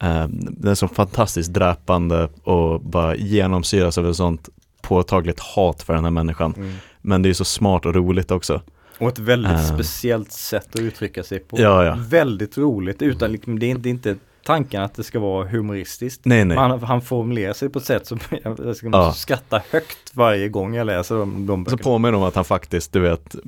Eh, 0.01 0.27
Den 0.29 0.71
är 0.71 0.75
så 0.75 0.87
fantastiskt 0.87 1.53
dräpande 1.53 2.29
och 2.43 2.81
bara 2.81 3.15
genomsyras 3.15 3.97
av 3.97 4.09
ett 4.09 4.15
sånt 4.15 4.49
påtagligt 4.81 5.39
hat 5.39 5.81
för 5.83 5.93
den 5.93 6.03
här 6.03 6.11
människan. 6.11 6.53
Mm. 6.57 6.73
Men 7.01 7.21
det 7.21 7.29
är 7.29 7.33
så 7.33 7.45
smart 7.45 7.85
och 7.85 7.95
roligt 7.95 8.31
också. 8.31 8.61
Och 8.99 9.07
ett 9.07 9.19
väldigt 9.19 9.51
Eh. 9.51 9.63
speciellt 9.73 10.31
sätt 10.31 10.75
att 10.75 10.81
uttrycka 10.81 11.23
sig 11.23 11.39
på. 11.39 11.59
Ja, 11.59 11.85
ja. 11.85 11.97
Väldigt 12.09 12.57
roligt 12.57 13.01
utan 13.01 13.31
liksom, 13.31 13.59
det 13.59 13.65
är 13.65 13.69
inte, 13.69 13.89
inte 13.89 14.15
tanken 14.45 14.81
att 14.83 14.93
det 14.95 15.03
ska 15.03 15.19
vara 15.19 15.47
humoristiskt. 15.47 16.25
Nej, 16.25 16.45
nej. 16.45 16.57
Han, 16.57 16.83
han 16.83 17.01
formulerar 17.01 17.53
sig 17.53 17.69
på 17.69 17.79
ett 17.79 17.85
sätt 17.85 18.07
som 18.07 18.19
jag, 18.43 18.75
ska 18.75 18.89
Ja. 18.91 19.13
skratta 19.13 19.61
högt 19.71 20.11
varje 20.13 20.49
gång 20.49 20.75
jag 20.75 20.87
läser 20.87 21.15
de, 21.15 21.45
de 21.45 21.65
Så 21.65 21.71
böckerna. 21.71 21.83
påminner 21.83 22.17
om 22.17 22.23
att 22.23 22.35
han 22.35 22.45
faktiskt, 22.45 22.93
du 22.93 22.99
vet, 22.99 23.35
eh, 23.35 23.41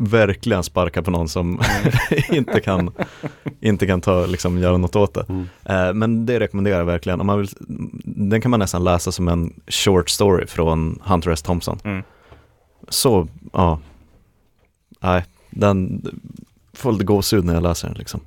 verkligen 0.00 0.62
sparkar 0.62 1.02
på 1.02 1.10
någon 1.10 1.28
som 1.28 1.60
inte 2.30 2.60
kan, 2.60 2.90
inte 3.60 3.86
kan 3.86 4.00
ta, 4.00 4.26
liksom, 4.26 4.58
göra 4.58 4.76
något 4.76 4.96
åt 4.96 5.14
det. 5.14 5.24
Mm. 5.28 5.48
Eh, 5.64 5.92
men 5.94 6.26
det 6.26 6.40
rekommenderar 6.40 6.78
jag 6.78 6.84
verkligen. 6.84 7.20
Om 7.20 7.26
man 7.26 7.38
vill, 7.38 7.48
den 8.04 8.40
kan 8.40 8.50
man 8.50 8.60
nästan 8.60 8.84
läsa 8.84 9.12
som 9.12 9.28
en 9.28 9.60
short 9.66 10.10
story 10.10 10.46
från 10.46 10.98
Hunter 11.04 11.30
S. 11.30 11.42
Thompson. 11.42 11.78
Mm. 11.84 12.02
Så, 12.88 13.28
ja. 13.52 13.80
Nej, 15.00 15.24
den 15.50 16.06
får 16.72 16.92
lite 16.92 17.04
gåshud 17.04 17.44
när 17.44 17.54
jag 17.54 17.62
läser 17.62 17.88
den 17.88 17.96
liksom. 17.98 18.20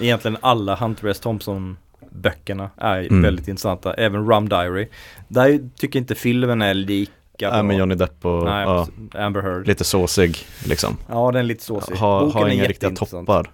Egentligen 0.00 0.36
alla 0.40 0.76
Hunter 0.76 1.08
S. 1.08 1.20
Thompson 1.20 1.76
böckerna 2.10 2.70
är 2.76 2.98
Mm. 3.00 3.22
väldigt 3.22 3.48
intressanta. 3.48 3.94
Även 3.94 4.26
Rum 4.30 4.48
Diary. 4.48 4.88
Där 5.28 5.68
tycker 5.76 5.98
inte 5.98 6.14
filmen 6.14 6.62
är 6.62 6.74
lika 6.74 7.12
Ja, 7.38 7.50
bra. 7.50 7.62
men 7.62 7.76
Johnny 7.76 7.94
Depp 7.94 8.24
och 8.24 8.44
Nej, 8.44 8.64
ja, 8.64 8.86
Amber 9.26 9.42
Heard. 9.42 9.66
lite 9.66 9.84
såsig 9.84 10.36
liksom. 10.66 10.96
Ja, 11.08 11.30
den 11.32 11.38
är 11.40 11.42
lite 11.42 11.64
såsig. 11.64 11.94
Ha, 11.96 12.20
Boken 12.24 12.42
har 12.42 12.48
inga 12.48 12.64
riktiga 12.64 12.90
toppar. 12.90 13.50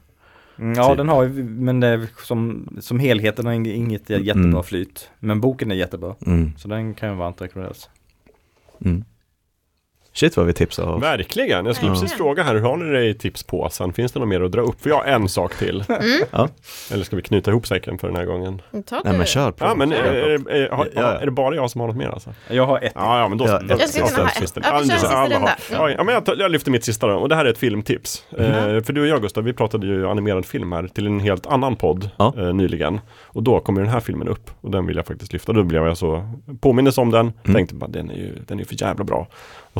Mm, 0.59 0.75
Ja, 0.79 0.89
typ. 0.89 0.97
den 0.97 1.09
har 1.09 1.23
ju, 1.23 1.45
men 1.45 1.81
det 1.81 1.87
är 1.89 2.07
som, 2.27 2.69
som 2.81 2.99
helheten 3.01 3.47
har 3.47 3.53
ing- 3.53 3.73
inget 3.75 4.11
jättebra 4.11 4.33
Mm. 4.51 4.63
flyt. 4.63 5.11
Men 5.19 5.41
boken 5.41 5.71
är 5.71 5.75
jättebra. 5.75 6.15
Mm. 6.27 6.53
Så 6.59 6.69
den 6.69 6.95
kan 6.95 7.09
ju 7.11 7.15
varmt 7.15 7.41
rekommenderas. 7.43 7.91
Mm. 8.85 9.05
Shit 10.13 10.37
vad 10.37 10.47
vi 10.47 10.53
tipsar 10.53 10.83
av. 10.83 11.01
Verkligen, 11.01 11.67
jag 11.67 11.77
skulle 11.77 11.91
Ja. 11.91 11.95
precis 12.01 12.13
fråga 12.17 12.43
här, 12.43 12.55
hur 12.55 12.61
har 12.61 12.77
ni 12.77 12.93
det 12.93 13.05
i 13.07 13.15
tipspåsen? 13.15 13.93
Finns 13.93 14.13
det 14.13 14.19
något 14.21 14.29
mer 14.29 14.41
att 14.41 14.53
dra 14.53 14.61
upp? 14.61 14.83
För 14.83 14.91
jag 14.91 14.97
har 14.97 15.05
en 15.05 15.29
sak 15.29 15.55
till. 15.59 15.85
Ja. 16.31 16.49
Eller 16.93 17.05
ska 17.05 17.17
vi 17.17 17.23
knyta 17.23 17.51
ihop 17.51 17.67
säcken 17.67 17.99
för 17.99 18.09
den 18.09 18.17
här 18.17 18.25
gången? 18.25 18.63
Ta 18.87 19.01
Nej 19.05 19.17
men 19.17 19.27
kör 19.27 19.51
på. 19.51 19.65
Ja 19.65 19.75
men 19.75 19.93
är, 19.93 19.97
är, 19.97 20.51
är, 20.51 20.71
har, 20.71 20.85
Ja, 20.95 21.03
ja. 21.03 21.09
är 21.13 21.25
det 21.27 21.31
bara 21.33 21.55
jag 21.55 21.71
som 21.71 21.81
har 21.81 21.89
något 21.89 21.97
mer 21.97 22.09
alltså? 22.09 22.31
Jag 22.49 22.67
har 22.67 22.79
ett. 22.81 22.93
Ja, 22.95 23.19
ja 23.21 23.29
men 23.29 23.39
då 23.39 23.47
Ja, 23.47 23.59
då- 23.61 23.67
jag 23.79 23.89
skulle 23.89 24.07
kunna 24.07 24.23
ha 24.23 24.29
ett. 24.31 24.37
sista. 24.37 24.61
Ja, 24.65 24.81
vi 24.83 24.89
kör 24.89 24.97
sista 24.97 25.25
runda. 25.25 25.57
Ja, 25.73 26.05
men 26.05 26.15
jag, 26.15 26.25
tar- 26.25 26.37
jag 26.39 26.51
lyfter 26.51 26.71
mitt 26.71 26.85
sista 26.85 27.07
då, 27.07 27.15
och 27.15 27.29
det 27.29 27.35
här 27.35 27.45
är 27.45 27.51
ett 27.51 27.59
filmtips. 27.59 28.25
Eh, 28.39 28.83
för 28.83 28.93
du 28.93 29.01
och 29.01 29.07
jag 29.07 29.23
Gustav, 29.23 29.45
vi 29.45 29.53
pratade 29.53 29.87
ju 29.87 30.07
animerad 30.09 30.47
film 30.47 30.73
här 30.73 30.87
till 30.89 31.07
en 31.07 31.21
helt 31.21 31.47
annan 31.47 31.77
podd 31.77 32.11
Ja. 32.17 32.35
eh, 32.39 32.55
nyligen. 32.55 33.01
Och 33.23 33.43
då 33.43 33.61
kommer 33.61 33.81
den 33.81 33.91
här 33.91 34.01
filmen 34.01 34.29
upp 34.29 34.51
och 34.61 34.71
den 34.71 34.87
vill 34.87 34.97
jag 34.97 35.07
faktiskt 35.07 35.33
lyfta. 35.33 35.53
Då 35.53 35.63
blev 35.63 35.87
jag 35.87 35.97
så 35.97 36.31
påminnes 36.61 36.99
om 36.99 37.11
den, 37.11 37.33
Mm. 37.45 37.55
tänkte 37.55 37.75
bara 37.75 37.91
den 37.91 38.11
är 38.11 38.15
ju 38.15 38.33
den 38.47 38.59
är 38.59 38.63
ju 38.63 38.67
för 38.67 38.83
jävla 38.83 39.05
bra. 39.05 39.27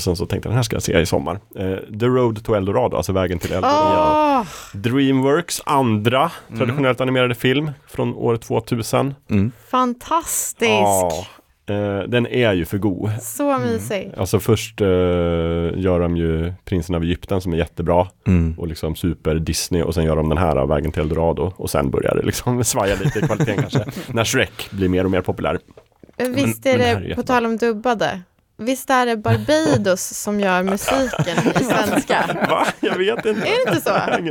Och 0.01 0.05
sen 0.05 0.17
så 0.17 0.27
tänkte 0.27 0.47
jag 0.49 0.51
den 0.53 0.57
här 0.57 0.63
ska 0.63 0.77
jag 0.77 0.83
se 0.83 1.01
i 1.01 1.07
sommar. 1.07 1.41
Eh, 1.57 1.99
The 2.01 2.07
Road 2.07 2.45
to 2.45 2.55
Eldorado, 2.55 2.97
alltså 2.97 3.13
vägen 3.13 3.39
till 3.39 3.53
Eldorado. 3.53 4.41
Åh, 4.41 4.47
Dreamworks 4.73 5.63
andra 5.67 6.31
traditionellt 6.59 7.01
animerade 7.01 7.35
film 7.35 7.71
från 7.89 8.15
år 8.15 8.37
2000. 8.37 9.15
Mm. 9.31 9.53
fantastisk. 9.71 10.71
Ja, 10.71 11.27
eh, 11.67 11.99
den 12.09 12.27
är 12.27 12.53
ju 12.53 12.65
för 12.65 12.79
god. 12.79 13.11
Så 13.23 13.59
mysig. 13.59 14.13
Alltså 14.17 14.41
först 14.41 14.81
eh, 14.81 14.87
gör 14.87 16.01
de 16.01 16.17
ju 16.17 16.53
Prinsen 16.65 16.95
av 16.95 17.03
Egypten 17.03 17.41
som 17.41 17.53
är 17.53 17.57
jättebra 17.57 18.07
Mm. 18.27 18.55
och 18.59 18.67
liksom 18.69 18.97
super 18.97 19.35
Disney 19.35 19.83
och 19.83 19.95
sen 19.95 20.05
gör 20.05 20.17
de 20.17 20.29
den 20.29 20.39
här 20.39 20.67
Vägen 20.67 20.93
till 20.93 21.03
Eldorado 21.03 21.53
och 21.57 21.71
sen 21.71 21.91
börjar 21.91 22.15
det 22.15 22.23
liksom 22.23 22.65
svaja 22.75 22.95
lite 23.05 23.19
i 23.19 23.23
kvaliteten 23.23 23.57
kanske. 23.57 23.85
När 24.13 24.25
Shrek 24.25 24.71
blir 24.71 24.89
mer 24.89 25.05
och 25.05 25.11
mer 25.11 25.21
populär. 25.21 25.59
Visst 26.29 26.65
men 26.65 26.75
är 26.75 26.79
det 26.79 26.85
här 26.85 27.11
är 27.11 27.15
på 27.15 27.23
tal 27.23 27.47
om 27.47 27.57
dubbade, 27.57 28.21
visst 28.61 28.91
är 28.91 29.07
det 29.07 29.17
Barbados 29.17 30.01
som 30.03 30.41
gör 30.41 30.63
musiken 30.63 31.39
i 31.61 31.65
svenska? 31.65 32.25
Va? 32.51 32.67
Jag 32.81 32.99
vet 32.99 33.27
inte. 33.27 33.31
Är 33.49 33.65
det 33.65 33.71
inte 33.71 33.81
så? 33.83 33.91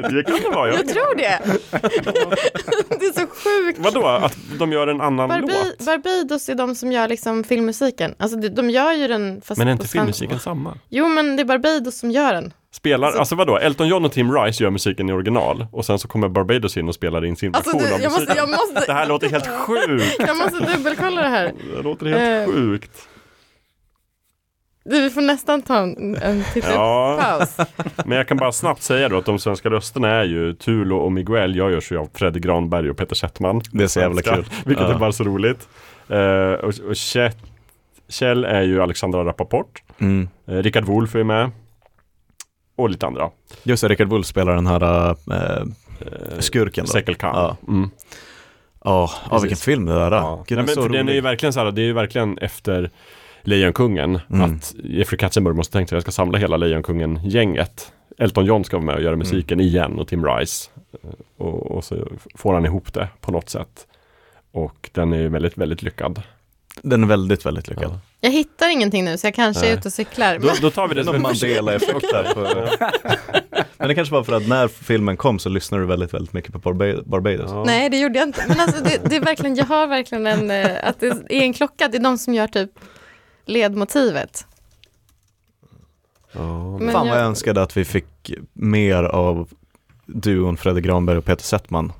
Det 0.09 0.23
kan 0.23 0.39
det 0.43 0.49
vara. 0.55 0.67
Jag 0.69 0.79
Jag 0.79 0.87
tror 0.87 1.15
det. 1.15 1.39
Det 2.99 3.05
är 3.05 3.13
så 3.13 3.27
sjukt. 3.27 3.79
Vadå? 3.79 4.05
Att 4.07 4.37
de 4.59 4.71
gör 4.71 4.87
en 4.87 5.01
annan 5.01 5.29
Barbi 5.29 5.47
låt? 5.53 5.85
Barbados 5.85 6.49
är 6.49 6.55
de 6.55 6.75
som 6.75 6.91
gör 6.91 7.07
liksom 7.07 7.43
filmmusiken. 7.43 8.15
Alltså 8.19 8.37
de, 8.37 8.69
gör 8.69 8.93
ju 8.93 9.07
den 9.07 9.41
fast 9.45 9.57
Men 9.57 9.67
är 9.67 9.71
inte 9.71 9.87
filmmusiken 9.87 10.39
samma? 10.39 10.77
Jo 10.89 11.07
men 11.07 11.35
det 11.35 11.41
är 11.43 11.45
Barbados 11.45 11.99
som 11.99 12.11
gör 12.11 12.33
den. 12.33 12.53
Spelar, 12.71 13.11
alltså 13.17 13.35
vadå? 13.35 13.57
Elton 13.57 13.87
John 13.87 14.05
och 14.05 14.11
Tim 14.11 14.33
Rice 14.33 14.63
gör 14.63 14.69
musiken 14.71 15.09
i 15.09 15.13
original 15.13 15.67
och 15.71 15.85
sen 15.85 15.99
så 15.99 16.07
kommer 16.07 16.27
Barbados 16.29 16.77
in 16.77 16.87
och 16.87 16.95
spelar 16.95 17.25
in 17.25 17.35
sin 17.35 17.55
Alltså 17.55 17.77
version 17.77 17.87
du, 17.87 17.93
av 17.95 18.01
måste, 18.01 18.19
musiken. 18.19 18.37
jag, 18.37 18.49
måste, 18.49 18.85
Det 18.85 18.93
här 18.93 19.07
låter 19.07 19.29
helt 19.29 19.47
sjukt. 19.67 20.15
jag 20.19 20.37
måste 20.37 20.59
dubbelkolla 20.73 21.21
det 21.21 21.27
här. 21.27 21.53
Det 21.75 21.81
låter 21.81 22.05
helt 22.05 22.49
Eh, 22.49 22.53
sjukt. 22.55 22.91
Du, 24.83 25.01
vi 25.01 25.09
får 25.09 25.21
nästan 25.21 25.61
ta 25.61 25.77
en, 25.77 26.15
en 26.15 26.43
titt 26.53 26.65
Ja. 26.73 27.19
paus. 27.21 27.57
Men 28.05 28.17
jag 28.17 28.27
kan 28.27 28.37
bara 28.37 28.51
snabbt 28.51 28.81
säga 28.81 29.09
då 29.09 29.17
att 29.17 29.25
de 29.25 29.39
svenska 29.39 29.69
rösterna 29.69 30.09
är 30.09 30.23
ju 30.23 30.53
Tulo 30.53 30.97
och 30.97 31.11
Miguel 31.11 31.55
jag 31.55 31.71
görs 31.71 31.91
ju 31.91 31.97
av 31.97 32.09
Fredrik 32.13 32.43
Granberg 32.43 32.89
och 32.89 32.97
Peter 32.97 33.15
Settman. 33.15 33.61
Det 33.71 33.83
är 33.83 33.87
så 33.87 33.99
jävla 33.99 34.21
kul. 34.21 34.45
Vilket 34.65 34.87
Ja. 34.87 34.93
är 34.93 34.99
bara 34.99 35.11
så 35.11 35.23
roligt. 35.23 35.67
Eh, 36.09 36.51
och 36.51 36.73
och 36.89 36.95
Kjell, 36.95 37.31
Kjell 38.09 38.45
är 38.45 38.61
ju 38.61 38.81
Alexandra 38.81 39.25
Rappaport. 39.25 39.83
Mm. 39.99 40.29
Uh, 40.49 40.57
Rickard 40.61 40.83
Wolff 40.85 41.15
är 41.15 41.23
med. 41.23 41.51
Och 42.75 42.89
lite 42.89 43.07
andra. 43.07 43.29
Just 43.63 43.81
det, 43.83 43.87
Rickard 43.89 44.07
Wolff 44.07 44.25
spelar 44.27 44.55
den 44.55 44.67
här 44.67 45.09
Uh, 46.01 46.39
skurken 46.39 46.85
då. 46.85 46.91
Sekel 46.91 47.15
Khan. 47.15 47.31
Ja. 47.35 47.57
Mm. 47.73 47.89
Ja, 48.83 49.11
ja 49.31 49.39
vilken 49.39 49.57
film 49.57 49.85
det 49.85 49.93
där 49.93 50.11
är. 50.11 50.15
Ja. 50.15 50.43
Gud, 50.47 50.57
Nej, 50.57 50.65
men 50.65 50.75
så 50.75 50.81
för 50.81 50.89
den 50.89 51.09
är 51.09 51.13
ju 51.13 51.21
verkligen 51.21 51.53
så 51.53 51.59
här, 51.59 51.71
det 51.71 51.81
är 51.81 51.85
ju 51.85 51.93
verkligen 51.93 52.37
efter 52.37 52.89
Lejonkungen. 53.41 54.19
Mm. 54.29 54.41
Att 54.55 54.75
Jeffrey 54.83 55.17
Katzenberg 55.17 55.53
måste 55.55 55.73
tänka 55.73 55.89
sig 55.89 55.95
att 55.95 55.97
jag 55.97 56.13
ska 56.13 56.21
samla 56.21 56.37
hela 56.37 56.57
Lejonkungen-gänget. 56.57 57.91
Elton 58.17 58.45
John 58.45 58.63
ska 58.63 58.77
vara 58.77 58.85
med 58.85 58.95
och 58.95 59.01
göra 59.01 59.15
musiken 59.15 59.59
igen 59.59 59.99
och 59.99 60.07
Tim 60.07 60.25
Rice. 60.25 60.69
Eh, 61.03 61.09
Och, 61.37 61.71
och 61.71 61.83
så 61.83 62.07
får 62.35 62.53
han 62.53 62.65
ihop 62.65 62.93
det 62.93 63.07
på 63.21 63.31
något 63.31 63.49
sätt. 63.49 63.87
Och 64.51 64.89
den 64.93 65.13
är 65.13 65.17
ju 65.17 65.29
väldigt, 65.29 65.57
väldigt 65.57 65.81
lyckad. 65.83 66.21
Den 66.81 67.03
är 67.03 67.07
väldigt, 67.07 67.45
väldigt 67.45 67.67
lyckad. 67.67 67.83
Ja. 67.91 67.99
Jag 68.21 68.31
hittar 68.31 68.69
ingenting 68.69 69.05
nu 69.05 69.17
så 69.17 69.27
jag 69.27 69.33
kanske 69.35 69.65
är 69.65 69.69
Nej. 69.69 69.77
ute 69.79 69.87
och 69.87 69.93
cyklar. 69.93 70.39
Då, 70.39 70.49
då 70.61 70.69
tar 70.71 70.87
vi 70.87 70.95
Det 70.95 71.01
är 71.01 71.05
som 71.05 71.15
ett 71.15 71.21
Mandela-effekt. 71.21 72.05
Men 73.77 73.87
det 73.87 73.95
kanske 73.95 74.13
var 74.13 74.23
för 74.23 74.33
att 74.33 74.47
när 74.47 74.67
filmen 74.67 75.17
kom 75.17 75.39
så 75.39 75.49
lyssnade 75.49 75.83
du 75.83 75.87
väldigt, 75.87 76.13
väldigt 76.13 76.33
mycket 76.33 76.53
på 76.53 76.59
Barba- 76.59 77.03
Barbados. 77.05 77.51
Ja. 77.51 77.63
Nej, 77.65 77.89
det 77.89 77.97
gjorde 77.99 78.19
jag 78.19 78.27
inte. 78.27 78.43
Men 78.47 78.59
alltså, 78.59 78.83
det, 78.83 79.09
det 79.09 79.15
är 79.15 79.21
verkligen, 79.21 79.55
jag 79.55 79.65
har 79.65 79.87
verkligen 79.87 80.27
en, 80.27 80.51
eh, 80.51 80.71
att 80.89 80.99
det 80.99 81.07
är 81.07 81.41
en 81.41 81.53
klocka, 81.53 81.87
det 81.87 81.97
är 81.97 82.01
de 82.03 82.17
som 82.17 82.33
gör 82.33 82.47
typ 82.47 82.71
ledmotivet. 83.49 84.45
Ja. 86.31 86.77
Men 86.77 86.91
Fan 86.91 87.07
vad 87.07 87.15
jag 87.17 87.21
jag- 87.21 87.27
önskade 87.27 87.61
att 87.61 87.77
vi 87.77 87.85
fick 87.85 88.31
mer 88.53 89.03
av 89.03 89.49
duon 90.05 90.57
Fredrik 90.57 90.85
Granberg 90.85 91.17
och 91.17 91.25
Peter 91.25 91.43
Settman 91.43 91.91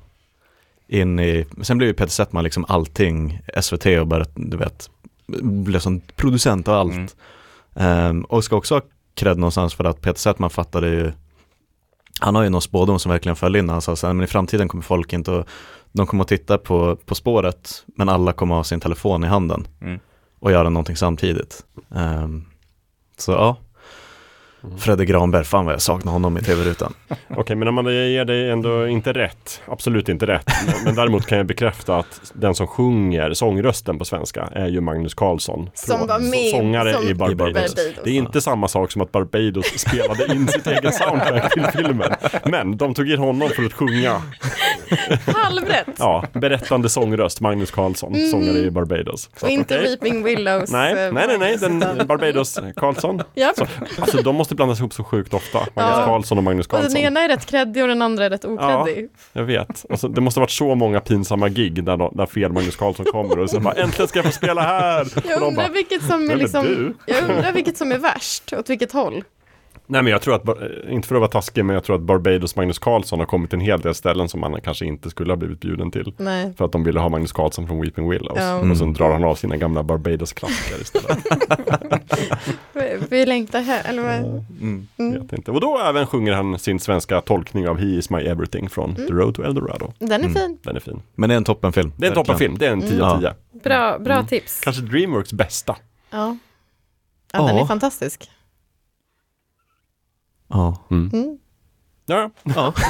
in 0.88 1.18
i, 1.20 1.46
sen 1.62 1.78
blev 1.78 1.88
ju 1.88 1.94
Peter 1.94 2.10
Settman 2.12 2.44
liksom 2.44 2.64
allting 2.68 3.40
SVT 3.62 3.86
och 4.00 4.06
bara, 4.06 4.24
du 4.34 4.56
vet, 4.56 4.90
blev 5.42 5.78
som 5.80 6.00
producent 6.16 6.68
av 6.68 6.74
allt. 6.74 6.92
Mm. 6.92 7.06
Ehm, 7.74 8.24
och 8.24 8.44
ska 8.44 8.56
också 8.56 8.74
ha 8.74 8.82
cred 9.14 9.38
någonstans 9.38 9.74
för 9.74 9.84
att 9.84 10.00
Peter 10.00 10.20
Settman 10.20 10.50
fattade 10.50 10.88
ju, 10.88 11.12
han 12.20 12.34
har 12.34 12.42
ju 12.42 12.48
någon 12.48 12.62
spådom 12.62 12.98
som 12.98 13.10
verkligen 13.10 13.36
föll 13.36 13.56
in, 13.56 13.68
han 13.68 13.82
sa 13.82 13.96
så 13.96 14.06
här, 14.06 14.14
men 14.14 14.24
i 14.24 14.26
framtiden 14.26 14.68
kommer 14.68 14.82
folk 14.84 15.12
inte 15.12 15.38
att, 15.38 15.46
de 15.92 16.06
kommer 16.06 16.22
att 16.24 16.28
titta 16.28 16.58
på, 16.58 16.96
på 16.96 17.14
spåret, 17.14 17.84
men 17.86 18.08
alla 18.08 18.32
kommer 18.32 18.54
att 18.54 18.58
ha 18.58 18.64
sin 18.64 18.80
telefon 18.80 19.24
i 19.24 19.26
handen 19.26 19.66
Mm 19.80 20.00
och 20.40 20.52
göra 20.52 20.68
någonting 20.68 20.96
samtidigt. 20.96 21.64
Um, 21.88 22.46
så 23.16 23.32
ja, 23.32 23.56
Fredrik 24.78 25.08
Granberg, 25.08 25.44
fan 25.44 25.64
vad 25.64 25.74
jag 25.74 25.82
saknar 25.82 26.12
honom 26.12 26.38
i 26.38 26.42
tv-rutan. 26.42 26.94
Okej, 27.36 27.56
men 27.56 27.68
Amanda, 27.68 27.92
jag 27.92 28.08
ger 28.08 28.24
dig 28.24 28.50
ändå 28.50 28.88
inte 28.88 29.12
rätt. 29.12 29.60
Absolut 29.66 30.08
inte 30.08 30.26
rätt. 30.26 30.46
Men, 30.84 30.94
däremot 30.94 31.26
kan 31.26 31.38
jag 31.38 31.46
bekräfta 31.46 31.96
att 31.96 32.20
den 32.34 32.54
som 32.54 32.66
sjunger 32.66 33.34
sångrösten 33.34 33.98
på 33.98 34.04
svenska 34.04 34.48
är 34.52 34.66
ju 34.68 34.80
Magnus 34.80 35.14
Carlsson. 35.14 35.70
Som 35.74 35.98
Från- 35.98 36.08
var 36.08 36.18
med 36.18 36.50
Sångare 36.50 36.92
som- 36.92 37.08
i 37.08 37.14
Barbados. 37.14 37.54
Barbados. 37.54 37.74
Det 38.04 38.10
är 38.10 38.14
inte 38.14 38.40
samma 38.40 38.68
sak 38.68 38.92
som 38.92 39.02
att 39.02 39.12
Barbados 39.12 39.66
spelade 39.78 40.34
in 40.34 40.48
sitt 40.48 40.66
eget 40.66 40.94
soundtrack 40.94 41.52
till 41.52 41.66
filmen. 41.76 42.12
Men 42.44 42.76
de 42.76 42.94
tog 42.94 43.10
in 43.10 43.18
honom 43.18 43.48
för 43.48 43.64
att 43.64 43.72
sjunga. 43.72 44.22
Halvrätt. 45.26 45.86
Ja, 45.98 46.24
berättande 46.32 46.88
sångröst, 46.88 47.40
Magnus 47.40 47.70
Carlsson, 47.70 48.14
Mm. 48.14 48.30
sångare 48.30 48.58
i 48.58 48.70
Barbados. 48.70 49.30
Så 49.36 49.46
Och 49.46 49.52
inte 49.52 49.78
okej. 49.78 49.88
Weeping 49.88 50.22
Willows. 50.24 50.72
Nej, 50.72 50.92
eh, 51.06 51.12
nej, 51.12 51.24
nej, 51.26 51.38
nej, 51.38 51.56
den 51.56 51.78
Barbados 52.06 52.58
Carlsson. 52.76 53.22
Ja. 53.34 53.52
Så, 53.56 53.66
alltså 54.00 54.22
de 54.22 54.36
måste 54.36 54.49
blandas 54.54 54.78
ihop 54.80 54.92
så 54.94 55.04
sjukt 55.04 55.34
ofta. 55.34 55.58
Magnus 55.58 55.74
Ja. 55.98 56.04
Carlsson 56.04 56.38
och 56.38 56.44
Magnus 56.44 56.66
Och 56.66 56.72
den 56.72 56.82
Carlsson. 56.82 57.00
ena 57.00 57.20
är 57.20 57.28
rätt 57.28 57.46
kreddig 57.46 57.82
och 57.82 57.88
den 57.88 58.02
andra 58.02 58.24
är 58.24 58.30
rätt 58.30 58.44
okreddig. 58.44 59.08
Jag 59.32 59.42
vet. 59.44 59.86
Alltså, 59.90 60.08
det 60.08 60.20
måste 60.20 60.40
ha 60.40 60.42
varit 60.42 60.50
så 60.50 60.74
många 60.74 61.00
pinsamma 61.00 61.48
gig 61.48 61.84
där, 61.84 62.16
där 62.16 62.26
fel 62.26 62.52
Magnus 62.52 62.76
Carlsson 62.76 63.06
kommer 63.06 63.38
och 63.38 63.50
så 63.50 63.60
bara 63.60 63.74
äntligen 63.74 64.08
ska 64.08 64.18
jag 64.18 64.26
få 64.26 64.32
spela 64.32 64.62
här! 64.62 65.06
Jag 65.28 65.42
undrar 65.42 65.56
bara, 65.56 65.68
vilket 65.68 66.02
som 66.02 66.14
är 66.14 66.18
"Nej, 66.18 66.28
men 66.28 66.38
liksom, 66.38 66.64
du." 66.66 66.94
jag 67.06 67.22
undrar 67.30 67.52
vilket 67.52 67.76
som 67.76 67.92
är 67.92 67.98
värst, 67.98 68.52
åt 68.52 68.70
vilket 68.70 68.92
håll. 68.92 69.24
Nej 69.90 70.02
men 70.02 70.12
jag 70.12 70.22
tror 70.22 70.34
att, 70.34 70.42
Bar- 70.42 70.86
inte 70.90 71.08
för 71.08 71.14
att 71.14 71.20
vara 71.20 71.30
taskig, 71.30 71.64
men 71.64 71.74
jag 71.74 71.84
tror 71.84 71.96
att 71.96 72.02
Barbados 72.02 72.56
Magnus 72.56 72.78
Carlsson 72.78 73.18
har 73.18 73.26
kommit 73.26 73.50
till 73.50 73.58
en 73.58 73.64
hel 73.64 73.80
del 73.80 73.94
ställen 73.94 74.28
som 74.28 74.42
han 74.42 74.60
kanske 74.60 74.86
inte 74.86 75.10
skulle 75.10 75.32
ha 75.32 75.36
blivit 75.36 75.60
bjuden 75.60 75.90
till. 75.90 76.12
Nej. 76.16 76.52
För 76.58 76.64
att 76.64 76.72
de 76.72 76.84
ville 76.84 77.00
ha 77.00 77.08
Magnus 77.08 77.32
Carlsson 77.32 77.66
från 77.66 77.80
Weeping 77.80 78.10
Willows. 78.10 78.38
Ja. 78.40 78.54
Och 78.70 78.76
sen 78.76 78.92
drar 78.92 79.12
han 79.12 79.24
av 79.24 79.34
sina 79.34 79.56
gamla 79.56 79.82
Barbados-klassiker 79.82 80.80
istället. 80.80 81.18
Vi, 82.72 82.98
vi 83.10 83.26
längtar 83.26 83.60
här, 83.60 83.82
eller 83.88 84.02
vad? 84.02 84.12
Mm. 84.60 84.86
Mm. 84.98 85.12
Vet 85.22 85.32
inte. 85.32 85.50
Och 85.50 85.60
då 85.60 85.78
även 85.78 86.06
sjunger 86.06 86.32
han 86.32 86.58
sin 86.58 86.80
svenska 86.80 87.20
tolkning 87.20 87.68
av 87.68 87.78
He 87.78 87.86
is 87.86 88.10
my 88.10 88.18
everything 88.22 88.68
från 88.68 88.90
Mm. 88.90 89.06
The 89.06 89.12
Road 89.14 89.34
to 89.34 89.42
Eldorado. 89.42 89.92
Den 89.98 90.10
är 90.12 90.18
Mm. 90.18 90.34
fin. 90.34 90.58
Den 90.62 90.76
är 90.76 90.80
fin. 90.80 91.02
Men 91.14 91.28
det 91.28 91.34
är 91.34 91.36
en 91.36 91.44
toppenfilm. 91.44 91.92
Det 91.96 92.06
är 92.06 92.10
en 92.10 92.14
toppenfilm, 92.14 92.58
det 92.58 92.66
är 92.66 92.72
en 92.72 92.80
10 92.80 93.02
av 93.04 93.20
10. 93.20 93.34
Bra, 93.64 93.98
bra 93.98 94.14
Mm. 94.14 94.26
tips. 94.26 94.60
Kanske 94.60 94.82
Dreamworks 94.82 95.32
bästa. 95.32 95.76
Ja. 96.10 96.36
Ja, 97.32 97.38
den 97.46 97.56
Ja. 97.56 97.62
är 97.62 97.66
fantastisk. 97.66 98.30
Ja. 100.50 100.76
Mm. 100.90 101.10
Mm. 101.12 101.38
Ja, 102.06 102.30
ja. 102.42 102.74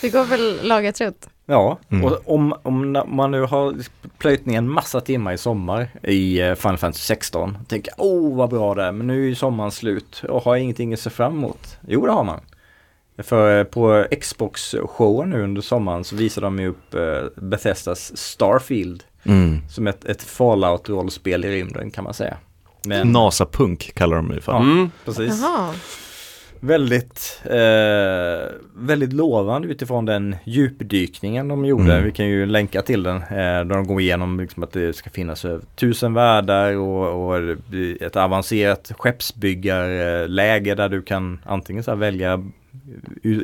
Det 0.00 0.08
går 0.10 0.24
väl 0.24 0.58
laga 0.68 0.92
trött. 0.92 1.28
Ja, 1.46 1.78
Mm. 1.90 2.04
och 2.04 2.18
om, 2.34 2.54
om 2.62 3.02
man 3.08 3.30
nu 3.30 3.42
har 3.42 3.74
plöjt 4.18 4.46
ner 4.46 4.58
en 4.58 4.68
massa 4.70 5.00
timmar 5.00 5.32
i 5.32 5.38
sommar 5.38 5.88
i 6.02 6.40
eh, 6.40 6.54
Final 6.54 6.78
Fantasy 6.78 7.02
16. 7.02 7.58
Tänker 7.68 7.94
åh 7.98 8.36
vad 8.36 8.50
bra 8.50 8.74
det 8.74 8.82
är, 8.84 8.92
men 8.92 9.06
nu 9.06 9.22
är 9.24 9.26
ju 9.28 9.34
sommaren 9.34 9.70
slut 9.70 10.22
och 10.28 10.42
har 10.42 10.54
jag 10.54 10.62
ingenting 10.62 10.92
att 10.92 11.00
se 11.00 11.10
fram 11.10 11.32
emot. 11.32 11.76
Jo 11.88 12.06
det 12.06 12.12
har 12.12 12.24
man. 12.24 12.40
För 13.18 13.58
eh, 13.58 13.64
på 13.64 14.06
Xbox-showen 14.20 15.30
nu 15.30 15.42
under 15.44 15.62
sommaren 15.62 16.04
så 16.04 16.16
visar 16.16 16.42
de 16.42 16.58
ju 16.58 16.68
upp 16.68 16.94
eh, 16.94 17.42
Bethesdas 17.42 18.16
Starfield 18.16 19.04
Mm. 19.24 19.58
som 19.70 19.86
ett, 19.86 20.04
ett 20.04 20.22
Fallout-rollspel 20.22 21.44
i 21.44 21.50
rymden 21.50 21.90
kan 21.90 22.04
man 22.04 22.14
säga. 22.14 22.36
Men, 22.84 23.12
NASA-punk 23.12 23.94
kallar 23.94 24.16
de 24.16 24.28
det 24.28 24.40
för. 24.40 24.56
Mm. 24.56 24.90
precis. 25.04 25.40
Jaha. 25.42 25.74
Väldigt, 26.64 27.40
eh, 27.44 28.52
väldigt 28.74 29.12
lovande 29.12 29.68
utifrån 29.68 30.04
den 30.04 30.36
djupdykningen 30.44 31.48
de 31.48 31.64
gjorde. 31.64 31.92
Mm. 31.92 32.04
Vi 32.04 32.12
kan 32.12 32.26
ju 32.26 32.46
länka 32.46 32.82
till 32.82 33.02
den. 33.02 33.16
Eh, 33.16 33.24
där 33.28 33.64
de 33.64 33.86
går 33.86 34.00
igenom 34.00 34.40
liksom 34.40 34.62
att 34.62 34.72
det 34.72 34.96
ska 34.96 35.10
finnas 35.10 35.44
över 35.44 35.64
tusen 35.76 36.14
världar 36.14 36.76
och, 36.76 37.28
och 37.28 37.56
ett 38.00 38.16
avancerat 38.16 38.92
skeppsbyggarläge 38.98 40.74
där 40.74 40.88
du 40.88 41.02
kan 41.02 41.40
antingen 41.44 41.84
så 41.84 41.90
här 41.90 41.98
välja 41.98 42.44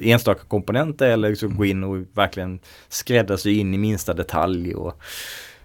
enstaka 0.02 0.40
komponenter 0.48 1.10
eller 1.10 1.34
så 1.34 1.48
gå 1.48 1.64
in 1.64 1.84
och 1.84 1.96
verkligen 2.12 2.58
skräddarsy 2.88 3.58
in 3.58 3.74
i 3.74 3.78
minsta 3.78 4.14
detalj. 4.14 4.74
Och, 4.74 5.00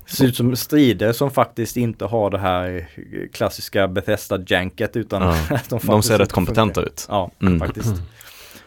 ser 0.06 0.26
ut 0.26 0.36
som 0.36 0.56
strider 0.56 1.12
som 1.12 1.32
faktiskt 1.32 1.78
inte 1.78 2.06
har 2.06 2.30
det 2.30 2.38
här 2.40 2.90
klassiska 3.34 3.88
Bethesda-janket 3.88 4.96
utan 4.98 5.22
Ja. 5.22 5.38
de, 5.70 5.80
De 5.84 6.04
ser 6.04 6.18
rätt 6.18 6.20
funkar. 6.20 6.26
kompetenta 6.36 6.82
ut. 6.82 7.06
Ja, 7.10 7.32
Mm. 7.42 7.60
faktiskt. 7.60 7.94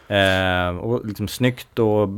Eh, 0.09 0.77
och 0.77 1.05
liksom 1.05 1.27
snyggt 1.27 1.79
och 1.79 2.09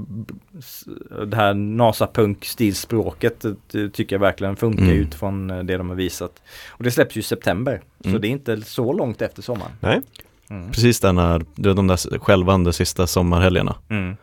det 1.27 1.35
här 1.35 1.53
NASA-punk-stilspråket 1.53 3.45
tycker 3.93 4.15
jag 4.15 4.19
verkligen 4.19 4.55
funkar 4.55 4.83
Mm. 4.83 4.95
utifrån 4.97 5.49
eh, 5.49 5.63
det 5.63 5.77
de 5.77 5.89
har 5.89 5.95
visat. 5.95 6.31
Och 6.69 6.83
det 6.83 6.91
släpps 6.91 7.15
ju 7.17 7.19
i 7.19 7.23
september, 7.23 7.81
så 8.03 8.09
Mm. 8.09 8.21
det 8.21 8.27
är 8.27 8.29
inte 8.29 8.61
så 8.61 8.93
långt 8.93 9.21
efter 9.21 9.41
sommaren. 9.41 9.71
Nej. 9.79 10.01
Mm. 10.49 10.71
Precis 10.71 10.99
där 10.99 11.13
när, 11.13 11.45
du 11.55 11.69
vet 11.69 11.75
de 11.75 11.87
där 11.87 12.19
skälvande 12.19 12.73
sista 12.73 13.07
sommarhelgerna. 13.07 13.75
Mm. 13.89 14.17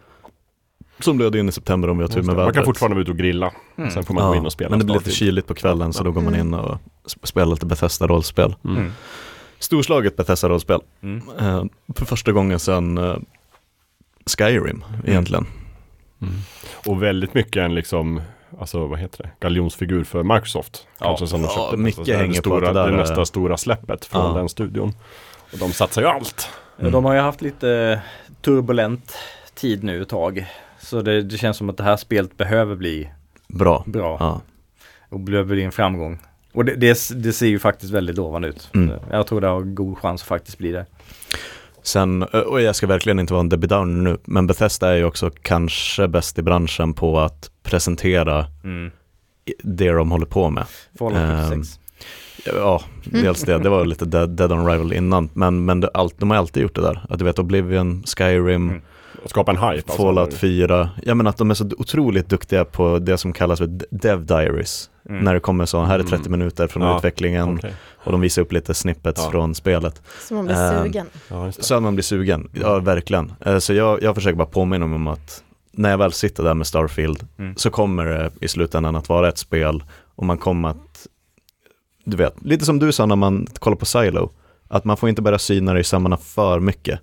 Som 1.01 1.16
blöder 1.16 1.39
in 1.39 1.48
i 1.48 1.52
september 1.52 1.89
om 1.90 1.98
vi 1.98 2.02
har 2.05 2.09
tur 2.09 2.16
med 2.16 2.27
Man 2.27 2.36
vädret. 2.36 2.55
kan 2.55 2.64
fortfarande 2.64 2.94
vara 2.94 3.02
ute 3.02 3.10
och 3.10 3.16
grilla. 3.18 3.52
Mm. 3.78 3.90
Sen 3.90 4.05
får 4.05 4.14
man 4.14 4.28
gå 4.28 4.35
in 4.36 4.47
och 4.47 4.52
spela 4.52 4.70
men 4.70 4.78
det 4.78 4.85
blir 4.85 4.94
lite 4.94 5.10
kyligt 5.10 5.47
på 5.47 5.55
kvällen 5.55 5.93
så 5.93 6.05
då 6.05 6.12
går 6.12 6.20
man 6.23 6.35
Mm. 6.35 6.47
in 6.47 6.55
och 6.55 6.78
sp- 7.05 7.18
spelar 7.27 7.47
lite 7.47 7.66
Bethesda-rollspel. 7.66 8.55
Mm. 8.64 8.77
Mm. 8.77 8.93
Storslaget 9.59 10.16
Bethesda-rollspel. 10.16 10.81
Mm. 11.02 11.23
Eh, 11.40 11.64
för 11.97 12.05
första 12.05 12.32
gången 12.32 12.59
sedan 12.59 12.98
eh, 12.98 13.16
Skyrim 14.39 14.85
egentligen. 15.05 15.47
Mm. 16.23 16.35
Och 16.86 17.02
väldigt 17.02 17.35
mycket 17.35 17.56
en 17.62 17.74
liksom, 17.74 18.20
alltså 18.60 18.86
vad 18.86 18.98
heter 18.98 19.23
det, 19.23 19.31
galjonsfigur 19.40 20.05
för 20.05 20.23
Microsoft. 20.23 20.86
Ja. 20.98 21.06
Kanske 21.06 21.27
som 21.27 21.43
de 21.43 21.48
Ja, 21.48 21.55
köpte. 21.55 21.77
mycket 21.77 21.98
Alltså, 21.98 22.12
det, 22.12 22.18
hänger 22.18 22.35
på 22.35 22.40
stora, 22.40 22.68
att 22.68 22.74
det 22.74 22.81
där 22.81 22.86
det 22.89 22.94
är- 22.94 22.98
nästa 22.98 23.24
stora 23.24 23.56
släppet 23.56 24.05
från 24.05 24.27
Ja. 24.32 24.39
den 24.39 24.48
studion. 24.48 24.93
Och 25.52 25.59
de 25.59 25.73
satsar 25.73 26.02
ju 26.02 26.09
allt. 26.09 26.48
Mm. 26.81 26.93
De 26.93 27.05
har 27.05 27.14
ju 27.14 27.20
haft 27.20 27.43
lite 27.43 28.01
turbulent 28.43 29.14
tid 29.55 29.85
nu 29.85 30.02
ett 30.02 30.09
tag. 30.09 30.47
Så 30.87 31.03
det, 31.03 31.23
det 31.23 31.39
känns 31.39 31.57
som 31.57 31.71
att 31.71 31.77
det 31.77 31.83
här 31.85 31.97
spelet 31.97 32.37
behöver 32.37 32.77
bli 32.77 33.11
Bra. 33.49 33.85
bra 33.87 34.17
Ja. 34.21 34.41
och 35.09 35.21
behöver 35.21 35.55
bli 35.55 35.63
en 35.63 35.73
framgång. 35.73 36.19
Och 36.53 36.65
det, 36.65 36.75
det, 36.75 36.99
det 37.15 37.33
ser 37.33 37.47
ju 37.47 37.59
faktiskt 37.59 37.93
väldigt 37.93 38.17
lovande 38.17 38.49
ut. 38.49 38.71
Mm. 38.75 38.91
Jag 39.11 39.27
tror 39.27 39.41
det 39.41 39.47
har 39.47 39.61
god 39.63 39.99
chans 39.99 40.23
att 40.23 40.29
faktiskt 40.29 40.59
bli 40.59 40.73
det. 40.73 40.87
Sen, 41.83 42.23
och 42.23 42.61
jag 42.63 42.77
ska 42.77 42.87
verkligen 42.87 43.19
inte 43.19 43.33
vara 43.33 43.41
en 43.41 43.49
Debbie 43.49 43.67
Downer 43.67 44.03
nu, 44.11 44.19
men 44.25 44.47
Bethesda 44.47 44.91
är 44.93 44.97
ju 44.97 45.05
också 45.05 45.31
kanske 45.43 46.09
bäst 46.09 46.39
i 46.39 46.43
branschen 46.43 46.95
på 46.95 47.21
att 47.21 47.51
presentera 47.63 48.47
Mm. 48.65 48.91
det 49.63 49.91
de 49.91 50.11
håller 50.11 50.27
på 50.27 50.51
med. 50.51 50.65
Fallout 50.99 51.17
Ehm, 51.19 51.51
76. 51.51 51.81
Ja, 52.55 52.83
dels 53.05 53.43
det, 53.43 53.59
det 53.59 53.69
var 53.69 53.85
lite 53.85 54.05
dead, 54.05 54.31
dead 54.31 54.53
on 54.53 54.59
arrival 54.69 54.93
innan, 54.93 55.29
men, 55.33 55.65
men 55.65 55.85
allt, 55.95 56.15
de 56.19 56.31
har 56.31 56.37
alltid 56.37 56.63
gjort 56.63 56.75
det 56.75 56.83
där. 56.83 57.07
Att 57.11 57.19
du 57.19 57.25
vet 57.25 57.39
Oblivion, 57.39 58.03
Skyrim, 58.07 58.69
Mm. 58.71 58.83
Och 59.27 59.31
skapa 59.31 59.51
en 59.51 59.57
hype. 59.57 59.69
alltså. 59.90 59.93
Fallout 60.03 60.35
4. 60.35 60.90
Jag 61.03 61.16
menar 61.16 61.31
att 61.31 61.36
de 61.36 61.51
är 61.51 61.55
så 61.55 61.70
otroligt 61.78 62.28
duktiga 62.28 62.65
på 62.65 62.98
det 62.98 63.19
som 63.19 63.32
kallas 63.32 63.59
för 63.59 63.66
Dev 63.90 64.27
Diaries. 64.27 64.90
Mm. 65.09 65.24
När 65.24 65.35
det 65.35 65.40
kommer 65.40 65.66
så, 65.66 65.82
här 65.82 65.98
är 65.98 66.03
30 66.03 66.27
Mm. 66.27 66.39
minuter 66.39 66.66
från 66.66 66.82
Ja, 66.82 66.97
utvecklingen 66.98 67.57
Okej. 67.59 67.74
och 68.05 68.12
de 68.12 68.20
visar 68.20 68.43
upp 68.43 68.53
lite 68.53 68.74
snippets 68.74 69.20
Ja. 69.24 69.31
från 69.31 69.55
spelet. 69.55 70.03
Så 70.28 70.35
man 70.35 70.44
blir 70.44 70.57
Ehm, 70.57 70.85
sugen. 70.85 71.07
Ja. 71.31 71.53
Så 71.53 71.74
att 71.74 71.82
man 71.82 71.94
blir 71.94 72.03
sugen, 72.03 72.48
ja 72.53 72.78
verkligen. 72.78 73.32
Eh, 73.40 73.59
Så 73.59 73.73
jag, 73.74 74.03
jag 74.03 74.15
försöker 74.15 74.36
bara 74.36 74.47
påminna 74.48 74.86
mig 74.86 74.97
om 74.97 75.07
att 75.07 75.43
när 75.73 75.90
jag 75.90 75.98
väl 75.98 76.12
sitter 76.12 76.43
där 76.43 76.55
med 76.55 76.66
Starfield 76.66 77.27
Mm. 77.39 77.57
så 77.57 77.70
kommer 77.70 78.05
det 78.05 78.31
i 78.40 78.48
slutändan 78.48 78.97
att 78.97 79.09
vara 79.09 79.28
ett 79.28 79.39
spel 79.39 79.85
och 80.16 80.27
man 80.27 80.39
kommer 80.39 80.69
att, 80.69 81.07
du 82.05 82.16
vet, 82.16 82.35
lite 82.44 82.65
som 82.65 82.78
du 82.78 82.93
sa 82.93 83.07
när 83.07 83.16
man 83.16 83.47
kollar 83.59 83.77
på 83.77 83.86
Silo, 83.86 84.31
att 84.69 84.85
man 84.85 84.97
får 84.97 85.09
inte 85.09 85.23
börja 85.23 85.39
syna 85.39 85.73
det 85.74 85.81
i 85.81 85.85
sömmarna 85.85 86.16
för 86.16 86.61
mycket, 86.61 86.94
eh, 86.94 87.01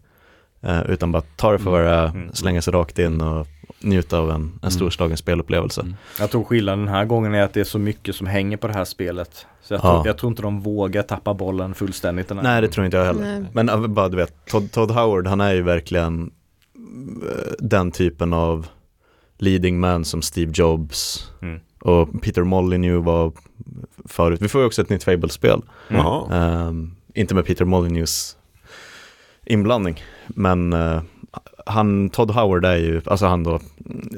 utan 0.88 1.12
bara 1.12 1.24
ta 1.36 1.52
det 1.52 1.60
för 1.60 1.72
vad 1.72 1.82
det 1.82 1.90
är, 1.90 2.06
Mm. 2.10 2.34
slänga 2.34 2.62
sig 2.62 2.74
rakt 2.74 3.00
in 3.00 3.22
och 3.22 3.48
njuta 3.80 4.18
av 4.20 4.30
en, 4.30 4.36
en 4.36 4.50
Mm. 4.62 4.72
storslagen 4.72 5.18
spelupplevelse. 5.18 5.82
Mm. 5.82 5.96
Jag 6.20 6.32
tror 6.32 6.44
skillnaden 6.44 6.80
den 6.86 6.94
här 6.96 7.06
gången 7.06 7.34
är 7.34 7.42
att 7.42 7.54
det 7.54 7.60
är 7.60 7.64
så 7.64 7.80
mycket 7.80 8.16
som 8.16 8.28
hänger 8.28 8.58
på 8.58 8.68
det 8.68 8.74
här 8.74 8.86
spelet. 8.86 9.46
Så 9.62 9.74
jag, 9.74 9.80
Ja. 9.80 9.82
tror, 9.94 10.08
jag 10.08 10.18
tror 10.18 10.30
inte 10.30 10.42
de 10.42 10.62
vågar 10.62 11.04
tappa 11.04 11.34
bollen 11.34 11.74
fullständigt 11.74 12.28
den 12.28 12.38
här 12.38 12.44
Nej, 12.44 12.62
det 12.62 12.68
tror 12.68 12.86
inte 12.86 12.98
jag 12.98 13.06
heller. 13.06 13.22
Nej. 13.40 13.44
Men 13.54 13.70
äh, 13.70 13.88
bara 13.88 14.10
du 14.10 14.18
vet, 14.18 14.46
Todd, 14.46 14.72
Todd 14.72 14.92
Howard, 14.92 15.28
han 15.28 15.42
är 15.42 15.54
ju 15.54 15.62
verkligen 15.62 16.32
eh, 16.76 17.52
den 17.60 17.92
typen 17.92 18.34
av 18.34 18.68
leading 19.38 19.80
man 19.80 20.06
som 20.06 20.22
Steve 20.22 20.52
Jobs 20.56 21.30
Mm. 21.42 21.60
och 21.82 22.22
Peter 22.22 22.44
Molyneux 22.44 23.06
var 23.06 23.32
förut. 24.06 24.42
Vi 24.42 24.48
får 24.48 24.62
ju 24.62 24.68
också 24.68 24.82
ett 24.82 24.90
nytt 24.90 25.04
Fable-spel. 25.04 25.62
Mm. 25.90 26.06
Ehm, 26.32 26.96
inte 27.14 27.36
med 27.36 27.46
Peter 27.46 27.66
Molyneux 27.66 28.38
inblandning, 29.46 30.04
men 30.28 30.74
eh, 30.74 31.02
han, 31.66 32.10
Todd 32.10 32.32
Howard 32.32 32.66
är 32.66 32.76
ju, 32.76 33.02
alltså 33.06 33.26
han 33.26 33.44
då, 33.44 33.60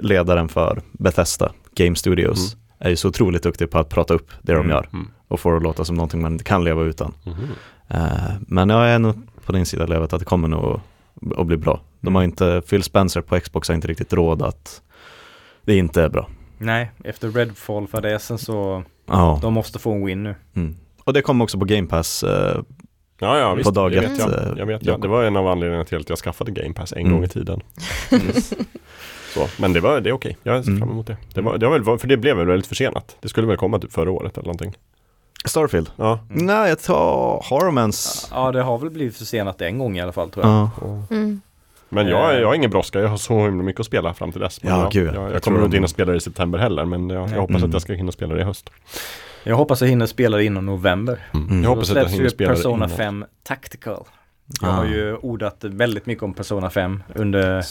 ledaren 0.01 0.47
för 0.47 0.81
Bethesda 0.91 1.51
Game 1.75 1.95
Studios, 1.95 2.55
är 2.79 2.89
ju 2.89 2.95
så 2.95 3.07
otroligt 3.09 3.43
duktig 3.43 3.69
på 3.69 3.77
att 3.79 3.89
prata 3.89 4.13
upp 4.13 4.31
det 4.41 4.53
de 4.53 4.59
Mm. 4.59 4.69
gör 4.71 4.87
Mm. 4.93 5.07
och 5.27 5.39
få 5.39 5.51
det 5.51 5.57
att 5.57 5.63
låta 5.63 5.85
som 5.85 5.95
någonting 5.95 6.21
man 6.21 6.31
inte 6.31 6.43
kan 6.43 6.63
leva 6.63 6.81
utan. 6.83 7.13
Mhm. 7.23 7.47
Eh, 7.87 8.31
men 8.39 8.69
jag 8.69 8.89
är 8.89 8.99
nog 8.99 9.15
på 9.45 9.51
din 9.51 9.65
sida 9.65 9.85
levet 9.85 10.13
att 10.13 10.19
det 10.19 10.25
kommer 10.25 10.47
nog 10.47 10.79
att 11.37 11.47
bli 11.47 11.57
bra. 11.57 11.79
De 12.01 12.15
har 12.15 12.23
inte, 12.23 12.61
Phil 12.69 12.83
Spencer 12.83 13.21
på 13.21 13.39
Xbox 13.39 13.67
har 13.67 13.75
inte 13.75 13.87
riktigt 13.87 14.13
råd 14.13 14.41
att 14.41 14.81
det 15.65 15.77
inte 15.77 16.03
är 16.03 16.09
bra. 16.09 16.29
Nej, 16.57 16.91
efter 17.03 17.29
Redfall-fadäsen 17.31 18.37
så 18.37 18.83
Ja, 19.07 19.39
de 19.41 19.53
måste 19.53 19.79
få 19.79 19.91
en 19.93 20.05
win 20.05 20.23
nu. 20.23 20.35
mm. 20.53 20.75
och 21.03 21.13
det 21.13 21.21
kommer 21.21 21.43
också 21.43 21.59
på 21.59 21.65
Game 21.65 21.87
Pass. 21.87 22.23
eh, 22.23 22.61
Ja, 23.19 23.39
ja, 23.39 23.53
visst. 23.53 23.65
På 23.67 23.71
dag 23.71 23.91
det 23.91 23.99
vet 23.99 24.11
ett, 24.11 24.19
jag. 24.19 24.29
eh, 24.33 24.53
jag 24.57 24.65
vet, 24.65 24.85
ja. 24.85 24.97
Det 24.97 25.07
var 25.07 25.23
en 25.23 25.35
av 25.37 25.47
anledningarna 25.47 25.85
till 25.85 25.97
att 25.97 26.09
jag 26.09 26.17
skaffade 26.17 26.51
Game 26.51 26.73
Pass 26.73 26.93
en 26.93 26.99
Mm. 26.99 27.11
gång 27.13 27.23
i 27.23 27.27
tiden. 27.27 27.61
Så, 29.33 29.47
men 29.59 29.73
det, 29.73 29.79
var, 29.79 29.99
det 30.01 30.09
är 30.09 30.13
okej, 30.13 30.37
jag 30.43 30.63
ser 30.63 30.71
Mm. 30.71 30.81
fram 30.81 30.91
emot 30.91 31.07
det. 31.07 31.17
det, 31.33 31.41
var, 31.41 31.57
det 31.57 31.67
var 31.67 31.79
väl, 31.79 31.97
för 31.99 32.07
det 32.07 32.17
blev 32.17 32.37
väl 32.37 32.45
väldigt 32.47 32.67
försenat. 32.67 33.17
Det 33.21 33.29
skulle 33.29 33.47
väl 33.47 33.57
komma 33.57 33.79
typ 33.79 33.93
förra 33.93 34.11
året 34.11 34.33
eller 34.37 34.45
någonting. 34.45 34.73
Starfield? 35.45 35.89
Ja. 35.95 36.19
Mm. 36.29 36.45
Nej, 36.45 36.69
jag 36.69 36.81
tar, 36.81 37.41
har 37.49 37.65
de 37.65 37.77
ens? 37.77 38.27
Ja, 38.33 38.51
det 38.51 38.61
har 38.61 38.77
väl 38.77 38.89
blivit 38.89 39.17
försenat 39.17 39.61
en 39.61 39.77
gång 39.79 39.97
i 39.97 40.01
alla 40.01 40.11
fall 40.11 40.29
tror 40.29 40.45
jag. 40.45 40.69
Ja. 40.81 41.03
Mm. 41.11 41.41
Men 41.89 42.07
jag, 42.07 42.33
Eh. 42.33 42.39
jag 42.39 42.47
har 42.47 42.55
ingen 42.55 42.69
brådska, 42.71 42.99
jag 42.99 43.07
har 43.09 43.17
så 43.17 43.45
himla 43.45 43.63
mycket 43.63 43.79
att 43.79 43.85
spela 43.85 44.13
fram 44.13 44.31
till 44.31 44.41
dess. 44.41 44.63
Men 44.63 44.73
Ja, 44.73 44.81
jag, 44.81 44.91
gud, 44.91 45.07
jag, 45.07 45.15
jag 45.23 45.33
jag, 45.33 45.43
kommer 45.43 45.57
nog 45.59 45.67
inte 45.67 45.77
hinna 45.77 45.87
spela 45.87 46.11
det 46.11 46.17
i 46.17 46.21
september 46.21 46.59
heller, 46.59 46.85
men 46.85 47.09
jag, 47.09 47.29
jag 47.29 47.41
hoppas 47.41 47.55
Mm. 47.55 47.69
att 47.69 47.73
jag 47.73 47.81
ska 47.81 47.93
hinna 47.93 48.11
spela 48.11 48.33
det 48.35 48.41
i 48.41 48.43
höst. 48.43 48.69
Jag 49.45 49.55
hoppas 49.55 49.81
jag 49.81 49.87
hinner 49.87 50.05
spela 50.05 50.37
det 50.37 50.43
innan 50.45 50.65
november. 50.65 51.19
Mm. 51.33 51.63
Jag 51.63 51.69
hoppas 51.69 51.89
att 51.89 51.95
jag 51.97 52.05
hinner 52.09 52.29
spela 52.29 52.49
det 52.51 52.55
Persona 52.55 52.85
innan. 52.85 52.97
5 52.97 53.25
Tactical. 53.43 54.03
Jag 54.61 54.69
Ah. 54.69 54.73
har 54.73 54.85
ju 54.85 55.15
ordat 55.15 55.57
väldigt 55.63 56.05
mycket 56.05 56.23
om 56.23 56.33
Persona 56.33 56.69
5 56.69 57.03
under, 57.15 57.63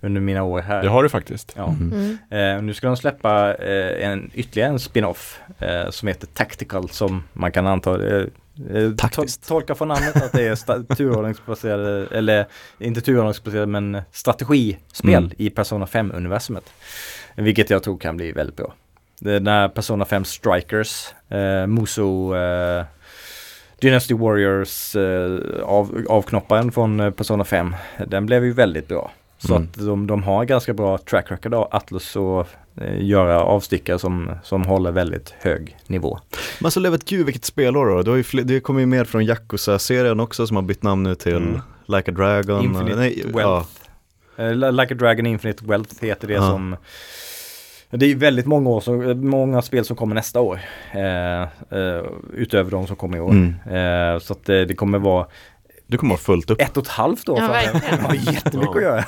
under 0.00 0.20
mina 0.20 0.42
år 0.42 0.60
här. 0.60 0.82
Det 0.82 0.88
har 0.88 1.02
du 1.02 1.08
faktiskt. 1.08 1.52
Ja. 1.56 1.68
Mm. 1.80 2.16
Mm. 2.30 2.56
Eh, 2.58 2.62
nu 2.62 2.74
ska 2.74 2.86
de 2.86 2.96
släppa 2.96 3.54
eh, 3.54 4.08
en, 4.08 4.30
ytterligare 4.34 4.70
en 4.70 4.78
spin-off 4.78 5.40
eh, 5.58 5.90
som 5.90 6.08
heter 6.08 6.26
Tactical 6.26 6.88
som 6.88 7.22
man 7.32 7.52
kan 7.52 7.66
anta 7.66 8.08
eh, 8.08 8.24
eh, 8.74 8.90
Taktiskt. 8.96 9.42
to- 9.44 9.48
tolka 9.48 9.74
från 9.74 9.88
namnet 9.88 10.16
att 10.16 10.32
det 10.32 10.46
är 10.46 10.94
turordningsbaserade, 10.94 12.06
eller 12.12 12.46
inte 12.78 13.00
turordningsbaserade 13.00 13.66
men 13.66 14.02
strategispel 14.12 15.14
Mm. 15.24 15.30
i 15.36 15.50
Persona 15.50 15.84
5-universumet. 15.86 16.64
Vilket 17.36 17.70
jag 17.70 17.82
tror 17.82 17.98
kan 17.98 18.16
bli 18.16 18.32
väldigt 18.32 18.56
bra. 18.56 18.74
Den 19.20 19.46
här 19.46 19.68
Persona 19.68 20.04
5 20.04 20.24
Strikers, 20.24 21.06
eh, 21.28 21.66
Muso 21.66 22.34
eh, 22.36 22.84
Dynasty 23.80 24.14
Warriors 24.14 24.96
eh, 24.96 25.38
av, 25.62 26.04
avknopparen 26.08 26.72
från 26.72 27.00
eh, 27.00 27.10
Persona 27.10 27.44
5. 27.44 27.74
Den 28.06 28.26
blev 28.26 28.44
ju 28.44 28.52
väldigt 28.52 28.88
bra. 28.88 29.10
Så 29.38 29.54
Mm. 29.54 29.68
att 29.72 29.78
de, 29.86 30.06
de 30.06 30.22
har 30.22 30.44
ganska 30.44 30.74
bra 30.74 30.98
track 30.98 31.30
record 31.30 31.54
av 31.54 31.68
Atlus 31.70 32.16
och 32.16 32.46
eh, 32.76 33.04
göra 33.04 33.40
avstickare 33.42 33.98
som, 33.98 34.30
som 34.42 34.64
håller 34.64 34.90
väldigt 34.92 35.34
hög 35.38 35.76
nivå. 35.86 36.18
Men 36.60 36.70
så 36.70 36.80
levet 36.80 37.04
gud 37.04 37.26
vilket 37.26 37.44
spelår 37.44 37.86
då. 37.86 38.02
Det, 38.02 38.10
har 38.10 38.16
ju 38.16 38.22
fler, 38.22 38.42
det 38.42 38.60
kommer 38.60 38.80
ju 38.80 38.86
mer 38.86 39.04
från 39.04 39.24
Yakuza-serien 39.24 40.20
också 40.20 40.46
som 40.46 40.56
har 40.56 40.62
bytt 40.62 40.82
namn 40.82 41.02
nu 41.02 41.14
till 41.14 41.36
Mm. 41.36 41.60
Like 41.86 42.10
a 42.10 42.14
Dragon. 42.14 42.64
Infinite 42.64 42.96
Nej, 42.96 43.24
Wealth. 43.34 43.70
Eh, 44.36 44.72
Like 44.72 44.94
a 44.94 44.96
Dragon 45.00 45.26
Infinite 45.26 45.64
Wealth 45.64 46.04
heter 46.04 46.28
det 46.28 46.34
Ja. 46.34 46.40
som 46.40 46.76
det 47.90 48.06
är 48.06 48.14
väldigt 48.14 48.46
många, 48.46 48.70
år 48.70 48.80
som, 48.80 49.28
många 49.28 49.62
spel 49.62 49.84
som 49.84 49.96
kommer 49.96 50.14
nästa 50.14 50.40
år. 50.40 50.60
Eh, 50.92 51.42
eh, 51.42 52.04
utöver 52.34 52.70
de 52.70 52.86
som 52.86 52.96
kommer 52.96 53.18
i 53.18 53.20
år. 53.20 53.30
Mm. 53.30 53.54
Eh, 54.14 54.18
så 54.18 54.32
att 54.32 54.44
det, 54.44 54.64
det 54.64 54.74
kommer 54.74 54.98
vara 54.98 55.26
Du 55.90 55.98
kommer 55.98 56.14
ha 56.14 56.18
fullt 56.18 56.50
upp. 56.50 56.60
ett 56.60 56.76
och 56.76 56.84
ett 56.84 56.90
halvt 56.90 57.28
år 57.28 57.38
Ja, 57.40 57.46
för 57.46 57.52
verkligen. 57.52 57.98
Jag 58.00 58.08
har 58.08 58.32
jättemycket 58.32 58.76
att 58.76 58.82
göra. 58.82 59.04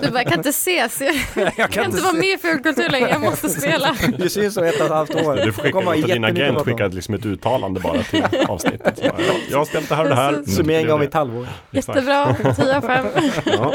Du 0.00 0.10
bara, 0.10 0.22
jag 0.22 0.26
kan 0.26 0.38
inte 0.38 0.48
ses, 0.48 1.00
jag, 1.00 1.52
jag 1.56 1.70
kan 1.70 1.84
inte 1.84 2.02
vara 2.02 2.12
med 2.12 2.24
i 2.28 2.38
Fulkultur 2.38 2.88
längre, 2.88 3.10
jag 3.10 3.20
måste 3.20 3.48
spela. 3.48 3.96
Det 4.18 4.30
syns 4.30 4.54
så 4.54 4.64
ett 4.64 4.80
och 4.80 4.86
ett 4.86 4.92
halvt 4.92 5.14
år. 5.14 5.36
Du 5.44 5.52
får 5.52 5.62
skicka, 5.62 5.80
låta 5.80 6.06
din 6.06 6.24
agent 6.24 6.58
om. 6.58 6.64
skicka 6.64 6.86
liksom 6.86 7.14
ett 7.14 7.26
uttalande 7.26 7.80
bara 7.80 8.02
till 8.02 8.24
avsnittet. 8.48 8.98
Så, 8.98 9.04
ja, 9.04 9.12
jag 9.50 9.58
har 9.58 9.64
ställt 9.64 9.88
det 9.88 9.94
här 9.94 10.02
och 10.02 10.08
det 10.08 10.14
här. 10.14 10.32
Mm. 10.32 10.46
Summering 10.46 10.92
av 10.92 11.02
ett 11.02 11.14
halvår. 11.14 11.48
Jättebra, 11.70 12.36
10 12.56 12.76
av 12.76 12.80
5. 12.80 13.06
Ja. 13.44 13.74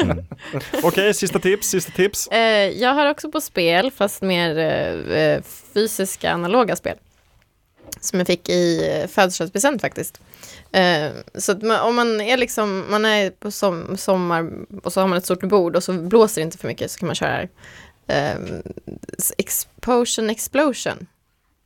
Okej, 0.84 1.14
sista 1.14 1.40
tips, 1.40 1.68
sista 1.68 1.91
tips. 1.91 2.27
Eh, 2.27 2.69
jag 2.69 2.94
har 2.94 3.10
också 3.10 3.32
på 3.32 3.41
spel, 3.41 3.91
fast 3.91 4.22
mer 4.22 4.57
eh, 4.57 5.18
eh, 5.18 5.41
fysiska 5.73 6.32
analoga 6.32 6.76
spel. 6.76 6.95
Som 7.99 8.19
jag 8.19 8.27
fick 8.27 8.49
i 8.49 8.82
födelsedagspresent 9.11 9.82
faktiskt. 9.82 10.22
Eh, 10.71 11.11
så 11.35 11.57
man, 11.61 11.79
om 11.79 11.95
man 11.95 12.21
är 12.21 12.37
liksom, 12.37 12.85
man 12.89 13.05
är 13.05 13.29
på 13.29 13.51
som, 13.51 13.97
sommar 13.97 14.51
och 14.83 14.93
så 14.93 15.01
har 15.01 15.07
man 15.07 15.17
ett 15.17 15.25
stort 15.25 15.43
bord 15.43 15.75
och 15.75 15.83
så 15.83 15.93
blåser 15.93 16.41
det 16.41 16.45
inte 16.45 16.57
för 16.57 16.67
mycket 16.67 16.91
så 16.91 16.99
kan 16.99 17.07
man 17.07 17.15
köra 17.15 17.41
eh, 18.07 18.35
Explosion 19.37 20.29
Explosion. 20.29 21.07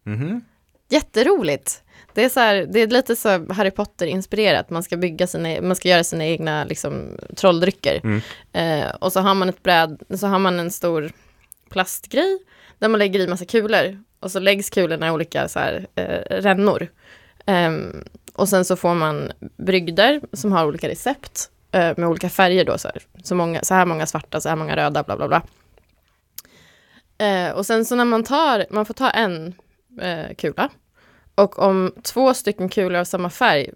Mhm. 0.03 0.41
Jätteroligt. 0.89 1.83
Det 2.13 2.23
är, 2.23 2.29
så 2.29 2.39
här, 2.39 2.65
det 2.69 2.79
är 2.79 2.87
lite 2.87 3.15
så 3.15 3.53
Harry 3.53 3.71
Potter-inspirerat. 3.71 4.69
Man 4.69 4.83
ska 4.83 4.97
bygga 4.97 5.27
sina, 5.27 5.61
man 5.61 5.75
ska 5.75 5.89
göra 5.89 6.03
sina 6.03 6.25
egna 6.25 6.63
liksom, 6.63 7.17
trolldrycker. 7.35 8.01
Mm. 8.03 8.21
Eh, 8.53 8.89
och 8.89 9.13
så 9.13 9.19
har 9.19 9.35
man 9.35 9.49
ett 9.49 9.63
bräd, 9.63 10.01
så 10.09 10.27
har 10.27 10.39
man 10.39 10.59
en 10.59 10.71
stor 10.71 11.11
plastgrej 11.69 12.39
där 12.79 12.87
man 12.87 12.99
lägger 12.99 13.19
i 13.19 13.27
massa 13.27 13.45
kulor. 13.45 14.03
Och 14.19 14.31
så 14.31 14.39
läggs 14.39 14.69
kulorna 14.69 15.07
i 15.07 15.11
olika 15.11 15.47
så 15.47 15.59
här, 15.59 15.87
eh, 15.95 16.41
rännor. 16.41 16.87
Ehm, 17.45 18.03
och 18.39 18.49
sen 18.49 18.65
så 18.65 18.75
får 18.75 18.95
man 18.95 19.31
brygder 19.57 20.21
som 20.33 20.51
har 20.51 20.65
olika 20.65 20.89
recept 20.89 21.49
eh, 21.71 21.93
med 21.97 22.07
olika 22.09 22.29
färger 22.29 22.65
då. 22.65 22.77
Så 22.77 22.87
här, 22.87 23.01
så, 23.23 23.35
många, 23.35 23.63
så 23.63 23.73
här 23.73 23.85
många 23.85 24.05
svarta, 24.05 24.41
så 24.41 24.49
här 24.49 24.55
många 24.55 24.75
röda, 24.75 25.03
bla 25.03 25.17
bla 25.17 25.27
bla. 25.27 25.41
Eh, 27.27 27.51
och 27.51 27.65
sen 27.65 27.85
så 27.85 27.95
när 27.95 28.05
man 28.05 28.23
tar, 28.23 28.65
man 28.69 28.85
får 28.85 28.93
ta 28.93 29.09
en 29.09 29.53
eh, 30.01 30.35
kula. 30.37 30.69
Och 31.35 31.59
om 31.59 31.93
två 32.03 32.33
stycken 32.33 32.69
kulor 32.69 32.99
av 32.99 33.05
samma 33.05 33.29
färg 33.29 33.69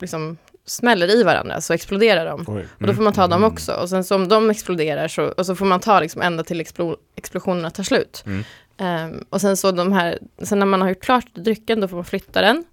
liksom 0.00 0.36
smäller 0.66 1.10
i 1.10 1.22
varandra 1.22 1.60
så 1.60 1.72
exploderar 1.72 2.26
de. 2.26 2.44
Oj. 2.48 2.66
Och 2.80 2.86
då 2.86 2.94
får 2.94 3.02
man 3.02 3.12
ta 3.12 3.26
dem 3.26 3.44
också. 3.44 3.72
Och 3.72 3.88
sen 3.88 4.04
så 4.04 4.14
om 4.14 4.28
de 4.28 4.50
exploderar 4.50 5.08
så, 5.08 5.24
och 5.28 5.46
så 5.46 5.54
får 5.54 5.66
man 5.66 5.80
ta 5.80 6.00
liksom 6.00 6.22
ända 6.22 6.44
till 6.44 6.60
explo, 6.60 6.96
explosionerna 7.16 7.70
tar 7.70 7.82
slut. 7.82 8.22
Mm. 8.26 8.44
Ehm, 8.76 9.24
och 9.30 9.40
sen 9.40 9.56
så 9.56 9.72
de 9.72 9.92
här, 9.92 10.18
sen 10.42 10.58
när 10.58 10.66
man 10.66 10.80
har 10.80 10.88
gjort 10.88 11.02
klart 11.02 11.34
drycken 11.34 11.80
då 11.80 11.88
får 11.88 11.96
man 11.96 12.04
flytta 12.04 12.40
den. 12.40 12.64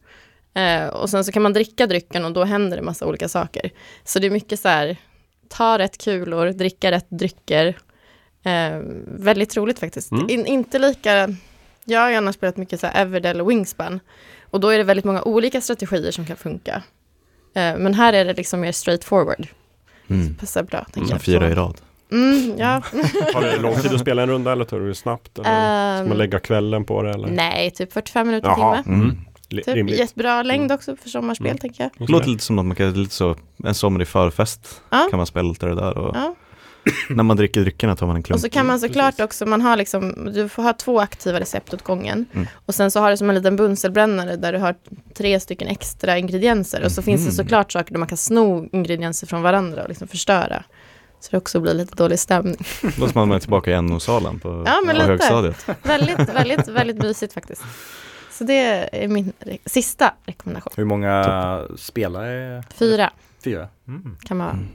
Eh, 0.53 0.87
och 0.87 1.09
sen 1.09 1.23
så 1.23 1.31
kan 1.31 1.41
man 1.43 1.53
dricka 1.53 1.87
drycken 1.87 2.25
och 2.25 2.31
då 2.33 2.43
händer 2.43 2.77
det 2.77 2.83
massa 2.83 3.05
olika 3.05 3.27
saker. 3.29 3.69
Så 4.03 4.19
det 4.19 4.27
är 4.27 4.31
mycket 4.31 4.59
så 4.59 4.67
här, 4.67 4.97
ta 5.49 5.77
rätt 5.77 5.97
kulor, 6.03 6.49
dricka 6.49 6.91
rätt 6.91 7.05
drycker. 7.09 7.77
Eh, 8.43 8.79
väldigt 9.05 9.57
roligt 9.57 9.79
faktiskt. 9.79 10.11
Mm. 10.11 10.29
In, 10.29 10.45
inte 10.45 10.79
lika, 10.79 11.29
jag 11.85 11.99
har 11.99 12.09
gärna 12.09 12.33
spelat 12.33 12.57
mycket 12.57 12.79
så 12.79 12.87
här 12.87 13.01
Everdell 13.01 13.41
och 13.41 13.49
Wingspan. 13.49 13.99
Och 14.49 14.59
då 14.59 14.69
är 14.69 14.77
det 14.77 14.83
väldigt 14.83 15.05
många 15.05 15.21
olika 15.23 15.61
strategier 15.61 16.11
som 16.11 16.25
kan 16.25 16.37
funka. 16.37 16.83
Eh, 17.55 17.77
men 17.77 17.93
här 17.93 18.13
är 18.13 18.25
det 18.25 18.33
liksom 18.33 18.59
mer 18.61 18.71
straight 18.71 19.03
forward. 19.03 19.47
Mm. 20.07 20.35
Passar 20.35 20.63
bra, 20.63 20.85
Som 20.93 21.07
jag. 21.09 21.21
fyra 21.21 21.49
i 21.49 21.53
rad. 21.53 21.81
Mm, 22.11 22.53
ja. 22.57 22.81
Tar 23.33 23.41
det 23.41 23.57
lång 23.57 23.75
tid 23.75 23.93
att 23.93 23.99
spela 23.99 24.21
en 24.23 24.29
runda 24.29 24.51
eller 24.51 24.65
tar 24.65 24.79
du 24.79 24.87
det 24.87 24.95
snabbt? 24.95 25.39
Eller 25.39 25.43
ska 25.49 26.01
Ehm, 26.03 26.09
man 26.09 26.17
lägga 26.17 26.39
kvällen 26.39 26.85
på 26.85 27.01
det? 27.01 27.09
Eller? 27.09 27.27
Nej, 27.27 27.71
typ 27.71 27.93
45 27.93 28.27
minuter, 28.27 28.47
Jaha, 28.47 28.83
timme. 28.83 28.95
mm. 29.01 29.17
Typ 29.61 29.75
rimligt. 29.75 29.99
jättebra 29.99 30.43
längd 30.43 30.71
också 30.71 30.95
för 30.95 31.09
sommarspel, 31.09 31.47
Mm. 31.47 31.57
tänker 31.57 31.83
jag. 31.83 32.07
Det 32.07 32.11
låter 32.13 32.27
lite 32.29 32.43
som 32.43 32.59
att 32.59 32.65
man 32.65 32.75
kan, 32.75 32.93
lite 32.93 33.13
så, 33.15 33.35
en 33.63 33.75
somrig 33.75 34.07
förfest 34.07 34.81
Ja. 34.89 35.07
kan 35.09 35.17
man 35.17 35.25
spela 35.25 35.49
lite 35.49 35.65
det 35.65 35.75
där 35.75 35.97
och 35.97 36.15
Ja. 36.15 36.35
när 37.09 37.23
man 37.23 37.37
dricker 37.37 37.61
dryckerna 37.61 37.95
tar 37.95 38.07
man 38.07 38.15
en 38.15 38.23
klunk. 38.23 38.35
Och 38.35 38.41
så 38.41 38.49
kan 38.49 38.65
man 38.67 38.79
såklart 38.79 39.11
precis. 39.15 39.25
också, 39.25 39.45
man 39.45 39.61
har 39.61 39.77
liksom, 39.77 40.29
du 40.33 40.49
får 40.49 40.63
ha 40.63 40.73
två 40.73 40.99
aktiva 40.99 41.39
recept 41.39 41.73
åt 41.73 41.81
gången. 41.83 42.25
Mm. 42.33 42.47
Och 42.65 42.75
sen 42.75 42.91
så 42.91 42.99
har 42.99 43.11
du 43.11 43.17
som 43.17 43.29
en 43.29 43.35
liten 43.35 43.55
bunselbrännare 43.55 44.35
där 44.35 44.53
du 44.53 44.59
har 44.59 44.75
tre 45.13 45.39
stycken 45.39 45.67
extra 45.67 46.17
ingredienser. 46.17 46.83
Och 46.85 46.91
så 46.91 47.01
finns 47.01 47.25
det 47.25 47.31
såklart 47.31 47.71
saker 47.71 47.91
där 47.93 47.99
man 47.99 48.07
kan 48.07 48.17
sno 48.17 48.69
ingredienser 48.71 49.27
från 49.27 49.41
varandra 49.41 49.83
och 49.83 49.89
liksom 49.89 50.07
förstöra. 50.07 50.63
Så 51.19 51.27
det 51.31 51.37
också 51.37 51.59
blir 51.59 51.73
lite 51.73 51.95
dålig 51.95 52.19
stämning. 52.19 52.65
Då 52.81 53.07
som 53.07 53.11
man 53.29 53.31
är 53.31 53.39
tillbaka 53.39 53.71
i 53.71 53.81
NO-salen 53.81 54.39
på, 54.39 54.63
Ja, 54.65 54.81
men 54.85 54.95
på 54.95 55.01
lite. 55.01 55.05
högstadiet. 55.11 55.65
väldigt, 55.83 56.19
väldigt, 56.19 56.67
väldigt 56.67 56.97
mysigt 56.97 57.33
faktiskt. 57.33 57.61
Så 58.33 58.43
det 58.43 58.89
är 59.03 59.07
min 59.07 59.33
re- 59.39 59.57
sista 59.65 60.13
rekommendation. 60.25 60.73
Hur 60.77 60.85
många 60.85 61.61
spelare? 61.77 62.63
Fyra 62.73 63.09
Fyra. 63.43 63.67
Mm. 63.87 64.17
kan 64.23 64.37
man. 64.37 64.49
Mm. 64.49 64.67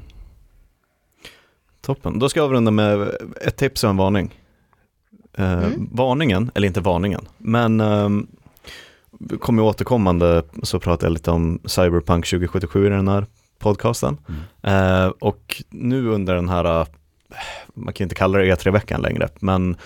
Toppen. 1.81 2.19
Då 2.19 2.29
ska 2.29 2.41
jag 2.41 2.45
avrunda 2.45 2.71
med 2.71 3.11
ett 3.41 3.57
tips 3.57 3.85
och 3.85 3.91
en 3.91 3.97
varning. 3.97 4.41
Eh, 5.39 5.53
Mm. 5.65 5.89
Varningen, 5.93 6.51
eller 6.55 6.67
inte 6.67 6.81
varningen, 6.81 7.29
men 7.39 7.81
um, 7.81 8.27
kommer 9.41 9.63
återkommande 9.63 10.43
så 10.63 10.81
pratar 10.81 11.07
jag 11.07 11.13
lite 11.13 11.31
om 11.31 11.61
Cyberpunk 11.65 12.27
2077 12.27 12.87
i 12.87 12.89
den 12.91 13.09
här 13.09 13.27
podcasten. 13.59 14.19
Eh, 14.63 15.07
och 15.07 15.63
nu 15.69 16.09
under 16.09 16.35
den 16.35 16.49
här, 16.49 16.81
eh, 16.81 16.87
man 17.75 17.95
kan 17.95 18.05
inte 18.05 18.15
kalla 18.15 18.39
det 18.39 18.45
E3-veckan 18.55 19.01
längre, 19.03 19.29
men 19.41 19.77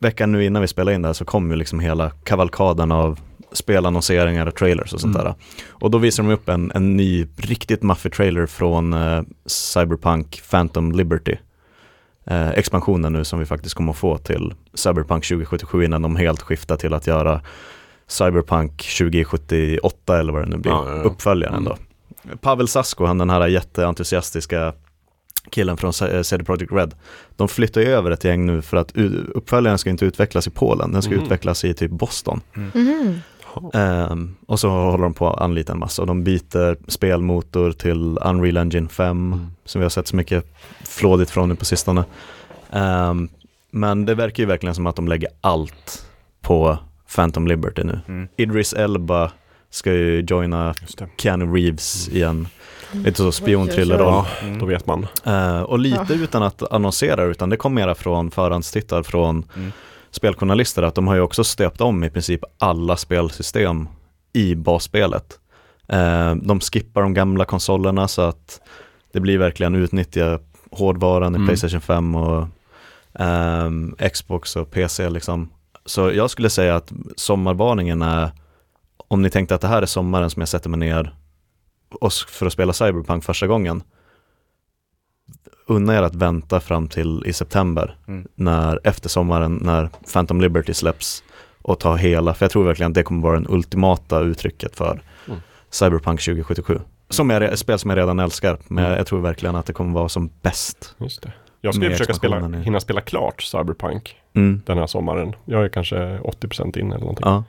veckan 0.00 0.32
nu 0.32 0.44
innan 0.44 0.62
vi 0.62 0.68
spelar 0.68 0.92
in 0.92 1.02
det 1.02 1.08
här 1.08 1.12
så 1.12 1.24
kom 1.24 1.50
ju 1.50 1.56
liksom 1.56 1.80
hela 1.80 2.10
kavalkaden 2.10 2.92
av 2.92 3.20
spelannonseringar 3.52 4.46
och 4.46 4.54
trailers 4.54 4.92
och 4.94 5.00
sånt 5.00 5.14
Mm. 5.16 5.24
där. 5.26 5.34
Och 5.68 5.90
då 5.90 5.98
visar 5.98 6.22
de 6.22 6.32
upp 6.32 6.48
en, 6.48 6.72
en 6.74 6.96
ny 6.96 7.26
riktigt 7.36 7.82
maffig 7.82 8.12
trailer 8.12 8.46
från 8.46 8.92
eh, 8.92 9.22
Cyberpunk 9.46 10.42
Phantom 10.50 10.92
Liberty. 10.92 11.36
Eh, 12.26 12.48
expansionen 12.50 13.12
nu 13.12 13.24
som 13.24 13.38
vi 13.38 13.46
faktiskt 13.46 13.74
kommer 13.74 13.92
att 13.92 13.98
få 13.98 14.18
till 14.18 14.54
Cyberpunk 14.74 15.24
2077 15.24 15.84
innan 15.84 16.02
de 16.02 16.16
helt 16.16 16.42
skiftar 16.42 16.76
till 16.76 16.94
att 16.94 17.06
göra 17.06 17.40
Cyberpunk 18.06 18.82
2078 18.98 20.18
eller 20.20 20.32
vad 20.32 20.42
det 20.42 20.48
nu 20.48 20.56
blir, 20.56 20.72
Ja, 20.72 20.84
ja, 20.88 20.96
ja. 20.96 21.02
uppföljaren 21.02 21.54
Mm. 21.54 21.64
då. 21.64 21.76
Pavel 22.40 22.68
Sasko, 22.68 23.04
han 23.04 23.18
den 23.18 23.30
här 23.30 23.46
jätteentusiastiska 23.46 24.72
killen 25.50 25.76
från 25.76 25.92
C- 25.92 26.24
CD 26.24 26.44
Projekt 26.44 26.72
Red. 26.72 26.94
De 27.36 27.48
flyttar 27.48 27.80
ju 27.80 27.86
över 27.86 28.10
ett 28.10 28.24
gäng 28.24 28.46
nu 28.46 28.62
för 28.62 28.76
att 28.76 28.92
uppföljaren 29.34 29.78
ska 29.78 29.90
inte 29.90 30.04
utvecklas 30.04 30.46
i 30.46 30.50
Polen, 30.50 30.92
den 30.92 31.02
ska 31.02 31.14
Mhm. 31.14 31.22
utvecklas 31.24 31.64
i 31.64 31.74
typ 31.74 31.90
Boston. 31.90 32.40
Mhm. 32.54 33.20
Ehm, 33.74 34.34
och 34.46 34.60
så 34.60 34.68
håller 34.70 35.02
de 35.04 35.14
på 35.14 35.30
att 35.30 35.40
anlita 35.40 35.72
en 35.72 35.78
massa 35.78 36.02
och 36.02 36.06
de 36.08 36.24
byter 36.24 36.90
spelmotor 36.90 37.72
till 37.72 38.18
Unreal 38.24 38.56
Engine 38.56 38.88
5 38.88 39.32
Mm. 39.32 39.46
som 39.64 39.78
vi 39.80 39.84
har 39.84 39.90
sett 39.90 40.06
så 40.06 40.16
mycket 40.16 40.44
flådigt 40.84 41.30
från 41.30 41.48
nu 41.48 41.54
på 41.54 41.64
sistone. 41.64 42.04
Ehm, 42.70 43.28
men 43.70 44.06
det 44.06 44.14
verkar 44.14 44.42
ju 44.42 44.46
verkligen 44.46 44.74
som 44.74 44.86
att 44.86 44.96
de 44.96 45.08
lägger 45.08 45.28
allt 45.40 46.06
på 46.40 46.78
Phantom 47.14 47.46
Liberty 47.48 47.84
nu. 47.84 48.00
Mm. 48.08 48.28
Idris 48.36 48.72
Elba 48.72 49.32
ska 49.70 49.92
ju 49.92 50.24
joina. 50.28 50.74
Keanu 51.16 51.44
Reeves 51.56 52.08
igen. 52.08 52.48
Lite 52.92 53.16
så. 53.16 53.32
Ja, 54.04 54.26
Mm. 54.42 54.58
då 54.58 54.66
vet 54.66 54.86
man. 54.86 55.06
Eh, 55.24 55.60
och 55.60 55.78
lite 55.78 56.04
Ja. 56.08 56.14
utan 56.14 56.42
att 56.42 56.72
annonsera, 56.72 57.22
utan 57.24 57.48
det 57.50 57.56
kom 57.56 57.74
mera 57.74 57.94
från 57.94 58.30
förhandstittar 58.30 59.02
från 59.02 59.44
Mm. 59.56 59.72
speljournalister, 60.10 60.82
att 60.82 60.94
de 60.94 61.06
har 61.08 61.14
ju 61.14 61.20
också 61.20 61.44
stöpt 61.44 61.80
om 61.80 62.04
i 62.04 62.10
princip 62.10 62.40
alla 62.58 62.96
spelsystem 62.96 63.88
i 64.32 64.54
basspelet. 64.54 65.38
Eh, 65.88 66.34
de 66.34 66.60
skippar 66.60 67.02
de 67.02 67.14
gamla 67.14 67.44
konsolerna 67.44 68.08
så 68.08 68.22
att 68.22 68.60
det 69.12 69.20
blir 69.20 69.38
verkligen 69.38 69.74
utnyttja 69.74 70.38
hårdvaran 70.70 71.34
i 71.34 71.36
Mm. 71.36 71.46
Playstation 71.46 71.80
5 71.80 72.14
och 72.14 72.46
ehm, 73.14 73.94
Xbox 74.12 74.56
och 74.56 74.70
PC 74.70 75.10
liksom. 75.10 75.48
Så 75.86 76.12
jag 76.12 76.30
skulle 76.30 76.50
säga 76.50 76.76
att 76.76 76.92
sommarvarningen 77.16 78.02
är, 78.02 78.30
om 79.08 79.22
ni 79.22 79.30
tänkte 79.30 79.54
att 79.54 79.60
det 79.60 79.68
här 79.68 79.82
är 79.82 79.86
sommaren 79.86 80.30
som 80.30 80.40
jag 80.42 80.48
sätter 80.48 80.68
mig 80.70 80.80
ner 80.80 81.14
och 81.90 82.08
s- 82.08 82.24
för 82.28 82.46
att 82.46 82.52
spela 82.52 82.72
Cyberpunk 82.72 83.24
första 83.24 83.46
gången, 83.46 83.82
unna 85.66 85.98
er 85.98 86.02
att 86.02 86.14
vänta 86.14 86.60
fram 86.60 86.88
till 86.88 87.22
i 87.26 87.32
september, 87.32 87.96
Mm. 88.08 88.28
när, 88.34 88.80
efter 88.84 89.08
sommaren, 89.08 89.54
när 89.62 89.90
Phantom 90.12 90.40
Liberty 90.40 90.74
släpps 90.74 91.22
och 91.62 91.80
ta 91.80 91.94
hela, 91.94 92.34
för 92.34 92.44
jag 92.44 92.50
tror 92.50 92.64
verkligen 92.64 92.90
att 92.90 92.94
det 92.94 93.02
kommer 93.02 93.22
vara 93.22 93.34
den 93.34 93.46
ultimata 93.48 94.20
uttrycket 94.20 94.76
för 94.76 95.00
Mm. 95.26 95.40
Cyberpunk 95.70 96.20
2077. 96.20 96.80
Som 97.10 97.30
är 97.30 97.40
ett 97.40 97.58
spel 97.58 97.78
som 97.78 97.90
jag 97.90 97.96
redan 97.98 98.18
älskar, 98.18 98.58
men 98.68 98.84
Mm. 98.84 98.96
jag 98.98 99.06
tror 99.06 99.20
verkligen 99.20 99.56
att 99.56 99.66
det 99.66 99.72
kommer 99.72 99.92
vara 99.92 100.08
som 100.08 100.30
bäst. 100.42 100.94
Just 100.98 101.22
det. 101.22 101.32
Jag 101.60 101.74
ska 101.74 101.84
ju 101.84 101.90
försöka 101.90 102.14
spela, 102.14 102.48
hinna 102.48 102.80
spela 102.80 103.00
klart 103.00 103.42
Cyberpunk 103.42 104.16
Mm. 104.34 104.62
den 104.66 104.78
här 104.78 104.86
sommaren. 104.86 105.34
Jag 105.44 105.64
är 105.64 105.68
kanske 105.68 106.18
80% 106.18 106.76
in 106.76 106.86
eller 106.92 107.00
någonting. 107.00 107.26
Ja. 107.26 107.44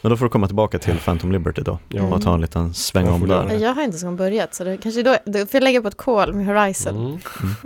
Men 0.00 0.10
då 0.10 0.16
får 0.16 0.24
du 0.24 0.30
komma 0.30 0.46
tillbaka 0.46 0.78
till 0.78 0.98
Phantom 0.98 1.32
Liberty 1.32 1.62
då. 1.62 1.78
Ja. 1.88 2.02
Och 2.02 2.22
ta 2.22 2.34
en 2.34 2.40
liten 2.40 2.74
sväng 2.74 3.06
Jag 3.06 3.14
om 3.14 3.28
där. 3.28 3.58
Jag 3.58 3.74
har 3.74 3.82
inte 3.82 3.98
ens 3.98 4.18
börjat 4.18 4.54
så 4.54 4.64
det 4.64 4.76
kanske 4.76 5.02
då, 5.02 5.16
då 5.24 5.38
får 5.38 5.48
jag 5.52 5.62
lägga 5.62 5.82
på 5.82 5.88
ett 5.88 5.96
call 5.96 6.34
med 6.34 6.46
Horizon. 6.46 6.96
Mm. 6.96 7.18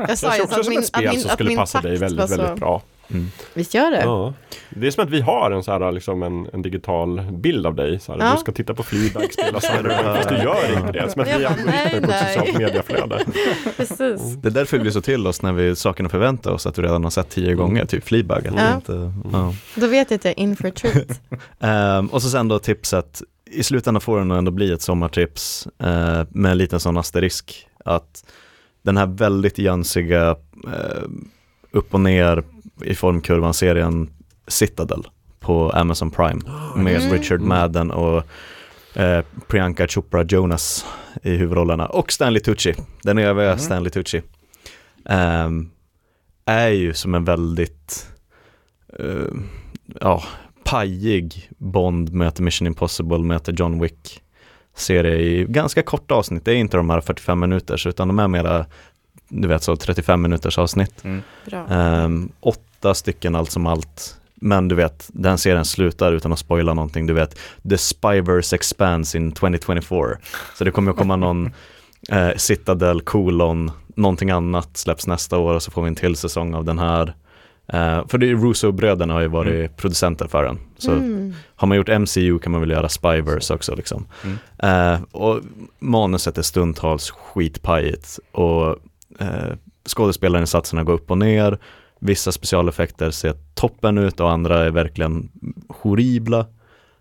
Jag 0.09 0.19
sa 0.19 0.36
ju 0.36 0.43
att 0.43 0.65
som 0.65 0.70
min, 0.70 0.78
att 0.78 0.86
spel 0.86 1.11
min, 1.11 1.27
att 1.27 1.33
skulle 1.33 1.49
min 1.49 1.59
passa 1.59 1.81
dig 1.81 1.97
väldigt, 1.97 2.31
väldigt 2.31 2.57
bra. 2.57 2.83
Mm. 3.12 3.31
Visst 3.55 3.74
gör 3.74 3.91
det? 3.91 4.00
Ja. 4.00 4.34
Det 4.70 4.86
är 4.86 4.91
som 4.91 5.05
att 5.05 5.10
vi 5.10 5.20
har 5.20 5.50
en, 5.50 5.62
så 5.62 5.73
här, 5.73 5.92
liksom 5.92 6.23
en, 6.23 6.49
en 6.52 6.62
digital 6.62 7.20
bild 7.32 7.66
av 7.66 7.74
dig. 7.74 8.00
Så 8.00 8.12
här, 8.12 8.18
Ja. 8.18 8.32
Du 8.32 8.39
ska 8.39 8.52
titta 8.52 8.74
på 8.74 8.82
Fleabag, 8.82 9.32
spela 9.32 9.60
Cyberpunk, 9.60 10.16
fast 10.16 10.28
du 10.28 10.36
gör 10.36 10.76
inte 10.76 10.92
det. 10.92 11.10
Som 11.10 11.23
att 11.23 11.28
vi 11.28 11.32
algoritmer 11.44 11.91
på 11.91 11.97
ett 11.97 12.07
nej, 12.08 12.34
socialt 12.34 12.58
medieflöde. 12.58 13.24
Precis. 13.76 14.36
Det 14.36 14.49
är 14.49 14.52
därför 14.52 14.76
vi 14.76 14.81
blir 14.82 14.92
så 14.92 15.00
till 15.00 15.26
oss 15.26 15.42
när 15.42 15.52
vi 15.52 15.76
sakerna 15.76 16.08
förväntar 16.08 16.50
oss 16.50 16.66
att 16.66 16.74
du 16.74 16.82
redan 16.82 17.05
har 17.05 17.10
sett 17.10 17.31
tio 17.31 17.55
gånger, 17.55 17.84
typ 17.84 18.05
Fleabag. 18.05 18.42
Det 18.42 18.73
Inte, 18.74 19.12
ja. 19.32 19.55
Då 19.74 19.86
vet 19.86 20.10
jag 20.10 20.18
att 20.18 20.24
jag 20.24 20.31
är 20.31 20.41
in 20.41 20.57
for 20.57 20.68
a 20.68 20.73
treat. 20.74 21.20
Ehm, 21.60 22.07
och 22.07 22.23
så 22.23 22.28
sen 22.31 22.49
då 22.49 22.58
tipset, 22.58 23.23
i 23.50 23.62
slutändan 23.62 24.00
får 24.00 24.18
det 24.18 24.24
nog 24.24 24.39
ändå 24.39 24.50
bli 24.50 24.73
ett 24.73 24.82
sommartips 24.82 25.68
eh, 25.78 26.26
med 26.31 26.52
en 26.52 26.58
liten 26.58 26.81
sån 26.81 26.97
asterisk 26.97 27.66
att 27.84 28.24
den 28.82 28.97
här 28.97 29.07
väldigt 29.07 29.58
jönsiga 29.58 30.31
eh, 30.66 31.02
upp 31.70 31.94
och 31.94 32.00
ner 32.00 32.44
i 32.85 32.94
formkurvan 32.94 33.55
serien 33.55 34.11
Citadel 34.49 35.07
på 35.41 35.70
Amazon 35.70 36.11
Prime 36.11 36.41
med 36.77 36.97
Mm. 37.02 37.12
Richard 37.12 37.41
Madden 37.41 37.91
och 37.91 38.23
eh, 38.94 39.25
Priyanka 39.47 39.89
Chopra 39.89 40.23
Jonas 40.23 40.86
i 41.23 41.31
huvudrollerna 41.36 41.86
och 41.86 42.12
Stanley 42.12 42.41
Tucci, 42.41 42.75
den 43.02 43.19
eviga 43.19 43.47
Mm. 43.47 43.59
Stanley 43.59 43.91
Tucci. 43.91 44.23
Ehm, 45.09 45.70
är 46.44 46.69
ju 46.69 46.94
som 46.94 47.15
en 47.15 47.25
väldigt 47.25 48.07
eh, 48.99 49.35
ja, 50.01 50.23
pajig 50.65 51.51
Bond 51.59 52.12
möter 52.12 52.43
Mission 52.43 52.67
Impossible 52.67 53.19
möter 53.19 53.52
John 53.52 53.81
Wick 53.81 54.23
serie 54.75 55.17
i 55.17 55.44
ganska 55.49 55.83
korta 55.83 56.15
avsnitt. 56.15 56.44
Det 56.44 56.52
är 56.52 56.57
inte 56.57 56.77
de 56.77 56.91
här 56.91 57.01
45 57.01 57.41
minuters 57.41 57.86
utan 57.86 58.09
de 58.09 58.19
är 58.19 58.28
mera, 58.28 58.67
du 59.28 59.49
vet 59.49 59.62
så 59.62 59.77
35 59.77 60.23
minuters 60.23 60.59
avsnitt. 60.59 61.05
Mm. 61.05 61.23
Bra. 61.47 61.67
Ehm, 61.70 62.33
åtta 62.83 62.94
stycken 62.94 63.35
allt 63.35 63.51
som 63.51 63.67
allt. 63.67 64.17
Men 64.35 64.69
du 64.69 64.75
vet, 64.75 65.11
den 65.12 65.39
serien 65.39 65.65
slutar 65.65 66.12
utan 66.12 66.33
att 66.33 66.39
spoila 66.39 66.75
någonting. 66.75 67.07
Du 67.07 67.12
vet, 67.12 67.39
The 67.70 67.78
Spyverse 67.78 68.57
expands 68.57 69.15
in 69.15 69.33
2024. 69.33 70.17
Så 70.59 70.65
det 70.65 70.70
kommer 70.70 70.91
att 70.91 70.97
komma 70.99 71.17
någon 71.17 71.47
eh, 72.11 72.31
Citadel, 72.36 73.01
kolon, 73.01 73.70
någonting 73.97 74.31
annat 74.31 74.77
släpps 74.77 75.07
nästa 75.07 75.39
år 75.39 75.55
och 75.55 75.62
så 75.62 75.70
får 75.70 75.83
vi 75.83 75.89
en 75.89 75.94
till 75.94 76.17
säsong 76.17 76.55
av 76.55 76.65
den 76.65 76.78
här. 76.78 77.15
Eh, 77.73 78.07
för 78.09 78.19
det 78.19 78.31
är 78.31 78.35
Russo-bröderna 78.36 79.15
har 79.15 79.20
ju 79.20 79.28
varit 79.28 79.55
Mm. 79.55 79.70
producenter 79.77 80.27
för 80.27 80.44
den. 80.44 80.59
Så 80.78 80.93
Mm. 80.93 81.35
har 81.57 81.69
man 81.69 81.77
gjort 81.77 81.89
MCU 81.89 82.39
kan 82.39 82.52
man 82.52 82.61
väl 82.61 82.70
göra 82.70 82.89
Spyverse 82.89 83.55
också 83.55 83.75
liksom. 83.75 84.07
Mm. 84.25 84.36
Eh, 84.94 85.02
och 85.12 85.41
manuset 85.78 86.39
är 86.39 86.43
stundtals 86.43 87.11
skitpajigt 87.11 88.19
och 88.33 88.69
eh, 89.19 89.52
skådespelarinsatserna 89.89 90.85
går 90.85 90.93
upp 90.93 91.11
och 91.11 91.19
ner. 91.19 91.59
Vissa 92.05 92.33
specialeffekter 92.33 93.11
ser 93.11 93.35
toppen 93.55 93.99
ut 93.99 94.21
och 94.21 94.31
andra 94.31 94.59
är 94.65 94.71
verkligen 94.71 95.29
horribla. 95.69 96.47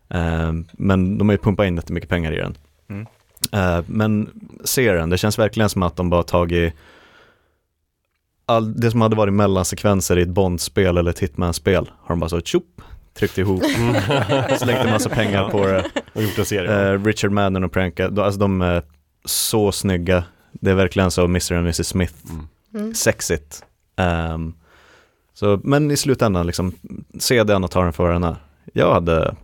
Eh, 0.10 0.52
men 0.74 1.18
de 1.18 1.30
har 1.30 1.34
ju 1.34 1.38
pumpat 1.38 1.66
in 1.68 1.76
jättemycket 1.76 2.10
pengar 2.10 2.32
i 2.34 2.38
den. 2.38 2.58
Mm. 2.90 3.08
Eh, 3.52 3.84
men 3.88 4.30
ser 4.64 4.96
den, 4.96 5.10
det 5.10 5.18
känns 5.18 5.40
verkligen 5.40 5.70
som 5.70 5.84
att 5.84 5.96
de 5.96 6.10
bara 6.10 6.24
tagit 6.24 6.74
all, 8.46 8.80
det 8.80 8.92
som 8.92 9.02
hade 9.02 9.16
varit 9.16 9.34
mellansekvenser 9.34 10.20
i 10.20 10.22
ett 10.22 10.30
Bond-spel 10.30 10.98
eller 10.98 11.12
ett 11.12 11.20
Hitman-spel 11.20 11.90
har 12.02 12.10
de 12.16 12.20
bara 12.20 12.30
så 12.30 12.42
tjopp, 12.42 12.82
tryckt 13.14 13.38
ihop, 13.38 13.64
slängt 14.58 14.80
en 14.80 14.90
massa 14.90 15.10
pengar 15.10 15.50
på 15.50 15.66
det. 15.66 15.86
Och 16.14 16.24
gjort 16.24 16.38
en 16.40 16.46
serie. 16.46 16.92
Eh, 16.94 17.04
Richard 17.06 17.32
Madden 17.32 17.64
och 17.64 17.72
Priyanka, 17.72 18.10
de, 18.10 18.22
alltså 18.22 18.40
de 18.40 18.62
är 18.62 18.84
så 19.26 19.72
snygga. 19.72 20.24
Det 20.52 20.72
är 20.72 20.76
verkligen 20.76 21.12
så 21.12 21.24
Mr. 21.26 21.54
och 21.54 21.60
Mrs. 21.60 21.88
Smith, 21.88 22.14
Mm. 22.30 22.48
Mm. 22.76 22.94
sexigt. 22.94 23.64
Ehm, 23.96 24.54
så, 25.34 25.60
men 25.64 25.92
i 25.92 25.98
slutändan, 25.98 26.48
liksom, 26.48 26.74
se 27.20 27.44
den 27.44 27.64
och 27.64 27.72
ta 27.72 27.84
den 27.84 27.94
för 27.94 28.04
vad 28.04 28.14
den 28.14 28.24
är. 28.24 28.36
Jag 28.74 28.94
hade, 28.94 29.36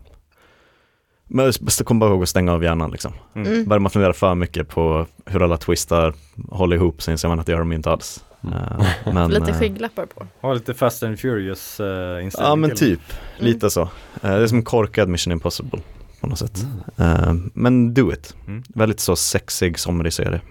men 1.28 1.46
jag 1.46 1.86
kommer 1.86 2.00
bara 2.00 2.10
ihåg 2.10 2.24
att 2.24 2.30
stänga 2.30 2.54
av 2.54 2.64
hjärnan 2.64 2.92
liksom. 2.92 3.14
Mm. 3.36 3.48
Mm. 3.48 3.66
Börjar 3.66 3.80
man 3.80 3.92
fundera 3.92 4.14
för 4.14 4.36
mycket 4.36 4.68
på 4.68 5.06
hur 5.26 5.44
alla 5.44 5.58
twistar 5.58 6.14
håller 6.50 6.76
ihop 6.76 7.02
så 7.02 7.12
inser 7.12 7.28
man 7.28 7.40
att 7.40 7.46
det 7.46 7.52
gör 7.52 7.60
de 7.60 7.72
inte 7.72 7.92
alls. 7.92 8.24
Mm. 8.44 8.58
Eh, 8.58 9.14
men, 9.14 9.32
Lite 9.32 9.52
eh, 9.52 9.60
skygglappar 9.60 10.06
på. 10.06 10.28
Har 10.42 10.56
lite 10.56 10.74
Fast 10.74 11.04
and 11.04 11.20
Furious 11.20 11.80
uh, 11.80 12.24
inställning 12.24 12.50
Ja 12.50 12.56
men 12.56 12.76
typ, 12.76 13.02
lite 13.38 13.70
så. 13.70 13.82
Eh, 13.82 13.90
det 14.22 14.28
är 14.28 14.48
som 14.48 14.64
korkad 14.64 15.10
Mission 15.10 15.34
Impossible 15.34 15.80
på 16.22 16.28
något 16.28 16.40
sätt. 16.40 16.66
Mm. 16.98 17.24
Eh, 17.24 17.36
men 17.54 17.94
do 17.94 18.14
it. 18.14 18.36
Mm. 18.48 18.64
Väldigt 18.68 19.00
så 19.00 19.16
sexig 19.16 19.80
somrig 19.80 20.14
serie. 20.14 20.42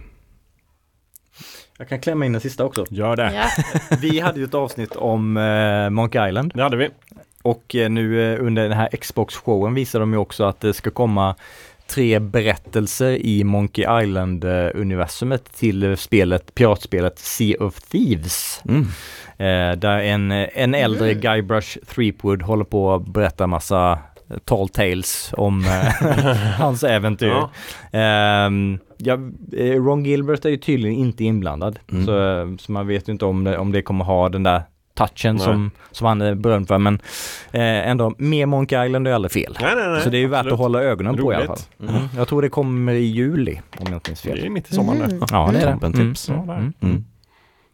Jag 1.78 1.88
kan 1.88 2.00
klämma 2.00 2.26
in 2.26 2.32
den 2.32 2.40
sista 2.40 2.64
också. 2.64 2.84
Gör 2.90 3.16
det. 3.16 3.32
Ja. 3.34 3.64
Vi 4.00 4.20
hade 4.20 4.38
ju 4.38 4.44
ett 4.44 4.54
avsnitt 4.54 4.96
om 4.96 5.36
uh, 5.36 5.90
Monkey 5.90 6.28
Island 6.28 6.52
Det 6.54 6.62
hade 6.62 6.76
vi. 6.76 6.88
och 7.42 7.74
eh, 7.74 7.90
nu 7.90 8.32
eh, 8.34 8.44
under 8.44 8.62
den 8.62 8.72
här 8.72 8.88
Xbox-showen 9.00 9.74
visar 9.74 10.00
de 10.00 10.12
ju 10.12 10.18
också 10.18 10.44
att 10.44 10.60
det 10.60 10.74
ska 10.74 10.90
komma 10.90 11.34
tre 11.86 12.18
berättelser 12.18 13.10
i 13.26 13.44
Monkey 13.44 13.84
Island-universumet 14.02 15.52
till 15.58 15.82
eh, 15.90 15.96
spelet, 15.96 16.54
piratspelet 16.54 17.18
Sea 17.18 17.56
of 17.64 17.80
Thieves. 17.80 18.62
Mm. 18.68 18.82
Eh, 19.38 19.76
där 19.78 19.98
en, 19.98 20.30
en 20.32 20.74
äldre 20.74 21.10
Mm. 21.10 21.20
Guybrush 21.20 21.78
Threepwood 21.94 22.42
håller 22.42 22.64
på 22.64 22.94
att 22.94 23.06
berätta 23.06 23.46
massa 23.46 23.98
eh, 24.30 24.38
tall 24.44 24.68
tales 24.68 25.30
om 25.36 25.64
eh, 25.64 26.06
hans 26.58 26.84
äventyr. 26.84 27.26
Ja. 27.28 27.50
Ehm, 27.98 28.78
ja, 28.96 29.14
eh, 29.56 29.82
Ron 29.84 30.04
Gilbert 30.04 30.44
är 30.44 30.48
ju 30.48 30.56
tydligen 30.56 30.98
inte 30.98 31.24
inblandad. 31.24 31.78
Mm. 31.92 32.06
Så, 32.06 32.18
eh, 32.40 32.56
så 32.58 32.72
man 32.72 32.86
vet 32.86 33.08
ju 33.08 33.12
inte 33.12 33.24
om 33.24 33.44
det, 33.44 33.58
om 33.58 33.72
det 33.72 33.82
kommer 33.82 34.04
ha 34.04 34.28
den 34.28 34.42
där 34.42 34.62
touchen 34.94 35.36
Nej. 35.36 35.44
som, 35.44 35.70
som 35.90 36.06
han 36.06 36.20
är 36.20 36.34
berömd 36.34 36.68
för. 36.68 36.78
Men 36.78 36.94
eh, 37.52 37.88
ändå, 37.88 38.14
mer 38.18 38.46
Monkey 38.46 38.86
Island 38.86 39.08
är 39.08 39.12
aldrig 39.12 39.32
fel. 39.32 39.56
Nej, 39.60 39.72
nej, 39.76 39.88
nej. 39.88 40.00
så 40.00 40.10
det 40.10 40.16
är 40.16 40.20
ju 40.20 40.26
värt 40.28 40.46
att 40.46 40.58
hålla 40.58 40.82
ögonen 40.82 41.16
på 41.16 41.32
i 41.32 41.36
alla 41.36 41.46
fall. 41.46 41.56
Roligt. 41.78 41.90
Mm. 41.96 42.02
Jag 42.16 42.28
tror 42.28 42.42
det 42.42 42.48
kommer 42.48 42.92
i 42.92 43.04
juli 43.04 43.60
om 43.78 43.86
jag 43.86 43.92
inte 43.96 44.10
minns 44.10 44.22
Det 44.22 44.28
fel. 44.28 44.44
är 44.44 44.50
mitt 44.50 44.70
i 44.70 44.74
sommaren 44.74 45.02
Mm. 45.02 45.18
det. 45.20 45.26
Ja, 45.30 45.48
det 45.52 45.58
är 45.58 45.66
det. 45.66 45.72
Toppen 45.72 45.92
tips. 45.92 46.28
Mm. 46.28 46.46
Ja. 46.48 46.54
Mm. 46.54 46.72
Mm. 46.82 47.04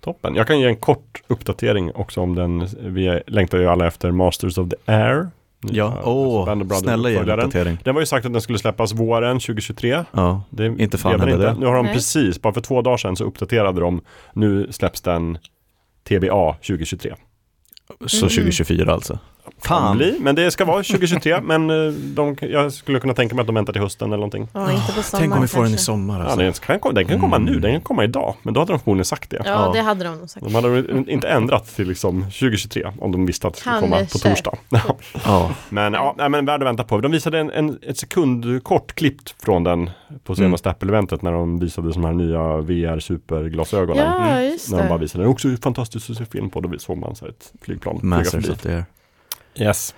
Toppen. 0.01 0.35
Jag 0.35 0.47
kan 0.47 0.61
ge 0.61 0.67
en 0.67 0.77
kort 0.77 1.23
uppdatering 1.29 1.93
också 1.95 2.21
om 2.21 2.35
den. 2.35 2.67
Vi 2.81 3.21
längtar 3.27 3.59
ju 3.59 3.67
alla 3.69 3.87
efter 3.87 4.11
Masters 4.11 4.59
of 4.59 4.69
the 4.69 4.93
Air. 4.93 5.29
Ja, 5.63 5.85
alltså 5.85 6.11
åh, 6.11 6.41
of 6.43 6.47
Brothers 6.59 6.79
snälla 6.79 7.11
ge 7.11 7.17
en 7.17 7.31
uppdatering. 7.31 7.79
Den 7.85 7.95
var 7.95 8.03
ju 8.03 8.07
sagt 8.07 8.27
att 8.27 8.33
den 8.33 8.43
skulle 8.43 8.59
släppas 8.59 8.93
våren 8.93 9.41
2023. 9.41 10.05
Ja, 10.13 10.43
Det 10.51 10.67
Inte 10.67 10.99
fan 10.99 11.21
hände 11.21 11.37
det. 11.37 11.55
Nu 11.59 11.67
har 11.67 11.75
de 11.75 11.85
Nej. 11.87 11.95
precis, 11.95 12.43
bara 12.43 12.53
för 12.53 12.61
två 12.61 12.83
dagar 12.83 12.97
sedan 12.97 13.17
så 13.17 13.25
uppdaterade 13.25 13.81
de. 13.81 14.01
Nu 14.33 14.67
släpps 14.71 15.01
den 15.01 15.39
TBA 16.09 16.53
2023. 16.53 17.15
så 18.07 18.17
Mm. 18.17 18.29
2024 18.29 18.93
alltså. 18.93 19.19
Fan. 19.59 19.97
bli, 19.97 20.17
men 20.21 20.35
det 20.35 20.51
ska 20.51 20.65
vara 20.65 20.83
2023. 20.83 21.41
men 21.43 21.71
eh, 21.71 21.93
de, 21.93 22.37
jag 22.41 22.73
skulle 22.73 23.01
kunna 23.01 23.15
tänka 23.15 23.35
mig 23.35 23.41
att 23.41 23.47
de 23.47 23.55
väntar 23.55 23.73
till 23.73 23.83
hösten 23.83 24.09
eller 24.09 24.17
någonting. 24.17 24.49
Ja, 24.53 24.73
inte 24.73 24.93
på 24.93 25.03
sommaren 25.03 25.23
Tänk 25.31 25.35
om 25.35 25.41
vi 25.43 25.49
får 25.49 25.59
den 25.59 25.67
i 25.67 25.71
kanske. 25.71 25.85
sommar 25.85 26.19
Ja, 26.19 26.25
alltså. 26.25 26.39
den 26.39 26.53
kan, 26.53 26.79
komma- 26.81 26.93
den 26.95 27.05
kan 27.07 27.21
komma 27.21 27.37
Mm. 27.37 27.53
nu, 27.53 27.61
den 27.61 27.73
kan 27.73 27.81
komma 27.81 28.05
idag. 28.05 28.35
Men 28.43 28.55
då 28.55 28.61
hade 28.61 28.73
de 28.73 28.79
förmodligen 28.81 29.05
sagt 29.05 29.31
det. 29.31 29.43
Ja, 29.45 29.51
Ja. 29.67 29.73
det 29.75 29.81
hade 29.81 30.05
de 30.05 30.19
nog 30.19 30.31
sagt. 30.31 30.47
De 30.47 30.55
hade 30.55 30.85
inte 31.13 31.29
ändrat 31.29 31.77
till 31.77 31.89
liksom 31.89 32.23
2023 32.23 32.93
om 32.99 33.13
de 33.13 33.27
visste 33.27 33.47
att 33.47 33.55
det 33.55 33.61
skulle 33.61 33.81
komma 33.81 33.97
på 33.97 34.19
Kanske. 34.19 34.29
torsdag. 34.29 34.55
Ja, 35.25 35.51
Men 35.69 35.93
ja, 35.93 36.29
men 36.29 36.45
värd 36.47 36.63
att 36.63 36.67
vänta 36.69 36.85
på. 36.85 37.01
De 37.01 37.13
visade 37.13 37.39
en, 37.39 37.51
en, 37.51 37.79
ett 37.83 37.99
sekundkort 37.99 38.95
klippt 38.95 39.35
från 39.45 39.65
den 39.65 39.91
på 40.25 40.35
senaste 40.35 40.71
Apple-eventet 40.71 41.23
när 41.23 41.33
de 41.33 41.59
visade 41.59 41.93
de 41.93 42.05
här 42.05 42.13
nya 42.13 42.39
VR-superglasögonen. 42.61 43.97
Ja, 44.07 44.41
just 44.41 44.71
När 44.71 44.79
de 44.79 44.89
bara 44.89 44.99
det. 44.99 45.03
visade 45.05 45.25
den. 45.25 45.31
Också 45.33 45.49
fantastiskt 45.63 46.11
att 46.11 46.17
se 46.17 46.25
film 46.25 46.51
på. 46.51 46.61
Då 46.61 46.79
såg 46.79 46.99
man 46.99 47.17
så 47.17 47.25
här 47.25 47.33
ett 47.33 47.53
flygplan 47.63 48.01
flyga 48.01 48.17
Masters 48.17 48.47
förbi. 48.47 48.83
Yes. 49.55 49.95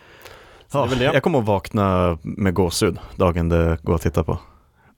Ja, 0.72 0.88
jag 1.00 1.22
kommer 1.22 1.38
att 1.38 1.44
vakna 1.44 2.18
med 2.22 2.54
gåshud 2.54 2.98
dagen 3.16 3.48
det 3.48 3.78
går 3.82 3.94
att 3.94 4.02
titta 4.02 4.24
på. 4.24 4.38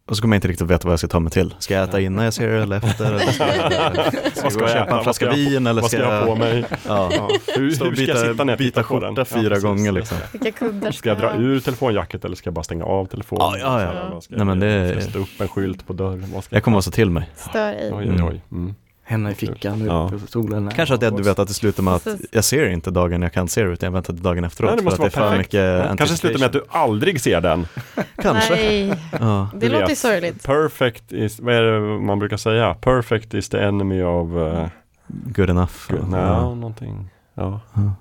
Och 0.08 0.16
så 0.16 0.22
kommer 0.22 0.36
jag 0.36 0.38
inte 0.38 0.48
riktigt 0.48 0.66
veta 0.70 0.88
vad 0.88 0.92
jag 0.92 0.98
ska 0.98 1.08
ta 1.08 1.20
mig 1.20 1.32
till. 1.32 1.54
Ska 1.58 1.74
jag 1.74 1.84
äta 1.88 2.00
innan 2.00 2.24
jag 2.24 2.34
ser 2.34 2.48
det 2.48 2.62
eller 2.62 2.76
efter? 2.76 3.04
Eller 3.06 3.18
ska 3.18 3.46
jag, 3.46 4.32
ska 4.32 4.42
Vad 4.42 4.52
ska 4.52 4.60
jag 4.60 4.70
jag 4.70 4.70
köpa 4.70 4.86
äta? 4.86 4.96
en 4.98 5.02
flaska 5.02 5.04
Vad 5.04 5.14
ska 5.14 5.24
jag- 5.26 5.50
vin 5.50 5.66
eller 5.66 5.82
Vad 5.82 5.90
ska 5.90 6.00
jag 6.00 6.18
ha 6.20 6.26
på 6.26 6.34
mig? 6.36 6.64
Ja. 6.70 7.10
Ja. 7.12 7.28
Hur, 7.46 7.62
hur 7.62 7.68
och 7.68 7.96
ska 7.96 8.04
jag 8.04 8.18
sitta 8.18 8.44
när 8.44 8.52
jag 8.52 8.58
byta 8.58 8.82
tittar 8.82 8.82
på 8.82 9.00
den? 9.00 9.08
skjorta 9.16 9.24
fyra 9.24 9.48
precis. 9.48 9.64
gånger 9.64 9.92
liksom. 9.92 10.18
Vilka 10.32 10.50
kuddar 10.52 10.90
Ska 10.90 11.08
jag 11.08 11.18
dra 11.18 11.34
ur 11.36 11.60
telefonjacket 11.60 12.24
eller 12.24 12.36
ska 12.36 12.46
jag 12.48 12.54
bara 12.54 12.62
stänga 12.62 12.84
av 12.84 13.06
telefonen? 13.06 13.60
Ja, 13.60 13.80
ja, 13.82 14.08
ja. 14.12 14.20
Ska 14.20 14.36
Nej, 14.36 14.44
men 14.46 14.62
jag, 14.62 14.80
det- 14.82 14.88
ska 14.88 14.94
jag 14.96 15.02
sätta 15.04 15.18
upp 15.18 15.40
en 15.40 15.48
skylt 15.48 15.86
på 15.86 15.92
dörren? 15.92 16.34
Jag 16.50 16.62
kommer 16.62 16.78
att 16.78 16.84
se 16.84 16.90
till 16.90 17.10
mig. 17.10 17.30
Stör 17.36 17.68
ej. 17.72 17.90
Oj, 17.94 18.10
oj, 18.10 18.22
oj. 18.22 18.42
Mm. 18.52 18.74
Händerna 19.08 19.32
i 19.32 19.34
fickan, 19.34 19.84
Ja. 19.86 20.10
upp 20.14 20.20
på 20.20 20.26
stolen. 20.26 20.70
Kanske 20.74 20.94
att 20.94 21.00
det, 21.00 21.10
du 21.10 21.22
vet 21.22 21.38
att 21.38 21.48
det 21.48 21.54
slutar 21.54 21.82
med 21.82 21.94
att 21.94 22.06
jag 22.30 22.44
ser 22.44 22.68
inte 22.68 22.90
dagen 22.90 23.22
jag 23.22 23.32
kan 23.32 23.48
se 23.48 23.62
det 23.64 23.72
utan 23.72 23.86
jag 23.86 23.92
väntar 23.92 24.12
till 24.14 24.22
dagen 24.22 24.44
efteråt. 24.44 24.70
Nej, 24.70 24.76
det 24.78 24.84
måste 24.84 24.96
för 24.96 25.06
att 25.06 25.12
det 25.12 25.18
är 25.18 25.22
för 25.22 25.30
perfekt. 25.30 25.52
mycket 25.88 25.98
Kanske 25.98 26.16
slutar 26.16 26.38
med 26.38 26.46
att 26.46 26.52
du 26.52 26.62
aldrig 26.68 27.20
ser 27.20 27.40
den. 27.40 27.66
Kanske. 28.22 28.54
Nej, 28.54 28.94
Ja. 29.20 29.48
det 29.54 29.68
låter 29.68 29.94
sorgligt. 29.94 30.42
Perfect 30.46 31.12
is, 31.12 31.40
vad 31.40 31.54
är 31.54 31.62
det 31.62 31.80
man 32.00 32.18
brukar 32.18 32.36
säga? 32.36 32.74
Perfect 32.74 33.34
is 33.34 33.48
the 33.48 33.58
enemy 33.58 34.02
of... 34.02 34.30
Uh, 34.32 34.66
Good 35.08 35.50
enough. 35.50 35.72
good, 35.88 35.98
Ja. 36.12 36.40
no, 36.42 36.54
någonting. 36.54 37.08
Ja. 37.34 37.60
Ja. 37.74 37.92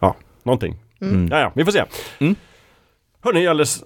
Ja, 0.00 0.16
någonting. 0.42 0.76
Mm. 1.00 1.28
Ja, 1.28 1.40
ja, 1.40 1.52
vi 1.54 1.64
får 1.64 1.72
se. 1.72 1.84
Mm. 2.18 2.34
Hörni, 3.22 3.46
alldeles... 3.46 3.84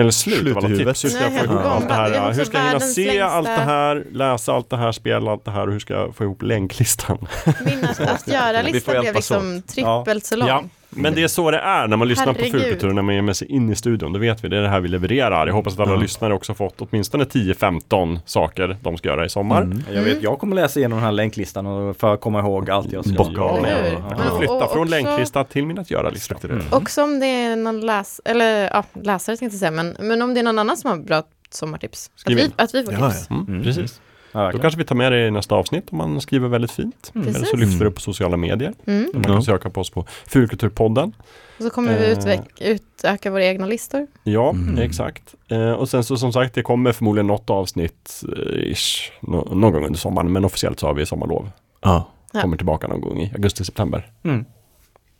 Eller 0.00 0.10
slut, 0.10 0.38
Slut 0.38 0.56
av 0.56 0.58
alla 0.64 0.68
i 0.68 0.70
huvudet. 0.72 0.96
tips. 0.96 1.04
Hur 1.04 1.08
ska 1.18 1.22
jag 1.32 1.38
få 1.38 1.44
ihop 1.52 1.64
allt 1.66 1.88
det 1.88 1.94
här? 1.94 2.32
Hur 2.32 2.44
ska 2.44 2.58
jag 2.58 2.66
hinna 2.66 2.80
se 2.80 3.10
längsta- 3.10 3.24
allt 3.24 3.46
det 3.46 3.52
här, 3.52 4.04
läsa 4.12 4.52
allt 4.52 4.70
det 4.70 4.76
här, 4.76 4.92
spela 4.92 5.30
allt 5.32 5.44
det 5.44 5.50
här 5.50 5.66
och 5.66 5.72
hur 5.72 5.80
ska 5.80 5.94
jag 5.94 6.16
få 6.16 6.24
ihop 6.24 6.42
länklistan? 6.42 7.26
Min 7.64 7.84
att, 7.84 8.26
göra-lista 8.28 9.00
blev 9.00 9.14
liksom 9.14 9.62
trippelt 9.62 10.24
så 10.24 10.36
lång. 10.36 10.48
Ja, 10.48 10.64
men 10.90 11.14
det 11.14 11.22
är 11.22 11.28
så 11.28 11.50
det 11.50 11.58
är 11.58 11.88
när 11.88 11.96
man 11.96 12.08
lyssnar 12.08 12.26
Herregud. 12.26 12.52
på 12.52 12.58
Fulkultur, 12.58 12.92
när 12.92 13.02
man 13.02 13.14
ger 13.14 13.22
med 13.22 13.36
sig 13.36 13.48
in 13.52 13.70
i 13.70 13.76
studion. 13.76 14.12
Då 14.12 14.18
vet 14.18 14.44
vi, 14.44 14.48
det 14.48 14.56
är 14.56 14.60
det 14.62 14.68
här 14.68 14.80
vi 14.80 14.88
levererar. 14.88 15.46
Jag 15.46 15.54
hoppas 15.54 15.72
att 15.74 15.80
alla 15.80 15.90
Ja. 15.92 15.96
lyssnare 16.00 16.34
också 16.34 16.54
fått 16.54 16.74
åtminstone 16.78 17.24
10-15 17.24 18.18
saker 18.26 18.76
de 18.82 18.96
ska 18.96 19.08
göra 19.08 19.24
i 19.24 19.28
sommar. 19.28 19.62
Mm. 19.62 19.82
Jag 19.92 20.02
vet, 20.02 20.22
jag 20.22 20.38
kommer 20.38 20.56
läsa 20.56 20.80
igenom 20.80 20.96
den 20.98 21.04
här 21.04 21.12
länklistan 21.12 21.66
och 21.66 21.96
för 21.96 22.14
att 22.14 22.20
komma 22.20 22.40
ihåg 22.40 22.70
allt 22.70 22.92
jag 22.92 23.04
ska 23.04 23.14
Bocka 23.14 23.30
göra. 23.32 23.56
Eller 23.58 23.90
hur? 23.90 23.92
Jag 23.92 24.02
kommer 24.18 24.30
och- 24.32 24.38
flytta 24.38 24.52
och 24.54 24.72
från 24.72 24.82
också- 24.82 24.90
länklista 24.90 25.44
till 25.44 25.66
min 25.66 25.78
att 25.78 25.90
göra-lista. 25.90 26.34
Mm. 26.44 26.62
Också 26.70 27.02
om 27.02 27.20
det 27.20 27.26
är 27.26 27.56
någon 27.56 27.80
läs 27.86 28.20
eller 28.24 28.64
ja, 28.72 28.84
läsare 29.02 29.36
tänkte 29.36 29.54
jag 29.54 29.58
säga, 29.60 29.70
men, 29.70 29.96
men 30.00 30.22
om 30.22 30.34
det 30.34 30.40
är 30.40 30.44
någon 30.44 30.58
annan 30.58 30.76
som 30.76 30.90
har 30.90 30.96
bra 30.96 31.22
sommartips. 31.50 32.10
Att 32.26 32.32
vi, 32.32 32.44
in. 32.44 32.52
att 32.56 32.74
vi 32.74 32.84
får 32.84 32.94
Ja, 32.94 33.10
tips. 33.10 33.30
Mm, 33.30 33.46
Mm. 33.48 33.62
Precis. 33.62 34.00
Ja, 34.36 34.52
Då 34.52 34.58
kanske 34.58 34.78
vi 34.78 34.84
tar 34.84 34.94
med 34.96 35.12
det 35.12 35.26
i 35.26 35.30
nästa 35.30 35.54
avsnitt 35.54 35.88
om 35.92 35.98
man 35.98 36.20
skriver 36.20 36.48
väldigt 36.48 36.70
fint. 36.70 37.12
Mm. 37.14 37.28
Eller 37.28 37.44
så 37.46 37.56
lyfter 37.56 37.78
vi 37.78 37.84
upp 37.84 37.94
på 37.94 38.00
sociala 38.00 38.36
medier. 38.36 38.72
Mm. 38.86 39.10
Man 39.14 39.22
kan 39.24 39.34
Ja. 39.34 39.42
söka 39.42 39.70
på 39.70 39.80
oss 39.80 39.90
på 39.90 40.06
Fulkulturpodden. 40.26 41.12
Och 41.58 41.62
så 41.64 41.70
kommer 41.70 41.98
vi 41.98 42.10
Eh. 42.12 42.18
utveck- 42.18 42.60
utöka 42.60 43.30
våra 43.30 43.44
egna 43.44 43.66
listor. 43.66 44.06
Ja, 44.22 44.50
Mm. 44.50 44.78
exakt. 44.78 45.34
Eh, 45.48 45.70
och 45.72 45.88
sen 45.88 46.04
så 46.04 46.16
som 46.16 46.32
sagt, 46.32 46.54
det 46.54 46.62
kommer 46.62 46.92
förmodligen 46.92 47.26
något 47.26 47.50
avsnitt 47.50 48.22
eh, 48.36 48.72
ish, 48.72 49.12
nå- 49.20 49.48
någon 49.54 49.72
gång 49.72 49.84
under 49.86 49.98
sommaren. 49.98 50.32
Men 50.32 50.44
officiellt 50.44 50.80
så 50.80 50.86
har 50.86 50.94
vi 50.94 51.06
sommarlov. 51.06 51.50
Ja, 51.82 52.08
Ja. 52.32 52.40
Kommer 52.40 52.56
tillbaka 52.56 52.88
någon 52.88 53.00
gång 53.00 53.20
i 53.20 53.32
augusti-september. 53.34 54.10
Mm. 54.24 54.44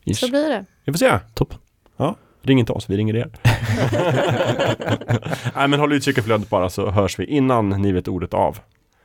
Ish. 0.04 0.18
Så 0.18 0.28
blir 0.30 0.48
det. 0.48 0.64
Vi 0.84 0.92
får 0.92 0.98
se. 0.98 1.18
toppen. 1.34 1.58
Ring 2.42 2.58
inte 2.58 2.72
oss, 2.72 2.90
vi 2.90 2.96
ringer 2.96 3.16
er. 3.16 3.30
Nej 5.56 5.68
men 5.68 5.80
håll 5.80 5.92
utkik 5.92 6.18
i 6.18 6.22
flödet 6.22 6.50
bara 6.50 6.70
så 6.70 6.90
hörs 6.90 7.18
vi 7.18 7.24
innan 7.24 7.68
ni 7.68 7.92
vet 7.92 8.08
ordet 8.08 8.34
av. 8.34 8.58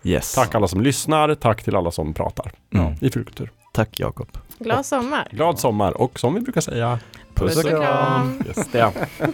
Yes. 0.04 0.34
Tack 0.34 0.56
alla 0.56 0.68
som 0.68 0.82
lyssnar, 0.82 1.36
tack 1.36 1.64
till 1.64 1.76
alla 1.76 1.92
som 1.92 2.14
pratar 2.14 2.52
Mm. 2.74 2.94
i 3.02 3.10
Fulkultur. 3.12 3.52
Tack 3.74 4.00
Jakob. 4.00 4.28
Glad 4.60 4.86
sommar. 4.86 5.28
Glad 5.32 5.60
sommar 5.60 6.02
och 6.02 6.20
som 6.20 6.34
vi 6.34 6.42
brukar 6.42 6.62
säga, 6.62 7.00
Puss 7.34 7.58
och 7.58 7.70
kram. 7.70 8.44
Just 8.48 8.72
det. 8.72 8.92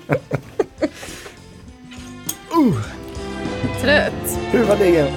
Trött. 3.82 4.40
Hur 4.52 4.64
var 4.66 4.76
det? 4.78 5.14